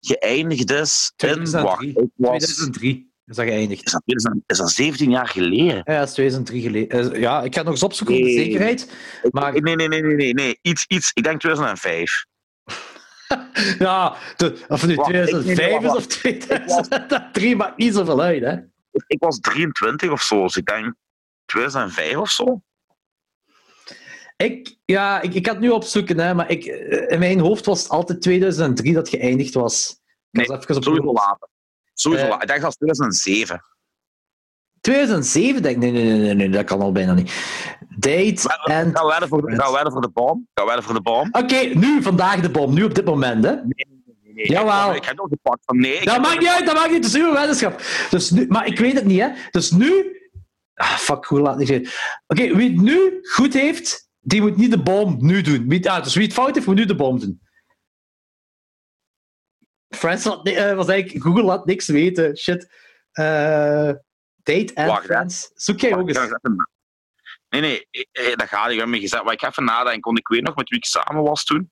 geëindigd 0.00 0.70
is 0.70 1.12
in... 1.16 1.28
2003. 1.28 1.92
Wacht, 1.92 2.04
ik 2.04 2.10
was... 2.16 2.44
2003 2.44 3.11
is 3.26 3.36
dat 3.36 3.44
geëindigd. 3.46 3.84
Is 3.86 3.92
dat, 3.92 4.02
2000 4.04 4.42
is 4.50 4.58
dat 4.58 4.70
17 4.70 5.10
jaar 5.10 5.28
geleden? 5.28 5.82
Ja, 5.84 5.98
dat 5.98 6.08
is 6.08 6.12
2003 6.14 6.62
geleden. 6.62 7.12
Eh, 7.12 7.20
Ja, 7.20 7.42
ik 7.42 7.52
ga 7.52 7.56
het 7.58 7.64
nog 7.64 7.74
eens 7.74 7.82
opzoeken 7.82 8.16
voor 8.16 8.24
de 8.24 8.30
Nee. 8.30 8.44
zekerheid. 8.44 8.92
Maar- 9.30 9.52
Nee, 9.60 9.76
nee, 9.76 9.88
nee, 9.88 10.02
nee, 10.02 10.14
nee, 10.14 10.34
nee. 10.34 10.58
Iets, 10.62 10.84
iets. 10.88 11.10
Ik 11.14 11.22
denk 11.24 11.40
2005. 11.40 12.24
Ja, 13.78 14.16
de, 14.36 14.64
of 14.68 14.86
nu 14.86 14.94
Wacht, 14.94 15.08
ik- 15.08 15.14
nee, 15.14 15.24
2005 15.26 15.80
nee, 15.80 15.90
is 15.90 15.96
of 15.96 16.06
2003, 16.06 17.56
maakt 17.56 17.76
niet 17.76 17.94
zoveel 17.94 18.20
uit, 18.22 18.42
hè? 18.42 18.56
Ik, 19.06 19.18
was 19.18 19.38
23 19.40 20.10
of 20.10 20.22
zo, 20.22 20.42
dus 20.42 20.56
ik 20.56 20.66
denk 20.66 20.94
2005 21.44 22.16
of 22.16 22.30
zo. 22.30 22.62
Ik, 24.36 24.76
ja, 24.84 25.20
ik, 25.20 25.34
ik 25.34 25.46
ga 25.46 25.52
het 25.52 25.60
nu 25.60 25.68
opzoeken, 25.70 26.18
hè, 26.18 26.34
maar 26.34 26.50
ik, 26.50 26.64
eh, 26.64 27.10
in 27.12 27.18
mijn 27.18 27.40
hoofd 27.40 27.66
was 27.66 27.82
het 27.82 27.88
altijd 27.90 28.22
2003 28.22 28.92
dat 28.94 29.08
geëindigd 29.08 29.54
was. 29.54 29.90
Ik 29.90 29.96
Nee, 30.30 30.46
was 30.46 30.58
even 30.62 30.76
op 30.76 30.82
Sowieso 30.84 31.12
later. 31.12 31.48
Sowieso 31.94 32.26
Eh. 32.26 32.32
Ik 32.40 32.46
denk 32.46 32.60
dat 32.60 32.68
het 32.68 32.76
2007. 32.78 33.64
2007 34.80 35.62
denk 35.62 35.74
ik, 35.76 35.82
nee, 35.82 35.92
nee, 35.92 36.02
nee, 36.04 36.18
nee, 36.18 36.34
nee, 36.34 36.48
dat 36.48 36.64
kan 36.64 36.80
al 36.80 36.92
bijna 36.92 37.12
niet. 37.12 37.32
Date 37.98 38.58
en... 38.64 38.96
Gaan 38.96 39.06
wedden 39.06 39.28
voor, 39.28 39.42
de- 39.46 39.56
gaan 39.56 39.66
we 39.66 39.72
wedden 39.74 39.92
voor 39.92 40.00
de 40.00 40.08
bom? 40.10 40.48
Gaan 40.54 40.64
we 40.66 40.72
wedden 40.72 40.82
voor 40.84 40.94
de 40.94 41.00
bom? 41.02 41.28
Oké, 41.32 41.56
nu, 41.56 42.02
vandaag 42.02 42.40
de 42.40 42.50
bom, 42.50 42.74
nu 42.74 42.84
op 42.84 42.94
dit 42.94 43.04
moment, 43.04 43.44
hè? 43.44 43.54
Nee, 43.54 44.46
Jawel. 44.46 44.90
Ik, 44.90 44.96
ik 44.96 45.04
heb 45.04 45.16
nog 45.16 45.28
gepakt 45.28 45.64
van 45.64 45.76
nee. 45.80 45.92
ik 45.94 46.04
Dat 46.04 46.20
maakt 46.20 46.38
niet 46.38 46.48
uit, 46.48 46.66
dat 46.66 46.74
maakt 46.74 46.90
niet, 46.90 47.04
het 47.04 47.14
is 47.14 47.20
uw 47.20 47.32
weddenschap. 47.32 47.82
Dus 48.10 48.30
nu, 48.30 48.46
maar 48.48 48.66
ik 48.66 48.78
weet 48.78 48.94
het 48.94 49.04
niet, 49.04 49.20
hè? 49.20 49.28
Dus 49.50 49.70
nu... 49.70 50.16
Ah, 50.74 50.96
fuck, 50.96 51.24
hoe 51.24 51.40
laat 51.40 51.58
niet 51.58 51.68
zeggen. 51.68 51.88
Oké, 52.26 52.56
wie 52.56 52.70
het 52.72 52.80
nu 52.80 53.18
goed 53.22 53.52
heeft, 53.52 54.08
die 54.20 54.40
moet 54.40 54.56
niet 54.56 54.70
de 54.70 54.82
bom 54.82 55.16
nu 55.18 55.40
doen. 55.40 55.68
Wie, 55.68 55.90
ah, 55.90 56.02
dus 56.04 56.14
wie 56.14 56.24
het 56.24 56.32
fout 56.32 56.54
heeft, 56.54 56.66
moet 56.66 56.76
nu 56.76 56.84
de 56.84 56.94
bom 56.96 57.18
doen. 57.18 57.41
Friends 59.96 60.24
had, 60.24 60.46
eh, 60.46 60.74
was 60.74 60.88
eigenlijk... 60.88 61.24
Google 61.24 61.42
laat 61.42 61.66
niks 61.66 61.86
weten. 61.86 62.36
Shit. 62.36 62.70
Eh, 63.12 63.90
date 64.42 64.70
Wacht, 64.74 65.00
hè. 65.00 65.06
Friends. 65.06 65.50
Zoek 65.54 65.80
jij 65.80 65.94
ook 65.96 66.12
ga 66.12 66.22
eens. 66.22 66.38
Nee, 67.48 67.60
nee, 67.60 67.88
eh, 68.12 68.34
dat 68.36 68.48
gaat 68.48 68.64
niet. 68.64 68.72
Ik 68.74 68.78
heb 68.80 68.88
me 68.88 69.00
gezegd. 69.00 69.24
Maar 69.24 69.32
ik 69.32 69.40
ga 69.40 69.48
even 69.48 69.64
nadenken, 69.64 70.16
ik 70.16 70.28
weet 70.28 70.42
nog 70.42 70.56
met 70.56 70.68
wie 70.68 70.78
ik 70.78 70.84
samen 70.84 71.22
was 71.22 71.44
toen. 71.44 71.70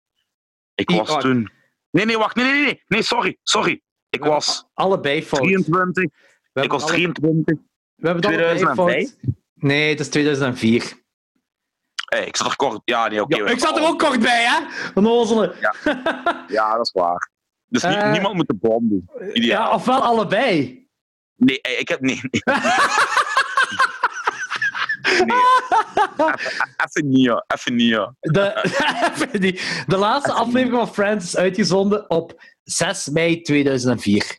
Ik 0.74 0.90
was 0.90 1.08
wacht. 1.08 1.20
toen... 1.20 1.50
Nee, 1.90 2.04
nee, 2.04 2.18
wacht. 2.18 2.36
Nee, 2.36 2.44
nee, 2.52 2.62
nee. 2.64 2.82
Nee, 2.86 3.02
sorry. 3.02 3.38
Sorry. 3.42 3.82
Ik 4.08 4.24
was 4.24 4.64
Allebei 4.74 5.22
fout. 5.22 5.40
23. 5.42 6.04
We 6.52 6.62
Ik 6.62 6.70
was 6.70 6.82
alle- 6.82 6.92
23. 6.92 7.56
We 7.94 8.06
hebben 8.06 8.22
het 8.30 8.40
allebei 8.40 8.56
2005? 8.56 9.08
fout. 9.08 9.34
Nee, 9.54 9.88
het 9.90 10.00
is 10.00 10.08
2004. 10.08 10.98
Hey, 12.08 12.26
ik 12.26 12.36
zat 12.36 12.46
er 12.50 12.56
kort... 12.56 12.80
Ja, 12.84 13.08
nee, 13.08 13.22
oké. 13.22 13.36
Ja, 13.36 13.46
ik 13.46 13.58
zat 13.58 13.76
er 13.76 13.86
ook 13.86 13.98
kort 13.98 14.20
bij, 14.20 14.44
hè? 14.44 14.70
Van 14.92 15.06
Ozelen. 15.06 15.54
Ja, 16.48 16.76
dat 16.76 16.86
is 16.86 16.92
waar. 16.92 17.30
Dus 17.70 17.82
nie- 17.82 17.94
Eh. 17.94 18.12
niemand 18.12 18.34
moet 18.34 18.46
de 18.48 18.54
bom 18.54 18.88
doen. 18.88 19.10
Ideaal. 19.32 19.68
Ja, 19.68 19.74
ofwel 19.74 20.02
allebei. 20.02 20.78
Nee, 21.36 21.60
eh, 21.60 21.80
ik 21.80 21.88
heb... 21.88 22.00
Nee, 22.00 22.20
nee. 22.30 22.42
nee. 25.24 25.36
Even- 26.86 27.06
niet. 27.06 27.28
Even 27.54 27.74
niet. 27.76 28.14
De, 28.20 29.84
de 29.86 29.96
laatste 29.96 30.32
aflevering 30.32 30.70
van 30.76 30.94
Friends 30.94 31.24
is 31.24 31.36
uitgezonden 31.36 32.10
op 32.10 32.42
6 32.62 33.08
mei 33.08 33.40
2004. 33.40 34.38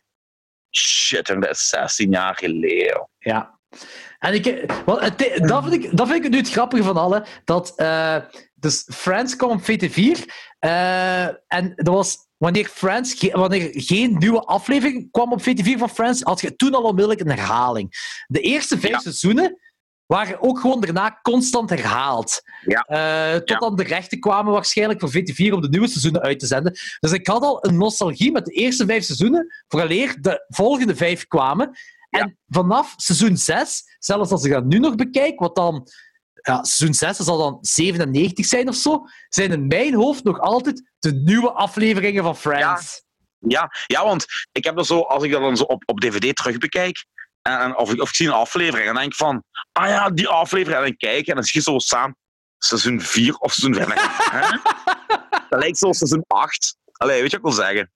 Shit, 0.76 1.28
en 1.28 1.40
dat 1.40 1.50
is 1.50 1.68
16 1.68 2.10
jaar 2.10 2.36
geleden. 2.36 3.08
Ja. 3.18 3.58
En 4.18 4.34
ik, 4.34 4.44
het, 4.44 5.48
dat, 5.48 5.62
vind 5.64 5.84
ik, 5.84 5.96
dat 5.96 6.08
vind 6.08 6.24
ik 6.24 6.30
nu 6.30 6.36
het 6.36 6.50
grappige 6.50 6.82
van 6.82 6.96
alle. 6.96 7.24
Dat, 7.44 7.72
eh, 7.76 8.16
dus 8.54 8.88
Friends 8.94 9.36
kwam 9.36 9.50
op 9.50 9.60
VT4. 9.62 10.24
eh, 10.58 11.24
en 11.26 11.72
dat 11.74 11.94
was 11.94 12.16
wanneer, 12.42 12.66
Friends, 12.66 13.14
ge- 13.14 13.30
wanneer 13.38 13.70
geen 13.74 14.16
nieuwe 14.18 14.40
aflevering 14.40 15.10
kwam 15.10 15.32
op 15.32 15.40
VT4 15.42 15.78
van 15.78 15.88
Friends, 15.90 16.22
had 16.22 16.40
je 16.40 16.56
toen 16.56 16.74
al 16.74 16.82
onmiddellijk 16.82 17.20
een 17.20 17.28
herhaling. 17.28 18.14
De 18.26 18.40
eerste 18.40 18.78
vijf 18.78 18.92
Ja. 18.92 18.98
seizoenen 18.98 19.58
waren 20.06 20.42
ook 20.42 20.58
gewoon 20.60 20.80
daarna 20.80 21.18
constant 21.22 21.70
herhaald. 21.70 22.42
Ja. 22.66 22.80
Eh, 22.80 23.36
tot 23.38 23.48
Ja. 23.48 23.58
dan 23.58 23.76
de 23.76 23.82
rechten 23.82 24.20
kwamen 24.20 24.52
waarschijnlijk 24.52 25.00
voor 25.00 25.10
VT4 25.10 25.52
om 25.54 25.60
de 25.60 25.68
nieuwe 25.68 25.88
seizoenen 25.88 26.20
uit 26.20 26.38
te 26.38 26.46
zenden. 26.46 26.72
Dus 27.00 27.12
ik 27.12 27.26
had 27.26 27.42
al 27.42 27.66
een 27.66 27.76
nostalgie 27.76 28.32
met 28.32 28.44
de 28.44 28.52
eerste 28.52 28.86
vijf 28.86 29.04
seizoenen, 29.04 29.46
vooraleer 29.68 30.16
de 30.20 30.44
volgende 30.48 30.96
vijf 30.96 31.26
kwamen. 31.26 31.70
En 32.10 32.38
vanaf 32.48 32.94
seizoen 32.96 33.36
6, 33.36 33.82
zelfs 33.98 34.30
als 34.30 34.44
ik 34.44 34.52
dat 34.52 34.64
nu 34.64 34.78
nog 34.78 34.94
bekijk, 34.94 35.38
wat 35.40 35.56
dan 35.56 35.88
ja, 36.42 36.64
seizoen 36.64 36.94
6 36.94 37.16
dat 37.16 37.26
zal 37.26 37.38
dan 37.38 37.58
97 37.60 38.46
zijn 38.46 38.68
of 38.68 38.74
zo, 38.74 39.04
zijn 39.28 39.52
in 39.52 39.66
mijn 39.66 39.94
hoofd 39.94 40.24
nog 40.24 40.40
altijd 40.40 40.90
de 40.98 41.12
nieuwe 41.12 41.52
afleveringen 41.52 42.22
van 42.22 42.36
Friends. 42.36 43.02
Ja, 43.38 43.70
ja, 43.86 44.04
want 44.04 44.26
ik 44.52 44.64
heb 44.64 44.78
er 44.78 44.86
zo, 44.86 45.00
als 45.00 45.22
ik 45.22 45.30
dat 45.32 45.40
dan 45.40 45.56
zo 45.56 45.64
op, 45.64 45.82
op 45.86 46.00
DVD 46.00 46.36
terugbekijk, 46.36 47.04
en, 47.42 47.58
en 47.58 47.76
of, 47.76 47.92
ik, 47.92 48.00
of 48.00 48.08
ik 48.08 48.14
zie 48.14 48.26
een 48.26 48.32
aflevering, 48.32 48.88
en 48.88 48.94
dan 48.94 49.02
denk 49.02 49.14
van, 49.14 49.44
ah 49.72 49.88
ja, 49.88 50.10
die 50.10 50.28
aflevering, 50.28 50.78
en 50.78 50.86
dan 50.86 50.96
kijk 50.96 51.26
en 51.26 51.34
dan 51.34 51.44
zie 51.44 51.60
je 51.60 51.70
zo 51.70 51.78
staan, 51.78 52.14
seizoen 52.58 53.00
4 53.00 53.34
of 53.34 53.52
seizoen 53.52 53.86
5. 53.86 54.16
Hè? 54.30 54.56
Dat 55.48 55.60
lijkt 55.60 55.78
zo 55.78 55.92
seizoen 55.92 56.24
8. 56.26 56.76
Allee, 56.92 57.20
weet 57.20 57.30
je 57.30 57.38
wat 57.40 57.50
ik 57.50 57.56
wil 57.56 57.64
zeggen? 57.64 57.90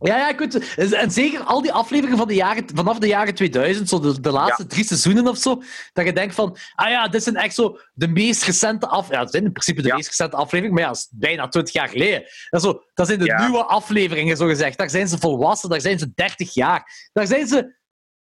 Ja, 0.00 0.16
ja, 0.16 0.34
het. 0.36 0.74
En 0.92 1.10
zeker 1.10 1.40
al 1.40 1.62
die 1.62 1.72
afleveringen 1.72 2.18
van 2.18 2.28
de 2.28 2.34
jaren, 2.34 2.64
vanaf 2.74 2.98
de 2.98 3.06
jaren 3.06 3.34
2000, 3.34 3.88
zo 3.88 4.00
de, 4.00 4.20
de 4.20 4.30
laatste 4.30 4.66
drie 4.66 4.84
seizoenen 4.84 5.28
of 5.28 5.36
zo, 5.38 5.62
dat 5.92 6.04
je 6.04 6.12
denkt 6.12 6.34
van, 6.34 6.56
ah 6.74 6.90
ja, 6.90 7.08
dit 7.08 7.22
zijn 7.22 7.36
echt 7.36 7.54
zo 7.54 7.78
de 7.94 8.08
meest 8.08 8.44
recente 8.44 8.86
af... 8.86 9.08
Ja, 9.10 9.20
het 9.20 9.30
zijn 9.30 9.44
in 9.44 9.52
principe 9.52 9.82
de 9.82 9.88
Ja. 9.88 9.94
meest 9.94 10.08
recente 10.08 10.36
afleveringen, 10.36 10.74
maar 10.74 10.82
ja, 10.82 10.88
dat 10.88 10.98
is 10.98 11.08
bijna 11.18 11.48
20 11.48 11.74
jaar 11.74 11.88
geleden. 11.88 12.22
Dat, 12.50 12.62
zo, 12.62 12.82
dat 12.94 13.06
zijn 13.06 13.18
de 13.18 13.24
Ja. 13.24 13.40
nieuwe 13.46 13.64
afleveringen, 13.64 14.36
zo 14.36 14.46
gezegd. 14.46 14.78
Daar 14.78 14.90
zijn 14.90 15.08
ze 15.08 15.18
volwassen, 15.18 15.68
daar 15.70 15.80
zijn 15.80 15.98
ze 15.98 16.12
30 16.14 16.54
jaar. 16.54 17.08
Daar 17.12 17.26
zijn 17.26 17.46
ze 17.46 17.76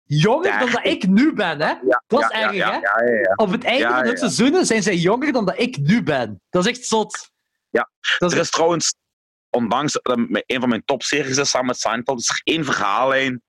Jonger 0.04 0.58
dan 0.58 0.70
dat 0.70 0.86
ik 0.86 1.06
nu 1.08 1.32
ben, 1.32 1.60
hè? 1.60 1.68
Ja, 1.68 2.02
Dat 2.06 2.20
is 2.22 2.28
ja, 2.28 2.42
erg, 2.42 2.54
ja, 2.54 2.80
hè? 2.80 3.32
Op 3.34 3.50
het 3.50 3.64
einde 3.64 3.88
van 3.88 4.06
het 4.06 4.18
seizoenen 4.18 4.66
zijn 4.66 4.82
zij 4.82 4.96
jonger 4.96 5.32
dan 5.32 5.44
dat 5.44 5.58
ik 5.58 5.78
nu 5.78 6.02
ben. 6.02 6.40
Dat 6.50 6.66
is 6.66 6.70
echt 6.78 6.86
zot. 6.86 7.30
Ja. 7.70 7.90
Dat 8.18 8.32
Er 8.32 8.38
is 8.38 8.44
is 8.44 8.50
trouwens, 8.50 8.94
ondanks 9.62 9.92
dat 9.92 10.16
het 10.16 10.44
een 10.46 10.60
van 10.60 10.68
mijn 10.68 10.84
topseries 10.84 11.36
is 11.36 11.50
samen 11.50 11.66
met 11.66 11.78
Seinfeld, 11.78 12.20
is 12.20 12.28
er 12.28 12.40
één 12.44 12.64
verhaallijn 12.64 13.42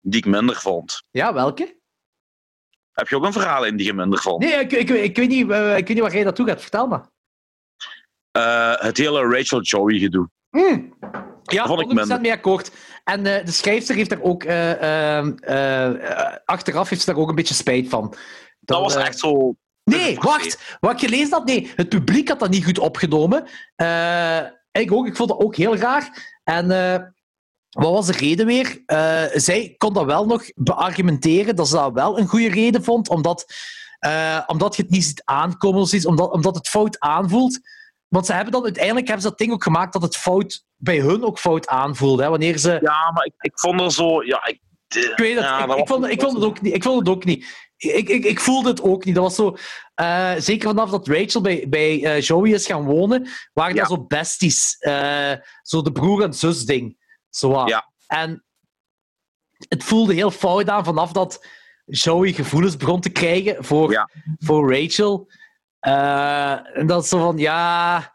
die 0.00 0.18
ik 0.20 0.26
minder 0.26 0.56
vond. 0.56 1.02
Ja, 1.10 1.34
welke? 1.34 1.80
Heb 2.92 3.08
je 3.08 3.16
ook 3.16 3.24
een 3.24 3.32
verhaallijn 3.32 3.76
die 3.76 3.86
je 3.86 3.92
minder 3.94 4.20
vond? 4.20 4.42
Nee, 4.44 4.52
ik, 4.54 4.72
ik, 4.72 4.88
ik, 4.88 5.16
weet 5.16 5.28
niet, 5.28 5.50
eh, 5.50 5.76
ik 5.76 5.86
weet 5.86 5.88
niet 5.96 6.00
waar 6.00 6.14
jij 6.14 6.22
naartoe 6.24 6.46
gaat. 6.46 6.60
Vertel 6.60 6.86
maar. 6.86 7.10
Eh, 8.30 8.74
het 8.76 8.96
hele 8.96 9.28
Rachel 9.36 9.60
Joey 9.60 9.98
gedoe. 9.98 10.28
Hmm. 10.50 10.96
Ja, 11.42 11.66
vond 11.66 11.80
ik 11.80 11.90
100% 11.90 11.92
minder. 11.94 12.20
mee 12.20 12.32
akkoord. 12.32 12.70
En 13.04 13.26
eh, 13.26 13.44
de 13.44 13.52
schrijfster 13.52 13.94
heeft 13.96 14.10
daar 14.10 14.22
ook... 14.22 14.44
eh, 14.44 15.16
ehm, 15.16 15.32
eh, 15.40 16.10
eh, 16.10 16.36
achteraf 16.44 16.88
heeft 16.88 17.02
ze 17.02 17.10
daar 17.12 17.20
ook 17.20 17.28
een 17.28 17.34
beetje 17.34 17.54
spijt 17.54 17.88
van. 17.88 18.14
Dat 18.60 18.80
was 18.80 18.94
echt 18.96 19.18
zo. 19.18 19.54
Nee, 19.84 20.18
wacht. 20.18 20.76
Wat 20.80 20.92
ik 20.92 20.98
gelezen 21.08 21.30
had, 21.32 21.44
nee. 21.44 21.72
Het 21.76 21.88
publiek 21.88 22.28
had 22.28 22.38
dat 22.38 22.50
niet 22.50 22.64
goed 22.64 22.78
opgenomen. 22.78 23.46
Ik 24.72 24.92
ook. 24.92 25.06
Ik 25.06 25.16
vond 25.16 25.28
dat 25.28 25.38
ook 25.38 25.56
heel 25.56 25.76
raar. 25.76 26.30
En 26.44 26.70
eh, 26.70 27.02
wat 27.70 27.92
was 27.92 28.06
de 28.06 28.12
reden 28.12 28.46
weer? 28.46 28.82
Eh, 28.86 29.24
zij 29.32 29.74
kon 29.78 29.92
dat 29.92 30.04
wel 30.04 30.26
nog 30.26 30.44
beargumenteren 30.54 31.56
dat 31.56 31.68
ze 31.68 31.74
dat 31.74 31.92
wel 31.92 32.18
een 32.18 32.26
goede 32.26 32.48
reden 32.48 32.84
vond, 32.84 33.08
omdat, 33.08 33.54
eh, 33.98 34.42
omdat 34.46 34.76
je 34.76 34.82
het 34.82 34.90
niet 34.90 35.04
ziet 35.04 35.22
aankomen 35.24 35.80
of 35.80 35.88
zoiets, 35.88 36.06
omdat, 36.06 36.32
omdat 36.32 36.54
het 36.54 36.68
fout 36.68 36.98
aanvoelt. 37.00 37.60
Want 38.08 38.26
ze 38.26 38.32
hebben 38.32 38.52
dan 38.52 38.64
uiteindelijk 38.64 39.06
hebben 39.06 39.24
ze 39.24 39.30
dat 39.30 39.38
ding 39.38 39.52
ook 39.52 39.62
gemaakt 39.62 39.92
dat 39.92 40.02
het 40.02 40.16
fout 40.16 40.64
bij 40.76 40.98
hun 40.98 41.24
ook 41.24 41.38
fout 41.38 41.66
aanvoelde. 41.66 42.22
Hè? 42.22 42.28
Wanneer 42.28 42.58
ze 42.58 42.78
Ja, 42.82 43.10
maar 43.14 43.24
ik, 43.24 43.34
ik 43.38 43.58
vond 43.58 43.80
er 43.80 43.92
zo. 43.92 44.24
Ja, 44.24 44.46
ik, 44.46 44.60
ik 44.88 45.12
weet 45.16 45.34
het. 45.34 45.44
Ja, 45.44 45.76
ik, 45.76 45.88
vond, 45.88 46.06
ik, 46.06 46.20
vond 46.20 46.34
het 46.34 46.44
ook 46.44 46.60
niet, 46.60 46.74
ik 46.74 46.82
vond 46.82 46.98
het 46.98 47.08
ook 47.08 47.24
niet. 47.24 47.70
Ik, 47.82 48.08
ik, 48.08 48.24
ik 48.24 48.40
voelde 48.40 48.68
het 48.68 48.82
ook 48.82 49.04
niet. 49.04 49.14
Dat 49.14 49.24
was 49.24 49.34
zo... 49.34 49.56
eh, 49.94 50.34
zeker 50.38 50.68
vanaf 50.68 50.90
dat 50.90 51.08
Rachel 51.08 51.40
bij, 51.40 51.66
bij 51.68 52.04
eh, 52.04 52.20
Joey 52.20 52.50
is 52.50 52.66
gaan 52.66 52.84
wonen, 52.84 53.28
waren 53.52 53.74
Ja. 53.74 53.80
dat 53.80 53.90
zo 53.90 54.04
besties. 54.06 54.76
eh, 54.78 55.32
zo 55.62 55.82
de 55.82 55.92
broer- 55.92 56.22
en 56.22 56.34
zus-ding. 56.34 56.96
Zo 57.30 57.48
wat. 57.50 57.68
Ja. 57.68 57.92
En 58.06 58.44
het 59.68 59.84
voelde 59.84 60.14
heel 60.14 60.30
fout 60.30 60.68
aan 60.68 60.84
vanaf 60.84 61.12
dat 61.12 61.46
Joey 61.84 62.32
gevoelens 62.32 62.76
begon 62.76 63.00
te 63.00 63.10
krijgen 63.10 63.64
voor, 63.64 63.90
Ja. 63.90 64.08
voor 64.38 64.74
Rachel. 64.74 65.30
En 65.80 66.86
dat 66.86 67.02
is 67.02 67.08
zo 67.08 67.18
van, 67.18 67.38
ja... 67.38 68.10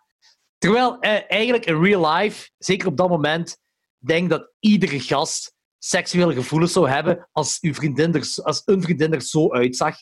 Terwijl 0.57 0.99
eigenlijk 0.99 1.65
in 1.65 1.81
real 1.83 2.11
life, 2.13 2.49
zeker 2.57 2.87
op 2.87 2.97
dat 2.97 3.09
moment, 3.09 3.57
denk 3.97 4.29
dat 4.29 4.51
iedere 4.59 4.99
gast 4.99 5.55
seksuele 5.79 6.33
gevoelens 6.33 6.71
zou 6.73 6.89
hebben 6.89 7.27
als, 7.31 7.57
uw 7.61 7.73
vriendin 7.73 8.13
er, 8.13 8.29
als 8.43 8.61
een 8.65 8.81
vriendin 8.81 9.13
er 9.13 9.21
zo 9.21 9.51
uitzag 9.53 9.95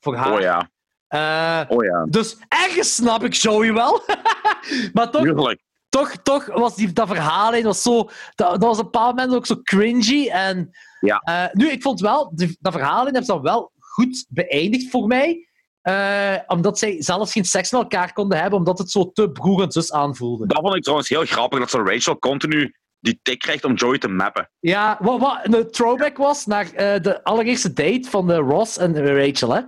voor 0.00 0.16
haar. 0.16 0.32
oh 0.32 0.40
ja, 0.40 0.70
Eh, 1.08 1.76
oh 1.76 1.84
ja. 1.84 2.04
dus 2.08 2.36
ergens 2.48 2.94
snap 2.94 3.24
ik 3.24 3.32
Joey 3.34 3.72
wel. 3.72 4.02
maar 4.92 5.10
toch, 5.10 5.22
Tuurlijk. 5.22 5.60
toch, 5.88 6.10
toch 6.22 6.46
was 6.46 6.76
die, 6.76 6.92
dat 6.92 7.08
verhaal 7.08 7.54
in, 7.54 7.64
was 7.64 7.82
zo, 7.82 8.02
dat, 8.34 8.50
dat 8.50 8.60
was 8.60 8.78
op 8.78 8.84
een 8.84 8.90
bepaald 8.90 9.16
moment 9.16 9.34
ook 9.34 9.46
zo 9.46 9.60
cringy. 9.62 10.28
En, 10.28 10.70
Ja. 11.00 11.18
eh, 11.18 11.44
nu, 11.52 11.70
ik 11.70 11.82
vond 11.82 12.00
wel, 12.00 12.32
die, 12.34 12.56
dat 12.60 12.72
verhaal 12.72 12.98
in 12.98 13.04
hebben 13.04 13.24
ze 13.24 13.32
dan 13.32 13.42
wel 13.42 13.72
goed 13.78 14.26
beëindigd 14.28 14.90
voor 14.90 15.06
mij. 15.06 15.46
Eh, 15.80 16.34
omdat 16.46 16.78
zij 16.78 17.02
zelfs 17.02 17.32
geen 17.32 17.44
seks 17.44 17.70
met 17.70 17.80
elkaar 17.80 18.12
konden 18.12 18.40
hebben, 18.40 18.58
omdat 18.58 18.78
het 18.78 18.90
zo 18.90 19.10
te 19.12 19.30
broer 19.30 19.62
en 19.62 19.72
zus 19.72 19.92
aanvoelde. 19.92 20.46
Dat 20.46 20.60
vond 20.60 20.74
ik 20.74 20.82
trouwens 20.82 21.08
heel 21.08 21.24
grappig 21.24 21.58
dat 21.58 21.70
ze 21.70 21.82
Rachel 21.82 22.18
continu 22.18 22.74
die 23.08 23.20
tik 23.22 23.38
krijgt 23.38 23.64
om 23.64 23.74
Joey 23.74 23.98
te 23.98 24.08
mappen. 24.08 24.50
Ja, 24.60 24.98
wat, 25.00 25.20
wat 25.20 25.38
een 25.42 25.70
throwback 25.70 26.16
was 26.16 26.46
naar 26.46 26.72
eh, 26.72 27.00
de 27.02 27.24
allereerste 27.24 27.72
date 27.72 28.10
van 28.10 28.30
eh, 28.32 28.36
Ross 28.38 28.76
en 28.78 29.16
Rachel. 29.16 29.54
Hè? 29.54 29.60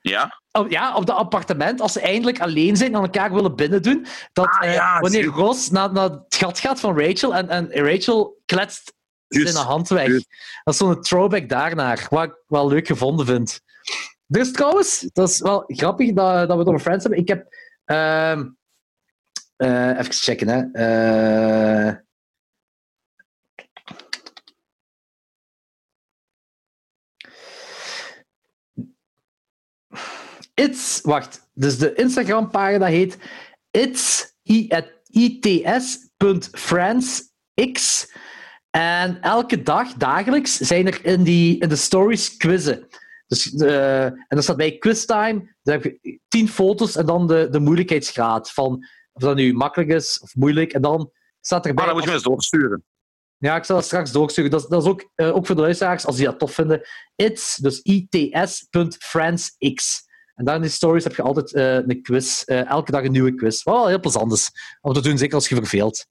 Ja? 0.00 0.40
Oh, 0.52 0.70
ja, 0.70 0.94
op 0.94 1.06
dat 1.06 1.16
appartement, 1.16 1.80
als 1.80 1.92
ze 1.92 2.00
eindelijk 2.00 2.40
alleen 2.40 2.76
zijn 2.76 2.94
en 2.94 3.00
elkaar 3.00 3.32
willen 3.34 3.56
binnendoen, 3.56 4.06
dat 4.32 4.46
Ah, 4.46 4.66
eh, 4.66 4.74
ja, 4.74 5.00
wanneer 5.00 5.22
zie- 5.22 5.32
Ross 5.32 5.70
naar, 5.70 5.92
naar 5.92 6.10
het 6.10 6.34
gat 6.34 6.58
gaat 6.58 6.80
van 6.80 6.98
Rachel 7.00 7.34
en, 7.34 7.48
en 7.48 7.70
Rachel 7.72 8.40
kletst 8.46 8.92
Juist, 9.28 9.52
zijn 9.54 9.66
hand 9.66 9.88
weg. 9.88 10.08
Dat 10.64 10.74
is 10.74 10.76
zo'n 10.76 11.00
throwback 11.00 11.48
daarnaar, 11.48 12.06
wat 12.10 12.24
ik 12.24 12.34
wel 12.46 12.68
leuk 12.68 12.86
gevonden 12.86 13.26
vind. 13.26 13.60
Dus 14.26 14.52
trouwens, 14.52 15.08
dat 15.12 15.28
is 15.28 15.40
wel 15.40 15.64
grappig 15.66 16.12
dat, 16.12 16.48
dat 16.48 16.52
we 16.52 16.58
het 16.58 16.68
over 16.68 16.80
Friends 16.80 17.04
hebben. 17.04 17.20
Ik 17.22 17.28
heb... 17.28 17.54
ehm, 17.84 18.48
eh, 19.60 19.98
even 19.98 20.12
checken. 20.12 20.72
Eh, 20.72 21.92
It's, 30.54 31.00
wacht. 31.02 31.48
Dus 31.54 31.78
de 31.78 31.94
Instagram-pagina 31.94 32.86
heet 32.86 33.18
it's, 33.70 34.34
its.friendsx. 34.42 36.08
En 38.70 39.20
elke 39.20 39.62
dag, 39.62 39.92
dagelijks, 39.92 40.56
zijn 40.56 40.86
er 40.86 41.04
in, 41.04 41.22
die, 41.22 41.60
in 41.60 41.68
de 41.68 41.76
stories 41.76 42.36
quizzen. 42.36 42.86
Dus, 43.26 43.54
eh, 43.54 44.04
en 44.04 44.26
dan 44.28 44.42
staat 44.42 44.56
bij 44.56 44.78
quiztime, 44.78 45.56
dan 45.62 45.74
heb 45.74 45.82
je 45.82 46.20
tien 46.28 46.48
foto's 46.48 46.96
en 46.96 47.06
dan 47.06 47.26
de, 47.26 47.48
de 47.50 47.60
moeilijkheidsgraad. 47.60 48.50
Van 48.50 48.86
of 49.22 49.28
dat 49.28 49.36
nu 49.36 49.52
makkelijk 49.52 49.90
is 49.90 50.20
of 50.22 50.34
moeilijk. 50.34 50.72
En 50.72 50.82
dan 50.82 51.10
staat 51.40 51.66
erbij... 51.66 51.74
Maar 51.74 51.84
dan 51.86 51.94
moet 51.94 52.02
je 52.04 52.08
me 52.10 52.14
eens 52.14 52.24
doorsturen. 52.24 52.84
Ja, 53.38 53.56
ik 53.56 53.64
zal 53.64 53.76
dat 53.76 53.84
straks 53.84 54.12
doorsturen. 54.12 54.50
Dat, 54.50 54.62
is- 54.62 54.68
dat 54.68 54.82
is 54.82 54.88
ook, 54.88 55.10
eh, 55.14 55.34
ook 55.36 55.46
voor 55.46 55.54
de 55.54 55.60
luisteraars, 55.60 56.06
als 56.06 56.16
die 56.16 56.24
dat 56.24 56.38
tof 56.38 56.52
vinden. 56.52 56.80
It's, 57.16 57.56
dus 57.56 57.80
its.friendsx. 57.82 60.08
En 60.34 60.44
daar 60.44 60.54
in 60.54 60.60
die 60.62 60.70
stories 60.70 61.04
heb 61.04 61.14
je 61.14 61.22
altijd 61.22 61.54
eh, 61.54 61.74
een 61.74 62.02
quiz. 62.02 62.42
eh, 62.42 62.68
elke 62.68 62.90
dag 62.90 63.04
een 63.04 63.12
nieuwe 63.12 63.34
quiz. 63.34 63.62
Wat 63.62 63.74
wel 63.74 63.86
heel 63.88 64.00
plezant 64.00 64.32
is 64.32 64.50
om 64.80 64.92
te 64.92 65.02
doen, 65.02 65.18
zeker 65.18 65.34
als 65.34 65.48
je 65.48 65.54
verveelt. 65.54 66.06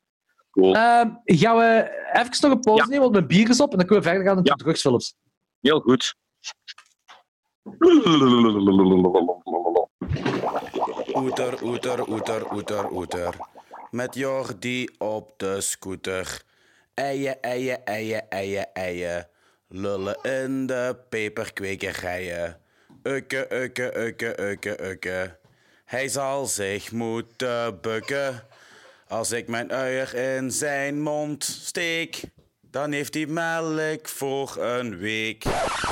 Cool. 0.52 0.76
Ehm, 0.76 1.10
gaan 1.26 1.58
we 1.58 1.90
even 2.14 2.38
nog 2.42 2.52
een 2.52 2.60
pauze 2.60 2.82
Ja. 2.84 2.88
nemen, 2.88 3.02
want 3.02 3.14
mijn 3.14 3.28
bier 3.28 3.50
is 3.50 3.62
op. 3.62 3.72
En 3.72 3.78
dan 3.78 3.86
kunnen 3.88 4.04
we 4.04 4.10
verder 4.10 4.28
gaan 4.28 4.36
met 4.38 4.48
Ja. 4.48 4.54
de 4.54 4.64
drugsfilms. 4.64 5.16
Heel 5.60 5.80
goed. 5.80 6.16
Oeter, 11.20 11.64
oeter, 11.64 12.10
oeter, 12.10 12.54
oeter, 12.54 12.92
oeter. 12.92 13.34
Met 13.92 14.16
Jordi 14.16 14.90
op 14.98 15.34
de 15.38 15.62
scooter. 15.62 16.42
Eien, 16.94 17.42
eien, 17.42 17.86
eien, 17.86 18.30
eien, 18.30 18.74
eien. 18.74 19.28
Lullen 19.68 20.18
in 20.22 20.66
de 20.66 20.96
peperkwekerijen. 21.10 22.58
Ukke, 23.04 23.48
ukke, 23.54 23.98
ukke, 23.98 24.42
ukke, 24.42 24.84
ukke. 24.84 25.38
Hij 25.86 26.08
zal 26.08 26.46
zich 26.46 26.92
moeten 26.92 27.82
bukken. 27.82 28.44
Als 29.08 29.32
ik 29.32 29.48
mijn 29.48 29.72
uier 29.72 30.16
in 30.16 30.52
zijn 30.52 31.02
mond 31.02 31.44
steek, 31.44 32.22
dan 32.62 32.92
heeft 32.92 33.14
hij 33.14 33.26
melk 33.26 34.08
voor 34.08 34.58
een 34.58 34.98
week. 34.98 35.44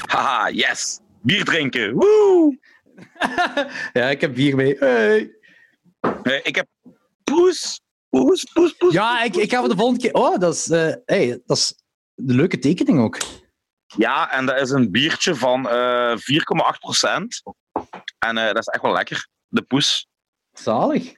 Haha, 0.06 0.50
yes. 0.50 1.00
Bier 1.22 1.44
drinken. 1.44 1.94
Woe! 1.94 2.58
Ja, 3.93 4.09
ik 4.09 4.22
heb 4.22 4.34
bier 4.34 4.56
mee. 4.56 4.77
Hey. 4.77 5.32
Eh, 6.24 6.40
ik 6.45 6.56
heb 6.56 6.67
poes. 7.24 7.82
Poes, 8.09 8.43
poes, 8.43 8.74
poes. 8.74 8.93
Ja, 8.93 9.24
ik, 9.24 9.35
ik 9.35 9.51
ga 9.51 9.59
voor 9.59 9.69
de 9.69 9.76
volgende 9.76 10.01
keer... 10.01 10.14
Oh, 10.14 10.40
dat 10.40 10.53
is, 10.53 10.69
eh, 10.69 10.93
hey, 11.06 11.42
dat 11.45 11.58
is 11.58 11.76
een 12.16 12.35
leuke 12.35 12.59
tekening 12.59 13.00
ook. 13.00 13.17
Ja, 13.98 14.32
en 14.32 14.45
dat 14.45 14.61
is 14.61 14.69
een 14.69 14.92
biertje 14.92 15.35
van 15.35 15.69
eh 15.69 16.17
4,8 16.17 16.80
procent. 16.80 17.42
En 18.19 18.35
dat 18.35 18.58
is 18.58 18.67
echt 18.67 18.82
wel 18.82 18.92
lekker. 18.93 19.27
De 19.48 19.61
poes. 19.61 20.08
Zalig. 20.51 21.16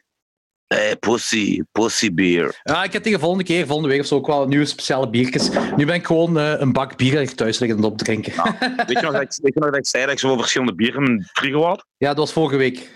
Hey, 0.76 0.96
pussy. 0.96 1.62
Pussy 1.72 2.14
bier. 2.14 2.60
Ja, 2.64 2.84
ik 2.84 2.94
heb 2.94 3.04
tegen 3.04 3.20
volgende 3.20 3.44
keer, 3.44 3.66
volgende 3.66 3.90
week 3.90 4.00
of 4.00 4.06
zo, 4.06 4.16
ook 4.16 4.28
wel 4.28 4.48
nieuwe 4.48 4.66
speciale 4.66 5.10
biertjes. 5.10 5.50
Nu 5.76 5.86
ben 5.86 5.96
ik 5.96 6.06
gewoon 6.06 6.40
eh, 6.40 6.54
een 6.58 6.72
bak 6.72 6.98
bier 6.98 7.36
thuis 7.36 7.60
liggen 7.60 7.78
en 7.78 7.84
opdrinken. 7.84 8.34
Ja. 8.34 8.58
Weet 8.60 8.90
je, 8.90 9.02
nog 9.02 9.12
dat 9.12 9.22
ik, 9.22 9.38
weet 9.42 9.54
je 9.54 9.60
nog 9.60 9.70
dat 9.70 9.80
ik 9.80 9.88
zei 9.88 10.04
dat 10.04 10.14
ik 10.14 10.20
zoveel 10.20 10.38
verschillende 10.38 10.76
bieren 10.76 11.06
in 11.06 11.14
mijn 11.14 11.30
frigo 11.34 11.64
had? 11.64 11.86
dat 11.98 12.18
was 12.18 12.34
vorige 12.34 12.58
week. 12.58 12.90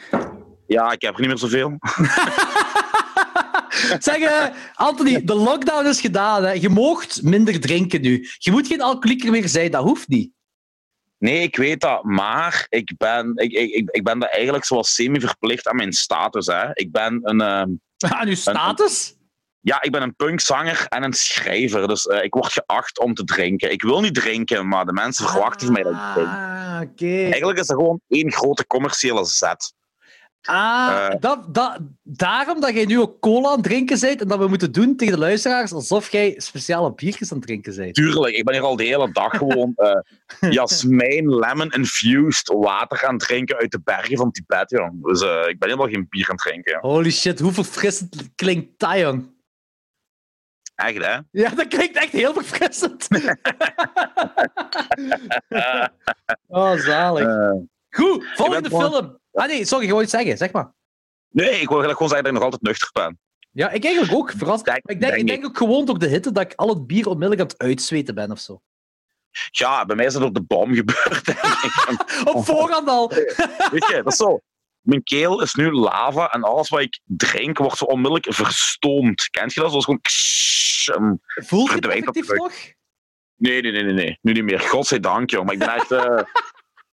Ja, 0.67 0.91
ik 0.91 1.01
heb 1.01 1.13
er 1.13 1.19
niet 1.19 1.29
meer 1.29 1.37
zoveel. 1.37 1.77
zeg, 3.99 4.17
eh, 4.17 4.45
Anthony, 4.73 5.23
de 5.23 5.35
lockdown 5.35 5.87
is 5.87 6.01
gedaan. 6.01 6.43
Hè. 6.43 6.51
Je 6.51 6.69
moogt 6.69 7.23
minder 7.23 7.59
drinken 7.59 8.01
nu. 8.01 8.27
Je 8.37 8.51
moet 8.51 8.67
geen 8.67 8.81
alcoholieker 8.81 9.31
meer 9.31 9.47
zijn, 9.47 9.71
dat 9.71 9.83
hoeft 9.83 10.07
niet. 10.07 10.31
Nee, 11.23 11.41
ik 11.41 11.55
weet 11.55 11.81
dat, 11.81 12.03
maar 12.03 12.65
ik 12.69 12.93
ben, 12.97 13.31
ik, 13.35 13.51
ik, 13.51 13.89
ik, 13.91 14.03
ben 14.03 14.19
dat 14.19 14.29
eigenlijk 14.29 14.65
zoals 14.65 14.93
semi-verplicht 14.93 15.67
aan 15.67 15.75
mijn 15.75 15.93
status. 15.93 16.45
Hè. 16.45 16.69
Ik 16.73 16.91
ben 16.91 17.19
een, 17.23 17.41
ehm, 17.41 17.69
Aan 18.19 18.27
uw 18.27 18.35
status? 18.35 19.15
ja, 19.59 19.81
ik 19.81 19.91
ben 19.91 20.01
een 20.01 20.15
punkzanger 20.15 20.85
en 20.87 21.03
een 21.03 21.13
schrijver, 21.13 21.87
dus 21.87 22.07
eh, 22.07 22.23
ik 22.23 22.33
word 22.33 22.51
geacht 22.51 22.99
om 22.99 23.13
te 23.13 23.23
drinken. 23.23 23.71
Ik 23.71 23.81
wil 23.81 24.01
niet 24.01 24.15
drinken, 24.15 24.67
maar 24.67 24.85
de 24.85 24.93
mensen 24.93 25.29
verwachten 25.29 25.65
van 25.65 25.73
mij 25.73 25.83
dat 25.83 25.93
ik 25.93 26.13
drink. 26.13 26.27
Ah, 26.27 26.79
oké. 26.81 27.23
Eigenlijk 27.31 27.59
is 27.59 27.67
dat 27.67 27.77
gewoon 27.77 28.01
één 28.07 28.31
grote 28.31 28.67
commerciële 28.67 29.25
zet. 29.25 29.73
Ah, 30.45 31.07
Eh. 31.11 31.19
dat, 31.19 31.53
dat, 31.55 31.79
daarom 32.03 32.61
dat 32.61 32.73
jij 32.73 32.85
nu 32.85 32.99
ook 32.99 33.19
cola 33.19 33.47
aan 33.47 33.53
het 33.55 33.63
drinken 33.63 33.99
bent 33.99 34.21
en 34.21 34.27
dat 34.27 34.39
we 34.39 34.47
moeten 34.47 34.71
doen 34.71 34.95
tegen 34.95 35.13
de 35.13 35.19
luisteraars 35.19 35.71
alsof 35.71 36.11
jij 36.11 36.33
speciale 36.37 36.93
biertjes 36.93 37.31
aan 37.31 37.37
het 37.37 37.47
drinken 37.47 37.75
bent. 37.75 37.93
Tuurlijk, 37.93 38.35
ik 38.35 38.43
ben 38.43 38.53
hier 38.53 38.63
al 38.63 38.75
de 38.75 38.83
hele 38.83 39.11
dag 39.11 39.37
gewoon 39.37 39.73
eh 39.75 39.99
jasmijn, 40.51 41.35
lemon 41.35 41.71
infused 41.71 42.47
water 42.57 43.05
aan 43.05 43.13
het 43.13 43.23
drinken 43.23 43.57
uit 43.57 43.71
de 43.71 43.81
bergen 43.83 44.17
van 44.17 44.31
Tibet, 44.31 44.69
jong. 44.69 45.03
Dus 45.03 45.21
eh, 45.21 45.47
ik 45.47 45.59
ben 45.59 45.69
helemaal 45.69 45.89
geen 45.89 46.05
bier 46.09 46.29
aan 46.29 46.35
het 46.35 46.45
drinken. 46.45 46.79
Holy 46.81 47.11
shit, 47.11 47.39
hoe 47.39 47.51
verfrissend 47.51 48.29
klinkt 48.35 48.79
dat, 48.79 48.97
jong. 48.99 49.31
Echt, 50.75 50.97
hè? 51.05 51.17
Ja, 51.31 51.49
dat 51.49 51.67
klinkt 51.67 51.97
echt 51.97 52.11
heel 52.11 52.33
verfrissend. 52.33 53.07
oh, 56.47 56.73
zalig. 56.73 57.27
Goed, 57.89 58.25
volgende 58.35 58.69
film. 58.69 59.21
Ah 59.33 59.47
nee, 59.47 59.65
sorry, 59.65 59.85
je 59.85 59.91
wou 59.91 60.03
iets 60.03 60.11
zeggen, 60.11 60.37
zeg 60.37 60.51
maar. 60.51 60.73
nee, 61.29 61.45
ik 61.45 61.51
wil 61.69 61.81
eigenlijk 61.81 61.93
gewoon 61.97 62.07
zeggen 62.09 62.23
dat 62.23 62.25
ik 62.25 62.33
nog 62.33 62.43
altijd 62.43 62.61
nuchter 62.61 62.89
ben. 62.93 63.19
Ja, 63.51 63.69
ik 63.69 63.83
eigenlijk 63.85 64.13
ook. 64.15 64.31
Verrast. 64.37 64.65
Denk- 64.65 64.89
ik 64.89 64.99
denk, 64.99 65.13
ik 65.15 65.27
denk 65.27 65.45
ook 65.45 65.57
gewoon 65.57 65.85
door 65.85 65.99
de 65.99 66.07
hitte 66.07 66.31
dat 66.31 66.43
ik 66.43 66.53
al 66.55 66.69
het 66.69 66.87
bier 66.87 67.05
onmiddellijk 67.07 67.41
aan 67.41 67.47
het 67.47 67.57
uitzweten 67.57 68.15
ben 68.15 68.31
of 68.31 68.39
zo. 68.39 68.61
Ja, 69.51 69.85
bij 69.85 69.95
mij 69.95 70.05
is 70.05 70.13
dat 70.13 70.21
door 70.21 70.33
de 70.33 70.41
bom 70.43 70.73
gebeurd, 70.73 71.27
ik. 71.67 72.27
Op 72.33 72.45
voorhand 72.45 72.87
al. 72.87 73.07
Weet 73.71 73.87
je, 73.87 74.01
dat 74.03 74.11
is 74.11 74.17
zo. 74.17 74.39
Mijn 74.81 75.03
keel 75.03 75.41
is 75.41 75.53
nu 75.53 75.71
lava 75.71 76.29
en 76.31 76.43
alles 76.43 76.69
wat 76.69 76.79
ik 76.81 76.99
drink 77.03 77.57
wordt 77.57 77.77
zo 77.77 77.85
onmiddellijk 77.85 78.33
verstoomd. 78.33 79.29
Kent 79.29 79.53
je 79.53 79.59
dat? 79.59 79.69
Zoals 79.69 79.85
gewoon... 79.85 80.01
ksh, 80.01 80.89
Voelt 81.45 81.69
je 81.69 81.75
het 81.75 81.85
effectief 81.87 82.27
nog? 82.27 82.53
Nee, 83.35 83.61
nee, 83.61 83.71
nee, 83.71 83.83
nee, 83.83 83.93
nee. 83.93 84.17
Nu 84.21 84.31
niet 84.31 84.43
meer. 84.43 84.59
Godzijdank, 84.59 85.29
joh. 85.29 85.43
Maar 85.45 85.53
ik 85.53 85.59
ben 85.59 85.73
echt... 85.73 85.91
eh, 85.91 86.19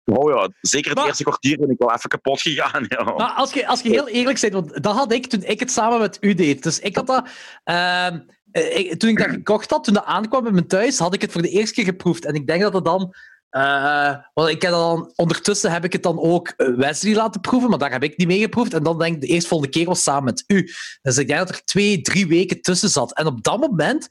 Oh 0.05 0.31
ja, 0.31 0.49
zeker 0.61 0.89
het 0.89 0.97
Maar- 0.97 1.07
eerste 1.07 1.23
kwartier 1.23 1.57
ben 1.57 1.69
ik 1.69 1.77
wel 1.77 1.93
even 1.93 2.09
kapot 2.09 2.41
gegaan. 2.41 2.85
joh. 2.87 3.17
Maar 3.17 3.31
als 3.31 3.53
je, 3.53 3.67
als 3.67 3.81
je 3.81 3.89
heel 3.89 4.07
eerlijk 4.07 4.39
bent, 4.41 4.53
want 4.53 4.83
dat 4.83 4.95
had 4.95 5.11
ik 5.11 5.27
toen 5.27 5.43
ik 5.43 5.59
het 5.59 5.71
samen 5.71 5.99
met 5.99 6.17
u 6.21 6.33
deed. 6.33 6.63
Dus 6.63 6.79
ik 6.79 6.95
had 6.95 7.07
dat... 7.07 7.27
ehm, 7.63 8.19
eh, 8.51 8.77
ik- 8.77 8.99
toen 8.99 9.09
ik 9.09 9.17
dat 9.17 9.29
gekocht 9.29 9.69
had, 9.69 9.83
toen 9.83 9.93
dat 9.93 10.05
aankwam 10.05 10.43
bij 10.43 10.51
mijn 10.51 10.67
thuis, 10.67 10.99
had 10.99 11.13
ik 11.13 11.21
het 11.21 11.31
voor 11.31 11.41
de 11.41 11.49
eerste 11.49 11.73
keer 11.73 11.83
geproefd. 11.83 12.25
En 12.25 12.33
ik 12.33 12.47
denk 12.47 12.61
dat 12.61 12.73
het 12.73 12.85
dan... 12.85 13.13
eh, 13.49 14.15
want 14.33 14.49
ik 14.49 14.61
heb 14.61 14.71
dat 14.71 14.81
dan, 14.97 15.11
ondertussen 15.15 15.71
heb 15.71 15.83
ik 15.83 15.93
het 15.93 16.03
dan 16.03 16.19
ook 16.19 16.47
eh, 16.47 16.75
Wesley 16.75 17.15
laten 17.15 17.41
proeven, 17.41 17.69
maar 17.69 17.79
daar 17.79 17.91
heb 17.91 18.03
ik 18.03 18.17
niet 18.17 18.27
mee 18.27 18.39
geproefd. 18.39 18.73
En 18.73 18.83
dan 18.83 18.99
denk 18.99 19.15
ik, 19.15 19.21
de 19.21 19.27
eerstvolgende 19.27 19.73
keer 19.73 19.85
was 19.85 20.03
samen 20.03 20.23
met 20.23 20.43
u. 20.47 20.69
Dus 21.01 21.17
ik 21.17 21.27
denk 21.27 21.39
dat 21.39 21.49
er 21.49 21.63
twee, 21.63 22.01
drie 22.01 22.27
weken 22.27 22.61
tussen 22.61 22.89
zat. 22.89 23.13
En 23.17 23.25
op 23.25 23.43
dat 23.43 23.59
moment 23.59 24.07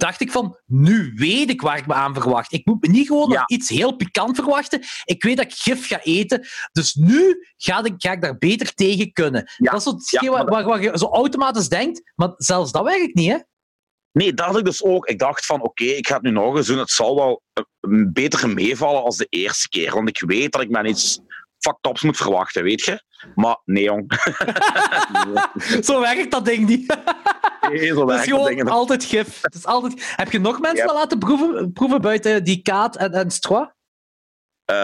dacht 0.00 0.20
ik 0.20 0.32
van, 0.32 0.58
nu 0.66 1.12
weet 1.14 1.50
ik 1.50 1.60
waar 1.60 1.78
ik 1.78 1.86
me 1.86 1.94
aan 1.94 2.14
verwacht. 2.14 2.52
Ik 2.52 2.66
moet 2.66 2.82
me 2.82 2.88
niet 2.88 3.06
gewoon 3.06 3.30
Ja. 3.30 3.42
iets 3.46 3.68
heel 3.68 3.96
pikant 3.96 4.36
verwachten. 4.36 4.80
Ik 5.04 5.22
weet 5.22 5.36
dat 5.36 5.46
ik 5.46 5.52
gif 5.52 5.86
ga 5.86 6.00
eten. 6.02 6.46
Dus 6.72 6.94
nu 6.94 7.46
ga 7.56 7.84
ik, 7.84 7.94
ga 7.96 8.12
ik 8.12 8.22
daar 8.22 8.38
beter 8.38 8.74
tegen 8.74 9.12
kunnen. 9.12 9.50
Ja, 9.56 9.70
Dat 9.70 9.86
is 10.00 10.10
ja, 10.10 10.30
waar, 10.30 10.44
waar, 10.44 10.64
waar 10.64 10.82
je 10.82 10.98
zo 10.98 11.06
automatisch 11.06 11.68
denkt, 11.68 12.12
maar 12.14 12.32
zelfs 12.36 12.72
dat 12.72 12.84
werkt 12.84 13.14
niet, 13.14 13.30
hè? 13.30 13.38
Nee, 14.12 14.34
dat 14.34 14.46
had 14.46 14.58
ik 14.58 14.64
dus 14.64 14.82
ook. 14.82 15.06
Ik 15.06 15.18
dacht 15.18 15.46
van, 15.46 15.62
oké, 15.62 15.84
ik 15.84 16.06
ga 16.06 16.14
het 16.14 16.22
nu 16.22 16.30
nog 16.30 16.56
eens 16.56 16.66
doen. 16.66 16.78
Het 16.78 16.90
zal 16.90 17.16
wel 17.16 17.42
eh, 17.52 17.62
beter 18.12 18.48
meevallen 18.48 19.02
als 19.02 19.16
de 19.16 19.26
eerste 19.28 19.68
keer. 19.68 19.94
Want 19.94 20.08
ik 20.08 20.20
weet 20.26 20.52
dat 20.52 20.62
ik 20.62 20.68
me 20.70 20.78
aan 20.78 20.86
iets 20.86 21.20
fucked 21.60 21.86
ups 21.86 22.02
moet 22.02 22.16
verwachten, 22.16 22.62
weet 22.62 22.84
je? 22.84 23.02
Maar 23.34 23.60
nee, 23.64 23.82
jong. 23.84 24.12
Zo 25.86 26.00
werkt 26.00 26.30
dat 26.30 26.44
ding 26.44 26.66
niet. 26.68 26.96
Nee, 27.70 27.86
zo 27.86 28.08
is 28.08 28.22
gewoon 28.24 28.68
altijd 28.68 29.04
gif. 29.04 29.38
Het 29.42 29.54
is 29.54 29.66
altijd... 29.66 30.12
Heb 30.16 30.32
je 30.32 30.40
nog 30.40 30.60
mensen 30.60 30.92
laten 30.92 31.18
proeven, 31.18 31.72
proeven 31.72 32.00
buiten 32.00 32.44
die 32.44 32.62
Kaat 32.62 32.96
en, 32.96 33.12
en 33.12 33.30
Stroa? 33.30 33.74
Eh, 34.64 34.76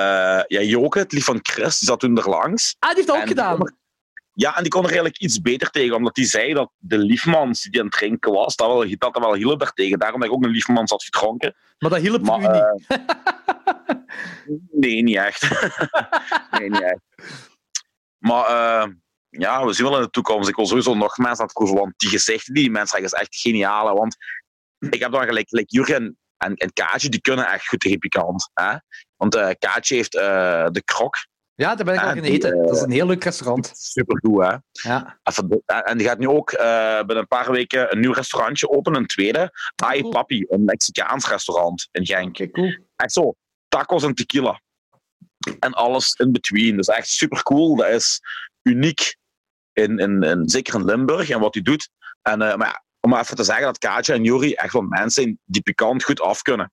ja, 0.46 0.60
Joke, 0.60 0.98
het 0.98 1.12
lief 1.12 1.24
van 1.24 1.38
Chris, 1.42 1.78
die 1.78 1.88
zat 1.88 2.00
toen 2.00 2.18
er 2.18 2.28
langs. 2.28 2.76
Ah, 2.78 2.88
die 2.88 2.96
heeft 2.96 3.08
dat 3.08 3.16
ook 3.16 3.22
En- 3.22 3.28
gedaan. 3.28 3.74
Ja, 4.38 4.56
en 4.56 4.62
die 4.62 4.70
kon 4.72 4.80
er 4.80 4.86
eigenlijk 4.86 5.18
iets 5.18 5.40
beter 5.40 5.70
tegen, 5.70 5.96
omdat 5.96 6.14
die 6.14 6.24
zei 6.24 6.54
dat 6.54 6.70
de 6.78 6.98
liefmans 6.98 7.62
die 7.62 7.80
aan 7.80 7.86
het 7.86 7.94
drinken 7.94 8.32
was, 8.32 8.56
dat, 8.56 8.66
wel, 8.66 8.98
dat 8.98 9.18
wel 9.18 9.34
hielp 9.34 9.58
daartegen. 9.58 9.98
Daarom 9.98 10.20
dat 10.20 10.28
ik 10.28 10.34
ook 10.34 10.44
een 10.44 10.50
liefmans 10.50 10.90
had 10.90 11.04
gedronken. 11.04 11.54
Maar 11.78 11.90
dat 11.90 12.00
hielp 12.00 12.22
Maar, 12.22 12.40
u 12.40 12.46
niet. 12.48 12.86
eh, 12.88 13.06
nee, 14.80 15.02
niet 15.02 15.16
echt. 15.16 15.42
nee, 16.58 16.70
niet 16.70 16.82
echt. 16.82 17.00
Maar 18.18 18.44
eh, 18.46 18.88
ja, 19.28 19.64
we 19.66 19.72
zien 19.72 19.86
wel 19.86 19.96
in 19.96 20.02
de 20.02 20.10
toekomst. 20.10 20.48
Ik 20.48 20.56
wil 20.56 20.66
sowieso 20.66 20.94
nog 20.94 21.16
mensen 21.16 21.38
aan 21.40 21.44
het 21.46 21.54
proeven, 21.54 21.76
want 21.76 21.92
die 21.96 22.08
gezichten 22.08 22.54
die 22.54 22.62
die 22.62 22.72
mensen 22.72 22.98
zeggen, 22.98 23.18
is 23.18 23.24
echt 23.24 23.40
geniaal. 23.40 23.86
hè. 23.86 23.92
Want 23.92 24.16
ik 24.78 25.00
heb 25.00 25.12
dan 25.12 25.24
gelijk, 25.24 25.48
gelijk 25.48 25.70
Jurgen 25.70 26.18
en, 26.36 26.54
en 26.54 26.72
Kaatje, 26.72 27.08
die 27.08 27.20
kunnen 27.20 27.46
echt 27.46 27.68
goed 27.68 27.80
tegen 27.80 27.98
pikant. 27.98 28.50
Hè? 28.52 28.76
Want 29.16 29.34
eh 29.34 29.50
Kaatje 29.58 29.94
heeft 29.94 30.12
de 30.12 30.82
krok. 30.84 31.14
Ja, 31.56 31.74
daar 31.74 31.84
ben 31.84 31.94
ik 31.94 32.00
al 32.00 32.06
ah, 32.06 32.12
gaan 32.14 32.22
eten. 32.24 32.52
eh, 32.52 32.66
Dat 32.66 32.76
is 32.76 32.82
een 32.82 32.90
heel 32.90 33.06
leuk 33.06 33.24
restaurant. 33.24 33.72
Supergoed, 33.92 34.42
hè? 34.44 34.56
Ja. 34.90 35.18
De- 35.22 35.62
en 35.64 35.98
die 35.98 36.06
gaat 36.06 36.18
nu 36.18 36.28
ook 36.28 36.50
eh, 36.52 36.96
binnen 36.98 37.16
een 37.16 37.26
paar 37.26 37.50
weken 37.50 37.92
een 37.92 38.00
nieuw 38.00 38.12
restaurantje 38.12 38.68
openen, 38.68 39.00
een 39.00 39.06
tweede. 39.06 39.50
Ai 39.84 40.00
cool. 40.00 40.12
Papi, 40.12 40.44
een 40.48 40.64
Mexicaans 40.64 41.28
restaurant 41.28 41.88
in 41.92 42.06
Genk. 42.06 42.52
Cool. 42.52 42.76
Echt 42.96 43.12
zo, 43.12 43.34
tacos 43.68 44.02
en 44.02 44.14
tequila. 44.14 44.60
En 45.58 45.72
alles 45.72 46.12
in 46.14 46.32
between. 46.32 46.76
Dus 46.76 46.86
echt 46.88 47.08
super 47.08 47.42
cool. 47.42 47.76
Dat 47.76 47.88
is 47.88 48.20
uniek, 48.62 49.16
in, 49.72 49.98
in, 49.98 50.22
in, 50.22 50.48
zeker 50.48 50.74
in 50.74 50.84
Limburg 50.84 51.30
en 51.30 51.40
wat 51.40 51.54
hij 51.54 51.62
doet. 51.62 51.88
En, 52.22 52.42
eh, 52.42 52.56
maar 52.56 52.66
ja, 52.68 52.84
om 53.00 53.10
maar 53.10 53.20
even 53.20 53.36
te 53.36 53.44
zeggen 53.44 53.64
dat 53.64 53.78
Kaatje 53.78 54.12
en 54.12 54.24
Juri 54.24 54.52
echt 54.54 54.72
wel 54.72 54.82
mensen 54.82 55.22
zijn 55.22 55.38
die 55.44 55.62
pikant 55.62 56.04
goed 56.04 56.20
af 56.20 56.42
kunnen. 56.42 56.72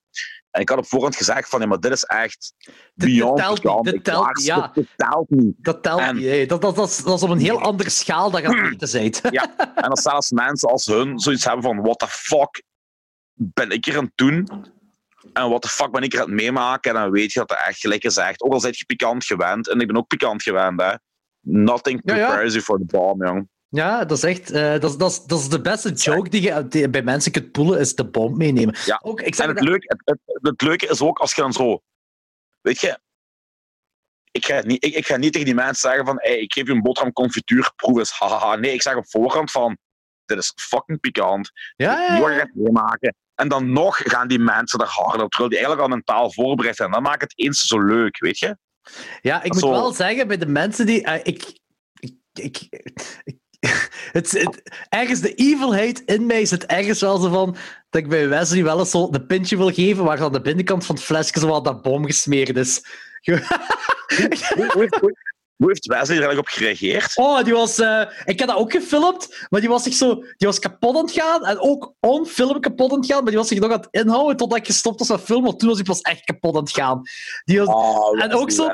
En 0.54 0.62
ik 0.62 0.70
had 0.70 0.78
op 0.78 0.88
voorhand 0.88 1.16
gezegd 1.16 1.50
van, 1.50 1.60
ja, 1.62 1.66
maar 1.68 1.80
dit 1.80 1.92
is 1.92 2.04
echt 2.04 2.54
beyond 2.94 3.38
telt 3.38 3.84
niet, 3.84 4.04
telt 4.04 4.44
ja. 4.44 4.72
dit 4.74 4.88
telt 4.96 5.30
niet. 5.30 5.56
Dat 5.58 5.84
telt 5.84 6.00
En- 6.00 6.16
niet. 6.16 6.50
Dat, 6.50 6.62
dat, 6.62 6.76
dat, 6.76 6.90
is, 6.90 6.98
dat 6.98 7.18
is 7.18 7.24
op 7.24 7.30
een 7.30 7.40
heel 7.40 7.62
andere 7.62 7.90
schaal 7.90 8.32
dat 8.32 8.42
je 8.42 8.48
eten 8.80 8.92
bent. 9.22 9.22
Ja, 9.34 9.58
en 9.76 9.90
als 9.90 10.02
zelfs 10.02 10.32
mensen 10.32 10.70
als 10.70 10.86
hun 10.86 11.20
zoiets 11.20 11.44
hebben 11.46 11.64
van 11.64 11.82
what 11.82 12.00
the 12.00 12.08
fuck 12.08 12.64
ben 13.34 13.70
ik 13.70 13.86
hier 13.86 13.98
aan 13.98 14.04
het 14.04 14.12
doen? 14.16 14.48
En 15.34 15.50
what 15.50 15.62
the 15.62 15.68
fuck 15.70 15.92
ben 15.92 16.02
ik 16.04 16.12
hier 16.12 16.22
aan 16.22 16.28
het 16.28 16.36
meemaken? 16.36 16.96
En 16.96 17.02
dan 17.02 17.12
weet 17.12 17.34
je 17.34 17.40
dat 17.40 17.50
het 17.50 17.60
echt 17.68 17.80
gelijk 17.80 18.04
is 18.04 18.18
echt. 18.18 18.42
Ook 18.42 18.54
al 18.54 18.60
zijt 18.60 18.78
je 18.78 18.86
pikant 18.86 19.26
gewend, 19.26 19.70
en 19.70 19.80
ik 19.80 19.88
ben 19.88 19.98
ook 19.98 20.08
pikant 20.08 20.44
gewend, 20.44 20.82
hè. 20.82 20.94
Nothing 21.40 22.02
Ja, 22.04 22.16
ja. 22.16 22.26
prepares 22.28 22.52
you 22.54 22.64
for 22.64 22.78
the 22.78 22.86
bomb, 22.86 23.24
jong. 23.24 23.48
Ja, 23.76 24.06
dat 24.06 24.18
is 24.18 24.24
echt... 24.24 24.52
eh, 24.52 24.80
dat, 24.80 24.84
is, 24.92 24.98
dat, 24.98 25.12
is, 25.12 25.24
dat 25.24 25.40
is 25.40 25.50
de 25.50 25.62
beste 25.62 25.92
joke 25.92 26.30
die 26.30 26.42
je 26.42 26.68
die 26.68 26.90
bij 26.90 27.02
mensen 27.04 27.32
kunt 27.32 27.52
poelen, 27.52 27.80
is 27.80 27.96
de 27.96 28.06
bom 28.06 28.38
meenemen. 28.38 28.76
Ja. 28.86 29.00
Ook, 29.04 29.22
ik 29.22 29.36
En 29.38 29.48
het 29.48 29.58
dat- 29.58 29.66
leuke, 29.68 29.86
het, 29.88 30.20
het, 30.26 30.40
het 30.42 30.62
leuke 30.62 30.88
is 30.88 31.02
ook 31.02 31.20
als 31.20 31.34
je 31.36 31.42
dan 31.42 31.54
zo... 31.54 31.82
Weet 32.62 32.80
je... 32.82 33.00
Ik 34.32 34.46
ga, 34.46 34.62
niet, 34.66 34.84
ik, 34.86 34.94
ik 34.96 35.06
ga 35.06 35.18
niet 35.18 35.32
tegen 35.32 35.48
die 35.48 35.56
mensen 35.56 35.90
zeggen 35.90 36.06
van 36.06 36.16
hey, 36.22 36.38
ik 36.40 36.54
geef 36.54 36.68
je 36.68 36.74
een 36.74 36.82
boterham 36.82 37.14
confituur, 37.14 37.72
proef 37.76 37.98
eens, 37.98 38.12
hahaha. 38.12 38.56
Nee, 38.56 38.74
ik 38.74 38.82
zeg 38.82 38.96
op 38.96 39.10
voorhand 39.10 39.52
van 39.52 39.78
dit 40.26 40.38
is 40.38 40.54
fucking 40.56 41.00
pikant. 41.00 41.52
ja, 41.76 42.02
ja, 42.02 42.30
je 42.30 42.38
gaat 42.40 42.50
meemaken. 42.54 43.16
En 43.36 43.48
dan 43.48 43.72
nog 43.72 43.98
gaan 43.98 44.28
die 44.28 44.40
mensen 44.40 44.80
er 44.80 44.86
harder 44.88 45.22
op, 45.24 45.30
terwijl 45.30 45.50
die 45.50 45.60
eigenlijk 45.60 45.90
al 45.90 45.96
mentaal 45.96 46.32
voorbereid 46.32 46.76
zijn. 46.76 46.92
Dan 46.92 47.02
maakt 47.04 47.22
het 47.22 47.34
eens 47.38 47.68
zo 47.68 47.80
leuk, 47.82 48.20
weet 48.20 48.40
je? 48.40 48.58
Ja, 49.22 49.44
ik 49.44 49.54
moet 49.54 49.62
wel 49.62 49.92
zeggen, 49.94 50.28
bij 50.28 50.38
de 50.38 50.46
mensen 50.48 50.86
die... 50.86 51.04
eh, 51.04 51.20
ik, 51.34 51.60
ik, 52.00 52.16
ik, 52.34 52.68
ik- 53.24 53.42
het, 54.18 54.32
het, 54.32 54.62
ergens 54.90 55.20
de 55.20 55.34
evilheid 55.34 56.02
in 56.06 56.26
mij 56.26 56.46
zit 56.46 56.66
ergens 56.66 57.02
wel 57.02 57.18
zo 57.18 57.30
van 57.30 57.56
dat 57.90 58.02
ik 58.02 58.10
bij 58.10 58.30
Wesley 58.30 58.64
wel 58.64 58.80
eens 58.80 58.92
zo 58.92 59.08
een 59.12 59.26
pintje 59.26 59.58
wil 59.58 59.74
geven 59.74 60.04
waar 60.04 60.22
aan 60.22 60.32
de 60.32 60.42
binnenkant 60.42 60.86
van 60.86 60.96
het 60.96 61.04
flesje 61.04 61.40
zo 61.40 61.48
wat 61.48 61.66
dat 61.66 61.82
bom 61.82 62.06
gesmeerd 62.06 62.58
is. 62.58 62.82
Hoe, 63.24 63.42
hoe, 64.56 64.82
heeft, 64.82 64.96
hoe, 65.00 65.18
hoe 65.56 65.68
heeft 65.68 65.86
Wesley 65.86 66.18
er 66.18 66.24
eigenlijk 66.24 66.40
op 66.40 66.48
gereageerd? 66.48 67.18
Oh, 67.18 67.44
die 67.44 67.54
was... 67.54 67.80
eh, 67.80 68.02
ik 68.26 68.40
heb 68.40 68.48
dat 68.48 68.58
ook 68.58 68.72
gefilmd, 68.72 69.46
maar 69.50 69.60
die 69.60 69.70
was 69.70 69.84
zich 69.84 69.94
zo... 69.94 70.16
Die 70.16 70.48
was 70.48 70.60
kapot 70.60 70.96
aan 70.96 71.02
het 71.02 71.12
gaan 71.12 71.46
en 71.46 71.60
ook 71.60 71.94
on 72.00 72.26
film 72.26 72.60
kapot 72.60 72.92
aan 72.92 72.98
het 72.98 73.06
gaan, 73.06 73.22
maar 73.22 73.32
die 73.32 73.38
was 73.40 73.48
zich 73.48 73.60
nog 73.60 73.72
aan 73.72 73.80
het 73.80 73.88
inhouden 73.92 74.38
totdat 74.38 74.58
ik 74.58 74.66
gestopt 74.66 75.00
was 75.00 75.10
met 75.10 75.22
filmen, 75.22 75.46
want 75.46 75.60
toen 75.60 75.68
was 75.68 75.78
hij 75.78 75.88
pas 75.88 76.02
echt 76.02 76.24
kapot 76.24 76.56
aan 76.56 76.64
het 76.64 76.72
gaan. 76.72 77.02
Die 77.44 77.60
was, 77.60 77.68
Oh, 77.68 78.24
En 78.24 78.34
ook 78.34 78.52
zo-. 78.52 78.74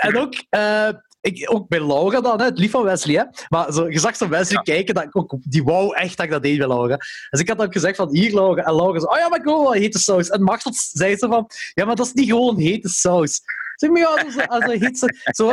En 0.00 0.16
ook, 0.16 0.34
eh, 0.48 0.88
ik, 1.24 1.52
ook 1.52 1.68
bij 1.68 1.86
Laura 1.86 2.20
dan, 2.20 2.38
hè, 2.38 2.44
het 2.44 2.58
lief 2.58 2.70
van 2.70 2.82
Wesley. 2.82 3.14
Hè. 3.14 3.24
Maar 3.48 3.72
zo, 3.72 3.90
je 3.90 3.98
zag 3.98 4.16
zo 4.16 4.28
Wesley 4.28 4.62
kijken, 4.62 4.94
dat 4.94 5.04
ik 5.04 5.16
ook, 5.16 5.34
die 5.40 5.64
wou 5.64 5.96
echt 5.96 6.16
dat 6.16 6.26
ik 6.26 6.32
dat 6.32 6.42
deed 6.42 6.58
bij 6.58 6.66
Laura. 6.66 6.96
Dus 7.30 7.40
ik 7.40 7.48
had 7.48 7.62
ook 7.62 7.72
gezegd 7.72 7.96
van, 7.96 8.14
hier 8.14 8.34
Laura. 8.34 8.62
En 8.62 8.76
Laura 8.76 9.00
zo, 9.00 9.06
oh 9.06 9.18
ja, 9.18 9.28
maar 9.28 9.38
ik 9.38 9.44
wil 9.44 9.62
wel 9.62 9.72
hete 9.72 9.98
saus. 9.98 10.28
En 10.28 10.42
Machtel 10.42 10.72
zei 10.74 11.16
zo 11.16 11.28
van, 11.28 11.50
ja, 11.74 11.84
maar 11.84 11.96
dat 11.96 12.06
is 12.06 12.12
niet 12.12 12.28
gewoon 12.28 12.58
hete 12.58 12.88
saus. 12.88 13.40
Zeg 13.74 13.90
maar, 13.90 14.00
ja, 14.00 14.26
is, 14.26 14.48
als 14.48 14.64
een 14.64 14.80
hete 14.80 14.96
saus. 14.98 15.20
Zo, 15.38 15.50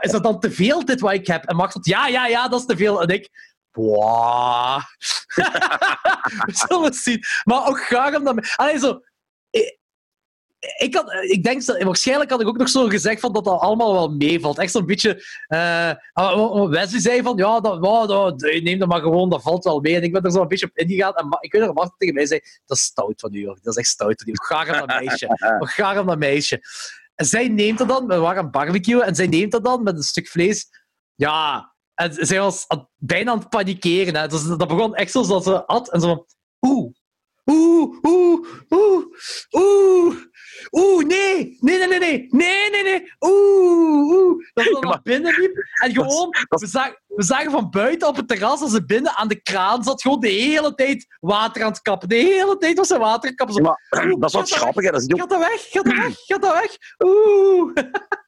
is 0.00 0.10
dat 0.10 0.22
dan 0.22 0.40
te 0.40 0.50
veel, 0.50 0.84
dit 0.84 1.00
wat 1.00 1.12
ik 1.12 1.26
heb? 1.26 1.44
En 1.44 1.56
Machtel, 1.56 1.80
ja, 1.84 2.06
ja, 2.06 2.26
ja, 2.26 2.48
dat 2.48 2.60
is 2.60 2.66
te 2.66 2.76
veel. 2.76 3.02
En 3.02 3.08
ik, 3.08 3.28
wow. 3.72 4.80
We 6.46 6.66
zullen 6.68 6.94
zien. 6.94 7.24
Maar 7.44 7.66
ook 7.68 7.80
graag 7.80 8.16
om 8.16 8.24
dat... 8.24 8.54
Allee, 8.56 8.78
zo... 8.78 9.00
Ik, 10.78 10.94
had, 10.94 11.12
ik 11.12 11.42
denk, 11.42 11.64
dat- 11.64 11.82
waarschijnlijk 11.82 12.30
had 12.30 12.40
ik 12.40 12.48
ook 12.48 12.56
nog 12.56 12.68
zo 12.68 12.88
gezegd 12.88 13.20
van 13.20 13.32
dat 13.32 13.44
dat 13.44 13.60
allemaal 13.60 13.92
wel 13.92 14.08
meevalt. 14.08 14.58
Echt 14.58 14.72
zo'n 14.72 14.86
beetje... 14.86 15.24
eh, 15.46 15.92
ah, 16.12 16.68
Wesley 16.70 17.00
zei 17.00 17.22
van, 17.22 17.36
ja, 17.36 17.60
dat, 17.60 17.78
wow, 17.78 18.08
dat, 18.08 18.40
neem 18.40 18.78
dat 18.78 18.88
maar 18.88 19.00
gewoon, 19.00 19.30
dat 19.30 19.42
valt 19.42 19.64
wel 19.64 19.80
mee. 19.80 19.94
En 19.96 20.02
ik 20.02 20.12
ben 20.12 20.22
er 20.22 20.30
zo 20.30 20.40
een 20.40 20.48
beetje 20.48 20.66
op 20.66 20.76
ingegaan. 20.78 21.14
En 21.14 21.26
ik 21.40 21.52
weet 21.52 21.62
nog, 21.62 21.74
Martin 21.74 21.94
tegen 21.98 22.14
mij 22.14 22.26
zei, 22.26 22.40
dat 22.66 22.76
is 22.76 22.82
stout 22.82 23.20
van 23.20 23.34
u, 23.34 23.46
hoor. 23.46 23.58
Dat 23.62 23.72
is 23.76 23.80
echt 23.80 23.88
stout 23.88 24.22
van 24.24 24.32
u. 24.32 24.36
Graag 24.36 24.68
aan 24.68 24.86
dat 24.86 25.00
meisje. 25.00 25.26
Graag 25.60 25.96
aan 25.98 26.06
dat 26.06 26.18
meisje. 26.18 26.60
En 27.14 27.26
zij 27.26 27.48
neemt 27.48 27.78
dat 27.78 27.88
dan, 27.88 28.06
we 28.06 28.16
waren 28.16 28.38
aan 28.38 28.42
het 28.42 28.52
barbecuen, 28.52 29.02
en 29.02 29.14
zij 29.14 29.26
neemt 29.26 29.52
dat 29.52 29.64
dan 29.64 29.82
met 29.82 29.96
een 29.96 30.02
stuk 30.02 30.28
vlees 30.28 30.68
Ja, 31.14 31.74
en 31.94 32.26
zij 32.26 32.38
was 32.40 32.66
bijna 32.96 33.30
aan 33.30 33.38
het 33.38 33.48
panikeren. 33.48 34.16
Hè. 34.16 34.28
Dus 34.28 34.46
dat 34.46 34.68
begon 34.68 34.94
echt 34.94 35.10
zo 35.10 35.26
dat 35.26 35.44
ze 35.44 35.66
at 35.66 35.90
en 35.90 36.00
zo 36.00 36.06
van... 36.06 36.26
Oeh, 36.70 36.92
Oeh, 37.44 37.98
oeh, 38.02 38.46
oeh, 38.70 39.04
oeh. 39.50 40.16
Oeh, 40.70 41.04
nee. 41.06 41.56
Nee, 41.60 41.78
nee, 41.78 41.88
nee, 41.88 41.98
nee. 41.98 42.26
Nee, 42.30 42.70
nee, 42.70 42.82
nee. 42.82 43.12
Oeh, 43.20 44.12
oeh. 44.12 44.44
Dat 44.52 44.64
ze 44.64 44.76
naar 44.80 45.00
binnen 45.02 45.40
liep. 45.40 45.56
En 45.82 45.92
gewoon, 45.92 46.28
we 46.48 46.66
zagen, 46.66 47.02
we 47.06 47.22
zagen 47.22 47.50
van 47.50 47.70
buiten 47.70 48.08
op 48.08 48.16
het 48.16 48.28
terras 48.28 48.60
als 48.60 48.70
ze 48.70 48.84
binnen 48.84 49.16
aan 49.16 49.28
de 49.28 49.42
kraan 49.42 49.84
zat. 49.84 50.02
Gewoon 50.02 50.20
de 50.20 50.28
hele 50.28 50.74
tijd 50.74 51.06
water 51.20 51.62
aan 51.62 51.70
het 51.70 51.82
kappen. 51.82 52.08
De 52.08 52.14
hele 52.14 52.56
tijd 52.56 52.76
was 52.78 52.88
ze 52.88 52.98
water 52.98 53.34
kappen. 53.34 53.62
Maar, 53.62 53.78
dat 54.18 54.28
is 54.28 54.32
wat 54.34 54.50
grappig. 54.50 54.90
Dat. 54.90 55.04
Gaat 55.06 55.38
weg? 55.38 55.62
Gaat 55.70 55.84
dat 55.84 55.96
weg? 55.96 56.14
Gaat 56.18 56.42
dat 56.42 56.52
weg? 56.52 56.76
Oeh. 57.08 57.74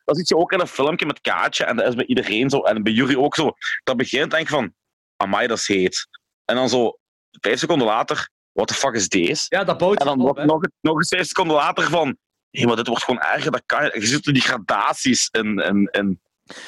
Dat 0.05 0.16
ziet 0.16 0.28
je 0.28 0.36
ook 0.36 0.52
in 0.52 0.60
een 0.60 0.66
filmpje 0.66 1.07
met 1.07 1.20
Kaatje. 1.20 1.65
En 1.65 1.76
dat 1.76 1.86
is 1.89 1.94
bij 1.94 2.07
iedereen 2.07 2.50
zo. 2.50 2.60
En 2.60 2.82
bij 2.82 2.92
jullie 2.92 3.18
ook 3.18 3.34
zo. 3.34 3.52
Dat 3.84 3.97
begint 3.97 4.31
denk 4.31 4.49
van... 4.49 4.74
Amai, 5.16 5.47
dat 5.47 5.58
is 5.58 5.66
heet. 5.66 6.08
En 6.44 6.57
dan 6.57 6.68
zo 6.68 6.99
vijf 7.41 7.58
seconden 7.58 7.86
later 7.86 8.31
What 8.52 8.68
the 8.68 8.74
fuck 8.74 8.94
is 8.94 9.08
deze? 9.08 9.44
Ja, 9.48 9.64
dat 9.64 9.78
bouwt 9.78 9.98
En 10.00 10.06
dan 10.06 10.20
op, 10.20 10.44
nog, 10.44 10.62
nog, 10.81 10.97
eens 10.97 11.08
vijf 11.08 11.26
seconden 11.26 11.56
later 11.56 11.84
van... 11.84 12.16
Hé, 12.50 12.66
maar 12.66 12.76
dit 12.76 12.86
wordt 12.86 13.05
gewoon 13.05 13.20
erger. 13.20 13.50
Dat 13.50 13.62
kan 13.66 13.84
je. 13.84 13.90
Je 13.94 14.06
ziet 14.06 14.24
die 14.24 14.40
gradaties 14.40 15.28
in, 15.31 15.58
in, 15.58 15.89
in, 15.90 16.20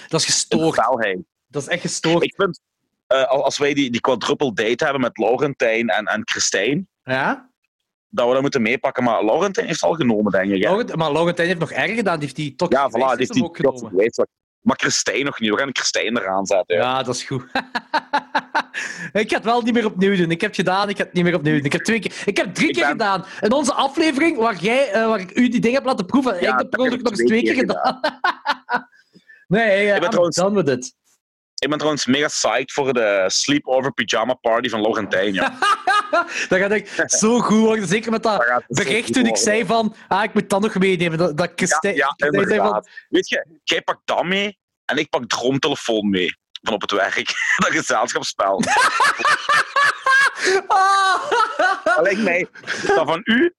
Dat 0.08 0.20
is 0.20 0.26
gestoord. 0.26 0.76
Dat 1.46 1.62
is 1.62 1.68
echt 1.68 1.80
gestoord. 1.80 2.22
Ik 2.22 2.34
vind... 2.36 2.60
eh, 3.06 3.24
als 3.24 3.58
wij 3.58 3.74
die, 3.74 3.90
die 3.90 4.00
quadruple 4.00 4.52
date 4.52 4.84
hebben 4.84 5.02
met 5.02 5.18
Laurentijn 5.18 5.88
en, 5.88 6.04
en 6.04 6.22
Christijn... 6.24 6.88
Ja? 7.02 7.52
Dat 8.08 8.26
we 8.26 8.32
dat 8.32 8.42
moeten 8.42 8.62
meepakken. 8.62 9.04
Maar 9.04 9.24
Laurentijn 9.24 9.66
heeft 9.66 9.82
al 9.82 9.94
genomen, 9.94 10.32
denk 10.32 10.50
ik. 10.50 10.62
Laurent- 10.62 10.96
maar 10.96 11.12
Laurentijn 11.12 11.48
heeft 11.48 11.60
nog 11.60 11.70
erger 11.70 11.94
gedaan. 11.94 12.14
Die 12.18 12.22
heeft 12.22 12.36
die 12.36 12.54
toch 12.54 12.70
Ja, 12.70 12.88
voilà. 12.88 12.92
Die 12.92 13.16
heeft 13.16 13.32
die 13.32 13.44
ook 13.44 13.56
genomen. 13.56 14.12
Maar 14.64 14.76
Christijn 14.78 15.24
nog 15.24 15.40
niet. 15.40 15.50
We 15.50 15.56
gaan 15.58 15.68
Christijn 15.72 16.18
eraan 16.18 16.46
zetten. 16.46 16.76
Ja. 16.76 16.82
Ja, 16.82 17.02
dat 17.02 17.14
is 17.14 17.22
goed. 17.22 17.42
ik 19.12 19.30
ga 19.30 19.36
het 19.36 19.44
wel 19.44 19.62
niet 19.62 19.74
meer 19.74 19.84
opnieuw 19.86 20.16
doen. 20.16 20.30
Ik 20.30 20.40
heb 20.40 20.50
het 20.50 20.58
gedaan, 20.60 20.88
ik 20.88 20.96
ga 20.96 21.04
het 21.04 21.12
niet 21.12 21.24
meer 21.24 21.34
opnieuw 21.34 21.54
doen. 21.56 21.64
Ik 21.64 21.72
heb, 21.72 21.82
twee 21.84 21.98
keer, 21.98 22.22
ik 22.24 22.36
heb 22.36 22.54
drie 22.54 22.68
Ik 22.68 22.74
keer 22.74 22.82
ben- 22.82 22.92
gedaan. 22.92 23.24
In 23.40 23.52
onze 23.52 23.72
aflevering 23.74 24.36
waar, 24.36 24.56
jij, 24.56 24.90
eh, 24.92 25.06
waar 25.06 25.20
ik 25.20 25.38
u 25.38 25.48
die 25.48 25.60
dingen 25.60 25.76
heb 25.76 25.84
laten 25.86 26.06
proeven, 26.06 26.32
heb 26.32 26.40
Ja, 26.42 26.50
ik 26.50 26.56
dat 26.56 26.70
dat 26.70 26.70
product 26.80 26.94
heb 26.96 27.02
nog 27.04 27.12
ik 27.12 27.18
eens 27.18 27.28
twee 27.28 27.42
keer 27.42 27.52
keer 27.54 27.60
gedaan. 27.60 28.00
nee, 29.48 29.86
uh, 29.86 29.98
ben 29.98 30.08
trouwens- 30.10 30.36
done 30.36 30.62
with 30.62 30.68
it. 30.78 30.94
Ik 31.64 31.70
ben 31.70 31.78
trouwens 31.78 32.06
mega 32.06 32.26
psyched 32.26 32.72
voor 32.72 32.92
de 32.92 33.24
sleepover 33.26 33.92
pyjama 33.92 34.34
party 34.34 34.68
van 34.68 34.80
Laurentijn. 34.80 35.34
Ja. 35.34 35.58
dat 36.48 36.58
gaat 36.58 36.70
echt 36.70 37.12
zo 37.12 37.38
goed 37.38 37.58
worden. 37.58 37.86
Zeker 37.86 38.10
met 38.10 38.22
dat 38.22 38.38
Dat 38.46 38.62
bericht 38.66 39.12
toen 39.12 39.26
ik 39.26 39.36
zei 39.36 39.66
van, 39.66 39.94
ah, 40.08 40.22
ik 40.22 40.34
moet 40.34 40.50
dat 40.50 40.60
nog 40.60 40.74
meenemen. 40.74 41.18
Dat, 41.18 41.36
dat 41.36 41.50
Ja, 41.80 42.14
zei 42.16 42.56
van. 42.56 42.86
Weet 43.08 43.28
je, 43.28 43.46
jij 43.62 43.82
pakt 43.82 44.00
dat 44.04 44.24
mee 44.24 44.58
en 44.84 44.96
ik 44.96 45.08
pak 45.08 45.28
droomtelefoon 45.28 46.10
mee. 46.10 46.36
Van 46.62 46.74
op 46.74 46.80
het 46.80 46.90
werk. 46.90 47.26
dat 47.64 47.70
gezelschapsspel. 47.70 48.60
Dat 51.84 52.02
lijkt 52.02 52.22
mij, 52.22 52.46
dat 52.86 53.06
van 53.06 53.20
u 53.24 53.54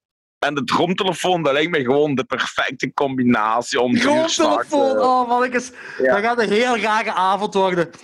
en 0.46 0.54
de 0.54 0.64
droomtelefoon, 0.64 1.42
dat 1.42 1.52
lijkt 1.52 1.70
mij 1.70 1.82
gewoon 1.82 2.14
de 2.14 2.24
perfecte 2.24 2.92
combinatie 2.94 3.80
om 3.80 3.94
Droomtelefoon. 3.98 4.96
eh, 4.96 5.02
Oh, 5.02 5.28
mannetjes. 5.28 5.72
Ja. 5.98 6.14
Dat 6.14 6.24
gaat 6.24 6.38
een 6.40 6.50
heel 6.52 6.78
rare 6.78 7.12
avond 7.12 7.54
worden. 7.54 7.90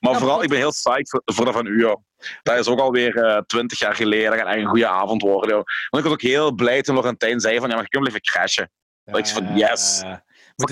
Maar 0.00 0.12
Ja, 0.12 0.18
vooral, 0.18 0.42
ik 0.42 0.48
ben 0.48 0.58
heel 0.58 0.70
psyched 0.70 1.08
voor, 1.10 1.22
voor 1.24 1.44
dat 1.44 1.54
van 1.54 1.66
u. 1.66 1.78
Joh. 1.80 2.02
Dat 2.42 2.58
is 2.58 2.66
ook 2.68 2.78
alweer 2.78 3.24
eh, 3.24 3.38
twintig 3.46 3.78
jaar 3.78 3.94
geleden. 3.94 4.30
Dat 4.30 4.38
gaat 4.38 4.48
echt 4.48 4.56
een 4.58 4.66
goede 4.66 4.88
avond 4.88 5.22
worden. 5.22 5.48
Joh. 5.50 5.62
Want 5.90 6.04
ik 6.04 6.10
was 6.10 6.12
ook 6.12 6.22
heel 6.22 6.52
blij 6.52 6.82
toen 6.82 6.94
Laurentijn 6.94 7.40
zei 7.40 7.58
van 7.58 7.68
ja, 7.68 7.74
maar 7.74 7.82
je 7.84 7.88
kunt 7.88 8.02
blijven 8.02 8.22
crashen. 8.30 8.70
Dat 9.04 9.18
ik 9.18 9.26
van, 9.26 9.56
yes. 9.56 10.02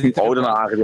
Niet 0.03 0.15
te. 0.15 0.21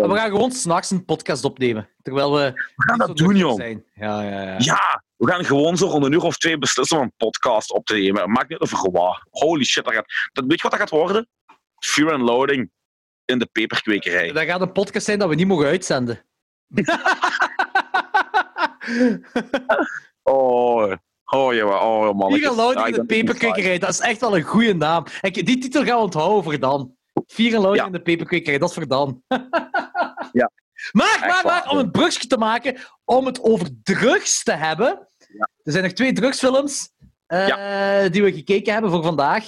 We 0.09 0.17
gaan 0.17 0.31
gewoon 0.31 0.53
s'nachts 0.53 0.91
een 0.91 1.05
podcast 1.05 1.45
opnemen. 1.45 1.89
Terwijl 2.03 2.33
we. 2.35 2.53
We 2.77 2.83
gaan 2.83 2.99
dat 2.99 3.17
doen, 3.17 3.37
joh. 3.37 3.57
zijn. 3.57 3.85
Ja, 3.95 4.23
ja, 4.23 4.43
ja. 4.43 4.55
Ja, 4.59 5.03
we 5.17 5.27
gaan 5.31 5.45
gewoon 5.45 5.77
zo 5.77 5.87
rond 5.87 6.05
een 6.05 6.13
uur 6.13 6.23
of 6.23 6.37
twee 6.37 6.59
beslissen 6.59 6.97
om 6.97 7.03
een 7.03 7.13
podcast 7.17 7.73
op 7.73 7.87
te 7.87 7.95
nemen. 7.95 8.31
Maakt 8.31 8.49
niet 8.49 8.59
over 8.59 8.91
wat. 8.91 9.23
Holy 9.31 9.65
shit, 9.65 9.85
dat 9.85 9.95
gaat, 9.95 10.07
dat, 10.33 10.45
weet 10.47 10.57
je 10.57 10.63
wat 10.63 10.71
dat 10.71 10.81
gaat 10.81 10.91
worden? 10.91 11.29
Fear 11.79 12.13
and 12.13 12.23
Loading 12.23 12.71
in 13.25 13.39
de 13.39 13.47
peperkwekerij. 13.53 14.33
Dat 14.33 14.45
gaat 14.45 14.61
een 14.61 14.73
podcast 14.73 15.05
zijn 15.07 15.19
dat 15.19 15.29
we 15.29 15.35
niet 15.35 15.47
mogen 15.47 15.67
uitzenden. 15.67 16.25
Oh, 20.23 20.93
oh 21.25 21.55
jongen, 21.55 21.81
oh 21.83 22.15
man. 22.15 22.33
Vier 22.33 22.51
Louding 22.51 22.87
in 22.87 22.93
de 22.93 23.05
peperkwekerij, 23.05 23.79
dat 23.79 23.89
is 23.89 24.01
echt 24.01 24.21
wel 24.21 24.37
een 24.37 24.43
goede 24.43 24.75
naam. 24.75 25.05
Die 25.21 25.59
titel 25.59 25.85
gaan 25.85 25.97
we 25.97 26.03
onthouden 26.03 26.43
voor 26.45 26.59
Dan. 26.59 26.97
Vier 27.27 27.51
Louding 27.53 27.77
Ja. 27.77 27.87
in 27.87 27.93
de 27.93 28.03
peperkwekerij, 28.03 28.59
dat 28.59 28.69
is 28.69 28.75
voor 28.75 28.87
Dan. 28.87 29.23
Ja. 30.33 30.51
Maar, 30.93 31.19
maar, 31.21 31.45
maar, 31.45 31.69
om 31.69 31.79
een 31.79 31.91
brugje 31.91 32.27
te 32.27 32.39
maken, 32.39 32.77
om 33.05 33.27
het 33.27 33.43
over 33.43 33.69
drugs 33.83 34.43
te 34.43 34.53
hebben. 34.53 35.09
Er 35.63 35.73
zijn 35.73 35.85
nog 35.85 35.93
twee 35.93 36.13
drugsfilms 36.13 36.91
eh, 37.27 38.05
die 38.11 38.23
we 38.23 38.33
gekeken 38.33 38.73
hebben 38.73 38.91
voor 38.91 39.03
vandaag. 39.03 39.45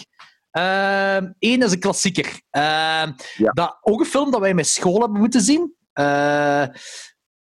Eén 1.38 1.62
is 1.62 1.72
een 1.72 1.80
klassieker. 1.80 2.40
Ehm, 2.50 3.12
Ja. 3.36 3.50
dat, 3.52 3.78
ook 3.80 4.00
een 4.00 4.06
film 4.06 4.30
dat 4.30 4.40
wij 4.40 4.54
met 4.54 4.66
school 4.66 5.00
hebben 5.00 5.20
moeten 5.20 5.40
zien. 5.40 5.74
Eh 5.92 6.66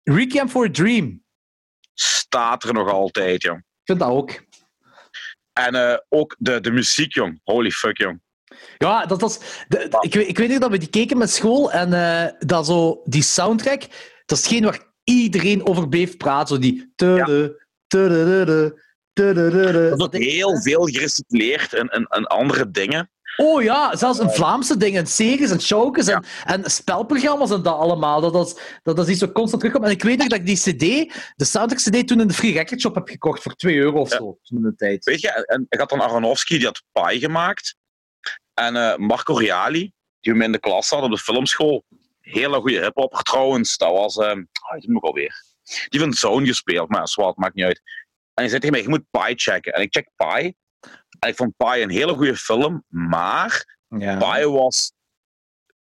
Requiem 0.03 0.49
for 0.49 0.67
a 0.67 0.71
Dream. 0.71 1.25
Staat 1.95 2.65
er 2.65 2.73
nog 2.73 2.89
altijd, 2.91 3.43
jong. 3.43 3.59
Ik 3.59 3.65
vind 3.85 3.99
dat 3.99 4.09
ook. 4.09 4.43
En 5.53 5.75
eh, 5.75 5.97
ook 6.09 6.37
de, 6.39 6.61
de 6.61 6.71
muziek, 6.71 7.15
jong. 7.15 7.41
Holy 7.45 7.71
fuck, 7.71 7.99
jong. 7.99 8.21
Ja, 8.79 9.07
dat 9.07 9.21
was. 9.21 9.39
de- 9.69 9.89
de- 9.89 9.97
ik, 10.01 10.15
weet, 10.15 10.29
ik 10.29 10.39
weet 10.39 10.49
nog 10.49 10.59
dat 10.59 10.71
we 10.71 10.79
die 10.79 10.89
keken 10.89 11.19
met 11.19 11.31
school 11.31 11.73
en 11.73 11.93
eh, 11.93 12.33
dat 12.39 12.67
zo, 12.67 13.01
die 13.05 13.23
soundtrack, 13.23 13.83
dat 14.27 14.39
is 14.39 14.61
waar 14.61 14.89
iedereen 15.05 15.67
over 15.67 15.89
bleef 15.89 16.17
praten. 16.17 16.55
Zo 16.55 16.61
die. 16.61 16.93
tudu. 16.97 17.55
Dat 19.97 20.13
heel 20.13 20.61
veel 20.63 20.85
gerecycleerd 20.85 21.73
in, 21.73 21.89
in 22.11 22.25
andere 22.27 22.71
dingen. 22.71 23.11
Oh 23.37 23.63
ja, 23.63 23.97
zelfs 23.97 24.19
in 24.19 24.29
Vlaamse 24.31 24.77
dingen, 24.77 25.07
series 25.07 25.51
en 25.51 25.61
showjes 25.61 26.07
en, 26.07 26.25
en 26.45 26.71
spelprogramma's 26.71 27.51
en 27.51 27.63
dat 27.63 27.75
allemaal. 27.79 28.21
Dat, 28.21 28.33
dat, 28.33 28.61
dat, 28.83 28.97
dat 28.97 29.05
is 29.07 29.11
iets 29.13 29.21
zo 29.21 29.33
constant 29.33 29.63
terugkomt. 29.63 29.87
En 29.89 29.95
ik 29.97 30.03
weet 30.03 30.19
nog 30.19 30.27
dat 30.29 30.39
ik 30.39 30.47
die 30.47 30.57
CD, 30.57 31.13
de 31.37 31.45
soundtrack-CD, 31.45 32.07
toen 32.09 32.21
in 32.21 32.27
de 32.29 32.35
Free 32.35 32.53
Record 32.53 32.81
Shop 32.81 32.95
heb 32.95 33.09
gekocht 33.09 33.43
voor 33.43 33.55
2 33.55 33.77
euro 33.77 34.01
of 34.01 34.11
Ja. 34.11 34.17
zo. 34.17 34.39
Toen 34.43 34.59
in 34.59 34.63
de 34.65 34.75
tijd. 34.75 35.05
Weet 35.05 35.21
je, 35.21 35.47
en 35.47 35.67
ik 35.69 35.79
had 35.79 35.89
dan 35.89 36.01
Aronofsky, 36.01 36.57
die 36.57 36.67
had 36.67 36.83
Pi 36.93 37.19
gemaakt. 37.19 37.77
En 38.55 38.77
eh, 38.77 38.97
Marco 38.97 39.35
Reali, 39.35 39.93
die 40.21 40.35
we 40.35 40.45
in 40.45 40.53
de 40.53 40.59
klas 40.59 40.91
hadden 40.91 41.11
op 41.11 41.17
de 41.17 41.23
filmschool. 41.23 41.85
Hele 42.21 42.61
goede 42.61 42.81
hip-hopper 42.83 43.23
trouwens. 43.23 43.77
Dat 43.77 43.93
was, 43.93 44.17
ehm 44.17 44.39
oh, 44.73 44.77
ik 44.83 44.97
ook 44.97 45.05
alweer. 45.05 45.43
Die 45.65 45.87
heeft 46.01 46.05
een 46.05 46.13
zoon 46.13 46.47
gespeeld, 46.47 46.89
maar 46.89 47.09
zwart, 47.09 47.37
maakt 47.37 47.55
niet 47.55 47.65
uit. 47.65 47.81
En 48.35 48.47
hij 48.47 48.49
zei 48.49 48.61
tegen 48.61 48.75
mij, 48.75 48.83
je 48.83 48.89
moet 48.89 49.11
Pi 49.11 49.35
checken. 49.37 49.73
En 49.73 49.83
ik 49.83 49.93
check 49.93 50.09
Pi. 50.17 50.55
En 51.19 51.29
ik 51.29 51.37
vond 51.37 51.57
Pi 51.57 51.83
een 51.83 51.91
hele 51.91 52.15
goede 52.15 52.37
film, 52.37 52.85
maar 52.89 53.79
Ja. 53.89 54.17
Pi 54.19 54.47
was 54.47 54.93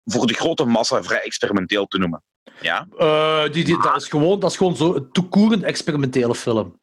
voor 0.03 0.27
de 0.27 0.33
grote 0.33 0.65
massa 0.65 1.03
vrij 1.03 1.21
experimenteel 1.21 1.85
te 1.85 1.97
noemen. 1.97 2.23
Ja, 2.61 2.87
Eh, 2.97 3.43
die, 3.51 3.63
die, 3.63 3.81
dat, 3.81 3.95
is 3.95 4.07
gewoon, 4.07 4.39
dat 4.39 4.51
is 4.51 4.57
gewoon 4.57 4.75
zo 4.75 4.93
een 4.95 5.11
toekoerend 5.11 5.63
experimentele 5.63 6.35
film. 6.35 6.79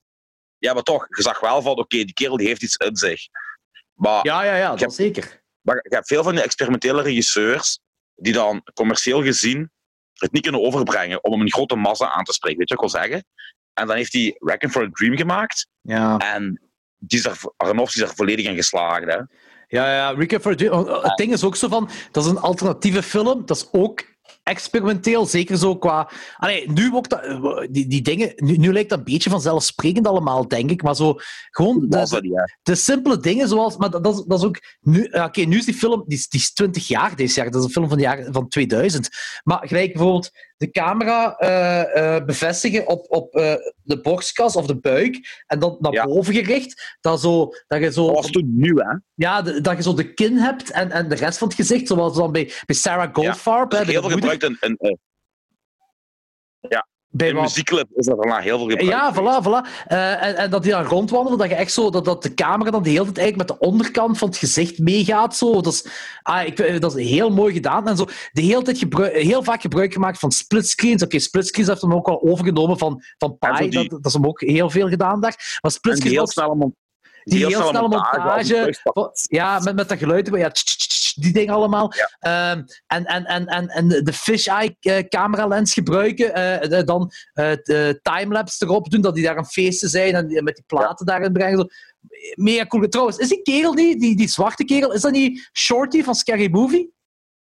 ja 0.59 0.73
maar 0.75 0.83
toch, 0.83 1.07
je 1.17 1.23
zag 1.23 1.41
wel 1.41 1.63
van, 1.63 1.73
oké, 1.79 1.97
die 1.97 2.13
kerel 2.13 2.37
die 2.37 2.47
heeft 2.47 2.63
iets 2.63 2.77
in 2.77 2.97
zich. 2.97 3.21
Maar 3.95 4.27
Ja, 4.27 4.43
ja, 4.43 4.57
ja, 4.57 4.71
heb- 4.71 4.79
dat 4.79 4.95
zeker. 4.95 5.40
Maar 5.61 5.77
je 5.83 5.95
hebt 5.95 6.07
veel 6.07 6.23
van 6.23 6.35
die 6.35 6.43
experimentele 6.43 7.03
regisseurs 7.03 7.79
die 8.15 8.33
dan 8.33 8.63
commercieel 8.75 9.23
gezien 9.23 9.71
het 10.15 10.33
niet 10.33 10.43
kunnen 10.43 10.61
overbrengen 10.63 11.25
om 11.25 11.41
een 11.41 11.53
grote 11.53 11.77
massa 11.77 12.11
aan 12.11 12.25
te 12.25 12.33
spreken. 12.33 12.59
Weet 12.59 12.69
je 12.69 12.75
wat 12.75 12.85
ik 12.85 12.91
wil 12.91 13.03
zeggen? 13.03 13.25
En 13.75 13.87
dan 13.87 13.97
heeft 13.97 14.13
hij 14.13 14.37
Wrecking 14.39 14.73
for 14.73 14.83
a 14.83 14.89
Dream 14.93 15.17
gemaakt 15.17 15.69
Ja, 15.81 16.19
en 16.19 16.61
die 16.99 17.19
is 17.19 17.25
er, 17.25 17.39
Aronofsky 17.57 18.03
is 18.03 18.09
er 18.09 18.15
volledig 18.15 18.47
in 18.47 18.55
geslaagd. 18.55 19.05
Hè? 19.05 19.17
ja, 19.69 19.95
ja 19.95 20.11
Requiem 20.11 20.41
for 20.41 20.53
a 20.53 20.55
Dream. 20.55 20.85
want 20.85 21.03
Het 21.03 21.17
ding 21.17 21.33
is 21.33 21.45
ook 21.45 21.57
zo 21.57 21.69
van, 21.69 21.91
dat 22.11 22.25
is 22.25 22.31
een 22.31 22.39
alternatieve 22.39 23.03
film. 23.03 23.47
Dat 23.47 23.57
is 23.57 23.69
ook 23.73 24.05
experimenteel, 24.43 25.27
zeker 25.27 25.57
zo 25.57 25.77
qua... 25.77 26.11
Allee, 26.37 26.71
nu 26.71 26.95
ook 26.95 27.09
dat, 27.09 27.23
die, 27.71 27.87
die 27.87 28.03
dingen... 28.03 28.33
Nu, 28.37 28.57
nu 28.57 28.73
lijkt 28.73 28.89
dat 28.89 28.99
een 28.99 29.05
beetje 29.05 29.31
vanzelfsprekend 29.31 30.07
allemaal, 30.07 30.49
denk 30.49 30.71
ik. 30.71 30.83
Maar 30.83 30.97
zo, 30.97 31.15
gewoon 31.51 31.87
de, 31.89 32.49
de 32.63 32.75
simpele 32.75 33.19
dingen 33.19 33.49
zoals... 33.49 33.77
Maar 33.77 33.91
dat, 33.91 34.05
dat, 34.05 34.15
is, 34.19 34.25
dat 34.27 34.39
is 34.39 34.45
ook... 34.45 34.59
Nu, 34.81 35.09
ja, 35.13 35.25
Oké, 35.25 35.41
nu 35.41 35.57
is 35.59 35.65
die 35.65 35.75
film... 35.75 36.05
Die 36.07 36.19
is, 36.19 36.29
die 36.29 36.41
is 36.41 36.53
20 36.53 36.89
jaar 36.89 37.17
deze 37.17 37.41
jaar. 37.41 37.51
Dat 37.51 37.61
is 37.61 37.67
een 37.67 37.73
film 37.73 37.89
van, 37.89 37.97
de 37.97 38.03
jaren, 38.03 38.33
van 38.33 38.49
2000. 38.49 39.09
Maar 39.45 39.69
gelijk 39.69 39.93
bijvoorbeeld 39.93 40.31
de 40.57 40.71
camera 40.71 41.37
eh, 41.37 42.15
eh, 42.17 42.25
bevestigen 42.25 42.87
op, 42.89 43.07
op 43.09 43.35
eh, 43.35 43.55
de 43.83 44.01
borstkas 44.01 44.57
of 44.57 44.67
de 44.67 44.77
buik 44.77 45.43
en 45.47 45.59
dan 45.59 45.77
naar 45.81 45.93
Ja. 45.93 46.05
boven 46.05 46.35
gericht. 46.35 46.97
Dat, 47.01 47.21
zo, 47.21 47.49
dat 47.67 47.81
je 47.81 47.93
zo... 47.93 48.07
Dat 48.07 48.15
was 48.15 48.31
toen 48.31 48.53
nieuw, 48.57 48.77
hè? 48.77 48.97
Ja, 49.15 49.43
de- 49.43 49.61
dat 49.61 49.77
je 49.77 49.83
zo 49.83 49.95
de 49.95 50.15
kin 50.15 50.37
hebt 50.37 50.71
en, 50.71 50.91
en 50.91 51.09
de 51.09 51.15
rest 51.15 51.39
van 51.39 51.49
het 51.49 51.57
gezicht, 51.57 51.87
zoals 51.87 52.17
dan 52.17 52.33
bij, 52.33 52.53
bij 52.67 52.77
Sarah 52.77 53.15
Goldfarb. 53.15 53.71
Dat 53.71 53.81
hè, 53.81 53.87
is 53.87 53.93
de 53.93 54.01
heel 54.01 54.11
veel. 54.19 54.30
Gebruikt 54.31 54.63
in 54.63 54.77
eh, 54.79 54.95
ja, 56.69 56.87
Bij 57.13 57.29
In 57.29 57.35
wat- 57.35 57.57
is 57.95 58.07
dat 58.07 58.17
daarna 58.17 58.39
heel 58.39 58.59
veel 58.59 58.69
gebruikt. 58.69 58.93
Ja, 58.93 59.15
voilà, 59.15 59.45
voilà. 59.47 59.85
Eh, 59.87 60.23
en, 60.23 60.37
en 60.37 60.51
dat 60.51 60.63
die 60.63 60.73
dan 60.73 60.85
rondwandelen, 60.85 61.39
dat 61.39 61.49
je 61.49 61.55
echt 61.55 61.73
zo, 61.73 61.91
dat, 61.91 62.05
dat 62.05 62.23
de 62.23 62.35
camera 62.35 62.71
dan 62.71 62.83
de 62.83 62.91
hele 62.91 63.05
tijd 63.05 63.19
eigenlijk 63.19 63.49
met 63.51 63.59
de 63.61 63.67
onderkant 63.67 64.19
van 64.19 64.29
het 64.29 64.37
gezicht 64.37 64.79
meegaat. 64.79 65.37
Zo. 65.37 65.61
Dat, 65.61 65.73
is, 65.73 65.87
ah, 66.23 66.47
ik, 66.47 66.57
vind- 66.57 66.81
dat 66.81 66.97
is 66.97 67.09
heel 67.09 67.31
mooi 67.31 67.53
gedaan. 67.55 67.89
En 67.89 67.97
zo 67.97 68.05
de 68.33 68.43
hele 68.43 68.63
tijd 68.63 68.79
gebruik, 68.79 69.13
heel 69.15 69.43
vaak 69.43 69.61
gebruik 69.61 69.93
gemaakt 69.93 70.19
van 70.19 70.33
splitscreens. 70.33 71.03
Oké, 71.03 71.19
splitscreens 71.19 71.69
heeft 71.69 71.81
hem 71.81 71.95
ook 71.95 72.07
wel 72.07 72.23
overgenomen 72.23 72.79
van, 72.79 73.03
van 73.19 73.37
En 73.39 73.57
zo 73.57 73.63
Pi. 73.63 73.69
die- 73.71 73.79
Dat, 73.79 73.91
dat 73.91 74.07
is 74.07 74.13
hem 74.13 74.27
ook 74.27 74.41
heel 74.41 74.71
veel 74.71 74.89
gedaan 74.89 75.21
daar. 75.21 75.35
Maar 75.37 75.49
En 75.61 75.61
die 75.61 75.71
splitscreens 75.71 76.15
heel 76.15 76.23
ook 76.23 76.33
snelle, 76.33 76.55
mon- 76.55 76.77
die 77.23 77.47
heel 77.47 77.63
snelle 77.63 77.89
montage. 77.89 78.75
Ja, 79.27 79.59
met, 79.59 79.75
met 79.75 79.89
dat 79.89 79.99
geluid. 79.99 80.29
Ja, 80.35 80.51
tsch, 80.51 80.65
tsch, 80.65 80.77
tsch, 80.77 80.89
die 81.15 81.33
dingen 81.33 81.55
allemaal. 81.55 81.93
Ja. 81.95 82.11
Ehm, 82.51 82.63
en, 82.87 83.05
en, 83.05 83.25
en, 83.25 83.47
en, 83.47 83.69
en 83.69 83.89
de 83.89 84.13
fisheye 84.13 84.77
eh, 84.81 84.99
camera 85.09 85.47
lens 85.47 85.73
gebruiken. 85.73 86.35
eh, 86.35 86.85
dan 86.85 87.11
eh, 87.33 87.53
de 87.63 87.99
timelapse 88.03 88.65
erop 88.65 88.91
doen, 88.91 89.01
dat 89.01 89.15
die 89.15 89.25
daar 89.25 89.37
aan 89.37 89.47
feesten 89.47 89.89
zijn 89.89 90.15
en 90.15 90.45
met 90.45 90.55
die 90.55 90.65
platen 90.67 91.07
daarin 91.07 91.33
brengen. 91.33 91.59
Zo. 91.59 91.67
Mega 92.35 92.67
cool. 92.67 92.89
Trouwens, 92.89 93.19
is 93.19 93.29
die 93.29 93.43
kerel, 93.43 93.75
die, 93.75 93.99
die, 93.99 94.17
die 94.17 94.29
zwarte 94.29 94.65
kerel, 94.65 94.93
is 94.93 95.01
dat 95.01 95.13
niet 95.13 95.51
Shorty 95.53 96.03
van 96.03 96.15
Scary 96.15 96.51
Movie? 96.51 96.93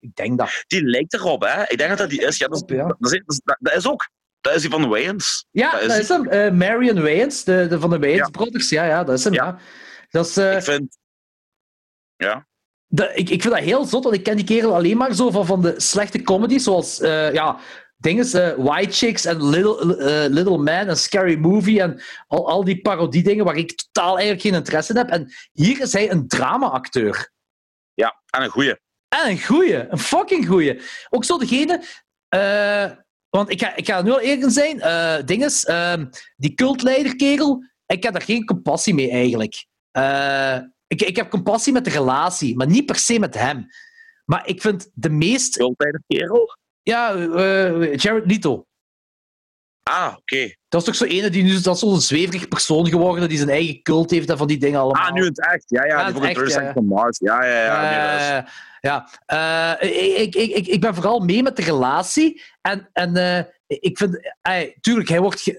Ik 0.01 0.15
denk 0.15 0.39
dat. 0.39 0.65
Die 0.67 0.83
lijkt 0.85 1.15
erop, 1.15 1.43
hè? 1.43 1.63
Ik 1.63 1.79
denk 1.79 1.89
dat 1.89 1.99
dat 1.99 2.11
die 2.11 2.27
is. 2.27 2.37
Ja, 2.37 2.49
dat, 2.49 2.63
is, 2.67 2.77
Ja. 2.77 2.87
dat, 2.99 3.13
is, 3.13 3.41
dat, 3.45 3.57
dat 3.61 3.87
ook. 3.87 4.09
Dat 4.41 4.55
is 4.55 4.61
die 4.61 4.71
van 4.71 4.83
de 4.83 4.89
Wayans. 4.89 5.47
Ja, 5.51 5.71
Dat 5.71 5.81
dat 5.81 5.91
is 5.91 5.99
is, 5.99 6.09
hem. 6.09 6.29
Eh, 6.29 6.51
Marion 6.51 7.03
Wayans, 7.03 7.45
de, 7.45 7.67
de, 7.69 7.81
van 7.81 7.91
de 7.91 7.99
Wayans 7.99 8.19
Ja. 8.19 8.29
Brothers. 8.29 8.69
Ja, 8.69 8.85
ja, 8.85 9.05
dat 9.05 9.19
is 9.19 9.25
hem. 9.25 9.33
Ja. 9.33 9.45
Ja. 9.45 9.59
Dat 10.11 10.27
is, 10.27 10.37
eh, 10.37 10.57
Ik 10.57 10.63
vind. 10.63 10.99
Ja. 12.17 12.47
Ik, 12.93 13.31
ik 13.31 13.43
vind 13.43 13.55
dat 13.55 13.63
heel 13.63 13.85
zot, 13.85 14.05
want 14.05 14.17
ik 14.17 14.23
ken 14.23 14.37
die 14.37 14.45
kerel 14.45 14.75
alleen 14.75 14.97
maar 14.97 15.15
zo 15.15 15.31
van, 15.31 15.47
van 15.47 15.63
de 15.63 15.75
slechte 15.81 16.23
comedies, 16.23 16.65
zoals 16.65 17.01
eh, 17.01 17.33
ja, 17.33 17.59
dingen, 17.97 18.33
eh, 18.33 18.65
White 18.65 18.93
Chicks 18.93 19.25
en 19.25 19.49
Little, 19.49 19.97
eh, 19.97 20.31
Little 20.31 20.59
Man 20.59 20.87
en 20.89 20.97
Scary 20.97 21.37
Movie 21.37 21.81
en 21.81 22.03
al, 22.27 22.49
al 22.49 22.65
die 22.65 22.81
parodie-dingen 22.81 23.45
waar 23.45 23.57
ik 23.57 23.75
totaal 23.75 24.13
eigenlijk 24.13 24.41
geen 24.41 24.55
interesse 24.55 24.93
in 24.93 24.99
heb. 24.99 25.09
En 25.09 25.33
hier 25.53 25.81
is 25.81 25.93
hij 25.93 26.11
een 26.11 26.29
drama-acteur. 26.29 27.31
ja, 27.95 28.23
en 28.31 28.43
een 28.43 28.51
goeie. 28.51 28.81
En 29.09 29.31
een 29.31 29.43
goeie, 29.43 29.91
een 29.91 29.99
fucking 29.99 30.47
goeie. 30.47 30.81
Ook 31.11 31.25
zo 31.25 31.39
degene. 31.39 31.85
want 33.29 33.51
ik 33.51 33.61
ga, 33.61 33.77
ik 33.77 33.87
ga 33.87 34.03
nu 34.03 34.11
al 34.11 34.21
eerlijk 34.21 34.53
zijn. 34.53 35.27
dinges, 35.27 35.65
ehm, 35.65 36.07
die 36.37 36.55
cultleiderkerel, 36.55 37.65
ik 37.87 38.03
heb 38.03 38.13
daar 38.13 38.23
geen 38.23 38.45
compassie 38.45 38.95
mee 38.95 39.11
eigenlijk. 39.11 39.67
Ik, 40.93 41.03
ik 41.03 41.17
heb 41.17 41.31
compassie 41.31 41.73
met 41.73 41.85
de 41.85 41.91
relatie, 41.91 42.57
maar 42.57 42.67
niet 42.67 42.87
per 42.87 42.97
se 42.97 43.19
met 43.19 43.35
hem. 43.35 43.67
Maar 44.25 44.47
ik 44.47 44.61
vind 44.61 44.91
de 44.95 45.11
meest. 45.11 45.61
Altijd 45.61 46.03
kerel. 46.07 46.57
Ja, 46.83 47.15
eh, 47.15 47.95
Jared 47.95 48.27
Leto. 48.27 48.67
Ah, 49.83 50.15
oké. 50.19 50.55
Dat 50.73 50.81
is 50.81 50.87
toch 50.87 50.97
zo 50.97 51.05
ene 51.05 51.31
die 51.31 51.43
nu 51.43 51.61
dat 51.61 51.75
is 51.75 51.81
zo'n 51.81 52.01
zweverig 52.01 52.49
persoon 52.49 52.89
geworden 52.89 53.29
die 53.29 53.39
zijn 53.39 53.51
eigen 53.51 53.83
cult 53.83 54.11
heeft 54.11 54.31
en 54.31 54.37
van 54.37 54.47
die 54.47 54.59
dingen 54.59 54.81
allemaal. 54.81 55.07
Ah, 55.07 55.13
nu 55.13 55.25
het 55.25 55.47
echt. 55.47 55.65
Ja, 55.67 55.85
ja. 55.85 56.01
Ja, 56.01 56.13
die 56.13 56.23
echt, 56.23 56.53
ja. 56.53 56.73
van 56.73 56.87
Mars. 56.87 57.19
Ja, 57.19 57.45
ja, 57.45 57.65
ja. 57.65 58.39
Eh, 58.39 58.51
ja. 58.81 59.09
Eh, 59.27 60.21
ik, 60.21 60.35
ik, 60.35 60.51
ik, 60.51 60.67
ik 60.67 60.81
ben 60.81 60.95
vooral 60.95 61.21
mee 61.21 61.43
met 61.43 61.57
de 61.57 61.63
relatie. 61.63 62.43
En, 62.61 62.89
en 62.93 63.17
eh, 63.17 63.45
ik 63.67 63.99
vind... 63.99 64.33
tuurlijk, 64.81 65.09
hij 65.09 65.21
wordt 65.21 65.55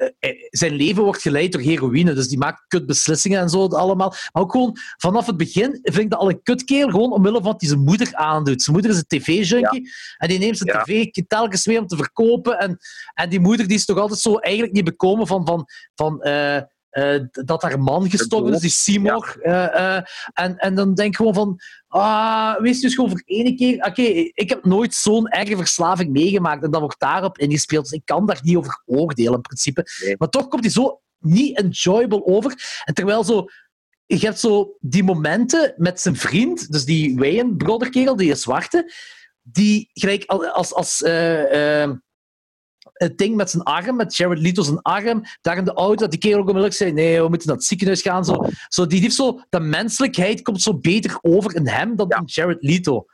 zijn 0.50 0.74
leven 0.74 1.04
wordt 1.04 1.22
geleid 1.22 1.52
door 1.52 1.62
heroïne. 1.62 2.14
Dus 2.14 2.28
die 2.28 2.38
maakt 2.38 2.64
kutbeslissingen 2.68 3.40
en 3.40 3.50
zo 3.50 3.68
allemaal. 3.68 4.16
Maar 4.32 4.44
ook 4.44 4.52
gewoon 4.52 4.78
vanaf 4.98 5.26
het 5.26 5.38
begin 5.38 5.80
vind 5.84 5.98
ik 5.98 6.10
dat 6.10 6.20
al 6.20 6.30
een 6.30 6.44
kutkerel. 6.44 6.90
Gewoon 6.90 7.12
omwille 7.12 7.36
van 7.36 7.52
wat 7.52 7.62
hij 7.62 7.70
zijn 7.70 7.84
moeder 7.84 8.16
aandoet. 8.16 8.62
Zijn 8.62 8.76
moeder 8.76 8.92
is 8.92 8.98
een 8.98 9.20
tv-junkie. 9.20 9.92
En 10.18 10.28
die 10.28 10.40
neemt 10.40 10.58
zijn 10.58 10.84
tv 10.84 11.24
telkens 11.28 11.66
mee 11.66 11.80
om 11.80 11.88
te 11.88 11.96
verkopen. 11.96 12.60
En, 12.60 12.78
en 13.14 13.30
die 13.30 13.40
moeder 13.40 13.68
die 13.68 13.78
is 13.78 13.86
toch 13.86 13.98
altijd 13.98 14.20
zo 14.20 14.38
eigenlijk 14.38 14.74
niet 14.74 14.84
bekomen 15.04 15.28
van... 15.28 15.46
van, 15.46 15.68
van 15.96 16.22
eh, 16.22 16.58
eh, 16.90 17.22
dat 17.32 17.62
haar 17.62 17.80
man 17.80 18.10
gestorven 18.10 18.54
is, 18.54 18.62
die 18.62 18.70
Seymour. 18.70 19.38
Eh, 19.42 19.96
en, 20.34 20.58
en 20.58 20.76
dan 20.76 20.94
denk 20.94 21.10
ik 21.10 21.16
gewoon 21.16 21.34
van... 21.34 21.60
Ah, 21.88 22.60
wees 22.60 22.80
dus 22.82 22.96
gewoon 22.96 23.10
voor 23.10 23.22
één 23.26 23.56
keer... 23.56 23.86
Oké, 23.86 24.02
ik 24.34 24.50
heb 24.50 24.66
nooit 24.66 24.94
zo'n 24.94 25.30
erge 25.30 25.58
verslaving 25.58 26.12
meegemaakt 26.12 26.64
en 26.64 26.72
dat 26.72 26.82
wordt 26.82 27.00
daarop 27.00 27.38
ingespeeld. 27.38 27.84
Dus 27.84 28.00
ik 28.00 28.06
kan 28.06 28.26
daar 28.26 28.40
niet 28.44 28.56
over 28.56 28.82
oordelen, 28.86 29.34
in 29.34 29.42
principe. 29.42 29.86
Nee. 30.04 30.16
Maar 30.18 30.30
toch 30.30 30.48
komt 30.48 30.64
hij 30.64 30.72
zo 30.72 31.02
niet 31.20 31.58
enjoyable 31.58 32.26
over. 32.26 32.82
En 32.84 32.94
terwijl 32.94 33.24
zo... 33.24 33.46
Je 34.06 34.18
hebt 34.18 34.40
zo 34.40 34.78
die 34.80 35.04
momenten 35.04 35.74
met 35.78 36.02
zijn 36.02 36.16
vriend, 36.16 36.72
dus 36.72 36.86
die 36.86 37.16
Wayne 37.18 37.56
brotherkerel, 37.56 38.16
die 38.16 38.36
zwarte, 38.36 38.94
die 39.42 39.90
gelijk 39.94 40.24
al- 40.26 40.48
als... 40.48 40.74
als 40.74 41.02
het 42.94 43.18
ding 43.18 43.36
met 43.36 43.50
zijn 43.50 43.64
arm, 43.64 43.96
met 43.96 44.16
Jared 44.16 44.40
Leto 44.40 44.64
zijn 44.64 44.82
arm, 44.82 45.24
daar 45.42 45.58
in 45.58 45.66
de 45.66 45.74
auto, 45.74 45.96
dat 45.96 46.12
die 46.12 46.20
kerel 46.20 46.36
ook 46.40 46.48
onmiddellijk 46.48 46.76
zei, 46.76 46.92
nee, 46.92 47.22
we 47.22 47.28
moeten 47.30 47.48
naar 47.48 47.58
het 47.58 47.66
ziekenhuis 47.66 48.02
gaan. 48.02 48.26
Zo, 48.26 48.46
zo, 48.68 48.88
die 48.88 49.02
heeft 49.02 49.16
zo, 49.16 49.40
de 49.50 49.60
menselijkheid 49.60 50.42
komt 50.42 50.62
zo 50.62 50.78
beter 50.78 51.18
over 51.22 51.56
in 51.56 51.68
hem 51.68 51.96
dan 51.96 52.06
Ja. 52.10 52.18
in 52.18 52.24
Jared 52.26 52.64
Leto. 52.64 53.06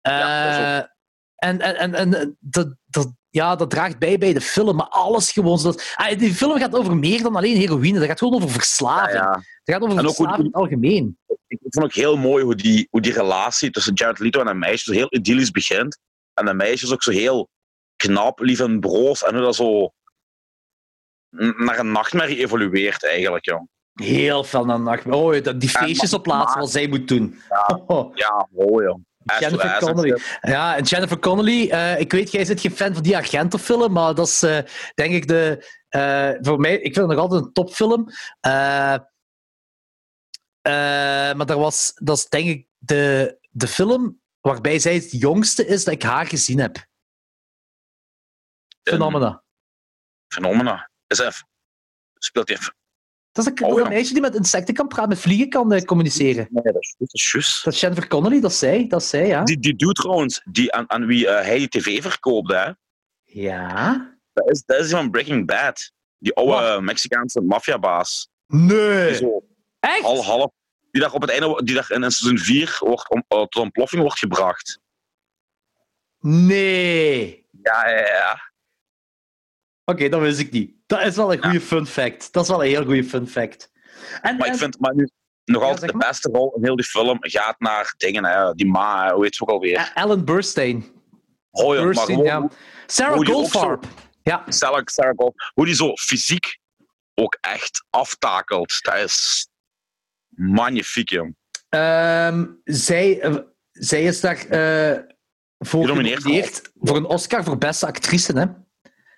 Ja, 0.00 0.44
dat 0.44 0.82
Eh, 0.82 0.88
en 1.36 1.60
en, 1.60 1.76
en, 1.76 1.94
en 1.94 2.36
dat, 2.40 2.74
dat, 2.86 3.12
ja, 3.30 3.56
dat 3.56 3.70
draagt 3.70 3.98
bij 3.98 4.18
bij 4.18 4.32
de 4.32 4.40
film, 4.40 4.76
maar 4.76 4.88
alles 4.88 5.32
gewoon. 5.32 5.58
Zodat, 5.58 5.92
ah, 5.94 6.18
die 6.18 6.34
film 6.34 6.58
gaat 6.58 6.74
over 6.74 6.96
meer 6.96 7.22
dan 7.22 7.36
alleen 7.36 7.56
heroïne, 7.56 7.98
dat 7.98 8.08
gaat 8.08 8.18
gewoon 8.18 8.34
over 8.34 8.50
verslaving. 8.50 9.12
ja. 9.18 9.42
Het 9.64 9.74
gaat 9.74 9.82
over 9.82 9.98
En 9.98 10.04
verslaving 10.04 10.38
in 10.38 10.44
het 10.44 10.54
algemeen. 10.54 11.18
Ik 11.46 11.58
vond 11.68 11.84
ook 11.84 11.94
heel 11.94 12.16
mooi 12.16 12.44
hoe 12.44 12.54
die, 12.54 12.86
hoe 12.90 13.00
die 13.00 13.12
relatie 13.12 13.70
tussen 13.70 13.94
Jared 13.94 14.18
Leto 14.18 14.40
en 14.40 14.46
een 14.46 14.58
meisje 14.58 14.84
zo 14.84 14.92
heel 14.92 15.06
idyllisch 15.10 15.50
begint. 15.50 15.98
En 16.34 16.44
de 16.46 16.54
meisje 16.54 16.84
is 16.86 16.92
ook 16.92 17.02
zo 17.02 17.10
heel 17.10 17.48
knap, 17.96 18.38
lief 18.40 18.60
en 18.60 18.80
broos. 18.80 19.24
En 19.24 19.34
hoe 19.34 19.42
dat 19.44 19.54
zo 19.54 19.92
naar 21.56 21.78
een 21.78 21.92
nachtmerrie 21.92 22.38
evolueert 22.38 23.04
eigenlijk, 23.04 23.44
joh. 23.44 23.62
Heel 23.94 24.44
veel 24.44 24.64
naar 24.64 24.76
de 24.76 24.82
nacht. 24.82 25.06
Oh, 25.06 25.42
dat- 25.42 25.60
die 25.60 25.68
feestjes 25.68 26.12
op 26.14 26.22
plaats 26.22 26.52
maar- 26.52 26.58
wat 26.62 26.70
zij 26.70 26.86
moet 26.88 27.08
doen. 27.08 27.38
Ja. 27.48 27.80
Oh. 27.86 28.16
Ja, 28.16 28.48
mooi, 28.50 28.84
joh. 28.86 28.98
Jennifer 29.40 29.78
Connelly. 29.78 30.18
Ja, 30.40 30.76
en 30.76 30.82
Jennifer 30.84 31.18
Connelly, 31.18 31.68
eh, 31.70 32.00
ik 32.00 32.12
weet, 32.12 32.30
jij 32.30 32.44
zit 32.44 32.60
geen 32.60 32.70
fan 32.70 32.94
van 32.94 33.02
die 33.02 33.16
agentenfilm, 33.16 33.92
maar 33.92 34.14
dat 34.14 34.26
is 34.26 34.42
eh, 34.42 34.58
denk 34.94 35.14
ik 35.14 35.28
de. 35.28 35.66
eh, 35.88 36.30
voor 36.40 36.58
mij, 36.60 36.74
ik 36.74 36.82
vind 36.94 36.96
het 36.96 37.06
nog 37.06 37.18
altijd 37.18 37.42
een 37.44 37.52
topfilm. 37.52 38.08
Maar 41.36 41.46
dat, 41.46 41.58
was, 41.58 41.92
dat 41.94 42.16
is 42.16 42.28
denk 42.28 42.48
ik 42.48 42.66
de, 42.78 43.36
de 43.50 43.66
film 43.68 44.20
waarbij 44.40 44.78
zij 44.78 44.94
het 44.94 45.10
jongste 45.10 45.66
is 45.66 45.84
dat 45.84 45.94
ik 45.94 46.02
haar 46.02 46.26
gezien 46.26 46.58
heb. 46.58 46.86
Phenomena. 48.90 49.42
Phenomena. 50.28 50.90
Is 51.06 51.18
even. 51.18 51.48
Speelt 52.14 52.48
hij 52.48 52.56
even. 52.56 52.74
Dat 53.32 53.46
is 53.46 53.52
een, 53.54 53.64
Oh, 53.72 53.80
een 53.80 53.88
meisje 53.88 54.12
die 54.12 54.22
met 54.22 54.34
insecten 54.34 54.74
kan 54.74 54.88
praten, 54.88 55.08
met 55.08 55.18
vliegen 55.18 55.48
kan 55.48 55.72
eh, 55.72 55.82
communiceren. 55.82 56.46
Nee, 56.50 56.62
dat 56.72 56.82
is, 56.82 56.94
dat 56.98 57.14
is 57.14 57.32
juist. 57.32 57.64
Dat 57.64 57.72
is 57.74 57.80
Jennifer 57.80 58.08
Connelly, 58.08 58.40
dat 58.40 58.50
is 58.50 58.58
zij, 58.58 58.86
dat 58.88 59.00
is 59.02 59.08
zij, 59.08 59.26
ja. 59.26 59.44
Die, 59.44 59.58
die 59.58 59.74
doet 59.76 59.94
trouwens, 59.94 60.40
die 60.50 60.72
aan, 60.72 60.90
aan 60.90 61.06
wie 61.06 61.28
eh, 61.28 61.44
hij 61.44 61.58
die 61.58 61.68
tv 61.68 62.02
verkoopt, 62.02 62.52
hè. 62.52 62.70
Ja? 63.22 64.16
Dat 64.32 64.50
is, 64.50 64.62
dat 64.64 64.78
is 64.80 64.86
die 64.86 64.96
van 64.96 65.10
Breaking 65.10 65.46
Bad. 65.46 65.92
Die 66.18 66.34
oude 66.34 66.52
Wat? 66.52 66.62
eh, 66.62 66.78
Mexicaanse 66.78 67.40
maffiabaas. 67.40 68.28
Nee! 68.46 69.14
zo 69.14 69.44
Echt? 69.80 70.00
half, 70.02 70.26
half, 70.26 70.50
die 70.90 71.00
daar 71.00 71.12
op 71.12 71.20
het 71.20 71.30
einde, 71.30 71.64
die 71.64 71.74
daar 71.74 71.90
in 71.90 72.10
seizoen 72.10 72.38
4 72.38 72.76
wordt 72.80 73.10
om, 73.10 73.24
tot 73.28 73.56
ontploffing 73.56 74.02
wordt 74.02 74.18
gebracht. 74.18 74.78
Nee! 76.20 77.46
Ja, 77.62 77.88
ja, 77.88 77.98
ja. 77.98 78.52
Oké, 79.84 80.08
dat 80.08 80.20
wist 80.20 80.38
ik 80.38 80.50
niet. 80.50 80.72
Dat 80.86 81.00
is 81.02 81.16
wel 81.16 81.32
een 81.32 81.42
goede 81.42 81.60
fun 81.60 81.86
fact. 81.86 82.32
Dat 82.32 82.42
is 82.42 82.48
wel 82.48 82.62
een 82.64 82.68
heel 82.70 82.84
goede 82.84 83.04
fun 83.04 83.28
fact. 83.28 83.70
En, 84.22 84.36
Maar 84.36 84.46
ik 84.46 84.52
en- 84.52 84.58
vind 84.58 84.80
maar 84.80 84.94
nu, 84.94 85.08
nog 85.44 85.62
altijd 85.62 85.80
zeg 85.80 85.90
de 85.90 85.96
beste 85.98 86.28
rol 86.32 86.54
in 86.56 86.64
heel 86.64 86.76
die 86.76 86.84
film 86.84 87.16
gaat 87.20 87.60
naar 87.60 87.94
dingen, 87.96 88.24
hè, 88.24 88.52
die 88.54 88.66
ma, 88.66 89.14
hoe 89.14 89.24
heet 89.24 89.34
ze 89.34 89.42
ook 89.42 89.48
alweer? 89.48 89.90
Alan 89.94 90.24
Burstyn. 90.24 90.92
Oh 91.50 91.74
ja, 91.74 91.80
maar 91.80 91.84
Burstyn, 91.92 92.16
gewoon 92.16 92.24
ja. 92.42 92.48
Sarah 92.86 93.26
Goldfarb. 93.26 93.84
Ja. 94.22 94.44
Sarah, 94.48 94.82
Sarah 94.84 95.16
Gold, 95.16 95.34
hoe 95.54 95.64
die 95.64 95.74
zo 95.74 95.92
fysiek 95.96 96.58
ook 97.14 97.36
echt 97.40 97.84
aftakelt. 97.90 98.78
Dat 98.82 98.94
is 98.96 99.48
magnifiek, 100.28 101.08
jong. 101.10 101.36
Ehm, 101.68 102.46
zij, 102.64 103.20
eh, 103.20 103.36
zij 103.72 104.02
is 104.04 104.20
daar 104.20 104.36
eh 104.46 104.98
voor 105.58 105.86
genomineerd 105.86 106.70
voor 106.74 106.96
een 106.96 107.04
Oscar 107.04 107.44
voor 107.44 107.58
beste 107.58 107.86
actrice. 107.86 108.38
Hè? 108.38 108.44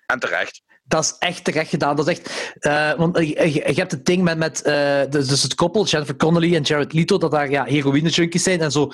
En 0.07 0.19
terecht. 0.19 0.61
Dat 0.83 1.03
is 1.03 1.15
echt 1.19 1.43
terecht 1.43 1.69
gedaan. 1.69 1.95
Dat 1.95 2.07
is 2.07 2.17
echt, 2.19 2.53
eh, 2.59 2.93
want 2.93 3.17
je, 3.17 3.25
je- 3.25 3.51
je 3.51 3.73
hebt 3.73 3.91
het 3.91 4.05
ding 4.05 4.23
met, 4.23 4.37
met 4.37 4.61
eh, 4.61 5.01
dus, 5.09 5.27
dus 5.27 5.43
het 5.43 5.55
koppel, 5.55 5.85
Jennifer 5.85 6.15
Connelly 6.15 6.55
en 6.55 6.61
Jared 6.61 6.93
Leto, 6.93 7.17
dat 7.17 7.31
daar 7.31 7.49
ja, 7.49 7.65
heroïne-junkies 7.65 8.43
zijn 8.43 8.61
en 8.61 8.71
zo. 8.71 8.91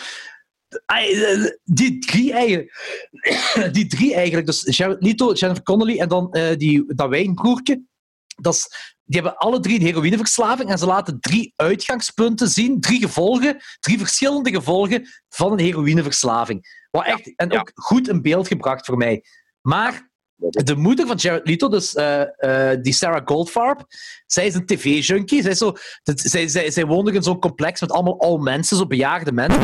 Eh, 0.85 1.45
Die 1.63 1.99
drie 1.99 2.33
eigenlijk. 2.33 2.73
Die 3.75 3.87
drie 3.87 4.13
eigenlijk. 4.15 4.45
Dus 4.45 4.77
Jared 4.77 5.03
Leto, 5.03 5.33
Jennifer 5.33 5.63
Connelly 5.63 5.99
en 5.99 6.07
dan 6.07 6.37
die, 6.57 6.93
dat 6.95 7.09
wijnbroertje. 7.09 7.81
Dat 8.35 8.53
is, 8.53 8.93
die 9.03 9.21
hebben 9.21 9.37
alle 9.39 9.59
drie 9.59 9.79
een 9.79 9.85
heroïneverslaving 9.85 10.69
en 10.69 10.77
ze 10.77 10.85
laten 10.85 11.19
drie 11.19 11.53
uitgangspunten 11.55 12.47
zien, 12.47 12.81
drie 12.81 12.99
gevolgen, 13.01 13.57
drie 13.79 13.97
verschillende 13.97 14.49
gevolgen 14.51 15.07
van 15.29 15.51
een 15.51 15.59
heroïneverslaving. 15.59 16.85
Wat 16.91 17.05
echt, 17.05 17.35
en 17.35 17.49
ja. 17.49 17.59
ook 17.59 17.71
goed 17.73 18.07
in 18.07 18.21
beeld 18.21 18.47
gebracht 18.47 18.85
voor 18.85 18.97
mij. 18.97 19.23
Maar 19.61 20.11
de 20.49 20.75
moeder 20.75 21.07
van 21.07 21.15
Jared 21.15 21.47
Leto, 21.47 21.69
dus 21.69 21.93
eh, 21.93 22.21
eh, 22.71 22.81
die 22.81 22.93
Sarah 22.93 23.21
Goldfarb, 23.25 23.81
zij 24.25 24.45
is 24.45 24.53
een 24.53 24.65
tv-junkie. 24.65 25.41
Zij, 25.41 25.53
zo, 25.55 25.73
dat- 26.03 26.19
zij, 26.19 26.47
zij, 26.47 26.71
zij 26.71 26.85
woont 26.85 27.05
nog 27.05 27.13
in 27.13 27.23
zo'n 27.23 27.39
complex 27.39 27.81
met 27.81 27.91
allemaal 27.91 28.19
oude 28.21 28.43
mensen, 28.43 28.77
zo 28.77 28.85
bejaarde 28.87 29.31
mensen. 29.31 29.61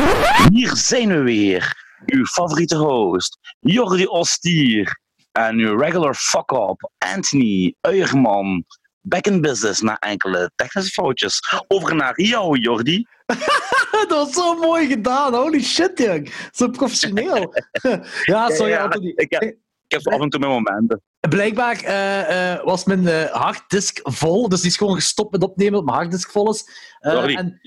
Hier 0.52 0.76
zijn 0.76 1.08
we 1.08 1.18
weer. 1.22 1.88
Uw 2.06 2.26
favoriete 2.26 2.76
host, 2.76 3.38
Jordi 3.60 4.06
Ostier. 4.06 5.00
En 5.32 5.58
uw 5.58 5.78
regular 5.78 6.16
fuck-up, 6.16 6.90
Anthony 6.98 7.76
Uierman. 7.82 8.66
Back 9.02 9.26
in 9.26 9.42
business 9.42 9.82
na 9.82 9.98
enkele 10.00 10.52
technische 10.56 10.92
foutjes. 10.92 11.40
Over 11.68 11.96
naar 11.96 12.22
jou, 12.22 12.60
Jordi. 12.60 13.06
dat 13.92 14.10
was 14.10 14.32
zo 14.34 14.56
mooi 14.56 14.88
gedaan. 14.88 15.34
Holy 15.34 15.62
shit, 15.62 16.00
jong. 16.00 16.34
Zo 16.52 16.68
professioneel. 16.70 17.54
ja, 18.24 18.50
sorry, 18.50 18.72
Ja, 18.72 18.84
Anthony. 18.84 19.14
Ik 19.16 19.32
heb, 19.32 19.42
ik 19.42 19.58
heb 19.92 20.08
af 20.08 20.22
en 20.22 20.30
toe 20.30 20.40
mijn 20.40 20.52
momenten. 20.52 21.02
Blijkbaar 21.30 21.80
eh, 21.84 22.52
eh, 22.54 22.64
was 22.64 22.84
mijn 22.84 23.08
eh, 23.08 23.24
harddisk 23.32 24.00
vol, 24.04 24.50
dus 24.50 24.62
die 24.62 24.70
is 24.70 24.78
gewoon 24.78 24.96
gestopt 24.96 25.32
met 25.32 25.44
opnemen, 25.44 25.80
omdat 25.80 25.86
mijn 25.86 25.98
harddisk 25.98 26.32
vol 26.32 26.50
is. 26.50 26.66
Jordi, 27.00 27.34
en, 27.34 27.60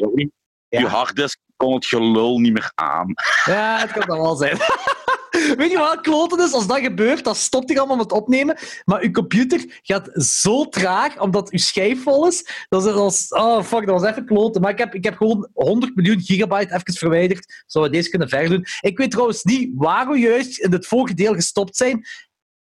Ja. 0.69 0.81
uw 0.81 0.87
harddisk 0.87 1.39
kon 1.57 1.75
het 1.75 1.87
gelul 1.87 2.39
niet 2.39 2.53
meer 2.53 2.73
aan. 2.75 3.15
ja, 3.45 3.79
het 3.79 3.93
kan 3.93 4.07
dat 4.07 4.17
wel 4.19 4.37
zijn. 4.37 4.57
Weet 5.57 5.71
je 5.71 5.79
wat 5.79 6.01
kloten 6.01 6.45
is? 6.45 6.53
Als 6.53 6.67
dat 6.67 6.79
gebeurt, 6.79 7.25
dan 7.25 7.35
stopt 7.35 7.69
hij 7.69 7.79
allemaal 7.79 7.97
met 7.97 8.13
opnemen. 8.13 8.57
Maar 8.85 9.03
uw 9.03 9.11
computer 9.11 9.81
gaat 9.83 10.11
zo 10.13 10.69
traag, 10.69 11.21
omdat 11.21 11.51
uw 11.51 11.59
schijf 11.59 12.03
vol 12.03 12.27
is. 12.27 12.67
Dat 12.69 12.87
is, 12.87 12.95
is- 13.21 13.29
oh, 13.33 13.63
fuck, 13.63 13.87
dat 13.87 14.01
was 14.01 14.11
even 14.11 14.27
kloten. 14.27 14.61
Maar 14.61 14.71
ik 14.71 14.79
heb, 14.79 14.95
ik 14.95 15.05
heb 15.05 15.17
gewoon 15.17 15.49
100 15.53 15.95
miljoen 15.97 16.21
gigabyte 16.21 16.75
even 16.75 16.95
verwijderd, 16.95 17.63
zodat 17.67 17.91
we 17.91 17.97
deze 17.97 18.09
kunnen 18.11 18.29
verder 18.29 18.49
doen. 18.51 18.65
Ik 18.81 18.99
weet 18.99 19.11
trouwens 19.11 19.43
niet 19.43 19.71
waar 19.75 20.09
we 20.09 20.19
juist 20.19 20.59
in 20.59 20.73
het 20.73 20.87
vorige 20.87 21.15
deel 21.15 21.35
gestopt 21.35 21.77
zijn. 21.77 22.05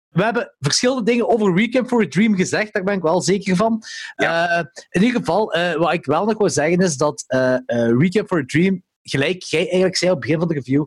We 0.09 0.23
hebben 0.23 0.55
verschillende 0.59 1.03
dingen 1.03 1.29
over 1.29 1.55
Weekend 1.55 1.89
for 1.89 2.03
a 2.03 2.09
Dream 2.09 2.35
gezegd, 2.37 2.73
daar 2.73 2.83
ben 2.83 2.95
ik 2.95 3.03
wel 3.03 3.21
zeker 3.23 3.57
van. 3.57 3.83
Eh, 4.15 4.63
in 4.91 5.03
ieder 5.03 5.19
geval, 5.21 5.53
eh, 5.53 5.75
wat 5.75 5.93
ik 5.93 6.05
wel 6.05 6.25
nog 6.25 6.39
wil 6.39 6.51
zeggen 6.51 6.79
is 6.79 6.97
dat 6.97 7.25
eh, 7.27 7.57
Weekend 7.97 8.27
for 8.27 8.39
a 8.39 8.45
Dream, 8.47 8.83
gelijk 9.03 9.43
jij 9.43 9.61
eigenlijk 9.63 9.97
zei 9.97 10.11
op 10.11 10.17
het 10.17 10.27
begin 10.27 10.39
van 10.41 10.49
de 10.49 10.55
review, 10.55 10.85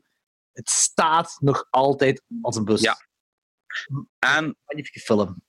het 0.53 0.69
staat 0.69 1.37
nog 1.39 1.67
altijd 1.69 2.21
als 2.41 2.55
een 2.55 2.65
bus. 2.65 2.81
Ja. 2.81 2.97
En, 4.19 4.55
Magnifieke 4.65 4.99
film. 4.99 5.41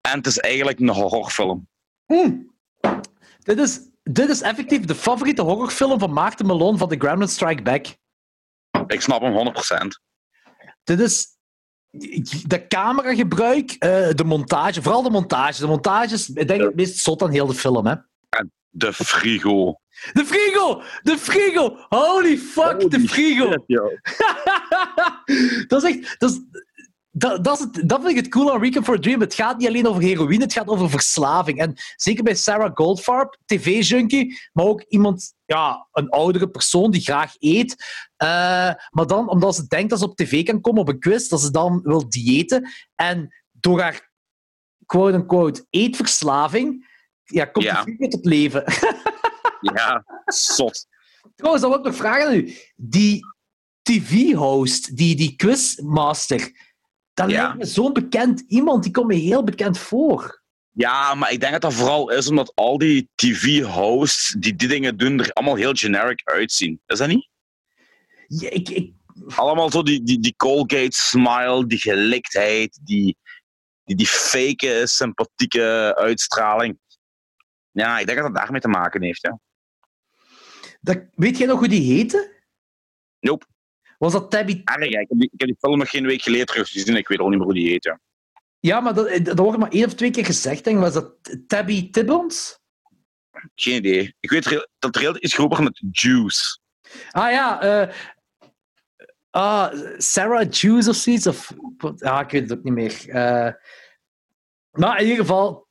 en 0.00 0.16
het 0.16 0.26
is 0.26 0.38
eigenlijk 0.38 0.78
een 0.78 0.88
horrorfilm. 0.88 1.68
Hmm. 2.06 2.54
Dit, 3.38 3.58
is, 3.58 3.80
dit 4.02 4.28
is 4.28 4.40
effectief 4.40 4.84
de 4.84 4.94
favoriete 4.94 5.42
horrorfilm 5.42 5.98
van 5.98 6.12
Maarten 6.12 6.46
Malone 6.46 6.78
van 6.78 6.88
The 6.88 6.96
Gremlin 6.98 7.28
Strike 7.28 7.62
Back. 7.62 7.86
Ik 8.86 9.00
snap 9.00 9.20
hem 9.20 9.54
100%. 9.54 10.06
Dit 10.84 11.00
is 11.00 11.36
de 12.46 12.66
cameragebruik, 12.68 13.70
eh, 13.70 14.10
de 14.10 14.24
montage, 14.24 14.82
vooral 14.82 15.02
de 15.02 15.10
montage. 15.10 15.60
De 15.60 15.66
montage 15.66 16.14
is, 16.14 16.28
ik 16.28 16.48
denk, 16.48 16.60
het 16.60 16.74
meest 16.74 16.98
zot 16.98 17.22
aan 17.22 17.30
heel 17.30 17.46
de 17.46 17.54
film. 17.54 17.86
Hè? 17.86 17.94
De 18.68 18.92
frigo. 18.92 19.80
De 20.12 20.24
frigo! 20.24 20.82
De 21.02 21.18
frigo! 21.18 21.76
Holy 21.88 22.38
fuck, 22.38 22.90
de 22.90 23.00
frigo! 23.00 23.50
shit, 23.50 23.62
dat 25.68 25.84
is 25.84 25.96
echt... 25.96 26.18
Dat, 26.18 26.30
is, 26.30 26.40
dat, 27.10 27.44
dat, 27.44 27.58
is 27.58 27.64
het, 27.64 27.88
dat 27.88 27.98
vind 28.00 28.10
ik 28.10 28.16
het 28.24 28.28
cool 28.28 28.52
aan 28.52 28.60
Weekend 28.60 28.84
for 28.84 28.94
a 28.94 28.98
Dream. 28.98 29.20
Het 29.20 29.34
gaat 29.34 29.58
niet 29.58 29.68
alleen 29.68 29.86
over 29.86 30.02
heroïne, 30.02 30.42
het 30.42 30.52
gaat 30.52 30.68
over 30.68 30.90
verslaving. 30.90 31.58
En 31.58 31.72
zeker 31.96 32.24
bij 32.24 32.34
Sarah 32.34 32.70
Goldfarb, 32.74 33.36
tv-junkie, 33.44 34.38
maar 34.52 34.64
ook 34.64 34.82
iemand, 34.88 35.34
ja, 35.44 35.88
een 35.92 36.08
oudere 36.08 36.50
persoon 36.50 36.90
die 36.90 37.00
graag 37.00 37.34
eet. 37.38 37.84
Eh, 38.16 38.28
maar 38.90 39.06
dan, 39.06 39.28
omdat 39.30 39.54
ze 39.54 39.66
denkt 39.66 39.90
dat 39.90 39.98
ze 39.98 40.04
op 40.04 40.16
tv 40.16 40.44
kan 40.44 40.60
komen 40.60 40.80
op 40.80 40.88
een 40.88 41.00
quiz, 41.00 41.28
dat 41.28 41.40
ze 41.40 41.50
dan 41.50 41.80
wil 41.82 42.08
diëten. 42.08 42.70
En 42.94 43.34
door 43.52 43.80
haar 43.80 44.10
quote-unquote 44.86 45.66
eetverslaving, 45.70 46.94
ja, 47.24 47.44
komt 47.44 47.64
Ja. 47.64 47.82
frigo 47.82 48.08
tot 48.08 48.24
leven. 48.24 48.64
Ja, 49.60 50.04
zot. 50.26 50.86
Trouwens, 51.36 51.62
dan 51.62 51.70
wil 51.70 51.80
ik 51.80 51.86
nog 51.86 51.96
vragen 51.96 52.26
aan 52.26 52.34
u. 52.34 52.54
Die 52.76 53.20
TV-host, 53.82 54.96
die, 54.96 55.16
die 55.16 55.36
quizmaster, 55.36 56.50
dat 57.14 57.30
Ja. 57.30 57.42
lijkt 57.42 57.58
me 57.58 57.64
zo'n 57.64 57.92
bekend 57.92 58.40
iemand. 58.46 58.82
Die 58.82 58.92
komt 58.92 59.06
me 59.06 59.14
heel 59.14 59.44
bekend 59.44 59.78
voor. 59.78 60.42
Ja, 60.70 61.14
maar 61.14 61.32
ik 61.32 61.40
denk 61.40 61.52
dat 61.52 61.60
dat 61.60 61.74
vooral 61.74 62.10
is 62.10 62.28
omdat 62.28 62.52
al 62.54 62.78
die 62.78 63.08
TV-hosts 63.14 64.34
die 64.38 64.54
die 64.54 64.68
dingen 64.68 64.96
doen, 64.96 65.20
er 65.20 65.32
allemaal 65.32 65.54
heel 65.56 65.72
generic 65.74 66.20
uitzien. 66.24 66.80
Is 66.86 66.98
dat 66.98 67.08
niet? 67.08 67.28
Ja, 68.26 68.50
ik, 68.50 68.68
ik, 68.68 68.92
Allemaal 69.36 69.70
zo 69.70 69.82
die, 69.82 70.02
die, 70.02 70.20
die 70.20 70.34
Colgate-smile, 70.36 71.66
die 71.66 71.78
geliktheid, 71.78 72.78
die, 72.82 73.16
die, 73.84 73.96
die 73.96 74.06
fake, 74.06 74.82
sympathieke 74.86 75.94
uitstraling. 75.98 76.78
Ja, 77.70 77.98
ik 77.98 78.06
denk 78.06 78.18
dat 78.18 78.26
dat 78.26 78.36
daarmee 78.36 78.60
te 78.60 78.68
maken 78.68 79.02
heeft. 79.02 79.22
Ja. 79.22 79.38
Dat, 80.86 81.04
weet 81.14 81.38
jij 81.38 81.46
nog 81.46 81.58
hoe 81.58 81.68
die 81.68 81.94
heette? 81.94 82.34
Nope. 83.20 83.46
Was 83.98 84.12
dat 84.12 84.30
Tabby... 84.30 84.60
Erg, 84.64 84.84
ik 84.84 85.08
heb, 85.08 85.18
die, 85.18 85.30
ik 85.32 85.40
heb 85.40 85.48
die 85.48 85.56
film 85.58 85.78
nog 85.78 85.90
geen 85.90 86.06
week 86.06 86.22
geleden 86.22 86.46
teruggezien. 86.46 86.96
Ik 86.96 87.08
weet 87.08 87.18
al 87.18 87.28
niet 87.28 87.36
meer 87.36 87.46
hoe 87.46 87.54
die 87.54 87.68
heet. 87.68 87.96
Ja. 88.60 88.80
Maar 88.80 88.94
dat, 88.94 89.24
dat 89.24 89.38
wordt 89.38 89.58
maar 89.58 89.70
één 89.70 89.84
of 89.84 89.94
twee 89.94 90.10
keer 90.10 90.24
gezegd. 90.24 90.64
Denk. 90.64 90.78
Was 90.78 90.92
dat 90.92 91.14
Tabby 91.46 91.90
Tibbons? 91.90 92.58
Geen 93.54 93.76
idee. 93.76 94.14
Ik 94.20 94.30
weet 94.30 94.66
dat 94.78 94.94
er 94.94 95.00
heel 95.00 95.16
iets 95.16 95.34
geroepen 95.34 95.64
met 95.64 95.82
Juice. 95.90 96.58
Ah 97.10 97.30
ja, 97.30 97.60
eh, 97.60 97.94
ah, 99.30 99.72
Sarah 99.98 100.50
Juice 100.50 100.90
of 100.90 100.96
zoiets. 100.96 101.26
Of, 101.26 101.52
ah, 101.98 102.20
ik 102.20 102.30
weet 102.30 102.50
het 102.50 102.58
ook 102.58 102.64
niet 102.64 102.72
meer. 102.72 103.08
Eh, 103.08 103.52
maar 104.70 105.00
in 105.00 105.08
ieder 105.08 105.24
geval, 105.24 105.65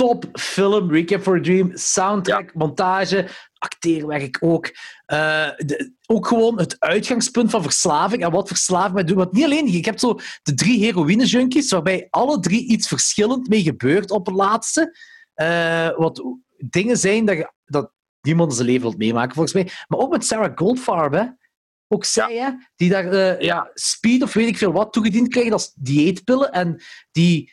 top 0.00 0.24
film, 0.32 0.88
Weekend 0.88 1.22
for 1.22 1.36
a 1.36 1.40
Dream. 1.40 1.70
Soundtrack, 1.74 2.54
montage, 2.54 3.28
acteerwerk 3.58 4.36
ook. 4.40 4.70
Eh, 5.06 5.48
de- 5.56 5.92
ook 6.06 6.26
gewoon 6.26 6.58
het 6.58 6.76
uitgangspunt 6.78 7.50
van 7.50 7.62
verslaving 7.62 8.22
en 8.22 8.30
wat 8.30 8.48
verslaving 8.48 8.94
met 8.94 9.06
doet. 9.06 9.16
Want 9.16 9.32
niet 9.32 9.44
alleen, 9.44 9.72
je 9.72 9.80
hebt 9.80 10.00
zo 10.00 10.18
de 10.42 10.54
drie 10.54 10.84
heroïne-junkies, 10.84 11.70
waarbij 11.70 12.06
alle 12.10 12.40
drie 12.40 12.66
iets 12.66 12.88
verschillend 12.88 13.48
mee 13.48 13.62
gebeurt 13.62 14.10
op 14.10 14.26
het 14.26 14.34
laatste. 14.34 14.98
Eh, 15.34 15.88
wat 15.96 16.22
dingen 16.58 16.96
zijn 16.96 17.24
dat, 17.24 17.36
je, 17.36 17.52
dat 17.64 17.92
niemand 18.20 18.54
zijn 18.54 18.66
leven 18.66 18.82
wilt 18.82 18.98
meemaken, 18.98 19.34
volgens 19.34 19.54
mij. 19.54 19.68
Maar 19.88 19.98
ook 19.98 20.10
met 20.10 20.26
Sarah 20.26 20.56
Goldfarb, 20.56 21.12
hè. 21.12 21.24
Ook 21.88 22.04
zij, 22.04 22.36
hè, 22.36 22.50
die 22.76 22.88
daar 22.90 23.12
eh, 23.12 23.40
ja, 23.40 23.70
speed 23.74 24.22
of 24.22 24.32
weet 24.32 24.48
ik 24.48 24.58
veel 24.58 24.72
wat 24.72 24.92
toegediend 24.92 25.28
krijgen 25.28 25.52
als 25.52 25.72
dieetpillen 25.74 26.52
en 26.52 26.82
die 27.10 27.52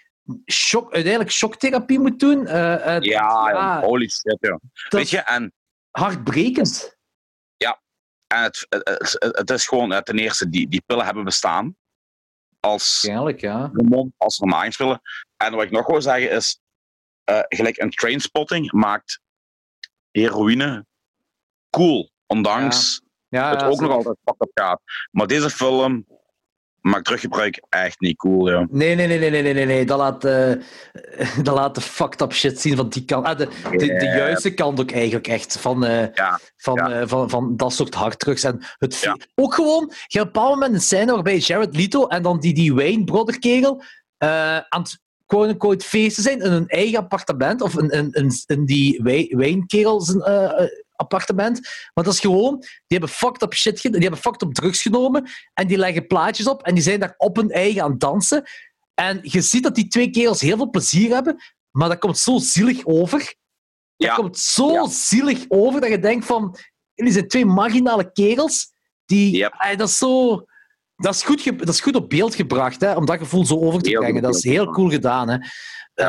shock, 0.52 0.94
uiteindelijk 0.94 1.32
shocktherapie 1.32 2.00
moet 2.00 2.20
doen. 2.20 2.48
Eh, 2.48 2.96
eh, 2.96 3.02
Ja, 3.02 3.50
ja, 3.50 3.82
holy 3.82 4.10
shit. 4.10 4.38
Ja. 4.40 4.60
Weet 4.90 5.10
je, 5.10 5.18
en, 5.18 5.54
hartbrekend. 5.92 6.96
en 8.28 8.44
het, 8.44 8.66
het, 8.70 9.16
het, 9.20 9.50
is 9.50 9.68
gewoon, 9.68 9.94
eh, 9.94 10.00
ten 10.00 10.18
eerste, 10.18 10.50
die, 10.50 10.68
die 10.68 10.84
pillen 10.86 11.06
hebben 11.06 11.24
bestaan. 11.24 11.76
Als 12.60 13.02
ja. 13.02 13.72
als 14.18 14.38
hormaansmiddelen. 14.38 15.02
En 15.38 15.54
wat 15.54 15.64
ik 15.64 15.72
nog 15.72 15.88
wil 15.88 16.02
zeggen 16.02 16.32
is, 16.32 16.60
gelijk 17.50 17.78
een 17.78 17.90
trainspotting 17.90 18.72
maakt 18.72 19.20
heroïne 20.12 20.86
cool. 21.70 22.12
Ondanks 22.26 23.02
ja 23.30 23.50
het 23.50 23.62
ja, 23.62 23.68
ook 23.68 23.80
nog 23.80 23.92
altijd 23.92 24.18
fucked 24.24 24.42
up 24.42 24.52
gaat. 24.54 24.82
Maar 25.12 25.28
deze 25.28 25.50
film 25.50 26.06
maakt 26.88 27.06
teruggebruik 27.06 27.62
echt 27.70 28.00
niet 28.00 28.18
cool, 28.18 28.50
ja. 28.52 28.68
Nee, 28.70 28.96
nee, 28.96 29.08
nee, 29.08 29.20
nee, 29.20 29.42
nee, 29.42 29.54
nee, 29.54 29.66
nee. 29.66 29.86
Dat 29.86 29.98
laat, 29.98 30.24
eh, 30.24 30.52
dat 31.44 31.56
laat 31.56 31.76
de 31.76 31.82
fucked 31.82 32.22
up 32.22 32.34
shit 32.34 32.60
zien 32.62 32.76
van 32.76 32.90
die 32.90 33.06
kant. 33.06 33.26
Ah, 33.26 33.38
de, 33.38 33.48
de, 33.72 33.78
de 33.78 34.06
juiste 34.06 34.54
kant 34.54 34.80
ook 34.80 34.92
eigenlijk 34.92 35.28
echt. 35.28 35.58
Van, 35.60 35.86
eh, 35.86 36.14
Ja, 36.14 36.40
van, 36.58 36.76
ja. 36.76 36.92
eh, 36.92 37.08
van, 37.08 37.30
van 37.30 37.58
dat 37.58 37.74
soort 37.74 37.94
harddrugs. 37.94 38.44
En 38.44 38.60
het 38.78 39.00
Ja. 39.00 39.18
Ook 39.36 39.54
gewoon, 39.54 39.92
je 40.08 40.18
hebt 40.18 40.30
op 40.30 40.36
een 40.36 40.42
bepaald 40.42 40.54
moment 40.54 40.74
een 40.74 40.82
scène 40.82 41.12
waarbij 41.14 41.38
Jared 41.38 41.76
Leto 41.76 42.08
en 42.08 42.24
dan 42.24 42.40
die, 42.40 42.54
die 42.54 42.74
Wayne 42.74 43.04
brotherkegel 43.04 43.84
eh 44.18 44.58
aan 44.58 44.82
het 44.82 45.00
quote-unquote 45.26 45.86
feesten 45.86 46.24
zijn 46.24 46.42
in 46.42 46.52
hun 46.52 46.68
eigen 46.68 46.98
appartement. 47.00 47.62
Of 47.62 47.78
in, 47.80 47.90
in, 47.90 48.12
in, 48.12 48.32
in 48.46 48.66
die 48.66 49.00
Way- 49.04 49.34
Wayne-kerel 49.36 50.02
zijn 50.02 50.22
appartement. 50.98 51.60
Maar 51.94 52.04
dat 52.04 52.14
is 52.14 52.20
gewoon, 52.20 52.58
die 52.60 52.70
hebben 52.98 53.10
fucked 53.10 53.42
up 53.42 53.54
shit 53.54 53.80
gedaan, 53.80 54.00
die 54.00 54.10
hebben 54.10 54.20
fucked 54.20 54.42
up 54.42 54.54
drugs 54.54 54.82
genomen 54.82 55.30
en 55.54 55.68
die 55.68 55.78
leggen 55.78 56.08
plaatjes 56.08 56.48
op 56.48 56.64
en 56.64 56.74
die 56.74 56.84
zijn 56.84 57.00
daar 57.00 57.14
op 57.18 57.36
hun 57.36 57.52
eigen 57.52 57.84
aan 57.84 57.92
het 57.92 58.00
dansen. 58.00 58.44
En 58.94 59.20
je 59.22 59.42
ziet 59.42 59.64
dat 59.64 59.76
die 59.76 59.88
twee 59.88 60.10
kerels 60.10 60.42
heel 60.42 60.58
veel 60.58 60.70
plezier 60.70 61.14
hebben, 61.14 61.38
maar 61.72 61.90
dat 61.90 62.00
komt 62.00 62.18
zo 62.18 62.38
zielig 62.38 62.86
over. 62.86 63.20
Dat 63.20 64.08
Ja. 64.08 64.16
komt 64.16 64.38
zo 64.38 64.72
Ja. 64.72 64.88
zielig 64.88 65.46
over 65.48 65.82
dat 65.82 65.90
je 65.90 66.00
denkt 66.00 66.26
van, 66.26 66.58
jullie 66.94 67.14
zijn 67.14 67.28
twee 67.28 67.46
marginale 67.46 68.12
kerels 68.12 68.72
die, 69.06 69.36
Yep. 69.36 69.54
Ay, 69.58 69.76
dat 69.76 69.88
is 69.90 69.98
zo, 69.98 70.46
dat 70.98 71.14
is 71.14 71.24
goed, 71.24 71.58
dat 71.60 71.70
is 71.70 71.82
goed 71.82 71.96
op 71.96 72.10
beeld 72.10 72.36
gebracht, 72.36 72.82
hè, 72.82 72.94
om 72.94 73.06
dat 73.06 73.18
gevoel 73.18 73.46
zo 73.46 73.60
over 73.60 73.82
te 73.82 73.90
Heel 73.90 74.00
brengen. 74.00 74.22
Dat 74.22 74.36
is 74.36 74.44
heel 74.44 74.72
cool 74.72 74.90
gedaan, 74.90 75.30
hè. 75.30 75.38
Eh, 75.94 76.08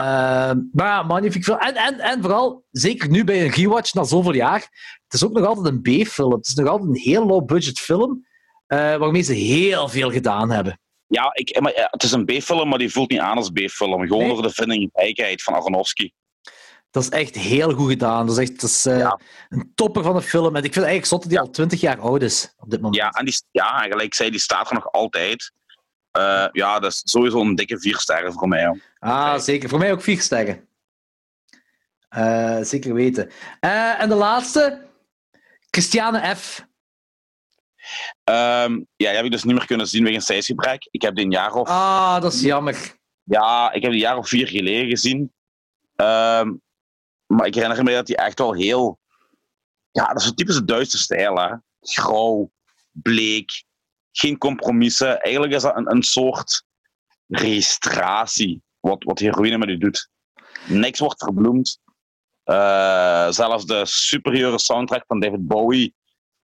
maar 0.73 0.87
ja, 0.87 1.03
magnifiek 1.03 1.45
film. 1.45 1.59
En, 1.59 1.75
en, 1.75 1.99
en 2.01 2.21
vooral, 2.23 2.65
zeker 2.71 3.11
nu 3.11 3.25
bij 3.25 3.43
een 3.45 3.51
rewatch 3.51 3.95
na 3.95 4.05
zoveel 4.05 4.35
jaar, 4.35 4.61
het 5.05 5.15
is 5.15 5.25
ook 5.25 5.33
nog 5.33 5.47
altijd 5.47 5.67
een 5.67 5.81
B-film. 5.83 6.33
Het 6.33 6.47
is 6.47 6.55
nog 6.55 6.69
altijd 6.69 6.89
een 6.89 7.01
heel 7.03 7.27
low-budget 7.27 7.79
film, 7.79 8.27
eh, 8.67 8.97
waarmee 8.97 9.23
ze 9.23 9.33
heel 9.33 9.89
veel 9.89 10.11
gedaan 10.11 10.51
hebben. 10.51 10.81
Ja, 11.07 11.31
ik, 11.33 11.61
maar, 11.61 11.75
ja, 11.77 11.89
het 11.91 12.03
is 12.03 12.13
een 12.13 12.25
B-film, 12.25 12.69
maar 12.69 12.79
die 12.79 12.91
voelt 12.93 13.11
niet 13.11 13.21
aan 13.21 13.37
als 13.37 13.51
B-film. 13.51 14.07
Gewoon 14.07 14.23
Nee. 14.23 14.33
door 14.33 14.43
de 14.43 14.51
vindingrijkheid 14.51 15.43
van 15.43 15.55
Aronofsky. 15.55 16.11
Dat 16.91 17.03
is 17.03 17.09
echt 17.09 17.35
heel 17.35 17.73
goed 17.73 17.91
gedaan. 17.91 18.27
Dat 18.27 18.39
is 18.39 18.49
echt 18.51 18.61
dat 18.61 18.71
is, 18.71 18.87
eh, 18.87 18.99
Ja. 18.99 19.21
een 19.49 19.73
topper 19.75 20.03
van 20.03 20.17
een 20.17 20.23
film. 20.23 20.57
En 20.57 20.63
ik 20.63 20.73
vind 20.73 20.85
eigenlijk 20.85 21.07
zot 21.07 21.21
dat 21.21 21.31
die 21.31 21.41
al 21.41 21.51
20 21.51 21.81
jaar 21.81 22.01
oud 22.01 22.23
is 22.23 22.55
op 22.59 22.71
dit 22.71 22.81
moment. 22.81 22.97
Ja, 23.03 23.11
en 23.11 23.25
die, 23.25 23.43
ja, 23.51 23.85
en 23.85 23.91
gelijk 23.91 24.15
zei, 24.15 24.31
die 24.31 24.41
staat 24.41 24.69
er 24.69 24.75
nog 24.75 24.93
altijd. 24.93 25.53
Eh, 26.11 26.47
ja, 26.53 26.79
dat 26.79 26.91
is 26.93 27.01
sowieso 27.05 27.41
een 27.41 27.55
dikke 27.55 27.81
vier 27.81 27.97
sterren 27.99 28.33
voor 28.33 28.49
mij. 28.49 28.67
Hoor. 28.67 28.79
Ah, 28.99 29.39
zeker. 29.39 29.69
Voor 29.69 29.79
mij 29.79 29.93
ook 29.93 30.03
vier 30.03 30.21
sterren. 30.21 30.69
Eh, 32.09 32.59
zeker 32.63 32.95
weten. 32.95 33.31
En 33.61 34.09
de 34.09 34.15
laatste, 34.15 34.87
Christiane 35.71 36.37
F. 36.37 36.67
Ehm, 38.25 38.73
ja, 38.73 38.85
die 38.97 39.07
heb 39.07 39.25
ik 39.25 39.31
dus 39.31 39.45
niet 39.45 39.55
meer 39.55 39.67
kunnen 39.67 39.87
zien 39.87 40.05
wegens 40.05 40.25
tijdsgebrek. 40.25 40.89
Ik 40.91 41.03
heb 41.03 41.15
die 41.15 41.25
een 41.25 41.31
jaar 41.31 41.53
of, 41.53 41.69
Ah, 41.69 42.21
dat 42.23 42.33
is 42.33 42.41
jammer. 42.41 42.97
ja, 43.23 43.67
ik 43.73 43.83
heb 43.83 43.91
die 43.91 44.01
een 44.01 44.07
jaar 44.07 44.17
of 44.17 44.29
vier 44.29 44.47
geleden 44.49 44.89
gezien. 44.89 45.33
Ehm, 45.97 46.53
maar 47.29 47.47
ik 47.47 47.55
herinner 47.55 47.85
me 47.85 47.93
dat 47.93 48.07
die 48.07 48.17
echt 48.17 48.39
wel 48.39 48.53
heel... 48.53 48.99
Ja, 49.91 50.07
dat 50.07 50.21
is 50.23 50.29
een 50.29 50.35
typische 50.35 50.65
Duitse 50.65 50.99
stijl, 50.99 51.39
hè. 51.39 51.55
Grauw, 51.81 52.51
bleek, 52.91 53.65
geen 54.13 54.39
compromissen. 54.39 55.21
Eigenlijk 55.21 55.55
is 55.55 55.63
dat 55.63 55.77
een, 55.77 55.91
een 55.91 56.03
soort 56.03 56.65
registratie, 57.27 58.63
wat, 58.81 59.05
wat 59.05 59.19
heroïne 59.19 59.59
met 59.59 59.69
u 59.69 59.79
doet. 59.79 60.11
Niks 60.67 60.99
wordt 60.99 61.25
verbloemd. 61.25 61.81
Eh, 62.43 63.31
zelfs 63.31 63.67
de 63.67 63.87
superieure 63.87 64.59
soundtrack 64.59 65.05
van 65.07 65.21
David 65.21 65.47
Bowie 65.47 65.95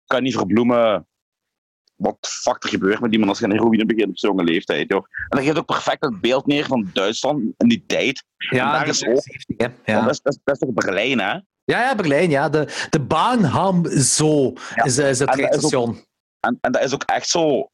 kan 0.06 0.22
niet 0.22 0.34
verbloemen 0.34 1.06
wat 2.02 2.16
fuck 2.20 2.62
er 2.62 2.68
gebeurt 2.68 3.00
met 3.00 3.12
iemand 3.12 3.31
als 3.31 3.39
je 3.39 3.44
aan 3.44 3.50
heroïne 3.52 3.86
begint 3.86 4.08
op 4.08 4.18
zo'n 4.18 4.31
jonge 4.31 4.44
leeftijd. 4.44 4.89
Joh. 4.89 5.05
En 5.28 5.36
dat 5.36 5.40
geeft 5.44 5.58
ook 5.58 5.66
perfect 5.66 6.05
het 6.05 6.20
beeld 6.20 6.47
neer 6.47 6.64
van 6.66 6.90
Duitsland 6.92 7.42
in 7.56 7.68
die 7.68 7.84
tijd. 7.86 8.24
Ja, 8.36 8.72
daar 8.72 8.84
die 8.84 8.92
is 8.92 9.06
ook- 9.06 9.22
70, 9.22 9.56
hè. 9.56 9.66
Want 9.66 9.81
Ja. 9.86 10.00
Dat, 10.02 10.10
is, 10.10 10.20
dat, 10.20 10.32
is, 10.32 10.39
dat 10.44 10.55
is 10.55 10.60
toch 10.60 10.74
Berlijn, 10.84 11.18
hè? 11.20 11.31
ja, 11.32 11.42
ja, 11.64 11.94
Berlijn, 11.94 12.31
ja. 12.31 12.48
De, 12.48 12.86
de 12.90 13.00
Bahnham 13.00 13.86
Zo 13.90 14.52
Ja. 14.74 14.84
is, 14.84 14.98
eh, 14.98 15.08
is 15.08 15.18
het 15.18 15.28
En 15.31 15.36
dat 15.36 15.55
is 15.55 15.64
ook- 15.64 15.70
treinstation. 15.70 16.05
En, 16.40 16.58
en 16.60 16.72
dat 16.72 16.82
is 16.82 16.94
ook 16.94 17.02
echt 17.02 17.28
zo. 17.28 17.70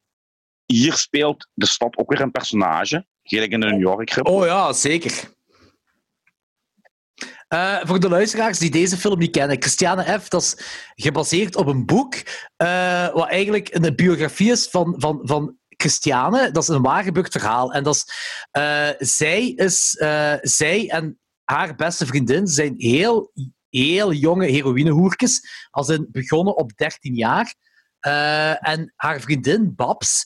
Hier 0.65 0.93
speelt 0.93 1.47
de 1.53 1.65
stad 1.65 1.97
ook 1.97 2.09
weer 2.11 2.21
een 2.21 2.31
personage. 2.31 3.05
Gelijk 3.23 3.51
in 3.51 3.59
de 3.59 3.65
New 3.65 3.79
York 3.79 4.11
Grip. 4.11 4.27
Oh 4.27 4.45
ja, 4.45 4.73
zeker. 4.73 5.33
Eh, 7.49 7.79
voor 7.83 7.99
de 7.99 8.09
luisteraars 8.09 8.59
die 8.59 8.69
deze 8.69 8.97
film 8.97 9.19
niet 9.19 9.31
kennen, 9.31 9.61
Christiane 9.61 10.19
F. 10.19 10.27
dat 10.27 10.41
is 10.41 10.55
gebaseerd 10.95 11.55
op 11.55 11.67
een 11.67 11.85
boek, 11.85 12.15
eh, 12.55 13.13
wat 13.13 13.27
eigenlijk 13.29 13.67
een 13.71 13.95
biografie 13.95 14.51
is 14.51 14.67
van, 14.67 14.95
van, 14.97 15.19
van 15.23 15.57
Christiane. 15.69 16.51
Dat 16.51 16.63
is 16.63 16.69
een 16.69 16.81
waargebeurd 16.81 17.31
verhaal. 17.31 17.73
En 17.73 17.83
dat 17.83 17.95
is, 17.95 18.05
eh, 18.51 18.89
zij, 18.97 19.47
is, 19.47 19.89
zij 20.41 20.89
en 20.89 21.19
haar 21.43 21.75
beste 21.75 22.05
vriendin 22.05 22.47
zijn 22.47 22.73
heel, 22.77 23.31
heel 23.69 24.13
jonge 24.13 24.45
heroïnehoertjes, 24.45 25.67
als 25.69 25.89
in 25.89 26.07
begonnen 26.11 26.57
op 26.57 26.75
13 26.75 27.15
jaar. 27.15 27.55
En 28.59 28.93
haar 28.95 29.19
vriendin, 29.19 29.75
Babs, 29.75 30.25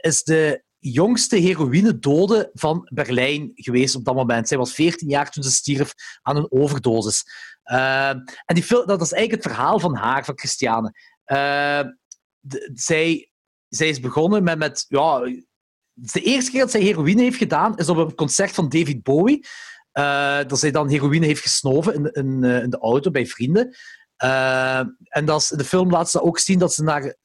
is 0.00 0.22
de 0.22 0.63
jongste 0.90 1.36
heroïne-dode 1.36 2.50
van 2.54 2.88
Berlijn 2.92 3.50
geweest 3.54 3.94
op 3.94 4.04
dat 4.04 4.14
moment. 4.14 4.48
Zij 4.48 4.58
was 4.58 4.74
14 4.74 5.08
jaar 5.08 5.30
toen 5.30 5.42
ze 5.42 5.50
stierf 5.50 5.94
aan 6.22 6.36
een 6.36 6.52
overdosis. 6.52 7.24
Eh, 7.62 8.08
en 8.08 8.54
die 8.54 8.62
film, 8.62 8.86
dat 8.86 9.00
is 9.00 9.12
eigenlijk 9.12 9.44
het 9.44 9.52
verhaal 9.52 9.78
van 9.78 9.94
haar, 9.94 10.24
van 10.24 10.38
Christiane. 10.38 10.92
De- 12.40 12.70
zij, 12.74 13.30
zij 13.68 13.88
is 13.88 14.00
begonnen 14.00 14.42
met... 14.42 14.58
met 14.58 14.84
ja, 14.88 15.18
de 15.92 16.20
eerste 16.20 16.50
keer 16.50 16.60
dat 16.60 16.70
zij 16.70 16.80
heroïne 16.80 17.22
heeft 17.22 17.36
gedaan, 17.36 17.76
is 17.76 17.88
op 17.88 17.96
een 17.96 18.14
concert 18.14 18.50
van 18.50 18.68
David 18.68 19.02
Bowie. 19.02 19.46
Eh, 19.92 20.38
dat 20.46 20.58
zij 20.58 20.70
dan 20.70 20.88
heroïne 20.88 21.26
heeft 21.26 21.42
gesnoven 21.42 21.94
in, 21.94 22.12
in, 22.12 22.70
de 22.70 22.78
auto 22.78 23.10
bij 23.10 23.26
vrienden. 23.26 23.76
En 24.16 25.24
dat 25.24 25.40
is, 25.40 25.48
de 25.48 25.64
film 25.64 25.90
laat 25.90 26.10
ze 26.10 26.22
ook 26.22 26.38
zien 26.38 26.58
dat 26.58 26.74
ze 26.74 26.82
naar... 26.82 27.16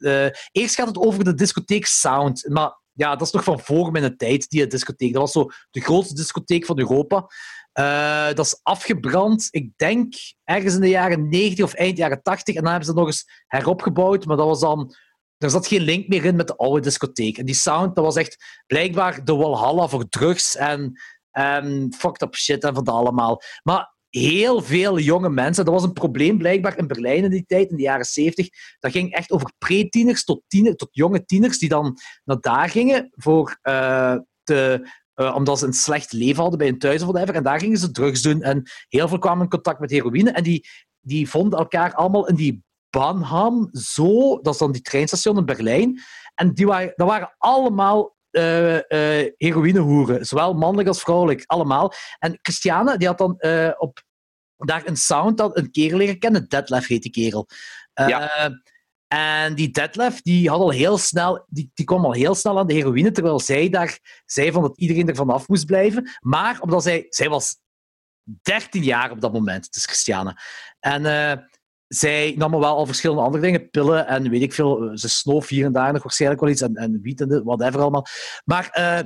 eerst 0.52 0.76
gaat 0.76 0.88
het 0.88 0.98
over 0.98 1.24
de 1.24 1.34
discotheek 1.34 1.86
Sound. 1.86 2.50
Maar 2.50 2.79
ja, 3.00 3.16
dat 3.16 3.28
is 3.28 3.34
nog 3.34 3.44
van 3.44 3.60
voor 3.60 3.92
mijn 3.92 4.18
tijd, 4.18 4.50
die 4.50 4.68
discotheek. 4.68 5.14
Dat 5.14 5.22
was 5.22 5.32
zo 5.32 5.50
de 5.72 5.82
grootste 5.82 6.16
discotheek 6.16 6.66
van 6.66 6.80
Europa. 6.80 7.28
Eh, 7.72 8.28
dat 8.34 8.46
is 8.46 8.60
afgebrand, 8.64 9.48
ik 9.52 9.72
denk, 9.76 10.14
ergens 10.44 10.74
in 10.74 10.82
de 10.82 10.90
jaren 10.90 11.30
90 11.30 11.66
of 11.66 11.74
eind 11.74 11.98
jaren 11.98 12.22
80. 12.22 12.56
En 12.56 12.62
dan 12.62 12.72
hebben 12.72 12.88
ze 12.88 12.92
het 12.92 13.00
nog 13.00 13.10
eens 13.10 13.44
heropgebouwd, 13.48 14.26
maar 14.26 14.38
dat 14.38 14.46
was 14.46 14.60
dan... 14.60 14.96
Er 15.38 15.50
zat 15.50 15.68
geen 15.68 15.82
link 15.82 16.08
meer 16.08 16.26
in 16.26 16.36
met 16.36 16.48
de 16.48 16.56
oude 16.56 16.82
discotheek. 16.82 17.38
En 17.38 17.46
die 17.46 17.56
sound, 17.56 17.96
dat 17.96 18.06
was 18.06 18.16
echt 18.16 18.64
blijkbaar 18.68 19.26
de 19.26 19.36
Walhalla 19.36 19.88
voor 19.88 20.10
drugs 20.10 20.56
en, 20.56 21.02
en 21.32 21.94
fucked 21.98 22.22
up 22.22 22.36
shit 22.36 22.64
en 22.64 22.74
van 22.74 22.84
dat 22.84 22.96
allemaal. 22.96 23.42
Maar 23.64 23.96
heel 24.10 24.62
veel 24.62 25.00
jonge 25.00 25.30
mensen, 25.30 25.66
dat 25.66 25.74
was 25.74 25.84
een 25.84 25.94
probleem 25.94 26.38
blijkbaar 26.38 26.78
in 26.78 26.88
Berlijn 26.88 27.24
in 27.24 27.30
die 27.30 27.46
tijd, 27.46 27.70
in 27.70 27.76
de 27.76 27.82
jaren 27.82 28.06
70. 28.06 28.48
Dat 28.80 28.92
ging 28.92 29.14
echt 29.14 29.32
over 29.32 29.52
pre-tieners 29.58 30.24
tot, 30.24 30.42
tot 30.76 30.90
jonge 30.92 31.26
tieners 31.26 31.60
die 31.60 31.70
dan 31.70 31.98
naar 32.24 32.40
daar 32.40 32.70
gingen 32.70 33.10
voor 33.12 33.58
eh, 33.62 34.16
te, 34.44 34.90
eh, 35.14 35.36
omdat 35.36 35.60
ze 35.60 35.66
een 35.66 35.74
slecht 35.74 36.12
leven 36.12 36.42
hadden 36.42 36.60
bij 36.60 36.68
een 36.68 36.80
thuis 36.80 37.02
of. 37.02 37.16
En 37.16 37.44
daar 37.44 37.60
gingen 37.60 37.78
ze 37.78 37.92
drugs 37.92 38.22
doen. 38.22 38.42
En 38.42 38.64
heel 38.88 39.08
veel 39.08 39.20
kwamen 39.20 39.44
in 39.44 39.50
contact 39.50 39.80
met 39.80 39.90
heroïne. 39.90 40.32
En 40.32 40.44
die, 40.44 40.68
die 41.00 41.30
vonden 41.30 41.60
elkaar 41.60 41.94
allemaal 41.94 42.28
in 42.28 42.36
die 42.36 42.64
Banham 42.90 43.70
Zo. 43.72 44.42
Dat 44.42 44.54
is 44.54 44.60
dan 44.60 44.72
die 44.72 44.82
treinstation 44.82 45.38
in 45.38 45.46
Berlijn. 45.46 46.02
En 46.36 46.54
die 46.54 46.66
waren, 46.66 46.94
dat 46.96 47.08
waren 47.08 47.36
allemaal 47.38 48.18
eh 48.32 48.76
eh 48.78 49.34
heroïnehoeren. 49.38 50.26
Zowel 50.26 50.54
mannelijk 50.54 50.88
als 50.88 51.02
vrouwelijk. 51.02 51.44
Allemaal. 51.46 51.94
En 52.20 52.40
Christiane, 52.42 52.98
die 52.98 53.08
had 53.08 53.18
dan 53.18 53.40
eh, 53.40 53.72
op, 53.78 54.04
daar 54.58 54.88
een 54.88 54.98
sound, 54.98 55.38
dat 55.38 55.58
een 55.58 55.72
kerel 55.72 55.98
leren 55.98 56.20
kennen. 56.20 56.48
Detlef 56.48 56.88
heet 56.88 57.02
die 57.02 57.12
kerel. 57.12 57.48
Ja. 57.94 58.52
En 59.08 59.56
die 59.56 59.72
Detlef, 59.72 60.22
die, 60.22 60.50
had 60.50 60.60
al 60.60 60.70
heel 60.70 60.98
snel, 60.98 61.46
die, 61.48 61.72
die 61.74 61.86
kwam 61.86 62.06
al 62.06 62.14
heel 62.14 62.36
snel 62.36 62.60
aan 62.60 62.68
de 62.68 62.74
heroïne, 62.74 63.12
terwijl 63.12 63.40
zij 63.40 63.70
daar 63.70 64.22
zei 64.26 64.52
van 64.52 64.62
dat 64.62 64.78
iedereen 64.78 65.08
er 65.08 65.16
vanaf 65.16 65.48
moest 65.48 65.66
blijven. 65.66 66.10
Maar 66.20 66.60
omdat 66.62 66.84
zij, 66.84 67.06
zij 67.10 67.30
was 67.30 67.58
13 68.42 68.84
jaar 68.84 69.12
op 69.12 69.22
dat 69.22 69.34
moment, 69.34 69.74
dus 69.74 69.86
Christiane. 69.86 70.42
En 70.80 71.06
zij 71.90 72.34
nam 72.38 72.52
wel 72.52 72.66
al 72.66 72.86
verschillende 72.86 73.22
andere 73.22 73.44
dingen, 73.44 73.70
pillen 73.70 74.08
en 74.08 74.30
weet 74.30 74.42
ik 74.42 74.54
veel. 74.54 74.92
Ze 74.94 75.10
snoof 75.10 75.48
hier 75.48 75.66
en 75.66 75.72
daar 75.72 75.94
nog 75.94 76.04
waarschijnlijk 76.04 76.42
wel 76.42 76.50
iets 76.50 76.62
en, 76.62 76.76
en 76.76 77.00
wiet 77.02 77.22
en 77.22 77.44
whatever 77.44 77.82
allemaal. 77.82 78.06
Maar 78.46 78.70
eh, 78.70 79.00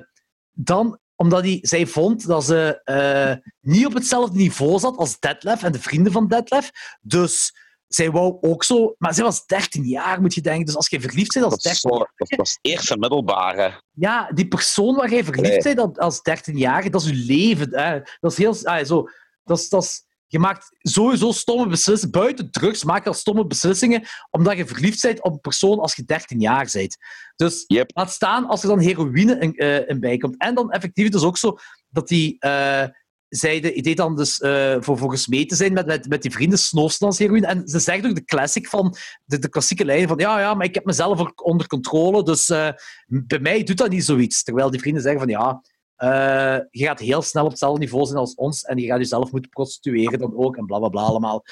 dan, 0.52 1.00
omdat 1.16 1.44
die, 1.44 1.60
zij 1.68 1.88
vond 1.88 2.28
dat 2.28 2.44
ze 2.44 2.82
eh, 2.84 3.52
niet 3.62 3.86
op 3.86 3.94
hetzelfde 3.94 4.38
niveau 4.38 4.80
zat 4.80 4.98
als 4.98 5.20
Detlef 5.20 5.64
en 5.64 5.72
de 5.72 5.80
vrienden 5.80 6.12
van 6.12 6.28
Detlef. 6.28 6.72
Dus 7.02 7.54
zij 7.88 8.12
wou 8.12 8.38
ook 8.42 8.64
zo... 8.64 8.96
Maar 8.98 9.14
zij 9.14 9.24
was 9.24 9.46
13 9.46 9.84
jaar, 9.84 10.22
moet 10.22 10.34
je 10.34 10.42
denken. 10.42 10.66
Dus 10.66 10.76
als 10.76 10.90
je 10.90 11.02
verliefd 11.02 11.34
bent 11.34 11.46
als 11.46 11.64
Dat 11.64 11.72
is, 11.74 11.82
13 11.82 12.00
zo, 12.00 12.08
dat, 12.16 12.38
het 12.38 12.60
eerste 12.62 12.98
middelbare. 12.98 13.82
ja, 13.92 14.32
die 14.34 14.48
persoon 14.48 14.96
waar 14.96 15.10
jij 15.12 15.24
verliefd 15.24 15.64
Nee. 15.64 15.76
bent 15.76 16.00
als 16.00 16.20
13-jarige, 16.30 16.90
dat 16.90 17.02
is 17.02 17.08
je 17.10 17.16
leven. 17.16 17.78
Hè. 17.78 18.00
Dat 18.20 18.32
is 18.32 18.38
heel... 18.38 18.56
ah, 18.64 18.86
zo, 18.86 19.08
dat 19.44 19.58
is, 19.60 19.70
dat 19.70 19.84
is, 19.84 20.06
je 20.34 20.40
maakt 20.40 20.70
sowieso 20.80 21.32
stomme 21.32 21.68
beslissingen. 21.68 22.12
Buiten 22.12 22.52
drugs 22.52 22.84
maak 22.84 23.04
je 23.04 23.10
al 23.10 23.16
stomme 23.16 23.48
beslissingen 23.48 24.04
omdat 24.30 24.58
je 24.58 24.66
verliefd 24.66 25.02
bent 25.02 25.24
op 25.24 25.34
een 25.34 25.40
persoon 25.40 25.80
als 25.80 25.96
je 25.96 26.04
13 26.04 26.40
jaar 26.40 26.70
bent. 26.74 26.98
Dus 27.36 27.64
Yep. 27.68 27.92
laat 27.94 28.12
staan 28.12 28.46
als 28.46 28.62
er 28.62 28.68
dan 28.68 28.80
heroïne 28.80 29.40
in, 29.40 29.56
eh, 29.56 29.90
in 29.90 30.00
bij 30.00 30.18
komt. 30.18 30.38
En 30.38 30.56
dan 30.56 30.72
effectief 30.72 31.10
dus 31.10 31.24
ook 31.24 31.38
zo 31.38 31.58
dat 31.90 32.08
die... 32.08 32.36
eh 32.40 32.86
zeiden, 33.30 33.74
die 33.74 33.82
deed 33.82 33.98
dan 33.98 34.16
dus 34.16 34.40
eh, 34.40 34.76
voor, 34.80 34.98
voor 34.98 35.12
gesmeed 35.12 35.50
te 35.50 35.56
zijn 35.56 35.74
met, 35.74 35.86
met, 35.86 36.10
met 36.10 36.22
die 36.22 36.32
vrienden 36.32 36.60
snoofsten 36.60 37.08
als 37.08 37.18
heroïne. 37.18 37.48
En 37.48 37.68
ze 37.68 37.80
zegt 37.80 38.06
ook 38.06 38.16
de 38.16 38.26
classic 38.26 38.68
van, 38.68 38.96
de, 39.26 39.40
de 39.40 39.50
klassieke 39.50 39.86
lijn 39.86 40.08
van 40.08 40.18
ja, 40.18 40.40
ja, 40.40 40.54
maar 40.54 40.66
ik 40.66 40.76
heb 40.76 40.86
mezelf 40.86 41.20
ook 41.20 41.46
onder 41.46 41.68
controle, 41.68 42.24
dus 42.24 42.50
eh, 42.50 42.70
bij 43.08 43.40
mij 43.40 43.64
doet 43.64 43.78
dat 43.78 43.90
niet 43.90 44.06
zoiets. 44.06 44.44
Terwijl 44.44 44.72
die 44.72 44.80
vrienden 44.80 45.02
zeggen 45.02 45.20
van 45.20 45.30
ja, 45.30 45.62
eh, 46.04 46.60
je 46.70 46.86
gaat 46.86 47.00
heel 47.00 47.22
snel 47.22 47.44
op 47.44 47.50
hetzelfde 47.50 47.80
niveau 47.80 48.06
zijn 48.06 48.18
als 48.18 48.36
ons 48.36 48.64
en 48.64 48.78
je 48.78 48.88
gaat 48.88 48.98
jezelf 48.98 49.32
moeten 49.32 49.50
prostitueren 49.50 50.20
dan 50.20 50.36
ook 50.36 50.58
en 50.58 50.66
bla 50.66 50.80
bla 50.80 50.90
bla 50.90 51.02
allemaal. 51.02 51.44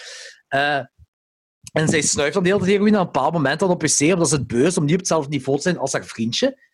Eh, 0.47 0.79
en 1.71 1.87
zij 1.87 2.01
snuift 2.01 2.33
dan 2.33 2.43
de 2.43 2.49
hele 2.49 2.65
heroïne 2.65 2.97
aan 2.97 3.05
een 3.05 3.11
bepaald 3.11 3.33
moment 3.33 3.59
dan 3.59 3.69
op 3.69 3.81
wc, 3.81 3.99
omdat 4.13 4.29
ze 4.29 4.35
het 4.35 4.47
beu 4.47 4.65
is 4.65 4.77
om 4.77 4.83
niet 4.83 4.93
op 4.93 4.99
hetzelfde 4.99 5.29
niveau 5.29 5.57
te 5.57 5.63
zijn 5.63 5.77
als 5.77 5.93
haar 5.93 6.05
vriendje. 6.05 6.69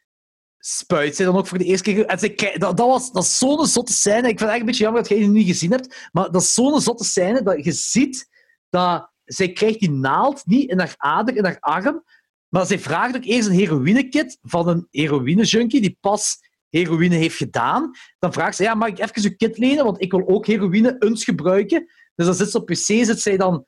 Spuit 0.60 1.16
zij 1.16 1.26
dan 1.26 1.38
ook 1.38 1.48
voor 1.48 1.58
de 1.58 1.64
eerste 1.64 1.94
keer. 1.94 2.06
En 2.06 2.36
kei- 2.36 2.58
dat, 2.58 2.78
dat, 2.78 2.88
was, 2.88 3.12
dat 3.12 3.26
zo'n 3.26 3.66
zotte 3.66 3.94
scène. 3.94 4.28
Ik 4.28 4.38
vind 4.38 4.40
het 4.40 4.50
echt 4.50 4.60
een 4.60 4.66
beetje 4.66 4.84
jammer 4.84 5.02
dat 5.02 5.12
jij 5.12 5.20
die 5.20 5.28
niet 5.28 5.48
gezien 5.48 5.72
hebt. 5.72 6.10
Maar 6.12 6.32
dat 6.32 6.42
is 6.42 6.54
zo'n 6.54 6.82
zotte 6.82 7.04
scène 7.04 7.44
dat 7.44 7.66
je 7.66 7.72
ziet 7.72 8.28
dat 8.70 9.12
zij 9.24 9.52
krijgt 9.52 9.80
die 9.80 9.92
naald 9.92 10.46
niet 10.46 10.70
in 10.70 10.80
haar 10.80 10.94
ader, 10.98 11.36
in 11.36 11.44
haar 11.44 11.60
arm. 11.60 12.04
Maar 12.48 12.66
zij 12.66 12.80
vraagt 12.80 13.16
ook 13.16 13.24
eerst 13.24 13.48
een 13.48 13.54
heroïnekit 13.54 14.38
van 14.42 14.68
een 14.68 14.88
heroïne-junkie 14.92 15.82
die 15.82 15.98
pas 16.00 16.38
heroïne 16.78 17.16
heeft 17.16 17.38
gedaan. 17.38 17.92
Dan 18.20 18.34
vraagt 18.34 18.56
ze, 18.56 18.64
ja, 18.64 18.74
mag 18.76 18.88
ik 18.88 19.00
even 19.00 19.24
uw 19.32 19.36
kit 19.38 19.58
lenen? 19.58 19.84
Want 19.86 20.02
ik 20.02 20.12
wil 20.12 20.28
ook 20.28 20.46
heroïne 20.46 20.96
eens 21.00 21.24
gebruiken. 21.24 21.86
Dus 22.16 22.26
dan 22.26 22.36
zit 22.36 22.52
ze 22.52 22.58
op 22.58 22.70
wc, 22.70 22.76
zit 22.78 23.20
zij 23.22 23.38
dan 23.38 23.66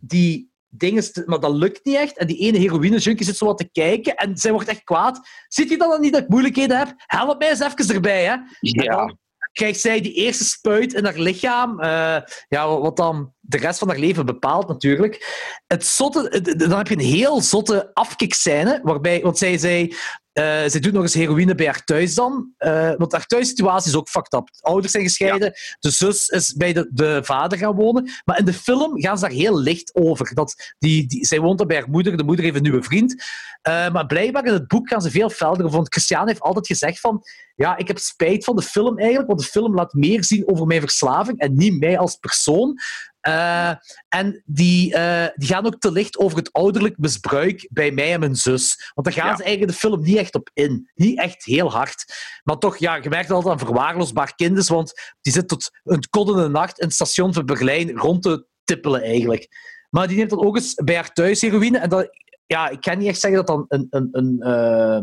die, 0.00 0.52
dingen, 0.68 1.12
te- 1.12 1.22
maar 1.26 1.40
dat 1.40 1.54
lukt 1.54 1.84
niet 1.84 1.96
echt. 1.96 2.18
En 2.18 2.26
die 2.26 2.38
ene 2.38 2.58
heroïne-junkie 2.58 3.26
zit 3.26 3.36
zo 3.36 3.46
wat 3.46 3.58
te 3.58 3.70
kijken 3.72 4.14
en 4.14 4.36
zij 4.36 4.52
wordt 4.52 4.68
echt 4.68 4.84
kwaad. 4.84 5.28
Ziet 5.48 5.68
je 5.70 5.76
dan 5.76 6.00
niet 6.00 6.12
dat 6.12 6.22
ik 6.22 6.28
moeilijkheden 6.28 6.78
heb? 6.78 6.92
Help 6.96 7.38
mij 7.38 7.48
eens 7.50 7.60
even 7.60 7.94
erbij, 7.94 8.24
hè. 8.24 8.30
En 8.32 8.48
Ja. 8.60 8.96
dan 8.96 9.18
krijgt 9.52 9.80
zij 9.80 10.00
die 10.00 10.12
eerste 10.14 10.44
spuit 10.44 10.92
in 10.92 11.04
haar 11.04 11.18
lichaam, 11.18 11.80
eh, 11.80 12.20
ja, 12.48 12.78
wat 12.80 12.96
dan 12.96 13.33
de 13.46 13.56
rest 13.58 13.78
van 13.78 13.88
haar 13.88 13.98
leven 13.98 14.26
bepaalt 14.26 14.68
natuurlijk. 14.68 15.42
Het 15.66 15.86
zotte, 15.86 16.26
het- 16.30 16.58
dan 16.58 16.76
heb 16.78 16.88
je 16.88 16.94
een 16.94 17.00
heel 17.00 17.40
zotte 17.40 17.90
afkikscène, 17.94 18.80
waarbij, 18.82 19.20
want 19.20 19.38
zij 19.38 19.58
zei, 19.58 19.94
eh, 20.32 20.44
zij 20.66 20.80
doet 20.80 20.92
nog 20.92 21.02
eens 21.02 21.14
heroïne 21.14 21.54
bij 21.54 21.66
haar 21.66 21.84
thuis 21.84 22.14
dan, 22.14 22.52
eh, 22.56 22.92
want 22.96 23.12
haar 23.12 23.26
thuissituatie 23.26 23.90
is 23.90 23.96
ook 23.96 24.08
fucked 24.08 24.32
up. 24.32 24.46
De 24.52 24.60
ouders 24.62 24.92
zijn 24.92 25.04
gescheiden, 25.04 25.52
de 25.80 25.90
zus 25.90 26.28
is 26.28 26.52
bij 26.54 26.72
de, 26.72 26.90
de 26.92 27.20
vader 27.24 27.58
gaan 27.58 27.74
wonen, 27.74 28.10
maar 28.24 28.38
in 28.38 28.44
de 28.44 28.52
film 28.52 29.00
gaan 29.02 29.18
ze 29.18 29.24
daar 29.24 29.34
heel 29.34 29.58
licht 29.60 29.94
over. 29.94 30.34
Dat 30.34 30.74
die, 30.78 31.06
die, 31.06 31.26
zij 31.26 31.40
woont 31.40 31.58
dan 31.58 31.66
bij 31.66 31.76
haar 31.76 31.90
moeder, 31.90 32.16
de 32.16 32.24
moeder 32.24 32.44
heeft 32.44 32.56
een 32.56 32.62
nieuwe 32.62 32.82
vriend, 32.82 33.22
Eh, 33.64 33.90
maar 33.92 34.06
blijkbaar 34.06 34.44
in 34.46 34.52
het 34.52 34.68
boek 34.68 34.88
gaan 34.88 35.02
ze 35.02 35.10
veel 35.10 35.30
felder 35.30 35.64
over, 35.64 35.76
want 35.76 35.92
Christian 35.92 36.26
heeft 36.26 36.40
altijd 36.40 36.66
gezegd 36.66 37.00
van 37.00 37.22
ja, 37.54 37.76
ik 37.76 37.88
heb 37.88 37.98
spijt 37.98 38.44
van 38.44 38.56
de 38.56 38.62
film 38.62 38.98
eigenlijk, 38.98 39.28
want 39.28 39.40
de 39.40 39.46
film 39.46 39.74
laat 39.74 39.92
meer 39.92 40.24
zien 40.24 40.48
over 40.48 40.66
mijn 40.66 40.80
verslaving 40.80 41.38
en 41.38 41.54
niet 41.54 41.78
mij 41.80 41.98
als 41.98 42.16
persoon. 42.16 42.78
Eh, 43.24 43.70
en 44.08 44.42
die, 44.44 44.94
eh, 44.94 45.26
die 45.34 45.48
gaan 45.48 45.66
ook 45.66 45.78
te 45.78 45.92
licht 45.92 46.18
over 46.18 46.38
het 46.38 46.52
ouderlijk 46.52 46.98
misbruik 46.98 47.68
bij 47.70 47.90
mij 47.90 48.12
en 48.12 48.20
mijn 48.20 48.36
zus. 48.36 48.90
Want 48.94 49.06
daar 49.06 49.16
gaan 49.16 49.30
Ja. 49.30 49.36
ze 49.36 49.42
eigenlijk 49.42 49.72
de 49.72 49.78
film 49.78 50.02
niet 50.02 50.16
echt 50.16 50.34
op 50.34 50.50
in. 50.52 50.90
Niet 50.94 51.18
echt 51.18 51.44
heel 51.44 51.72
hard. 51.72 52.04
Maar 52.42 52.58
toch, 52.58 52.76
ja, 52.76 52.94
je 52.94 53.08
merkt 53.08 53.30
altijd 53.30 53.52
aan 53.52 53.66
verwaarloosbaar 53.66 54.34
kind 54.34 54.58
is, 54.58 54.68
want 54.68 54.92
die 55.20 55.32
zit 55.32 55.48
tot 55.48 55.70
een 55.84 56.08
koddende 56.10 56.48
nacht 56.48 56.78
in 56.78 56.86
het 56.86 56.94
station 56.94 57.34
van 57.34 57.46
Berlijn 57.46 57.96
rond 57.98 58.22
te 58.22 58.46
tippelen 58.64 59.02
eigenlijk. 59.02 59.48
Maar 59.90 60.08
die 60.08 60.16
neemt 60.16 60.30
dan 60.30 60.44
ook 60.44 60.56
eens 60.56 60.74
bij 60.74 60.94
haar 60.94 61.12
thuis 61.12 61.40
heroïne. 61.40 61.78
En 61.78 61.88
dat, 61.88 62.08
ja, 62.46 62.68
ik 62.68 62.80
kan 62.80 62.98
niet 62.98 63.08
echt 63.08 63.20
zeggen 63.20 63.44
dat 63.44 63.56
dan 63.56 63.64
een, 63.68 63.86
een, 63.90 64.08
een, 64.12 64.40
eh, 64.40 65.00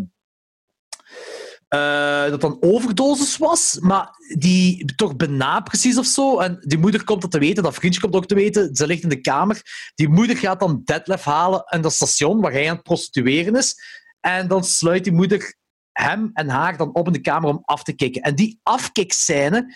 eh, 1.71 2.29
dat 2.29 2.41
dan 2.41 2.57
overdosis 2.59 3.37
was, 3.37 3.77
maar 3.79 4.09
die 4.37 4.85
toch 4.95 5.15
bijna 5.15 5.59
precies 5.59 5.97
of 5.97 6.05
zo. 6.05 6.39
En 6.39 6.57
die 6.59 6.77
moeder 6.77 7.03
komt 7.03 7.21
dat 7.21 7.31
te 7.31 7.39
weten, 7.39 7.63
dat 7.63 7.73
vriendje 7.73 8.01
komt 8.01 8.15
ook 8.15 8.25
te 8.25 8.35
weten. 8.35 8.75
Ze 8.75 8.87
ligt 8.87 9.03
in 9.03 9.09
de 9.09 9.21
kamer. 9.21 9.61
Die 9.95 10.09
moeder 10.09 10.37
gaat 10.37 10.59
dan 10.59 10.81
Detlef 10.85 11.23
halen 11.23 11.63
in 11.69 11.81
dat 11.81 11.93
station 11.93 12.41
waar 12.41 12.51
hij 12.51 12.69
aan 12.69 12.75
het 12.75 12.83
prostitueren 12.83 13.55
is. 13.55 13.75
En 14.19 14.47
dan 14.47 14.63
sluit 14.63 15.03
die 15.03 15.13
moeder 15.13 15.55
hem 15.91 16.29
en 16.33 16.49
haar 16.49 16.77
dan 16.77 16.93
op 16.93 17.07
in 17.07 17.13
de 17.13 17.21
kamer 17.21 17.49
om 17.49 17.61
af 17.65 17.83
te 17.83 17.93
kicken. 17.93 18.21
En 18.21 18.35
die 18.35 18.59
afkikscène, 18.63 19.75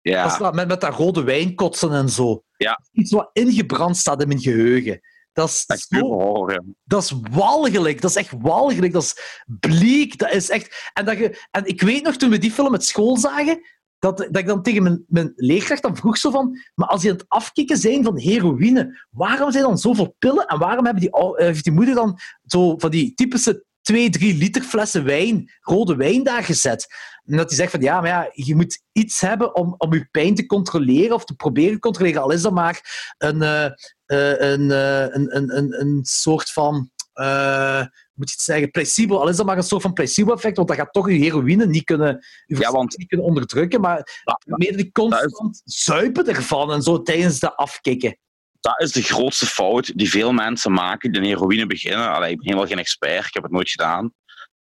Ja. 0.00 0.38
dat 0.38 0.54
met, 0.54 0.68
met 0.68 0.80
dat 0.80 0.94
rode 0.94 1.22
wijnkotsen 1.22 1.92
en 1.92 2.08
zo. 2.08 2.44
Ja. 2.56 2.80
Iets 2.92 3.10
wat 3.10 3.30
ingebrand 3.32 3.96
staat 3.96 4.22
in 4.22 4.28
mijn 4.28 4.40
geheugen. 4.40 5.00
Dat 5.36 5.48
is 5.48 5.86
zo 5.88 5.98
horror, 5.98 6.52
ja. 6.52 6.62
dat 6.84 7.02
is 7.02 7.14
walgelijk. 7.30 8.00
Dat 8.00 8.10
is 8.10 8.16
echt 8.16 8.32
walgelijk. 8.38 8.92
Dat 8.92 9.02
is 9.02 9.44
bleek. 9.60 10.18
Dat 10.18 10.32
is 10.32 10.50
echt... 10.50 10.90
En, 10.92 11.04
dat 11.04 11.18
je... 11.18 11.46
en 11.50 11.66
ik 11.66 11.82
weet 11.82 12.02
nog, 12.02 12.16
toen 12.16 12.30
we 12.30 12.38
die 12.38 12.52
film 12.52 12.70
met 12.70 12.84
school 12.84 13.16
zagen, 13.16 13.60
dat, 13.98 14.18
dat 14.18 14.36
ik 14.36 14.46
dan 14.46 14.62
tegen 14.62 14.82
mijn, 14.82 15.04
mijn 15.08 15.32
leerkracht 15.36 15.82
dan 15.82 15.96
vroeg 15.96 16.16
zo 16.16 16.30
van... 16.30 16.58
Maar 16.74 16.88
als 16.88 17.00
die 17.00 17.10
aan 17.10 17.16
het 17.16 17.28
afkicken 17.28 17.76
zijn 17.76 18.04
van 18.04 18.18
heroïne, 18.18 19.06
waarom 19.10 19.50
zijn 19.50 19.64
dan 19.64 19.78
zoveel 19.78 20.14
pillen? 20.18 20.46
En 20.46 20.58
waarom 20.58 20.84
hebben 20.84 21.02
die, 21.02 21.12
eh, 21.12 21.46
heeft 21.46 21.64
die 21.64 21.72
moeder 21.72 21.94
dan 21.94 22.18
zo 22.46 22.78
van 22.78 22.90
die 22.90 23.14
typische 23.14 23.64
2, 23.80 24.10
3 24.10 24.36
liter 24.36 24.62
flessen 24.62 25.04
wijn, 25.04 25.52
rode 25.60 25.96
wijn 25.96 26.22
daar 26.22 26.44
gezet? 26.44 26.86
En 27.24 27.36
dat 27.36 27.48
hij 27.48 27.56
zegt 27.56 27.70
van, 27.70 27.80
ja, 27.80 28.00
maar 28.00 28.10
ja, 28.10 28.30
je 28.32 28.54
moet 28.54 28.82
iets 28.92 29.20
hebben 29.20 29.54
om, 29.54 29.74
om 29.78 29.94
je 29.94 30.08
pijn 30.10 30.34
te 30.34 30.46
controleren 30.46 31.14
of 31.14 31.24
te 31.24 31.34
proberen 31.34 31.72
te 31.72 31.78
controleren. 31.78 32.22
Al 32.22 32.30
is 32.30 32.42
dat 32.42 32.52
maar 32.52 33.14
een, 33.18 33.42
eh, 33.42 33.70
een, 34.06 34.70
eh, 34.70 35.00
een, 35.00 35.36
een, 35.36 35.56
een, 35.56 35.80
een 35.80 36.00
soort 36.04 36.50
van... 36.50 36.90
eh, 37.12 37.80
moet 38.14 38.28
je 38.28 38.34
het 38.34 38.44
zeggen? 38.44 38.70
Placebo. 38.70 39.16
Al 39.18 39.28
is 39.28 39.36
dat 39.36 39.46
maar 39.46 39.56
een 39.56 39.62
soort 39.62 39.82
van 39.82 39.92
placebo-effect, 39.92 40.56
want 40.56 40.68
dat 40.68 40.76
gaat 40.76 40.92
toch 40.92 41.08
je 41.10 41.14
heroïne 41.16 41.66
niet 41.66 41.84
kunnen, 41.84 42.24
je 42.46 42.56
Ja, 42.58 42.70
want- 42.70 42.98
niet 42.98 43.08
kunnen 43.08 43.26
onderdrukken. 43.26 43.80
Maar 43.80 44.20
Dat, 44.24 44.42
meer 44.58 44.76
die 44.76 44.92
constant 44.92 45.60
zuipen 45.64 46.26
ervan 46.26 46.72
en 46.72 46.82
zo 46.82 47.02
tijdens 47.02 47.40
de 47.40 47.54
afkicken. 47.56 48.18
dat 48.60 48.80
is 48.80 48.92
de 48.92 49.02
grootste 49.02 49.46
fout 49.46 49.92
die 49.98 50.10
veel 50.10 50.32
mensen 50.32 50.72
maken 50.72 51.12
die 51.12 51.20
aan 51.20 51.26
heroïne 51.26 51.66
beginnen. 51.66 52.10
Allee, 52.12 52.30
ik 52.30 52.36
ben 52.36 52.46
helemaal 52.46 52.68
geen 52.68 52.78
expert, 52.78 53.26
ik 53.26 53.34
heb 53.34 53.42
het 53.42 53.52
nooit 53.52 53.70
gedaan. 53.70 54.12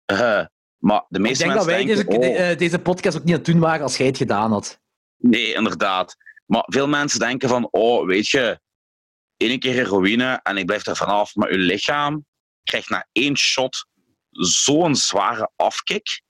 Eh, 0.05 0.45
maar 0.77 1.05
de 1.07 1.17
Ik 1.17 1.25
meeste 1.25 1.43
denk 1.43 1.55
dat 1.57 1.65
mensen 1.65 1.85
wij 1.87 1.95
denken... 1.95 2.19
deze, 2.19 2.33
oh, 2.41 2.49
eh, 2.51 2.57
deze 2.57 2.79
podcast 2.79 3.17
ook 3.17 3.23
niet 3.23 3.33
aan 3.33 3.39
het 3.41 3.47
doen 3.51 3.59
waren 3.59 3.81
als 3.83 3.97
jij 3.97 4.07
het 4.07 4.17
gedaan 4.17 4.51
had. 4.51 4.79
Nee, 5.17 5.53
inderdaad. 5.53 6.15
Maar 6.45 6.63
veel 6.65 6.87
mensen 6.87 7.19
denken 7.19 7.49
van, 7.49 7.67
oh, 7.71 8.05
weet 8.07 8.27
je, 8.27 8.59
één 9.49 9.59
keer 9.59 9.73
heroïne 9.73 10.39
en 10.43 10.57
ik 10.57 10.65
blijf 10.65 10.85
er 10.87 10.95
vanaf. 10.95 11.35
Maar 11.35 11.49
uw 11.49 11.57
lichaam 11.65 12.25
krijgt 12.63 12.89
na 12.89 13.07
één 13.11 13.37
shot 13.37 13.85
zo'n 14.31 14.95
zware 14.95 15.49
afkick. 15.55 16.21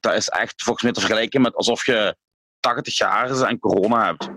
Dat 0.00 0.14
is 0.14 0.28
echt 0.28 0.62
volgens 0.62 0.84
mij 0.84 0.92
te 0.92 1.00
vergelijken 1.00 1.40
met 1.40 1.54
alsof 1.54 1.86
je 1.86 2.16
80 2.60 2.96
jaar 2.98 3.30
is 3.30 3.40
en 3.40 3.58
corona 3.58 4.04
hebt. 4.06 4.28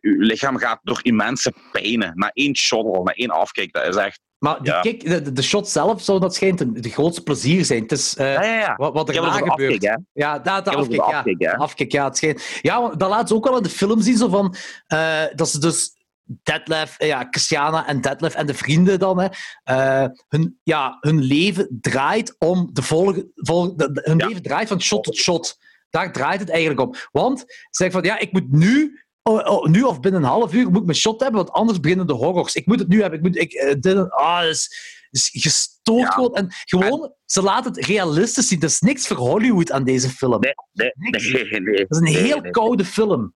Uw 0.00 0.20
lichaam 0.20 0.56
gaat 0.58 0.78
door 0.82 0.98
immense 1.02 1.52
pijnen. 1.72 2.12
Na 2.14 2.30
één 2.32 2.56
shot 2.56 2.84
al, 2.96 3.02
na 3.02 3.12
één 3.12 3.30
afkick. 3.30 3.72
Dat 3.72 3.86
is 3.86 3.96
echt... 3.96 4.20
Maar 4.38 4.62
die 4.62 4.72
Ja. 4.72 4.80
kick, 4.80 5.04
de, 5.08 5.32
de 5.32 5.42
shot 5.42 5.68
zelf 5.68 6.02
zou 6.02 6.20
dat 6.20 6.34
schijnt 6.34 6.60
een- 6.60 6.72
de 6.80 6.90
grootste 6.90 7.22
plezier 7.22 7.64
zijn. 7.64 7.82
Het 7.82 7.92
is 7.92 8.16
eh, 8.16 8.32
Ja, 8.34 8.42
ja, 8.44 8.58
ja. 8.58 8.74
wat, 8.76 8.92
wat 8.92 9.08
er 9.08 9.14
het 9.14 9.24
na 9.24 9.30
gebeurt. 9.32 9.50
afkick, 9.72 9.82
hè. 9.82 9.94
Ja, 10.12 10.38
dat, 10.38 10.44
de 10.44 10.50
het 10.50 10.68
afkick, 10.68 10.78
over 10.80 10.94
ja. 10.94 11.18
afkick, 11.18 11.46
afkick, 11.48 11.92
ja. 11.92 12.04
Het 12.04 12.16
schijnt. 12.16 12.58
Ja, 12.62 12.88
dat 12.88 13.08
laat 13.08 13.28
ze 13.28 13.34
ook 13.34 13.44
wel 13.44 13.56
in 13.56 13.62
de 13.62 13.68
film 13.68 14.00
zien, 14.00 14.16
zo 14.16 14.28
van, 14.28 14.54
eh, 14.86 15.22
dat 15.34 15.48
ze 15.48 15.58
dus 15.58 15.92
Detlef, 16.42 16.98
eh, 16.98 17.08
ja, 17.08 17.26
Christiana 17.30 17.86
en 17.86 18.00
Detlef 18.00 18.34
en 18.34 18.46
de 18.46 18.54
vrienden 18.54 18.98
dan, 18.98 19.20
hè, 19.20 19.28
eh, 19.62 20.08
hun, 20.28 20.60
ja, 20.62 20.96
hun 21.00 21.20
leven 21.22 21.78
draait 21.80 22.34
om 22.38 22.70
de 22.72 22.82
volgende... 22.82 23.30
Vol, 23.34 23.76
de- 23.76 23.92
de- 23.92 24.02
hun 24.04 24.18
Ja. 24.18 24.26
leven 24.26 24.42
draait 24.42 24.68
van 24.68 24.80
shot 24.80 25.04
tot 25.04 25.16
shot. 25.16 25.58
Daar 25.90 26.12
draait 26.12 26.40
het 26.40 26.50
eigenlijk 26.50 26.80
om. 26.80 26.94
Want 27.12 27.38
ze 27.38 27.46
zeggen 27.70 28.00
van, 28.00 28.08
ja, 28.10 28.18
ik 28.18 28.32
moet 28.32 28.52
nu... 28.52 28.98
Oh, 29.22 29.50
oh, 29.52 29.66
nu 29.66 29.82
of 29.82 30.00
binnen 30.00 30.22
een 30.22 30.28
half 30.28 30.52
uur 30.54 30.70
moet 30.70 30.80
ik 30.80 30.84
mijn 30.84 30.96
shot 30.96 31.20
hebben, 31.20 31.40
want 31.44 31.54
anders 31.54 31.80
beginnen 31.80 32.06
de 32.06 32.12
horrors. 32.12 32.54
Ik 32.54 32.66
moet 32.66 32.78
het 32.78 32.88
nu 32.88 33.00
hebben. 33.00 33.18
Ik 33.18 33.24
moet, 33.24 33.36
ik, 33.36 33.52
eh, 33.52 33.74
dit, 33.80 34.10
ah, 34.10 34.44
is, 34.48 34.68
is 35.10 35.30
gestoord 35.32 36.14
Ja. 36.16 36.28
En 36.32 36.46
gewoon, 36.64 37.12
ze 37.24 37.42
laten 37.42 37.72
het 37.72 37.86
realistisch 37.86 38.48
zien. 38.48 38.58
Er 38.60 38.64
is 38.66 38.80
niks 38.80 39.06
voor 39.06 39.16
Hollywood 39.16 39.72
aan 39.72 39.84
deze 39.84 40.08
film. 40.10 40.40
Nee, 40.40 40.54
nee, 40.72 40.92
nee, 41.50 41.60
nee. 41.60 41.86
Dat 41.88 42.02
is 42.02 42.14
een 42.14 42.22
heel 42.24 42.40
koude 42.50 42.84
film. 42.84 43.34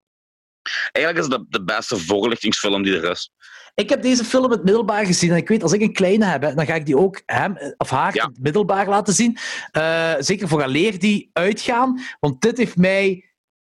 Eigenlijk 0.93 1.27
is 1.27 1.33
het 1.35 1.43
de, 1.51 1.59
de 1.59 1.65
beste 1.65 1.97
voorlichtingsfilm 1.97 2.83
die 2.83 2.97
er 3.01 3.11
is. 3.11 3.31
Ik 3.75 3.89
heb 3.89 4.03
deze 4.03 4.25
film 4.25 4.45
in 4.45 4.51
het 4.51 4.65
middelbaar 4.65 5.07
gezien 5.07 5.31
en 5.31 5.37
ik 5.37 5.49
weet, 5.49 5.63
als 5.63 5.73
ik 5.73 5.81
een 5.81 5.93
kleine 5.93 6.25
heb, 6.25 6.43
dan 6.43 6.67
ga 6.67 6.75
ik 6.75 6.87
die 6.87 6.97
ook 6.99 7.23
hem 7.27 7.57
of 7.77 7.91
haar 7.91 8.15
Ja. 8.15 8.23
in 8.23 8.29
het 8.29 8.43
middelbaar 8.43 8.89
laten 8.89 9.15
zien. 9.15 9.39
Eh, 9.71 10.15
zeker 10.19 10.49
voor 10.49 10.67
leer 10.67 10.99
die 10.99 11.31
uitgaan, 11.33 12.01
want 12.21 12.41
dit 12.41 12.57
heeft 12.59 12.77
mij 12.77 13.25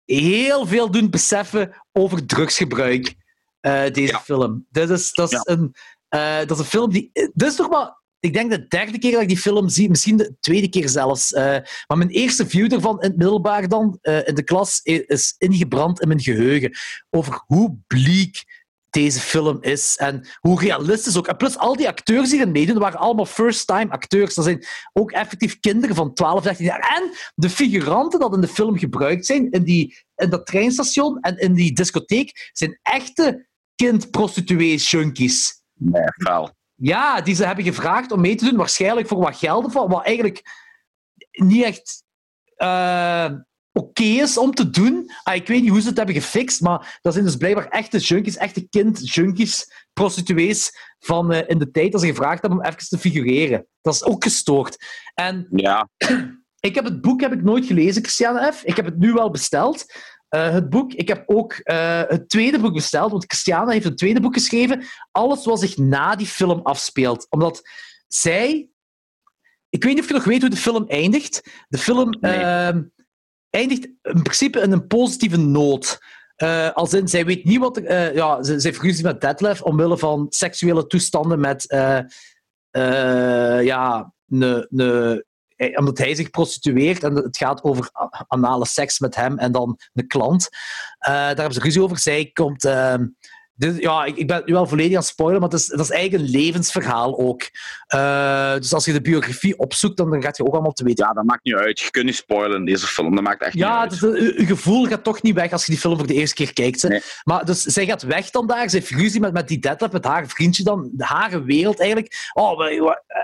heel 0.04 0.66
veel 0.66 0.90
doen 0.90 1.10
beseffen 1.10 1.82
over 1.92 2.26
drugsgebruik, 2.26 3.14
eh, 3.60 3.90
deze 3.92 4.12
Ja. 4.12 4.20
film. 4.20 4.66
Dit 4.70 4.90
is, 4.90 5.12
dat, 5.12 5.32
is 5.32 5.40
een, 5.44 5.74
eh, 6.08 6.38
dat 6.38 6.50
is 6.50 6.58
een 6.58 6.64
film 6.64 6.90
die... 6.90 7.10
Dit 7.12 7.48
is 7.48 7.54
toch 7.56 7.70
maar... 7.70 7.96
Ik 8.20 8.32
denk 8.32 8.50
de 8.50 8.66
derde 8.68 8.98
keer 8.98 9.12
dat 9.12 9.22
ik 9.22 9.28
die 9.28 9.38
film 9.38 9.68
zie, 9.68 9.88
misschien 9.88 10.16
de 10.16 10.36
tweede 10.40 10.68
keer 10.68 10.88
zelfs. 10.88 11.32
Eh, 11.32 11.44
maar 11.86 11.98
mijn 11.98 12.10
eerste 12.10 12.46
view 12.46 12.72
ervan 12.72 13.00
in 13.00 13.08
het 13.08 13.16
middelbaar 13.16 13.68
dan, 13.68 13.98
eh, 14.00 14.26
in 14.28 14.34
de 14.34 14.42
klas, 14.42 14.80
is 14.82 15.34
ingebrand 15.38 16.00
in 16.00 16.08
mijn 16.08 16.20
geheugen. 16.20 16.76
Over 17.10 17.42
hoe 17.46 17.76
bleek 17.86 18.44
deze 18.90 19.20
film 19.20 19.58
is 19.60 19.96
en 19.96 20.28
hoe 20.40 20.60
realistisch 20.60 21.16
ook. 21.16 21.26
En 21.26 21.36
plus, 21.36 21.58
al 21.58 21.76
die 21.76 21.88
acteurs 21.88 22.30
die 22.30 22.38
erin 22.38 22.52
meedoen, 22.52 22.78
waren 22.78 22.98
allemaal 22.98 23.26
first-time 23.26 23.90
acteurs. 23.90 24.34
Dat 24.34 24.44
zijn 24.44 24.66
ook 24.92 25.10
effectief 25.10 25.60
kinderen 25.60 25.96
van 25.96 26.14
12, 26.14 26.42
13 26.42 26.64
jaar. 26.64 26.96
En 26.96 27.10
de 27.34 27.50
figuranten 27.50 28.20
dat 28.20 28.34
in 28.34 28.40
de 28.40 28.48
film 28.48 28.78
gebruikt 28.78 29.26
zijn, 29.26 29.50
in, 29.50 29.62
die, 29.62 29.96
in 30.16 30.30
dat 30.30 30.46
treinstation 30.46 31.20
en 31.20 31.36
in 31.36 31.54
die 31.54 31.72
discotheek, 31.72 32.50
zijn 32.52 32.78
echte 32.82 33.46
kind-prostituees-junkies. 33.74 35.62
Nee, 35.74 36.02
vuil. 36.16 36.56
Ja, 36.80 37.20
die 37.20 37.34
ze 37.34 37.44
hebben 37.44 37.64
gevraagd 37.64 38.12
om 38.12 38.20
mee 38.20 38.34
te 38.34 38.44
doen, 38.44 38.56
waarschijnlijk 38.56 39.08
voor 39.08 39.18
wat 39.18 39.36
geld, 39.36 39.64
of 39.64 39.72
wat, 39.72 39.88
wat 39.88 40.04
eigenlijk 40.04 40.42
niet 41.30 41.64
echt 41.64 42.02
eh, 42.56 43.30
oké 43.72 44.02
is 44.02 44.38
om 44.38 44.54
te 44.54 44.70
doen. 44.70 45.10
Ah, 45.22 45.34
ik 45.34 45.46
weet 45.46 45.60
niet 45.60 45.70
hoe 45.70 45.80
ze 45.80 45.88
het 45.88 45.96
hebben 45.96 46.14
gefixt, 46.14 46.60
maar 46.60 46.98
dat 47.02 47.12
zijn 47.12 47.24
dus 47.24 47.36
blijkbaar 47.36 47.68
echte 47.68 47.98
junkies, 47.98 48.36
echte 48.36 48.68
kind-junkies, 48.68 49.86
prostituees 49.92 50.72
van 50.98 51.32
eh, 51.32 51.48
in 51.48 51.58
de 51.58 51.70
tijd 51.70 51.92
dat 51.92 52.00
ze 52.00 52.06
gevraagd 52.06 52.40
hebben 52.40 52.58
om 52.58 52.64
even 52.64 52.88
te 52.88 52.98
figureren. 52.98 53.66
Dat 53.80 53.94
is 53.94 54.04
ook 54.04 54.22
gestoord. 54.22 54.76
En 55.14 55.46
Ja, 55.50 55.88
ik 56.60 56.74
heb 56.74 56.84
het 56.84 57.00
boek 57.00 57.20
heb 57.20 57.32
ik 57.32 57.42
nooit 57.42 57.66
gelezen, 57.66 58.02
Christiane 58.02 58.52
F. 58.52 58.64
Ik 58.64 58.76
heb 58.76 58.84
het 58.84 58.98
nu 58.98 59.12
wel 59.12 59.30
besteld. 59.30 59.86
Eh, 60.28 60.50
het 60.50 60.70
boek. 60.70 60.92
Ik 60.92 61.08
heb 61.08 61.22
ook 61.26 61.52
eh, 61.52 62.02
het 62.06 62.28
tweede 62.28 62.58
boek 62.58 62.74
besteld, 62.74 63.10
want 63.10 63.24
Christiane 63.26 63.72
heeft 63.72 63.84
een 63.84 63.96
tweede 63.96 64.20
boek 64.20 64.34
geschreven. 64.34 64.84
Alles 65.10 65.44
wat 65.44 65.60
zich 65.60 65.76
na 65.76 66.16
die 66.16 66.26
film 66.26 66.60
afspeelt. 66.62 67.26
Omdat 67.30 67.62
zij... 68.08 68.68
Ik 69.68 69.84
weet 69.84 69.94
niet 69.94 70.02
of 70.02 70.08
je 70.08 70.14
nog 70.14 70.24
weet 70.24 70.40
hoe 70.40 70.50
de 70.50 70.56
film 70.56 70.84
eindigt. 70.86 71.50
De 71.68 71.78
film 71.78 72.16
Nee. 72.20 72.38
ehm, 72.38 72.82
eindigt 73.50 73.84
in 74.02 74.22
principe 74.22 74.60
in 74.60 74.72
een 74.72 74.86
positieve 74.86 75.36
noot. 75.36 75.98
Uh, 76.36 76.70
als 76.72 76.92
in, 76.92 77.08
zij 77.08 77.24
weet 77.24 77.44
niet 77.44 77.58
wat 77.58 77.80
ja, 78.14 78.38
heeft 78.42 78.80
ruzie 78.80 79.04
met 79.04 79.20
Detlef 79.20 79.62
omwille 79.62 79.98
van 79.98 80.26
seksuele 80.28 80.86
toestanden 80.86 81.40
met... 81.40 81.64
Ja, 83.62 84.12
ne, 84.26 85.26
omdat 85.74 85.98
hij 85.98 86.14
zich 86.14 86.30
prostitueert 86.30 87.02
en 87.02 87.14
het 87.14 87.36
gaat 87.36 87.62
over 87.62 87.90
anale 88.26 88.66
seks 88.66 88.98
met 88.98 89.14
hem 89.14 89.38
en 89.38 89.52
dan 89.52 89.78
de 89.92 90.06
klant. 90.06 90.48
daar 90.98 91.26
hebben 91.26 91.52
ze 91.52 91.60
ruzie 91.60 91.82
over. 91.82 91.98
Zij 91.98 92.30
komt 92.32 92.64
ehm, 92.64 93.06
dus, 93.58 93.76
ja, 93.76 94.04
ik, 94.04 94.16
ik, 94.16 94.26
ben 94.26 94.42
nu 94.44 94.52
wel 94.52 94.66
volledig 94.66 94.92
aan 94.92 94.98
het 94.98 95.06
spoilen, 95.06 95.40
maar 95.40 95.48
het 95.48 95.58
is, 95.58 95.66
dat 95.66 95.80
is 95.80 95.90
eigenlijk 95.90 96.24
een 96.24 96.30
levensverhaal 96.30 97.18
ook. 97.18 97.42
Uh, 97.94 98.54
dus 98.54 98.72
als 98.72 98.84
je 98.84 98.92
de 98.92 99.00
biografie 99.00 99.58
opzoekt, 99.58 99.96
dan, 99.96 100.10
dan 100.10 100.22
gaat 100.22 100.36
je 100.36 100.46
ook 100.46 100.52
allemaal 100.52 100.72
te 100.72 100.84
weten. 100.84 101.06
Ja, 101.06 101.12
dat 101.12 101.24
maakt 101.24 101.44
niet 101.44 101.54
uit. 101.54 101.80
Je 101.80 101.90
kunt 101.90 102.04
niet 102.04 102.14
spoilen 102.14 102.56
in 102.58 102.64
deze 102.64 102.86
film. 102.86 103.14
Dat 103.14 103.24
maakt 103.24 103.42
echt 103.42 103.54
ja, 103.54 103.82
niet 103.82 104.02
uit. 104.02 104.14
Ja, 104.14 104.24
je 104.38 104.46
gevoel 104.46 104.86
gaat 104.86 105.04
toch 105.04 105.22
niet 105.22 105.34
weg 105.34 105.52
als 105.52 105.66
je 105.66 105.72
die 105.72 105.80
film 105.80 105.96
voor 105.96 106.06
de 106.06 106.14
eerste 106.14 106.34
keer 106.34 106.52
kijkt. 106.52 106.88
Nee. 106.88 107.00
Maar 107.24 107.44
dus 107.44 107.62
zij 107.62 107.86
gaat 107.86 108.02
weg 108.02 108.30
dan 108.30 108.46
daar. 108.46 108.68
Ze 108.68 108.76
heeft 108.76 108.90
ruzie 108.90 109.20
met, 109.20 109.32
met 109.32 109.48
die 109.48 109.58
deadlap, 109.58 109.92
met 109.92 110.04
haar 110.04 110.26
vriendje 110.26 110.62
dan. 110.62 110.90
De 110.92 111.04
hare 111.04 111.42
wereld 111.42 111.80
eigenlijk. 111.80 112.30
Oh, 112.32 112.66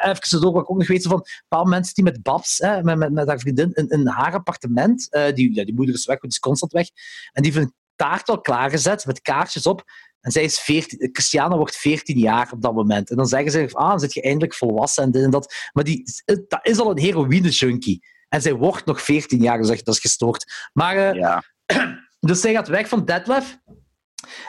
even 0.03 0.29
zo, 0.29 0.53
wat 0.53 0.63
ik 0.63 0.71
ook 0.71 0.79
nog 0.79 0.89
weet. 0.89 1.07
Van 1.07 1.17
een 1.17 1.45
paar 1.49 1.67
mensen 1.67 1.95
die 1.95 2.05
met 2.05 2.23
Babs, 2.23 2.59
hè, 2.59 2.83
met, 2.83 2.97
met, 2.99 3.13
met 3.13 3.29
haar 3.29 3.39
vriendin, 3.39 3.73
in, 3.73 3.89
in 3.89 4.07
haar 4.07 4.35
appartement. 4.35 5.07
Uh, 5.11 5.33
die, 5.35 5.55
ja, 5.55 5.65
die 5.65 5.75
moeder 5.75 5.95
is 5.95 6.07
weg, 6.07 6.19
die 6.19 6.31
is 6.31 6.39
constant 6.39 6.73
weg. 6.73 6.89
En 7.33 7.43
die 7.43 7.53
heeft 7.53 7.65
een 7.65 7.75
taart 7.97 8.29
al 8.29 8.41
klaargezet 8.41 9.07
met 9.07 9.23
kaartjes 9.23 9.67
op. 9.67 9.85
En 10.25 10.31
zij 10.31 10.43
is 10.43 10.59
14, 10.59 11.09
Christiana 11.13 11.57
wordt 11.57 11.77
14 11.77 12.19
jaar 12.19 12.53
op 12.53 12.63
dat 12.63 12.75
moment. 12.75 13.11
En 13.11 13.17
dan 13.17 13.27
zeggen 13.27 13.51
ze, 13.51 13.69
ah, 13.73 13.89
dan 13.89 14.01
zit 14.01 14.15
je 14.15 14.23
eindelijk 14.23 14.55
volwassen 14.55 15.03
en 15.03 15.11
dit 15.11 15.23
en 15.23 15.31
dat. 15.31 15.55
Maar 15.73 15.85
die, 15.85 16.05
dat 16.25 16.59
is 16.63 16.79
al 16.79 16.91
een 16.91 16.99
heroïne-junkie. 16.99 18.05
En 18.29 18.43
zij 18.43 18.55
wordt 18.55 18.85
nog 18.85 19.03
14 19.03 19.43
jaar, 19.43 19.59
dus 19.59 19.83
dat 19.83 19.95
is 19.95 20.01
gestoord. 20.01 20.71
Maar, 20.73 20.97
uh, 20.97 21.13
ja. 21.13 21.43
dus 22.21 22.41
zij 22.41 22.53
gaat 22.53 22.69
weg 22.69 22.89
van 22.89 23.05
Detlef. 23.05 23.59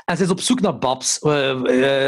En 0.05 0.17
ze 0.17 0.23
is 0.23 0.29
op 0.29 0.39
zoek 0.39 0.61
naar 0.61 0.77
Babs. 0.77 1.19
Uh, 1.21 1.31
uh, 1.31 1.63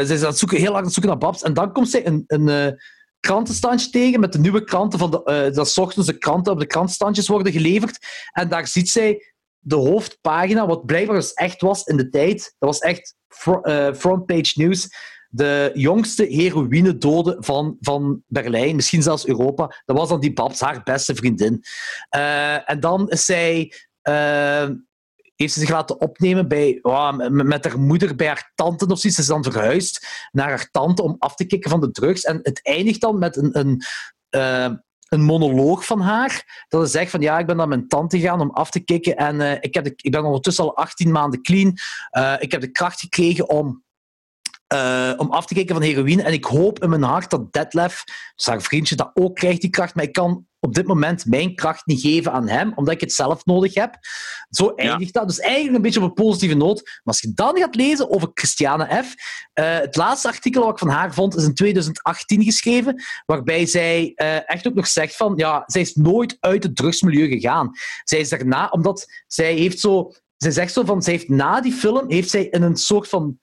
ze 0.06 0.14
is 0.14 0.22
aan 0.22 0.28
het 0.28 0.38
zoeken, 0.38 0.58
heel 0.58 0.66
lang 0.66 0.78
aan 0.78 0.84
het 0.84 0.92
zoeken 0.92 1.12
naar 1.12 1.20
Babs. 1.20 1.42
En 1.42 1.54
dan 1.54 1.72
komt 1.72 1.90
zij 1.90 2.06
een, 2.06 2.24
een 2.26 2.78
krantenstandje 3.20 3.90
tegen 3.90 4.20
met 4.20 4.32
de 4.32 4.38
nieuwe 4.38 4.64
kranten 4.64 4.98
van 4.98 5.10
de, 5.10 5.50
dat 5.54 5.70
s 5.70 5.78
ochtends 5.78 6.08
de 6.08 6.18
kranten 6.18 6.52
op 6.52 6.58
de 6.58 6.66
krantenstandjes 6.66 7.28
worden 7.28 7.52
geleverd. 7.52 7.98
En 8.32 8.48
daar 8.48 8.66
ziet 8.66 8.90
zij 8.90 9.34
de 9.58 9.76
hoofdpagina, 9.76 10.66
wat 10.66 10.86
blijkbaar 10.86 11.16
dus 11.16 11.32
echt 11.32 11.60
was 11.60 11.84
in 11.84 11.96
de 11.96 12.08
tijd. 12.08 12.54
Dat 12.58 12.68
was 12.68 12.78
echt 12.78 13.14
uh, 13.46 13.92
frontpage 13.94 14.52
nieuws. 14.54 14.88
De 15.30 15.70
jongste 15.74 16.24
heroïnedoden 16.24 17.44
van, 17.44 17.76
van 17.80 18.22
Berlijn, 18.26 18.76
misschien 18.76 19.02
zelfs 19.02 19.26
Europa. 19.26 19.82
Dat 19.84 19.96
was 19.96 20.08
dan 20.08 20.20
die 20.20 20.32
Babs, 20.32 20.60
haar 20.60 20.82
beste 20.82 21.14
vriendin. 21.14 21.62
Uh, 22.16 22.70
en 22.70 22.80
dan 22.80 23.06
zij. 23.10 23.72
Uh, 24.08 24.68
heeft 25.34 25.52
ze 25.52 25.60
zich 25.60 25.70
laten 25.70 26.00
opnemen 26.00 26.48
bij, 26.48 26.78
met 27.28 27.64
haar 27.64 27.78
moeder 27.78 28.16
bij 28.16 28.26
haar 28.26 28.52
tante 28.54 28.86
of 28.86 28.98
zoiets. 28.98 29.14
Ze 29.14 29.20
is 29.20 29.26
dan 29.26 29.52
verhuisd 29.52 30.06
naar 30.32 30.48
haar 30.48 30.68
tante 30.70 31.02
om 31.02 31.16
af 31.18 31.34
te 31.34 31.46
kicken 31.46 31.70
van 31.70 31.80
de 31.80 31.90
drugs. 31.90 32.24
En 32.24 32.38
het 32.42 32.60
eindigt 32.62 33.00
dan 33.00 33.18
met 33.18 33.36
een, 33.36 33.58
een, 33.58 33.82
een 35.08 35.22
monoloog 35.22 35.86
van 35.86 36.00
haar. 36.00 36.64
Dat 36.68 36.84
ze 36.84 36.90
zegt 36.90 37.10
van 37.10 37.20
ja, 37.20 37.38
ik 37.38 37.46
ben 37.46 37.56
naar 37.56 37.68
mijn 37.68 37.88
tante 37.88 38.18
gegaan 38.18 38.40
om 38.40 38.50
af 38.50 38.70
te 38.70 38.80
kicken 38.80 39.16
en 39.16 39.40
uh, 39.40 39.52
ik, 39.52 39.74
heb 39.74 39.86
ik 39.86 40.10
ben 40.10 40.24
ondertussen 40.24 40.64
al 40.64 40.76
18 40.76 41.10
maanden 41.10 41.42
clean. 41.42 41.78
Uh, 42.18 42.34
ik 42.38 42.52
heb 42.52 42.60
de 42.60 42.70
kracht 42.70 43.00
gekregen 43.00 43.48
om 43.48 43.82
uh, 44.74 45.12
om 45.16 45.30
af 45.30 45.46
te 45.46 45.54
kijken 45.54 45.74
van 45.74 45.84
heroïne. 45.84 46.22
En 46.22 46.32
ik 46.32 46.44
hoop 46.44 46.82
in 46.82 46.90
mijn 46.90 47.02
hart 47.02 47.30
dat 47.30 47.52
Detlef, 47.52 48.04
dus 48.34 48.46
haar 48.46 48.62
vriendje, 48.62 48.96
dat 48.96 49.10
ook 49.14 49.36
krijgt, 49.36 49.60
die 49.60 49.70
kracht. 49.70 49.94
Maar 49.94 50.04
ik 50.04 50.12
kan 50.12 50.46
op 50.60 50.74
dit 50.74 50.86
moment 50.86 51.26
mijn 51.26 51.54
kracht 51.54 51.86
niet 51.86 52.00
geven 52.00 52.32
aan 52.32 52.48
hem, 52.48 52.72
omdat 52.74 52.94
ik 52.94 53.00
het 53.00 53.12
zelf 53.12 53.44
nodig 53.44 53.74
heb. 53.74 53.98
Zo 54.50 54.72
eindigt 54.74 55.14
dat. 55.14 55.28
Dus 55.28 55.38
eigenlijk 55.38 55.76
een 55.76 55.82
beetje 55.82 56.00
op 56.00 56.06
een 56.06 56.24
positieve 56.24 56.54
noot. 56.54 56.82
Maar 56.82 57.00
als 57.04 57.20
je 57.20 57.32
dan 57.34 57.58
gaat 57.58 57.74
lezen 57.74 58.10
over 58.10 58.30
Christiane 58.34 59.02
F., 59.04 59.14
uh, 59.54 59.78
het 59.78 59.96
laatste 59.96 60.28
artikel 60.28 60.62
wat 60.62 60.72
ik 60.72 60.78
van 60.78 60.88
haar 60.88 61.14
vond, 61.14 61.36
is 61.36 61.44
in 61.44 61.54
2018 61.54 62.42
geschreven, 62.42 63.02
waarbij 63.26 63.66
zij 63.66 64.12
uh, 64.16 64.50
echt 64.50 64.66
ook 64.66 64.74
nog 64.74 64.86
zegt 64.86 65.16
van, 65.16 65.32
ja, 65.36 65.62
zij 65.66 65.80
is 65.80 65.94
nooit 65.94 66.36
uit 66.40 66.62
het 66.62 66.76
drugsmilieu 66.76 67.28
gegaan. 67.28 67.70
Zij 68.04 68.18
is 68.18 68.28
daarna, 68.28 68.68
omdat 68.68 69.06
zij 69.26 69.54
heeft 69.54 69.80
zo... 69.80 70.12
Zij 70.36 70.50
zegt 70.50 70.72
zo 70.72 70.84
van, 70.84 71.02
zij 71.02 71.12
heeft 71.12 71.28
na 71.28 71.60
die 71.60 71.72
film, 71.72 72.10
heeft 72.10 72.30
zij 72.30 72.44
in 72.44 72.62
een 72.62 72.76
soort 72.76 73.08
van 73.08 73.38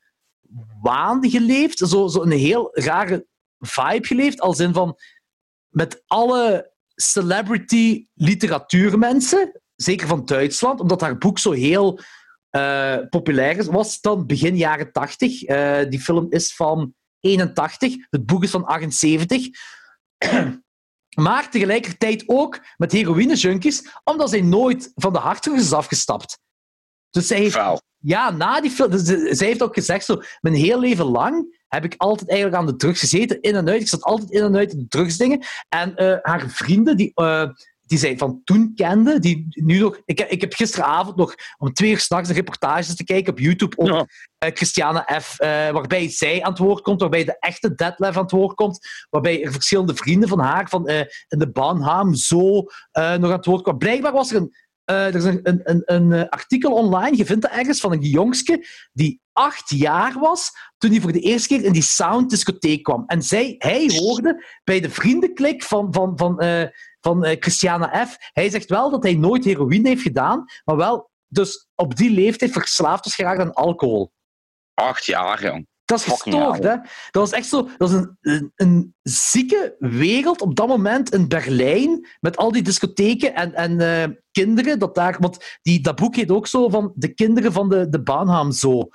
waan 0.82 1.30
geleefd. 1.30 1.78
Zo, 1.78 2.08
zo 2.08 2.22
een 2.22 2.32
heel 2.32 2.70
rare 2.72 3.28
vibe 3.60 4.08
geleefd. 4.08 4.40
Als 4.40 4.60
in 4.60 4.74
van 4.74 4.96
met 5.70 6.04
alle 6.08 6.74
celebrity 6.96 8.08
literatuurmensen, 8.14 9.62
zeker 9.76 10.08
van 10.08 10.26
Duitsland, 10.26 10.80
omdat 10.80 11.02
haar 11.02 11.18
boek 11.18 11.40
zo 11.40 11.52
heel 11.52 12.00
uh, 12.52 12.98
populair 13.10 13.72
was 13.72 14.02
dan 14.02 14.26
begin 14.26 14.58
jaren 14.58 14.92
80. 14.92 15.48
Uh, 15.48 15.82
eh, 15.82 15.90
die 15.90 16.00
film 16.00 16.28
is 16.30 16.56
van 16.56 16.94
81, 17.20 17.96
het 18.10 18.26
boek 18.26 18.44
is 18.44 18.52
van 18.52 18.66
78. 18.66 19.48
maar 21.16 21.50
tegelijkertijd 21.50 22.24
ook 22.26 22.60
met 22.78 22.92
heroïne-junkies, 22.92 23.88
omdat 24.04 24.30
zij 24.30 24.42
nooit 24.42 24.92
van 24.96 25.14
de 25.14 25.20
hardrock 25.20 25.56
is 25.56 25.74
afgestapt. 25.74 26.40
Dus 27.16 27.28
zij 27.28 27.38
heeft, 27.38 27.60
ja, 27.98 28.32
na 28.32 28.62
die 28.62 28.72
film... 28.72 28.90
Dus 28.90 29.04
zij 29.38 29.48
heeft 29.48 29.64
ook 29.64 29.74
gezegd, 29.74 30.06
zo, 30.06 30.22
mijn 30.42 30.56
heel 30.56 30.80
leven 30.80 31.06
lang 31.06 31.64
heb 31.68 31.84
ik 31.84 31.94
altijd 31.98 32.30
eigenlijk 32.30 32.60
aan 32.60 32.66
de 32.66 32.76
drugs 32.76 33.00
gezeten, 33.00 33.42
in 33.42 33.56
en 33.56 33.70
uit. 33.70 33.82
Ik 33.82 33.88
zat 33.88 34.04
altijd 34.04 34.32
in 34.32 34.44
en 34.44 34.56
uit 34.56 34.72
de 34.72 34.86
drugsdingen. 34.88 35.46
En 35.70 35.94
uh, 35.98 36.16
haar 36.22 36.50
vrienden, 36.50 36.98
die, 36.98 37.12
uh, 37.16 37.50
die 37.82 37.98
zij 37.98 38.18
van 38.18 38.42
toen 38.44 38.72
kende, 38.76 39.20
die 39.20 39.48
nu 39.50 39.80
nog... 39.80 40.02
Ik, 40.06 40.20
ik 40.20 40.42
heb 40.42 40.54
gisteravond 40.54 41.16
nog 41.16 41.36
om 41.58 41.74
twee 41.74 41.92
uur 41.92 42.00
s'nachts 42.00 42.28
de 42.28 42.34
reportages 42.34 42.96
te 42.96 43.04
kijken 43.04 43.32
op 43.32 43.40
YouTube 43.40 43.76
op 43.76 43.88
ja. 43.88 43.96
uh, 43.96 44.56
Christiane 44.56 45.20
F., 45.22 45.36
waarbij 45.72 46.10
zij 46.10 46.44
aan 46.44 46.52
het 46.52 46.60
woord 46.60 46.82
komt, 46.82 47.02
waarbij 47.02 47.24
de 47.24 47.40
echte 47.40 47.76
Detlef 47.76 48.16
aan 48.16 48.24
het 48.24 48.32
woord 48.32 48.56
komt, 48.56 48.88
waarbij 49.10 49.44
er 49.44 49.52
verschillende 49.52 49.96
vrienden 49.96 50.30
van 50.30 50.40
haar 50.40 50.70
van, 50.70 50.88
in 50.88 51.40
de 51.40 51.52
Banham 51.52 52.14
zo 52.14 52.62
nog 52.92 53.02
aan 53.02 53.32
het 53.32 53.46
woord 53.46 53.62
kwamen. 53.62 53.80
Blijkbaar 53.80 54.12
was 54.12 54.32
er 54.32 54.38
een 54.38 54.56
uh, 54.86 55.06
er 55.06 55.16
is 55.16 55.24
een, 55.24 55.40
een, 55.44 55.82
een, 55.86 56.12
eh, 56.12 56.30
artikel 56.30 56.74
online, 56.74 57.18
je 57.18 57.26
vindt 57.26 57.42
dat 57.42 57.52
ergens, 57.52 57.80
van 57.80 57.92
een 57.92 58.02
jongske 58.02 58.66
die 58.94 59.22
acht 59.34 59.70
jaar 59.70 60.20
was 60.20 60.52
toen 60.78 60.92
hij 60.92 61.02
voor 61.02 61.12
de 61.12 61.20
eerste 61.20 61.48
keer 61.48 61.64
in 61.64 61.74
die 61.74 61.82
sounddiscotheek 61.82 62.84
kwam. 62.84 63.04
En 63.08 63.22
zij, 63.22 63.56
hij 63.58 63.90
hoorde 63.94 64.46
bij 64.64 64.80
de 64.80 64.90
vriendenklik 64.90 65.64
van, 65.64 65.94
van, 65.94 66.18
van, 66.18 66.44
uh, 66.44 66.64
van 67.00 67.26
Christiana 67.40 68.06
F. 68.06 68.16
Hij 68.18 68.50
zegt 68.50 68.70
wel 68.70 68.90
dat 68.90 69.04
hij 69.04 69.16
nooit 69.16 69.44
heroïne 69.44 69.88
heeft 69.88 70.02
gedaan, 70.02 70.46
maar 70.64 70.76
wel 70.76 71.10
dus 71.28 71.68
op 71.76 71.96
die 71.96 72.10
leeftijd 72.10 72.52
verslaafd 72.52 73.06
is 73.06 73.16
geraakt 73.16 73.40
aan 73.40 73.54
alcohol. 73.54 74.12
Acht 74.74 75.06
jaar, 75.06 75.44
jong. 75.44 75.68
Dat 75.86 76.00
is 76.00 76.06
gestoord, 76.06 76.64
hè? 76.64 76.76
Dat 77.12 77.22
was 77.22 77.32
echt 77.32 77.48
zo... 77.48 77.62
Dat 77.62 77.74
was 77.78 77.92
een, 77.92 78.18
een, 78.22 78.52
een, 78.56 78.96
zieke 79.02 79.76
wereld 79.80 80.42
op 80.42 80.56
dat 80.56 80.68
moment 80.68 81.14
in 81.14 81.28
Berlijn, 81.28 82.08
met 82.20 82.38
al 82.38 82.52
die 82.52 82.62
discotheken 82.62 83.36
en, 83.36 83.54
en 83.54 83.80
uh, 83.82 84.16
kinderen. 84.32 84.80
Dat 84.80 84.96
daar, 84.96 85.18
want 85.20 85.60
die, 85.62 85.82
dat 85.82 85.96
boek 85.96 86.16
heet 86.16 86.32
ook 86.32 86.48
zo 86.48 86.70
van 86.70 86.92
de 86.96 87.14
kinderen 87.14 87.52
van 87.52 87.70
de, 87.70 87.90
de 87.90 88.02
Bahnham 88.02 88.52
Zoo. 88.52 88.80
Uh, 88.80 88.92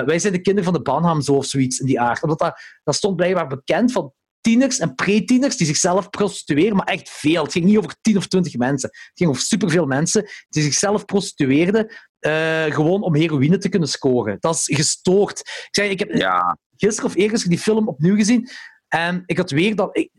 wij 0.00 0.18
zijn 0.18 0.32
de 0.32 0.40
kinderen 0.40 0.64
van 0.64 0.72
de 0.72 0.90
Bahnham 0.90 1.20
Zoo 1.20 1.36
of 1.36 1.44
zoiets 1.44 1.80
in 1.80 1.86
die 1.86 2.00
aard. 2.00 2.22
Omdat 2.22 2.38
dat, 2.38 2.60
dat 2.84 2.94
stond 2.94 3.16
blijkbaar 3.16 3.46
bekend 3.46 3.92
van 3.92 4.12
tieners 4.44 4.78
en 4.78 4.94
pre-tieners 4.94 5.56
die 5.56 5.66
zichzelf 5.66 6.10
prostitueren, 6.10 6.76
maar 6.76 6.86
echt 6.86 7.10
veel. 7.10 7.42
Het 7.42 7.52
ging 7.52 7.64
niet 7.64 7.76
over 7.76 7.94
10 8.00 8.16
of 8.16 8.26
20 8.26 8.56
mensen. 8.56 8.88
Het 8.88 9.12
ging 9.14 9.30
over 9.30 9.42
superveel 9.42 9.86
mensen 9.86 10.28
die 10.48 10.62
zichzelf 10.62 11.04
prostitueerden 11.04 11.94
uh, 12.20 12.64
gewoon 12.64 13.02
om 13.02 13.14
heroïne 13.14 13.58
te 13.58 13.68
kunnen 13.68 13.88
scoren. 13.88 14.36
Dat 14.40 14.54
is 14.54 14.76
gestoord. 14.76 15.38
Ik, 15.40 15.68
zei, 15.70 15.90
ik 15.90 15.98
heb 15.98 16.12
ja. 16.12 16.58
gisteren 16.76 17.10
of 17.10 17.16
eergisteren 17.16 17.56
die 17.56 17.64
film 17.64 17.88
opnieuw 17.88 18.16
gezien 18.16 18.48
en 18.88 19.22
ik 19.26 19.36
had 19.36 19.50
weer 19.50 19.76
dat... 19.76 19.96
Ik, 19.96 20.10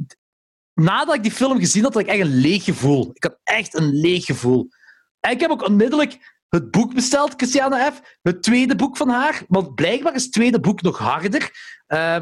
nadat 0.73 1.15
ik 1.15 1.23
die 1.23 1.31
film 1.31 1.59
gezien 1.59 1.83
had, 1.83 1.93
had 1.93 2.03
ik 2.03 2.09
echt 2.09 2.21
een 2.21 2.35
leeg 2.35 2.63
gevoel. 2.63 3.09
Ik 3.13 3.23
had 3.23 3.39
echt 3.43 3.73
een 3.73 3.93
leeg 3.93 4.25
gevoel. 4.25 4.67
En 5.19 5.31
ik 5.31 5.39
heb 5.39 5.49
ook 5.49 5.67
onmiddellijk 5.67 6.17
het 6.49 6.71
boek 6.71 6.93
besteld, 6.93 7.33
Christiane 7.35 7.91
F. 7.91 8.17
Het 8.21 8.43
tweede 8.43 8.75
boek 8.75 8.97
van 8.97 9.09
haar. 9.09 9.43
Want 9.47 9.75
blijkbaar 9.75 10.15
is 10.15 10.23
het 10.23 10.31
tweede 10.31 10.59
boek 10.59 10.81
nog 10.81 10.97
harder. 10.97 11.51
Uh, 11.87 12.21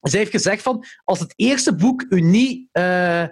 zij 0.00 0.18
heeft 0.18 0.30
gezegd 0.30 0.62
van, 0.62 0.84
als 1.04 1.18
het 1.18 1.32
eerste 1.36 1.74
boek 1.74 2.04
u 2.08 2.20
niet 2.20 2.68
uh, 2.72 3.22
uh, 3.22 3.28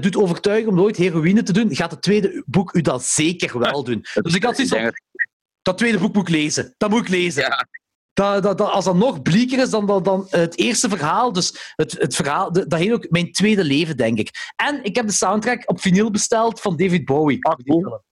doet 0.00 0.16
overtuigen 0.16 0.68
om 0.68 0.74
nooit 0.74 0.96
heroïne 0.96 1.42
te 1.42 1.52
doen, 1.52 1.74
gaat 1.74 1.90
het 1.90 2.02
tweede 2.02 2.42
boek 2.46 2.74
u 2.74 2.80
dat 2.80 3.04
zeker 3.04 3.58
wel 3.58 3.84
doen. 3.84 4.04
Dus 4.14 4.34
ik 4.34 4.44
had 4.44 4.54
zoiets 4.54 4.74
van, 4.74 4.92
dat 5.62 5.78
tweede 5.78 5.98
boek 5.98 6.14
moet 6.14 6.28
ik 6.28 6.34
lezen. 6.34 6.74
Dat 6.76 6.90
moet 6.90 7.00
ik 7.00 7.08
lezen. 7.08 7.42
Ja. 7.42 7.66
Dat, 8.12 8.42
dat, 8.42 8.58
dat, 8.58 8.70
als 8.70 8.84
dat 8.84 8.96
nog 8.96 9.22
blieker 9.22 9.58
is 9.58 9.70
dan, 9.70 9.86
dan, 9.86 10.02
dan 10.02 10.26
het 10.30 10.58
eerste 10.58 10.88
verhaal, 10.88 11.32
dus 11.32 11.72
het, 11.76 11.92
het 11.92 12.14
verhaal, 12.14 12.52
dat 12.52 12.74
heet 12.74 12.92
ook 12.92 13.10
mijn 13.10 13.32
tweede 13.32 13.64
leven, 13.64 13.96
denk 13.96 14.18
ik. 14.18 14.30
En 14.56 14.84
ik 14.84 14.96
heb 14.96 15.06
de 15.06 15.12
soundtrack 15.12 15.70
op 15.70 15.80
vinyl 15.80 16.10
besteld 16.10 16.60
van 16.60 16.76
David 16.76 17.04
Bowie. 17.04 17.44
Ah, 17.44 17.56
cool. 17.64 18.02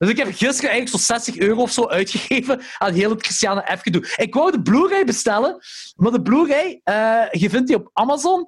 Dus 0.00 0.08
ik 0.08 0.16
heb 0.16 0.26
gisteren 0.26 0.70
eigenlijk 0.70 0.88
zo'n 0.88 1.16
60 1.16 1.36
euro 1.38 1.60
of 1.62 1.70
zo 1.72 1.86
uitgegeven 1.88 2.60
aan 2.78 2.92
heel 2.92 3.10
het 3.10 3.22
Christiane 3.22 3.76
F. 3.76 3.80
gedoe. 3.82 4.14
Ik 4.16 4.34
wou 4.34 4.50
de 4.50 4.62
Blu-ray 4.62 5.04
bestellen, 5.04 5.58
maar 5.96 6.12
de 6.12 6.22
Blu-ray, 6.22 6.80
uh, 6.84 7.22
je 7.40 7.50
vindt 7.50 7.66
die 7.66 7.76
op 7.76 7.90
Amazon. 7.92 8.46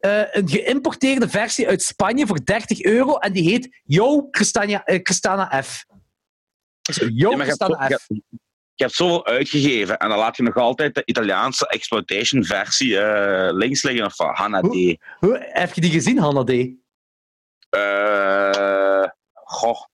Uh, 0.00 0.22
een 0.34 0.48
geïmporteerde 0.48 1.28
versie 1.28 1.68
uit 1.68 1.82
Spanje 1.82 2.26
voor 2.26 2.44
30 2.44 2.82
euro 2.82 3.16
en 3.16 3.32
die 3.32 3.50
heet 3.50 3.80
Yo 3.84 4.28
Christiana, 4.30 4.82
uh, 4.90 4.98
Christiana 5.02 5.62
F. 5.62 5.84
Ik 6.88 6.94
Ja, 6.94 7.06
Yo, 7.14 7.30
je, 7.30 7.36
Christiane 7.36 7.86
zo- 7.88 7.96
F. 7.96 8.04
je, 8.08 8.22
je 8.74 8.84
hebt 8.84 8.94
zoveel 8.94 9.26
uitgegeven 9.26 9.98
en 9.98 10.08
dan 10.08 10.18
laat 10.18 10.36
je 10.36 10.42
nog 10.42 10.56
altijd 10.56 10.94
de 10.94 11.02
Italiaanse 11.04 11.68
exploitation 11.68 12.44
versie 12.44 12.98
eh, 12.98 13.52
links 13.54 13.82
liggen 13.82 14.04
of 14.04 14.16
van 14.16 14.34
Hanna 14.34 14.60
D. 14.60 14.66
Hoe- 14.66 14.98
Hoe, 15.18 15.46
heb 15.52 15.72
je 15.74 15.80
die 15.80 15.90
gezien, 15.90 16.18
Hanna 16.18 16.44
D? 16.44 16.50
Eh, 17.68 19.04
goh. 19.34 19.90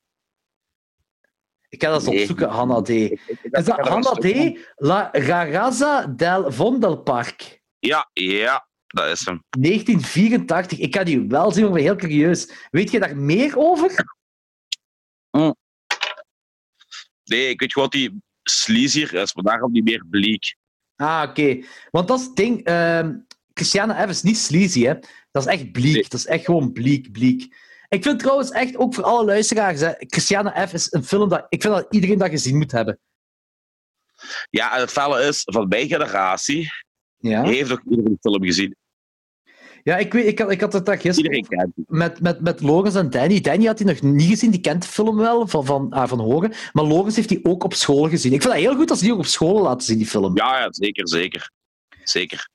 Ik 1.79 1.85
ga 1.85 1.91
dat 1.91 2.07
eens 2.07 2.21
opzoeken, 2.21 2.49
Hanna 2.49 2.83
D. 2.83 2.89
Is 2.89 3.19
dat 3.51 3.79
Hanna. 3.79 4.13
D? 4.13 4.59
La 4.77 5.09
Ragazza 5.13 6.07
del 6.07 6.53
Vondelpark? 6.53 7.63
Ja, 7.79 8.11
ja, 8.13 8.69
dat 8.87 9.07
is 9.07 9.27
hem. 9.27 9.45
1984. 9.51 10.79
Ik 10.79 10.97
ga 10.97 11.05
die 11.05 11.21
wel 11.29 11.53
zien, 11.53 11.61
maar 11.63 11.71
ik 11.71 11.77
ben 11.77 11.85
heel 11.85 11.97
curieus. 11.97 12.53
Weet 12.71 12.91
je 12.91 13.01
daar 13.01 13.17
meer 13.17 13.57
over? 13.57 14.05
Nee, 17.25 17.49
ik 17.49 17.61
weet 17.61 17.73
gewoon 17.73 17.89
dat 17.89 18.01
die 18.01 18.23
sleazier 18.43 19.15
is, 19.15 19.35
maar 19.35 19.45
daarom 19.45 19.73
die 19.73 19.83
meer 19.83 20.05
bleek. 20.11 20.57
Ah, 20.97 21.27
oké. 21.29 21.65
Want 21.91 22.09
dat 22.09 22.19
is 22.19 22.25
het 22.25 22.37
ding. 22.37 22.65
ehm 22.65 23.15
Christiane 23.55 24.07
F. 24.07 24.09
is 24.09 24.23
niet 24.23 24.39
sleazy, 24.39 24.83
hè. 24.85 24.95
Dat 25.31 25.47
is 25.47 25.53
echt 25.53 25.73
bleek. 25.73 25.93
Nee. 25.93 26.03
Dat 26.03 26.13
is 26.13 26.27
echt 26.27 26.45
gewoon 26.45 26.73
bleek, 26.73 27.13
bleek. 27.13 27.57
Ik 27.89 28.03
vind 28.03 28.19
trouwens 28.19 28.51
echt, 28.51 28.77
ook 28.77 28.95
voor 28.95 29.05
alle 29.05 29.25
luisteraars, 29.25 29.81
hè, 29.81 29.93
Christiane 29.99 30.67
F. 30.67 30.73
is 30.73 30.93
een 30.93 31.05
film 31.05 31.29
dat... 31.29 31.47
Ik 31.49 31.63
vind 31.63 31.75
dat 31.75 31.87
iedereen 31.91 32.19
dat 32.19 32.31
gezien 32.31 32.57
moet 32.57 32.73
hebben. 32.73 32.99
Ja, 34.51 34.75
en 34.75 34.81
het 34.81 34.91
felle 34.91 35.23
is, 35.23 35.43
van 35.45 35.69
mijn 35.69 35.89
generatie 35.89 36.71
Ja, 37.17 37.45
heeft 37.45 37.73
ook 37.73 37.83
iedereen 37.91 38.13
de 38.13 38.31
film 38.31 38.45
gezien. 38.45 38.77
ja 39.83 39.97
ik, 39.97 40.13
weet, 40.13 40.27
ik, 40.27 40.39
had, 40.39 40.51
ik 40.51 40.61
had 40.61 40.73
het 40.73 40.87
daar 40.87 40.99
gisteren 40.99 41.47
met, 41.87 42.21
met, 42.21 42.41
met 42.41 42.61
Logans 42.61 42.95
en 42.95 43.11
Danny. 43.11 43.41
Danny 43.41 43.67
had 43.67 43.79
die 43.79 43.87
nog 43.87 44.03
niet 44.03 44.29
gezien, 44.29 44.51
die 44.51 44.61
kent 44.61 44.83
de 44.83 44.89
film 44.89 45.17
wel 45.17 45.47
van, 45.47 45.65
van, 45.65 45.91
ah, 45.91 46.09
van 46.09 46.21
horen. 46.21 46.53
Maar 46.73 46.85
Logans 46.85 47.17
heeft 47.17 47.29
die 47.29 47.45
ook 47.45 47.65
op 47.65 47.75
school 47.75 48.09
gezien. 48.09 48.33
Ik 48.33 48.43
vind 48.43 48.53
dat 48.53 48.63
heel 48.63 48.77
goed 48.77 48.91
als 48.91 49.01
die 49.01 49.13
ook 49.13 49.19
op 49.19 49.27
school 49.27 49.63
laten 49.63 49.87
zien, 49.87 49.99
die 49.99 50.07
film. 50.07 50.37
Ja, 50.37 50.59
ja, 50.59 50.67
zeker, 50.71 51.09
zeker. 51.09 51.51
Zeker. 52.05 52.49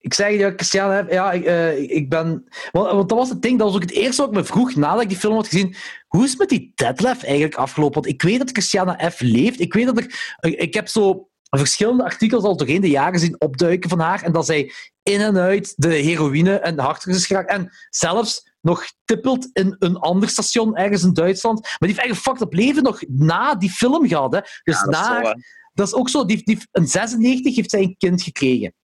Ik 0.00 0.14
zeg 0.14 0.32
ja, 0.32 0.52
Christiane, 0.56 1.06
ja, 1.10 1.32
ik, 1.32 1.44
eh, 1.44 1.78
ik 1.78 2.08
ben. 2.08 2.48
Want, 2.70 2.92
want 2.92 3.08
dat 3.08 3.18
was 3.18 3.28
het 3.28 3.42
ding, 3.42 3.58
dat 3.58 3.66
was 3.66 3.76
ook 3.76 3.82
het 3.82 3.90
eerste 3.90 4.22
wat 4.22 4.30
ik 4.30 4.36
me 4.36 4.44
vroeg 4.44 4.74
nadat 4.74 5.02
ik 5.02 5.08
die 5.08 5.18
film 5.18 5.34
had 5.34 5.48
gezien. 5.48 5.74
Hoe 6.06 6.24
is 6.24 6.30
het 6.30 6.38
met 6.38 6.48
die 6.48 6.72
Detlef 6.74 7.22
eigenlijk 7.22 7.54
afgelopen? 7.54 7.94
Want 7.94 8.14
ik 8.14 8.22
weet 8.22 8.38
dat 8.38 8.50
Christiane 8.50 9.10
F. 9.10 9.20
leeft. 9.20 9.60
Ik 9.60 9.72
weet 9.72 9.86
dat 9.86 9.98
er. 9.98 10.36
Ik 10.40 10.74
heb 10.74 10.88
zo 10.88 11.28
verschillende 11.50 12.04
artikels 12.04 12.44
al 12.44 12.56
doorheen 12.56 12.80
de 12.80 12.90
jaren 12.90 13.20
zien 13.20 13.40
opduiken 13.40 13.90
van 13.90 14.00
haar. 14.00 14.22
En 14.22 14.32
dat 14.32 14.46
zij 14.46 14.72
in 15.02 15.20
en 15.20 15.36
uit 15.36 15.72
de 15.76 15.94
heroïne 15.94 16.58
en 16.58 16.78
harddrugs 16.78 17.18
is 17.18 17.26
geraakt. 17.26 17.50
En 17.50 17.70
zelfs 17.90 18.52
nog 18.60 18.84
tippelt 19.04 19.48
in 19.52 19.76
een 19.78 19.96
ander 19.96 20.28
station 20.28 20.76
ergens 20.76 21.02
in 21.02 21.12
Duitsland. 21.12 21.60
Maar 21.60 21.76
die 21.78 21.88
heeft 21.88 22.00
eigenlijk 22.00 22.26
een 22.26 22.32
fucked 22.32 22.52
up 22.52 22.66
leven 22.66 22.82
nog 22.82 23.02
na 23.08 23.54
die 23.54 23.70
film 23.70 24.08
gehad. 24.08 24.32
Hè? 24.32 24.40
Dus 24.40 24.74
Ja, 24.74 24.84
dat 24.84 24.94
is 24.94 25.00
na, 25.00 25.22
zo, 25.22 25.28
hè. 25.28 25.34
dat 25.74 25.86
is 25.86 25.94
ook 25.94 26.08
zo. 26.08 26.24
Die, 26.24 26.42
die, 26.44 26.58
in 26.72 26.86
96 26.86 27.56
heeft 27.56 27.70
zij 27.70 27.80
een 27.80 27.96
kind 27.98 28.22
gekregen. 28.22 28.74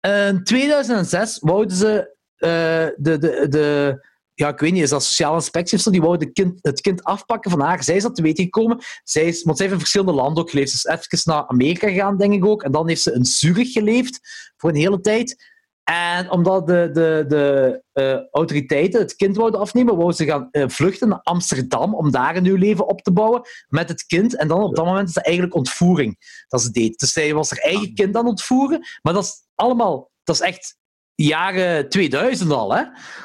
In 0.00 0.44
2006 0.44 1.38
wouden 1.40 1.76
ze 1.76 2.14
eh, 2.36 2.86
de, 2.96 3.18
de, 3.18 3.46
de, 3.48 3.98
ja, 4.34 4.48
ik 4.48 4.58
weet 4.58 4.72
niet, 4.72 4.82
is 4.82 4.90
dat 4.90 5.04
sociale 5.04 5.34
inspectie 5.34 5.76
of 5.76 5.82
zo, 5.82 5.90
die 5.90 6.00
wouden 6.00 6.26
de 6.26 6.32
kind, 6.32 6.58
het 6.62 6.80
kind 6.80 7.04
afpakken 7.04 7.50
van 7.50 7.60
haar. 7.60 7.84
Zij 7.84 7.96
is 7.96 8.02
dat 8.02 8.14
te 8.14 8.22
weten 8.22 8.44
gekomen. 8.44 8.78
Zij 9.04 9.24
is, 9.24 9.42
want 9.42 9.56
zij 9.56 9.66
heeft 9.66 9.78
in 9.78 9.86
verschillende 9.86 10.20
landen 10.20 10.42
ook 10.42 10.50
geleefd. 10.50 10.70
Ze 10.70 10.76
is 10.76 11.08
even 11.08 11.32
naar 11.32 11.46
Amerika 11.46 11.88
gegaan, 11.88 12.16
denk 12.16 12.32
ik 12.32 12.44
ook. 12.44 12.62
En 12.62 12.72
dan 12.72 12.88
heeft 12.88 13.02
ze 13.02 13.12
in 13.12 13.24
Zurich 13.24 13.72
geleefd 13.72 14.20
voor 14.56 14.70
een 14.70 14.76
hele 14.76 15.00
tijd. 15.00 15.54
En 15.86 16.30
omdat 16.30 16.66
de, 16.66 16.90
de, 16.92 17.24
de 17.28 17.82
eh, 17.92 18.18
autoriteiten 18.30 19.00
het 19.00 19.16
kind 19.16 19.36
wouden 19.36 19.60
afnemen, 19.60 19.94
wouden 19.94 20.16
ze 20.16 20.24
gaan 20.24 20.48
eh, 20.50 20.68
vluchten 20.68 21.08
naar 21.08 21.20
Amsterdam 21.22 21.94
om 21.94 22.10
daar 22.10 22.36
een 22.36 22.42
nieuw 22.42 22.56
leven 22.56 22.88
op 22.88 23.02
te 23.02 23.12
bouwen 23.12 23.42
met 23.68 23.88
het 23.88 24.06
kind. 24.06 24.36
En 24.36 24.48
dan 24.48 24.62
op 24.62 24.76
dat 24.76 24.84
moment 24.84 25.08
is 25.08 25.14
dat 25.14 25.24
eigenlijk 25.24 25.56
ontvoering 25.56 26.44
dat 26.48 26.62
ze 26.62 26.70
deed. 26.70 26.98
Dus 26.98 27.12
zij 27.12 27.34
was 27.34 27.50
haar 27.50 27.58
eigen 27.58 27.94
kind 27.94 28.16
aan 28.16 28.20
het 28.20 28.30
ontvoeren. 28.30 28.86
Maar 29.02 29.12
dat 29.12 29.24
is 29.24 29.46
allemaal, 29.54 30.10
dat 30.22 30.34
is 30.34 30.40
echt 30.40 30.76
jaren 31.14 31.88
2000 31.88 32.52
al. 32.52 32.74
Hè? 32.74 32.84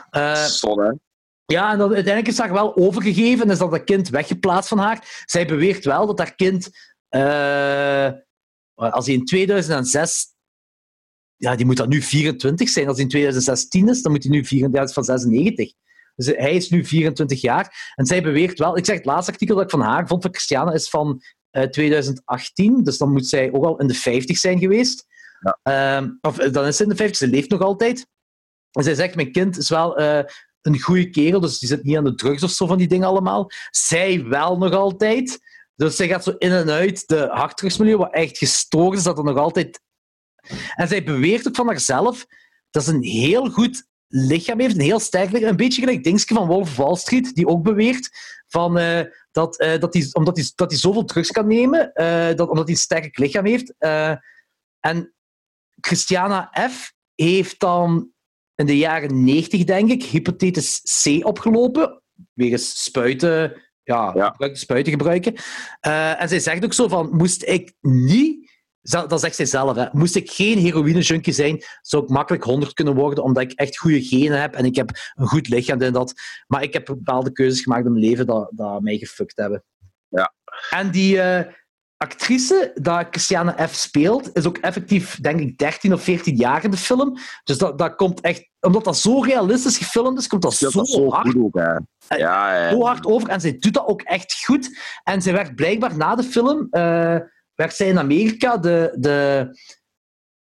Hè. 0.09 0.47
ja, 1.45 1.71
en 1.71 1.77
dan, 1.77 1.93
uiteindelijk 1.93 2.27
is 2.27 2.37
haar 2.37 2.53
wel 2.53 2.75
overgegeven 2.75 3.45
en 3.45 3.51
is 3.51 3.57
dat, 3.57 3.71
dat 3.71 3.83
kind 3.83 4.09
weggeplaatst 4.09 4.69
van 4.69 4.79
haar. 4.79 5.23
Zij 5.25 5.45
beweert 5.45 5.85
wel 5.85 6.05
dat 6.05 6.17
haar 6.17 6.35
kind, 6.35 6.69
als 8.75 9.05
hij 9.05 9.15
in 9.15 9.25
2006, 9.25 10.30
ja, 11.41 11.55
die 11.55 11.65
moet 11.65 11.77
dan 11.77 11.89
nu 11.89 12.01
24 12.01 12.69
zijn. 12.69 12.87
Als 12.87 12.95
hij 12.95 13.03
in 13.03 13.09
2016 13.09 13.89
is, 13.89 14.01
dan 14.01 14.11
moet 14.11 14.23
hij 14.23 14.31
nu 14.31 14.45
34 14.45 14.93
van 14.93 15.03
96. 15.03 15.73
Dus 16.15 16.25
hij 16.25 16.55
is 16.55 16.69
nu 16.69 16.85
24 16.85 17.41
jaar. 17.41 17.93
En 17.95 18.05
zij 18.05 18.21
beweert 18.21 18.59
wel, 18.59 18.77
ik 18.77 18.85
zeg 18.85 18.95
het 18.95 19.05
laatste 19.05 19.31
artikel 19.31 19.55
dat 19.55 19.63
ik 19.63 19.69
van 19.69 19.81
haar 19.81 20.07
vond 20.07 20.21
van 20.21 20.31
Christiane 20.31 20.73
is 20.73 20.89
van 20.89 21.21
eh, 21.49 21.63
2018. 21.63 22.83
Dus 22.83 22.97
dan 22.97 23.11
moet 23.11 23.27
zij 23.27 23.51
ook 23.51 23.65
al 23.65 23.79
in 23.79 23.87
de 23.87 23.93
50 23.93 24.37
zijn 24.37 24.59
geweest. 24.59 25.05
Ja. 25.39 25.59
Ehm, 25.63 26.09
of 26.21 26.37
eh, 26.37 26.53
dan 26.53 26.65
is 26.65 26.77
ze 26.77 26.83
in 26.83 26.89
de 26.89 26.95
50, 26.95 27.17
ze 27.17 27.27
leeft 27.27 27.49
nog 27.49 27.61
altijd. 27.61 28.07
En 28.71 28.83
zij 28.83 28.95
zegt, 28.95 29.15
mijn 29.15 29.31
kind 29.31 29.57
is 29.57 29.69
wel 29.69 29.97
eh, 29.97 30.23
een 30.61 30.79
goede 30.79 31.09
kerel, 31.09 31.39
dus 31.39 31.59
die 31.59 31.69
zit 31.69 31.83
niet 31.83 31.97
aan 31.97 32.03
de 32.03 32.15
drugs 32.15 32.43
of 32.43 32.51
zo 32.51 32.65
van 32.65 32.77
die 32.77 32.87
dingen 32.87 33.07
allemaal. 33.07 33.49
Zij 33.69 34.23
wel 34.23 34.57
nog 34.57 34.73
altijd. 34.73 35.39
Dus 35.75 35.95
zij 35.95 36.07
gaat 36.07 36.23
zo 36.23 36.35
in 36.37 36.51
en 36.51 36.69
uit 36.69 37.07
de 37.07 37.27
harddrugsmilieu, 37.31 37.97
wat 37.97 38.13
echt 38.13 38.37
gestoord 38.37 38.97
is, 38.97 39.03
dat 39.03 39.17
er 39.17 39.23
nog 39.23 39.37
altijd... 39.37 39.81
En 40.75 40.87
zij 40.87 41.03
beweert 41.03 41.47
ook 41.47 41.55
van 41.55 41.67
haarzelf 41.67 42.25
dat 42.69 42.83
ze 42.83 42.93
een 42.93 43.03
heel 43.03 43.49
goed 43.49 43.89
lichaam 44.07 44.59
heeft, 44.59 44.75
een 44.75 44.81
heel 44.81 44.99
sterk 44.99 45.31
lichaam. 45.31 45.49
Een 45.49 45.55
beetje 45.55 45.81
gelijk 45.81 46.03
Dingske 46.03 46.33
van 46.33 46.47
Wolf 46.47 46.69
of 46.69 46.75
Wall 46.75 46.95
Street, 46.95 47.35
die 47.35 47.47
ook 47.47 47.63
beweert 47.63 48.09
van, 48.47 48.77
eh, 48.77 49.01
dat, 49.31 49.59
eh, 49.59 49.79
dat 49.79 49.93
hij 49.93 50.09
omdat 50.13 50.37
hij 50.37 50.51
dat 50.55 50.71
hij 50.71 50.79
zoveel 50.79 51.05
drugs 51.05 51.31
kan 51.31 51.47
nemen, 51.47 51.93
eh, 51.93 52.35
dat, 52.35 52.49
omdat 52.49 52.63
hij 52.65 52.73
een 52.73 52.81
sterk 52.81 53.17
lichaam 53.17 53.45
heeft. 53.45 53.73
en 54.79 55.13
Christiana 55.81 56.51
F. 56.69 56.93
heeft 57.15 57.59
dan 57.59 58.11
in 58.55 58.65
de 58.65 58.77
jaren 58.77 59.23
90, 59.23 59.63
denk 59.63 59.91
ik, 59.91 60.03
hepatitis 60.03 61.01
C 61.03 61.25
opgelopen. 61.25 62.01
Wegens 62.33 62.83
spuiten, 62.83 63.61
ja, 63.83 64.11
Ja. 64.15 64.49
spuiten 64.53 64.91
gebruiken. 64.91 65.35
En 66.17 66.29
zij 66.29 66.39
zegt 66.39 66.63
ook 66.63 66.73
zo 66.73 66.87
van, 66.87 67.09
moest 67.15 67.43
ik 67.43 67.73
niet... 67.81 68.50
Dat 68.81 69.19
zegt 69.19 69.35
zij 69.35 69.45
zelf, 69.45 69.75
hè. 69.75 69.85
Moest 69.91 70.15
ik 70.15 70.31
geen 70.31 70.57
heroïne-junkie 70.57 71.33
zijn, 71.33 71.63
zou 71.81 72.03
ik 72.03 72.09
makkelijk 72.09 72.43
100 72.43 72.73
kunnen 72.73 72.95
worden, 72.95 73.23
omdat 73.23 73.43
ik 73.43 73.51
echt 73.51 73.77
goede 73.77 74.01
genen 74.01 74.41
heb 74.41 74.55
en 74.55 74.65
ik 74.65 74.75
heb 74.75 74.89
een 75.15 75.27
goed 75.27 75.47
lichaam 75.47 75.81
en 75.81 75.93
dat. 75.93 76.13
Maar 76.47 76.63
ik 76.63 76.73
heb 76.73 76.85
bepaalde 76.85 77.31
keuzes 77.31 77.61
gemaakt 77.61 77.85
in 77.85 77.91
mijn 77.91 78.05
leven 78.05 78.25
dat, 78.25 78.51
dat 78.55 78.81
mij 78.81 78.97
gefuckt 78.97 79.37
hebben. 79.37 79.63
Ja. 80.07 80.33
En 80.69 80.91
die 80.91 81.21
eh, 81.21 81.53
actrice 81.97 82.71
dat 82.75 83.07
Christiane 83.09 83.67
F. 83.67 83.73
speelt, 83.73 84.29
is 84.33 84.45
ook 84.45 84.57
effectief, 84.57 85.19
denk 85.19 85.39
ik, 85.39 85.57
13 85.57 85.93
of 85.93 86.03
14 86.03 86.35
jaar 86.35 86.63
in 86.63 86.71
de 86.71 86.77
film. 86.77 87.17
Dus 87.43 87.57
dat, 87.57 87.77
dat 87.77 87.95
komt 87.95 88.21
echt... 88.21 88.49
Omdat 88.59 88.83
dat 88.83 88.97
zo 88.97 89.21
realistisch 89.21 89.77
gefilmd 89.77 90.19
is, 90.19 90.27
komt 90.27 90.41
dat 90.41 90.53
zo, 90.53 90.69
zo 90.69 91.09
hard, 91.09 91.27
goed 91.27 91.43
ook, 91.43 91.55
hè. 91.55 91.73
Ja, 92.17 92.55
ja. 92.55 92.69
zo 92.69 92.81
hard 92.81 93.05
over. 93.05 93.29
En 93.29 93.41
zij 93.41 93.57
doet 93.57 93.73
dat 93.73 93.87
ook 93.87 94.01
echt 94.01 94.43
goed. 94.45 94.79
En 95.03 95.21
zij 95.21 95.33
werd 95.33 95.55
blijkbaar 95.55 95.97
na 95.97 96.15
de 96.15 96.23
film... 96.23 96.67
eh, 96.69 97.17
werd 97.55 97.73
zij 97.75 97.87
in 97.87 97.99
Amerika 97.99 98.57
de... 98.57 98.95
de 98.99 99.49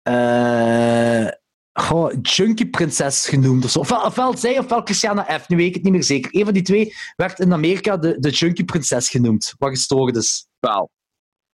eh, 0.02 1.28
goh, 1.72 2.12
junkie 2.22 2.68
prinses 2.70 3.28
genoemd 3.28 3.64
of 3.64 3.70
zo. 3.70 3.78
Ofwel, 3.78 4.02
ofwel 4.04 4.36
zij 4.36 4.58
ofwel 4.58 4.80
Christiana 4.82 5.38
F. 5.40 5.48
Nu 5.48 5.56
weet 5.56 5.66
ik 5.66 5.74
het 5.74 5.82
niet 5.82 5.92
meer 5.92 6.02
zeker. 6.04 6.34
Een 6.34 6.44
van 6.44 6.54
die 6.54 6.62
twee 6.62 6.94
werd 7.16 7.38
in 7.38 7.52
Amerika 7.52 7.96
de, 7.96 8.18
de 8.18 8.30
junkie 8.30 8.64
prinses 8.64 9.08
genoemd. 9.08 9.54
Wat 9.58 9.70
gestoord 9.70 10.16
is. 10.16 10.46
Wel. 10.58 10.90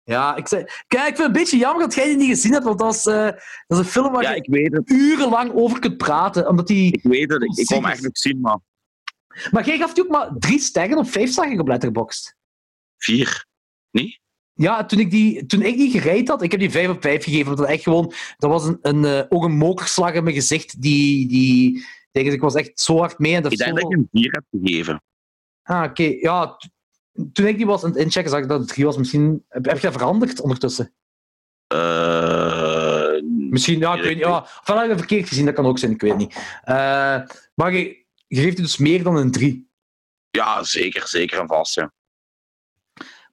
Ja, 0.03 0.37
ik 0.37 0.49
zei... 0.49 0.65
Kijk, 0.87 1.09
ik 1.09 1.17
vind 1.17 1.19
het 1.19 1.27
een 1.27 1.33
beetje 1.33 1.57
jammer 1.59 1.83
dat 1.83 1.95
jij 1.95 2.07
die 2.07 2.17
niet 2.17 2.29
gezien 2.29 2.53
hebt, 2.53 2.65
want 2.65 2.79
dat 2.79 2.95
is, 2.95 3.07
eh, 3.07 3.25
dat 3.25 3.39
is 3.67 3.79
een 3.79 3.85
film 3.85 4.13
waar 4.13 4.23
Ja, 4.23 4.31
je 4.31 4.37
ik 4.37 4.47
weet 4.51 4.73
het. 4.73 4.91
urenlang 4.91 5.53
over 5.55 5.79
kunt 5.79 5.97
praten. 5.97 6.49
Omdat 6.49 6.67
die... 6.67 6.93
Ik 6.93 7.03
weet 7.03 7.33
het. 7.33 7.43
Ik, 7.43 7.57
ik 7.57 7.67
kon 7.67 7.83
hem 7.83 7.91
echt 7.93 8.03
nog 8.03 8.19
zien, 8.19 8.41
maar 8.41 8.59
Maar 9.51 9.67
jij 9.67 9.79
gaf 9.79 9.95
die 9.95 10.05
ook 10.05 10.11
maar 10.11 10.31
drie 10.39 10.59
sterren 10.59 10.99
of 10.99 11.11
vijf 11.11 11.31
sterren 11.31 11.61
op 11.61 11.69
Letterboxd. 11.69 12.35
vier. 12.97 13.47
Niet? 13.91 14.19
Ja, 14.59 14.85
toen 14.85 14.99
ik 14.99 15.11
die, 15.11 15.47
toen 15.47 15.63
ik 15.63 15.77
die 15.77 15.91
gereid 15.91 16.29
had, 16.29 16.43
ik 16.43 16.51
heb 16.51 16.61
die 16.61 16.71
vijf 16.71 16.89
op 16.89 17.03
vijf 17.03 17.25
gegeven. 17.25 17.47
Want 17.47 17.59
dat 17.59 17.69
echt 17.69 17.83
gewoon, 17.83 18.13
dat 18.37 18.51
was 18.51 18.65
een, 18.65 18.79
een, 18.83 19.05
eh, 19.05 19.25
ook 19.29 19.45
een 19.45 19.57
mokerslag 19.57 20.13
in 20.13 20.23
mijn 20.23 20.35
gezicht. 20.35 20.83
Die, 20.83 21.29
die, 21.29 21.87
denk 22.11 22.27
ik, 22.27 22.33
ik 22.33 22.41
was 22.41 22.55
echt 22.55 22.81
zo 22.81 22.99
hard 22.99 23.19
mee. 23.19 23.35
En 23.35 23.43
dat 23.43 23.53
Ik 23.53 23.59
denk 23.59 23.75
dat 23.75 23.85
ik 23.85 23.97
hem 23.97 24.09
vier 24.13 24.33
heb 24.33 24.45
gegeven. 24.51 25.03
Ah, 25.63 25.83
oké. 25.83 26.03
Ja, 26.03 26.57
toen 27.33 27.47
ik 27.47 27.57
die 27.57 27.67
was 27.67 27.85
aan 27.85 27.91
het 27.91 27.99
inchecken, 27.99 28.31
zag 28.31 28.41
ik 28.41 28.49
dat 28.49 28.61
het 28.61 28.69
drie 28.69 28.85
was. 28.85 28.97
Misschien 28.97 29.45
heb, 29.49 29.65
heb 29.65 29.77
je 29.77 29.87
dat 29.87 29.93
veranderd 29.93 30.41
ondertussen? 30.41 30.93
Eh, 31.67 33.21
Misschien, 33.51 33.79
ja, 33.79 33.95
ik 33.95 34.03
weet 34.03 34.15
niet. 34.15 34.25
Ja, 34.25 34.39
ofwel 34.61 34.77
heb 34.77 34.85
ik 34.85 34.91
het 34.91 34.99
verkeerd 34.99 35.29
gezien, 35.29 35.45
dat 35.45 35.55
kan 35.55 35.67
ook 35.67 35.79
zijn, 35.79 35.93
ik 35.93 36.01
weet 36.01 36.17
niet. 36.17 36.35
Eh, 36.63 37.21
maar 37.55 37.73
je, 37.73 38.05
je 38.27 38.41
geeft 38.41 38.57
het 38.57 38.67
dus 38.67 38.77
meer 38.77 39.03
dan 39.03 39.17
een 39.17 39.31
drie. 39.31 39.71
ja, 40.31 40.63
zeker. 40.65 41.09
Zeker 41.09 41.41
en 41.41 41.47
vast, 41.47 41.75
ja. 41.75 41.93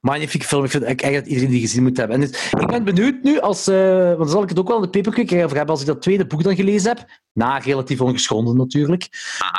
Magnifieke 0.05 0.45
film. 0.45 0.63
Ik 0.63 0.71
vind 0.71 0.83
echt 0.83 1.13
dat 1.13 1.25
iedereen 1.25 1.49
die 1.49 1.59
gezien 1.61 1.83
moet 1.83 1.97
hebben. 1.97 2.15
En 2.15 2.21
het- 2.21 2.49
ik 2.59 2.67
ben 2.67 2.83
benieuwd 2.83 3.23
nu, 3.23 3.39
als, 3.39 3.67
eh, 3.67 4.05
want 4.05 4.17
dan 4.17 4.29
zal 4.29 4.43
ik 4.43 4.49
het 4.49 4.59
ook 4.59 4.67
wel 4.67 4.75
in 4.75 4.81
de 4.81 4.89
paperquick 5.01 5.31
over 5.43 5.55
hebben, 5.57 5.67
als 5.73 5.81
ik 5.81 5.87
dat 5.87 6.01
tweede 6.01 6.25
boek 6.27 6.43
dan 6.43 6.55
gelezen 6.55 6.89
heb. 6.97 7.05
Na 7.33 7.57
relatief 7.57 8.01
ongeschonden 8.01 8.57
natuurlijk. 8.57 9.07
Ah, 9.37 9.53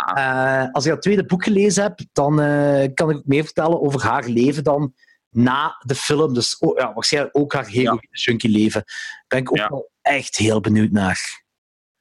Eh, 0.62 0.72
als 0.72 0.84
ik 0.84 0.90
dat 0.90 1.02
tweede 1.02 1.24
boek 1.26 1.44
gelezen 1.44 1.82
heb, 1.82 2.00
dan 2.12 2.40
eh, 2.40 2.88
kan 2.94 3.10
ik 3.10 3.16
ook 3.16 3.26
meer 3.26 3.44
vertellen 3.44 3.80
over 3.80 4.02
haar 4.02 4.24
leven 4.24 4.64
dan 4.64 4.94
na 5.30 5.76
de 5.86 5.94
film. 5.94 6.34
Dus 6.34 6.58
oh, 6.58 6.78
ja, 6.78 6.92
waarschijnlijk 6.94 7.36
ook 7.38 7.52
haar 7.52 7.66
heroïne 7.66 8.08
junkie 8.10 8.50
leven. 8.50 8.84
Ben 9.28 9.38
ik 9.38 9.50
ook 9.50 9.56
Ja. 9.56 9.68
wel 9.68 9.90
echt 10.02 10.36
heel 10.36 10.60
benieuwd 10.60 10.90
naar. 10.90 11.44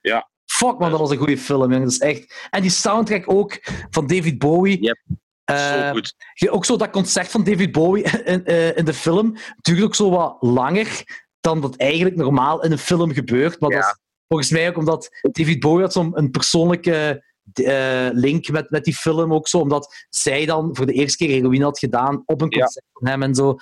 Ja. 0.01 0.29
Fuck 0.45 0.79
man, 0.79 0.89
dat 0.91 0.99
was 0.99 1.09
een 1.11 1.17
goede 1.17 1.37
film. 1.37 1.61
jongen. 1.61 1.81
Dat 1.81 1.91
is 1.91 1.97
echt... 1.99 2.47
En 2.49 2.61
die 2.61 2.71
soundtrack 2.71 3.23
ook 3.31 3.59
van 3.89 4.07
David 4.07 4.37
Bowie. 4.37 4.81
Yep. 4.83 4.97
Zo 5.45 5.99
je- 6.33 6.51
ook 6.51 6.65
zo 6.65 6.77
dat 6.77 6.89
concert 6.89 7.27
van 7.27 7.43
David 7.43 7.71
Bowie 7.71 8.03
in, 8.23 8.45
eh, 8.45 8.77
in 8.77 8.85
de 8.85 8.93
film 8.93 9.35
duurt 9.61 9.83
ook 9.83 9.95
zo 9.95 10.09
wat 10.09 10.37
langer 10.39 11.03
dan 11.41 11.61
dat 11.61 11.75
eigenlijk 11.75 12.15
normaal 12.15 12.63
in 12.63 12.71
een 12.71 12.77
film 12.77 13.13
gebeurt. 13.13 13.59
Maar 13.59 13.69
Ja. 13.71 13.79
dat 13.79 13.85
is 13.85 13.95
volgens 14.27 14.49
mij 14.49 14.67
ook 14.69 14.77
omdat 14.77 15.09
David 15.31 15.59
Bowie 15.59 15.81
had 15.81 15.93
zo'n 15.93 16.17
een 16.17 16.31
persoonlijke 16.31 17.23
eh, 17.53 18.07
link 18.11 18.49
met, 18.49 18.69
met 18.69 18.83
die 18.83 18.95
film 18.95 19.33
ook 19.33 19.47
zo, 19.47 19.57
omdat 19.59 20.05
zij 20.09 20.45
dan 20.45 20.69
voor 20.75 20.85
de 20.85 20.93
eerste 20.93 21.17
keer 21.17 21.29
heroïne 21.35 21.63
had 21.63 21.79
gedaan 21.79 22.23
op 22.25 22.41
een 22.41 22.49
Ja. 22.49 22.59
concert 22.59 22.85
van 22.93 23.07
hem 23.07 23.23
en 23.23 23.35
zo. 23.35 23.55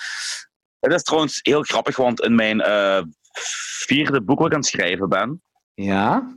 Het 0.80 0.94
is 0.94 1.04
trouwens 1.04 1.40
heel 1.42 1.62
grappig, 1.64 1.96
want 1.96 2.22
in 2.22 2.36
mijn 2.36 2.62
vierde 3.86 4.22
boek 4.24 4.38
wat 4.38 4.48
ik 4.48 4.54
aan 4.54 4.60
het 4.60 4.70
schrijven 4.70 5.10
ben, 5.10 5.42
Ja. 5.74 6.36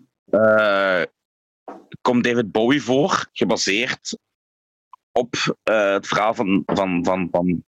komt 2.01 2.25
David 2.25 2.53
Bowie 2.53 2.83
voor, 2.83 3.27
gebaseerd 3.33 4.19
op 5.17 5.35
eh, 5.63 5.93
het 5.93 6.07
verhaal 6.07 6.35
van, 6.35 6.63
van, 6.67 7.05
van, 7.05 7.29
van 7.31 7.65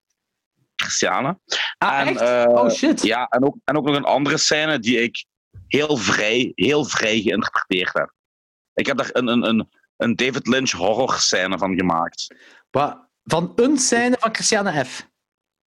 Christiane. 0.76 1.38
Ah, 1.78 2.00
En, 2.00 2.06
echt? 2.06 2.20
eh, 2.20 2.44
oh 2.48 2.70
shit. 2.70 3.02
Ja, 3.02 3.26
en 3.28 3.44
ook, 3.44 3.56
en 3.64 3.76
ook 3.76 3.84
nog 3.86 3.96
een 3.96 4.04
andere 4.04 4.36
scène 4.36 4.78
die 4.78 5.02
ik 5.02 5.24
heel 5.66 5.96
vrij, 5.96 6.52
heel 6.54 6.84
vrij 6.84 7.20
geïnterpreteerd 7.20 7.92
heb. 7.92 8.12
Ik 8.74 8.86
heb 8.86 8.96
daar 8.96 9.10
een, 9.12 9.26
een, 9.26 9.42
een, 9.48 9.68
een 9.96 10.16
David 10.16 10.46
Lynch 10.46 10.70
horror 10.70 11.12
scène 11.14 11.58
van 11.58 11.74
gemaakt. 11.76 12.34
Wa- 12.70 13.08
Van 13.24 13.52
een 13.56 13.78
scène 13.78 14.16
van 14.18 14.34
Christiane 14.34 14.84
F. 14.84 15.08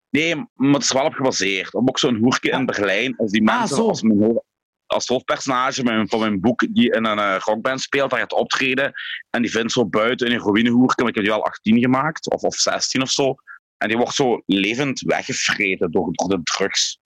Nee, 0.10 0.36
maar 0.54 0.74
het 0.74 0.84
is 0.84 0.92
wel 0.92 1.06
op 1.06 1.14
gebaseerd. 1.14 1.74
Op 1.74 1.90
ook 1.90 2.00
zo'n 2.00 2.16
hoertje 2.16 2.52
in 2.52 2.66
Berlijn. 2.66 3.18
Als 3.18 3.32
die 3.32 3.50
Ah, 3.50 3.58
mensen 3.58 3.76
zo. 3.76 3.88
als, 3.88 4.02
als 4.92 5.08
hoofdpersonage 5.08 5.74
van 5.84 5.84
mijn, 5.94 6.10
van 6.10 6.20
mijn 6.20 6.40
boek 6.40 6.66
die 6.70 6.92
in 6.94 7.06
een 7.06 7.20
eh, 7.20 7.36
rockband 7.40 7.82
speelt, 7.82 8.10
daar 8.10 8.20
gaat 8.20 8.34
optreden. 8.34 8.94
En 9.30 9.42
die 9.42 9.52
vindt 9.52 9.72
zo 9.72 9.86
buiten 9.86 10.28
een 10.28 10.34
heroïnehoertje, 10.34 10.96
maar 11.04 11.10
ik 11.10 11.16
heb 11.16 11.24
die 11.24 11.34
wel 11.34 11.46
18 11.46 11.80
gemaakt, 11.80 12.30
of, 12.30 12.42
of 12.42 12.56
16 12.56 13.02
of 13.02 13.10
zo. 13.10 13.36
En 13.78 13.88
die 13.88 13.98
wordt 13.98 14.14
zo 14.14 14.42
levend 14.46 15.02
weggevreten 15.02 15.92
door, 15.92 16.10
door 16.12 16.30
de 16.30 16.40
drugs. 16.44 17.00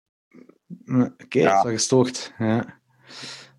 Hm, 0.85 1.01
Oké, 1.01 1.39
Ja. 1.39 1.45
dat 1.45 1.57
is 1.57 1.63
wel 1.63 1.71
gestoord. 1.73 2.33
Ja. 2.37 2.79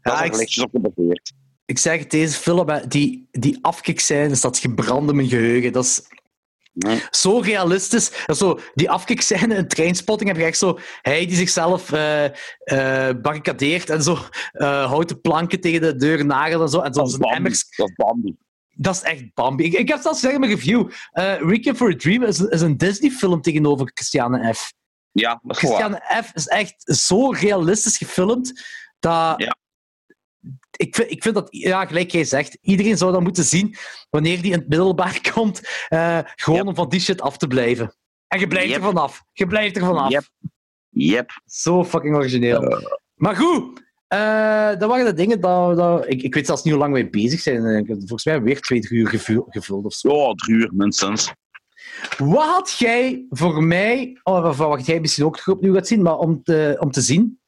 Ja, 0.02 0.20
is 0.22 0.26
ik, 0.28 0.36
lichtjes 0.36 0.64
op 0.64 0.70
gebaseerd. 0.70 1.32
ik 1.64 1.78
zeg 1.78 1.98
het, 1.98 2.10
deze 2.10 2.38
film, 2.38 2.80
die, 2.88 3.28
die 3.30 3.58
afkikscènes, 3.62 4.40
dat 4.40 4.54
is 4.54 4.60
gebrand 4.60 5.10
in 5.10 5.16
mijn 5.16 5.28
geheugen. 5.28 5.72
Dat 5.72 5.84
is 5.84 6.02
Zo 7.10 7.38
realistisch. 7.38 8.10
Dat 8.26 8.38
zo, 8.38 8.58
die 8.74 8.90
afkikscène 8.90 9.54
in 9.54 9.68
Trainspotting 9.68 10.30
heb 10.30 10.38
je 10.38 10.44
echt 10.44 10.58
zo... 10.58 10.78
Hij 11.02 11.26
die 11.26 11.36
zichzelf 11.36 11.92
eh, 11.92 12.30
barricadeert 13.22 13.90
en 13.90 14.02
zo 14.02 14.18
eh, 14.52 14.86
houten 14.86 15.20
planken 15.20 15.60
tegen 15.60 15.80
de 15.80 15.96
deur 15.96 16.26
nagelt 16.26 16.62
en 16.62 16.68
zo. 16.68 16.80
En 16.80 16.94
zo 16.94 17.00
Dat 17.00 17.08
is 17.08 17.18
emmers... 17.18 17.64
Dat 17.76 17.88
is 17.88 17.94
Bambi. 17.94 18.36
Dat 18.70 18.94
is 18.94 19.02
echt 19.02 19.34
Bambi. 19.34 19.64
Ik, 19.64 19.72
ik 19.72 19.88
heb 19.88 20.00
zelfs 20.00 20.18
gezegd 20.18 20.34
in 20.34 20.40
mijn 20.40 20.52
review. 20.52 20.90
Requiem 21.50 21.76
for 21.76 21.92
a 21.92 21.96
Dream 21.96 22.22
is, 22.22 22.40
is 22.40 22.60
een 22.60 22.76
Disney-film 22.76 23.40
tegenover 23.40 23.90
Christiane 23.94 24.54
F. 24.54 24.72
Ja, 25.12 25.40
dat 25.42 25.56
is 25.56 25.62
wel 25.62 25.70
waar. 25.70 25.80
Christiane 25.80 26.22
F. 26.22 26.30
is 26.34 26.46
echt 26.46 26.74
zo 26.84 27.30
realistisch 27.30 27.96
gefilmd 27.96 28.64
dat. 28.98 29.34
Ja. 29.40 29.56
Ik 30.76 30.94
vind, 30.94 31.10
ik 31.10 31.22
vind 31.22 31.34
dat, 31.34 31.46
ja, 31.50 31.86
gelijk 31.86 32.10
jij 32.10 32.24
zegt, 32.24 32.58
iedereen 32.60 32.96
zou 32.96 33.12
dat 33.12 33.20
moeten 33.22 33.44
zien 33.44 33.74
wanneer 34.10 34.42
die 34.42 34.52
in 34.52 34.58
het 34.58 34.68
middelbaar 34.68 35.20
komt, 35.34 35.60
eh, 35.88 36.18
gewoon 36.34 36.58
Yep. 36.58 36.66
om 36.68 36.74
van 36.74 36.88
die 36.88 37.00
shit 37.00 37.20
af 37.20 37.36
te 37.36 37.46
blijven. 37.46 37.94
En 38.28 38.40
je 38.40 38.46
blijft 38.46 38.68
Yep. 38.68 38.76
er 38.78 38.82
vanaf. 38.84 39.22
Je 39.32 39.46
blijft 39.46 39.76
er 39.76 39.82
vanaf. 39.84 40.10
Yep. 40.10 40.24
Yep. 40.88 41.30
Zo 41.44 41.84
fucking 41.84 42.16
origineel. 42.16 42.82
Maar 43.14 43.36
goed, 43.36 43.84
eh, 44.08 44.68
dat 44.78 44.88
waren 44.88 45.04
de 45.04 45.12
dingen 45.12 45.40
dat, 45.40 45.76
dat 45.76 46.08
ik, 46.08 46.22
ik 46.22 46.34
weet 46.34 46.46
zelfs 46.46 46.62
niet 46.62 46.72
hoe 46.72 46.82
lang 46.82 46.92
wij 46.94 47.10
bezig 47.10 47.40
zijn. 47.40 47.64
Eh, 47.64 47.86
Volgens 47.86 48.24
mij 48.24 48.42
weer 48.42 48.60
twee 48.60 48.80
drie 48.80 49.00
uur 49.00 49.08
gevul- 49.08 49.46
gevuld 49.48 49.84
of 49.84 49.92
zo. 49.94 50.08
Oh, 50.08 50.32
drie 50.34 50.56
uur 50.56 50.70
minstens. 50.74 51.32
Wat 52.18 52.44
had 52.44 52.74
jij 52.78 53.26
voor 53.28 53.62
mij, 53.64 54.20
of 54.22 54.44
of 54.44 54.56
wat 54.56 54.86
jij 54.86 55.00
misschien 55.00 55.24
ook 55.24 55.46
opnieuw 55.46 55.74
gaat 55.74 55.86
zien, 55.86 56.02
maar 56.02 56.16
om 56.18 56.42
te, 56.42 56.76
om 56.80 56.90
te 56.90 57.00
zien? 57.00 57.40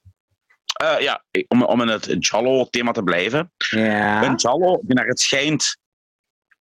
Eh, 0.78 1.00
ja, 1.00 1.24
om, 1.48 1.62
om 1.62 1.81
in 1.82 1.89
het 1.89 2.26
Jallo-thema 2.26 2.92
te 2.92 3.02
blijven. 3.02 3.52
Ja. 3.57 4.24
Een 4.24 4.34
Jallo, 4.34 4.81
die 4.82 4.94
naar 4.94 5.07
het 5.07 5.20
schijnt 5.20 5.76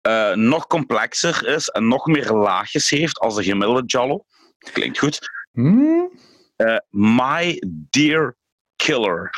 eh, 0.01 0.33
nog 0.33 0.67
complexer 0.67 1.47
is 1.47 1.69
en 1.69 1.89
nog 1.89 2.07
meer 2.07 2.33
laagjes 2.33 2.91
heeft 2.91 3.19
als 3.19 3.35
de 3.35 3.45
gemiddelde 3.45 3.83
Jallo. 3.87 4.25
Klinkt 4.59 4.99
goed. 4.99 5.19
Hmm? 5.53 6.11
Eh, 6.57 6.77
My 6.91 7.63
Dear 7.91 8.37
Killer. 8.77 9.31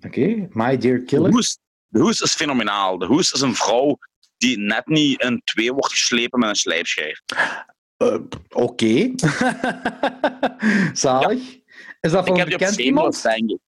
Oké, 0.00 0.48
My 0.50 0.76
Dear 0.76 0.98
De 0.98 1.04
Killer. 1.04 1.30
hoes, 1.30 1.58
de 1.88 2.00
hoes 2.00 2.20
is 2.20 2.34
fenomenaal. 2.34 2.98
De 2.98 3.06
hoes 3.06 3.32
is 3.32 3.40
een 3.40 3.54
vrouw 3.54 3.98
die 4.36 4.58
net 4.58 4.86
niet 4.86 5.22
in 5.22 5.42
twee 5.44 5.72
wordt 5.72 5.92
geslepen 5.92 6.38
met 6.38 6.48
een 6.48 6.54
slijpschijf. 6.54 7.20
Oké. 8.48 9.14
Zalig. 10.92 11.62
Is 12.04 12.10
dat 12.12 12.26
van 12.26 12.34
Ik 12.34 12.40
heb 12.40 12.48
bekend 12.58 12.78
iemand? 12.78 13.22
denk 13.22 13.50
ik. 13.50 13.58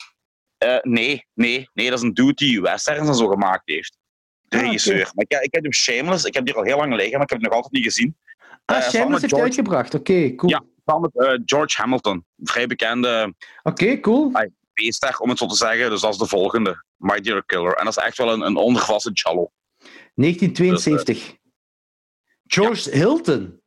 Eh, 0.59 0.77
nee, 0.83 1.27
nee, 1.35 1.69
nee, 1.75 1.89
dat 1.91 1.99
is 1.99 2.05
een 2.05 2.15
dude 2.15 2.35
die 2.35 2.61
en 3.09 3.15
zo 3.15 3.29
gemaakt 3.29 3.63
heeft. 3.65 3.99
De 4.43 4.57
Ah, 4.57 4.63
regisseur. 4.63 5.11
Maar 5.15 5.25
ik, 5.29 5.39
ik 5.43 5.55
heb 5.55 5.67
op 5.67 5.73
Shameless, 5.75 6.25
ik 6.25 6.35
heb 6.35 6.45
die 6.45 6.55
al 6.55 6.63
heel 6.63 6.77
lang 6.77 6.95
liggen, 6.95 7.13
maar 7.13 7.23
ik 7.23 7.31
heb 7.31 7.39
die 7.39 7.49
nog 7.49 7.57
altijd 7.57 7.73
niet 7.75 7.85
gezien. 7.85 8.17
Ah, 8.65 8.77
Eh, 8.77 8.83
Shameless 8.83 9.21
heeft 9.21 9.35
George- 9.35 9.43
uitgebracht. 9.43 9.95
Oké, 9.95 10.35
cool. 10.35 10.51
Ja. 10.53 10.63
Samen 10.85 11.11
met 11.15 11.27
eh, 11.27 11.39
George 11.45 11.81
Hamilton, 11.81 12.25
vrij 12.37 12.67
bekende 12.67 13.35
Oké, 13.63 14.01
cool. 14.01 14.33
beester, 14.75 15.19
om 15.19 15.29
het 15.29 15.39
zo 15.39 15.47
te 15.47 15.57
zeggen. 15.57 15.91
Dus 15.91 16.01
dat 16.01 16.13
is 16.13 16.19
de 16.19 16.27
volgende, 16.27 16.85
My 16.97 17.21
Dear 17.21 17.45
Killer. 17.45 17.75
En 17.75 17.85
dat 17.85 17.97
is 17.97 18.03
echt 18.05 18.17
wel 18.19 18.33
een, 18.33 18.41
een 18.41 18.57
ondergewassen 18.57 19.13
Jallo. 19.13 19.51
1972. 20.15 21.37
George 22.47 22.91
Hilton. 22.91 23.61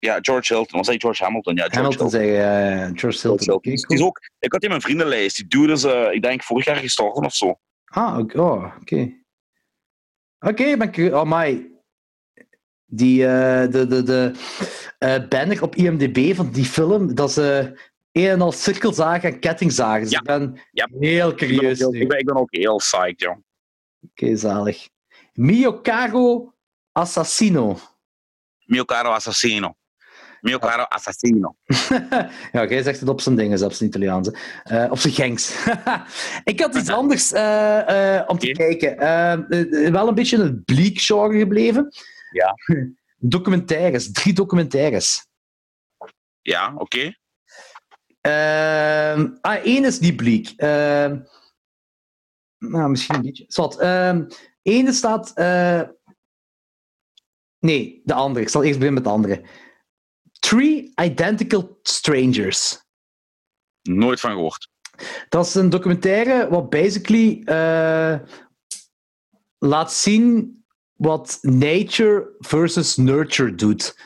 Ja, 0.00 0.18
George 0.20 0.54
Hilton. 0.54 0.76
Wat 0.76 0.84
zei 0.84 0.96
je, 0.96 1.02
George 1.02 1.24
Hamilton? 1.24 1.54
Ja, 1.54 1.60
George 1.68 1.76
Hamilton 1.80 2.10
Hilton. 2.10 2.20
zei 2.20 2.36
eh, 2.36 2.90
George 2.94 3.18
Hilton. 3.20 3.20
George 3.20 3.50
Hilton. 3.50 3.86
Die 3.88 3.98
is 3.98 4.02
ook, 4.02 4.18
ik 4.38 4.52
had 4.52 4.60
die 4.60 4.60
in 4.60 4.68
mijn 4.68 4.80
vriendenlijst. 4.80 5.36
Die 5.36 5.46
dude 5.46 5.72
is, 5.72 5.84
eh, 5.84 6.12
ik 6.12 6.22
denk, 6.22 6.42
vorig 6.42 6.64
jaar 6.64 6.76
gestorven 6.76 7.24
of 7.24 7.34
zo. 7.34 7.58
Ah, 7.84 8.18
oké. 8.18 8.40
Oh, 8.40 8.76
oké. 8.80 10.76
Ben 10.76 10.92
ik... 10.92 11.12
Oh, 11.14 11.22
my. 11.24 11.70
Die, 12.86 13.26
eh, 13.26 13.70
de, 13.70 13.86
de, 13.86 14.02
de 14.02 14.32
banner 15.28 15.62
op 15.62 15.74
IMDb 15.76 16.34
van 16.34 16.50
die 16.50 16.64
film, 16.64 17.14
dat 17.14 17.36
eh 17.38 17.66
een 18.12 18.28
en 18.28 18.40
al 18.40 18.52
cirkelzagen 18.52 19.32
en 19.32 19.40
kettingzagen. 19.40 20.00
Dus 20.02 20.10
Ja. 20.10 20.18
ik 20.18 20.24
ben 20.24 20.60
Ja. 20.72 20.88
heel 20.90 21.00
Ik 21.00 21.16
ben, 21.18 21.26
ook 21.26 21.36
curieus 21.36 21.78
heel, 21.78 21.94
ik, 21.94 22.08
ben, 22.08 22.18
ik 22.18 22.24
ben 22.24 22.36
ook 22.36 22.54
heel 22.54 22.76
psyched, 22.76 23.20
joh. 23.20 23.36
Oké, 24.10 24.36
zalig. 24.36 24.88
Mio 25.32 25.80
Caro 25.80 26.54
Assassino. 26.92 27.78
Mio 28.64 28.84
caro 28.84 29.10
assassino. 29.10 29.74
Mio 30.40 30.58
caro 30.58 30.82
assassino. 30.82 31.56
ja, 32.52 32.66
jij 32.66 32.82
zegt 32.82 33.00
het 33.00 33.08
op 33.08 33.20
zijn 33.20 33.36
dingen, 33.36 33.58
zelfs 33.58 33.80
in 33.80 33.86
Italiaans. 33.86 34.28
hè. 34.32 34.84
Eh, 34.84 34.90
op 34.90 34.98
zijn 34.98 35.14
gangs. 35.14 35.66
ik 36.52 36.60
had 36.60 36.74
iets 36.74 36.88
anders 36.88 37.32
eh, 37.32 38.18
eh, 38.18 38.28
om 38.28 38.38
te 38.38 38.50
kijken. 38.50 38.98
Wel 39.92 40.08
een 40.08 40.14
beetje 40.14 40.36
in 40.36 40.42
het 40.42 40.64
bleak 40.64 40.98
genre 40.98 41.38
gebleven. 41.38 41.88
Ja. 42.30 42.54
Documentaires, 43.16 44.12
drie 44.12 44.32
documentaires. 44.32 45.26
Ja, 46.40 46.74
oké. 46.76 47.12
Ehm 48.20 49.28
ah, 49.40 49.64
één 49.64 49.84
is 49.84 49.98
die 49.98 50.14
bleak. 50.14 50.46
Ehm, 50.56 51.18
nou, 52.58 52.90
misschien 52.90 53.14
een 53.14 53.22
beetje. 53.22 53.44
Zwat. 53.48 53.80
Ehm 53.80 54.26
ene 54.62 54.92
staat... 54.92 55.32
nee, 57.58 58.00
de 58.04 58.14
andere. 58.14 58.44
Ik 58.44 58.50
zal 58.50 58.62
eerst 58.62 58.78
beginnen 58.78 59.02
met 59.02 59.04
de 59.04 59.16
andere. 59.16 59.44
Three 60.50 60.92
Identical 61.02 61.78
Strangers. 61.82 62.84
Nooit 63.82 64.20
van 64.20 64.30
gehoord. 64.30 64.68
Dat 65.28 65.46
is 65.46 65.54
een 65.54 65.70
documentaire 65.70 66.48
wat 66.48 66.70
basically 66.70 67.42
eh, 67.44 68.18
laat 69.58 69.92
zien 69.92 70.58
wat 70.92 71.38
nature 71.40 72.36
versus 72.38 72.96
nurture 72.96 73.54
doet. 73.54 73.98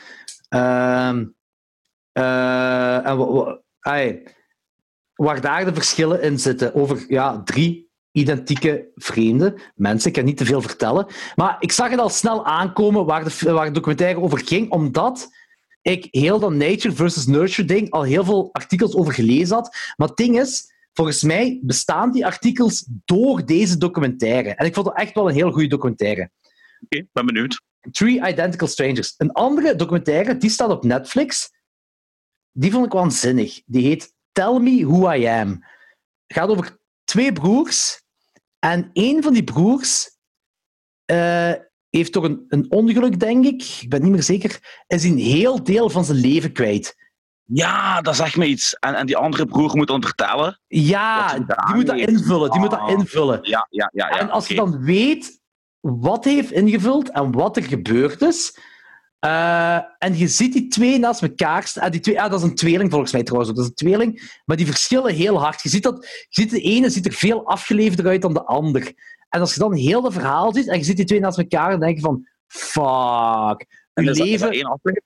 Ehm, 0.49 1.25
eh, 2.11 3.07
en 3.07 3.63
ai, 3.79 4.23
waar 5.13 5.41
daar 5.41 5.65
de 5.65 5.73
verschillen 5.73 6.21
in 6.21 6.39
zitten 6.39 6.75
over 6.75 7.05
ja, 7.07 7.43
drie 7.43 7.91
identieke 8.11 8.91
vreemde 8.95 9.59
mensen. 9.75 10.09
Ik 10.09 10.15
kan 10.15 10.25
niet 10.25 10.37
te 10.37 10.45
veel 10.45 10.61
vertellen. 10.61 11.07
Maar 11.35 11.55
ik 11.59 11.71
zag 11.71 11.89
het 11.89 11.99
al 11.99 12.09
snel 12.09 12.45
aankomen 12.45 13.05
waar 13.05 13.23
de, 13.23 13.51
waar 13.51 13.65
de 13.65 13.71
documentaire 13.71 14.19
over 14.19 14.39
ging, 14.39 14.71
omdat 14.71 15.43
ik 15.91 16.07
heel 16.11 16.39
dat 16.39 16.53
nature 16.53 16.95
versus 16.95 17.25
nurture 17.25 17.67
ding 17.67 17.91
al 17.91 18.03
heel 18.03 18.23
veel 18.23 18.49
artikels 18.51 18.95
over 18.95 19.13
gelezen 19.13 19.55
had. 19.55 19.93
Maar 19.95 20.07
het 20.07 20.17
ding 20.17 20.39
is, 20.39 20.73
volgens 20.93 21.23
mij 21.23 21.59
bestaan 21.61 22.11
die 22.11 22.25
artikels 22.25 22.87
door 23.05 23.45
deze 23.45 23.77
documentaire. 23.77 24.55
En 24.55 24.65
ik 24.65 24.73
vond 24.73 24.85
het 24.85 24.97
echt 24.97 25.13
wel 25.13 25.29
een 25.29 25.35
heel 25.35 25.51
goede 25.51 25.67
documentaire. 25.67 26.31
Oké, 26.81 27.05
ben 27.11 27.25
benieuwd. 27.25 27.61
Three 27.91 28.27
Identical 28.27 28.67
Strangers. 28.67 29.13
Een 29.17 29.31
andere 29.31 29.75
documentaire, 29.75 30.37
die 30.37 30.49
staat 30.49 30.69
op 30.69 30.83
Netflix. 30.83 31.51
die 32.51 32.71
vond 32.71 32.85
ik 32.85 32.91
waanzinnig. 32.91 33.61
Die 33.65 33.87
heet 33.87 34.13
Tell 34.31 34.59
Me 34.59 34.85
Who 34.85 35.11
I 35.11 35.25
Am. 35.25 35.49
Het 36.27 36.37
gaat 36.37 36.49
over 36.49 36.77
twee 37.03 37.33
broers. 37.33 38.01
En 38.59 38.89
een 38.93 39.23
van 39.23 39.33
die 39.33 39.43
broers 39.43 40.09
eh, 41.05 41.53
heeft 41.97 42.11
toch 42.11 42.23
een, 42.23 42.45
een 42.47 42.65
ongeluk, 42.71 43.19
denk 43.19 43.45
ik. 43.45 43.77
Ik 43.81 43.89
ben 43.89 44.01
niet 44.01 44.11
meer 44.11 44.23
zeker. 44.23 44.83
Is 44.87 45.03
een 45.03 45.17
heel 45.17 45.63
deel 45.63 45.89
van 45.89 46.05
zijn 46.05 46.17
leven 46.17 46.51
kwijt. 46.51 46.95
Ja, 47.43 48.01
dat 48.01 48.15
zegt 48.15 48.35
me 48.35 48.45
iets. 48.45 48.73
En, 48.73 48.95
en 48.95 49.05
die 49.05 49.17
andere 49.17 49.45
broer 49.45 49.75
moet 49.75 49.87
dan 49.87 50.01
vertellen? 50.03 50.59
Ja, 50.67 51.33
die 51.39 51.75
moet 51.75 51.85
dat 51.87 51.97
invullen. 51.97 52.51
Die 52.51 52.59
moet 52.59 52.69
dat 52.71 52.79
Ah. 52.79 52.89
invullen. 52.89 53.39
Ja, 53.41 53.67
ja, 53.69 53.89
ja. 53.93 54.09
ja 54.09 54.19
en 54.19 54.29
als 54.29 54.47
je 54.47 54.55
dan 54.55 54.83
weet 54.83 55.39
wat 55.79 56.23
hij 56.23 56.33
heeft 56.33 56.51
ingevuld 56.51 57.09
en 57.09 57.31
wat 57.31 57.57
er 57.57 57.63
gebeurd 57.63 58.21
is, 58.21 58.57
eh, 59.19 59.75
en 59.97 60.17
je 60.17 60.27
ziet 60.27 60.53
die 60.53 60.67
twee 60.67 60.99
naast 60.99 61.21
elkaar 61.21 61.67
staan. 61.67 61.83
ah, 61.83 61.91
die 61.91 61.99
twee, 61.99 62.21
ah, 62.21 62.29
dat 62.29 62.39
is 62.39 62.45
een 62.49 62.55
tweeling 62.55 62.91
volgens 62.91 63.11
mij 63.11 63.23
trouwens. 63.23 63.51
Dat 63.53 63.59
is 63.63 63.69
een 63.69 63.75
tweeling, 63.75 64.39
maar 64.45 64.57
die 64.57 64.65
verschillen 64.65 65.13
heel 65.13 65.39
hard. 65.39 65.61
Je 65.61 65.69
ziet, 65.69 65.83
dat, 65.83 66.05
je 66.29 66.41
ziet 66.41 66.49
de 66.49 66.61
ene 66.61 66.89
ziet 66.89 67.05
er 67.05 67.13
veel 67.13 67.45
afgeleefder 67.47 68.07
uit 68.07 68.21
dan 68.21 68.33
de 68.33 68.45
ander. 68.45 68.93
En 69.35 69.41
als 69.41 69.53
je 69.53 69.59
dan 69.59 69.73
heel 69.73 70.03
het 70.03 70.13
verhaal 70.13 70.53
ziet 70.53 70.67
en 70.67 70.77
je 70.77 70.83
ziet 70.83 70.95
die 70.95 71.05
twee 71.05 71.19
naast 71.19 71.37
elkaar, 71.37 71.69
dan 71.71 71.79
denk 71.79 71.95
je 71.95 72.01
van, 72.01 72.27
fuck. 72.47 73.65
En 73.93 74.03
Je 74.03 74.09
is 74.09 74.17
dat- 74.17 74.27
is 74.27 74.39
dat 74.39 74.49
leven... 74.49 74.51
één 74.51 74.63
aflevering? 74.65 75.03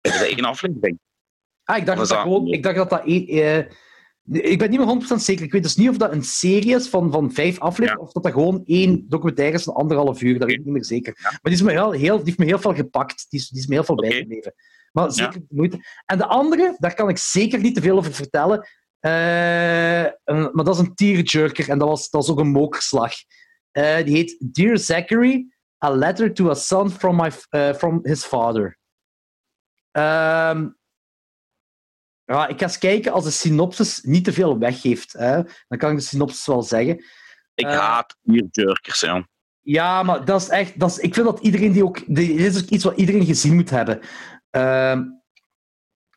Is 0.00 0.18
dat 0.18 0.28
één 0.28 0.44
aflevering? 0.44 0.98
Ah, 1.64 1.76
ik 1.76 1.86
dacht 1.86 1.98
dat 1.98 2.08
dat 2.08 2.16
dat- 2.16 2.26
gewoon... 2.26 2.46
Ik 2.46 2.62
dacht 2.62 2.76
dat 2.76 2.90
dat... 2.90 3.04
één- 3.04 3.26
eh, 3.28 3.58
ik 4.50 4.58
ben 4.58 4.70
niet 4.70 4.78
meer 4.78 4.86
100% 4.86 5.14
zeker. 5.22 5.44
Ik 5.44 5.52
weet 5.52 5.62
dus 5.62 5.76
niet 5.76 5.88
of 5.88 5.96
dat 5.96 6.12
een 6.12 6.22
serie 6.24 6.74
is 6.74 6.88
van, 6.88 7.12
van 7.12 7.32
vijf 7.32 7.58
afleveringen, 7.60 8.06
of 8.06 8.12
dat 8.12 8.22
dat 8.22 8.32
gewoon 8.32 8.62
één 8.66 9.06
documentaire 9.08 9.56
is 9.56 9.62
van 9.62 9.74
anderhalf 9.74 10.22
uur. 10.22 10.38
Dat 10.38 10.48
weet 10.48 10.58
ik 10.58 10.64
niet 10.64 10.74
meer 10.74 10.84
zeker. 10.84 11.18
Maar 11.22 11.38
die, 11.42 11.52
is 11.52 11.62
me 11.62 11.70
heel, 11.70 11.90
heel, 11.92 12.16
die 12.16 12.24
heeft 12.26 12.38
me 12.38 12.44
heel 12.44 12.58
veel 12.58 12.74
gepakt. 12.74 13.26
Die 13.28 13.40
is, 13.40 13.48
die 13.48 13.60
is 13.60 13.66
me 13.66 13.74
heel 13.74 13.84
veel 13.84 13.94
bijgebleven. 13.94 14.54
Maar 14.92 15.12
zeker 15.12 15.32
de 15.40 15.46
moeite. 15.48 15.78
En 16.06 16.18
de 16.18 16.26
andere, 16.26 16.76
daar 16.78 16.94
kan 16.94 17.08
ik 17.08 17.18
zeker 17.18 17.60
niet 17.60 17.74
te 17.74 17.80
veel 17.80 17.96
over 17.96 18.12
vertellen. 18.14 18.68
Eh, 19.00 19.10
maar 20.52 20.64
dat 20.64 20.74
is 20.74 20.78
een 20.80 20.94
tearjerker 20.94 21.68
en 21.68 21.78
dat 21.78 21.88
was, 21.88 22.10
dat 22.10 22.26
was 22.26 22.30
ook 22.30 22.38
een 22.40 22.50
mokerslag. 22.50 23.12
Eh, 23.74 24.04
die 24.04 24.14
heet 24.16 24.36
Dear 24.38 24.78
Zachary, 24.78 25.46
A 25.84 25.90
Letter 25.90 26.32
to 26.32 26.50
a 26.50 26.54
Son 26.54 26.90
from, 26.90 27.16
my, 27.16 27.30
eh, 27.48 27.74
from 27.74 28.00
His 28.02 28.24
Father. 28.24 28.78
Ehm, 29.90 30.68
ja, 32.24 32.46
ik 32.46 32.58
ga 32.58 32.64
eens 32.64 32.78
kijken 32.78 33.12
als 33.12 33.24
de 33.24 33.30
synopsis 33.30 34.02
niet 34.02 34.24
te 34.24 34.32
veel 34.32 34.58
weggeeft. 34.58 35.12
Hè, 35.12 35.42
dan 35.68 35.78
kan 35.78 35.90
ik 35.90 35.96
de 35.96 36.02
synopsis 36.02 36.46
wel 36.46 36.62
zeggen. 36.62 37.04
Ik 37.54 37.66
Eh. 37.66 37.78
haat 37.78 38.16
bierjerkers, 38.20 39.00
ja. 39.00 39.28
Ja, 39.60 40.02
maar 40.02 40.24
dat 40.24 40.40
is 40.40 40.48
echt... 40.48 40.78
Dat 40.80 40.90
is, 40.90 40.98
ik 40.98 41.14
vind 41.14 41.26
dat 41.26 41.40
iedereen 41.40 41.72
die 41.72 41.84
ook... 41.84 42.14
Dit 42.14 42.28
is 42.28 42.62
ook 42.62 42.68
iets 42.68 42.84
wat 42.84 42.96
iedereen 42.96 43.24
gezien 43.24 43.54
moet 43.54 43.70
hebben. 43.70 44.00
Ehm, 44.50 45.04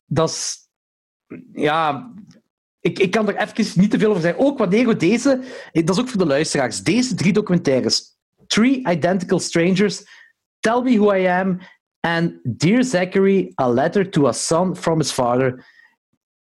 dat 0.06 0.30
is... 0.30 0.58
Ja... 1.52 2.14
Ik, 2.88 3.00
ik 3.00 3.12
kan 3.12 3.28
er 3.28 3.36
even 3.36 3.82
niet 3.82 3.92
te 3.92 4.00
veel 4.00 4.10
over 4.10 4.22
zeggen. 4.22 4.46
Ook 4.46 4.58
wanneer 4.58 4.88
we 4.88 4.96
deze... 4.96 5.42
Dat 5.72 5.90
is 5.96 6.00
ook 6.02 6.10
voor 6.10 6.20
de 6.20 6.26
luisteraars. 6.26 6.84
Deze 6.84 7.16
drie 7.16 7.34
documentaires. 7.34 8.16
Three 8.48 8.90
Identical 8.90 9.40
Strangers. 9.40 10.04
Tell 10.60 10.82
Me 10.82 10.98
Who 11.00 11.14
I 11.14 11.26
Am. 11.26 11.60
En 12.00 12.40
Dear 12.44 12.84
Zachary, 12.84 13.52
A 13.62 13.68
Letter 13.70 14.10
to 14.10 14.28
a 14.28 14.32
Son 14.32 14.76
from 14.76 14.98
His 14.98 15.12
Father. 15.12 15.66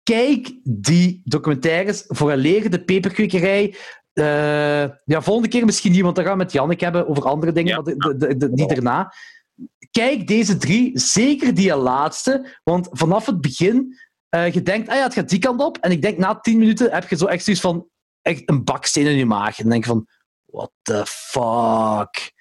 Kijk 0.02 0.52
die 0.62 1.20
documentaires. 1.24 2.04
Vooraleer 2.06 2.70
de 2.70 2.84
peperkwekerij 2.84 3.74
eh, 4.12 4.24
ja, 5.04 5.22
volgende 5.22 5.48
keer 5.48 5.64
misschien 5.64 5.92
niet, 5.92 6.02
want 6.02 6.16
dan 6.16 6.24
gaan 6.24 6.38
we 6.38 6.42
met 6.42 6.52
Jannik 6.52 6.80
hebben 6.80 7.08
over 7.08 7.24
andere 7.24 7.52
dingen, 7.52 7.72
Ja. 7.76 7.82
de, 7.82 8.36
de- 8.36 8.52
die 8.54 8.66
daarna. 8.66 9.12
Kijk 9.90 10.26
deze 10.26 10.56
drie, 10.56 10.98
zeker 10.98 11.54
die 11.54 11.76
laatste, 11.76 12.58
want 12.64 12.88
vanaf 12.90 13.26
het 13.26 13.40
begin, 13.40 13.96
eh 14.34 14.52
je 14.52 14.62
denkt, 14.62 14.88
ah 14.88 14.96
ja, 14.96 15.02
het 15.02 15.14
gaat 15.14 15.28
die 15.28 15.38
kant 15.38 15.60
op, 15.60 15.78
en 15.78 15.90
ik 15.90 16.02
denk 16.02 16.18
na 16.18 16.40
tien 16.40 16.58
minuten 16.58 16.92
heb 16.92 17.08
je 17.08 17.16
zo 17.16 17.26
echt 17.26 17.44
zoiets 17.44 17.62
van, 17.62 17.88
echt 18.22 18.42
een 18.46 18.64
baksteen 18.64 19.06
in 19.06 19.16
je 19.16 19.26
maag. 19.26 19.56
En 19.56 19.62
dan 19.62 19.72
denk 19.72 19.84
je 19.84 19.90
van, 19.90 20.06
what 20.44 20.70
the 20.82 21.02
fuck? 21.06 22.32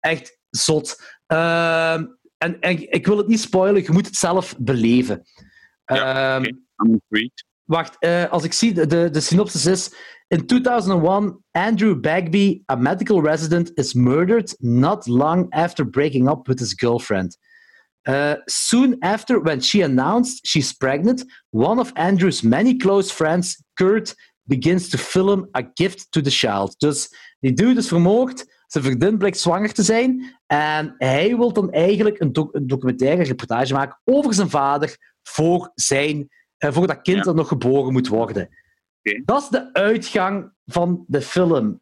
Echt 0.00 0.38
zot. 0.50 1.02
Ehm, 1.26 2.06
en, 2.38 2.60
en 2.60 2.92
ik 2.92 3.06
wil 3.06 3.16
het 3.16 3.26
niet 3.26 3.40
spoilen, 3.40 3.82
je 3.82 3.92
moet 3.92 4.06
het 4.06 4.16
zelf 4.16 4.54
beleven. 4.58 5.22
Ja, 5.84 6.40
Ehm. 6.40 6.54
Wacht, 7.64 7.96
eh, 7.98 8.30
als 8.30 8.44
ik 8.44 8.52
zie, 8.52 8.72
de, 8.74 8.86
de, 8.86 9.10
de 9.10 9.20
synopsis 9.20 9.66
is... 9.66 9.94
In 10.28 10.46
2001, 10.46 11.44
Andrew 11.50 12.00
Bagby, 12.00 12.62
a 12.70 12.74
medical 12.74 13.22
resident, 13.22 13.70
is 13.74 13.94
murdered 13.94 14.54
not 14.58 15.06
long 15.06 15.50
after 15.50 15.88
breaking 15.88 16.28
up 16.28 16.46
with 16.46 16.58
his 16.58 16.72
girlfriend. 16.76 17.38
Uh, 18.08 18.32
soon 18.46 18.96
after, 19.00 19.42
when 19.42 19.60
she 19.60 19.82
announced 19.82 20.46
she's 20.46 20.72
pregnant, 20.72 21.24
one 21.50 21.80
of 21.80 21.92
Andrew's 21.94 22.42
many 22.42 22.76
close 22.76 23.12
friends, 23.12 23.62
Kurt, 23.74 24.14
begins 24.42 24.88
to 24.88 24.98
film 24.98 25.48
a 25.56 25.62
gift 25.74 26.06
to 26.10 26.20
the 26.20 26.30
child. 26.30 26.74
Dus 26.78 27.08
die 27.40 27.52
dude 27.52 27.78
is 27.80 27.88
vermoord, 27.88 28.44
zijn 28.66 28.84
vriendin 28.84 29.18
blijkt 29.18 29.38
zwanger 29.38 29.72
te 29.72 29.82
zijn, 29.82 30.36
en 30.46 30.94
hij 30.98 31.36
wil 31.36 31.52
dan 31.52 31.70
eigenlijk 31.72 32.20
een, 32.20 32.32
doc- 32.32 32.54
een 32.54 32.66
documentaire 32.66 33.22
reportage 33.22 33.72
maken 33.72 34.00
over 34.04 34.34
zijn 34.34 34.50
vader 34.50 34.96
voor 35.22 35.70
zijn 35.74 36.28
eh, 36.56 36.72
voor 36.72 36.86
dat 36.86 37.02
kind 37.02 37.16
Ja. 37.16 37.22
dat 37.22 37.34
nog 37.34 37.48
geboren 37.48 37.92
moet 37.92 38.08
worden. 38.08 38.48
Dat 39.24 39.42
is 39.42 39.48
de 39.48 39.72
uitgang 39.72 40.52
van 40.66 41.04
de 41.06 41.20
film. 41.22 41.80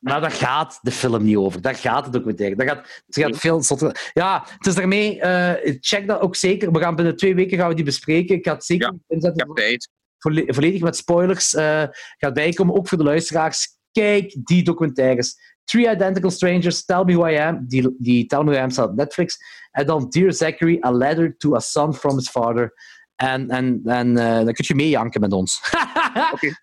Maar 0.00 0.20
daar 0.20 0.30
gaat 0.30 0.78
de 0.82 0.90
film 0.90 1.24
niet 1.24 1.36
over. 1.36 1.60
Daar 1.60 1.74
gaat 1.74 2.04
het 2.04 2.12
documentaire. 2.12 2.56
Daar 2.56 2.66
gaat, 2.66 3.02
het 3.06 3.16
gaat 3.24 3.36
veel 3.36 3.62
zotter- 3.62 4.10
Ja, 4.12 4.44
het 4.58 4.66
is 4.66 4.74
daarmee... 4.74 5.20
eh, 5.20 5.76
check 5.80 6.06
dat 6.06 6.20
ook 6.20 6.36
zeker. 6.36 6.72
We 6.72 6.78
gaan 6.80 6.94
binnen 6.96 7.16
twee 7.16 7.34
weken 7.34 7.58
gaan 7.58 7.68
we 7.68 7.74
die 7.74 7.84
bespreken. 7.84 8.34
Ik 8.36 8.46
ga 8.46 8.52
het 8.52 8.64
zeker 8.64 8.86
Ja, 8.86 8.98
inzetten 9.14 9.40
Ik 9.42 9.46
heb 9.46 9.56
tijd. 9.56 9.88
volle- 10.18 10.44
volledig 10.46 10.80
met 10.80 10.96
spoilers 10.96 11.54
eh, 11.54 11.82
gaat 12.16 12.34
bijkomen. 12.34 12.74
Ook 12.74 12.88
voor 12.88 12.98
de 12.98 13.04
luisteraars. 13.04 13.68
Kijk 13.92 14.36
die 14.44 14.62
documentaires. 14.62 15.54
Three 15.64 15.90
Identical 15.90 16.30
Strangers, 16.30 16.84
Tell 16.84 17.04
Me 17.04 17.12
Who 17.16 17.26
I 17.28 17.36
Am. 17.36 17.64
Die, 17.68 17.94
die 17.98 18.26
Tell 18.26 18.38
Me 18.42 18.44
Who 18.50 18.54
I 18.60 18.62
Am 18.62 18.70
staat 18.70 18.88
op 18.88 18.96
Netflix. 18.96 19.36
En 19.70 19.86
dan 19.86 20.06
Dear 20.08 20.32
Zachary, 20.32 20.78
A 20.84 20.90
Letter 20.92 21.36
to 21.36 21.54
a 21.54 21.60
Son 21.60 21.94
from 21.94 22.16
His 22.16 22.28
Father. 22.28 22.72
En, 23.16 23.50
en, 23.50 23.80
en 23.84 24.16
eh, 24.16 24.34
dan 24.44 24.52
kun 24.52 24.64
je 24.68 24.74
meejanken 24.74 25.20
met 25.20 25.32
ons. 25.32 25.60
Oké. 26.32 26.54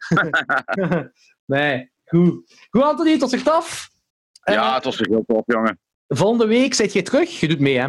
nee, 1.45 1.91
goed. 2.14 2.67
Goed, 2.69 2.82
Anthony, 2.83 3.17
tot 3.19 3.30
zicht 3.30 3.50
af. 3.50 3.90
Ja, 4.43 4.53
Eh, 4.69 4.74
het 4.75 4.83
was 4.83 4.98
heel 4.98 5.24
tof, 5.27 5.42
jongen. 5.45 5.80
volgende 6.08 6.45
week 6.48 6.74
zit 6.74 6.93
jij 6.93 7.01
terug. 7.01 7.40
Je 7.40 7.48
doet 7.48 7.59
mee, 7.59 7.80
hè? 7.80 7.88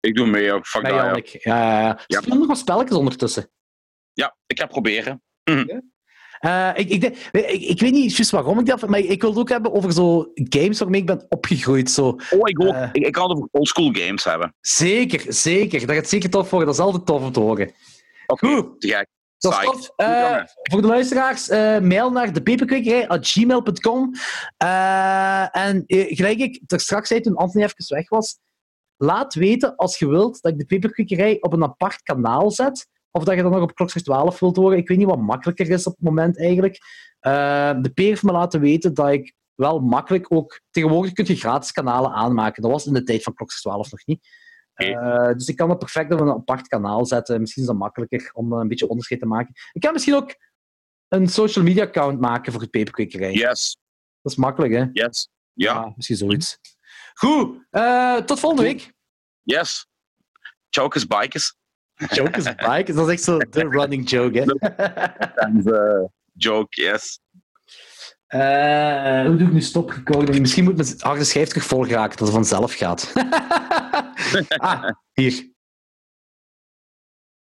Ik 0.00 0.14
doe 0.14 0.26
mee 0.26 0.52
ook. 0.52 0.66
Fuck 0.66 0.82
dat, 0.88 1.30
ja. 1.30 1.98
Ja. 2.06 2.20
Speel 2.20 2.36
nog 2.38 2.46
wat 2.46 2.58
spelletjes 2.58 2.96
ondertussen. 2.98 3.50
Ja, 4.12 4.36
ik 4.46 4.58
ga 4.58 4.66
proberen. 4.66 5.22
Eh, 6.38 6.70
ik, 6.74 6.88
ik, 6.88 7.04
ik, 7.32 7.60
ik 7.60 7.80
weet 7.80 7.92
niet 7.92 8.16
juist 8.16 8.30
waarom 8.30 8.58
ik 8.58 8.66
dat... 8.66 8.88
Maar 8.88 8.98
ik 8.98 9.20
wil 9.20 9.30
het 9.30 9.38
ook 9.38 9.48
hebben 9.48 9.72
over 9.72 9.92
zo 9.92 10.32
games 10.34 10.78
waarmee 10.78 11.00
ik 11.00 11.06
ben 11.06 11.26
opgegroeid. 11.28 11.90
Zo. 11.90 12.08
Oh, 12.08 12.48
ik 12.48 12.60
ook. 12.62 12.74
Ik, 12.92 13.06
ik 13.06 13.12
kan 13.12 13.28
het 13.28 13.36
over 13.36 13.48
oldschool 13.52 13.90
games 13.92 14.24
hebben. 14.24 14.54
Zeker, 14.60 15.32
zeker. 15.32 15.86
Dat 15.86 15.96
gaat 15.96 16.08
zeker 16.08 16.30
tof 16.30 16.50
worden. 16.50 16.68
Dat 16.68 16.78
is 16.78 16.84
altijd 16.84 17.06
tof 17.06 17.22
om 17.22 17.32
te 17.32 17.40
horen. 17.40 17.72
Oké, 18.26 18.46
Goed. 18.46 18.84
Dat 19.38 19.52
is 19.52 19.58
tof. 19.58 19.92
Jongen. 19.96 20.48
voor 20.62 20.82
de 20.82 20.86
luisteraars, 20.86 21.48
eh, 21.48 21.78
mail 21.78 22.10
naar 22.10 22.32
depeperkwekerij.gmail.com. 22.32 24.12
Eh 24.56 25.56
en 25.56 25.84
gelijk 25.86 26.38
ik 26.38 26.62
er 26.66 26.80
straks 26.80 27.08
zei 27.08 27.20
toen 27.20 27.36
Anthony 27.36 27.64
even 27.64 27.94
weg 27.94 28.08
was, 28.08 28.38
laat 28.96 29.34
weten 29.34 29.76
als 29.76 29.98
je 29.98 30.08
wilt 30.08 30.42
dat 30.42 30.52
ik 30.52 30.58
de 30.58 30.64
peperkwekerij 30.64 31.36
op 31.40 31.52
een 31.52 31.62
apart 31.62 32.02
kanaal 32.02 32.50
zet. 32.50 32.86
Of 33.10 33.24
dat 33.24 33.34
je 33.34 33.42
dan 33.42 33.50
nog 33.50 33.62
op 33.62 33.74
klokslag 33.74 34.02
12 34.02 34.38
wilt 34.38 34.56
horen. 34.56 34.78
Ik 34.78 34.88
weet 34.88 34.98
niet 34.98 35.06
wat 35.06 35.20
makkelijker 35.20 35.70
is 35.70 35.86
op 35.86 35.92
het 35.92 36.04
moment 36.04 36.38
eigenlijk. 36.38 36.78
De 37.82 37.90
Peer 37.94 38.06
heeft 38.06 38.22
me 38.22 38.32
laten 38.32 38.60
weten 38.60 38.94
dat 38.94 39.08
ik 39.08 39.34
wel 39.54 39.80
makkelijk 39.80 40.32
ook... 40.32 40.60
Tegenwoordig 40.70 41.12
kun 41.12 41.24
je 41.28 41.36
gratis 41.36 41.72
kanalen 41.72 42.12
aanmaken. 42.12 42.62
Dat 42.62 42.70
was 42.70 42.86
in 42.86 42.92
de 42.92 43.02
tijd 43.02 43.22
van 43.22 43.34
klokslag 43.34 43.60
12 43.60 43.90
nog 43.90 44.06
niet. 44.06 44.28
Eh, 44.78 45.32
dus 45.32 45.48
ik 45.48 45.56
kan 45.56 45.68
het 45.68 45.78
perfect 45.78 46.12
op 46.12 46.20
een 46.20 46.28
apart 46.28 46.68
kanaal 46.68 47.06
zetten. 47.06 47.40
Misschien 47.40 47.62
is 47.62 47.68
dat 47.68 47.78
makkelijker 47.78 48.30
om 48.32 48.52
een 48.52 48.68
beetje 48.68 48.88
onderscheid 48.88 49.20
te 49.20 49.26
maken. 49.26 49.54
Ik 49.72 49.80
kan 49.80 49.92
misschien 49.92 50.14
ook 50.14 50.34
een 51.08 51.28
social 51.28 51.64
media 51.64 51.82
account 51.84 52.20
maken 52.20 52.52
voor 52.52 52.60
het 52.60 52.70
peperkwekerij. 52.70 53.32
Yes, 53.32 53.78
Dat 54.22 54.32
is 54.32 54.38
makkelijk, 54.38 54.72
hè? 54.72 54.84
yes. 54.92 55.28
Ja, 55.52 55.92
misschien 55.96 56.16
zoiets. 56.16 56.58
Goed, 57.14 57.66
eh, 57.70 58.16
tot 58.16 58.40
volgende 58.40 58.64
week. 58.64 58.92
yes. 59.42 59.86
Chokers, 60.70 61.06
bikers. 61.06 61.56
Joke 61.94 62.36
is 62.38 62.44
bike. 62.54 62.92
Dat 62.92 63.06
is 63.06 63.12
echt 63.12 63.22
zo 63.22 63.38
de 63.38 63.68
running 63.78 64.10
joke, 64.10 64.38
hè? 64.38 64.44
En 65.34 65.62
eh, 65.64 66.04
joke, 66.32 66.82
yes. 66.82 67.20
Eh, 68.28 69.26
hoe 69.26 69.36
doe 69.36 69.46
ik 69.46 69.52
nu 69.52 69.60
stoprecording? 69.60 70.40
Misschien 70.40 70.64
moet 70.64 70.76
mijn 70.76 70.94
harde 70.98 71.24
schijf 71.24 71.48
terug 71.48 71.64
volgeraken, 71.64 72.16
dat 72.16 72.26
het 72.26 72.36
vanzelf 72.36 72.74
gaat. 72.74 73.12
ah, 74.56 74.90
hier. 75.12 75.56